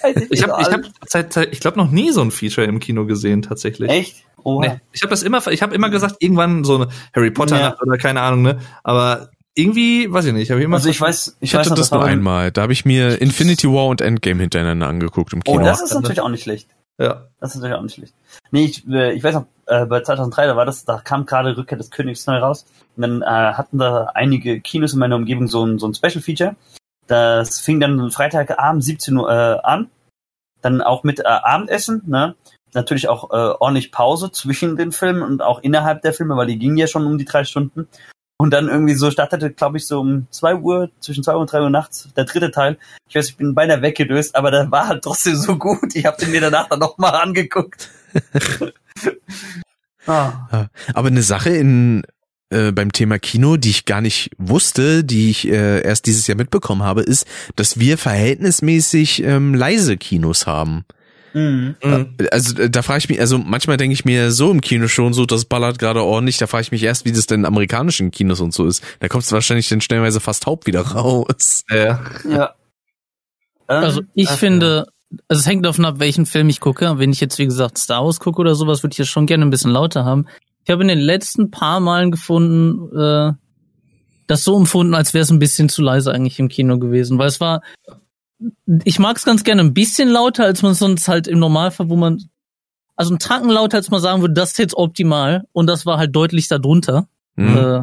Scheiße, 0.00 0.26
ich 0.30 0.42
habe 0.42 0.62
ich 0.62 0.68
hab 0.68 0.80
seit, 1.06 1.36
ich 1.52 1.60
glaube 1.60 1.78
noch 1.78 1.90
nie 1.90 2.10
so 2.10 2.22
ein 2.22 2.30
Feature 2.30 2.66
im 2.66 2.80
Kino 2.80 3.06
gesehen 3.06 3.42
tatsächlich. 3.42 3.90
Echt? 3.90 4.24
Oh. 4.42 4.60
Nee, 4.60 4.80
ich 4.92 5.02
habe 5.02 5.10
das 5.10 5.22
immer 5.22 5.46
ich 5.46 5.62
habe 5.62 5.74
immer 5.74 5.88
gesagt 5.88 6.16
irgendwann 6.18 6.64
so 6.64 6.76
eine 6.76 6.88
Harry 7.14 7.30
Potter 7.30 7.58
ja. 7.58 7.76
oder 7.80 7.96
keine 7.96 8.20
Ahnung, 8.20 8.42
ne? 8.42 8.58
Aber 8.82 9.30
irgendwie, 9.54 10.12
weiß 10.12 10.26
ich 10.26 10.32
nicht, 10.32 10.50
habe 10.50 10.60
ich 10.60 10.64
immer 10.64 10.76
Also 10.76 10.88
ich 10.88 11.00
weiß, 11.00 11.36
ich, 11.40 11.50
ich 11.50 11.54
hatte 11.54 11.70
weiß, 11.70 11.78
das 11.78 11.90
nur 11.90 12.04
einmal, 12.04 12.50
da 12.50 12.62
habe 12.62 12.72
ich 12.72 12.84
mir 12.84 13.20
Infinity 13.20 13.68
War 13.68 13.86
und 13.86 14.00
Endgame 14.00 14.40
hintereinander 14.40 14.88
angeguckt 14.88 15.32
im 15.32 15.42
Kino. 15.44 15.60
Oh, 15.60 15.64
das 15.64 15.80
ist 15.80 15.94
natürlich 15.94 16.20
auch 16.20 16.28
nicht 16.28 16.42
schlecht. 16.42 16.68
Ja. 16.98 17.28
Das 17.40 17.50
ist 17.50 17.56
natürlich 17.56 17.76
auch 17.76 17.82
nicht 17.82 17.94
schlecht. 17.94 18.14
Nee, 18.50 18.64
ich, 18.66 18.86
äh, 18.88 19.12
ich 19.12 19.22
weiß 19.22 19.34
noch, 19.34 19.46
äh, 19.66 19.86
bei 19.86 20.00
2003, 20.00 20.46
da 20.46 20.56
war 20.56 20.64
das, 20.64 20.84
da 20.84 20.98
kam 20.98 21.26
gerade 21.26 21.56
Rückkehr 21.56 21.78
des 21.78 21.90
Königs 21.90 22.26
neu 22.26 22.38
raus. 22.38 22.66
Und 22.96 23.02
dann 23.02 23.22
äh, 23.22 23.54
hatten 23.54 23.78
da 23.78 24.10
einige 24.14 24.60
Kinos 24.60 24.92
in 24.92 25.00
meiner 25.00 25.16
Umgebung 25.16 25.48
so 25.48 25.64
ein, 25.64 25.78
so 25.78 25.88
ein 25.88 25.94
Special 25.94 26.22
Feature. 26.22 26.56
Das 27.06 27.60
fing 27.60 27.80
dann 27.80 28.10
Freitagabend 28.10 28.84
17 28.84 29.16
Uhr 29.16 29.30
äh, 29.30 29.58
an. 29.62 29.90
Dann 30.62 30.80
auch 30.80 31.04
mit 31.04 31.20
äh, 31.20 31.24
Abendessen, 31.24 32.02
ne? 32.06 32.34
Natürlich 32.72 33.08
auch 33.08 33.30
äh, 33.30 33.54
ordentlich 33.60 33.92
Pause 33.92 34.32
zwischen 34.32 34.76
den 34.76 34.90
Filmen 34.90 35.22
und 35.22 35.42
auch 35.42 35.60
innerhalb 35.60 36.02
der 36.02 36.12
Filme, 36.12 36.36
weil 36.36 36.48
die 36.48 36.58
gingen 36.58 36.76
ja 36.76 36.88
schon 36.88 37.06
um 37.06 37.18
die 37.18 37.24
drei 37.24 37.44
Stunden. 37.44 37.88
Und 38.36 38.50
dann 38.50 38.68
irgendwie 38.68 38.94
so 38.94 39.10
startete, 39.10 39.52
glaube 39.52 39.76
ich, 39.76 39.86
so 39.86 40.00
um 40.00 40.26
zwei 40.30 40.56
Uhr, 40.56 40.90
zwischen 41.00 41.22
zwei 41.22 41.34
Uhr 41.34 41.40
und 41.40 41.52
drei 41.52 41.60
Uhr 41.60 41.70
nachts, 41.70 42.08
der 42.16 42.24
dritte 42.24 42.50
Teil. 42.50 42.78
Ich 43.08 43.14
weiß, 43.14 43.28
ich 43.30 43.36
bin 43.36 43.54
beinahe 43.54 43.80
weggedöst, 43.80 44.34
aber 44.34 44.50
der 44.50 44.70
war 44.70 44.88
halt 44.88 45.04
trotzdem 45.04 45.36
so 45.36 45.56
gut. 45.56 45.94
Ich 45.94 46.04
habe 46.04 46.16
den 46.18 46.32
mir 46.32 46.40
danach 46.40 46.68
dann 46.68 46.80
nochmal 46.80 47.14
angeguckt. 47.14 47.90
ah. 50.06 50.66
Aber 50.94 51.08
eine 51.08 51.22
Sache 51.22 51.50
in 51.50 52.02
äh, 52.50 52.72
beim 52.72 52.92
Thema 52.92 53.18
Kino, 53.18 53.56
die 53.56 53.70
ich 53.70 53.84
gar 53.84 54.00
nicht 54.00 54.30
wusste, 54.38 55.04
die 55.04 55.30
ich 55.30 55.48
äh, 55.48 55.82
erst 55.82 56.06
dieses 56.06 56.26
Jahr 56.26 56.36
mitbekommen 56.36 56.82
habe, 56.82 57.02
ist, 57.02 57.26
dass 57.56 57.78
wir 57.78 57.98
verhältnismäßig 57.98 59.22
ähm, 59.22 59.54
leise 59.54 59.96
Kinos 59.96 60.46
haben. 60.46 60.84
Mhm. 61.34 61.74
Also 62.30 62.56
äh, 62.62 62.70
da 62.70 62.82
frage 62.82 62.98
ich 62.98 63.08
mich, 63.08 63.20
also 63.20 63.38
manchmal 63.38 63.76
denke 63.76 63.92
ich 63.92 64.04
mir 64.04 64.30
so 64.30 64.50
im 64.50 64.60
Kino 64.60 64.86
schon 64.86 65.12
so, 65.12 65.26
das 65.26 65.44
ballert 65.44 65.78
gerade 65.78 66.02
ordentlich, 66.02 66.38
da 66.38 66.46
frage 66.46 66.62
ich 66.62 66.72
mich 66.72 66.82
erst, 66.82 67.04
wie 67.04 67.12
das 67.12 67.26
denn 67.26 67.40
in 67.40 67.46
amerikanischen 67.46 68.12
Kinos 68.12 68.40
und 68.40 68.54
so 68.54 68.66
ist. 68.66 68.82
Da 69.00 69.08
kommt 69.08 69.24
es 69.24 69.32
wahrscheinlich 69.32 69.68
dann 69.68 69.80
schnellweise 69.80 70.20
fast 70.20 70.44
taub 70.44 70.66
wieder 70.66 70.82
raus. 70.82 71.64
Ja. 71.68 72.00
ja. 72.28 72.54
Also 73.66 74.00
ähm, 74.00 74.08
ich 74.14 74.28
Ach, 74.28 74.38
finde, 74.38 74.86
also 75.28 75.40
es 75.40 75.46
hängt 75.46 75.66
davon 75.66 75.84
ab, 75.84 75.98
welchen 75.98 76.26
Film 76.26 76.48
ich 76.48 76.60
gucke. 76.60 76.98
Wenn 76.98 77.10
ich 77.10 77.20
jetzt, 77.20 77.38
wie 77.38 77.46
gesagt, 77.46 77.78
Star 77.78 78.04
Wars 78.04 78.20
gucke 78.20 78.40
oder 78.40 78.54
sowas, 78.54 78.82
würde 78.82 78.94
ich 78.94 78.98
ja 78.98 79.04
schon 79.04 79.26
gerne 79.26 79.44
ein 79.44 79.50
bisschen 79.50 79.72
lauter 79.72 80.04
haben. 80.04 80.26
Ich 80.64 80.70
habe 80.70 80.82
in 80.82 80.88
den 80.88 81.00
letzten 81.00 81.50
paar 81.50 81.80
Malen 81.80 82.10
gefunden, 82.10 82.96
äh, 82.96 83.32
das 84.26 84.44
so 84.44 84.56
empfunden, 84.56 84.94
als 84.94 85.12
wäre 85.12 85.22
es 85.22 85.30
ein 85.30 85.38
bisschen 85.38 85.68
zu 85.68 85.82
leise 85.82 86.12
eigentlich 86.12 86.38
im 86.38 86.48
Kino 86.48 86.78
gewesen, 86.78 87.18
weil 87.18 87.28
es 87.28 87.40
war, 87.40 87.62
ich 88.84 88.98
mag 88.98 89.16
es 89.16 89.24
ganz 89.24 89.44
gerne 89.44 89.62
ein 89.62 89.74
bisschen 89.74 90.08
lauter, 90.08 90.44
als 90.44 90.62
man 90.62 90.74
sonst 90.74 91.08
halt 91.08 91.26
im 91.26 91.38
Normalfall, 91.38 91.88
wo 91.88 91.96
man, 91.96 92.22
also 92.96 93.14
ein 93.14 93.18
Tanken 93.18 93.50
lauter, 93.50 93.78
als 93.78 93.90
man 93.90 94.00
sagen 94.00 94.20
würde, 94.22 94.34
das 94.34 94.52
ist 94.52 94.58
jetzt 94.58 94.76
optimal 94.76 95.44
und 95.52 95.66
das 95.66 95.86
war 95.86 95.98
halt 95.98 96.14
deutlich 96.14 96.48
darunter. 96.48 97.08
Mhm. 97.36 97.56
Äh, 97.56 97.82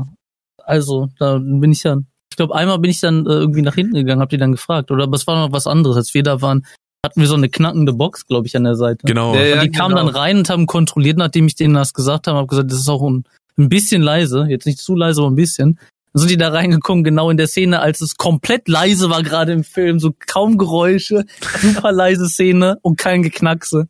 also, 0.63 1.09
da 1.19 1.38
bin 1.38 1.71
ich 1.71 1.83
ja, 1.83 1.97
ich 2.29 2.38
glaube, 2.38 2.55
einmal 2.55 2.79
bin 2.79 2.91
ich 2.91 2.99
dann 2.99 3.25
äh, 3.25 3.29
irgendwie 3.29 3.61
nach 3.61 3.75
hinten 3.75 3.95
gegangen, 3.95 4.21
hab 4.21 4.29
die 4.29 4.38
dann 4.38 4.53
gefragt, 4.53 4.91
oder 4.91 5.03
aber 5.03 5.15
es 5.15 5.27
war 5.27 5.47
noch 5.47 5.53
was 5.53 5.67
anderes, 5.67 5.97
als 5.97 6.13
wir 6.13 6.23
da 6.23 6.41
waren, 6.41 6.65
hatten 7.05 7.19
wir 7.19 7.27
so 7.27 7.35
eine 7.35 7.49
knackende 7.49 7.93
Box, 7.93 8.27
glaube 8.27 8.47
ich, 8.47 8.55
an 8.55 8.63
der 8.63 8.75
Seite. 8.75 9.05
Genau. 9.05 9.33
Ja, 9.35 9.41
ja, 9.41 9.61
die 9.61 9.71
kamen 9.71 9.95
genau. 9.95 10.05
dann 10.05 10.15
rein 10.15 10.38
und 10.38 10.49
haben 10.49 10.67
kontrolliert, 10.67 11.17
nachdem 11.17 11.47
ich 11.47 11.55
denen 11.55 11.73
das 11.73 11.93
gesagt 11.93 12.27
habe, 12.27 12.38
habe 12.38 12.47
gesagt, 12.47 12.71
das 12.71 12.79
ist 12.79 12.89
auch 12.89 13.01
ein, 13.01 13.25
ein 13.57 13.69
bisschen 13.69 14.01
leise, 14.01 14.45
jetzt 14.47 14.65
nicht 14.65 14.79
zu 14.79 14.95
leise, 14.95 15.21
aber 15.21 15.31
ein 15.31 15.35
bisschen. 15.35 15.79
Dann 16.13 16.19
sind 16.19 16.31
die 16.31 16.38
da 16.38 16.49
reingekommen, 16.49 17.03
genau 17.03 17.29
in 17.29 17.38
der 17.38 17.47
Szene, 17.47 17.79
als 17.79 18.01
es 18.01 18.15
komplett 18.15 18.67
leise 18.67 19.09
war 19.09 19.23
gerade 19.23 19.53
im 19.53 19.63
Film, 19.63 19.99
so 19.99 20.13
kaum 20.27 20.57
Geräusche, 20.57 21.25
super 21.61 21.91
leise 21.91 22.27
Szene 22.27 22.77
und 22.81 22.97
kein 22.97 23.23
Geknackse 23.23 23.88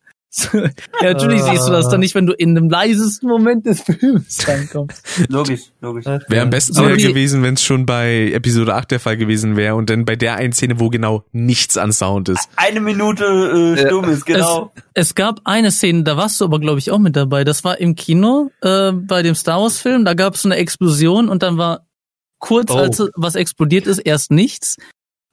ja, 0.53 0.69
natürlich 1.01 1.41
siehst 1.41 1.67
du 1.67 1.71
das 1.71 1.89
dann 1.89 1.99
nicht, 1.99 2.15
wenn 2.15 2.25
du 2.25 2.31
in 2.31 2.55
dem 2.55 2.69
leisesten 2.69 3.27
Moment 3.27 3.65
des 3.65 3.81
Films 3.81 4.47
reinkommst. 4.47 5.27
Logisch, 5.29 5.71
logisch. 5.81 6.05
Wäre 6.05 6.41
am 6.41 6.49
besten 6.49 6.77
wäre 6.77 6.95
gewesen, 6.95 7.43
wenn 7.43 7.55
es 7.55 7.63
schon 7.63 7.85
bei 7.85 8.31
Episode 8.31 8.75
8 8.75 8.91
der 8.91 8.99
Fall 9.01 9.17
gewesen 9.17 9.57
wäre 9.57 9.75
und 9.75 9.89
dann 9.89 10.05
bei 10.05 10.15
der 10.15 10.35
einen 10.35 10.53
Szene, 10.53 10.79
wo 10.79 10.89
genau 10.89 11.25
nichts 11.33 11.77
an 11.77 11.91
Sound 11.91 12.29
ist. 12.29 12.47
Eine 12.55 12.79
Minute 12.79 13.25
äh, 13.25 13.85
stumm 13.85 14.05
ist, 14.05 14.25
genau. 14.25 14.71
Es, 14.93 15.07
es, 15.07 15.15
gab 15.15 15.41
eine 15.43 15.69
Szene, 15.69 16.03
da 16.03 16.15
warst 16.15 16.39
du 16.39 16.45
aber, 16.45 16.59
glaube 16.59 16.79
ich, 16.79 16.91
auch 16.91 16.99
mit 16.99 17.17
dabei. 17.17 17.43
Das 17.43 17.65
war 17.65 17.79
im 17.79 17.95
Kino, 17.95 18.51
äh, 18.61 18.93
bei 18.93 19.23
dem 19.23 19.35
Star 19.35 19.61
Wars 19.61 19.79
Film, 19.79 20.05
da 20.05 20.13
gab 20.13 20.35
es 20.35 20.43
so 20.43 20.49
eine 20.49 20.55
Explosion 20.55 21.27
und 21.27 21.43
dann 21.43 21.57
war 21.57 21.85
kurz, 22.41 22.71
oh. 22.71 22.75
als 22.75 23.01
was 23.15 23.35
explodiert 23.35 23.87
ist, 23.87 23.99
erst 23.99 24.31
nichts. 24.31 24.75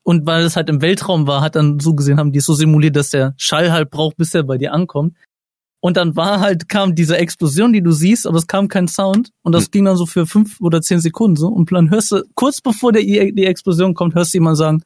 Und 0.04 0.24
weil 0.26 0.44
es 0.44 0.54
halt 0.54 0.68
im 0.68 0.80
Weltraum 0.80 1.26
war, 1.26 1.40
hat 1.40 1.56
dann 1.56 1.80
so 1.80 1.94
gesehen, 1.94 2.18
haben 2.18 2.32
die 2.32 2.40
so 2.40 2.54
simuliert, 2.54 2.94
dass 2.94 3.10
der 3.10 3.34
Schall 3.36 3.72
halt 3.72 3.90
braucht, 3.90 4.16
bis 4.16 4.32
er 4.34 4.44
bei 4.44 4.56
dir 4.56 4.72
ankommt. 4.72 5.16
Und 5.80 5.96
dann 5.96 6.16
war 6.16 6.40
halt, 6.40 6.68
kam 6.68 6.94
diese 6.94 7.18
Explosion, 7.18 7.72
die 7.72 7.82
du 7.82 7.92
siehst, 7.92 8.26
aber 8.26 8.38
es 8.38 8.46
kam 8.46 8.68
kein 8.68 8.88
Sound. 8.88 9.30
Und 9.42 9.52
das 9.52 9.64
hm. 9.64 9.70
ging 9.72 9.84
dann 9.84 9.96
so 9.96 10.06
für 10.06 10.26
fünf 10.26 10.60
oder 10.60 10.80
zehn 10.80 11.00
Sekunden 11.00 11.36
so. 11.36 11.48
Und 11.48 11.70
dann 11.72 11.90
hörst 11.90 12.12
du, 12.12 12.22
kurz 12.34 12.60
bevor 12.60 12.92
der, 12.92 13.02
die 13.02 13.44
Explosion 13.44 13.94
kommt, 13.94 14.14
hörst 14.14 14.32
du 14.32 14.38
jemand 14.38 14.56
sagen, 14.56 14.82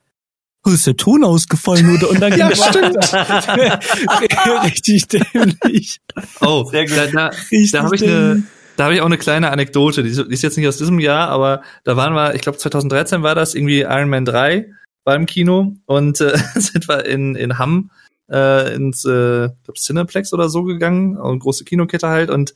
ist 0.70 0.86
der 0.86 0.96
Ton 0.96 1.24
ausgefallen 1.24 1.90
oder? 1.96 2.10
Und 2.10 2.20
dann 2.20 2.30
ging 2.34 2.40
ja, 2.40 2.54
stimmt. 2.54 2.96
Richtig 4.64 5.08
dämlich. 5.08 6.00
Oh, 6.40 6.64
sehr 6.64 6.86
gut. 6.86 6.96
Da, 6.96 7.06
da, 7.06 7.30
da 7.72 7.82
habe 7.82 7.96
ich 7.96 8.02
eine, 8.04 8.42
da 8.82 8.86
habe 8.86 8.96
ich 8.96 9.00
auch 9.00 9.06
eine 9.06 9.16
kleine 9.16 9.52
Anekdote. 9.52 10.02
Die 10.02 10.10
ist 10.10 10.42
jetzt 10.42 10.58
nicht 10.58 10.66
aus 10.66 10.76
diesem 10.76 10.98
Jahr, 10.98 11.28
aber 11.28 11.62
da 11.84 11.96
waren 11.96 12.14
wir, 12.14 12.34
ich 12.34 12.40
glaube 12.40 12.58
2013 12.58 13.22
war 13.22 13.36
das, 13.36 13.54
irgendwie 13.54 13.82
Iron 13.82 14.08
Man 14.08 14.24
3 14.24 14.72
beim 15.04 15.24
Kino 15.26 15.76
und 15.86 16.20
äh, 16.20 16.36
sind 16.56 16.88
wir 16.88 17.06
in, 17.06 17.36
in 17.36 17.58
Hamm 17.58 17.92
äh, 18.28 18.74
ins 18.74 19.04
äh, 19.04 19.50
glaub 19.62 19.76
Cineplex 19.76 20.32
oder 20.32 20.48
so 20.48 20.64
gegangen, 20.64 21.16
eine 21.16 21.38
große 21.38 21.62
Kinokette 21.64 22.08
halt 22.08 22.28
und 22.28 22.54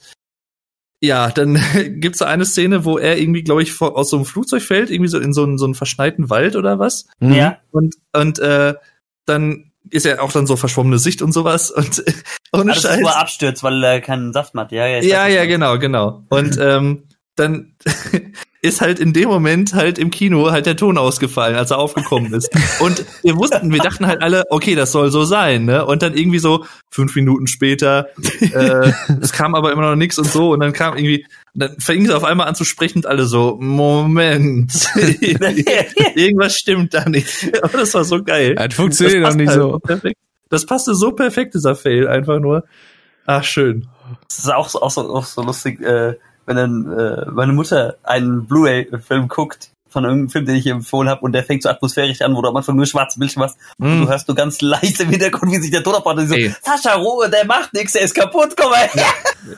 ja, 1.00 1.30
dann 1.30 1.60
gibt's 2.00 2.18
da 2.18 2.26
eine 2.26 2.44
Szene, 2.44 2.84
wo 2.84 2.98
er 2.98 3.20
irgendwie, 3.20 3.44
glaube 3.44 3.62
ich, 3.62 3.72
vor, 3.72 3.96
aus 3.96 4.10
so 4.10 4.16
einem 4.16 4.26
Flugzeug 4.26 4.62
fällt, 4.62 4.90
irgendwie 4.90 5.10
so 5.10 5.20
in 5.20 5.32
so 5.32 5.44
einen, 5.44 5.58
so 5.58 5.64
einen 5.64 5.76
verschneiten 5.76 6.28
Wald 6.28 6.56
oder 6.56 6.80
was. 6.80 7.06
Mhm. 7.20 7.34
Ja. 7.34 7.58
Und, 7.70 7.94
und 8.12 8.40
äh, 8.40 8.74
dann 9.26 9.70
ist 9.90 10.06
er 10.06 10.24
auch 10.24 10.32
dann 10.32 10.48
so 10.48 10.56
verschwommene 10.56 10.98
Sicht 10.98 11.22
und 11.22 11.30
sowas 11.30 11.70
und 11.70 12.02
ohne 12.60 12.72
Alles 12.72 12.82
Scheiß. 12.82 13.06
abstürzt, 13.06 13.62
weil 13.62 13.82
er 13.82 14.00
keinen 14.00 14.32
Saft 14.32 14.54
hat. 14.54 14.72
Ja, 14.72 14.86
ja, 14.86 15.02
ja, 15.02 15.26
ja 15.26 15.44
genau, 15.44 15.78
genau. 15.78 16.24
Und 16.28 16.58
ähm, 16.60 17.04
dann 17.36 17.74
ist 18.62 18.80
halt 18.80 18.98
in 18.98 19.12
dem 19.12 19.28
Moment 19.28 19.74
halt 19.74 19.98
im 19.98 20.10
Kino 20.10 20.50
halt 20.50 20.66
der 20.66 20.76
Ton 20.76 20.98
ausgefallen, 20.98 21.54
als 21.54 21.70
er 21.70 21.78
aufgekommen 21.78 22.32
ist. 22.32 22.50
Und 22.80 23.04
wir 23.22 23.36
wussten, 23.36 23.72
wir 23.72 23.80
dachten 23.80 24.06
halt 24.06 24.22
alle, 24.22 24.44
okay, 24.50 24.74
das 24.74 24.92
soll 24.92 25.10
so 25.10 25.24
sein, 25.24 25.66
ne? 25.66 25.84
Und 25.86 26.02
dann 26.02 26.14
irgendwie 26.14 26.38
so 26.38 26.64
fünf 26.90 27.14
Minuten 27.14 27.46
später, 27.46 28.08
äh, 28.40 28.92
es 29.20 29.32
kam 29.32 29.54
aber 29.54 29.72
immer 29.72 29.82
noch 29.82 29.96
nichts 29.96 30.18
und 30.18 30.26
so, 30.26 30.52
und 30.52 30.60
dann 30.60 30.72
kam 30.72 30.96
irgendwie, 30.96 31.26
dann 31.54 31.78
fing 31.78 32.04
es 32.04 32.10
auf 32.10 32.24
einmal 32.24 32.48
an 32.48 32.54
zu 32.54 32.64
sprechen 32.64 32.98
und 32.98 33.06
alle 33.06 33.26
so, 33.26 33.56
Moment, 33.60 34.72
irgendwas 36.14 36.56
stimmt 36.56 36.94
da 36.94 37.08
nicht. 37.08 37.62
Aber 37.62 37.78
das 37.78 37.94
war 37.94 38.04
so 38.04 38.22
geil. 38.22 38.54
Das 38.54 38.74
funktioniert 38.74 39.24
doch 39.24 39.34
nicht 39.34 39.48
halt 39.48 39.60
so. 39.60 39.78
Perfekt. 39.78 40.16
Das 40.48 40.66
passte 40.66 40.94
so 40.94 41.12
perfekt, 41.12 41.54
dieser 41.54 41.74
Fail, 41.74 42.08
einfach 42.08 42.38
nur. 42.38 42.64
Ach, 43.26 43.42
schön. 43.42 43.88
Das 44.28 44.38
ist 44.38 44.52
auch 44.52 44.68
so, 44.68 44.80
auch 44.80 44.90
so, 44.90 45.12
auch 45.12 45.24
so 45.24 45.42
lustig, 45.42 45.80
äh, 45.80 46.14
wenn 46.46 46.56
dann 46.56 46.92
äh, 46.92 47.30
meine 47.30 47.52
Mutter 47.52 47.96
einen 48.04 48.46
Blu-ray-Film 48.46 49.28
guckt 49.28 49.70
von 49.88 50.04
irgendeinem 50.04 50.28
Film, 50.28 50.46
den 50.46 50.56
ich 50.56 50.66
ihr 50.66 50.72
empfohlen 50.72 51.08
habe 51.08 51.22
und 51.22 51.32
der 51.32 51.42
fängt 51.42 51.62
so 51.62 51.68
atmosphärisch 51.68 52.20
an, 52.20 52.34
wo 52.34 52.42
du 52.42 52.48
am 52.48 52.56
Anfang 52.56 52.76
nur 52.76 52.86
schwarze 52.86 53.18
Bildschirm 53.18 53.44
hast 53.44 53.56
mm. 53.78 53.84
und 53.84 54.00
du 54.02 54.08
hörst 54.08 54.28
nur 54.28 54.34
ganz 54.34 54.60
leise 54.60 55.04
im 55.04 55.10
Hintergrund, 55.10 55.52
wie 55.52 55.56
sich 55.56 55.70
der 55.70 55.86
und 55.86 56.28
so, 56.28 56.34
yeah. 56.34 56.54
Sascha, 56.62 56.96
Ruhe, 56.96 57.30
der 57.30 57.46
macht 57.46 57.72
nichts, 57.72 57.92
der 57.92 58.02
ist 58.02 58.14
kaputt, 58.14 58.54
komm 58.56 58.70
mal 58.70 58.88
her. 58.88 59.04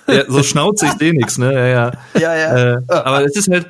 Ja, 0.06 0.24
so 0.28 0.42
schnauzig 0.42 0.90
ich 0.94 1.02
eh 1.02 1.12
nix, 1.12 1.38
ne? 1.38 1.52
Ja, 1.52 1.66
ja. 1.66 1.92
Ja, 2.20 2.36
ja. 2.36 2.74
Äh, 2.74 2.82
aber 2.88 3.24
es 3.24 3.36
ist 3.36 3.50
halt 3.50 3.68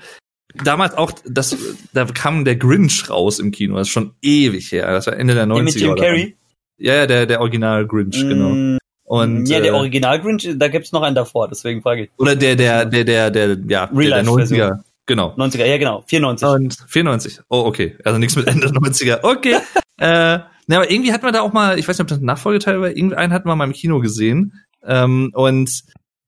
damals 0.62 0.94
auch, 0.94 1.12
das, 1.24 1.56
da 1.92 2.04
kam 2.06 2.44
der 2.44 2.56
Grinch 2.56 3.08
raus 3.08 3.38
im 3.38 3.50
Kino, 3.50 3.76
das 3.76 3.88
ist 3.88 3.92
schon 3.92 4.14
ewig 4.20 4.70
her, 4.72 4.92
das 4.92 5.06
war 5.06 5.16
Ende 5.16 5.34
der 5.34 5.46
90er. 5.46 5.62
Mit 5.62 5.74
Jim 5.76 5.96
Carrey? 5.96 6.37
Ja, 6.78 6.94
ja, 6.94 7.06
der, 7.06 7.26
der 7.26 7.40
Original 7.40 7.86
Grinch, 7.86 8.22
mm. 8.22 8.28
genau. 8.28 8.78
Und, 9.04 9.48
ja, 9.48 9.60
der 9.60 9.72
äh, 9.72 9.74
Original 9.74 10.20
Grinch, 10.20 10.48
da 10.56 10.68
gibt's 10.68 10.92
noch 10.92 11.02
einen 11.02 11.14
davor, 11.14 11.48
deswegen 11.48 11.82
frage 11.82 12.04
ich. 12.04 12.10
Oder 12.18 12.36
der, 12.36 12.56
der, 12.56 12.84
der, 12.84 13.04
der, 13.04 13.30
der, 13.30 13.56
ja, 13.66 13.84
Real 13.84 14.22
der, 14.22 14.22
der 14.22 14.32
90er. 14.32 14.82
Genau. 15.06 15.34
90er, 15.38 15.64
ja 15.64 15.78
genau, 15.78 16.04
94. 16.06 16.46
Und 16.48 16.76
94. 16.86 17.40
Oh, 17.48 17.60
okay. 17.64 17.96
Also 18.04 18.18
nichts 18.18 18.36
mit 18.36 18.46
Ende 18.46 18.68
90er. 18.68 19.20
Okay. 19.22 19.54
äh, 19.98 20.38
na, 20.66 20.76
aber 20.76 20.90
irgendwie 20.90 21.14
hat 21.14 21.22
man 21.22 21.32
da 21.32 21.40
auch 21.40 21.54
mal, 21.54 21.78
ich 21.78 21.88
weiß 21.88 21.96
nicht, 21.96 22.02
ob 22.02 22.08
das 22.08 22.18
ein 22.18 22.26
Nachfolgeteil 22.26 22.78
war, 22.82 22.90
irgendeinen 22.90 23.32
hat 23.32 23.46
man 23.46 23.56
mal 23.56 23.64
im 23.64 23.72
Kino 23.72 24.00
gesehen. 24.00 24.52
Ähm, 24.84 25.30
und 25.32 25.84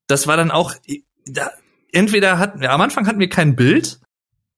das 0.06 0.27
war 0.27 0.39
dann 0.39 0.51
auch, 0.51 0.72
da, 1.27 1.51
entweder 1.93 2.39
hatten 2.39 2.62
wir, 2.62 2.72
am 2.72 2.81
Anfang 2.81 3.06
hatten 3.06 3.20
wir 3.20 3.28
kein 3.28 3.55
Bild 3.55 4.01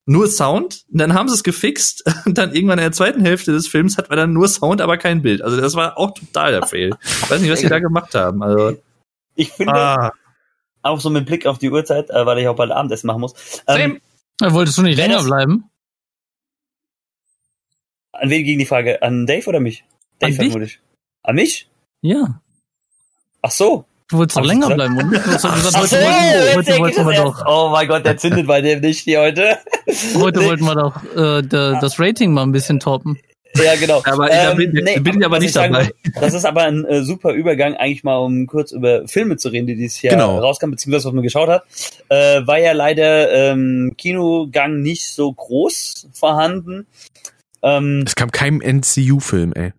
nur 0.07 0.29
Sound. 0.29 0.85
Dann 0.89 1.15
haben 1.15 1.29
sie 1.29 1.35
es 1.35 1.43
gefixt 1.43 2.05
und 2.27 2.39
dann 2.39 2.55
irgendwann 2.55 2.79
in 2.79 2.85
der 2.85 2.93
zweiten 2.93 3.25
Hälfte 3.25 3.53
des 3.53 3.69
Films 3.69 3.99
hat 3.99 4.09
man 4.09 4.19
dann 4.19 4.33
nur 4.33 4.49
Sound, 4.49 4.81
aber 4.81 4.99
kein 4.99 5.23
Bild. 5.23 5.43
Also 5.43 5.61
das 5.61 5.75
war 5.75 5.99
auch 5.99 6.13
total 6.13 6.53
der 6.53 6.67
Fail. 6.67 6.91
Ich 7.03 7.31
weiß 7.31 7.41
nicht, 7.41 7.51
was 7.51 7.61
sie 7.61 7.69
da 7.69 7.79
gemacht 7.79 8.15
haben. 8.15 8.43
Also 8.43 8.79
ich 9.35 9.51
finde 9.53 9.75
ah. 9.75 10.13
auch 10.83 11.01
so 11.01 11.11
mit 11.11 11.27
Blick 11.27 11.47
auf 11.47 11.59
die 11.59 11.71
Uhrzeit, 11.71 12.11
äh, 12.11 12.27
weil 12.27 12.39
ich 12.39 12.49
auch 12.49 12.57
bald 12.57 12.71
Abendessen 12.71 13.07
machen 13.07 13.21
muss. 13.21 13.63
Ähm, 13.67 14.01
wolltest 14.41 14.79
du 14.79 14.83
nicht 14.83 14.97
länger 14.97 15.23
bleiben? 15.23 15.71
An 18.13 18.31
wen 18.31 18.45
ging 18.45 18.59
die 18.59 18.67
Frage? 18.67 19.03
An 19.03 19.27
Dave 19.27 19.49
oder 19.49 19.61
mich? 19.61 19.85
Dave 20.19 20.33
An 20.33 20.37
vermutlich. 20.37 20.81
An 21.23 21.35
mich? 21.35 21.69
Ja. 22.03 22.41
Ach 23.41 23.51
so. 23.51 23.87
Du 24.13 24.19
wolltest 24.19 24.37
doch 24.37 24.45
länger 24.45 24.75
bleiben, 24.75 24.95
oder? 24.99 25.07
Du 25.09 25.33
hast 25.33 25.43
gesagt, 25.43 25.77
heute, 25.77 25.97
wollten, 25.97 26.55
heute 26.55 26.79
wollten 26.79 27.09
wir 27.09 27.17
doch. 27.17 27.45
Oh 27.47 27.71
mein 27.71 27.89
Gott, 27.89 28.05
der 28.05 28.19
zündet 28.19 28.47
bei 28.47 28.61
dem 28.61 28.81
nicht 28.81 29.01
hier 29.01 29.21
heute. 29.21 29.57
Heute 30.15 30.45
wollten 30.45 30.65
wir 30.65 30.75
doch 30.75 31.03
äh, 31.17 31.43
das 31.81 31.99
Rating 31.99 32.35
mal 32.35 32.43
ein 32.43 32.53
bisschen 32.53 32.79
toppen. 32.79 33.19
Ja, 33.57 33.75
genau. 33.75 34.03
Aber 34.05 34.31
ähm, 34.31 34.49
da 34.49 34.55
bin, 34.55 34.73
nee, 34.73 34.99
bin 35.01 35.19
ich 35.19 35.25
aber 35.25 35.39
nicht 35.39 35.57
dabei. 35.57 35.85
Sagen, 35.85 35.91
das 36.21 36.35
ist 36.35 36.45
aber 36.45 36.65
ein 36.65 36.85
äh, 36.85 37.03
super 37.03 37.33
Übergang, 37.33 37.75
eigentlich 37.75 38.05
mal 38.05 38.17
um 38.17 38.47
kurz 38.47 38.73
über 38.73 39.09
Filme 39.09 39.39
zu 39.39 39.49
reden, 39.49 39.67
die 39.67 39.77
dieses 39.77 40.03
Jahr 40.03 40.15
genau. 40.15 40.39
rauskamen, 40.39 40.73
beziehungsweise 40.73 41.09
was 41.09 41.15
man 41.15 41.23
geschaut 41.23 41.49
hat. 41.49 41.65
Äh, 42.11 42.47
war 42.47 42.59
ja 42.59 42.73
leider 42.73 43.33
ähm, 43.33 43.95
Kinogang 43.97 44.81
nicht 44.81 45.09
so 45.09 45.33
groß 45.33 46.09
vorhanden. 46.13 46.87
Ähm, 47.63 48.05
es 48.07 48.15
kam 48.15 48.31
kein 48.31 48.57
MCU-Film, 48.59 49.55
ey. 49.55 49.73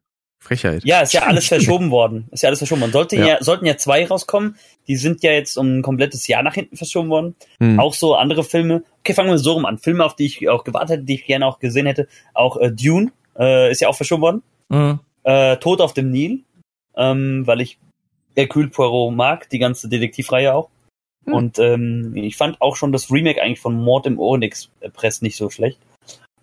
Frechheit. 0.44 0.84
Ja, 0.84 0.99
ist 1.02 1.14
ja 1.14 1.24
alles 1.24 1.48
verschoben 1.48 1.90
worden. 1.90 2.28
Ist 2.32 2.44
ja 2.44 2.49
alles 2.49 2.60
verschoben 2.60 2.82
worden. 2.82 2.91
Sollte 2.91 3.15
ja. 3.15 3.26
ja. 3.26 3.38
sollten 3.44 3.65
ja 3.65 3.78
zwei 3.78 4.06
rauskommen. 4.06 4.57
Die 4.88 4.98
sind 4.98 5.24
ja 5.24 5.32
jetzt 5.32 5.57
um 5.57 5.80
ein 5.80 5.82
komplettes 5.82 6.28
Jahr 6.28 6.44
nach 6.44 6.53
hinten 6.53 6.76
verschoben 6.76 7.10
worden. 7.10 7.36
Hm. 7.60 7.80
Auch 7.80 7.94
so 7.94 8.15
andere 8.15 8.44
Filme. 8.44 8.84
Okay, 8.99 9.14
fangen 9.14 9.30
wir 9.30 9.38
so 9.38 9.53
rum 9.53 9.65
an. 9.65 9.78
Filme, 9.78 10.03
auf 10.03 10.15
die 10.15 10.26
ich 10.26 10.49
auch 10.49 10.65
gewartet 10.65 10.90
hätte, 10.90 11.03
die 11.03 11.15
ich 11.15 11.26
gerne 11.26 11.48
auch 11.48 11.60
gesehen 11.60 11.86
hätte. 11.86 12.07
Auch 12.34 12.57
äh, 12.57 12.72
Dune 12.72 13.11
äh, 13.40 13.72
ist 13.72 13.82
ja 13.82 13.88
auch 13.88 13.95
verschoben 13.95 14.22
worden. 14.22 14.44
Mhm. 14.70 14.99
Äh, 15.24 15.57
Tod 15.57 15.80
auf 15.80 15.94
dem 15.94 16.11
Nil, 16.11 16.44
ähm, 16.98 17.48
weil 17.48 17.61
ich 17.61 17.78
Hercule 18.36 18.68
Poirot 18.68 19.14
mag, 19.14 19.49
die 19.49 19.60
ganze 19.60 19.88
Detektivreihe 19.88 20.53
auch. 20.53 20.70
Hm. 21.26 21.34
Und 21.34 21.60
ähm, 21.60 22.15
ich 22.18 22.36
fand 22.36 22.61
auch 22.61 22.76
schon 22.76 22.91
das 22.91 23.10
Remake 23.10 23.41
eigentlich 23.41 23.61
von 23.61 23.76
Mord 23.82 24.06
im 24.07 24.20
Orient 24.20 24.44
Express 24.44 25.22
nicht 25.22 25.38
so 25.38 25.49
schlecht. 25.49 25.80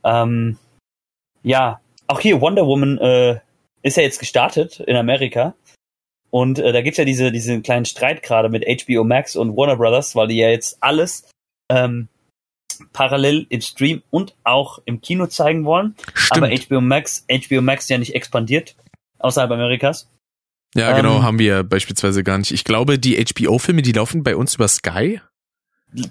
Ähm, 0.04 0.56
ja, 1.42 1.80
auch 2.06 2.20
hier 2.20 2.40
Wonder 2.40 2.66
Woman 2.66 2.98
äh, 2.98 3.40
ist 3.82 3.96
ja 3.96 4.02
jetzt 4.02 4.18
gestartet 4.18 4.80
in 4.80 4.96
Amerika. 4.96 5.54
Und 6.30 6.58
äh, 6.58 6.72
da 6.72 6.80
gibt's 6.82 6.98
ja 6.98 7.04
diese, 7.04 7.32
diesen 7.32 7.62
kleinen 7.62 7.84
Streit 7.84 8.22
gerade 8.22 8.48
mit 8.48 8.64
HBO 8.64 9.04
Max 9.04 9.34
und 9.34 9.56
Warner 9.56 9.76
Brothers, 9.76 10.14
weil 10.14 10.28
die 10.28 10.36
ja 10.36 10.48
jetzt 10.48 10.78
alles 10.80 11.28
ähm, 11.70 12.08
parallel 12.92 13.46
im 13.48 13.60
Stream 13.60 14.02
und 14.10 14.34
auch 14.44 14.80
im 14.84 15.00
Kino 15.00 15.26
zeigen 15.26 15.64
wollen. 15.64 15.96
Stimmt. 16.14 16.44
Aber 16.44 16.56
HBO 16.56 16.80
Max, 16.80 17.26
HBO 17.28 17.62
Max 17.62 17.88
ja 17.88 17.98
nicht 17.98 18.14
expandiert 18.14 18.76
außerhalb 19.18 19.50
Amerikas. 19.50 20.08
Ja, 20.74 20.96
genau, 20.96 21.16
ähm, 21.16 21.22
haben 21.24 21.38
wir 21.38 21.64
beispielsweise 21.64 22.22
gar 22.22 22.38
nicht. 22.38 22.52
Ich 22.52 22.64
glaube, 22.64 22.98
die 22.98 23.16
HBO-Filme, 23.16 23.82
die 23.82 23.92
laufen 23.92 24.22
bei 24.22 24.36
uns 24.36 24.54
über 24.54 24.68
Sky. 24.68 25.20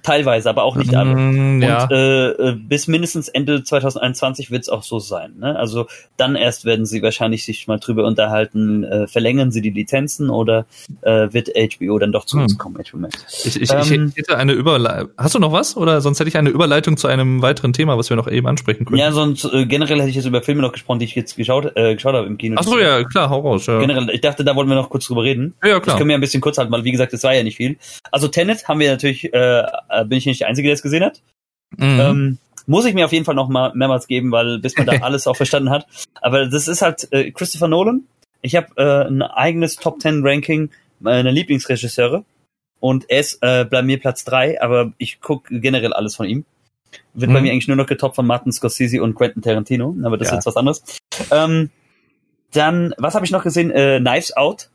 Teilweise, 0.04 0.50
aber 0.50 0.64
auch 0.64 0.76
nicht 0.76 0.94
alle. 0.94 1.16
Mm, 1.16 1.62
ja. 1.62 1.84
Und 1.84 1.92
äh, 1.92 2.30
äh, 2.32 2.56
bis 2.56 2.88
mindestens 2.88 3.30
Ende 3.30 3.64
2021 3.64 4.52
wird 4.52 4.64
es 4.64 4.70
auch 4.70 4.84
so 4.84 5.00
sein. 5.00 5.36
Ne? 5.40 5.58
Also 5.58 5.88
dann 6.18 6.36
erst 6.36 6.66
werden 6.66 6.86
sie 6.86 7.02
wahrscheinlich 7.02 7.46
sich 7.46 7.68
mal 7.68 7.80
drüber 7.80 8.06
unterhalten, 8.06 8.84
äh, 8.84 9.08
verlängern 9.08 9.52
sie 9.52 9.62
die 9.62 9.70
Lizenzen 9.70 10.30
oder 10.30 10.66
äh, 11.02 11.28
wird 11.32 11.52
HBO 11.56 11.98
dann 11.98 12.12
doch 12.12 12.26
zu 12.26 12.38
uns 12.38 12.54
hm. 12.54 12.58
kommen, 12.58 12.76
HBO 12.76 12.98
Max. 12.98 13.46
Ich, 13.46 13.62
ich, 13.62 13.72
ähm, 13.72 14.12
ich 14.14 14.18
hätte 14.18 14.38
eine 14.38 14.52
Überleitung. 14.52 15.12
Hast 15.18 15.36
du 15.36 15.40
noch 15.40 15.54
was? 15.54 15.78
Oder 15.78 16.02
sonst 16.02 16.20
hätte 16.20 16.28
ich 16.28 16.38
eine 16.38 16.50
Überleitung 16.50 16.98
zu 16.98 17.08
einem 17.08 17.42
weiteren 17.42 17.72
Thema, 17.72 17.98
was 17.98 18.10
wir 18.10 18.18
noch 18.18 18.28
eben 18.28 18.48
ansprechen 18.48 18.84
können. 18.84 19.00
Ja, 19.00 19.14
sonst 19.14 19.46
äh, 19.46 19.66
generell 19.66 20.00
hätte 20.00 20.10
ich 20.10 20.16
jetzt 20.16 20.26
über 20.26 20.42
Filme 20.42 20.62
noch 20.62 20.74
gesprochen, 20.74 21.00
die 21.00 21.06
ich 21.06 21.16
jetzt 21.16 21.38
geschaut, 21.38 21.72
äh, 21.76 21.96
geschaut 21.96 22.16
habe 22.16 22.28
im 22.28 22.38
Kino. 22.38 22.58
Ach 22.60 22.64
so, 22.64 22.78
ja, 22.78 23.04
klar, 23.06 23.30
hau 23.30 23.40
raus. 23.40 23.66
Ja. 23.66 23.80
Generell, 23.80 24.10
ich 24.10 24.22
dachte, 24.22 24.44
da 24.44 24.56
wollten 24.56 24.70
wir 24.70 24.76
noch 24.76 24.90
kurz 24.90 25.08
drüber 25.08 25.24
reden. 25.24 25.54
Ja, 25.64 25.80
klar. 25.80 25.82
Das 25.86 25.98
können 25.98 26.10
wir 26.10 26.16
ein 26.16 26.22
bisschen 26.22 26.42
kurz 26.42 26.58
halten, 26.58 26.72
weil 26.72 26.84
wie 26.84 26.92
gesagt, 26.92 27.14
es 27.14 27.24
war 27.24 27.34
ja 27.34 27.44
nicht 27.44 27.56
viel. 27.58 27.78
Also 28.12 28.28
Tenet 28.28 28.68
haben 28.68 28.80
wir 28.82 28.92
natürlich 28.92 29.34
äh, 29.34 29.64
äh, 29.90 30.06
bin 30.06 30.18
ich 30.18 30.26
nicht 30.26 30.42
der 30.42 30.48
Einzige, 30.48 30.68
der 30.68 30.76
es 30.76 30.82
gesehen 30.82 31.04
hat. 31.04 31.22
Mhm. 31.78 32.00
Ähm, 32.00 32.38
muss 32.68 32.86
ich 32.86 32.94
mir 32.94 33.06
auf 33.06 33.12
jeden 33.12 33.26
Fall 33.26 33.36
noch 33.36 33.50
mal 33.50 33.72
mehrmals 33.74 34.08
geben, 34.08 34.32
weil 34.32 34.60
bis 34.60 34.78
man 34.78 34.86
da 34.86 34.94
alles 35.02 35.28
auch 35.28 35.36
verstanden 35.36 35.70
hat. 35.70 35.88
Aber 36.22 36.48
das 36.48 36.68
ist 36.68 36.82
halt 36.82 37.08
äh, 37.12 37.32
Christopher 37.32 37.68
Nolan. 37.68 38.04
Ich 38.42 38.56
habe 38.56 38.68
äh, 38.78 39.08
ein 39.08 39.22
eigenes 39.22 39.76
Top 39.76 40.02
10 40.02 40.22
Ranking 40.24 40.70
meiner 41.00 41.32
Lieblingsregisseure 41.32 42.24
und 42.80 43.10
er 43.10 43.20
ist 43.20 43.40
äh, 43.42 43.66
bei 43.66 43.82
mir 43.82 44.00
Platz 44.00 44.24
drei, 44.24 44.62
aber 44.62 44.94
ich 44.98 45.20
gucke 45.20 45.60
generell 45.60 45.94
alles 45.94 46.16
von 46.16 46.28
ihm. 46.28 46.46
Wird 47.14 47.30
mhm. 47.30 47.34
bei 47.34 47.42
mir 47.42 47.52
eigentlich 47.52 47.68
nur 47.68 47.78
noch 47.78 47.86
getoppt 47.86 48.16
von 48.16 48.26
Martin 48.26 48.52
Scorsese 48.52 49.02
und 49.02 49.16
Quentin 49.16 49.42
Tarantino, 49.42 49.96
aber 50.04 50.18
das 50.18 50.30
ja. 50.30 50.34
ist 50.34 50.38
jetzt 50.38 50.46
was 50.46 50.58
anderes. 50.58 50.84
Ähm, 51.32 51.70
dann, 52.52 52.94
was 52.98 53.16
habe 53.16 53.26
ich 53.26 53.32
noch 53.32 53.44
gesehen? 53.44 53.72
Äh, 53.72 54.00
Knives 54.00 54.36
Out 54.36 54.70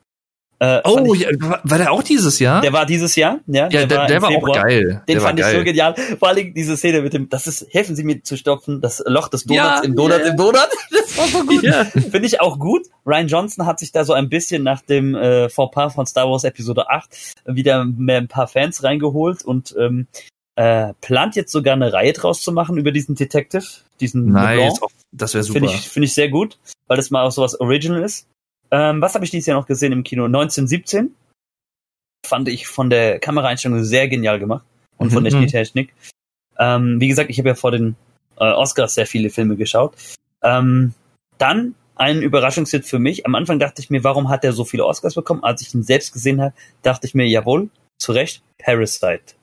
äh, 0.64 0.80
oh, 0.84 1.14
ich, 1.14 1.20
ja, 1.20 1.28
war 1.62 1.78
der 1.78 1.92
auch 1.92 2.02
dieses 2.02 2.38
Jahr? 2.38 2.62
Der 2.62 2.72
war 2.72 2.86
dieses 2.86 3.16
Jahr, 3.16 3.40
ja. 3.46 3.68
Ja, 3.68 3.84
der, 3.86 3.98
war, 3.98 4.06
der 4.06 4.22
war 4.22 4.30
auch 4.30 4.52
geil. 4.52 5.02
Den 5.06 5.14
der 5.14 5.20
fand 5.20 5.38
ich 5.38 5.44
geil. 5.44 5.58
so 5.58 5.64
genial. 5.64 5.94
Vor 6.18 6.28
allem 6.28 6.54
diese 6.54 6.76
Szene 6.76 7.02
mit 7.02 7.12
dem, 7.12 7.28
das 7.28 7.46
ist, 7.46 7.66
helfen 7.70 7.96
Sie 7.96 8.04
mir 8.04 8.22
zu 8.22 8.36
stopfen, 8.36 8.80
das 8.80 9.02
Loch 9.06 9.28
des 9.28 9.44
Donuts 9.44 9.56
ja, 9.56 9.80
im 9.82 9.94
Donut 9.94 10.20
yeah. 10.20 10.28
im 10.28 10.36
Donut. 10.36 10.68
Das 10.90 11.18
war 11.18 11.28
so 11.28 11.44
gut. 11.44 11.62
Ja. 11.62 11.84
Finde 11.84 12.26
ich 12.26 12.40
auch 12.40 12.58
gut. 12.58 12.86
Ryan 13.06 13.28
Johnson 13.28 13.66
hat 13.66 13.78
sich 13.78 13.92
da 13.92 14.04
so 14.04 14.12
ein 14.14 14.28
bisschen 14.28 14.62
nach 14.62 14.80
dem 14.80 15.14
äh, 15.14 15.48
Fauxpas 15.48 15.94
von 15.94 16.06
Star 16.06 16.30
Wars 16.30 16.44
Episode 16.44 16.88
8 16.88 17.34
wieder 17.46 17.84
mehr 17.84 18.18
ein 18.18 18.28
paar 18.28 18.48
Fans 18.48 18.82
reingeholt 18.82 19.44
und 19.44 19.74
ähm, 19.78 20.06
äh, 20.56 20.94
plant 21.00 21.36
jetzt 21.36 21.52
sogar 21.52 21.74
eine 21.74 21.92
Reihe 21.92 22.12
draus 22.12 22.42
zu 22.42 22.52
machen 22.52 22.78
über 22.78 22.92
diesen 22.92 23.14
Detective, 23.14 23.64
diesen 24.00 24.26
nice. 24.26 24.58
Leblanc. 24.58 24.92
Das 25.12 25.34
wäre 25.34 25.44
super. 25.44 25.60
Finde 25.60 25.74
ich, 25.74 25.88
finde 25.88 26.06
ich 26.06 26.14
sehr 26.14 26.28
gut, 26.28 26.58
weil 26.86 26.96
das 26.96 27.10
mal 27.10 27.24
auch 27.24 27.32
sowas 27.32 27.60
Original 27.60 28.02
ist. 28.02 28.26
Ähm, 28.74 29.00
was 29.00 29.14
habe 29.14 29.24
ich 29.24 29.30
dieses 29.30 29.46
Jahr 29.46 29.56
noch 29.56 29.68
gesehen 29.68 29.92
im 29.92 30.02
Kino? 30.02 30.24
1917 30.24 31.14
fand 32.26 32.48
ich 32.48 32.66
von 32.66 32.90
der 32.90 33.20
Kameraeinstellung 33.20 33.84
sehr 33.84 34.08
genial 34.08 34.40
gemacht 34.40 34.66
und 34.96 35.12
von 35.12 35.22
der 35.22 35.32
mhm. 35.32 35.38
Spieltechnik. 35.38 35.94
Ähm, 36.58 37.00
wie 37.00 37.06
gesagt, 37.06 37.30
ich 37.30 37.38
habe 37.38 37.50
ja 37.50 37.54
vor 37.54 37.70
den 37.70 37.94
äh, 38.36 38.50
Oscars 38.50 38.96
sehr 38.96 39.06
viele 39.06 39.30
Filme 39.30 39.54
geschaut. 39.54 39.94
Ähm, 40.42 40.92
dann 41.38 41.76
ein 41.94 42.20
Überraschungshit 42.20 42.84
für 42.84 42.98
mich. 42.98 43.26
Am 43.26 43.36
Anfang 43.36 43.60
dachte 43.60 43.80
ich 43.80 43.90
mir, 43.90 44.02
warum 44.02 44.28
hat 44.28 44.42
er 44.42 44.52
so 44.52 44.64
viele 44.64 44.84
Oscars 44.86 45.14
bekommen? 45.14 45.44
Als 45.44 45.62
ich 45.62 45.72
ihn 45.72 45.84
selbst 45.84 46.12
gesehen 46.12 46.42
habe, 46.42 46.54
dachte 46.82 47.06
ich 47.06 47.14
mir, 47.14 47.28
jawohl, 47.28 47.68
zu 48.00 48.10
Recht, 48.10 48.42
Parasite. 48.58 49.34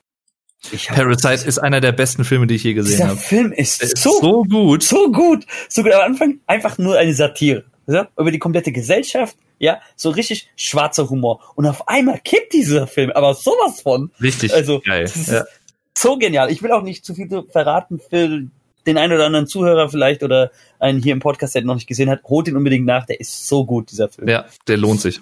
Parasite 0.88 1.46
ist 1.46 1.58
einer 1.58 1.80
der 1.80 1.92
besten 1.92 2.24
Filme, 2.24 2.46
die 2.46 2.56
ich 2.56 2.64
je 2.64 2.74
gesehen 2.74 3.08
habe. 3.08 3.14
Dieser 3.14 3.22
Film 3.22 3.52
ist, 3.52 3.82
ist 3.82 3.96
so, 3.96 4.10
so 4.20 4.42
gut, 4.42 4.82
so 4.82 5.10
gut, 5.10 5.46
so 5.70 5.82
gut. 5.82 5.92
Am 5.92 6.02
Anfang 6.02 6.38
einfach 6.46 6.76
nur 6.76 6.98
eine 6.98 7.14
Satire 7.14 7.64
ja, 7.86 8.08
über 8.16 8.30
die 8.30 8.38
komplette 8.38 8.72
Gesellschaft, 8.72 9.36
ja, 9.58 9.80
so 9.96 10.10
richtig 10.10 10.50
schwarzer 10.56 11.08
Humor. 11.08 11.40
Und 11.54 11.66
auf 11.66 11.88
einmal 11.88 12.18
kippt 12.18 12.52
dieser 12.52 12.86
Film, 12.86 13.10
aber 13.10 13.34
sowas 13.34 13.80
von. 13.80 14.10
Richtig. 14.20 14.52
Also, 14.52 14.80
geil. 14.84 15.10
Ja. 15.26 15.44
so 15.96 16.16
genial. 16.16 16.50
Ich 16.50 16.62
will 16.62 16.72
auch 16.72 16.82
nicht 16.82 17.04
zu 17.04 17.14
viel 17.14 17.28
verraten 17.50 18.00
für 18.10 18.42
den 18.86 18.98
einen 18.98 19.12
oder 19.12 19.26
anderen 19.26 19.46
Zuhörer 19.46 19.88
vielleicht 19.88 20.22
oder 20.22 20.50
einen 20.80 21.02
hier 21.02 21.12
im 21.12 21.20
Podcast, 21.20 21.54
der 21.54 21.62
noch 21.62 21.74
nicht 21.74 21.86
gesehen 21.86 22.10
hat. 22.10 22.22
Holt 22.24 22.48
ihn 22.48 22.56
unbedingt 22.56 22.86
nach, 22.86 23.06
der 23.06 23.20
ist 23.20 23.46
so 23.46 23.64
gut, 23.64 23.90
dieser 23.90 24.08
Film. 24.08 24.28
Ja, 24.28 24.46
der 24.66 24.76
lohnt 24.76 25.00
sich. 25.00 25.20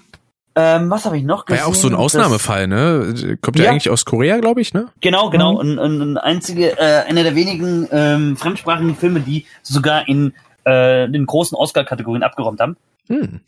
Ähm, 0.56 0.90
was 0.90 1.04
habe 1.04 1.16
ich 1.16 1.22
noch 1.22 1.46
gesehen? 1.46 1.60
War 1.60 1.66
ja 1.66 1.70
auch 1.70 1.76
so 1.76 1.88
ein 1.88 1.94
Ausnahmefall, 1.94 2.66
ne? 2.66 3.36
Kommt 3.40 3.58
ja, 3.58 3.70
eigentlich 3.70 3.88
aus 3.88 4.04
Korea, 4.04 4.38
glaube 4.38 4.60
ich, 4.60 4.74
ne? 4.74 4.88
Genau, 5.00 5.30
genau. 5.30 5.52
Mhm. 5.52 5.78
Und, 5.78 5.78
und, 5.78 6.18
einzige, 6.18 6.76
äh, 6.78 7.04
einer 7.08 7.22
der 7.22 7.36
wenigen 7.36 7.86
ähm, 7.92 8.36
fremdsprachigen 8.36 8.96
Filme, 8.96 9.20
die 9.20 9.46
sogar 9.62 10.08
in 10.08 10.34
äh, 10.64 11.08
den 11.08 11.26
großen 11.26 11.56
Oscar-Kategorien 11.56 12.22
abgeräumt 12.22 12.60
haben. 12.60 12.76
Hm. 13.08 13.40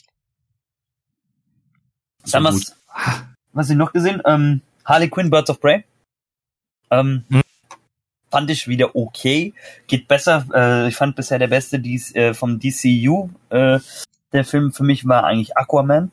So 2.24 2.32
Dann 2.32 2.44
was, 2.44 2.76
was 3.52 3.70
ich 3.70 3.76
noch 3.76 3.92
gesehen? 3.92 4.22
Ähm, 4.24 4.60
Harley 4.84 5.08
Quinn, 5.08 5.30
Birds 5.30 5.50
of 5.50 5.60
Prey. 5.60 5.84
Ähm, 6.90 7.24
hm. 7.28 7.42
Fand 8.30 8.50
ich 8.50 8.66
wieder 8.66 8.96
okay. 8.96 9.52
Geht 9.86 10.08
besser. 10.08 10.46
Äh, 10.54 10.88
ich 10.88 10.96
fand 10.96 11.16
bisher 11.16 11.38
der 11.38 11.48
beste 11.48 11.78
dies, 11.78 12.14
äh, 12.14 12.34
vom 12.34 12.58
DCU. 12.58 13.28
Äh, 13.50 13.78
der 14.32 14.44
Film 14.44 14.72
für 14.72 14.84
mich 14.84 15.06
war 15.06 15.24
eigentlich 15.24 15.56
Aquaman. 15.56 16.10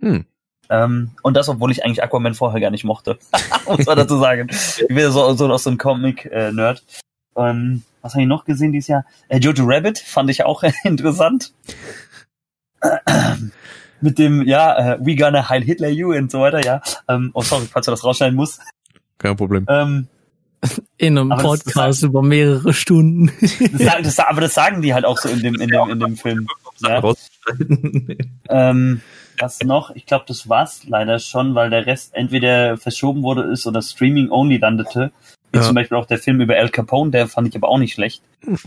Hm. 0.00 0.24
Ähm, 0.70 1.10
und 1.22 1.34
das, 1.34 1.48
obwohl 1.48 1.70
ich 1.70 1.84
eigentlich 1.84 2.02
Aquaman 2.02 2.34
vorher 2.34 2.60
gar 2.60 2.70
nicht 2.70 2.84
mochte. 2.84 3.18
Muss 3.66 3.86
man 3.86 3.98
dazu 3.98 4.18
sagen. 4.18 4.48
Ich 4.50 4.88
bin 4.88 4.98
ja 4.98 5.10
so, 5.10 5.32
so 5.34 5.46
aus 5.48 5.64
so 5.64 5.70
einem 5.70 5.78
Comic-Nerd. 5.78 6.82
Äh, 7.36 7.40
ähm, 7.40 7.82
was 8.02 8.14
habe 8.14 8.22
ich 8.22 8.28
noch 8.28 8.44
gesehen 8.44 8.72
dieses 8.72 8.88
Jahr? 8.88 9.04
Äh, 9.28 9.38
Jojo 9.38 9.64
Rabbit 9.66 9.98
fand 9.98 10.30
ich 10.30 10.44
auch 10.44 10.62
interessant. 10.84 11.52
Mit 14.00 14.18
dem, 14.18 14.46
ja, 14.46 14.94
äh, 14.94 14.98
We 15.00 15.16
Gonna 15.16 15.48
Heil 15.48 15.62
Hitler 15.62 15.88
You 15.88 16.14
und 16.14 16.30
so 16.30 16.40
weiter, 16.40 16.64
ja. 16.64 16.80
Ähm, 17.08 17.30
oh, 17.34 17.42
sorry, 17.42 17.66
falls 17.66 17.86
du 17.86 17.90
das 17.90 18.04
rausschneiden 18.04 18.36
musst. 18.36 18.60
Kein 19.18 19.34
Problem. 19.36 19.66
Ähm, 19.68 20.06
in 20.96 21.18
einem 21.18 21.30
Podcast 21.30 21.66
das, 21.66 21.74
das 21.74 22.02
über 22.02 22.22
mehrere 22.22 22.72
Stunden. 22.72 23.32
Das, 23.78 24.02
das, 24.02 24.18
aber 24.20 24.40
das 24.40 24.54
sagen 24.54 24.82
die 24.82 24.94
halt 24.94 25.04
auch 25.04 25.18
so 25.18 25.28
in 25.28 25.40
dem, 25.40 25.54
in 25.56 25.68
dem, 25.68 25.90
in 25.90 26.00
dem 26.00 26.16
Film. 26.16 26.48
Ja. 26.80 27.02
ähm, 28.48 29.00
was 29.38 29.60
noch? 29.60 29.94
Ich 29.94 30.06
glaube, 30.06 30.24
das 30.26 30.48
war's 30.48 30.84
leider 30.86 31.18
schon, 31.18 31.54
weil 31.54 31.70
der 31.70 31.86
Rest 31.86 32.14
entweder 32.14 32.76
verschoben 32.76 33.22
wurde 33.22 33.42
ist 33.42 33.66
oder 33.66 33.82
Streaming 33.82 34.30
only 34.30 34.56
landete. 34.58 35.12
Wie 35.52 35.58
ja. 35.58 35.64
zum 35.64 35.74
Beispiel 35.74 35.96
auch 35.96 36.06
der 36.06 36.18
Film 36.18 36.40
über 36.40 36.56
El 36.56 36.68
Capone, 36.68 37.10
der 37.10 37.26
fand 37.26 37.48
ich 37.48 37.56
aber 37.56 37.68
auch 37.68 37.78
nicht 37.78 37.94
schlecht. 37.94 38.22
Hm. 38.42 38.58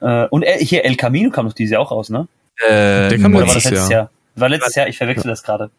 Äh, 0.00 0.26
und 0.26 0.44
hier 0.44 0.84
El 0.84 0.96
Camino 0.96 1.30
kam 1.30 1.46
doch 1.46 1.52
dieses 1.52 1.72
Jahr 1.72 1.82
auch 1.82 1.92
raus, 1.92 2.10
ne? 2.10 2.26
Äh, 2.58 3.08
der 3.08 3.18
kam 3.18 3.32
letztes, 3.34 3.64
letztes 3.64 3.88
Jahr. 3.88 3.90
Jahr. 3.90 4.10
War 4.34 4.48
letztes 4.48 4.74
Jahr, 4.74 4.88
ich 4.88 4.96
verwechsel 4.96 5.28
das 5.28 5.42
gerade. 5.42 5.70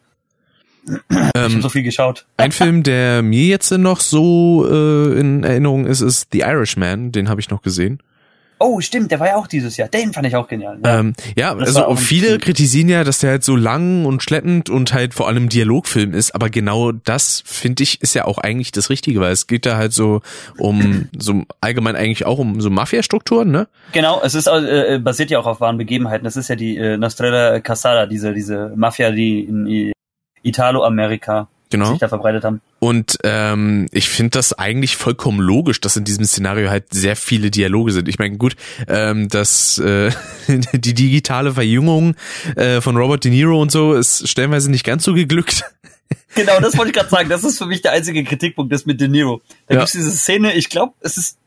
Ähm, 0.88 1.00
ich 1.10 1.36
habe 1.36 1.62
so 1.62 1.68
viel 1.68 1.82
geschaut. 1.82 2.26
Ein 2.36 2.52
Film, 2.52 2.82
der 2.82 3.22
mir 3.22 3.46
jetzt 3.46 3.70
noch 3.70 4.00
so 4.00 4.66
äh, 4.70 5.18
in 5.18 5.44
Erinnerung 5.44 5.86
ist, 5.86 6.00
ist 6.00 6.28
The 6.32 6.40
Irishman. 6.40 7.12
Den 7.12 7.28
habe 7.28 7.40
ich 7.40 7.50
noch 7.50 7.62
gesehen. 7.62 8.02
Oh, 8.58 8.80
stimmt, 8.80 9.10
der 9.10 9.20
war 9.20 9.28
ja 9.28 9.36
auch 9.36 9.46
dieses 9.46 9.76
Jahr. 9.76 9.88
Den 9.88 10.12
fand 10.12 10.26
ich 10.26 10.36
auch 10.36 10.46
genial. 10.46 10.78
Ja, 10.84 11.00
ähm, 11.00 11.14
ja 11.36 11.54
also 11.54 11.96
viele 11.96 12.38
kritisieren 12.38 12.88
ja, 12.88 13.04
dass 13.04 13.18
der 13.18 13.30
halt 13.30 13.44
so 13.44 13.56
lang 13.56 14.04
und 14.04 14.22
schleppend 14.22 14.70
und 14.70 14.92
halt 14.92 15.12
vor 15.12 15.28
allem 15.28 15.48
Dialogfilm 15.48 16.14
ist, 16.14 16.34
aber 16.34 16.50
genau 16.50 16.92
das 16.92 17.42
finde 17.44 17.82
ich 17.82 18.00
ist 18.00 18.14
ja 18.14 18.24
auch 18.24 18.38
eigentlich 18.38 18.72
das 18.72 18.90
Richtige, 18.90 19.20
weil 19.20 19.32
es 19.32 19.46
geht 19.46 19.66
da 19.66 19.76
halt 19.76 19.92
so 19.92 20.22
um 20.56 21.08
so 21.18 21.42
allgemein 21.60 21.96
eigentlich 21.96 22.26
auch 22.26 22.38
um 22.38 22.60
so 22.60 22.70
Mafia-Strukturen, 22.70 23.50
ne? 23.50 23.66
Genau, 23.92 24.20
es 24.22 24.34
ist 24.34 24.46
äh, 24.46 25.00
basiert 25.02 25.30
ja 25.30 25.40
auch 25.40 25.46
auf 25.46 25.60
wahren 25.60 25.78
Begebenheiten. 25.78 26.24
Das 26.24 26.36
ist 26.36 26.48
ja 26.48 26.56
die 26.56 26.76
äh, 26.76 26.96
Nostrella 26.96 27.60
Casada, 27.60 28.06
diese 28.06 28.32
diese 28.32 28.72
Mafia, 28.76 29.10
die 29.10 29.40
in 29.40 29.92
Italo-Amerika 30.42 31.48
genau. 31.70 31.90
sich 31.90 31.98
da 31.98 32.08
verbreitet 32.08 32.44
haben. 32.44 32.60
Und 32.78 33.18
ähm, 33.24 33.88
ich 33.92 34.08
finde 34.08 34.30
das 34.30 34.52
eigentlich 34.52 34.96
vollkommen 34.96 35.40
logisch, 35.40 35.80
dass 35.80 35.96
in 35.96 36.04
diesem 36.04 36.24
Szenario 36.24 36.70
halt 36.70 36.92
sehr 36.92 37.16
viele 37.16 37.50
Dialoge 37.50 37.92
sind. 37.92 38.08
Ich 38.08 38.18
meine, 38.18 38.36
gut, 38.36 38.56
ähm, 38.88 39.28
dass 39.28 39.78
äh, 39.78 40.10
die 40.72 40.94
digitale 40.94 41.54
Verjüngung 41.54 42.14
äh, 42.56 42.80
von 42.80 42.96
Robert 42.96 43.24
De 43.24 43.30
Niro 43.30 43.60
und 43.60 43.72
so 43.72 43.94
ist 43.94 44.28
stellenweise 44.28 44.70
nicht 44.70 44.84
ganz 44.84 45.04
so 45.04 45.14
geglückt. 45.14 45.64
Genau, 46.36 46.60
das 46.60 46.76
wollte 46.76 46.90
ich 46.90 46.96
gerade 46.96 47.08
sagen. 47.08 47.28
Das 47.28 47.44
ist 47.44 47.58
für 47.58 47.66
mich 47.66 47.80
der 47.80 47.92
einzige 47.92 48.24
Kritikpunkt, 48.24 48.72
das 48.72 48.86
mit 48.86 49.00
De 49.00 49.08
Niro. 49.08 49.40
Da 49.66 49.74
ja. 49.74 49.80
gibt's 49.80 49.92
diese 49.92 50.10
Szene, 50.10 50.52
ich 50.54 50.68
glaube, 50.68 50.92
es 51.00 51.16
ist 51.16 51.38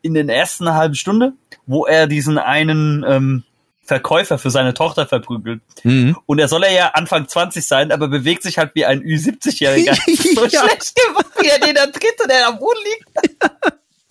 in 0.00 0.14
den 0.14 0.28
ersten 0.28 0.72
halben 0.72 0.94
Stunde, 0.94 1.32
wo 1.66 1.86
er 1.86 2.06
diesen 2.06 2.38
einen 2.38 3.04
ähm, 3.06 3.42
Verkäufer 3.84 4.38
für 4.38 4.50
seine 4.50 4.74
Tochter 4.74 5.06
verprügelt. 5.06 5.60
Mhm. 5.82 6.16
Und 6.26 6.38
er 6.38 6.48
soll 6.48 6.64
ja 6.64 6.88
Anfang 6.90 7.26
20 7.26 7.66
sein, 7.66 7.90
aber 7.90 8.08
bewegt 8.08 8.42
sich 8.42 8.58
halt 8.58 8.74
wie 8.74 8.84
ein 8.84 9.02
Ü70-Jähriger. 9.02 9.94
so 10.34 10.46
ja. 10.46 10.60
schlecht 10.60 10.94
gemacht, 10.94 11.26
wie 11.40 11.48
er 11.48 11.58
den 11.58 11.74
da 11.74 11.86
tritt 11.86 12.20
und 12.22 12.30
er 12.30 12.48
am 12.48 12.58
Boden 12.58 12.78
liegt. 12.84 13.40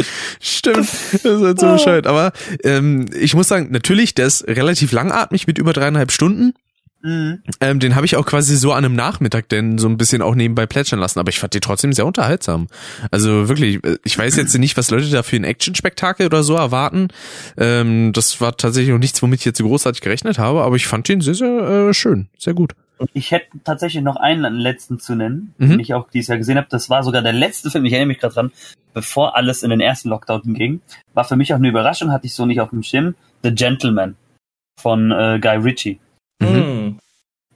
Stimmt, 0.39 0.77
das 0.77 1.23
ist 1.23 1.41
halt 1.41 1.59
so 1.59 1.67
oh. 1.67 1.73
bescheuert. 1.73 2.07
Aber 2.07 2.31
ähm, 2.63 3.09
ich 3.13 3.33
muss 3.33 3.47
sagen, 3.47 3.69
natürlich, 3.71 4.13
der 4.13 4.27
ist 4.27 4.47
relativ 4.47 4.91
langatmig 4.91 5.47
mit 5.47 5.57
über 5.57 5.73
dreieinhalb 5.73 6.11
Stunden. 6.11 6.53
Mhm. 7.03 7.41
Ähm, 7.59 7.79
den 7.79 7.95
habe 7.95 8.05
ich 8.05 8.15
auch 8.15 8.25
quasi 8.25 8.55
so 8.55 8.71
an 8.71 8.85
einem 8.85 8.95
Nachmittag 8.95 9.49
denn 9.49 9.77
so 9.77 9.87
ein 9.87 9.97
bisschen 9.97 10.21
auch 10.21 10.35
nebenbei 10.35 10.65
plätschern 10.65 10.99
lassen, 10.99 11.19
aber 11.19 11.29
ich 11.29 11.39
fand 11.39 11.53
den 11.53 11.61
trotzdem 11.61 11.93
sehr 11.93 12.05
unterhaltsam. 12.05 12.67
Also 13.09 13.49
wirklich, 13.49 13.83
äh, 13.83 13.97
ich 14.03 14.17
weiß 14.17 14.35
jetzt 14.35 14.57
nicht, 14.57 14.77
was 14.77 14.91
Leute 14.91 15.09
da 15.09 15.23
für 15.23 15.35
ein 15.35 15.43
Action-Spektakel 15.43 16.25
oder 16.25 16.43
so 16.43 16.55
erwarten. 16.55 17.09
Ähm, 17.57 18.13
das 18.13 18.41
war 18.41 18.55
tatsächlich 18.57 18.91
noch 18.91 18.99
nichts, 18.99 19.21
womit 19.21 19.39
ich 19.39 19.45
jetzt 19.45 19.57
so 19.57 19.67
großartig 19.67 20.01
gerechnet 20.01 20.37
habe, 20.39 20.63
aber 20.63 20.75
ich 20.75 20.87
fand 20.87 21.07
den 21.07 21.21
sehr, 21.21 21.35
sehr 21.35 21.89
äh, 21.89 21.93
schön, 21.93 22.29
sehr 22.37 22.53
gut. 22.53 22.73
Ich 23.13 23.31
hätte 23.31 23.47
tatsächlich 23.63 24.03
noch 24.03 24.15
einen 24.15 24.55
letzten 24.55 24.99
zu 24.99 25.15
nennen, 25.15 25.53
mhm. 25.57 25.71
den 25.71 25.79
ich 25.79 25.93
auch 25.93 26.09
dieses 26.09 26.27
Jahr 26.27 26.37
gesehen 26.37 26.57
habe. 26.57 26.67
Das 26.69 26.89
war 26.89 27.03
sogar 27.03 27.21
der 27.21 27.33
letzte 27.33 27.71
Film, 27.71 27.85
ich 27.85 27.93
erinnere 27.93 28.09
mich 28.09 28.19
gerade 28.19 28.35
dran, 28.35 28.51
bevor 28.93 29.35
alles 29.35 29.63
in 29.63 29.69
den 29.71 29.79
ersten 29.79 30.09
Lockdown 30.09 30.53
ging. 30.53 30.81
War 31.13 31.23
für 31.23 31.35
mich 31.35 31.53
auch 31.53 31.57
eine 31.57 31.69
Überraschung, 31.69 32.11
hatte 32.11 32.27
ich 32.27 32.35
so 32.35 32.45
nicht 32.45 32.61
auf 32.61 32.69
dem 32.69 32.83
Schirm. 32.83 33.15
The 33.43 33.55
Gentleman 33.55 34.15
von 34.79 35.11
äh, 35.11 35.39
Guy 35.41 35.57
Ritchie. 35.57 35.99
Mhm. 36.41 36.99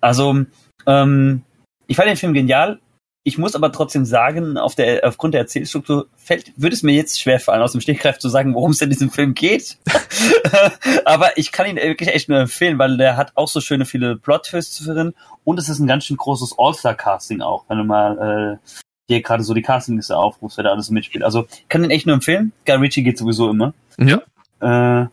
Also, 0.01 0.45
ähm, 0.87 1.41
ich 1.87 1.95
fand 1.95 2.09
den 2.09 2.17
Film 2.17 2.33
genial. 2.33 2.79
Ich 3.27 3.39
muss 3.39 3.55
aber 3.55 3.71
trotzdem 3.71 4.05
sagen, 4.05 4.57
auf 4.57 4.75
der, 4.75 5.07
aufgrund 5.07 5.33
der 5.33 5.41
Erzählstruktur 5.41 6.07
fällt, 6.15 6.53
würde 6.57 6.75
es 6.75 6.83
mir 6.83 6.93
jetzt 6.93 7.19
schwer 7.19 7.39
fallen, 7.39 7.63
aus 7.63 7.71
dem 7.71 7.81
Stegreif 7.81 8.19
zu 8.19 8.29
sagen, 8.29 8.53
worum 8.53 8.71
es 8.71 8.81
in 8.81 8.91
diesem 8.91 9.09
Film 9.09 9.33
geht. 9.33 9.79
aber 11.05 11.37
ich 11.37 11.51
kann 11.51 11.67
ihn 11.67 11.77
wirklich 11.77 12.09
echt 12.09 12.29
nur 12.29 12.39
empfehlen, 12.39 12.77
weil 12.77 12.97
der 12.97 13.17
hat 13.17 13.31
auch 13.35 13.47
so 13.47 13.61
schöne 13.61 13.85
viele 13.85 14.15
Plot-Twists 14.15 14.83
drin 14.85 15.13
und 15.43 15.59
es 15.59 15.69
ist 15.69 15.79
ein 15.79 15.87
ganz 15.87 16.05
schön 16.05 16.17
großes 16.17 16.55
All-Star-Casting 16.57 17.41
auch, 17.41 17.65
wenn 17.67 17.77
du 17.77 17.83
mal 17.83 18.59
äh, 18.61 18.69
hier 19.07 19.21
gerade 19.21 19.43
so 19.43 19.53
die 19.53 19.61
Castingliste 19.61 20.17
aufrufst, 20.17 20.57
wer 20.57 20.63
da 20.63 20.71
alles 20.71 20.89
mitspielt. 20.89 21.23
Also 21.23 21.47
kann 21.69 21.81
den 21.81 21.91
echt 21.91 22.05
nur 22.05 22.15
empfehlen. 22.15 22.53
Guy 22.65 22.75
Ritchie 22.75 23.03
geht 23.03 23.17
sowieso 23.17 23.49
immer. 23.49 23.73
Ja. 23.99 24.21
Äh, 24.61 25.07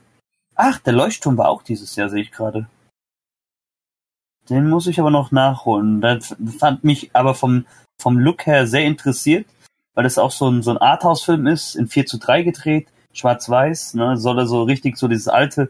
ach, 0.54 0.78
der 0.80 0.92
Leuchtturm 0.92 1.36
war 1.36 1.48
auch 1.48 1.62
dieses 1.62 1.94
Jahr, 1.96 2.08
sehe 2.08 2.22
ich 2.22 2.30
gerade. 2.30 2.66
Den 4.51 4.69
muss 4.69 4.86
ich 4.86 4.98
aber 5.01 5.10
noch 5.10 5.31
nachholen. 5.31 6.01
Das 6.01 6.35
fand 6.59 6.85
mich 6.85 7.10
aber 7.14 7.35
vom, 7.35 7.64
vom 8.01 8.19
Look 8.19 8.47
her 8.47 8.66
sehr 8.66 8.85
interessiert, 8.85 9.47
weil 9.94 10.05
das 10.05 10.19
auch 10.19 10.31
so 10.31 10.48
ein, 10.48 10.62
so 10.62 10.73
ein 10.73 10.78
Arthouse-Film 10.78 11.47
ist, 11.47 11.77
in 11.77 11.89
4 11.89 12.06
zu 12.06 12.19
3 12.19 12.43
gedreht, 12.43 12.89
schwarz-weiß, 13.12 13.94
ne, 13.94 14.16
soll 14.16 14.39
er 14.39 14.47
so 14.47 14.62
richtig 14.62 14.97
so 14.97 15.06
dieses 15.06 15.28
alte, 15.28 15.69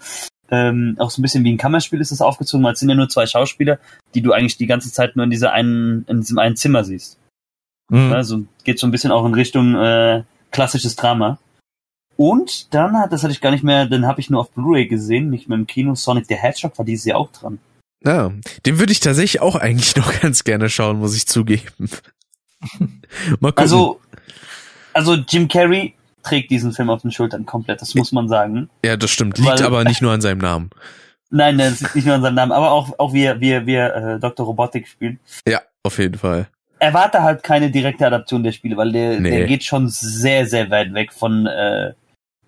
ähm, 0.51 0.97
auch 0.99 1.11
so 1.11 1.21
ein 1.21 1.23
bisschen 1.23 1.45
wie 1.45 1.53
ein 1.53 1.59
Kammerspiel 1.59 2.01
ist 2.01 2.13
das 2.13 2.21
aufgezogen, 2.21 2.65
weil 2.65 2.75
es 2.75 2.81
sind 2.81 2.91
ja 2.91 2.95
nur 2.95 3.09
zwei 3.09 3.27
Schauspieler, 3.27 3.79
die 4.15 4.21
du 4.21 4.33
eigentlich 4.33 4.59
die 4.59 4.67
ganze 4.67 4.93
Zeit 4.93 5.17
nur 5.17 5.25
in 5.25 5.31
dieser 5.31 5.53
einen, 5.53 6.05
in 6.09 6.21
diesem 6.21 6.39
einen 6.39 6.57
Zimmer 6.57 6.85
siehst. 6.85 7.19
Mhm. 7.89 8.13
Also 8.13 8.45
geht 8.65 8.79
so 8.79 8.87
ein 8.87 8.91
bisschen 8.91 9.13
auch 9.13 9.25
in 9.25 9.35
Richtung 9.35 9.75
äh, 9.75 10.25
klassisches 10.51 10.95
Drama. 10.95 11.39
Und 12.17 12.75
dann 12.75 12.99
hat, 12.99 13.13
das 13.13 13.23
hatte 13.23 13.33
ich 13.33 13.41
gar 13.41 13.51
nicht 13.51 13.65
mehr, 13.65 13.87
den 13.87 14.07
habe 14.07 14.21
ich 14.21 14.29
nur 14.29 14.41
auf 14.41 14.51
Blu-ray 14.51 14.87
gesehen, 14.87 15.31
nicht 15.31 15.49
mehr 15.49 15.57
im 15.57 15.67
Kino. 15.67 15.95
Sonic 15.95 16.27
the 16.27 16.35
Hedgehog 16.35 16.77
war 16.77 16.85
dieses 16.85 17.07
Jahr 17.07 17.19
auch 17.19 17.33
dran. 17.33 17.59
Ja, 18.05 18.33
den 18.67 18.79
würde 18.79 18.93
ich 18.93 19.01
tatsächlich 19.01 19.41
auch 19.41 19.57
eigentlich 19.57 19.97
noch 19.97 20.21
ganz 20.21 20.45
gerne 20.45 20.69
schauen, 20.69 20.99
muss 20.99 21.17
ich 21.17 21.27
zugeben. 21.27 21.91
Mal 23.41 23.51
gucken. 23.51 23.59
Also, 23.59 24.01
also 24.93 25.15
Jim 25.15 25.49
Carrey 25.49 25.95
trägt 26.23 26.51
diesen 26.51 26.73
Film 26.73 26.91
auf 26.91 27.03
den 27.03 27.11
Schultern 27.11 27.47
komplett, 27.47 27.83
das 27.83 27.95
muss 27.95 28.13
man 28.13 28.29
sagen. 28.29 28.71
Ja, 28.85 28.97
das 28.97 29.11
stimmt. 29.11 29.39
Liegt 29.39 29.51
Weil, 29.51 29.63
aber 29.63 29.85
nicht 29.85 30.03
nur 30.03 30.13
an 30.13 30.21
seinem 30.21 30.39
Namen. 30.39 30.71
Nein, 31.31 31.59
das 31.59 31.81
liegt 31.81 31.97
nicht 31.97 32.07
nur 32.07 32.15
an 32.15 32.23
seinem 32.23 32.35
Namen, 32.35 32.53
aber 32.53 32.71
auch, 32.71 32.99
auch 32.99 33.13
wie 33.13 33.25
er, 33.25 33.41
wie 33.41 33.51
er, 33.51 33.67
wie 33.67 33.75
er 33.75 34.15
äh, 34.15 34.21
Dr. 34.21 34.47
Robotik 34.47 34.87
spielt. 34.87 35.19
Ja, 35.49 35.63
auf 35.83 35.99
jeden 35.99 36.19
Fall. 36.19 36.47
Erwarte 36.79 37.23
halt 37.23 37.43
keine 37.43 37.71
direkte 37.71 38.07
Adaption 38.07 38.43
der 38.43 38.53
Spiele, 38.53 38.77
weil 38.77 38.93
der, 38.93 39.21
nee. 39.21 39.31
der 39.31 39.47
geht 39.47 39.65
schon 39.65 39.89
sehr, 39.89 40.47
sehr 40.47 40.71
weit 40.71 40.93
weg 40.95 41.13
von 41.13 41.47
äh, 41.47 41.95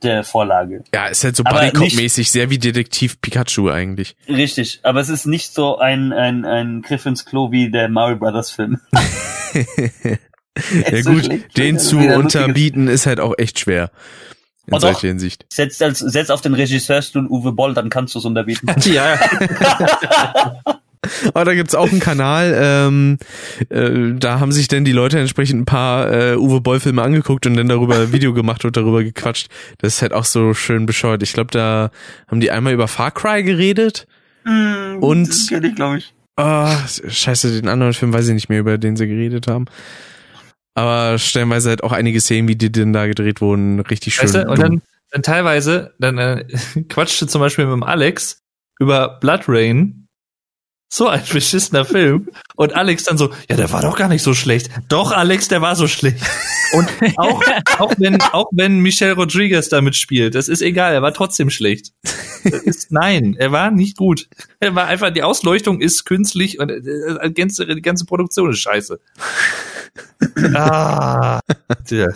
der 0.05 0.25
Vorlage. 0.25 0.85
Ja, 0.95 1.07
ist 1.07 1.25
halt 1.25 1.37
so 1.37 1.43
Bodycop-mäßig, 1.43 2.31
sehr 2.31 2.51
wie 2.51 2.59
Detektiv 2.59 3.21
Pikachu 3.21 3.71
eigentlich. 3.71 4.17
Richtig, 4.29 4.81
aber 4.83 5.01
es 5.01 5.09
ist 5.09 5.27
nicht 5.27 5.53
so 5.53 5.79
ein, 5.79 6.13
ein, 6.13 6.45
ein 6.45 6.83
Griff 6.83 7.07
ins 7.07 7.25
Klo 7.25 7.51
wie 7.51 7.71
der 7.71 7.89
Mario 7.89 8.17
Brothers 8.17 8.51
Film. 8.51 8.81
ja 9.55 11.03
gut, 11.03 11.29
den 11.57 11.79
zu 11.79 11.99
unterbieten 11.99 12.89
ist 12.89 13.07
halt 13.07 13.21
auch 13.21 13.35
echt 13.39 13.59
schwer. 13.59 13.91
In 14.67 14.81
solcher 14.81 15.09
Hinsicht. 15.09 15.45
Setz, 15.53 15.81
als, 15.83 15.99
setz 15.99 16.31
auf 16.31 16.41
den 16.41 16.55
Regisseurstuhl 16.55 17.27
Uwe 17.27 17.53
Boll, 17.53 17.75
dann 17.75 17.91
kannst 17.91 18.15
du 18.15 18.19
es 18.19 18.25
unterbieten. 18.25 18.75
ja. 18.91 19.19
Aber 21.29 21.45
da 21.45 21.55
gibt's 21.55 21.75
auch 21.75 21.91
einen 21.91 22.01
Kanal, 22.01 22.55
ähm, 22.57 23.19
äh, 23.69 24.15
da 24.19 24.41
haben 24.41 24.53
sich 24.53 24.69
dann 24.69 24.85
die 24.85 24.93
Leute 24.93 25.19
entsprechend 25.19 25.63
ein 25.63 25.65
paar 25.65 26.13
äh, 26.13 26.37
Uwe 26.37 26.61
Boll-Filme 26.61 27.03
angeguckt 27.03 27.47
und 27.47 27.57
dann 27.57 27.69
darüber 27.69 27.97
ein 27.97 28.13
Video 28.13 28.33
gemacht 28.33 28.65
und 28.65 28.77
darüber 28.77 29.03
gequatscht. 29.03 29.49
Das 29.79 29.95
ist 29.95 30.03
halt 30.03 30.13
auch 30.13 30.25
so 30.25 30.55
schön 30.55 30.87
bescheuert. 30.87 31.23
Ich 31.23 31.33
glaube, 31.33 31.51
da 31.51 31.91
haben 32.29 32.41
die 32.41 32.51
einmal 32.51 32.73
über 32.73 32.89
Far 32.89 33.11
Cry 33.11 33.43
geredet. 33.43 34.07
Mm, 34.45 34.99
und 35.01 35.29
das 35.29 35.49
kenn 35.49 35.65
ich, 35.65 35.75
glaube 35.75 35.99
ich. 35.99 36.15
Oh, 36.37 36.69
scheiße, 36.87 37.61
den 37.61 37.69
anderen 37.69 37.93
Film 37.93 38.13
weiß 38.13 38.27
ich 38.29 38.35
nicht 38.35 38.49
mehr, 38.49 38.61
über 38.61 38.77
den 38.77 38.97
sie 38.97 39.07
geredet 39.07 39.47
haben. 39.47 39.67
Aber 40.75 41.19
stellenweise 41.19 41.69
halt 41.71 41.85
auch 41.85 41.93
einige 41.93 42.21
Szenen, 42.21 42.49
wie 42.49 42.57
die 42.57 42.73
denn 42.73 42.93
da 42.93 43.07
gedreht 43.07 43.41
wurden, 43.41 43.81
richtig 43.81 44.17
schön. 44.17 44.25
Weißt 44.25 44.35
du, 44.35 44.49
und 44.49 44.59
dann, 44.59 44.83
dann 45.13 45.23
teilweise, 45.23 45.95
dann 46.01 46.19
äh, 46.19 46.45
quatschte 46.89 47.29
zum 47.29 47.41
Beispiel 47.41 47.67
mit 47.67 47.75
dem 47.75 47.83
Alex 47.85 48.43
über 48.81 49.21
Blood 49.21 49.45
Rain 49.47 50.04
so 50.89 51.09
ein 51.09 51.23
beschissener 51.33 51.85
Film. 51.85 52.29
Und 52.55 52.75
Alex 52.75 53.05
dann 53.05 53.19
so, 53.19 53.31
ja, 53.49 53.57
der 53.57 53.73
war 53.73 53.83
doch 53.83 53.97
gar 53.97 54.09
nicht 54.09 54.23
so 54.23 54.33
schlecht. 54.33 54.71
Doch, 54.89 55.11
Alex, 55.11 55.49
der 55.49 55.61
war 55.61 55.75
so 55.75 55.89
schlecht. 55.89 56.19
Und 56.73 56.89
auch, 57.17 57.43
auch 57.79 57.95
wenn, 57.99 58.21
auch 58.21 58.47
wenn 58.53 58.79
Michelle 58.79 59.15
Rodriguez 59.15 59.69
damit 59.69 59.97
spielt, 59.97 60.35
das 60.35 60.49
ist 60.49 60.63
egal, 60.63 60.95
er 60.95 61.03
war 61.03 61.13
trotzdem 61.13 61.51
schlecht. 61.51 61.93
Ist, 62.45 62.93
nein, 62.93 63.35
er 63.39 63.53
war 63.53 63.71
nicht 63.71 63.97
gut. 63.97 64.29
Er 64.61 64.75
war 64.75 64.87
einfach, 64.87 65.11
die 65.11 65.23
Ausleuchtung 65.23 65.81
ist 65.81 66.05
künstlich 66.05 66.59
und 66.61 66.71
äh, 66.71 66.81
die 67.29 67.35
ganze, 67.35 67.67
die 67.67 67.83
ganze 67.83 68.05
Produktion 68.05 68.51
ist 68.51 68.61
scheiße. 68.61 69.01
ah, 70.55 71.41
ja. 71.91 72.09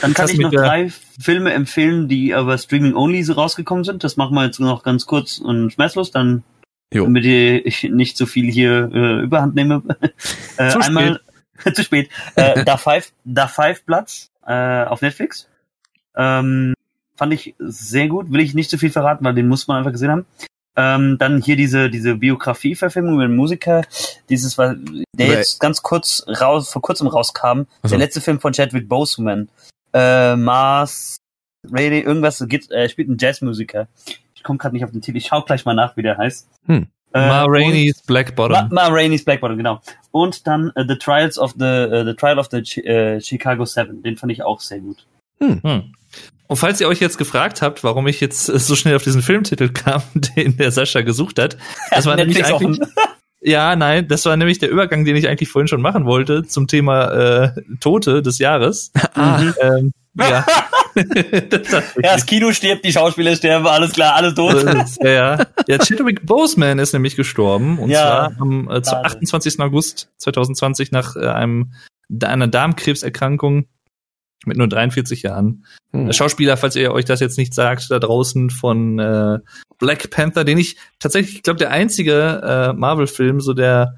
Dann 0.00 0.14
kann 0.14 0.28
ich 0.28 0.38
noch 0.38 0.50
drei 0.50 0.90
Filme 1.20 1.52
empfehlen, 1.52 2.08
die 2.08 2.34
aber 2.34 2.56
Streaming 2.58 2.94
Only 2.94 3.22
so 3.22 3.34
rausgekommen 3.34 3.84
sind. 3.84 4.04
Das 4.04 4.16
machen 4.16 4.34
wir 4.34 4.44
jetzt 4.44 4.60
noch 4.60 4.82
ganz 4.82 5.06
kurz 5.06 5.38
und 5.38 5.72
schmerzlos, 5.72 6.10
dann 6.10 6.44
Jo. 6.92 7.04
damit 7.04 7.24
ich 7.24 7.84
nicht 7.84 8.16
so 8.16 8.26
viel 8.26 8.50
hier 8.50 8.90
äh, 8.92 9.22
Überhand 9.22 9.54
nehme. 9.54 9.82
äh, 10.56 10.68
zu 10.68 10.78
einmal 10.80 11.20
spät. 11.60 11.76
zu 11.76 11.82
spät. 11.82 12.10
Äh, 12.36 12.64
da 12.64 12.76
Five, 12.76 13.12
da 13.24 13.48
Five 13.48 13.84
Platz 13.86 14.30
äh, 14.46 14.84
auf 14.84 15.02
Netflix. 15.02 15.48
Ähm, 16.16 16.74
fand 17.16 17.32
ich 17.32 17.54
sehr 17.58 18.08
gut. 18.08 18.32
Will 18.32 18.40
ich 18.40 18.54
nicht 18.54 18.70
zu 18.70 18.78
viel 18.78 18.90
verraten, 18.90 19.24
weil 19.24 19.34
den 19.34 19.48
muss 19.48 19.68
man 19.68 19.78
einfach 19.78 19.92
gesehen 19.92 20.10
haben. 20.10 20.26
Ähm, 20.74 21.18
dann 21.18 21.42
hier 21.42 21.56
diese 21.56 21.90
diese 21.90 22.14
Biografie-Verfilmung 22.14 23.14
über 23.14 23.26
den 23.26 23.36
Musiker, 23.36 23.82
dieses 24.30 24.56
der 24.56 25.26
jetzt 25.26 25.60
ganz 25.60 25.82
kurz 25.82 26.24
raus 26.26 26.70
vor 26.70 26.80
kurzem 26.80 27.08
rauskam, 27.08 27.66
also. 27.82 27.90
der 27.90 27.98
letzte 27.98 28.22
Film 28.22 28.40
von 28.40 28.54
Chadwick 28.54 28.88
Boseman, 28.88 29.50
äh, 29.92 30.34
Mars, 30.34 31.18
Rayleigh, 31.70 32.00
irgendwas 32.00 32.42
geht, 32.48 32.70
er 32.70 32.88
spielt 32.88 33.08
einen 33.08 33.18
Jazzmusiker 33.18 33.86
ich 34.42 34.44
komme 34.44 34.58
gerade 34.58 34.74
nicht 34.74 34.84
auf 34.84 34.90
den 34.90 35.00
Titel, 35.00 35.18
ich 35.18 35.26
schau 35.26 35.42
gleich 35.42 35.64
mal 35.64 35.74
nach, 35.74 35.96
wie 35.96 36.02
der 36.02 36.18
heißt. 36.18 36.48
Hm. 36.66 36.88
Äh, 37.14 37.28
Ma 37.28 37.44
Rainey's 37.44 38.02
Black 38.02 38.34
Bottom. 38.34 38.68
Ma, 38.68 38.68
Ma 38.70 38.86
Rainey's 38.88 39.24
Black 39.24 39.40
Bottom, 39.40 39.56
genau. 39.56 39.80
Und 40.10 40.46
dann 40.48 40.72
uh, 40.76 40.84
The 40.86 40.96
Trials 40.96 41.38
of 41.38 41.52
the 41.56 41.64
uh, 41.64 42.04
The 42.04 42.14
Trial 42.14 42.38
of 42.38 42.48
the 42.50 42.62
Ch 42.62 42.78
uh, 42.78 43.20
Chicago 43.20 43.64
Seven, 43.64 44.02
den 44.02 44.16
fand 44.16 44.32
ich 44.32 44.42
auch 44.42 44.60
sehr 44.60 44.80
gut. 44.80 45.06
Hm. 45.40 45.60
Hm. 45.62 45.94
Und 46.48 46.56
falls 46.56 46.80
ihr 46.80 46.88
euch 46.88 47.00
jetzt 47.00 47.18
gefragt 47.18 47.62
habt, 47.62 47.84
warum 47.84 48.08
ich 48.08 48.20
jetzt 48.20 48.46
so 48.46 48.74
schnell 48.74 48.96
auf 48.96 49.04
diesen 49.04 49.22
Filmtitel 49.22 49.68
kam, 49.72 50.02
den 50.14 50.56
der 50.56 50.72
Sascha 50.72 51.02
gesucht 51.02 51.38
hat, 51.38 51.56
das 51.90 52.04
war 52.06 52.16
nämlich 52.16 52.44
eigentlich 52.44 52.80
ja, 53.44 53.74
nein, 53.74 54.06
das 54.06 54.24
war 54.24 54.36
nämlich 54.36 54.60
der 54.60 54.70
Übergang, 54.70 55.04
den 55.04 55.16
ich 55.16 55.28
eigentlich 55.28 55.48
vorhin 55.48 55.66
schon 55.66 55.82
machen 55.82 56.04
wollte 56.04 56.44
zum 56.44 56.68
Thema 56.68 57.10
äh, 57.10 57.52
Tote 57.80 58.22
des 58.22 58.38
Jahres. 58.38 58.92
Ah. 59.14 59.52
Ähm, 59.60 59.92
ja. 60.14 60.46
ja, 62.02 62.14
das 62.14 62.26
Kino 62.26 62.52
stirbt, 62.52 62.84
die 62.84 62.92
Schauspieler 62.92 63.36
sterben, 63.36 63.66
alles 63.66 63.92
klar, 63.92 64.14
alles 64.14 64.34
tot. 64.34 64.62
ja, 65.02 65.10
ja. 65.10 65.46
ja, 65.66 65.78
Chadwick 65.78 66.24
Boseman 66.26 66.78
ist 66.78 66.92
nämlich 66.92 67.16
gestorben 67.16 67.78
und 67.78 67.90
ja, 67.90 68.30
zwar 68.30 68.40
am 68.40 68.68
äh, 68.68 68.80
28. 68.80 69.60
August 69.60 70.10
2020 70.18 70.92
nach 70.92 71.16
äh, 71.16 71.26
einem 71.28 71.72
einer 72.22 72.48
Darmkrebserkrankung 72.48 73.66
mit 74.44 74.56
nur 74.56 74.68
43 74.68 75.22
Jahren. 75.22 75.64
Hm. 75.92 76.12
Schauspieler, 76.12 76.56
falls 76.56 76.76
ihr 76.76 76.92
euch 76.92 77.04
das 77.04 77.20
jetzt 77.20 77.38
nicht 77.38 77.54
sagt, 77.54 77.90
da 77.90 77.98
draußen 77.98 78.50
von 78.50 78.98
äh, 78.98 79.38
Black 79.78 80.10
Panther, 80.10 80.44
den 80.44 80.58
ich 80.58 80.76
tatsächlich, 80.98 81.36
ich 81.36 81.42
glaube, 81.42 81.58
der 81.58 81.70
einzige 81.70 82.40
äh, 82.42 82.72
Marvel-Film, 82.72 83.40
so 83.40 83.54
der 83.54 83.96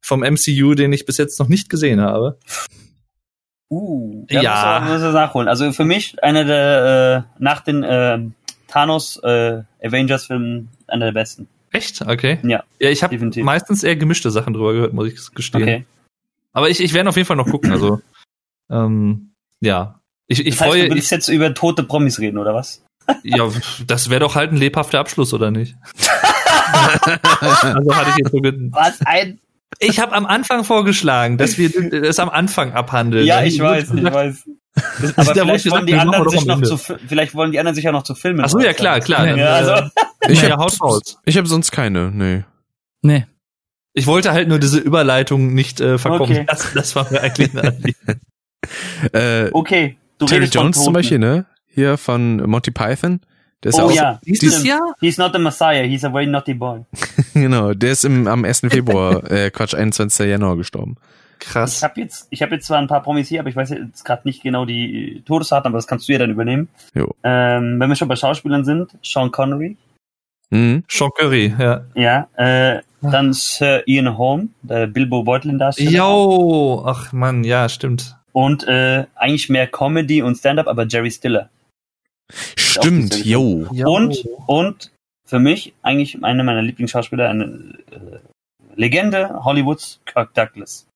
vom 0.00 0.20
MCU, 0.20 0.74
den 0.74 0.92
ich 0.92 1.06
bis 1.06 1.18
jetzt 1.18 1.38
noch 1.38 1.48
nicht 1.48 1.68
gesehen 1.68 2.00
habe. 2.00 2.38
Uh, 3.72 4.26
ja. 4.28 4.80
Muss, 4.86 5.00
muss 5.00 5.14
nachholen. 5.14 5.48
Also 5.48 5.72
für 5.72 5.86
mich 5.86 6.22
einer 6.22 6.44
der 6.44 7.24
äh, 7.38 7.42
nach 7.42 7.62
den 7.62 7.82
äh, 7.82 8.18
Thanos, 8.68 9.16
äh, 9.24 9.62
Avengers-Film, 9.82 10.68
einer 10.88 11.06
der 11.06 11.12
besten. 11.12 11.48
Echt? 11.70 12.02
Okay. 12.02 12.38
Ja. 12.42 12.64
Ja, 12.78 12.90
ich 12.90 13.02
habe 13.02 13.18
meistens 13.42 13.82
eher 13.82 13.96
gemischte 13.96 14.30
Sachen 14.30 14.52
drüber 14.52 14.74
gehört, 14.74 14.92
muss 14.92 15.08
ich 15.08 15.34
gestehen. 15.34 15.62
Okay. 15.62 15.86
Aber 16.52 16.68
ich, 16.68 16.80
ich 16.80 16.92
werde 16.92 17.08
auf 17.08 17.16
jeden 17.16 17.26
Fall 17.26 17.38
noch 17.38 17.48
gucken. 17.48 17.72
Also, 17.72 18.02
ähm, 18.70 19.32
ja. 19.60 20.02
Ich, 20.26 20.40
ich 20.40 20.56
das 20.56 20.60
heißt, 20.60 20.70
freue. 20.70 20.88
Du 20.90 20.94
willst 20.94 21.10
jetzt 21.10 21.28
über 21.28 21.54
tote 21.54 21.82
Promis 21.82 22.18
reden, 22.18 22.36
oder 22.36 22.54
was? 22.54 22.84
Ja, 23.24 23.48
das 23.86 24.10
wäre 24.10 24.20
doch 24.20 24.34
halt 24.34 24.52
ein 24.52 24.58
lebhafter 24.58 25.00
Abschluss, 25.00 25.32
oder 25.32 25.50
nicht? 25.50 25.76
also 27.40 27.96
hatte 27.96 28.10
ich 28.10 28.18
jetzt 28.18 28.32
so 28.32 28.38
Was 28.70 29.00
ein 29.06 29.40
ich 29.78 29.98
habe 29.98 30.12
am 30.12 30.26
Anfang 30.26 30.64
vorgeschlagen, 30.64 31.38
dass 31.38 31.58
wir 31.58 31.70
das 32.02 32.18
am 32.18 32.28
Anfang 32.28 32.72
abhandeln. 32.72 33.26
Ja, 33.26 33.42
ich 33.42 33.58
weiß, 33.58 33.92
ich 33.94 34.04
weiß. 34.04 34.48
Aber 35.16 35.34
vielleicht, 35.34 35.70
wollen 35.70 35.86
die 35.86 35.94
anderen 35.94 36.28
sich 36.30 36.46
noch 36.46 36.62
zu, 36.62 36.78
vielleicht 36.78 37.34
wollen 37.34 37.52
die 37.52 37.58
anderen 37.58 37.74
sich 37.74 37.84
ja 37.84 37.92
noch 37.92 38.04
zu 38.04 38.14
filmen. 38.14 38.40
Ach 38.42 38.48
so, 38.48 38.58
ja 38.58 38.72
klar, 38.72 39.00
klar. 39.00 39.26
Ja, 39.36 39.54
also. 39.54 39.90
Ich 40.28 40.40
habe 40.48 41.00
ich 41.24 41.36
hab 41.36 41.48
sonst 41.48 41.72
keine, 41.72 42.12
nee. 42.12 42.44
Nee. 43.02 43.26
Ich 43.92 44.06
wollte 44.06 44.30
halt 44.30 44.46
nur 44.46 44.60
diese 44.60 44.78
Überleitung 44.78 45.52
nicht 45.52 45.80
äh, 45.80 45.98
verkommen. 45.98 46.30
Okay. 46.30 46.44
Das, 46.46 46.72
das 46.72 46.94
war 46.94 47.10
mir 47.10 47.20
eigentlich 47.20 47.52
ein 47.52 47.58
Anliegen. 47.58 48.20
äh, 49.12 49.50
okay. 49.50 49.96
Du 50.18 50.26
Terry 50.26 50.44
Jones 50.44 50.80
zum 50.80 50.92
Beispiel, 50.92 51.18
ne? 51.18 51.46
Hier 51.66 51.98
von 51.98 52.36
Monty 52.48 52.70
Python. 52.70 53.20
Der 53.62 53.68
ist 53.70 53.78
oh 53.78 53.82
auch 53.82 53.92
ja, 53.92 54.18
so, 54.22 54.32
dieses 54.32 54.64
Jahr? 54.64 54.94
He's 55.00 55.18
not 55.18 55.34
a 55.34 55.38
Messiah, 55.38 55.84
he's 55.84 56.04
a 56.04 56.10
very 56.10 56.26
naughty 56.26 56.54
boy. 56.54 56.84
genau, 57.34 57.74
der 57.74 57.92
ist 57.92 58.04
im, 58.04 58.26
am 58.26 58.44
1. 58.44 58.60
Februar, 58.68 59.22
äh, 59.30 59.50
Quatsch, 59.50 59.74
21. 59.74 60.26
Januar 60.28 60.56
gestorben. 60.56 60.96
Krass. 61.38 61.78
Ich 61.78 61.82
habe 61.82 62.00
jetzt, 62.00 62.28
ich 62.30 62.42
habe 62.42 62.54
jetzt 62.54 62.66
zwar 62.66 62.78
ein 62.78 62.86
paar 62.86 63.02
Promis 63.02 63.28
hier, 63.28 63.40
aber 63.40 63.48
ich 63.48 63.56
weiß 63.56 63.70
jetzt 63.70 64.04
gerade 64.04 64.22
nicht 64.24 64.42
genau 64.42 64.64
die 64.64 65.22
Todesdaten, 65.26 65.68
aber 65.68 65.78
das 65.78 65.88
kannst 65.88 66.08
du 66.08 66.12
ja 66.12 66.18
dann 66.18 66.30
übernehmen. 66.30 66.68
Jo. 66.94 67.14
Ähm, 67.24 67.80
wenn 67.80 67.88
wir 67.88 67.96
schon 67.96 68.08
bei 68.08 68.16
Schauspielern 68.16 68.64
sind, 68.64 68.90
Sean 69.02 69.32
Connery. 69.32 69.76
Mhm. 70.50 70.84
Sean 70.88 71.10
Curry, 71.16 71.52
ja. 71.58 71.84
Ja, 71.94 72.28
äh, 72.36 72.82
dann 73.00 73.32
Sir 73.32 73.82
Ian 73.86 74.16
Holm, 74.18 74.50
der 74.62 74.86
Bilbo 74.86 75.24
Beutlin 75.24 75.58
Darsteller. 75.58 75.90
Jo, 75.90 76.84
ach 76.86 77.12
man, 77.12 77.42
ja, 77.42 77.68
stimmt. 77.68 78.16
Und 78.32 78.66
äh, 78.68 79.06
eigentlich 79.16 79.48
mehr 79.48 79.66
Comedy 79.66 80.22
und 80.22 80.36
Stand-up, 80.36 80.68
aber 80.68 80.86
Jerry 80.86 81.10
Stiller. 81.10 81.50
Stimmt, 82.56 83.24
yo. 83.24 83.66
Und, 83.84 84.24
und 84.46 84.90
für 85.24 85.38
mich 85.38 85.74
eigentlich 85.82 86.22
einer 86.22 86.44
meiner 86.44 86.62
Lieblingsschauspieler, 86.62 87.28
eine 87.28 87.44
äh, 87.90 88.18
Legende 88.74 89.44
Hollywoods, 89.44 90.00
Kirk 90.04 90.34
Douglas. 90.34 90.86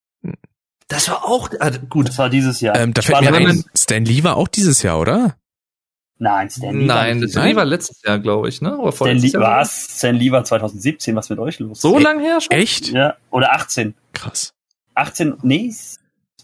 Das 0.88 1.08
war 1.08 1.24
auch 1.24 1.50
ah, 1.60 1.70
gut. 1.88 2.08
Das 2.08 2.18
war 2.18 2.30
dieses 2.30 2.60
Jahr. 2.60 2.76
Ähm, 2.76 2.94
da 2.94 3.02
fällt 3.02 3.20
mir 3.20 3.34
ein, 3.34 3.64
Stan 3.74 4.04
Lee 4.04 4.22
war 4.22 4.36
auch 4.36 4.48
dieses 4.48 4.82
Jahr, 4.82 5.00
oder? 5.00 5.36
Nein, 6.18 6.48
Stan 6.48 6.78
Lee 6.78 6.86
Nein, 6.86 7.20
war 7.20 7.28
Stan 7.28 7.46
Lee 7.46 7.56
war 7.56 7.64
letztes 7.64 8.02
Jahr, 8.02 8.18
glaube 8.18 8.48
ich, 8.48 8.62
ne? 8.62 8.78
Oder 8.78 8.92
Stan 8.92 9.18
Lee 9.18 9.32
war 9.34 9.64
Stan 9.64 10.14
Lee 10.14 10.30
war 10.30 10.44
2017, 10.44 11.14
was 11.16 11.28
mit 11.28 11.38
euch 11.38 11.58
los? 11.58 11.80
So 11.80 11.98
lang 11.98 12.20
her 12.20 12.40
schon? 12.40 12.56
Echt? 12.56 12.88
Ja, 12.88 13.16
oder 13.30 13.52
18. 13.52 13.94
Krass. 14.12 14.52
18, 14.94 15.34
nee, 15.42 15.74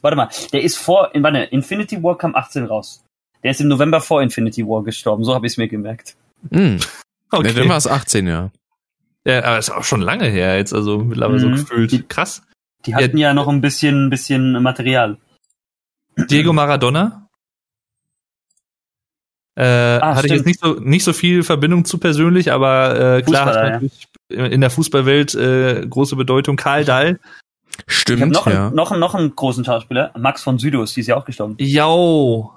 warte 0.02 0.16
mal, 0.16 0.28
der 0.52 0.62
ist 0.62 0.76
vor, 0.76 1.14
in, 1.14 1.22
warte, 1.22 1.38
Infinity 1.38 2.02
War 2.02 2.18
kam 2.18 2.34
18 2.34 2.66
raus. 2.66 3.02
Der 3.42 3.50
ist 3.50 3.60
im 3.60 3.68
November 3.68 4.00
vor 4.00 4.22
Infinity 4.22 4.66
War 4.66 4.82
gestorben, 4.84 5.24
so 5.24 5.34
habe 5.34 5.46
ich 5.46 5.54
es 5.54 5.56
mir 5.56 5.68
gemerkt. 5.68 6.16
Mm. 6.50 6.76
Okay. 7.30 7.48
Ja, 7.48 7.54
dann 7.54 7.68
war 7.68 7.76
es 7.76 7.86
18, 7.86 8.26
ja. 8.26 8.50
Ja, 9.24 9.44
aber 9.44 9.58
ist 9.58 9.70
auch 9.70 9.84
schon 9.84 10.00
lange 10.00 10.26
her 10.26 10.56
jetzt, 10.56 10.74
also 10.74 10.98
mittlerweile 10.98 11.46
mhm. 11.46 11.56
so 11.56 11.62
gefühlt. 11.62 12.08
Krass. 12.08 12.42
Die 12.86 12.94
hatten 12.94 13.16
ja, 13.16 13.28
ja 13.28 13.34
noch 13.34 13.48
ein 13.48 13.60
bisschen, 13.60 14.10
bisschen 14.10 14.60
Material. 14.62 15.18
Diego 16.16 16.52
Maradona? 16.52 17.28
Äh, 19.54 19.64
ah, 19.64 20.14
hatte 20.14 20.28
stimmt. 20.28 20.32
ich 20.32 20.36
jetzt 20.38 20.46
nicht 20.46 20.60
so, 20.60 20.80
nicht 20.80 21.04
so 21.04 21.12
viel 21.12 21.42
Verbindung 21.42 21.84
zu 21.84 21.98
persönlich, 21.98 22.52
aber 22.52 23.18
äh, 23.18 23.22
klar 23.22 23.46
hat 23.46 23.54
natürlich 23.54 24.08
ja. 24.30 24.46
in 24.46 24.60
der 24.60 24.70
Fußballwelt 24.70 25.34
äh, 25.34 25.86
große 25.86 26.16
Bedeutung. 26.16 26.56
Karl 26.56 26.84
Dahl. 26.84 27.20
Stimmt, 27.86 28.32
noch, 28.32 28.46
ja. 28.46 28.66
Einen, 28.66 28.74
noch, 28.74 28.96
noch 28.96 29.14
einen 29.14 29.34
großen 29.34 29.64
Schauspieler, 29.64 30.12
Max 30.16 30.42
von 30.42 30.58
Sydow, 30.58 30.84
die 30.84 31.00
ist 31.00 31.06
ja 31.06 31.16
auch 31.16 31.24
gestorben. 31.24 31.56
Jo, 31.58 32.50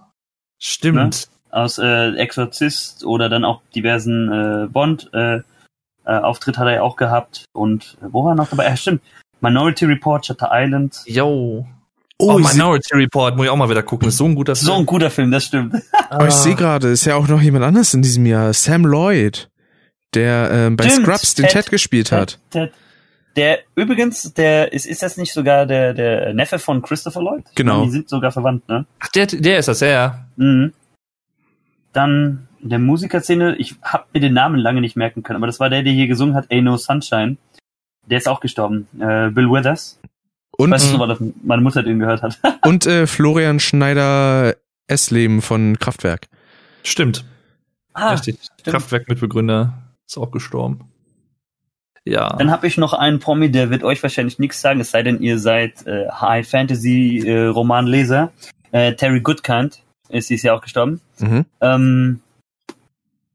Stimmt. 0.59 0.97
Ne? 0.97 1.11
Aus 1.51 1.77
äh, 1.77 2.15
Exorzist 2.15 3.05
oder 3.05 3.29
dann 3.29 3.45
auch 3.45 3.61
diversen 3.73 4.31
äh, 4.31 4.67
Bond 4.67 5.09
äh, 5.13 5.37
äh, 5.37 5.41
Auftritt 6.05 6.57
hat 6.57 6.67
er 6.67 6.75
ja 6.75 6.81
auch 6.81 6.95
gehabt. 6.95 7.45
Und 7.53 7.97
äh, 8.01 8.07
wo 8.11 8.23
war 8.23 8.33
er 8.33 8.35
noch 8.35 8.49
dabei? 8.49 8.65
Ja, 8.65 8.75
stimmt. 8.75 9.01
Minority 9.41 9.85
Report, 9.85 10.25
Shutter 10.25 10.49
Island. 10.51 11.01
Yo. 11.05 11.65
Oh, 12.17 12.33
oh 12.33 12.39
Minority 12.39 12.95
Report, 12.95 13.35
muss 13.35 13.45
ich 13.45 13.49
auch 13.49 13.57
mal 13.57 13.69
wieder 13.69 13.83
gucken. 13.83 14.07
Ist 14.07 14.17
so 14.17 14.25
ein 14.25 14.35
guter 14.35 14.55
Film. 14.55 14.65
So 14.65 14.73
ein 14.75 14.85
guter 14.85 15.09
Film, 15.09 15.31
das 15.31 15.45
stimmt. 15.45 15.75
Aber 16.09 16.27
ich 16.27 16.33
sehe 16.33 16.55
gerade, 16.55 16.87
ist 16.89 17.05
ja 17.05 17.15
auch 17.15 17.27
noch 17.27 17.41
jemand 17.41 17.65
anders 17.65 17.93
in 17.93 18.01
diesem 18.01 18.25
Jahr. 18.25 18.53
Sam 18.53 18.85
Lloyd, 18.85 19.49
der 20.13 20.49
ähm, 20.51 20.77
bei 20.77 20.89
stimmt. 20.89 21.07
Scrubs 21.07 21.35
den 21.35 21.45
Ted, 21.45 21.63
Ted 21.63 21.69
gespielt 21.71 22.07
Ted, 22.07 22.19
hat. 22.19 22.39
Ted. 22.51 22.71
Der 23.35 23.59
übrigens, 23.75 24.33
der 24.33 24.71
ist, 24.71 24.85
ist 24.85 25.03
das 25.03 25.17
nicht 25.17 25.33
sogar 25.33 25.65
der, 25.65 25.93
der 25.93 26.33
Neffe 26.33 26.57
von 26.57 26.81
Christopher 26.81 27.21
Lloyd? 27.21 27.43
Genau. 27.55 27.83
Die 27.83 27.91
sind 27.91 28.07
sogar 28.07 28.31
verwandt, 28.31 28.67
ne? 28.69 28.85
Ach, 28.99 29.09
der, 29.09 29.25
der 29.27 29.59
ist 29.59 29.67
das, 29.67 29.81
ja, 29.81 29.87
ja. 29.87 30.25
Mhm. 30.37 30.73
Dann 31.91 32.47
in 32.61 32.69
der 32.69 32.79
Musikerszene, 32.79 33.55
ich 33.57 33.75
hab 33.81 34.13
mir 34.13 34.21
den 34.21 34.33
Namen 34.33 34.57
lange 34.57 34.81
nicht 34.81 34.95
merken 34.95 35.21
können, 35.21 35.37
aber 35.37 35.47
das 35.47 35.59
war 35.59 35.69
der, 35.69 35.83
der 35.83 35.93
hier 35.93 36.07
gesungen 36.07 36.35
hat, 36.35 36.49
Ain't 36.49 36.63
No 36.63 36.77
Sunshine. 36.77 37.37
Der 38.09 38.17
ist 38.17 38.27
auch 38.27 38.39
gestorben. 38.39 38.87
Äh, 38.99 39.29
Bill 39.29 39.49
Withers. 39.49 39.99
Und, 40.57 40.71
weißt 40.71 40.93
du, 40.93 40.99
weil 40.99 41.07
das 41.09 41.17
meine 41.43 41.61
Mutter 41.61 41.83
den 41.83 41.99
gehört 41.99 42.21
hat. 42.21 42.39
und 42.63 42.85
äh, 42.85 43.07
Florian 43.07 43.59
Schneider 43.59 44.55
Essleben 44.87 45.41
von 45.41 45.77
Kraftwerk. 45.79 46.27
Stimmt. 46.83 47.25
Ah, 47.93 48.11
Richtig. 48.11 48.37
Stimmt. 48.41 48.63
Kraftwerk-Mitbegründer 48.65 49.73
ist 50.07 50.17
auch 50.17 50.31
gestorben. 50.31 50.91
Ja. 52.05 52.35
Dann 52.37 52.51
habe 52.51 52.67
ich 52.67 52.77
noch 52.77 52.93
einen 52.93 53.19
Promi, 53.19 53.49
der 53.49 53.71
wird 53.71 53.83
euch 53.83 54.01
wahrscheinlich 54.03 54.37
nichts 54.37 54.61
sagen, 54.61 54.79
es 54.79 54.91
sei 54.91 55.01
denn, 55.01 55.21
ihr 55.21 55.39
seid 55.39 55.85
äh, 55.87 56.07
High 56.09 56.47
Fantasy 56.47 57.23
äh, 57.25 57.47
Romanleser. 57.47 58.31
Äh, 58.71 58.93
Terry 58.93 59.21
Goodkind 59.21 59.81
ist 60.09 60.29
dieses 60.29 60.43
Jahr 60.43 60.55
auch 60.55 60.61
gestorben. 60.61 61.01
Mhm. 61.19 61.45
Ähm, 61.61 62.19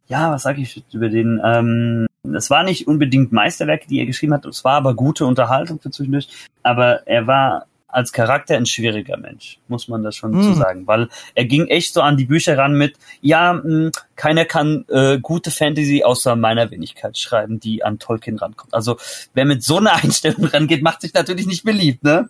ja, 0.07 0.31
was 0.31 0.43
sage 0.43 0.61
ich 0.63 0.85
über 0.93 1.09
den? 1.09 1.41
Ähm, 1.45 2.07
es 2.35 2.51
war 2.51 2.63
nicht 2.63 2.87
unbedingt 2.87 3.33
Meisterwerke, 3.33 3.89
die 3.89 3.99
er 3.99 4.07
geschrieben 4.07 4.35
hat, 4.35 4.45
es 4.47 4.65
war 4.65 4.75
aber 4.75 4.95
gute 4.95 5.27
Unterhaltung 5.27 5.81
für 5.81 5.91
zwischendurch. 5.91 6.29
Aber 6.63 7.07
er 7.07 7.27
war 7.27 7.67
als 7.93 8.13
Charakter 8.13 8.57
ein 8.57 8.67
schwieriger 8.67 9.17
Mensch, 9.17 9.59
muss 9.69 9.89
man 9.89 10.03
das 10.03 10.17
schon 10.17 10.33
mhm. 10.33 10.43
so 10.43 10.55
sagen, 10.55 10.87
weil 10.87 11.09
er 11.35 11.45
ging 11.45 11.67
echt 11.67 11.95
so 11.95 12.03
an 12.03 12.17
die 12.17 12.25
Bücher 12.25 12.57
ran 12.57 12.75
mit, 12.75 12.97
ja, 13.21 13.53
mh, 13.53 13.63
hm, 13.63 13.91
keiner 14.17 14.45
kann 14.45 14.85
äh, 14.89 15.19
gute 15.19 15.51
Fantasy 15.51 16.03
außer 16.05 16.37
meiner 16.37 16.71
Wenigkeit 16.71 17.19
schreiben, 17.19 17.61
die 17.61 17.85
an 17.85 17.99
Tolkien 17.99 18.39
rankommt. 18.39 18.75
Also 18.75 18.97
wer 19.35 19.45
mit 19.45 19.63
so 19.63 19.79
einer 19.79 19.95
Einstellung 20.03 20.45
rangeht, 20.45 20.83
macht 20.83 21.01
sich 21.03 21.15
natürlich 21.15 21.47
nicht 21.47 21.65
beliebt, 21.65 22.05
ne? 22.05 22.29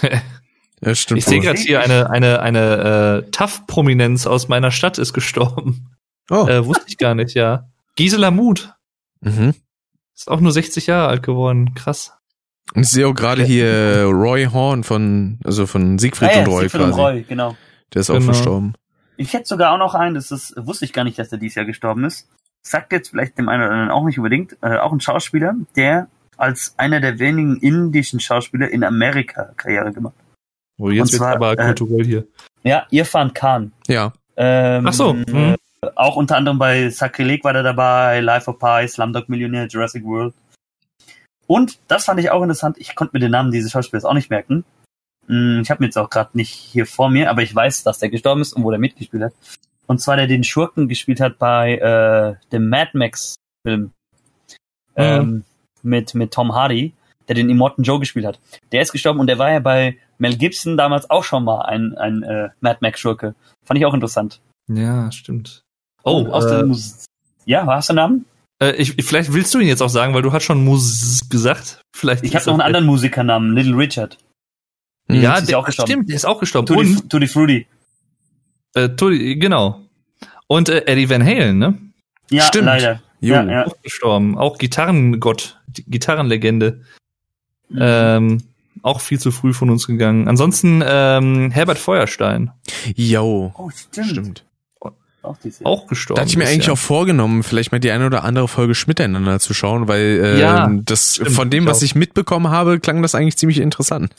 ja, 0.80 0.94
stimmt. 0.94 1.18
Ich 1.18 1.24
sehe 1.24 1.40
gerade 1.40 1.58
hier 1.58 1.80
eine 1.80 2.10
eine 2.10 2.40
eine 2.40 3.24
äh, 3.26 3.30
Tough-Prominenz 3.30 4.26
aus 4.26 4.48
meiner 4.48 4.70
Stadt 4.70 4.98
ist 4.98 5.12
gestorben. 5.12 5.90
Oh. 6.30 6.46
Äh, 6.46 6.64
wusste 6.64 6.84
ich 6.86 6.98
gar 6.98 7.14
nicht, 7.14 7.34
ja. 7.34 7.68
Gisela 7.96 8.30
Muth. 8.30 8.72
Mhm. 9.20 9.54
Ist 10.14 10.28
auch 10.28 10.40
nur 10.40 10.52
60 10.52 10.86
Jahre 10.86 11.08
alt 11.08 11.22
geworden. 11.22 11.74
Krass. 11.74 12.12
Ich 12.74 12.88
sehe 12.88 13.06
auch 13.08 13.14
gerade 13.14 13.42
hier 13.42 14.04
Roy 14.04 14.46
Horn 14.46 14.84
von, 14.84 15.38
also 15.44 15.66
von 15.66 15.98
Siegfried 15.98 16.30
ah, 16.32 16.40
und 16.40 16.46
Roy 16.46 16.62
Siegfried 16.62 16.82
quasi. 16.82 16.92
Und 16.92 17.00
Roy, 17.00 17.24
genau. 17.28 17.56
Der 17.92 18.00
ist 18.00 18.10
auch 18.10 18.14
genau. 18.14 18.26
verstorben. 18.26 18.74
Ich 19.16 19.32
hätte 19.32 19.46
sogar 19.46 19.72
auch 19.72 19.78
noch 19.78 19.94
einen, 19.94 20.14
das 20.14 20.30
ist, 20.30 20.54
wusste 20.56 20.84
ich 20.84 20.92
gar 20.92 21.04
nicht, 21.04 21.18
dass 21.18 21.28
der 21.28 21.38
dieses 21.38 21.56
Jahr 21.56 21.66
gestorben 21.66 22.04
ist. 22.04 22.28
Sagt 22.62 22.92
jetzt 22.92 23.10
vielleicht 23.10 23.38
dem 23.38 23.48
einen 23.48 23.62
oder 23.62 23.72
anderen 23.72 23.90
auch 23.90 24.04
nicht 24.04 24.18
unbedingt, 24.18 24.56
äh, 24.62 24.76
auch 24.76 24.92
ein 24.92 25.00
Schauspieler, 25.00 25.54
der 25.76 26.08
als 26.36 26.74
einer 26.78 27.00
der 27.00 27.18
wenigen 27.18 27.56
indischen 27.56 28.20
Schauspieler 28.20 28.70
in 28.70 28.84
Amerika 28.84 29.52
Karriere 29.56 29.92
gemacht 29.92 30.14
hat. 30.16 30.24
Oh, 30.78 30.90
jetzt 30.90 31.12
wird 31.12 31.22
aber 31.22 31.52
äh, 31.52 31.56
kulturell 31.56 32.04
hier. 32.04 32.26
Ja, 32.62 32.86
Irfan 32.90 33.34
Khan. 33.34 33.72
Ja. 33.86 34.12
Ähm, 34.36 34.86
Ach 34.86 34.92
so. 34.92 35.12
Mhm. 35.12 35.56
Äh, 35.82 35.88
auch 35.94 36.16
unter 36.16 36.36
anderem 36.36 36.58
bei 36.58 36.88
Sakrileg 36.88 37.44
war 37.44 37.52
der 37.52 37.62
dabei, 37.62 38.20
Life 38.20 38.50
of 38.50 38.58
Pi, 38.58 38.86
Slumdog 38.88 39.28
Millionaire, 39.28 39.66
Jurassic 39.66 40.04
World. 40.04 40.34
Und 41.50 41.80
das 41.88 42.04
fand 42.04 42.20
ich 42.20 42.30
auch 42.30 42.42
interessant. 42.42 42.78
Ich 42.78 42.94
konnte 42.94 43.12
mir 43.12 43.18
den 43.18 43.32
Namen 43.32 43.50
dieses 43.50 43.72
Schauspielers 43.72 44.04
auch 44.04 44.14
nicht 44.14 44.30
merken. 44.30 44.64
Hm, 45.26 45.62
ich 45.64 45.68
habe 45.68 45.82
ihn 45.82 45.86
jetzt 45.86 45.98
auch 45.98 46.08
gerade 46.08 46.30
nicht 46.34 46.52
hier 46.52 46.86
vor 46.86 47.10
mir, 47.10 47.28
aber 47.28 47.42
ich 47.42 47.52
weiß, 47.52 47.82
dass 47.82 47.98
der 47.98 48.08
gestorben 48.08 48.40
ist 48.40 48.52
und 48.52 48.62
wo 48.62 48.70
der 48.70 48.78
mitgespielt 48.78 49.24
hat. 49.24 49.32
Und 49.88 50.00
zwar 50.00 50.14
der 50.14 50.28
den 50.28 50.44
Schurken 50.44 50.86
gespielt 50.86 51.18
hat 51.18 51.40
bei 51.40 51.74
äh, 51.74 52.46
dem 52.52 52.68
Mad 52.68 52.92
Max 52.92 53.34
Film 53.66 53.80
mhm. 53.80 53.90
ähm, 54.94 55.44
mit 55.82 56.14
mit 56.14 56.32
Tom 56.32 56.54
Hardy, 56.54 56.92
der 57.26 57.34
den 57.34 57.50
Immortan 57.50 57.82
Joe 57.82 57.98
gespielt 57.98 58.26
hat. 58.26 58.38
Der 58.70 58.82
ist 58.82 58.92
gestorben 58.92 59.18
und 59.18 59.26
der 59.26 59.38
war 59.38 59.50
ja 59.50 59.58
bei 59.58 59.98
Mel 60.18 60.36
Gibson 60.36 60.76
damals 60.76 61.10
auch 61.10 61.24
schon 61.24 61.42
mal 61.42 61.62
ein 61.62 61.98
ein 61.98 62.22
äh, 62.22 62.50
Mad 62.60 62.78
Max 62.80 63.00
Schurke. 63.00 63.34
Fand 63.64 63.76
ich 63.76 63.86
auch 63.86 63.94
interessant. 63.94 64.40
Ja, 64.68 65.10
stimmt. 65.10 65.64
Oh, 66.04 66.28
aus 66.28 66.44
äh, 66.44 66.62
ja, 67.44 67.66
hast 67.66 67.88
du 67.88 67.94
einen 67.94 67.96
Namen? 67.96 68.24
Äh, 68.62 68.72
ich, 68.76 68.94
vielleicht 69.04 69.32
willst 69.32 69.54
du 69.54 69.58
ihn 69.58 69.68
jetzt 69.68 69.82
auch 69.82 69.88
sagen, 69.88 70.14
weil 70.14 70.22
du 70.22 70.32
hast 70.32 70.44
schon 70.44 70.64
Mus 70.64 71.26
gesagt. 71.28 71.82
Vielleicht 71.92 72.24
ich 72.24 72.34
habe 72.34 72.44
noch 72.46 72.54
einen 72.54 72.62
anderen 72.62 72.86
Musikernamen, 72.86 73.54
Little 73.54 73.76
Richard. 73.76 74.18
Ja, 75.08 75.40
der, 75.40 75.58
auch 75.58 75.68
stimmt, 75.68 76.08
der 76.08 76.16
ist 76.16 76.24
auch 76.24 76.38
gestorben. 76.38 76.66
Tutti, 76.66 76.80
und, 76.80 77.10
Tutti 77.10 77.26
Frutti. 77.26 77.66
Äh, 78.74 78.90
Tutti, 78.90 79.36
genau. 79.36 79.80
Und 80.46 80.68
äh, 80.68 80.84
Eddie 80.86 81.10
Van 81.10 81.24
Halen, 81.24 81.58
ne? 81.58 81.78
Ja, 82.30 82.44
Stimmt. 82.44 82.66
leider. 82.66 83.02
Jo. 83.20 83.34
Ja, 83.34 83.44
ja. 83.44 83.66
Auch 83.66 83.82
gestorben. 83.82 84.38
Auch 84.38 84.58
Gitarrengott, 84.58 85.60
Gitarrenlegende. 85.88 86.82
Mhm. 87.68 87.78
Ähm, 87.80 88.42
auch 88.82 89.00
viel 89.00 89.18
zu 89.18 89.30
früh 89.30 89.52
von 89.52 89.70
uns 89.70 89.86
gegangen. 89.86 90.28
Ansonsten 90.28 90.82
ähm, 90.86 91.50
Herbert 91.50 91.78
Feuerstein, 91.78 92.52
Jo. 92.94 93.52
Oh, 93.56 93.70
stimmt. 93.70 94.06
Stimmt. 94.06 94.44
Auch 95.22 95.36
auch 95.64 95.86
gestorben. 95.86 96.16
Da 96.16 96.22
hatte 96.22 96.30
ich 96.30 96.36
mir 96.36 96.44
ist, 96.44 96.50
eigentlich 96.50 96.66
ja. 96.68 96.72
auch 96.72 96.78
vorgenommen, 96.78 97.42
vielleicht 97.42 97.72
mal 97.72 97.78
die 97.78 97.90
eine 97.90 98.06
oder 98.06 98.24
andere 98.24 98.48
Folge 98.48 98.74
miteinander 98.86 99.38
zu 99.38 99.52
schauen, 99.52 99.86
weil 99.88 100.20
äh, 100.22 100.40
Ja, 100.40 100.70
das 100.72 101.16
stimmt, 101.16 101.32
von 101.32 101.50
dem, 101.50 101.64
ich 101.64 101.70
was 101.70 101.82
ich 101.82 101.94
mitbekommen 101.94 102.48
habe, 102.50 102.80
klang 102.80 103.02
das 103.02 103.14
eigentlich 103.14 103.36
ziemlich 103.36 103.58
interessant. 103.58 104.14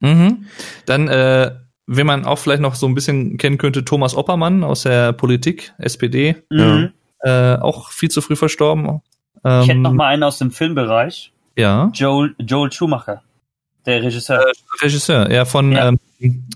Mhm. 0.00 0.46
Dann, 0.86 1.08
äh, 1.08 1.52
wenn 1.86 2.06
man 2.06 2.24
auch 2.24 2.38
vielleicht 2.38 2.62
noch 2.62 2.74
so 2.74 2.86
ein 2.86 2.94
bisschen 2.94 3.36
kennen 3.36 3.58
könnte, 3.58 3.84
Thomas 3.84 4.14
Oppermann 4.16 4.64
aus 4.64 4.82
der 4.82 5.12
Politik, 5.12 5.72
SPD, 5.78 6.36
Mhm. 6.50 6.92
äh, 7.20 7.54
auch 7.56 7.90
viel 7.90 8.08
zu 8.10 8.20
früh 8.20 8.36
verstorben. 8.36 9.02
Ähm, 9.44 9.62
Ich 9.62 9.68
hätte 9.68 9.80
noch 9.80 9.92
mal 9.92 10.06
einen 10.08 10.22
aus 10.22 10.38
dem 10.38 10.50
Filmbereich. 10.50 11.32
Ja. 11.56 11.90
Joel, 11.94 12.34
Joel 12.38 12.72
Schumacher. 12.72 13.22
Der 13.86 14.02
Regisseur. 14.02 14.44
Regisseur, 14.82 15.30
ja, 15.30 15.44
von, 15.44 15.72
Ja. 15.72 15.88
Ähm, 15.88 15.98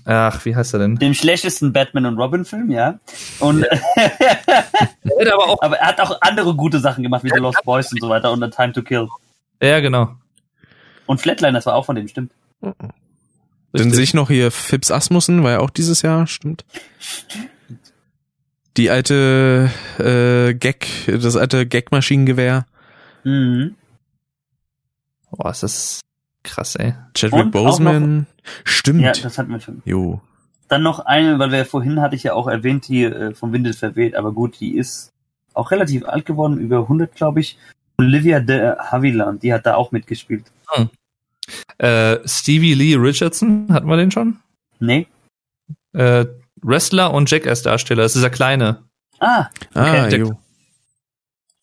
ach, 0.05 0.45
wie 0.45 0.55
heißt 0.55 0.73
er 0.73 0.79
denn? 0.79 0.95
dem 0.95 1.13
schlechtesten 1.13 1.73
Batman 1.73 2.05
und 2.05 2.17
Robin 2.17 2.45
Film, 2.45 2.71
ja. 2.71 2.99
Und 3.39 3.61
Der 5.03 5.33
aber 5.33 5.47
auch, 5.47 5.61
aber 5.61 5.77
er 5.77 5.87
hat 5.87 6.01
auch 6.01 6.19
andere 6.21 6.55
gute 6.55 6.79
Sachen 6.79 7.03
gemacht, 7.03 7.23
wie 7.23 7.29
The 7.29 7.39
Lost 7.39 7.63
Boys 7.63 7.91
und 7.91 8.01
so 8.01 8.09
weiter 8.09 8.31
und 8.31 8.43
The 8.43 8.49
Time 8.49 8.73
to 8.73 8.81
Kill. 8.81 9.07
ja, 9.61 9.79
genau. 9.79 10.15
Und 11.07 11.21
Flatliners 11.21 11.65
war 11.65 11.75
auch 11.75 11.85
von 11.85 11.95
dem, 11.95 12.07
stimmt. 12.07 12.31
Dann 12.61 13.91
sehe 13.91 14.03
ich 14.03 14.13
noch 14.13 14.29
hier 14.29 14.51
Phipps 14.51 14.89
Asmussen, 14.89 15.43
war 15.43 15.51
ja 15.51 15.59
auch 15.59 15.69
dieses 15.69 16.01
Jahr, 16.01 16.27
stimmt. 16.27 16.65
Die 18.77 18.89
alte 18.89 19.71
äh, 19.99 20.53
Gag, 20.53 20.87
das 21.07 21.35
alte 21.35 21.65
Gag-Maschinengewehr. 21.65 22.65
Mhm. 23.23 23.75
Boah, 25.31 25.51
ist 25.51 25.63
das 25.63 26.01
krass, 26.45 26.75
ey. 26.75 26.93
Chadwick 27.13 27.51
Boseman. 27.51 28.27
Stimmt. 28.63 29.01
Ja, 29.01 29.11
das 29.11 29.37
hatten 29.37 29.51
wir 29.51 29.59
schon. 29.59 29.81
jo. 29.85 30.21
Dann 30.67 30.81
noch 30.81 30.99
eine, 30.99 31.37
weil 31.37 31.51
wir 31.51 31.63
vorhin 31.65 32.01
hatte 32.01 32.15
ich 32.15 32.23
ja 32.23 32.33
auch 32.33 32.47
erwähnt, 32.47 32.87
die 32.87 33.03
äh, 33.03 33.35
vom 33.35 33.53
Winde 33.53 33.73
verweht, 33.73 34.15
aber 34.15 34.31
gut, 34.31 34.59
die 34.59 34.75
ist 34.77 35.11
auch 35.53 35.69
relativ 35.71 36.05
alt 36.07 36.25
geworden, 36.25 36.57
über 36.57 36.79
100, 36.79 37.13
glaube 37.15 37.39
ich. 37.39 37.57
Olivia 37.99 38.39
de 38.39 38.75
Havilland, 38.79 39.43
die 39.43 39.53
hat 39.53 39.65
da 39.67 39.75
auch 39.75 39.91
mitgespielt. 39.91 40.45
Äh, 41.77 42.17
Stevie 42.27 42.73
Lee 42.73 42.95
Richardson, 42.95 43.67
hatten 43.71 43.87
wir 43.87 43.97
den 43.97 44.09
schon? 44.11 44.37
Nee? 44.79 45.07
Äh, 45.93 46.25
Wrestler 46.61 47.13
und 47.13 47.29
Jackass-Darsteller, 47.29 48.03
das 48.03 48.15
ist 48.15 48.23
der 48.23 48.31
Kleine. 48.31 48.83
Ah, 49.19 49.47
Ah, 49.75 50.05
Okay. 50.07 50.17
jo. 50.17 50.33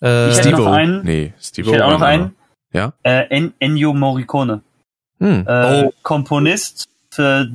Äh, 0.00 0.30
Ich 0.30 0.38
hätte 0.38 0.48
Steve 0.48 0.62
noch 0.62 0.72
einen. 0.72 1.02
Nee, 1.04 1.34
ich 1.38 1.46
Steve 1.46 1.72
hätte 1.72 1.86
auch 1.86 1.90
noch 1.90 2.02
einen. 2.02 2.36
Ja. 2.72 2.92
Äh, 3.02 3.26
En 3.30 3.52
Ennio 3.58 3.92
Morricone. 3.92 4.62
Hm. 5.22 5.46
Äh, 5.46 5.84
Oh. 5.84 5.92
Komponist 6.02 6.88
für 7.10 7.48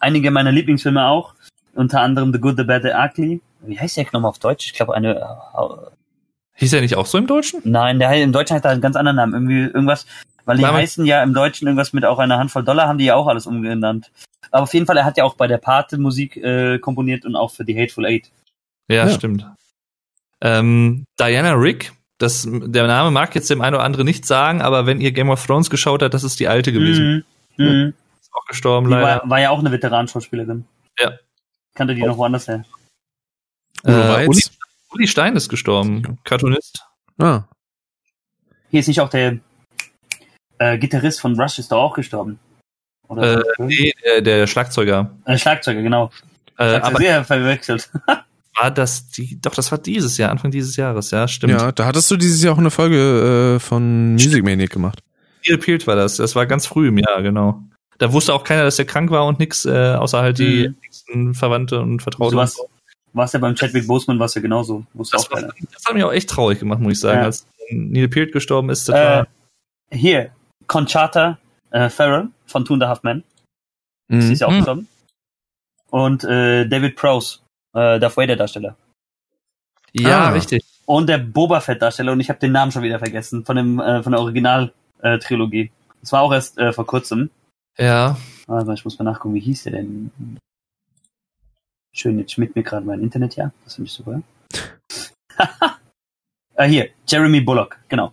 einige 0.00 0.30
meiner 0.30 0.52
Lieblingsfilme 0.52 1.06
auch. 1.06 1.34
Unter 1.74 2.00
anderem 2.00 2.32
The 2.32 2.40
Good, 2.40 2.56
The 2.58 2.64
Bad, 2.64 2.82
The 2.82 2.90
Ugly. 2.90 3.40
Wie 3.62 3.78
heißt 3.78 3.96
der 3.96 4.04
nochmal 4.12 4.30
auf 4.30 4.38
Deutsch? 4.38 4.66
Ich 4.66 4.72
glaube 4.74 4.94
eine... 4.94 5.14
Äh, 5.20 5.90
hieß 6.56 6.72
er 6.74 6.80
nicht 6.80 6.96
auch 6.96 7.06
so 7.06 7.18
im 7.18 7.26
Deutschen? 7.26 7.60
nein, 7.64 7.98
der 7.98 8.12
im 8.22 8.32
Deutschen 8.32 8.56
hat 8.56 8.64
er 8.64 8.72
einen 8.72 8.80
ganz 8.80 8.96
anderen 8.96 9.16
Namen. 9.16 9.32
Irgendwie 9.34 9.72
irgendwas... 9.72 10.06
Weil 10.44 10.56
die 10.56 10.64
War 10.64 10.72
heißen 10.72 11.06
ja 11.06 11.22
im 11.22 11.34
Deutschen 11.34 11.68
irgendwas 11.68 11.92
mit 11.92 12.04
auch 12.04 12.18
einer 12.18 12.36
Handvoll 12.36 12.64
Dollar, 12.64 12.88
haben 12.88 12.98
die 12.98 13.04
ja 13.04 13.14
auch 13.14 13.28
alles 13.28 13.46
umgenannt. 13.46 14.10
Aber 14.50 14.64
auf 14.64 14.74
jeden 14.74 14.86
Fall, 14.86 14.96
er 14.96 15.04
hat 15.04 15.16
ja 15.16 15.22
auch 15.22 15.34
bei 15.34 15.46
der 15.46 15.58
Pate 15.58 15.98
Musik 15.98 16.36
äh, 16.36 16.80
komponiert 16.80 17.24
und 17.24 17.36
auch 17.36 17.52
für 17.52 17.64
die 17.64 17.80
Hateful 17.80 18.04
Eight. 18.06 18.28
Ja, 18.88 19.06
Ja. 19.06 19.10
stimmt. 19.10 19.46
Ähm, 20.40 21.04
Diana 21.20 21.52
Rick, 21.52 21.92
das, 22.22 22.46
der 22.48 22.86
Name 22.86 23.10
mag 23.10 23.34
jetzt 23.34 23.50
dem 23.50 23.60
einen 23.60 23.74
oder 23.74 23.84
anderen 23.84 24.06
nicht 24.06 24.24
sagen, 24.26 24.62
aber 24.62 24.86
wenn 24.86 25.00
ihr 25.00 25.12
Game 25.12 25.30
of 25.30 25.44
Thrones 25.44 25.68
geschaut 25.70 26.02
habt, 26.02 26.14
das 26.14 26.24
ist 26.24 26.40
die 26.40 26.48
alte 26.48 26.72
gewesen. 26.72 27.24
Mhm. 27.56 27.66
Mhm. 27.66 27.94
Ist 28.20 28.30
auch 28.32 28.46
gestorben, 28.46 28.86
Die 28.88 28.94
leider. 28.94 29.22
war, 29.22 29.30
war 29.30 29.40
ja 29.40 29.50
auch 29.50 29.58
eine 29.58 29.72
Veteranschauspielerin. 29.72 30.64
Ja. 30.98 31.12
Kannte 31.74 31.94
die 31.94 32.02
noch 32.02 32.16
woanders 32.16 32.48
her. 32.48 32.64
Äh. 33.84 34.26
Uli, 34.26 34.42
Uli 34.90 35.06
Stein 35.06 35.36
ist 35.36 35.48
gestorben, 35.48 36.18
Cartoonist. 36.24 36.84
Ah. 37.18 37.42
Hier 38.70 38.80
ist 38.80 38.86
nicht 38.88 39.00
auch 39.00 39.08
der 39.10 39.38
äh, 40.58 40.78
Gitarrist 40.78 41.20
von 41.20 41.38
Rush 41.38 41.58
ist 41.58 41.72
doch 41.72 41.78
auch 41.82 41.94
gestorben. 41.94 42.38
Oder 43.08 43.38
Äh, 43.38 43.42
nee, 43.58 43.92
der, 44.04 44.20
der 44.22 44.46
Schlagzeuger. 44.46 45.10
äh, 45.24 45.36
Schlagzeuger, 45.36 45.82
genau. 45.82 46.10
Äh, 46.58 46.76
aber 46.76 46.98
sehr 46.98 47.24
verwechselt. 47.24 47.90
war 48.58 48.70
das 48.70 49.08
die, 49.10 49.40
doch, 49.40 49.54
das 49.54 49.70
war 49.70 49.78
dieses 49.78 50.18
Jahr, 50.18 50.30
Anfang 50.30 50.50
dieses 50.50 50.76
Jahres, 50.76 51.10
ja, 51.10 51.26
stimmt. 51.28 51.52
Ja, 51.54 51.72
da 51.72 51.86
hattest 51.86 52.10
du 52.10 52.16
dieses 52.16 52.42
Jahr 52.42 52.54
auch 52.54 52.58
eine 52.58 52.70
Folge 52.70 53.56
äh, 53.56 53.60
von 53.60 54.12
Music 54.12 54.44
Maniac 54.44 54.70
gemacht. 54.70 55.02
Neil 55.48 55.58
Peart 55.58 55.86
war 55.86 55.96
das, 55.96 56.16
das 56.18 56.34
war 56.36 56.46
ganz 56.46 56.66
früh 56.66 56.88
im 56.88 56.98
Jahr, 56.98 57.22
genau. 57.22 57.62
Da 57.98 58.12
wusste 58.12 58.34
auch 58.34 58.44
keiner, 58.44 58.64
dass 58.64 58.78
er 58.78 58.84
krank 58.84 59.10
war 59.10 59.26
und 59.26 59.38
nix, 59.38 59.64
äh, 59.64 59.94
außer 59.94 60.20
halt 60.20 60.38
die 60.38 60.68
Mhm. 60.68 60.76
nächsten 60.82 61.34
Verwandte 61.34 61.80
und 61.80 62.00
Vertraute. 62.02 62.30
So 62.30 62.36
und 62.36 62.42
was 62.42 62.54
so. 62.54 62.68
war 63.12 63.24
es 63.24 63.32
ja 63.32 63.38
beim 63.38 63.54
Chadwick 63.54 63.86
Boseman 63.86 64.18
war 64.18 64.26
es 64.26 64.34
ja 64.34 64.40
genauso. 64.40 64.84
Wusste 64.94 65.16
Das, 65.16 65.26
auch 65.26 65.30
war, 65.32 65.40
keiner. 65.40 65.54
das 65.72 65.84
hat 65.84 65.94
mich 65.94 66.04
auch 66.04 66.12
echt 66.12 66.28
traurig 66.30 66.58
gemacht, 66.58 66.80
muss 66.80 66.92
ich 66.94 67.00
sagen, 67.00 67.20
Ja. 67.20 67.24
als 67.26 67.46
Neil 67.70 68.08
Peart 68.08 68.32
gestorben 68.32 68.70
ist. 68.70 68.88
Das 68.88 68.96
Äh, 68.96 69.04
war, 69.04 69.26
hier, 69.90 70.30
Conchata 70.66 71.38
äh, 71.70 71.88
Farrell 71.88 72.28
von 72.46 72.64
Two 72.64 72.74
and 72.74 72.82
a 72.82 72.88
Half 72.88 73.02
Men. 73.02 73.22
Sie 74.08 74.16
Mhm. 74.16 74.32
ist 74.32 74.40
ja 74.40 74.46
auch 74.46 74.52
Mhm. 74.52 74.56
gestorben. 74.58 74.88
Und 75.90 76.24
äh, 76.24 76.66
David 76.66 76.96
Prowse, 76.96 77.38
äh, 77.74 77.98
Darth 77.98 78.16
Vader 78.16 78.36
Darsteller. 78.36 78.76
ja, 79.92 80.26
ah. 80.26 80.30
richtig. 80.30 80.64
Und 80.86 81.08
der 81.08 81.18
Boba 81.18 81.60
Fett 81.60 81.80
Darsteller, 81.80 82.12
und 82.12 82.20
ich 82.20 82.28
habe 82.28 82.40
den 82.40 82.52
Namen 82.52 82.72
schon 82.72 82.82
wieder 82.82 82.98
vergessen, 82.98 83.44
von 83.44 83.56
dem 83.56 83.80
äh, 83.80 84.02
von 84.02 84.12
der 84.12 84.20
Original-Trilogie. 84.20 85.70
das 86.00 86.12
war 86.12 86.22
auch 86.22 86.32
erst 86.32 86.58
äh, 86.58 86.72
vor 86.72 86.86
kurzem. 86.86 87.30
Ja. 87.78 88.16
Also 88.48 88.72
ich 88.72 88.84
muss 88.84 88.98
mal 88.98 89.04
nachgucken, 89.04 89.34
wie 89.34 89.40
hieß 89.40 89.64
der 89.64 89.72
denn? 89.72 90.10
Schön, 91.94 92.18
jetzt 92.18 92.32
schmeckt 92.32 92.56
mir 92.56 92.62
gerade 92.62 92.84
mein 92.84 93.00
Internet, 93.00 93.36
ja. 93.36 93.52
Das 93.64 93.76
finde 93.76 93.88
ich 93.88 93.92
super. 93.92 94.22
ah, 96.56 96.64
hier, 96.64 96.88
Jeremy 97.06 97.40
Bullock, 97.40 97.78
genau. 97.88 98.12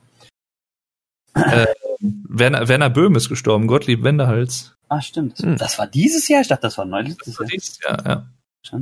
Werner, 2.00 2.68
Werner 2.68 2.90
Böhm 2.90 3.16
ist 3.16 3.30
gestorben, 3.30 3.68
Gottlieb 3.68 4.04
Wenderhals. 4.04 4.76
Ah, 4.90 5.02
stimmt. 5.02 5.40
Hm. 5.40 5.58
Das 5.58 5.78
war 5.78 5.88
dieses 5.88 6.28
Jahr? 6.28 6.42
Ich 6.42 6.48
dachte, 6.48 6.64
das 6.64 6.78
war 6.78 6.86
neulich 6.86 7.16
letztes 7.26 7.80
Jahr. 7.84 8.06
Ja, 8.06 8.28
ja. 8.72 8.80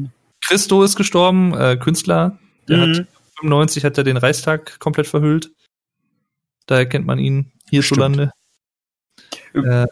Christo 0.47 0.83
ist 0.83 0.95
gestorben, 0.95 1.53
äh, 1.53 1.77
Künstler. 1.77 2.39
Der 2.67 2.79
hat 2.81 2.87
Mhm. 2.89 3.07
95 3.39 3.83
hat 3.83 3.97
er 3.97 4.03
den 4.03 4.17
Reichstag 4.17 4.79
komplett 4.79 5.07
verhüllt. 5.07 5.51
Daher 6.65 6.87
kennt 6.87 7.05
man 7.05 7.19
ihn 7.19 7.51
hierzulande. 7.69 8.31
Äh, 9.53 9.85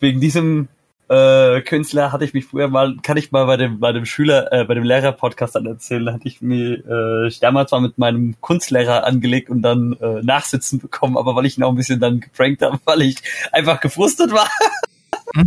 Wegen 0.00 0.20
diesem 0.20 0.68
äh, 1.08 1.60
Künstler 1.62 2.12
hatte 2.12 2.24
ich 2.24 2.34
mich 2.34 2.46
früher 2.46 2.68
mal, 2.68 2.96
kann 3.02 3.16
ich 3.16 3.30
mal 3.30 3.44
bei 3.46 3.56
dem, 3.56 3.78
bei 3.78 3.92
dem 3.92 4.06
Schüler, 4.06 4.52
äh, 4.52 4.64
bei 4.64 4.74
dem 4.74 4.84
Lehrer-Podcast 4.84 5.54
dann 5.54 5.66
erzählen, 5.66 6.06
da 6.06 6.12
hatte 6.14 6.26
ich 6.28 6.40
mir 6.40 6.82
äh, 6.86 7.28
ich 7.28 7.40
damals 7.40 7.70
mal 7.70 7.80
mit 7.80 7.98
meinem 7.98 8.40
Kunstlehrer 8.40 9.04
angelegt 9.04 9.50
und 9.50 9.62
dann 9.62 9.92
äh, 10.00 10.22
Nachsitzen 10.22 10.80
bekommen, 10.80 11.16
aber 11.18 11.36
weil 11.36 11.46
ich 11.46 11.58
ihn 11.58 11.62
auch 11.64 11.70
ein 11.70 11.76
bisschen 11.76 12.00
dann 12.00 12.20
geprankt 12.20 12.62
habe, 12.62 12.80
weil 12.86 13.02
ich 13.02 13.16
einfach 13.52 13.80
gefrustet 13.80 14.32
war. 14.32 14.48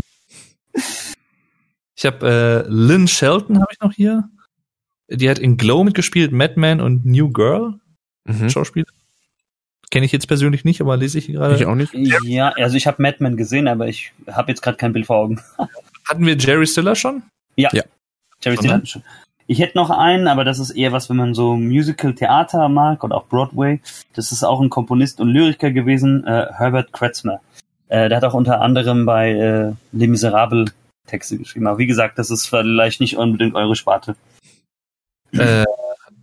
Ich 1.98 2.06
habe 2.06 2.66
äh, 2.67 2.69
Lynn 2.69 3.08
Shelton 3.08 3.59
habe 3.59 3.72
ich 3.72 3.80
noch 3.80 3.92
hier. 3.92 4.30
Die 5.09 5.30
hat 5.30 5.40
in 5.40 5.58
Glow 5.58 5.84
mitgespielt, 5.84 6.32
Madman 6.32 6.80
und 6.80 7.06
New 7.06 7.32
Girl, 7.32 7.76
Mhm. 8.26 8.50
Schauspieler. 8.50 8.88
Kenne 9.90 10.06
ich 10.06 10.11
jetzt 10.11 10.27
persönlich 10.27 10.66
nicht, 10.66 10.82
aber 10.82 10.98
lese 10.98 11.17
ich 11.17 11.27
hier 11.27 11.35
gerade. 11.35 11.56
Ich 11.56 11.66
auch 11.66 11.76
nicht. 11.76 11.93
Ja, 11.93 12.50
also 12.50 12.76
ich 12.76 12.88
habe 12.88 13.01
Mad 13.01 13.17
Men 13.19 13.38
gesehen, 13.38 13.69
aber 13.69 13.88
ich 13.88 14.11
habe 14.30 14.51
jetzt 14.51 14.61
gerade 14.61 14.76
kein 14.76 14.92
Bild 14.92 15.06
vor 15.06 15.16
Augen. 15.16 15.42
Hatten 16.09 16.26
wir 16.26 16.35
Jerry 16.35 16.67
Stiller 16.67 16.93
schon? 16.93 17.24
Ja. 17.56 17.69
Ja. 17.72 17.84
Jerry 18.42 18.58
Stiller 18.58 18.85
schon. 18.85 19.01
Ich 19.48 19.59
hätte 19.59 19.77
noch 19.77 19.90
einen, 19.90 20.27
aber 20.27 20.43
das 20.43 20.59
ist 20.59 20.72
eher 20.72 20.92
was, 20.92 21.09
wenn 21.09 21.16
man 21.16 21.34
so 21.34 21.56
Musical-Theater 21.56 22.67
mag 22.67 23.06
oder 23.06 23.16
auch 23.16 23.27
Broadway. 23.27 23.80
Das 24.14 24.34
ist 24.34 24.43
auch 24.43 24.59
ein 24.59 24.69
Komponist 24.69 25.22
und 25.22 25.30
Lyriker 25.30 25.72
gewesen, 25.72 26.27
äh, 26.27 26.48
Herbert 26.51 26.92
Kretzmer. 26.92 27.40
Äh, 27.88 28.09
der 28.09 28.17
hat 28.17 28.26
auch 28.26 28.34
unter 28.34 28.59
anderem 28.59 29.06
bei 29.06 29.32
äh, 29.32 29.72
Les 29.93 30.09
Miserables 30.09 30.74
Texte 31.08 31.38
geschrieben. 31.38 31.68
Aber 31.68 31.80
wie 31.80 31.88
gesagt, 31.88 32.19
das 32.19 32.30
ist 32.30 32.45
vielleicht 32.45 33.00
nicht 33.00 33.18
unbedingt 33.18 33.56
eure 33.56 33.76
Sparte. 33.76 34.16
Äh, 35.32 35.66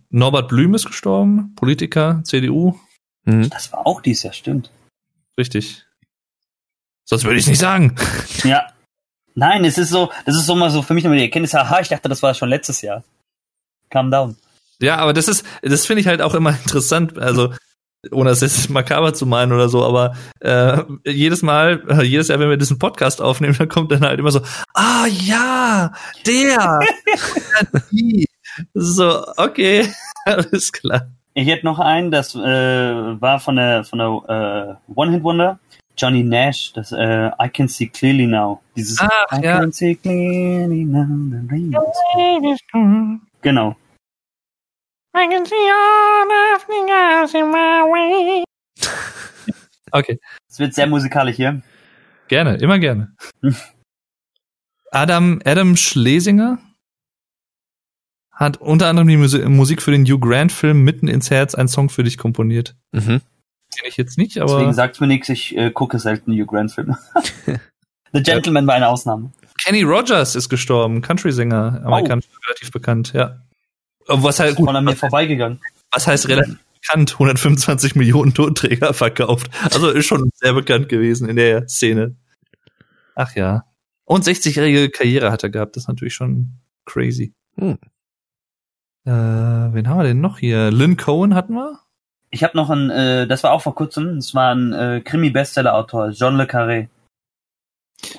Norbert 0.09 0.47
Blüm 0.47 0.73
ist 0.73 0.85
gestorben, 0.85 1.53
Politiker, 1.55 2.21
CDU. 2.23 2.79
Mhm. 3.25 3.49
Das 3.49 3.71
war 3.73 3.85
auch 3.85 4.01
dies 4.01 4.23
Jahr, 4.23 4.33
stimmt. 4.33 4.71
Richtig. 5.37 5.85
Sonst 7.03 7.23
würde 7.23 7.37
ich 7.37 7.47
nicht 7.47 7.59
sagen. 7.59 7.95
Ja. 8.43 8.67
Nein, 9.37 9.65
es 9.65 9.77
ist 9.77 9.89
so, 9.89 10.11
das 10.25 10.35
ist 10.35 10.45
so 10.45 10.55
mal 10.55 10.69
so 10.69 10.81
für 10.81 10.93
mich 10.93 11.03
nochmal 11.03 11.17
die 11.17 11.25
Erkenntnis, 11.25 11.53
aha, 11.53 11.81
ich 11.81 11.89
dachte, 11.89 12.07
das 12.07 12.23
war 12.23 12.33
schon 12.33 12.47
letztes 12.47 12.81
Jahr. 12.81 13.03
Calm 13.89 14.09
down. 14.09 14.37
Ja, 14.79 14.97
aber 14.97 15.11
das 15.11 15.27
ist, 15.27 15.45
das 15.61 15.85
finde 15.85 16.01
ich 16.01 16.07
halt 16.07 16.21
auch 16.21 16.35
immer 16.35 16.51
interessant. 16.63 17.17
Also, 17.17 17.53
ohne 18.11 18.29
das 18.29 18.41
jetzt 18.41 18.69
makaber 18.69 19.13
zu 19.13 19.25
meinen 19.25 19.51
oder 19.51 19.69
so, 19.69 19.83
aber 19.83 20.15
äh, 20.39 20.81
jedes 21.05 21.41
Mal, 21.41 21.83
äh, 21.89 22.03
jedes 22.03 22.27
Jahr, 22.27 22.39
wenn 22.39 22.49
wir 22.49 22.57
diesen 22.57 22.79
Podcast 22.79 23.21
aufnehmen, 23.21 23.55
dann 23.59 23.69
kommt 23.69 23.91
dann 23.91 24.01
halt 24.05 24.19
immer 24.19 24.31
so, 24.31 24.41
ah 24.73 25.05
ja, 25.07 25.91
der, 26.25 26.79
die. 27.91 28.27
Das 28.73 28.83
ist 28.83 28.95
so, 28.95 29.25
okay, 29.37 29.85
alles 30.25 30.71
klar. 30.71 31.07
ich 31.33 31.47
hätte 31.47 31.65
noch 31.65 31.79
einen, 31.79 32.11
das 32.11 32.35
äh, 32.35 32.39
war 32.39 33.39
von 33.39 33.57
der 33.57 33.83
von 33.83 33.99
der 33.99 34.77
äh, 34.87 34.93
One 34.95 35.11
Hit 35.11 35.23
Wonder, 35.23 35.59
Johnny 35.97 36.23
Nash, 36.23 36.71
das 36.73 36.91
äh, 36.91 37.31
I 37.41 37.49
Can 37.49 37.67
See 37.67 37.87
Clearly 37.87 38.27
Now. 38.27 38.61
Dieses 38.75 38.99
Ach, 38.99 39.09
I 39.31 39.43
ja. 39.43 39.59
Can 39.59 39.71
See 39.71 39.95
Clearly 39.95 40.85
Now. 40.85 41.05
The 41.05 41.47
rain 41.49 41.73
is 42.53 42.59
Genau. 43.41 43.75
I 45.17 45.27
can 45.29 45.45
see 45.45 45.55
all 45.55 46.55
of 46.55 46.65
the 46.67 46.85
girls 46.87 47.33
in 47.33 47.49
my 47.51 47.83
way. 47.91 48.43
Okay, 49.91 50.19
Es 50.49 50.59
wird 50.59 50.73
sehr 50.73 50.87
musikalisch 50.87 51.37
hier. 51.37 51.61
gerne, 52.27 52.55
immer 52.57 52.79
gerne. 52.79 53.15
Adam, 54.91 55.41
Adam 55.45 55.75
Schlesinger 55.77 56.57
hat 58.31 58.57
unter 58.57 58.87
anderem 58.87 59.07
die 59.07 59.17
Musi- 59.17 59.47
Musik 59.47 59.81
für 59.81 59.91
den 59.91 60.05
Hugh 60.05 60.19
Grant 60.19 60.51
Film 60.51 60.83
Mitten 60.83 61.07
ins 61.07 61.31
Herz 61.31 61.55
ein 61.55 61.67
Song 61.69 61.89
für 61.89 62.03
dich 62.03 62.17
komponiert. 62.17 62.75
Mhm. 62.91 63.21
Kenn 63.77 63.87
ich 63.87 63.97
jetzt 63.97 64.17
nicht, 64.17 64.35
Deswegen 64.35 64.51
aber 64.63 64.73
sagt's 64.73 64.99
mir 64.99 65.07
nichts, 65.07 65.29
ich 65.29 65.55
äh, 65.57 65.71
gucke 65.71 65.99
selten 65.99 66.33
Hugh 66.33 66.45
Grant 66.45 66.71
Filme. 66.73 66.97
The 68.13 68.23
Gentleman 68.23 68.65
war 68.67 68.75
eine 68.75 68.87
Ausnahme. 68.87 69.31
Kenny 69.63 69.83
Rogers 69.83 70.35
ist 70.35 70.47
gestorben, 70.49 71.01
Country-Sänger, 71.01 71.81
amerikanisch 71.85 72.25
relativ 72.47 72.71
bekannt, 72.71 73.13
ja. 73.13 73.39
Was 74.07 74.39
halt 74.39 74.55
gut, 74.55 74.67
Von 74.67 74.75
an 74.75 74.83
mir 74.85 74.95
vorbeigegangen. 74.95 75.59
was 75.91 76.05
heißt 76.07 76.27
relativ 76.29 76.57
bekannt? 76.81 77.13
125 77.13 77.95
Millionen 77.95 78.33
Tonträger 78.33 78.93
verkauft. 78.93 79.49
Also 79.73 79.89
ist 79.89 80.05
schon 80.05 80.29
sehr 80.35 80.53
bekannt 80.53 80.89
gewesen 80.89 81.27
in 81.29 81.35
der 81.37 81.67
Szene. 81.67 82.15
Ach 83.15 83.33
ja. 83.35 83.63
Und 84.03 84.23
60-jährige 84.25 84.89
Karriere 84.91 85.31
hat 85.31 85.41
er 85.43 85.49
gehabt, 85.49 85.75
das 85.75 85.83
ist 85.83 85.87
natürlich 85.87 86.13
schon 86.13 86.51
crazy. 86.85 87.33
Hm. 87.57 87.79
Äh, 89.05 89.09
wen 89.11 89.87
haben 89.89 89.97
wir 89.97 90.03
denn 90.03 90.21
noch 90.21 90.37
hier? 90.39 90.71
Lynn 90.71 90.97
Cohen 90.97 91.33
hatten 91.33 91.53
wir? 91.53 91.79
Ich 92.29 92.43
habe 92.43 92.57
noch 92.57 92.69
ein, 92.69 92.89
äh, 92.89 93.27
das 93.27 93.43
war 93.43 93.51
auch 93.51 93.61
vor 93.61 93.73
kurzem, 93.75 94.17
das 94.17 94.35
war 94.35 94.53
ein 94.53 94.73
äh, 94.73 95.01
Krimi-Bestseller-Autor, 95.03 96.09
John 96.09 96.37
Le 96.37 96.43
Carré. 96.45 96.87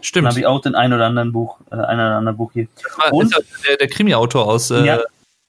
Stimmt. 0.01 0.27
habe 0.29 0.39
ich 0.41 0.47
auch 0.47 0.61
den 0.63 0.75
ein 0.75 0.93
oder 0.93 1.07
anderen 1.07 1.33
Buch, 1.33 1.61
äh, 1.71 1.75
ein 1.75 1.99
oder 1.99 2.17
anderen 2.17 2.37
Buch 2.37 2.51
hier. 2.53 2.67
Und- 3.11 3.37
ist 3.37 3.67
der, 3.69 3.77
der 3.77 3.89
Krimi-Autor 3.89 4.47
aus 4.47 4.71
äh, 4.71 4.85
Ja. 4.85 5.01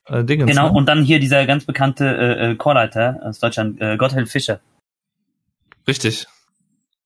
Äh, 0.07 0.23
Dingens. 0.23 0.49
Genau, 0.49 0.69
ne? 0.69 0.73
und 0.77 0.85
dann 0.87 1.03
hier 1.03 1.19
dieser 1.19 1.45
ganz 1.45 1.65
bekannte 1.65 2.05
äh, 2.05 2.51
äh, 2.51 2.55
Chorleiter 2.55 3.19
aus 3.23 3.39
Deutschland, 3.39 3.81
äh, 3.81 3.97
Gotthelf 3.97 4.31
Fischer. 4.31 4.59
Richtig. 5.87 6.27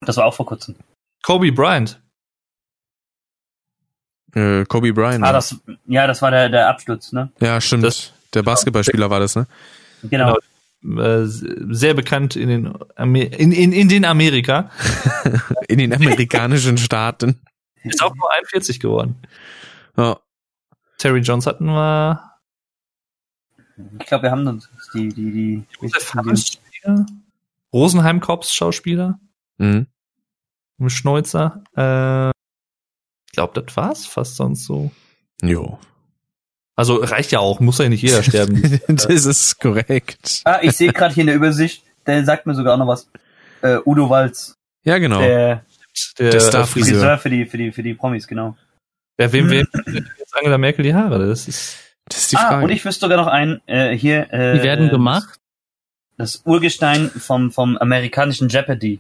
Das 0.02 0.18
war 0.18 0.26
auch 0.26 0.34
vor 0.34 0.46
kurzem. 0.46 0.76
Kobe 1.24 1.52
Bryant. 1.52 2.02
Äh, 4.34 4.66
Kobe 4.66 4.94
Bryant. 4.94 5.24
Ah, 5.24 5.34
das, 5.34 5.56
ja, 5.86 6.08
das 6.08 6.22
war 6.22 6.32
der, 6.32 6.50
der 6.50 6.70
Absturz, 6.70 7.12
ne? 7.12 7.32
ja, 7.40 7.60
stimmt. 7.62 7.84
Das- 7.84 8.14
der 8.34 8.44
Basketballspieler 8.44 9.10
war 9.10 9.20
das, 9.20 9.36
ne? 9.36 9.46
Genau. 10.04 10.38
Äh, 10.84 11.26
sehr 11.26 11.94
bekannt 11.94 12.36
in 12.36 12.48
den, 12.48 12.74
Amer 12.96 13.32
in, 13.38 13.52
in, 13.52 13.72
in 13.72 13.90
den 13.90 14.06
Amerika. 14.06 14.72
In 15.68 15.78
den 15.78 15.94
amerikanischen 15.94 16.78
Staaten. 16.78 17.40
Ist 17.84 18.04
auch 18.04 18.14
nur 18.16 18.32
41 18.34 18.80
geworden. 18.80 19.16
Ja. 19.96 20.20
Terry 20.98 21.20
Jones 21.20 21.46
hatten 21.46 21.66
wir. 21.66 22.31
Ich 24.00 24.06
glaube, 24.06 24.24
wir 24.24 24.32
haben 24.32 24.46
uns 24.48 24.70
die, 24.94 25.10
die, 25.10 25.32
die, 25.32 25.64
Josef 25.82 26.12
die 26.12 26.18
Hammerschläger. 26.18 27.06
Rosenheim 27.74 28.20
Cops 28.20 28.54
Schauspieler. 28.54 29.20
Mhm. 29.58 29.88
Mit 30.78 30.92
Schneuzer. 30.92 31.64
Äh, 31.76 32.30
ich 33.28 33.34
glaube, 33.34 33.62
das 33.62 33.76
war's 33.78 34.06
fast 34.06 34.36
sonst 34.36 34.66
so. 34.66 34.92
Jo. 35.42 35.80
Also 36.76 36.96
reicht 36.96 37.32
ja 37.32 37.40
auch, 37.40 37.60
muss 37.60 37.78
ja 37.78 37.90
nicht 37.90 38.02
jeder 38.02 38.24
sterben. 38.24 38.82
das 38.88 39.06
ist 39.26 39.60
korrekt. 39.60 40.42
Ah, 40.46 40.60
ich 40.62 40.74
sehe 40.74 40.92
gerade 40.92 41.14
hier 41.14 41.22
in 41.22 41.28
der 41.28 41.36
Übersicht, 41.36 41.84
der 42.08 42.26
sagt 42.26 42.46
mir 42.46 42.56
sogar 42.56 42.74
auch 42.74 42.80
noch 42.80 42.88
was. 42.88 43.10
Äh, 43.62 43.78
Udo 43.86 44.10
Walz, 44.10 44.58
Ja, 44.84 44.98
genau. 44.98 45.20
der 45.20 45.64
Der, 46.18 46.32
Der 46.32 46.40
Starfriseur. 46.40 46.94
Friseur 46.96 47.18
für 47.20 47.30
die, 47.30 47.46
für 47.46 47.58
die, 47.58 47.72
für 47.72 47.84
die 47.84 47.94
Promis, 47.94 48.28
genau. 48.28 48.58
Ja, 49.20 49.32
wem 49.32 49.50
wem 49.50 49.68
jetzt 50.18 50.36
Angela 50.36 50.58
Merkel 50.58 50.84
die 50.84 50.94
Haare? 50.96 51.28
Das 51.28 51.48
ist. 51.48 51.78
Das 52.12 52.24
ist 52.24 52.32
die 52.34 52.38
ah, 52.38 52.48
Frage. 52.48 52.66
und 52.66 52.72
ich 52.72 52.84
wüsste 52.84 53.06
sogar 53.06 53.18
noch 53.18 53.28
einen, 53.28 53.62
äh, 53.68 53.96
hier, 53.96 54.32
äh, 54.34 54.58
Die 54.58 54.64
werden 54.64 54.90
gemacht. 54.90 55.40
Das 56.18 56.42
Urgestein 56.46 57.10
vom, 57.10 57.52
vom 57.52 57.78
amerikanischen 57.78 58.50
Jeopardy. 58.50 59.00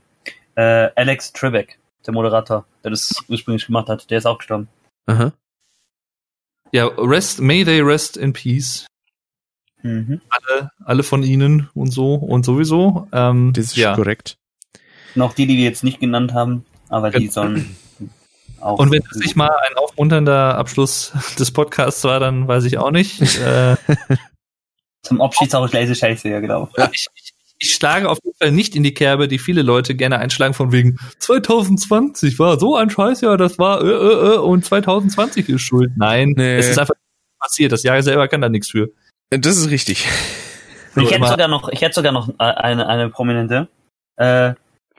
Äh, 0.55 0.89
Alex 0.95 1.33
Trebek, 1.33 1.77
der 2.05 2.13
Moderator, 2.13 2.65
der 2.83 2.91
das 2.91 3.13
ursprünglich 3.27 3.67
gemacht 3.67 3.89
hat, 3.89 4.09
der 4.09 4.17
ist 4.17 4.25
auch 4.25 4.37
gestorben. 4.37 4.69
Aha. 5.07 5.33
Ja, 6.71 6.87
rest, 6.87 7.41
may 7.41 7.65
they 7.65 7.81
rest 7.81 8.15
in 8.15 8.31
peace. 8.31 8.87
Mhm. 9.81 10.21
Alle, 10.29 10.71
alle 10.85 11.03
von 11.03 11.23
ihnen 11.23 11.69
und 11.73 11.91
so 11.91 12.15
und 12.15 12.45
sowieso. 12.45 13.07
Ähm, 13.11 13.51
Das 13.53 13.65
ist 13.65 13.75
ja. 13.75 13.95
korrekt. 13.95 14.37
Noch 15.15 15.33
die, 15.33 15.47
die 15.47 15.57
wir 15.57 15.65
jetzt 15.65 15.83
nicht 15.83 15.99
genannt 15.99 16.33
haben, 16.33 16.65
aber 16.87 17.11
die 17.11 17.27
sollen 17.27 17.75
auch. 18.61 18.79
Und 18.79 18.91
wenn 18.91 19.01
das 19.09 19.17
nicht 19.17 19.35
mal 19.35 19.49
ein 19.69 19.77
aufmunternder 19.77 20.57
Abschluss 20.57 21.13
des 21.39 21.51
Podcasts 21.51 22.03
war, 22.03 22.19
dann 22.19 22.47
weiß 22.47 22.63
ich 22.65 22.77
auch 22.77 22.91
nicht. 22.91 23.21
äh, 23.39 23.75
Zum 25.03 25.21
Abschied 25.21 25.53
auch 25.55 25.71
leise 25.71 25.95
Scheiße, 25.95 26.29
ja, 26.29 26.39
genau. 26.39 26.69
ich, 26.91 27.07
ich, 27.15 27.33
ich 27.57 27.73
schlage 27.73 28.09
auf 28.09 28.19
jeden 28.23 28.37
Fall 28.37 28.51
nicht 28.51 28.75
in 28.75 28.83
die 28.83 28.93
Kerbe, 28.93 29.27
die 29.27 29.39
viele 29.39 29.61
Leute 29.61 29.95
gerne 29.95 30.19
einschlagen 30.19 30.53
von 30.53 30.71
wegen 30.71 30.99
2020 31.19 32.37
war 32.39 32.59
so 32.59 32.75
ein 32.75 32.89
Scheißjahr, 32.89 33.37
das 33.37 33.57
war 33.59 33.81
äh, 33.83 33.87
äh, 33.87 34.33
äh, 34.35 34.37
und 34.37 34.63
2020 34.65 35.49
ist 35.49 35.61
schuld. 35.61 35.91
Nein, 35.95 36.33
Nee. 36.37 36.57
es 36.57 36.69
ist 36.69 36.79
einfach 36.79 36.93
passiert. 37.39 37.71
Das 37.71 37.83
Jahr 37.83 38.01
selber 38.03 38.27
kann 38.27 38.41
da 38.41 38.49
nichts 38.49 38.69
für. 38.69 38.89
Das 39.31 39.57
ist 39.57 39.69
richtig. 39.69 40.07
Ich 40.95 41.11
hätte 41.11 41.27
sogar 41.27 41.47
noch, 41.47 41.69
ich 41.69 41.81
hätte 41.81 41.95
sogar 41.95 42.11
noch 42.11 42.29
äh, 42.29 42.43
eine, 42.43 42.87
eine 42.87 43.09
prominente, 43.09 43.67
äh, 44.17 44.53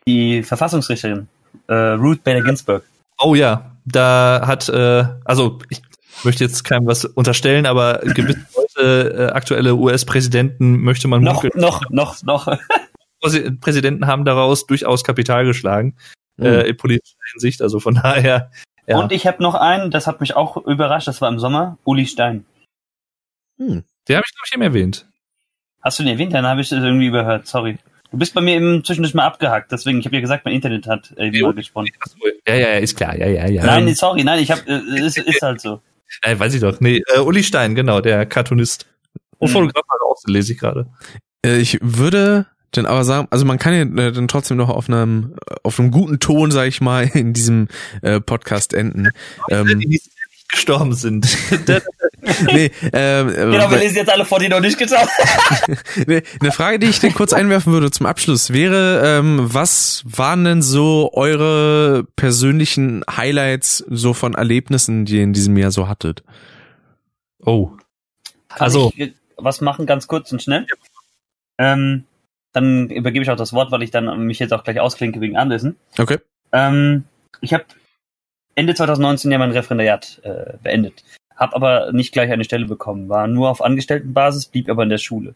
die 0.06 0.42
Verfassungsrichterin, 0.42 1.28
äh, 1.68 1.74
Ruth 1.74 2.24
Bader 2.24 2.42
Ginsburg. 2.42 2.84
Oh 3.22 3.34
ja, 3.34 3.76
da 3.84 4.42
hat, 4.46 4.68
äh, 4.68 5.04
also 5.24 5.58
ich 5.70 5.80
möchte 6.24 6.44
jetzt 6.44 6.64
keinem 6.64 6.86
was 6.86 7.04
unterstellen, 7.04 7.66
aber 7.66 7.98
gewisse 7.98 8.40
Leute, 8.76 9.28
äh, 9.30 9.32
aktuelle 9.32 9.74
US-Präsidenten 9.74 10.78
möchte 10.82 11.08
man 11.08 11.22
Noch, 11.22 11.42
munkeln, 11.42 11.60
noch, 11.60 11.82
noch, 11.90 12.22
noch. 12.22 12.46
Präsi- 13.22 13.60
Präsidenten 13.60 14.06
haben 14.06 14.24
daraus 14.24 14.66
durchaus 14.66 15.04
Kapital 15.04 15.44
geschlagen, 15.44 15.96
Mhm. 16.38 16.46
äh, 16.46 16.62
in 16.62 16.76
politischer 16.78 17.18
Hinsicht. 17.32 17.60
Also 17.60 17.78
von 17.78 17.94
daher, 17.94 18.50
ja. 18.86 18.98
Und 18.98 19.12
ich 19.12 19.26
habe 19.26 19.42
noch 19.42 19.54
einen, 19.54 19.90
das 19.90 20.06
hat 20.06 20.20
mich 20.20 20.34
auch 20.34 20.56
überrascht, 20.56 21.06
das 21.06 21.20
war 21.20 21.28
im 21.28 21.38
Sommer, 21.38 21.76
Uli 21.84 22.06
Stein. 22.06 22.44
Hm. 23.58 23.84
den 24.08 24.16
habe 24.16 24.24
ich 24.26 24.32
glaube 24.34 24.46
ich 24.46 24.52
eben 24.54 24.62
erwähnt. 24.62 25.06
Hast 25.82 25.98
du 25.98 26.02
den 26.04 26.12
erwähnt? 26.12 26.32
Dann 26.32 26.46
habe 26.46 26.60
ich 26.62 26.70
das 26.70 26.82
irgendwie 26.82 27.06
überhört, 27.06 27.46
sorry. 27.46 27.78
Du 28.12 28.18
bist 28.18 28.34
bei 28.34 28.40
mir 28.42 28.56
eben 28.56 28.84
zwischendurch 28.84 29.14
mal 29.14 29.24
abgehackt, 29.24 29.72
deswegen, 29.72 29.98
ich 29.98 30.04
habe 30.04 30.14
ja 30.16 30.20
gesagt, 30.20 30.44
mein 30.44 30.54
Internet 30.54 30.86
hat 30.86 31.12
äh, 31.16 31.30
mal 31.40 31.54
gesponnen. 31.54 31.90
Ja, 32.46 32.54
ja, 32.54 32.68
ja, 32.74 32.78
ist 32.78 32.96
klar, 32.96 33.16
ja, 33.16 33.26
ja, 33.26 33.48
ja. 33.48 33.64
Nein, 33.64 33.94
sorry, 33.94 34.22
nein, 34.22 34.40
ich 34.40 34.50
habe, 34.50 34.60
äh, 34.66 35.00
ist, 35.00 35.16
ist 35.18 35.40
halt 35.42 35.60
so. 35.60 35.80
Nein, 36.24 36.38
weiß 36.38 36.52
ich 36.52 36.60
doch. 36.60 36.78
Nee, 36.80 37.02
äh, 37.14 37.20
Uli 37.20 37.42
Stein, 37.42 37.74
genau, 37.74 38.02
der 38.02 38.26
Cartoonist. 38.26 38.86
Und 39.38 39.48
Mhm. 39.48 39.52
Fotograf 39.52 39.84
halt 39.90 40.02
auch, 40.02 40.16
lese 40.26 40.52
ich 40.52 40.58
gerade. 40.58 40.86
Äh, 41.44 41.56
Ich 41.58 41.78
würde 41.80 42.46
dann 42.72 42.86
aber 42.86 43.04
sagen, 43.04 43.28
also 43.30 43.44
man 43.46 43.58
kann 43.58 43.74
ja 43.74 44.04
äh, 44.06 44.12
dann 44.12 44.28
trotzdem 44.28 44.56
noch 44.58 44.68
auf 44.68 44.88
einem 44.88 45.34
auf 45.62 45.78
einem 45.80 45.90
guten 45.90 46.20
Ton, 46.20 46.50
sag 46.50 46.68
ich 46.68 46.80
mal, 46.80 47.04
in 47.14 47.32
diesem 47.32 47.68
äh, 48.02 48.20
Podcast 48.20 48.74
enden. 48.74 49.08
Ähm, 49.50 49.80
die 49.80 50.00
gestorben 50.52 50.94
sind. 50.94 51.26
nee, 52.52 52.70
ähm, 52.92 53.28
äh, 53.28 53.32
Genau, 53.32 53.70
wir 53.70 53.78
lesen 53.78 53.96
jetzt 53.96 54.10
alle 54.12 54.24
vor, 54.24 54.38
die 54.38 54.48
noch 54.48 54.60
nicht 54.60 54.78
getan 54.78 55.08
Nee, 56.06 56.22
Eine 56.40 56.52
Frage, 56.52 56.78
die 56.78 56.86
ich 56.86 57.00
dir 57.00 57.10
kurz 57.10 57.32
einwerfen 57.32 57.72
würde 57.72 57.90
zum 57.90 58.06
Abschluss, 58.06 58.52
wäre, 58.52 59.02
ähm, 59.04 59.40
was 59.42 60.04
waren 60.06 60.44
denn 60.44 60.62
so 60.62 61.10
eure 61.14 62.04
persönlichen 62.14 63.02
Highlights 63.10 63.84
so 63.88 64.14
von 64.14 64.34
Erlebnissen, 64.34 65.04
die 65.04 65.16
ihr 65.16 65.24
in 65.24 65.32
diesem 65.32 65.56
Jahr 65.56 65.72
so 65.72 65.88
hattet? 65.88 66.22
oh. 67.44 67.72
Kann 68.48 68.60
Also- 68.60 68.92
ich 68.96 69.14
was 69.36 69.60
machen, 69.60 69.86
ganz 69.86 70.06
kurz 70.06 70.30
und 70.30 70.40
schnell? 70.40 70.66
Ähm, 71.58 72.04
dann 72.52 72.88
übergebe 72.90 73.24
ich 73.24 73.30
auch 73.30 73.36
das 73.36 73.52
Wort, 73.52 73.72
weil 73.72 73.82
ich 73.82 73.90
dann 73.90 74.24
mich 74.26 74.38
jetzt 74.38 74.52
auch 74.52 74.62
gleich 74.62 74.78
ausklinke 74.78 75.20
wegen 75.20 75.36
Anlässen. 75.36 75.74
Okay. 75.98 76.18
Ähm, 76.52 77.04
ich 77.40 77.52
habe 77.52 77.64
Ende 78.54 78.74
2019 78.74 79.30
ja 79.30 79.38
mein 79.38 79.50
Referendariat 79.50 80.20
äh, 80.24 80.54
beendet, 80.62 81.04
habe 81.36 81.56
aber 81.56 81.92
nicht 81.92 82.12
gleich 82.12 82.30
eine 82.30 82.44
Stelle 82.44 82.66
bekommen, 82.66 83.08
war 83.08 83.26
nur 83.26 83.50
auf 83.50 83.62
Angestelltenbasis, 83.62 84.46
blieb 84.46 84.68
aber 84.68 84.82
in 84.82 84.90
der 84.90 84.98
Schule. 84.98 85.34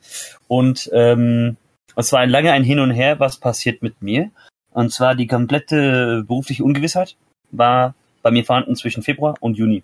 Und 0.49 0.91
ähm, 0.93 1.57
es 1.97 2.13
war 2.13 2.21
ein 2.21 2.31
lange 2.31 2.53
ein 2.53 2.65
Hin 2.65 2.81
und 2.81 2.91
Her, 2.91 3.19
was 3.21 3.39
passiert 3.39 3.83
mit 3.83 4.03
mir. 4.03 4.31
Und 4.71 4.93
zwar 4.93 5.15
die 5.15 5.27
komplette 5.27 6.25
berufliche 6.27 6.63
Ungewissheit 6.63 7.17
war 7.51 7.95
bei 8.23 8.31
mir 8.31 8.45
vorhanden 8.45 8.77
zwischen 8.77 9.03
Februar 9.03 9.35
und 9.41 9.57
Juni. 9.57 9.83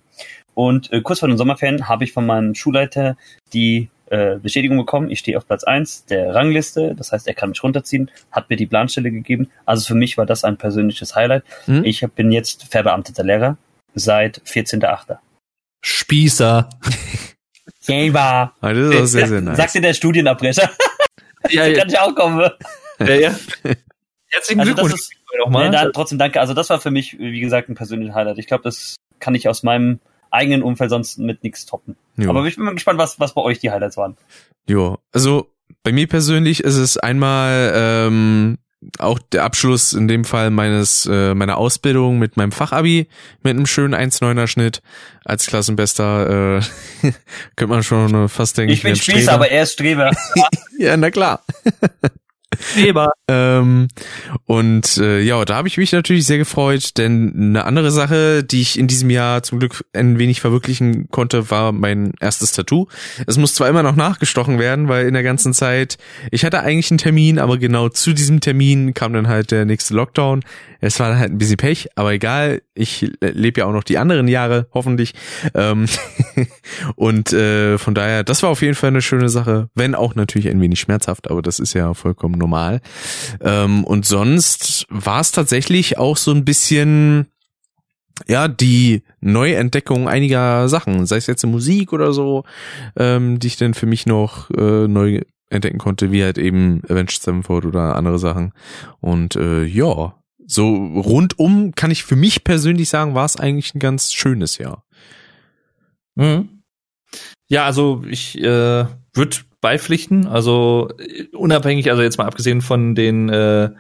Und 0.54 0.92
äh, 0.92 1.00
kurz 1.00 1.20
vor 1.20 1.28
den 1.28 1.38
Sommerferien 1.38 1.88
habe 1.88 2.04
ich 2.04 2.12
von 2.12 2.26
meinem 2.26 2.54
Schulleiter 2.54 3.16
die 3.54 3.88
äh, 4.12 4.36
Bestätigung 4.38 4.76
bekommen, 4.76 5.08
ich 5.10 5.20
stehe 5.20 5.38
auf 5.38 5.46
Platz 5.46 5.64
eins 5.64 6.04
der 6.04 6.34
Rangliste, 6.34 6.94
das 6.94 7.12
heißt, 7.12 7.26
er 7.26 7.32
kann 7.32 7.48
mich 7.48 7.62
runterziehen, 7.62 8.10
hat 8.30 8.50
mir 8.50 8.56
die 8.56 8.66
Planstelle 8.66 9.10
gegeben. 9.10 9.50
Also 9.64 9.86
für 9.86 9.94
mich 9.94 10.18
war 10.18 10.26
das 10.26 10.44
ein 10.44 10.58
persönliches 10.58 11.16
Highlight. 11.16 11.44
Mhm. 11.66 11.82
Ich 11.84 12.02
hab- 12.02 12.14
bin 12.14 12.30
jetzt 12.30 12.64
verbeamteter 12.70 13.24
Lehrer 13.24 13.56
seit 13.94 14.42
14.8. 14.44 15.16
Spießer. 15.82 16.68
Java. 17.86 18.52
Ah, 18.60 18.72
das 18.74 18.94
ist 18.94 19.00
auch 19.00 19.06
sehr, 19.06 19.28
sehr 19.28 19.40
nice. 19.40 19.56
Sagte 19.56 19.80
der 19.80 19.94
Studienabbrecher. 19.94 20.70
ja, 21.48 21.66
ja. 21.66 21.78
kann 21.78 21.88
ich 21.88 21.98
auch 21.98 22.14
kommen. 22.14 22.50
Ja, 22.98 23.14
ja. 23.14 23.34
Herzlichen 24.28 24.60
also 24.60 24.74
Glückwunsch. 24.74 24.92
Ist, 24.94 25.12
nochmal. 25.38 25.64
Ja, 25.72 25.84
da, 25.86 25.90
trotzdem 25.90 26.18
danke. 26.18 26.38
Also 26.38 26.52
das 26.52 26.68
war 26.68 26.80
für 26.80 26.90
mich, 26.90 27.18
wie 27.18 27.40
gesagt, 27.40 27.70
ein 27.70 27.74
persönliches 27.74 28.14
Highlight. 28.14 28.36
Ich 28.36 28.46
glaube, 28.46 28.62
das 28.62 28.96
kann 29.20 29.34
ich 29.34 29.48
aus 29.48 29.62
meinem 29.62 30.00
eigenen 30.32 30.62
Umfeld 30.62 30.90
sonst 30.90 31.18
mit 31.18 31.42
nichts 31.44 31.66
toppen. 31.66 31.96
Jo. 32.16 32.30
Aber 32.30 32.44
ich 32.46 32.56
bin 32.56 32.64
mal 32.64 32.74
gespannt, 32.74 32.98
was, 32.98 33.20
was 33.20 33.34
bei 33.34 33.42
euch 33.42 33.58
die 33.58 33.70
Highlights 33.70 33.96
waren. 33.96 34.16
Jo, 34.66 34.98
also 35.12 35.50
bei 35.82 35.92
mir 35.92 36.06
persönlich 36.06 36.62
ist 36.62 36.76
es 36.76 36.96
einmal 36.96 37.72
ähm, 37.74 38.58
auch 38.98 39.18
der 39.18 39.44
Abschluss 39.44 39.92
in 39.92 40.08
dem 40.08 40.24
Fall 40.24 40.50
meines 40.50 41.06
äh, 41.10 41.34
meiner 41.34 41.56
Ausbildung 41.56 42.18
mit 42.18 42.36
meinem 42.36 42.52
Fachabi 42.52 43.08
mit 43.42 43.50
einem 43.50 43.66
schönen 43.66 43.94
1,9er 43.94 44.46
Schnitt 44.46 44.82
als 45.24 45.46
Klassenbester 45.46 46.58
äh, 46.58 46.62
könnte 47.56 47.74
man 47.74 47.82
schon 47.82 48.28
fast 48.28 48.58
denken. 48.58 48.72
Ich 48.72 48.82
bin 48.82 48.96
Spießer, 48.96 49.32
aber 49.32 49.50
er 49.50 49.62
ist 49.64 49.74
Streber. 49.74 50.10
ja, 50.78 50.96
na 50.96 51.10
klar. 51.10 51.44
Streber. 52.62 53.12
ähm, 53.28 53.88
und 54.46 54.96
äh, 54.98 55.20
ja, 55.20 55.44
da 55.44 55.56
habe 55.56 55.68
ich 55.68 55.78
mich 55.78 55.92
natürlich 55.92 56.26
sehr 56.26 56.38
gefreut, 56.38 56.96
denn 56.98 57.32
eine 57.36 57.64
andere 57.64 57.90
Sache, 57.90 58.44
die 58.44 58.60
ich 58.60 58.78
in 58.78 58.86
diesem 58.86 59.10
Jahr 59.10 59.42
zum 59.42 59.58
Glück 59.58 59.84
ein 59.92 60.18
wenig 60.18 60.40
verwirklichen 60.40 61.08
konnte, 61.10 61.50
war 61.50 61.72
mein 61.72 62.12
erstes 62.20 62.52
Tattoo. 62.52 62.86
Es 63.26 63.36
muss 63.36 63.54
zwar 63.54 63.68
immer 63.68 63.82
noch 63.82 63.96
nachgestochen 63.96 64.58
werden, 64.58 64.88
weil 64.88 65.06
in 65.06 65.14
der 65.14 65.22
ganzen 65.22 65.52
Zeit, 65.54 65.98
ich 66.30 66.44
hatte 66.44 66.60
eigentlich 66.60 66.90
einen 66.90 66.98
Termin, 66.98 67.38
aber 67.38 67.58
genau 67.58 67.88
zu 67.88 68.12
diesem 68.12 68.40
Termin 68.40 68.94
kam 68.94 69.12
dann 69.12 69.28
halt 69.28 69.50
der 69.50 69.64
nächste 69.64 69.94
Lockdown. 69.94 70.42
Es 70.80 70.98
war 70.98 71.16
halt 71.16 71.30
ein 71.30 71.38
bisschen 71.38 71.56
Pech, 71.56 71.88
aber 71.94 72.12
egal, 72.12 72.62
ich 72.74 73.10
lebe 73.20 73.60
ja 73.60 73.66
auch 73.66 73.72
noch 73.72 73.84
die 73.84 73.98
anderen 73.98 74.26
Jahre, 74.26 74.66
hoffentlich. 74.74 75.14
Ähm 75.54 75.86
und 76.96 77.32
äh, 77.32 77.78
von 77.78 77.94
daher, 77.94 78.24
das 78.24 78.42
war 78.42 78.50
auf 78.50 78.62
jeden 78.62 78.74
Fall 78.74 78.88
eine 78.88 79.02
schöne 79.02 79.28
Sache, 79.28 79.68
wenn 79.74 79.94
auch 79.94 80.14
natürlich 80.14 80.48
ein 80.48 80.60
wenig 80.60 80.80
schmerzhaft, 80.80 81.30
aber 81.30 81.42
das 81.42 81.58
ist 81.58 81.74
ja 81.74 81.94
vollkommen 81.94 82.36
normal. 82.36 82.51
Ähm, 83.40 83.84
und 83.84 84.06
sonst 84.06 84.86
war 84.88 85.20
es 85.20 85.32
tatsächlich 85.32 85.98
auch 85.98 86.16
so 86.16 86.30
ein 86.32 86.44
bisschen 86.44 87.26
ja, 88.28 88.48
die 88.48 89.02
Neuentdeckung 89.20 90.08
einiger 90.08 90.68
Sachen, 90.68 91.06
sei 91.06 91.16
es 91.16 91.26
jetzt 91.26 91.44
in 91.44 91.50
Musik 91.50 91.92
oder 91.92 92.12
so, 92.12 92.44
ähm, 92.96 93.38
die 93.38 93.48
ich 93.48 93.56
dann 93.56 93.74
für 93.74 93.86
mich 93.86 94.06
noch 94.06 94.50
äh, 94.50 94.86
neu 94.86 95.22
entdecken 95.50 95.78
konnte, 95.78 96.12
wie 96.12 96.22
halt 96.22 96.38
eben 96.38 96.82
Avenged 96.88 97.22
Sevenfold 97.22 97.64
oder 97.64 97.96
andere 97.96 98.18
Sachen. 98.18 98.52
Und 99.00 99.36
äh, 99.36 99.64
ja, 99.64 100.14
so 100.46 100.74
rundum 100.74 101.72
kann 101.74 101.90
ich 101.90 102.04
für 102.04 102.16
mich 102.16 102.44
persönlich 102.44 102.88
sagen, 102.88 103.14
war 103.14 103.24
es 103.24 103.36
eigentlich 103.36 103.74
ein 103.74 103.78
ganz 103.78 104.12
schönes 104.12 104.58
Jahr. 104.58 104.84
Mhm. 106.14 106.62
Ja, 107.48 107.66
also 107.66 108.02
ich 108.08 108.38
äh, 108.38 108.86
würde 109.14 109.36
beipflichten. 109.62 110.26
Also 110.26 110.90
unabhängig, 111.32 111.90
also 111.90 112.02
jetzt 112.02 112.18
mal 112.18 112.26
abgesehen 112.26 112.60
von 112.60 112.94
den 112.94 113.30
äh, 113.30 113.70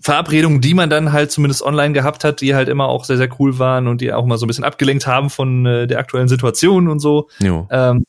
Verabredungen, 0.00 0.60
die 0.60 0.74
man 0.74 0.90
dann 0.90 1.12
halt 1.12 1.30
zumindest 1.30 1.62
online 1.62 1.92
gehabt 1.94 2.24
hat, 2.24 2.40
die 2.40 2.56
halt 2.56 2.68
immer 2.68 2.88
auch 2.88 3.04
sehr, 3.04 3.16
sehr 3.16 3.28
cool 3.38 3.58
waren 3.60 3.86
und 3.86 4.00
die 4.00 4.12
auch 4.12 4.26
mal 4.26 4.36
so 4.36 4.46
ein 4.46 4.48
bisschen 4.48 4.64
abgelenkt 4.64 5.06
haben 5.06 5.30
von 5.30 5.64
äh, 5.64 5.86
der 5.86 6.00
aktuellen 6.00 6.28
Situation 6.28 6.88
und 6.88 6.98
so. 6.98 7.28
Ähm, 7.70 8.04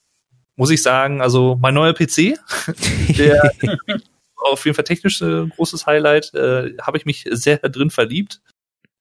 muss 0.55 0.71
ich 0.71 0.81
sagen, 0.81 1.21
also 1.21 1.57
mein 1.61 1.73
neuer 1.73 1.93
PC, 1.93 2.39
der 3.17 3.51
auf 4.35 4.65
jeden 4.65 4.75
Fall 4.75 4.85
technisch 4.85 5.21
äh, 5.21 5.47
großes 5.47 5.85
Highlight, 5.85 6.33
äh, 6.33 6.73
habe 6.81 6.97
ich 6.97 7.05
mich 7.05 7.25
sehr 7.29 7.57
drin 7.57 7.89
verliebt. 7.89 8.41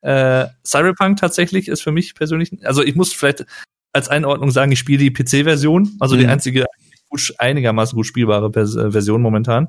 Äh, 0.02 0.46
Cyberpunk 0.66 1.18
tatsächlich 1.18 1.68
ist 1.68 1.82
für 1.82 1.92
mich 1.92 2.14
persönlich, 2.14 2.50
also 2.66 2.82
ich 2.82 2.94
muss 2.94 3.12
vielleicht 3.12 3.46
als 3.92 4.08
Einordnung 4.08 4.50
sagen, 4.50 4.72
ich 4.72 4.78
spiele 4.80 4.98
die 4.98 5.12
PC-Version, 5.12 5.96
also 6.00 6.16
mhm. 6.16 6.20
die 6.20 6.26
einzige 6.26 6.66
gut, 7.14 7.34
einigermaßen 7.38 7.94
gut 7.94 8.06
spielbare 8.06 8.50
Pers 8.50 8.74
äh, 8.74 8.90
Version 8.90 9.22
momentan. 9.22 9.68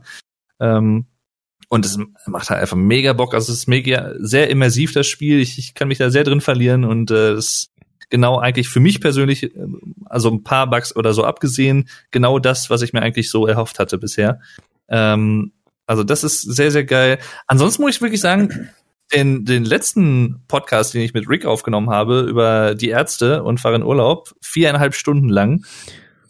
Ähm, 0.59 1.05
und 1.69 1.85
es 1.85 1.97
macht 2.25 2.49
halt 2.49 2.61
einfach 2.61 2.77
mega 2.77 3.13
Bock. 3.13 3.33
Also 3.33 3.51
es 3.51 3.59
ist 3.59 3.67
mega 3.67 4.13
sehr 4.17 4.49
immersiv 4.49 4.93
das 4.93 5.07
Spiel. 5.07 5.39
Ich, 5.39 5.57
ich 5.57 5.73
kann 5.73 5.87
mich 5.87 5.97
da 5.97 6.09
sehr 6.09 6.23
drin 6.23 6.41
verlieren 6.41 6.85
und 6.85 7.11
äh, 7.11 7.33
es 7.33 7.71
genau 8.09 8.39
eigentlich 8.39 8.69
für 8.69 8.79
mich 8.79 8.99
persönlich, 8.99 9.43
äh, 9.43 9.67
also 10.05 10.31
ein 10.31 10.43
paar 10.43 10.69
Bugs 10.69 10.95
oder 10.95 11.13
so 11.13 11.23
abgesehen, 11.23 11.87
genau 12.11 12.39
das, 12.39 12.69
was 12.69 12.81
ich 12.81 12.93
mir 12.93 13.01
eigentlich 13.01 13.29
so 13.29 13.45
erhofft 13.45 13.79
hatte 13.79 13.97
bisher. 13.97 14.39
Ähm, 14.89 15.51
also 15.85 16.03
das 16.03 16.23
ist 16.23 16.41
sehr, 16.41 16.71
sehr 16.71 16.85
geil. 16.85 17.19
Ansonsten 17.45 17.83
muss 17.83 17.95
ich 17.95 18.01
wirklich 18.01 18.21
sagen, 18.21 18.69
den, 19.13 19.45
den 19.45 19.65
letzten 19.65 20.43
Podcast, 20.47 20.95
den 20.95 21.01
ich 21.01 21.13
mit 21.13 21.29
Rick 21.29 21.45
aufgenommen 21.45 21.91
habe 21.91 22.21
über 22.21 22.73
die 22.73 22.89
Ärzte 22.89 23.43
und 23.43 23.59
fahre 23.59 23.75
in 23.75 23.83
Urlaub, 23.83 24.33
viereinhalb 24.41 24.95
Stunden 24.95 25.29
lang. 25.29 25.63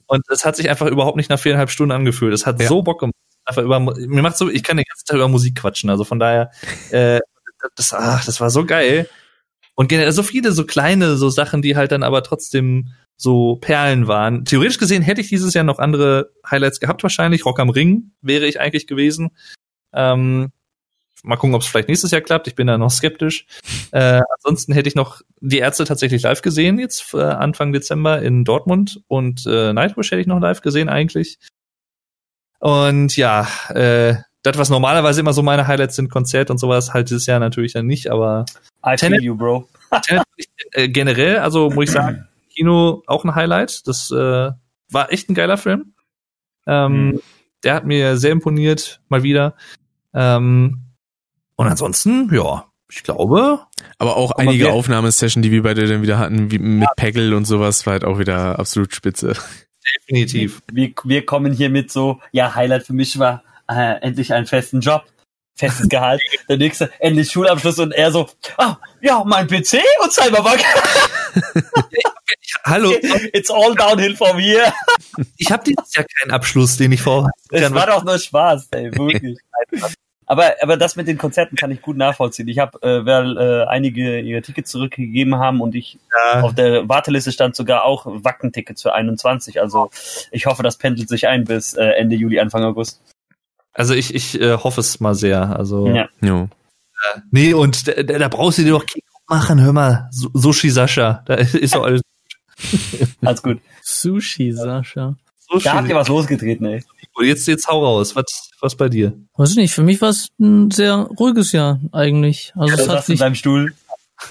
Und 0.08 0.24
es 0.30 0.45
hat 0.45 0.56
sich 0.56 0.69
einfach 0.69 0.88
überhaupt 0.88 1.17
nicht 1.17 1.30
nach 1.30 1.40
viereinhalb 1.40 1.69
Stunden 1.69 1.92
angefühlt. 1.92 2.34
Es 2.34 2.45
hat 2.45 2.61
ja. 2.61 2.67
so 2.67 2.84
Bock 2.84 3.00
gemacht. 3.00 3.16
Einfach 3.45 3.64
über, 3.64 3.80
mir 3.80 4.22
macht 4.22 4.38
so, 4.38 4.50
ich 4.50 4.64
kann 4.64 4.77
den 4.77 4.85
ganzen 4.88 5.06
Tag 5.06 5.17
über 5.17 5.27
Musik 5.27 5.56
quatschen. 5.56 5.90
Also 5.90 6.03
von 6.03 6.19
daher, 6.19 6.51
äh, 6.90 7.19
das, 7.75 7.93
ach, 7.93 8.25
das 8.25 8.42
war 8.42 8.50
so 8.50 8.66
geil. 8.66 9.08
Und 9.75 9.88
generell 9.88 10.11
so 10.11 10.24
viele 10.24 10.51
so 10.51 10.66
kleine 10.66 11.16
so 11.16 11.30
Sachen, 11.30 11.61
die 11.61 11.75
halt 11.75 11.92
dann 11.92 12.03
aber 12.03 12.24
trotzdem 12.24 12.90
so 13.17 13.58
Perlen 13.58 14.08
waren. 14.08 14.45
Theoretisch 14.45 14.77
gesehen 14.77 15.01
hätte 15.01 15.22
ich 15.22 15.30
dieses 15.30 15.53
Jahr 15.53 15.64
noch 15.64 15.80
andere 15.80 16.32
Highlights 16.50 16.80
gehabt 16.80 17.03
wahrscheinlich. 17.03 17.45
Rock 17.45 17.59
am 17.59 17.69
Ring 17.69 18.11
wäre 18.22 18.45
ich 18.45 18.59
eigentlich 18.59 18.88
gewesen. 18.88 19.32
Ähm, 19.93 20.51
mal 21.24 21.38
gucken, 21.38 21.56
ob 21.56 21.61
es 21.61 21.68
vielleicht 21.68 21.88
nächstes 21.88 22.11
Jahr 22.11 22.22
klappt. 22.22 22.48
Ich 22.48 22.56
bin 22.56 22.68
da 22.68 22.77
noch 22.77 22.92
skeptisch. 22.92 23.45
Äh, 23.92 24.22
ansonsten 24.38 24.74
hätte 24.74 24.90
ich 24.90 24.95
noch 24.95 25.22
die 25.40 25.60
Ärzte 25.60 25.85
tatsächlich 25.85 26.24
live 26.24 26.42
gesehen, 26.42 26.80
jetzt 26.80 27.14
äh, 27.14 27.22
Anfang 27.22 27.74
Dezember 27.74 28.22
in 28.22 28.44
Dortmund. 28.44 29.02
Und 29.08 29.45
äh, 29.48 29.74
Nightwish 29.74 30.11
hätte 30.11 30.22
ich 30.22 30.27
noch 30.27 30.40
live 30.40 30.61
gesehen 30.61 30.90
eigentlich. 30.90 31.40
Und 32.60 33.16
ja, 33.16 33.48
äh, 33.69 34.16
das, 34.44 34.58
was 34.58 34.69
normalerweise 34.69 35.22
immer 35.22 35.34
so 35.34 35.42
meine 35.42 35.68
Highlights 35.68 35.95
sind, 35.95 36.10
Konzert 36.10 36.52
und 36.52 36.60
sowas, 36.60 36.94
halt 36.94 37.10
dieses 37.10 37.26
Jahr 37.26 37.40
natürlich 37.40 37.74
dann 37.74 37.88
nicht, 37.88 38.11
aber 38.11 38.45
I 38.85 38.98
feel 38.98 39.22
you, 39.24 39.35
bro. 39.35 39.68
äh, 40.72 40.88
generell, 40.88 41.40
also 41.40 41.69
muss 41.69 41.85
ich 41.85 41.92
sagen, 41.92 42.27
Kino 42.56 43.03
auch 43.08 43.24
ein 43.24 43.35
Highlight. 43.35 43.88
Das 43.88 44.11
äh, 44.11 44.52
war 44.92 45.11
echt 45.11 45.30
ein 45.30 45.35
geiler 45.35 45.58
Film. 45.58 45.94
Ähm, 46.68 47.08
mhm. 47.08 47.22
Der 47.64 47.74
hat 47.74 47.85
mir 47.85 48.18
sehr 48.18 48.32
imponiert, 48.32 49.02
mal 49.10 49.24
wieder. 49.24 49.56
Ähm, 50.14 50.85
und 51.56 51.67
ansonsten, 51.67 52.34
ja, 52.34 52.66
ich 52.90 53.03
glaube. 53.03 53.59
Aber 53.98 54.17
auch 54.17 54.32
einige 54.32 54.72
Aufnahmesession, 54.72 55.42
die 55.42 55.51
wir 55.51 55.64
beide 55.64 55.88
dann 55.88 56.01
wieder 56.01 56.19
hatten, 56.19 56.51
wie 56.51 56.59
mit 56.59 56.84
ja. 56.84 56.93
Peggle 56.95 57.35
und 57.35 57.45
sowas, 57.45 57.85
war 57.85 57.93
halt 57.93 58.06
auch 58.06 58.19
wieder 58.19 58.59
absolut 58.59 58.93
spitze. 58.93 59.34
Definitiv. 59.98 60.61
Wir, 60.72 60.93
wir 61.03 61.25
kommen 61.25 61.53
hier 61.53 61.69
mit 61.69 61.92
so, 61.92 62.19
ja, 62.32 62.56
Highlight 62.56 62.85
für 62.85 62.93
mich 62.93 63.17
war 63.19 63.43
äh, 63.69 64.01
endlich 64.01 64.34
einen 64.34 64.45
festen 64.45 64.82
Job. 64.82 65.06
Festes 65.58 65.88
Gehalt. 65.88 66.22
Der 66.50 66.58
nächste, 66.58 66.92
endlich 67.00 67.32
Schulabschluss 67.32 67.80
und 67.80 67.93
er 67.93 68.11
so, 68.11 68.27
ah, 68.58 68.75
ja, 69.01 69.24
mein 69.25 69.48
PC 69.48 69.80
und 70.03 70.11
Cyberpunk. 70.11 70.61
Hallo. 72.66 72.92
It's 73.32 73.50
all 73.50 73.74
downhill 73.74 74.16
from 74.16 74.38
here. 74.38 74.74
Ich 75.38 75.51
habe 75.51 75.64
dieses 75.64 75.93
Jahr 75.93 76.06
keinen 76.19 76.32
Abschluss, 76.32 76.75
den 76.77 76.92
ich 76.92 77.01
vor. 77.01 77.30
Es 77.51 77.74
war 77.74 77.88
doch 77.88 78.03
nur 78.03 78.19
Spaß, 78.19 78.67
ey, 78.72 78.92
wirklich. 78.98 79.38
Aber, 80.28 80.56
aber 80.62 80.76
das 80.78 80.95
mit 80.95 81.08
den 81.08 81.18
Konzerten 81.18 81.56
kann 81.56 81.72
ich 81.72 81.82
gut 81.82 81.98
nachvollziehen. 81.98 82.48
Ich 82.48 82.58
habe, 82.58 82.82
äh, 82.82 83.06
weil 83.06 83.38
äh, 83.38 83.66
einige 83.68 84.20
ihre 84.20 84.42
Tickets 84.42 84.72
zurückgegeben 84.72 85.36
haben 85.36 85.62
und 85.62 85.76
ich 85.76 86.00
ja. 86.12 86.42
auf 86.42 86.56
der 86.56 86.90
Warteliste 86.90 87.32
stand 87.32 87.56
sogar 87.56 87.84
auch 87.84 88.06
Wacken-Tickets 88.08 88.82
für 88.82 88.94
21. 88.94 89.62
Also 89.62 89.92
ich 90.32 90.48
hoffe, 90.48 90.64
das 90.64 90.78
pendelt 90.78 91.10
sich 91.10 91.28
ein 91.28 91.44
bis 91.44 91.76
äh, 91.76 91.84
Ende 91.84 92.16
Juli, 92.16 92.40
Anfang 92.40 92.64
August. 92.64 93.02
Also 93.74 93.94
ich, 93.94 94.16
ich 94.16 94.40
äh, 94.42 94.58
hoffe 94.58 94.82
es 94.82 95.00
mal 95.00 95.14
sehr. 95.14 95.56
Also 95.58 95.88
ja. 95.88 96.10
ja. 96.22 96.44
Äh, 96.44 97.20
nee, 97.30 97.54
und 97.54 97.88
da, 97.88 98.02
da 98.02 98.28
brauchst 98.28 98.58
du 98.58 98.64
dir 98.64 98.72
doch 98.72 98.86
machen, 99.28 99.62
hör 99.62 99.74
mal, 99.74 100.10
Sushi 100.12 100.70
Sascha, 100.70 101.24
da 101.26 101.34
ist 101.36 101.76
doch 101.76 101.84
alles 101.84 102.02
gut. 102.02 103.10
alles 103.22 103.44
gut. 103.44 103.62
Sushi 103.84 104.52
Sascha. 104.52 105.16
Sushi. 105.49 105.65
Da 105.65 105.74
habt 105.75 105.90
ihr 105.90 105.95
was 105.95 106.07
losgetreten, 106.07 106.65
ey. 106.65 106.83
Jetzt, 107.22 107.48
jetzt 107.48 107.67
hau 107.67 107.83
raus. 107.83 108.15
Was, 108.15 108.25
was 108.61 108.75
bei 108.75 108.90
dir? 108.90 109.14
Weiß 109.35 109.51
ich 109.51 109.57
nicht. 109.57 109.74
Für 109.74 109.83
mich 109.83 110.01
war 110.01 110.09
es 110.09 110.30
ein 110.40 110.72
sehr 110.72 111.09
ruhiges 111.19 111.51
Jahr 111.51 111.80
eigentlich. 111.91 112.53
Also 112.56 112.75
ja, 112.75 112.82
es 112.82 112.90
hat 112.90 113.06
sich, 113.06 113.15
in 113.15 113.19
deinem 113.19 113.35
Stuhl. 113.35 113.74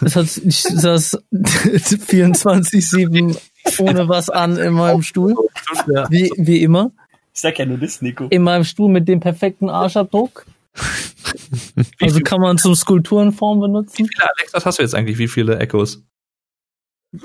Es 0.00 0.16
hat, 0.16 0.26
ich 0.44 0.62
saß 0.62 1.18
24-7 1.32 3.36
ohne 3.78 4.08
was 4.08 4.30
an 4.30 4.56
in 4.56 4.74
meinem 4.74 5.02
Stuhl. 5.02 5.34
Wie, 6.10 6.30
wie 6.36 6.62
immer. 6.62 6.92
Ich 7.32 7.40
sag 7.40 7.58
ja 7.58 7.66
nur 7.66 7.78
das, 7.78 8.02
Nico. 8.02 8.26
In 8.28 8.42
meinem 8.42 8.64
Stuhl 8.64 8.90
mit 8.90 9.08
dem 9.08 9.20
perfekten 9.20 9.68
Arschabdruck. 9.68 10.46
also 12.00 12.20
kann 12.20 12.40
man 12.40 12.58
zum 12.58 12.74
Skulpturenform 12.74 13.60
benutzen. 13.60 13.98
Wie 13.98 14.08
viele 14.08 14.28
Alexas 14.36 14.66
hast 14.66 14.78
du 14.78 14.82
jetzt 14.82 14.94
eigentlich? 14.94 15.18
Wie 15.18 15.28
viele 15.28 15.58
Echos? 15.58 16.02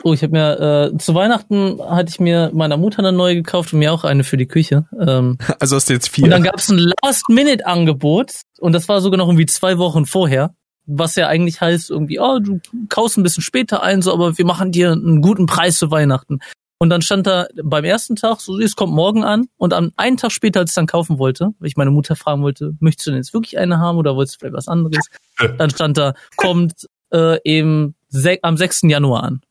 Oh, 0.04 0.14
ich 0.14 0.24
habe 0.24 0.34
mir 0.34 0.92
äh, 0.94 0.98
zu 0.98 1.16
Weihnachten 1.16 1.80
hatte 1.82 2.10
ich 2.10 2.20
mir 2.20 2.52
meiner 2.54 2.78
Mutter 2.78 3.00
eine 3.00 3.12
neue 3.12 3.36
gekauft 3.36 3.74
und 3.74 3.80
mir 3.80 3.94
auch 3.94 4.04
eine 4.04 4.24
für 4.24 4.38
die 4.38 4.48
Küche. 4.48 4.88
Ähm, 5.00 5.38
also 5.60 5.76
hast 5.76 5.90
du 5.90 5.94
jetzt 5.94 6.10
vier. 6.10 6.26
Und 6.26 6.32
dann 6.32 6.44
gab 6.44 6.58
es 6.58 6.70
ein 6.70 6.80
Last-Minute-Angebot 7.04 8.42
und 8.60 8.74
das 8.74 8.88
war 8.88 9.02
sogar 9.02 9.18
noch 9.18 9.28
irgendwie 9.28 9.46
zwei 9.46 9.78
Wochen 9.78 10.06
vorher, 10.06 10.56
was 10.86 11.16
ja 11.16 11.28
eigentlich 11.28 11.62
heißt 11.62 11.90
irgendwie, 11.90 12.20
oh, 12.20 12.40
du 12.40 12.60
kaufst 12.90 13.18
ein 13.18 13.24
bisschen 13.24 13.44
später 13.44 13.84
ein, 13.84 14.02
so, 14.02 14.14
aber 14.14 14.38
wir 14.38 14.46
machen 14.46 14.72
dir 14.72 14.92
einen 14.92 15.22
guten 15.22 15.46
Preis 15.46 15.78
zu 15.78 15.92
Weihnachten. 15.92 16.40
Und 16.82 16.90
dann 16.90 17.02
stand 17.02 17.28
da 17.28 17.48
beim 17.62 17.84
ersten 17.84 18.16
Tag, 18.16 18.40
so, 18.40 18.58
es 18.58 18.76
kommt 18.76 18.94
morgen 18.94 19.26
an. 19.26 19.48
Und 19.58 19.74
am 19.74 19.92
einen 19.98 20.16
Tag 20.16 20.32
später, 20.32 20.62
als 20.62 20.72
ich 20.72 20.76
dann 20.76 20.88
kaufen 20.88 21.20
wollte, 21.20 21.50
weil 21.60 21.68
ich 21.68 21.76
meine 21.76 21.92
Mutter 21.92 22.16
fragen 22.16 22.42
wollte, 22.42 22.74
möchtest 22.80 23.08
du 23.08 23.12
denn 23.12 23.20
jetzt 23.20 23.34
wirklich 23.34 23.58
eine 23.58 23.80
haben 23.80 23.98
oder 23.98 24.16
wolltest 24.16 24.36
du 24.36 24.40
vielleicht 24.40 24.56
was 24.56 24.70
anderes? 24.70 25.06
Dann 25.58 25.70
stand 25.70 25.98
da, 25.98 26.14
kommt 26.38 26.88
äh, 27.12 27.38
eben 27.44 27.96
am 28.42 28.58
6. 28.58 28.84
Januar 28.84 29.24
an. 29.24 29.42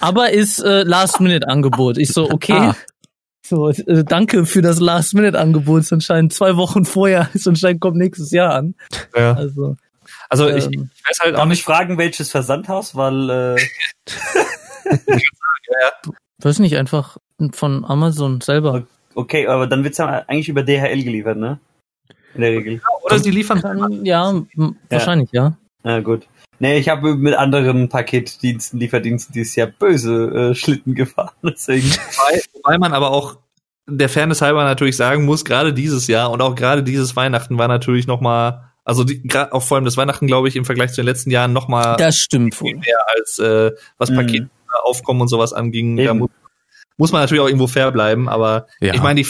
Aber 0.00 0.30
ist 0.30 0.58
äh, 0.62 0.82
Last-Minute-Angebot. 0.82 1.98
Ich 1.98 2.12
so, 2.12 2.30
okay. 2.30 2.52
Ah. 2.52 2.76
So, 3.42 3.70
äh, 3.70 4.04
danke 4.04 4.44
für 4.44 4.60
das 4.60 4.80
Last-Minute-Angebot. 4.80 5.82
Es 5.82 5.92
anscheinend 5.92 6.32
zwei 6.32 6.56
Wochen 6.56 6.84
vorher, 6.84 7.30
es 7.34 7.46
anscheinend 7.46 7.80
kommt 7.80 7.96
nächstes 7.96 8.30
Jahr 8.30 8.54
an. 8.54 8.74
Ja. 9.14 9.34
Also, 9.34 9.76
also 10.28 10.48
ähm, 10.48 10.56
ich, 10.56 10.66
ich 10.66 11.08
weiß 11.08 11.20
halt 11.22 11.36
auch 11.36 11.46
nicht 11.46 11.62
fragen, 11.62 11.98
welches 11.98 12.30
Versandhaus, 12.30 12.96
weil 12.96 13.30
äh 13.30 13.56
ja. 14.84 16.12
Weiß 16.42 16.58
nicht, 16.58 16.76
einfach 16.76 17.16
von 17.52 17.84
Amazon 17.84 18.40
selber. 18.40 18.86
Okay, 19.14 19.46
aber 19.46 19.66
dann 19.66 19.84
wird's 19.84 19.96
ja 19.96 20.24
eigentlich 20.26 20.50
über 20.50 20.62
DHL 20.62 21.02
geliefert, 21.02 21.38
ne? 21.38 21.58
In 22.34 22.42
der 22.42 22.50
Regel. 22.50 22.82
Oder 23.02 23.18
sie 23.18 23.30
liefern 23.30 23.62
dann, 23.62 24.04
ja, 24.04 24.34
wahrscheinlich, 24.90 25.30
ja. 25.32 25.56
Ja, 25.82 26.00
gut. 26.00 26.26
Nee, 26.58 26.78
ich 26.78 26.88
habe 26.88 27.14
mit 27.14 27.34
anderen 27.34 27.88
Paketdiensten, 27.88 28.80
Lieferdiensten 28.80 29.32
dieses 29.32 29.56
Jahr 29.56 29.66
böse 29.66 30.50
äh, 30.50 30.54
Schlitten 30.54 30.94
gefahren, 30.94 31.34
deswegen. 31.42 31.90
Wobei, 31.90 32.40
wobei 32.54 32.78
man 32.78 32.92
aber 32.92 33.10
auch 33.10 33.38
der 33.88 34.08
Fairness 34.08 34.42
halber 34.42 34.64
natürlich 34.64 34.96
sagen 34.96 35.24
muss, 35.24 35.44
gerade 35.44 35.72
dieses 35.72 36.06
Jahr 36.08 36.30
und 36.30 36.42
auch 36.42 36.54
gerade 36.54 36.82
dieses 36.82 37.14
Weihnachten 37.14 37.58
war 37.58 37.68
natürlich 37.68 38.06
noch 38.06 38.20
mal, 38.20 38.72
also 38.84 39.04
gerade 39.06 39.52
auch 39.52 39.62
vor 39.62 39.76
allem 39.76 39.84
das 39.84 39.96
Weihnachten, 39.96 40.26
glaube 40.26 40.48
ich, 40.48 40.56
im 40.56 40.64
Vergleich 40.64 40.90
zu 40.90 41.02
den 41.02 41.06
letzten 41.06 41.30
Jahren 41.30 41.52
noch 41.52 41.68
mal 41.68 41.96
das 41.96 42.16
stimmt 42.16 42.54
viel 42.54 42.76
mehr 42.76 42.98
als 43.16 43.38
äh, 43.38 43.72
was 43.98 44.10
mhm. 44.10 44.16
Paketaufkommen 44.16 45.22
und 45.22 45.28
sowas 45.28 45.52
anging. 45.52 45.96
Da 45.96 46.14
muss, 46.14 46.30
muss 46.96 47.12
man 47.12 47.20
natürlich 47.22 47.42
auch 47.42 47.46
irgendwo 47.46 47.68
fair 47.68 47.92
bleiben, 47.92 48.28
aber 48.28 48.66
ja. 48.80 48.94
ich 48.94 49.02
meine, 49.02 49.22
die 49.22 49.28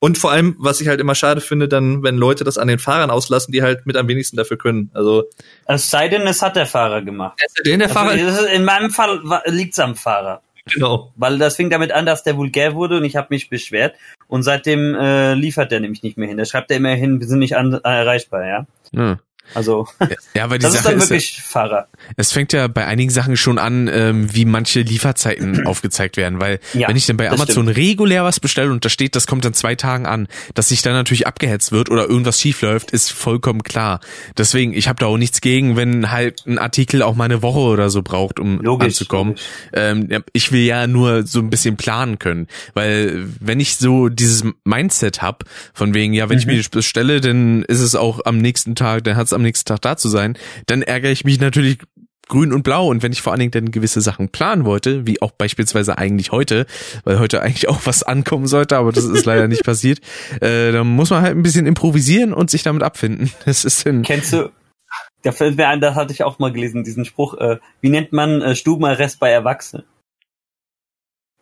und 0.00 0.18
vor 0.18 0.32
allem, 0.32 0.56
was 0.58 0.80
ich 0.80 0.88
halt 0.88 1.00
immer 1.00 1.14
schade 1.14 1.40
finde, 1.40 1.66
dann, 1.66 2.02
wenn 2.02 2.16
Leute 2.16 2.44
das 2.44 2.58
an 2.58 2.68
den 2.68 2.78
Fahrern 2.78 3.10
auslassen, 3.10 3.52
die 3.52 3.62
halt 3.62 3.86
mit 3.86 3.96
am 3.96 4.06
wenigsten 4.06 4.36
dafür 4.36 4.58
können. 4.58 4.90
Also 4.92 5.24
es 5.66 5.88
sei 5.88 6.08
denn, 6.08 6.22
es 6.22 6.42
hat 6.42 6.56
der 6.56 6.66
Fahrer 6.66 7.02
gemacht. 7.02 7.38
Es 7.44 7.54
sei 7.54 7.62
denn, 7.70 7.78
der 7.78 7.88
also, 7.88 8.00
Fahrer. 8.00 8.52
In 8.52 8.64
meinem 8.64 8.90
Fall 8.90 9.22
liegt 9.46 9.72
es 9.72 9.78
am 9.78 9.96
Fahrer. 9.96 10.42
Genau. 10.66 11.12
Weil 11.16 11.38
das 11.38 11.56
fing 11.56 11.70
damit 11.70 11.92
an, 11.92 12.06
dass 12.06 12.22
der 12.22 12.36
vulgär 12.36 12.74
wurde 12.74 12.98
und 12.98 13.04
ich 13.04 13.16
habe 13.16 13.28
mich 13.30 13.50
beschwert. 13.50 13.96
Und 14.28 14.42
seitdem 14.42 14.94
äh, 14.94 15.34
liefert 15.34 15.70
der 15.70 15.80
nämlich 15.80 16.02
nicht 16.02 16.16
mehr 16.16 16.28
hin. 16.28 16.38
Da 16.38 16.44
schreibt 16.44 16.70
er 16.70 16.78
immer 16.78 16.90
hin, 16.90 17.20
wir 17.20 17.26
sind 17.26 17.38
nicht 17.38 17.56
an, 17.56 17.72
erreichbar, 17.72 18.46
ja. 18.46 18.66
Hm. 18.92 19.18
Also, 19.52 19.86
ja, 20.34 20.44
aber 20.44 20.58
die 20.58 20.62
das 20.62 20.74
Sache 20.74 20.94
ist 20.94 21.02
dann 21.02 21.10
wirklich 21.10 21.38
ist, 21.38 21.46
Fahrer. 21.46 21.88
Es 22.16 22.32
fängt 22.32 22.52
ja 22.52 22.66
bei 22.68 22.86
einigen 22.86 23.10
Sachen 23.10 23.36
schon 23.36 23.58
an, 23.58 23.88
ähm, 23.92 24.34
wie 24.34 24.44
manche 24.44 24.80
Lieferzeiten 24.80 25.66
aufgezeigt 25.66 26.16
werden, 26.16 26.40
weil 26.40 26.60
ja, 26.72 26.88
wenn 26.88 26.96
ich 26.96 27.06
dann 27.06 27.16
bei 27.16 27.30
Amazon 27.30 27.64
stimmt. 27.64 27.76
regulär 27.76 28.24
was 28.24 28.40
bestelle 28.40 28.70
und 28.72 28.84
da 28.84 28.88
steht, 28.88 29.16
das 29.16 29.26
kommt 29.26 29.44
dann 29.44 29.54
zwei 29.54 29.74
Tagen 29.74 30.06
an, 30.06 30.28
dass 30.54 30.70
sich 30.70 30.82
dann 30.82 30.94
natürlich 30.94 31.26
abgehetzt 31.26 31.72
wird 31.72 31.90
oder 31.90 32.08
irgendwas 32.08 32.40
schief 32.40 32.62
läuft, 32.62 32.90
ist 32.90 33.12
vollkommen 33.12 33.62
klar. 33.62 34.00
Deswegen, 34.36 34.72
ich 34.72 34.88
habe 34.88 34.98
da 34.98 35.06
auch 35.06 35.18
nichts 35.18 35.40
gegen, 35.40 35.76
wenn 35.76 36.10
halt 36.10 36.46
ein 36.46 36.58
Artikel 36.58 37.02
auch 37.02 37.14
mal 37.14 37.24
eine 37.24 37.42
Woche 37.42 37.60
oder 37.60 37.90
so 37.90 38.02
braucht, 38.02 38.40
um 38.40 38.60
logisch, 38.60 38.86
anzukommen. 38.86 39.36
Ähm, 39.72 40.08
ich 40.32 40.52
will 40.52 40.62
ja 40.62 40.86
nur 40.86 41.26
so 41.26 41.40
ein 41.40 41.50
bisschen 41.50 41.76
planen 41.76 42.18
können, 42.18 42.48
weil 42.74 43.26
wenn 43.40 43.60
ich 43.60 43.76
so 43.76 44.08
dieses 44.08 44.44
Mindset 44.64 45.22
hab, 45.22 45.44
von 45.72 45.94
wegen, 45.94 46.14
ja, 46.14 46.28
wenn 46.28 46.36
mhm. 46.36 46.40
ich 46.40 46.46
mir 46.46 46.56
das 46.56 46.68
bestelle, 46.68 47.20
dann 47.20 47.62
ist 47.64 47.80
es 47.80 47.94
auch 47.94 48.20
am 48.24 48.38
nächsten 48.38 48.74
Tag, 48.74 49.04
dann 49.04 49.16
hat 49.16 49.26
am 49.34 49.42
nächsten 49.42 49.66
Tag 49.66 49.82
da 49.82 49.96
zu 49.96 50.08
sein, 50.08 50.38
dann 50.66 50.82
ärgere 50.82 51.10
ich 51.10 51.24
mich 51.24 51.40
natürlich 51.40 51.78
grün 52.28 52.52
und 52.52 52.62
blau. 52.62 52.88
Und 52.88 53.02
wenn 53.02 53.12
ich 53.12 53.22
vor 53.22 53.32
allen 53.32 53.40
Dingen 53.40 53.50
dann 53.52 53.70
gewisse 53.70 54.00
Sachen 54.00 54.28
planen 54.28 54.64
wollte, 54.64 55.06
wie 55.06 55.20
auch 55.22 55.32
beispielsweise 55.32 55.98
eigentlich 55.98 56.32
heute, 56.32 56.66
weil 57.04 57.18
heute 57.18 57.42
eigentlich 57.42 57.68
auch 57.68 57.80
was 57.84 58.02
ankommen 58.02 58.46
sollte, 58.46 58.76
aber 58.76 58.92
das 58.92 59.04
ist 59.04 59.26
leider 59.26 59.48
nicht 59.48 59.64
passiert, 59.64 60.00
äh, 60.40 60.72
dann 60.72 60.86
muss 60.86 61.10
man 61.10 61.22
halt 61.22 61.36
ein 61.36 61.42
bisschen 61.42 61.66
improvisieren 61.66 62.32
und 62.32 62.50
sich 62.50 62.62
damit 62.62 62.82
abfinden. 62.82 63.30
Das 63.44 63.64
ist 63.64 63.86
ein 63.86 64.02
Kennst 64.02 64.32
du, 64.32 64.50
da 65.22 65.32
fällt 65.32 65.56
mir 65.56 65.68
ein, 65.68 65.80
das 65.80 65.94
hatte 65.94 66.12
ich 66.12 66.22
auch 66.22 66.38
mal 66.38 66.52
gelesen, 66.52 66.82
diesen 66.82 67.04
Spruch, 67.04 67.34
äh, 67.34 67.58
wie 67.80 67.90
nennt 67.90 68.12
man 68.12 68.40
äh, 68.40 68.56
Stubenarrest 68.56 69.20
bei 69.20 69.30
Erwachsenen? 69.30 69.84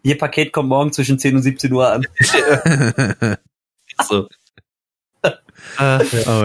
Ihr 0.03 0.19
Paket 0.19 0.53
kommt 0.53 0.69
morgen 0.69 0.93
zwischen 0.93 1.19
10 1.19 1.37
und 1.37 1.43
17 1.43 1.73
Uhr 1.73 1.89
an. 1.89 2.07
so. 4.03 4.29
Äh, 5.79 5.99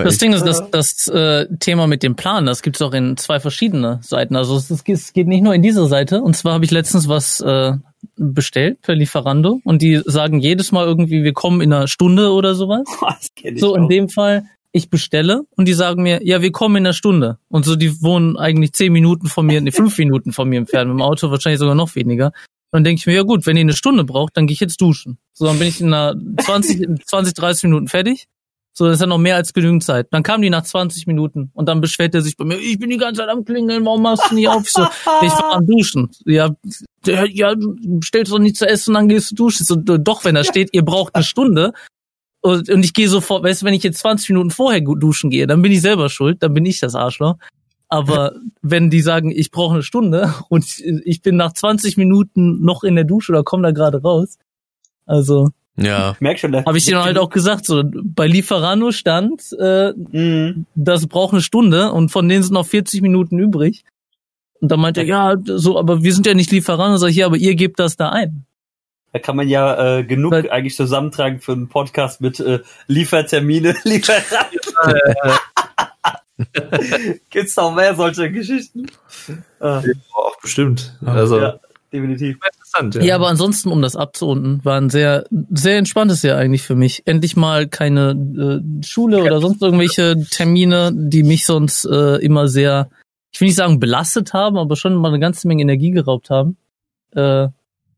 das 0.03 0.17
Ding 0.17 0.33
ist, 0.33 0.45
das, 0.45 0.69
das 0.71 1.07
äh, 1.07 1.47
Thema 1.59 1.87
mit 1.87 2.03
dem 2.03 2.15
Plan, 2.15 2.45
das 2.45 2.61
gibt's 2.61 2.81
auch 2.81 2.93
in 2.93 3.17
zwei 3.17 3.39
verschiedene 3.39 3.99
Seiten. 4.03 4.35
Also 4.35 4.57
es, 4.57 4.69
es 4.69 5.13
geht 5.13 5.27
nicht 5.27 5.43
nur 5.43 5.53
in 5.53 5.61
diese 5.61 5.85
Seite. 5.87 6.21
Und 6.21 6.35
zwar 6.35 6.53
habe 6.53 6.65
ich 6.65 6.71
letztens 6.71 7.07
was 7.07 7.39
äh, 7.41 7.73
bestellt 8.15 8.81
per 8.81 8.95
Lieferando 8.95 9.59
und 9.63 9.81
die 9.81 10.01
sagen 10.05 10.39
jedes 10.39 10.71
Mal 10.71 10.85
irgendwie, 10.85 11.23
wir 11.23 11.33
kommen 11.33 11.61
in 11.61 11.73
einer 11.73 11.87
Stunde 11.87 12.31
oder 12.31 12.55
sowas. 12.55 12.83
so 13.55 13.75
in 13.75 13.89
dem 13.89 14.09
Fall, 14.09 14.43
ich 14.71 14.89
bestelle 14.89 15.43
und 15.55 15.67
die 15.67 15.73
sagen 15.73 16.03
mir, 16.03 16.19
ja, 16.23 16.41
wir 16.41 16.51
kommen 16.51 16.77
in 16.77 16.85
einer 16.85 16.93
Stunde. 16.93 17.39
Und 17.49 17.65
so, 17.65 17.75
die 17.75 18.01
wohnen 18.01 18.37
eigentlich 18.37 18.73
zehn 18.73 18.93
Minuten 18.93 19.27
von 19.27 19.45
mir, 19.45 19.61
nee, 19.61 19.71
fünf 19.71 19.97
Minuten 19.97 20.31
von 20.31 20.47
mir 20.47 20.59
entfernt, 20.59 20.89
mit 20.89 20.99
dem 20.99 21.01
Auto 21.01 21.31
wahrscheinlich 21.31 21.59
sogar 21.59 21.75
noch 21.75 21.95
weniger. 21.95 22.31
dann 22.71 22.83
denke 22.83 22.99
ich 22.99 23.07
mir, 23.07 23.15
ja 23.15 23.23
gut, 23.23 23.45
wenn 23.45 23.57
ihr 23.57 23.61
eine 23.61 23.73
Stunde 23.73 24.03
braucht, 24.03 24.37
dann 24.37 24.47
gehe 24.47 24.53
ich 24.53 24.59
jetzt 24.59 24.79
duschen. 24.81 25.17
So, 25.33 25.45
dann 25.45 25.59
bin 25.59 25.67
ich 25.67 25.81
in 25.81 25.93
einer 25.93 26.15
20, 26.41 27.05
20, 27.05 27.33
30 27.33 27.63
Minuten 27.63 27.87
fertig. 27.87 28.27
So, 28.77 28.85
das 28.85 28.97
ist 28.97 29.01
ja 29.01 29.07
noch 29.07 29.17
mehr 29.17 29.35
als 29.35 29.53
genügend 29.53 29.83
Zeit. 29.83 30.05
Dann 30.11 30.21
kam 30.21 30.39
die 30.39 30.51
nach 30.51 30.61
20 30.61 31.07
Minuten 31.07 31.49
und 31.55 31.67
dann 31.67 31.81
beschwert 31.81 32.13
er 32.13 32.21
sich 32.21 32.37
bei 32.37 32.45
mir, 32.45 32.59
ich 32.59 32.77
bin 32.77 32.91
die 32.91 32.97
ganze 32.97 33.21
Zeit 33.21 33.29
am 33.29 33.43
Klingeln, 33.43 33.83
warum 33.83 34.03
machst 34.03 34.29
du 34.29 34.35
nicht 34.35 34.49
auf? 34.49 34.67
Ich 34.67 34.71
so, 34.71 34.83
ich 34.83 35.31
war 35.31 35.55
am 35.55 35.65
Duschen. 35.65 36.11
Ja, 36.25 36.51
ja, 37.03 37.55
du 37.55 37.99
stellst 38.03 38.31
doch 38.31 38.37
nichts 38.37 38.59
zu 38.59 38.67
essen 38.67 38.91
und 38.91 38.93
dann 38.93 39.09
gehst 39.09 39.31
du 39.31 39.35
duschen. 39.35 39.65
So, 39.65 39.77
doch, 39.77 40.25
wenn 40.25 40.35
da 40.35 40.43
steht, 40.43 40.69
ihr 40.73 40.85
braucht 40.85 41.15
eine 41.15 41.23
Stunde 41.23 41.73
und, 42.41 42.69
und 42.69 42.85
ich 42.85 42.93
gehe 42.93 43.09
sofort, 43.09 43.43
weißt 43.43 43.63
du, 43.63 43.65
wenn 43.65 43.73
ich 43.73 43.81
jetzt 43.81 43.97
20 43.97 44.29
Minuten 44.29 44.51
vorher 44.51 44.79
duschen 44.81 45.31
gehe, 45.31 45.47
dann 45.47 45.63
bin 45.63 45.71
ich 45.71 45.81
selber 45.81 46.07
schuld, 46.07 46.43
dann 46.43 46.53
bin 46.53 46.67
ich 46.67 46.79
das 46.79 46.93
Arschloch. 46.93 47.37
Aber 47.89 48.35
wenn 48.61 48.91
die 48.91 49.01
sagen, 49.01 49.31
ich 49.31 49.49
brauche 49.49 49.73
eine 49.73 49.81
Stunde 49.81 50.35
und 50.49 50.65
ich 51.03 51.23
bin 51.23 51.35
nach 51.35 51.53
20 51.53 51.97
Minuten 51.97 52.63
noch 52.63 52.83
in 52.83 52.93
der 52.93 53.05
Dusche 53.05 53.31
oder 53.31 53.43
komme 53.43 53.63
da 53.63 53.71
gerade 53.71 54.03
raus, 54.03 54.37
also 55.07 55.49
ja. 55.77 56.13
Ich 56.13 56.21
merk 56.21 56.39
schon, 56.39 56.55
Habe 56.55 56.77
ich 56.77 56.85
dir 56.85 57.03
halt 57.03 57.17
auch 57.17 57.29
gesagt, 57.29 57.65
so 57.65 57.83
bei 57.85 58.27
Lieferano 58.27 58.91
stand, 58.91 59.55
äh, 59.59 59.93
mhm. 59.93 60.65
das 60.75 61.07
braucht 61.07 61.33
eine 61.33 61.41
Stunde 61.41 61.91
und 61.91 62.09
von 62.09 62.27
denen 62.27 62.43
sind 62.43 62.53
noch 62.53 62.65
40 62.65 63.01
Minuten 63.01 63.39
übrig. 63.39 63.83
Und 64.59 64.71
dann 64.71 64.79
meinte 64.79 65.01
er, 65.01 65.05
ja, 65.05 65.35
so, 65.43 65.77
aber 65.77 66.03
wir 66.03 66.13
sind 66.13 66.25
ja 66.25 66.33
nicht 66.33 66.51
Lieferando, 66.51 66.97
sag 66.97 67.09
ich, 67.09 67.17
ja, 67.17 67.27
aber 67.27 67.37
ihr 67.37 67.55
gebt 67.55 67.79
das 67.79 67.95
da 67.95 68.09
ein. 68.09 68.45
Da 69.13 69.19
kann 69.19 69.35
man 69.35 69.47
ja 69.47 69.99
äh, 69.99 70.03
genug 70.03 70.31
Weil, 70.31 70.49
eigentlich 70.49 70.75
zusammentragen 70.75 71.39
für 71.39 71.53
einen 71.53 71.69
Podcast 71.69 72.21
mit 72.21 72.39
äh, 72.39 72.59
Liefertermine, 72.87 73.75
Lieferanten. 73.83 74.59
Gibt's 77.29 77.55
noch 77.55 77.73
mehr 77.73 77.95
solche 77.95 78.31
Geschichten? 78.31 78.87
Ja, 79.59 79.83
auch 80.13 80.39
bestimmt. 80.41 80.97
Also 81.03 81.39
ja, 81.39 81.59
definitiv 81.97 82.37
interessant. 82.45 82.95
Ja. 82.95 83.01
ja, 83.01 83.15
aber 83.15 83.27
ansonsten, 83.27 83.69
um 83.69 83.81
das 83.81 83.95
abzurunden, 83.95 84.63
war 84.63 84.79
ein 84.79 84.89
sehr, 84.89 85.25
sehr 85.51 85.77
entspanntes 85.77 86.21
Jahr 86.21 86.37
eigentlich 86.37 86.61
für 86.61 86.75
mich. 86.75 87.03
Endlich 87.05 87.35
mal 87.35 87.67
keine 87.67 88.11
äh, 88.11 88.83
Schule 88.85 89.23
oder 89.23 89.41
sonst 89.41 89.61
irgendwelche 89.61 90.15
Termine, 90.29 90.91
die 90.93 91.23
mich 91.23 91.45
sonst 91.45 91.85
äh, 91.85 92.17
immer 92.17 92.47
sehr, 92.47 92.89
ich 93.31 93.41
will 93.41 93.47
nicht 93.47 93.57
sagen 93.57 93.79
belastet 93.79 94.33
haben, 94.33 94.57
aber 94.57 94.75
schon 94.75 94.95
mal 94.95 95.09
eine 95.09 95.19
ganze 95.19 95.47
Menge 95.47 95.63
Energie 95.63 95.91
geraubt 95.91 96.29
haben. 96.29 96.57
Äh, 97.11 97.47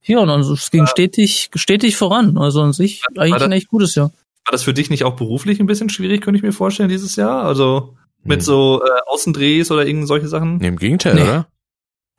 ja, 0.03 0.19
und 0.19 0.29
also 0.29 0.53
es 0.53 0.71
ging 0.71 0.87
stetig, 0.87 1.49
stetig 1.55 1.97
voran. 1.97 2.37
Also 2.37 2.61
an 2.61 2.73
sich 2.73 3.03
eigentlich 3.17 3.33
das, 3.33 3.43
ein 3.43 3.51
echt 3.51 3.67
gutes 3.67 3.95
Jahr. 3.95 4.11
War 4.45 4.51
das 4.51 4.63
für 4.63 4.73
dich 4.73 4.89
nicht 4.89 5.03
auch 5.03 5.15
beruflich 5.15 5.59
ein 5.59 5.67
bisschen 5.67 5.89
schwierig, 5.89 6.21
könnte 6.21 6.37
ich 6.37 6.43
mir 6.43 6.53
vorstellen, 6.53 6.89
dieses 6.89 7.15
Jahr? 7.15 7.43
Also 7.43 7.95
mit 8.23 8.39
hm. 8.39 8.45
so 8.45 8.81
äh, 8.83 8.89
Außendrehs 9.07 9.71
oder 9.71 9.85
irgend 9.85 10.07
solche 10.07 10.27
Sachen? 10.27 10.57
Nee, 10.57 10.67
Im 10.67 10.77
Gegenteil, 10.77 11.15
nee. 11.15 11.23
oder? 11.23 11.47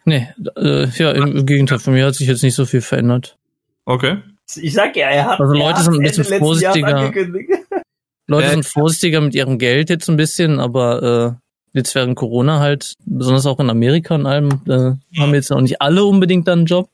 Nee, 0.05 0.29
äh, 0.57 0.87
ja, 0.87 1.11
im 1.12 1.47
Gegenteil, 1.47 1.79
von 1.79 1.95
mir 1.95 2.07
hat 2.07 2.15
sich 2.15 2.29
jetzt 2.29 2.43
nicht 2.43 2.55
so 2.55 2.65
viel 2.65 2.81
verändert. 2.81 3.37
Okay. 3.85 4.19
Ich 4.57 4.73
sag 4.73 4.97
ja, 4.97 5.09
er 5.09 5.27
hat. 5.27 5.41
Also 5.41 5.55
Leute 5.55 5.83
sind 5.83 5.95
ein 5.95 6.03
bisschen 6.03 6.39
vorsichtiger. 6.39 7.12
Leute 8.27 8.51
sind 8.51 8.67
vorsichtiger 8.67 9.20
mit 9.20 9.35
ihrem 9.35 9.59
Geld 9.59 9.91
jetzt 9.91 10.09
ein 10.09 10.17
bisschen, 10.17 10.61
aber 10.61 11.39
äh, 11.73 11.79
jetzt 11.79 11.95
während 11.95 12.17
Corona 12.17 12.61
halt, 12.61 12.95
besonders 13.05 13.47
auch 13.47 13.61
in 13.61 13.70
Amerika 13.70 14.15
und 14.15 14.27
allem, 14.27 14.62
äh, 14.69 15.20
haben 15.20 15.35
jetzt 15.35 15.53
auch 15.53 15.61
nicht 15.61 15.83
alle 15.83 16.05
unbedingt 16.05 16.49
dann 16.49 16.61
einen 16.61 16.67
Job. 16.67 16.89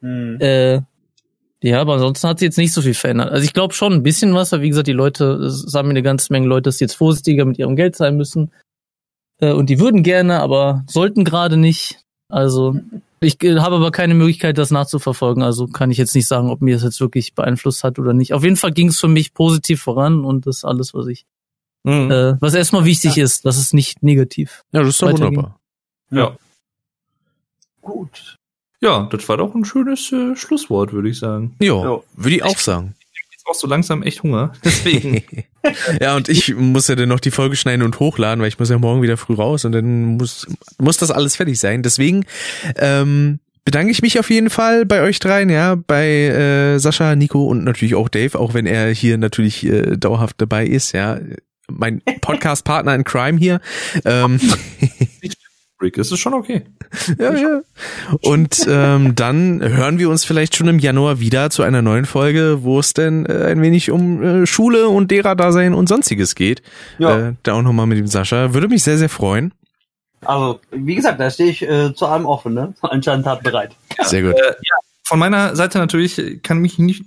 Hm. 0.00 0.38
Äh, 0.40 0.80
ja, 1.62 1.80
aber 1.80 1.94
ansonsten 1.94 2.28
hat 2.28 2.38
sich 2.38 2.46
jetzt 2.46 2.58
nicht 2.58 2.74
so 2.74 2.82
viel 2.82 2.94
verändert. 2.94 3.30
Also 3.30 3.44
ich 3.44 3.54
glaube 3.54 3.72
schon 3.74 3.94
ein 3.94 4.02
bisschen 4.02 4.34
was, 4.34 4.52
aber 4.52 4.62
wie 4.62 4.68
gesagt, 4.68 4.86
die 4.86 4.92
Leute, 4.92 5.50
sagen 5.50 5.88
mir 5.88 5.92
eine 5.92 6.02
ganze 6.02 6.32
Menge 6.32 6.46
Leute, 6.46 6.64
dass 6.64 6.78
sie 6.78 6.84
jetzt 6.84 6.96
vorsichtiger 6.96 7.46
mit 7.46 7.58
ihrem 7.58 7.74
Geld 7.74 7.96
sein 7.96 8.16
müssen. 8.16 8.52
Äh, 9.40 9.52
und 9.52 9.70
die 9.70 9.80
würden 9.80 10.02
gerne, 10.02 10.40
aber 10.40 10.84
sollten 10.86 11.24
gerade 11.24 11.56
nicht. 11.56 12.03
Also 12.34 12.74
ich 13.20 13.38
habe 13.40 13.76
aber 13.76 13.92
keine 13.92 14.14
Möglichkeit, 14.14 14.58
das 14.58 14.72
nachzuverfolgen. 14.72 15.44
Also 15.44 15.68
kann 15.68 15.92
ich 15.92 15.98
jetzt 15.98 16.16
nicht 16.16 16.26
sagen, 16.26 16.50
ob 16.50 16.62
mir 16.62 16.74
das 16.74 16.82
jetzt 16.82 17.00
wirklich 17.00 17.32
beeinflusst 17.34 17.84
hat 17.84 18.00
oder 18.00 18.12
nicht. 18.12 18.32
Auf 18.32 18.42
jeden 18.42 18.56
Fall 18.56 18.72
ging 18.72 18.88
es 18.88 18.98
für 18.98 19.06
mich 19.06 19.34
positiv 19.34 19.80
voran 19.80 20.24
und 20.24 20.44
das 20.44 20.56
ist 20.58 20.64
alles, 20.64 20.94
was 20.94 21.06
ich, 21.06 21.26
mhm. 21.84 22.10
äh, 22.10 22.40
was 22.40 22.54
erstmal 22.54 22.84
wichtig 22.84 23.14
ja. 23.14 23.22
ist, 23.22 23.44
das 23.44 23.56
ist 23.56 23.72
nicht 23.72 24.02
negativ. 24.02 24.64
Ja, 24.72 24.80
das 24.80 24.88
ist 24.88 25.02
doch 25.02 25.12
wunderbar. 25.12 25.60
Ja. 26.10 26.36
Gut. 27.80 28.36
ja, 28.80 29.04
das 29.12 29.28
war 29.28 29.36
doch 29.36 29.54
ein 29.54 29.64
schönes 29.64 30.10
äh, 30.10 30.34
Schlusswort, 30.34 30.92
würde 30.92 31.10
ich 31.10 31.20
sagen. 31.20 31.54
Ja, 31.60 32.00
würde 32.16 32.34
ich 32.34 32.42
auch 32.42 32.58
sagen. 32.58 32.96
Auch 33.46 33.54
so 33.54 33.66
langsam 33.66 34.02
echt 34.02 34.22
Hunger, 34.22 34.52
deswegen. 34.64 35.22
ja, 36.00 36.16
und 36.16 36.28
ich 36.28 36.54
muss 36.54 36.88
ja 36.88 36.94
dann 36.94 37.08
noch 37.08 37.20
die 37.20 37.30
Folge 37.30 37.56
schneiden 37.56 37.82
und 37.82 38.00
hochladen, 38.00 38.40
weil 38.40 38.48
ich 38.48 38.58
muss 38.58 38.70
ja 38.70 38.78
morgen 38.78 39.02
wieder 39.02 39.16
früh 39.16 39.34
raus 39.34 39.64
und 39.64 39.72
dann 39.72 40.16
muss, 40.16 40.46
muss 40.78 40.96
das 40.96 41.10
alles 41.10 41.36
fertig 41.36 41.58
sein. 41.60 41.82
Deswegen 41.82 42.24
ähm, 42.76 43.40
bedanke 43.64 43.90
ich 43.90 44.02
mich 44.02 44.18
auf 44.18 44.30
jeden 44.30 44.50
Fall 44.50 44.86
bei 44.86 45.02
euch 45.02 45.18
dreien, 45.18 45.50
ja, 45.50 45.74
bei 45.74 46.08
äh, 46.08 46.78
Sascha, 46.78 47.16
Nico 47.16 47.44
und 47.44 47.64
natürlich 47.64 47.94
auch 47.94 48.08
Dave, 48.08 48.38
auch 48.38 48.54
wenn 48.54 48.66
er 48.66 48.90
hier 48.90 49.18
natürlich 49.18 49.64
äh, 49.64 49.96
dauerhaft 49.96 50.40
dabei 50.40 50.66
ist, 50.66 50.92
ja. 50.92 51.18
Mein 51.70 52.02
Podcast-Partner 52.20 52.94
in 52.94 53.04
Crime 53.04 53.38
hier. 53.38 53.60
Ähm, 54.04 54.38
Rick, 55.80 55.98
ist 55.98 56.12
es 56.12 56.20
schon 56.20 56.34
okay. 56.34 56.64
ja, 57.18 57.34
ja. 57.34 57.60
Und 58.22 58.66
ähm, 58.68 59.14
dann 59.14 59.60
hören 59.60 59.98
wir 59.98 60.08
uns 60.08 60.24
vielleicht 60.24 60.56
schon 60.56 60.68
im 60.68 60.78
Januar 60.78 61.20
wieder 61.20 61.50
zu 61.50 61.62
einer 61.62 61.82
neuen 61.82 62.04
Folge, 62.04 62.62
wo 62.62 62.78
es 62.78 62.94
denn 62.94 63.26
äh, 63.26 63.46
ein 63.46 63.60
wenig 63.60 63.90
um 63.90 64.22
äh, 64.22 64.46
Schule 64.46 64.88
und 64.88 65.10
Lehrer-Dasein 65.10 65.74
und 65.74 65.88
sonstiges 65.88 66.34
geht. 66.34 66.62
Ja. 66.98 67.28
Äh, 67.28 67.34
da 67.42 67.54
auch 67.54 67.62
nochmal 67.62 67.86
mit 67.86 67.98
dem 67.98 68.06
Sascha. 68.06 68.54
Würde 68.54 68.68
mich 68.68 68.84
sehr, 68.84 68.98
sehr 68.98 69.08
freuen. 69.08 69.52
Also, 70.24 70.60
wie 70.70 70.94
gesagt, 70.94 71.20
da 71.20 71.30
stehe 71.30 71.50
ich 71.50 71.62
äh, 71.62 71.94
zu 71.94 72.06
allem 72.06 72.26
offen, 72.26 72.54
ne? 72.54 72.74
Anscheinend 72.82 73.26
hat 73.26 73.42
bereit. 73.42 73.76
Sehr 74.02 74.22
gut. 74.22 74.34
Äh, 74.34 74.54
ja, 74.62 74.76
von 75.06 75.18
meiner 75.18 75.54
Seite 75.54 75.78
natürlich 75.78 76.42
kann 76.42 76.58
mich 76.58 76.78
nicht, 76.78 77.04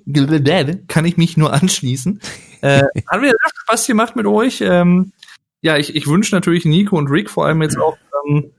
kann 0.87 1.05
ich 1.05 1.17
mich 1.17 1.35
nur 1.35 1.53
anschließen. 1.53 2.21
Äh, 2.61 2.83
hat 3.07 3.21
mir 3.21 3.33
Spaß 3.63 3.87
gemacht 3.87 4.15
mit 4.15 4.27
euch. 4.27 4.61
Ähm, 4.61 5.13
ja, 5.61 5.77
ich, 5.77 5.95
ich 5.95 6.07
wünsche 6.07 6.35
natürlich 6.35 6.65
Nico 6.65 6.97
und 6.97 7.09
Rick 7.09 7.29
vor 7.29 7.47
allem 7.47 7.61
jetzt 7.63 7.77
auch, 7.77 7.97
ähm, 8.27 8.51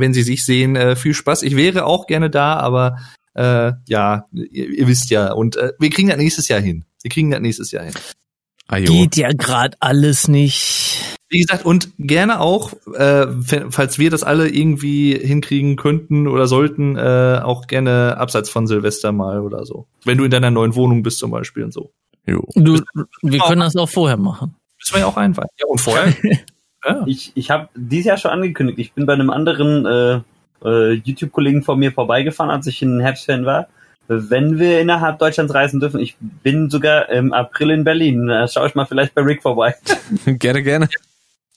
wenn 0.00 0.14
sie 0.14 0.22
sich 0.22 0.44
sehen, 0.44 0.76
äh, 0.76 0.96
viel 0.96 1.14
Spaß. 1.14 1.42
Ich 1.42 1.56
wäre 1.56 1.84
auch 1.84 2.06
gerne 2.06 2.30
da, 2.30 2.54
aber 2.54 2.96
äh, 3.34 3.72
ja, 3.86 4.26
ihr, 4.32 4.70
ihr 4.70 4.88
wisst 4.88 5.10
ja. 5.10 5.32
Und 5.32 5.56
äh, 5.56 5.72
wir 5.78 5.90
kriegen 5.90 6.08
das 6.08 6.18
nächstes 6.18 6.48
Jahr 6.48 6.60
hin. 6.60 6.84
Wir 7.02 7.10
kriegen 7.10 7.30
das 7.30 7.40
nächstes 7.40 7.70
Jahr 7.70 7.84
hin. 7.84 7.94
Ajo. 8.68 8.86
Geht 8.86 9.16
ja 9.16 9.30
gerade 9.32 9.76
alles 9.80 10.28
nicht. 10.28 11.16
Wie 11.28 11.40
gesagt, 11.40 11.64
und 11.64 11.90
gerne 11.98 12.40
auch, 12.40 12.72
äh, 12.94 13.26
falls 13.70 13.98
wir 13.98 14.10
das 14.10 14.22
alle 14.22 14.48
irgendwie 14.48 15.16
hinkriegen 15.16 15.76
könnten 15.76 16.28
oder 16.28 16.46
sollten, 16.46 16.96
äh, 16.96 17.40
auch 17.42 17.66
gerne 17.66 18.16
abseits 18.16 18.48
von 18.48 18.66
Silvester 18.66 19.12
mal 19.12 19.40
oder 19.40 19.66
so. 19.66 19.86
Wenn 20.04 20.18
du 20.18 20.24
in 20.24 20.30
deiner 20.30 20.50
neuen 20.50 20.74
Wohnung 20.74 21.02
bist 21.02 21.18
zum 21.18 21.30
Beispiel 21.30 21.64
und 21.64 21.72
so. 21.72 21.92
Jo. 22.26 22.44
Du, 22.54 22.80
wir 23.22 23.38
können 23.40 23.60
das 23.60 23.76
auch 23.76 23.88
vorher 23.88 24.16
machen. 24.16 24.54
Müssen 24.78 24.94
wir 24.94 25.00
ja 25.00 25.06
auch 25.06 25.16
einweihen. 25.16 25.48
Ja, 25.58 25.66
und 25.66 25.80
vorher? 25.80 26.14
ja. 26.86 27.02
Ich, 27.06 27.32
ich 27.34 27.50
habe 27.50 27.68
dieses 27.74 28.06
Jahr 28.06 28.16
schon 28.16 28.30
angekündigt, 28.30 28.78
ich 28.78 28.92
bin 28.92 29.06
bei 29.06 29.14
einem 29.14 29.30
anderen 29.30 29.86
äh, 29.86 30.20
äh, 30.64 30.92
YouTube-Kollegen 30.92 31.62
von 31.62 31.78
mir 31.78 31.92
vorbeigefahren, 31.92 32.50
als 32.50 32.66
ich 32.66 32.82
in 32.82 33.00
Herbstferien 33.00 33.46
war. 33.46 33.68
Wenn 34.08 34.58
wir 34.58 34.80
innerhalb 34.80 35.18
Deutschlands 35.18 35.52
reisen 35.52 35.80
dürfen, 35.80 35.98
ich 35.98 36.16
bin 36.20 36.70
sogar 36.70 37.08
im 37.08 37.32
April 37.32 37.70
in 37.70 37.82
Berlin. 37.82 38.28
Da 38.28 38.46
schaue 38.46 38.68
ich 38.68 38.76
mal 38.76 38.86
vielleicht 38.86 39.14
bei 39.14 39.22
Rick 39.22 39.42
vorbei. 39.42 39.74
gerne, 40.26 40.62
gerne. 40.62 40.88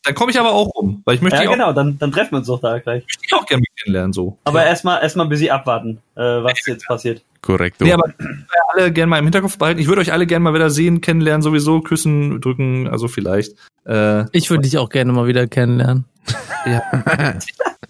Dann 0.04 0.16
komme 0.16 0.32
ich 0.32 0.40
aber 0.40 0.54
auch 0.54 0.74
rum, 0.76 1.02
weil 1.06 1.16
ich 1.16 1.22
möchte 1.22 1.44
ja, 1.44 1.52
genau, 1.52 1.74
dann, 1.74 2.00
dann 2.00 2.12
treffen 2.12 2.32
wir 2.32 2.38
uns 2.40 2.48
doch 2.48 2.62
da 2.62 2.80
gleich. 2.80 3.04
Ich 3.08 3.18
möchte 3.20 3.36
auch 3.36 3.46
gerne 3.46 3.64
kennenlernen, 3.76 4.14
so. 4.14 4.38
Aber 4.46 4.62
ja. 4.62 4.70
erstmal 4.70 5.04
erstmal 5.04 5.28
bis 5.28 5.40
sie 5.40 5.52
abwarten, 5.52 6.00
äh, 6.16 6.22
was 6.22 6.66
ja, 6.66 6.74
jetzt 6.74 6.88
passiert. 6.88 7.22
Korrekt. 7.42 7.82
Nee, 7.82 7.94
aber 7.94 8.14
alle 8.74 8.92
gerne 8.92 9.10
mal 9.10 9.20
im 9.20 9.26
Hinterkopf 9.26 9.58
behalten. 9.58 9.80
Ich 9.80 9.88
würde 9.88 10.02
euch 10.02 10.12
alle 10.12 10.28
gerne 10.28 10.44
mal 10.44 10.54
wieder 10.54 10.70
sehen, 10.70 11.02
kennenlernen, 11.02 11.42
sowieso, 11.42 11.82
küssen, 11.82 12.42
drücken, 12.42 12.88
also 12.88 13.08
vielleicht. 13.08 13.56
Äh, 13.86 14.26
ich 14.32 14.50
würde 14.50 14.64
dich 14.64 14.78
auch 14.78 14.90
gerne 14.90 15.12
mal 15.12 15.28
wieder 15.28 15.48
kennenlernen. 15.48 16.06
ja. 16.66 16.82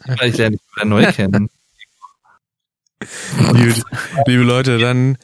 vielleicht 0.06 0.38
lerne 0.38 0.56
ich 0.56 0.62
wieder 0.76 0.86
neu 0.86 1.12
kennen. 1.12 1.50
Gut. 3.00 3.84
Liebe 4.28 4.44
Leute, 4.44 4.78
dann 4.78 5.18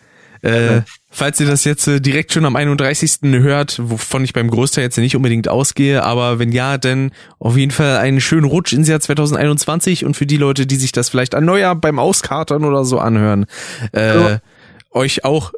äh, 0.46 0.82
falls 1.10 1.40
ihr 1.40 1.48
das 1.48 1.64
jetzt 1.64 1.88
äh, 1.88 2.00
direkt 2.00 2.32
schon 2.32 2.46
am 2.46 2.56
31. 2.56 3.20
hört, 3.42 3.80
wovon 3.82 4.24
ich 4.24 4.34
beim 4.34 4.50
Großteil 4.50 4.84
jetzt 4.84 4.98
nicht 4.98 5.16
unbedingt 5.16 5.48
ausgehe, 5.48 6.04
aber 6.04 6.40
wenn 6.40 6.52
ja, 6.52 6.78
dann 6.78 7.12
auf 7.40 7.58
jeden 7.58 7.72
Fall 7.72 7.98
einen 7.98 8.22
schönen 8.22 8.46
Rutsch 8.46 8.74
ins 8.74 8.88
Jahr 8.88 9.00
2021 9.00 10.06
und 10.06 10.16
für 10.16 10.26
die 10.26 10.38
Leute, 10.38 10.68
die 10.68 10.76
sich 10.76 10.92
das 10.92 11.10
vielleicht 11.10 11.34
an 11.34 11.46
Neujahr 11.46 11.76
beim 11.76 11.98
Auskatern 12.00 12.64
oder 12.64 12.86
so 12.86 13.00
anhören, 13.00 13.46
äh, 13.92 14.38
euch 14.92 15.26
auch 15.26 15.52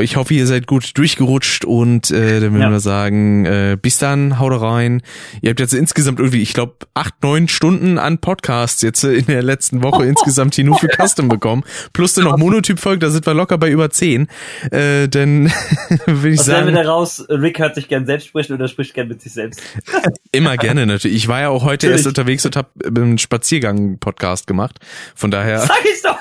ich 0.00 0.16
hoffe, 0.16 0.34
ihr 0.34 0.46
seid 0.48 0.66
gut 0.66 0.98
durchgerutscht 0.98 1.64
und 1.64 2.10
äh, 2.10 2.40
dann 2.40 2.52
würden 2.52 2.62
ja. 2.62 2.70
wir 2.70 2.80
sagen, 2.80 3.44
äh, 3.44 3.78
bis 3.80 3.98
dann, 3.98 4.40
haut 4.40 4.60
rein. 4.60 5.02
Ihr 5.40 5.50
habt 5.50 5.60
jetzt 5.60 5.72
insgesamt 5.72 6.18
irgendwie, 6.18 6.42
ich 6.42 6.52
glaube, 6.52 6.74
acht, 6.94 7.14
neun 7.22 7.46
Stunden 7.46 7.98
an 7.98 8.18
Podcasts 8.18 8.82
jetzt 8.82 9.04
äh, 9.04 9.12
in 9.12 9.26
der 9.26 9.42
letzten 9.42 9.84
Woche 9.84 10.02
oh. 10.02 10.02
insgesamt 10.02 10.56
hier 10.56 10.64
nur 10.64 10.78
für 10.78 10.88
Custom 10.88 11.28
bekommen. 11.28 11.62
Plus 11.92 12.14
dann 12.14 12.24
noch 12.24 12.36
Monotyp-Folge, 12.36 12.98
da 12.98 13.10
sind 13.10 13.24
wir 13.24 13.34
locker 13.34 13.56
bei 13.56 13.70
über 13.70 13.88
zehn. 13.90 14.26
Äh, 14.72 15.08
dann 15.08 15.44
würde 16.06 16.30
ich 16.30 16.40
Was 16.40 16.46
sagen. 16.46 16.66
wir 16.66 16.82
da 16.82 16.90
raus, 16.90 17.24
Rick 17.28 17.60
hört 17.60 17.76
sich 17.76 17.86
gern 17.86 18.04
selbst 18.04 18.26
sprechen 18.26 18.54
oder 18.54 18.66
spricht 18.66 18.94
gern 18.94 19.06
mit 19.06 19.22
sich 19.22 19.32
selbst. 19.32 19.62
Immer 20.32 20.56
gerne 20.56 20.86
natürlich. 20.86 21.16
Ich 21.16 21.28
war 21.28 21.40
ja 21.40 21.50
auch 21.50 21.62
heute 21.62 21.86
natürlich. 21.86 21.98
erst 21.98 22.06
unterwegs 22.08 22.44
und 22.44 22.56
habe 22.56 22.68
einen 22.84 23.18
Spaziergang-Podcast 23.18 24.48
gemacht. 24.48 24.80
Von 25.14 25.30
daher. 25.30 25.60
Sag 25.60 25.84
ich 25.84 26.02
doch! 26.02 26.18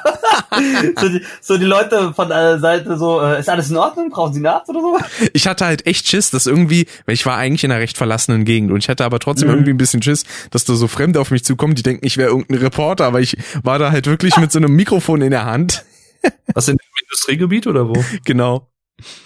so, 0.99 1.09
die, 1.09 1.21
so 1.41 1.57
die 1.57 1.65
Leute 1.65 2.13
von 2.13 2.29
der 2.29 2.59
Seite 2.59 2.97
so, 2.97 3.21
äh, 3.21 3.39
ist 3.39 3.49
alles 3.49 3.62
alles 3.63 3.71
in 3.71 3.77
Ordnung? 3.77 4.09
Brauchen 4.09 4.33
Sie 4.33 4.39
einen 4.39 4.47
Arzt 4.47 4.69
oder 4.69 4.81
so? 4.81 4.97
Ich 5.33 5.47
hatte 5.47 5.65
halt 5.65 5.85
echt 5.85 6.07
Schiss, 6.07 6.29
dass 6.31 6.45
irgendwie, 6.45 6.85
weil 7.05 7.15
ich 7.15 7.25
war 7.25 7.37
eigentlich 7.37 7.63
in 7.63 7.71
einer 7.71 7.79
recht 7.79 7.97
verlassenen 7.97 8.45
Gegend 8.45 8.71
und 8.71 8.77
ich 8.77 8.89
hatte 8.89 9.05
aber 9.05 9.19
trotzdem 9.19 9.47
mhm. 9.47 9.55
irgendwie 9.55 9.71
ein 9.71 9.77
bisschen 9.77 10.01
Schiss, 10.01 10.25
dass 10.51 10.65
da 10.65 10.75
so 10.75 10.87
Fremde 10.87 11.19
auf 11.19 11.31
mich 11.31 11.43
zukommen, 11.43 11.75
die 11.75 11.83
denken, 11.83 12.05
ich 12.05 12.17
wäre 12.17 12.29
irgendein 12.29 12.59
Reporter, 12.59 13.05
aber 13.05 13.21
ich 13.21 13.37
war 13.63 13.79
da 13.79 13.91
halt 13.91 14.07
wirklich 14.07 14.37
mit 14.37 14.51
so 14.51 14.59
einem 14.59 14.75
Mikrofon 14.75 15.21
in 15.21 15.31
der 15.31 15.45
Hand. 15.45 15.85
Was 16.53 16.67
in 16.67 16.77
dem 16.77 17.03
Industriegebiet 17.03 17.67
oder 17.67 17.89
wo? 17.89 18.05
Genau. 18.23 18.69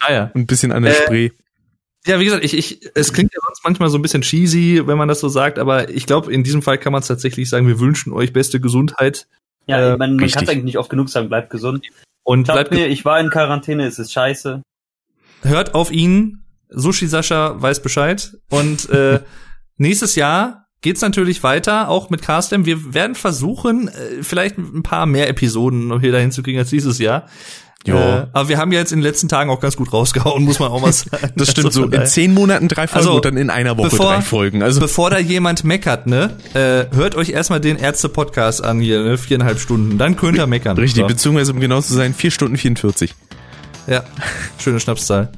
Ah 0.00 0.12
ja. 0.12 0.30
Ein 0.34 0.46
bisschen 0.46 0.72
an 0.72 0.82
der 0.82 0.98
äh, 0.98 1.02
Spree. 1.02 1.30
Ja, 2.06 2.18
wie 2.18 2.24
gesagt, 2.24 2.44
ich, 2.44 2.54
ich, 2.54 2.90
es 2.94 3.12
klingt 3.12 3.32
ja 3.32 3.40
sonst 3.44 3.62
manchmal 3.64 3.90
so 3.90 3.98
ein 3.98 4.02
bisschen 4.02 4.22
cheesy, 4.22 4.82
wenn 4.86 4.98
man 4.98 5.08
das 5.08 5.20
so 5.20 5.28
sagt, 5.28 5.58
aber 5.58 5.90
ich 5.90 6.06
glaube, 6.06 6.32
in 6.32 6.42
diesem 6.42 6.62
Fall 6.62 6.78
kann 6.78 6.92
man 6.92 7.02
es 7.02 7.08
tatsächlich 7.08 7.48
sagen, 7.48 7.68
wir 7.68 7.78
wünschen 7.78 8.12
euch 8.12 8.32
beste 8.32 8.60
Gesundheit. 8.60 9.28
Ja, 9.66 9.94
äh, 9.94 9.96
man, 9.96 10.16
man 10.16 10.28
kann 10.28 10.42
es 10.42 10.48
eigentlich 10.48 10.64
nicht 10.64 10.78
oft 10.78 10.90
genug 10.90 11.08
sagen, 11.08 11.28
bleibt 11.28 11.50
gesund. 11.50 11.86
Und 12.28 12.44
Glaubt 12.44 12.72
mir, 12.72 12.88
ich 12.88 13.06
war 13.06 13.18
in 13.20 13.30
Quarantäne, 13.30 13.86
es 13.86 13.98
ist 13.98 14.12
scheiße. 14.12 14.60
Hört 15.44 15.74
auf 15.74 15.90
ihn. 15.90 16.44
Sushi 16.68 17.06
Sascha 17.06 17.54
weiß 17.62 17.80
Bescheid. 17.80 18.36
Und 18.50 18.90
äh, 18.90 19.20
nächstes 19.78 20.14
Jahr 20.14 20.66
geht's 20.82 21.00
natürlich 21.00 21.42
weiter, 21.42 21.88
auch 21.88 22.10
mit 22.10 22.20
Carstem. 22.20 22.66
Wir 22.66 22.92
werden 22.92 23.14
versuchen, 23.14 23.88
äh, 23.88 24.22
vielleicht 24.22 24.58
ein 24.58 24.82
paar 24.82 25.06
mehr 25.06 25.30
Episoden 25.30 25.88
noch 25.88 26.02
hier 26.02 26.12
dahin 26.12 26.30
zu 26.30 26.42
kriegen 26.42 26.58
als 26.58 26.68
dieses 26.68 26.98
Jahr. 26.98 27.30
Jo. 27.86 27.96
Äh, 27.96 28.26
aber 28.32 28.48
wir 28.48 28.58
haben 28.58 28.72
ja 28.72 28.80
jetzt 28.80 28.92
in 28.92 28.98
den 28.98 29.04
letzten 29.04 29.28
Tagen 29.28 29.50
auch 29.50 29.60
ganz 29.60 29.76
gut 29.76 29.92
rausgehauen, 29.92 30.44
muss 30.44 30.58
man 30.58 30.70
auch 30.70 30.80
mal 30.80 30.92
sagen. 30.92 31.32
Das 31.36 31.50
stimmt 31.50 31.68
also, 31.68 31.82
so. 31.82 31.88
In 31.88 32.06
zehn 32.06 32.34
Monaten 32.34 32.68
drei 32.68 32.86
Folgen 32.86 33.06
also, 33.06 33.16
und 33.16 33.24
dann 33.24 33.36
in 33.36 33.50
einer 33.50 33.76
Woche 33.78 33.90
bevor, 33.90 34.14
drei 34.14 34.20
Folgen. 34.20 34.62
Also 34.62 34.80
bevor 34.80 35.10
da 35.10 35.18
jemand 35.18 35.64
meckert, 35.64 36.06
ne, 36.06 36.36
äh, 36.54 36.94
hört 36.94 37.14
euch 37.14 37.30
erstmal 37.30 37.60
den 37.60 37.76
Ärzte-Podcast 37.76 38.64
an 38.64 38.80
hier, 38.80 39.02
ne, 39.02 39.16
viereinhalb 39.16 39.60
Stunden. 39.60 39.96
Dann 39.96 40.16
könnt 40.16 40.36
ihr 40.38 40.46
meckern. 40.46 40.76
Richtig, 40.76 41.02
so. 41.02 41.06
beziehungsweise 41.06 41.52
um 41.52 41.60
genau 41.60 41.80
zu 41.80 41.94
sein, 41.94 42.14
vier 42.14 42.30
Stunden 42.30 42.56
44. 42.56 43.14
Ja, 43.86 44.02
schöne 44.58 44.80
Schnapszahl. 44.80 45.30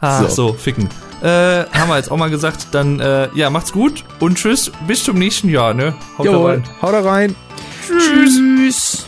Ah, 0.00 0.24
so. 0.24 0.28
so, 0.28 0.52
ficken. 0.52 0.88
Äh, 1.22 1.64
haben 1.72 1.88
wir 1.88 1.96
jetzt 1.96 2.10
auch 2.10 2.18
mal 2.18 2.28
gesagt. 2.28 2.68
Dann, 2.72 3.00
äh, 3.00 3.28
ja, 3.34 3.48
macht's 3.48 3.72
gut 3.72 4.04
und 4.20 4.36
tschüss. 4.36 4.70
Bis 4.86 5.04
zum 5.04 5.18
nächsten 5.18 5.48
Jahr, 5.48 5.72
ne? 5.72 5.94
Haut 6.18 6.26
Jawohl, 6.26 6.42
da 6.42 6.48
rein. 6.48 6.64
Haut 6.82 6.92
da 6.92 7.00
rein. 7.00 7.36
Tschüss. 7.86 8.36
tschüss. 8.36 9.06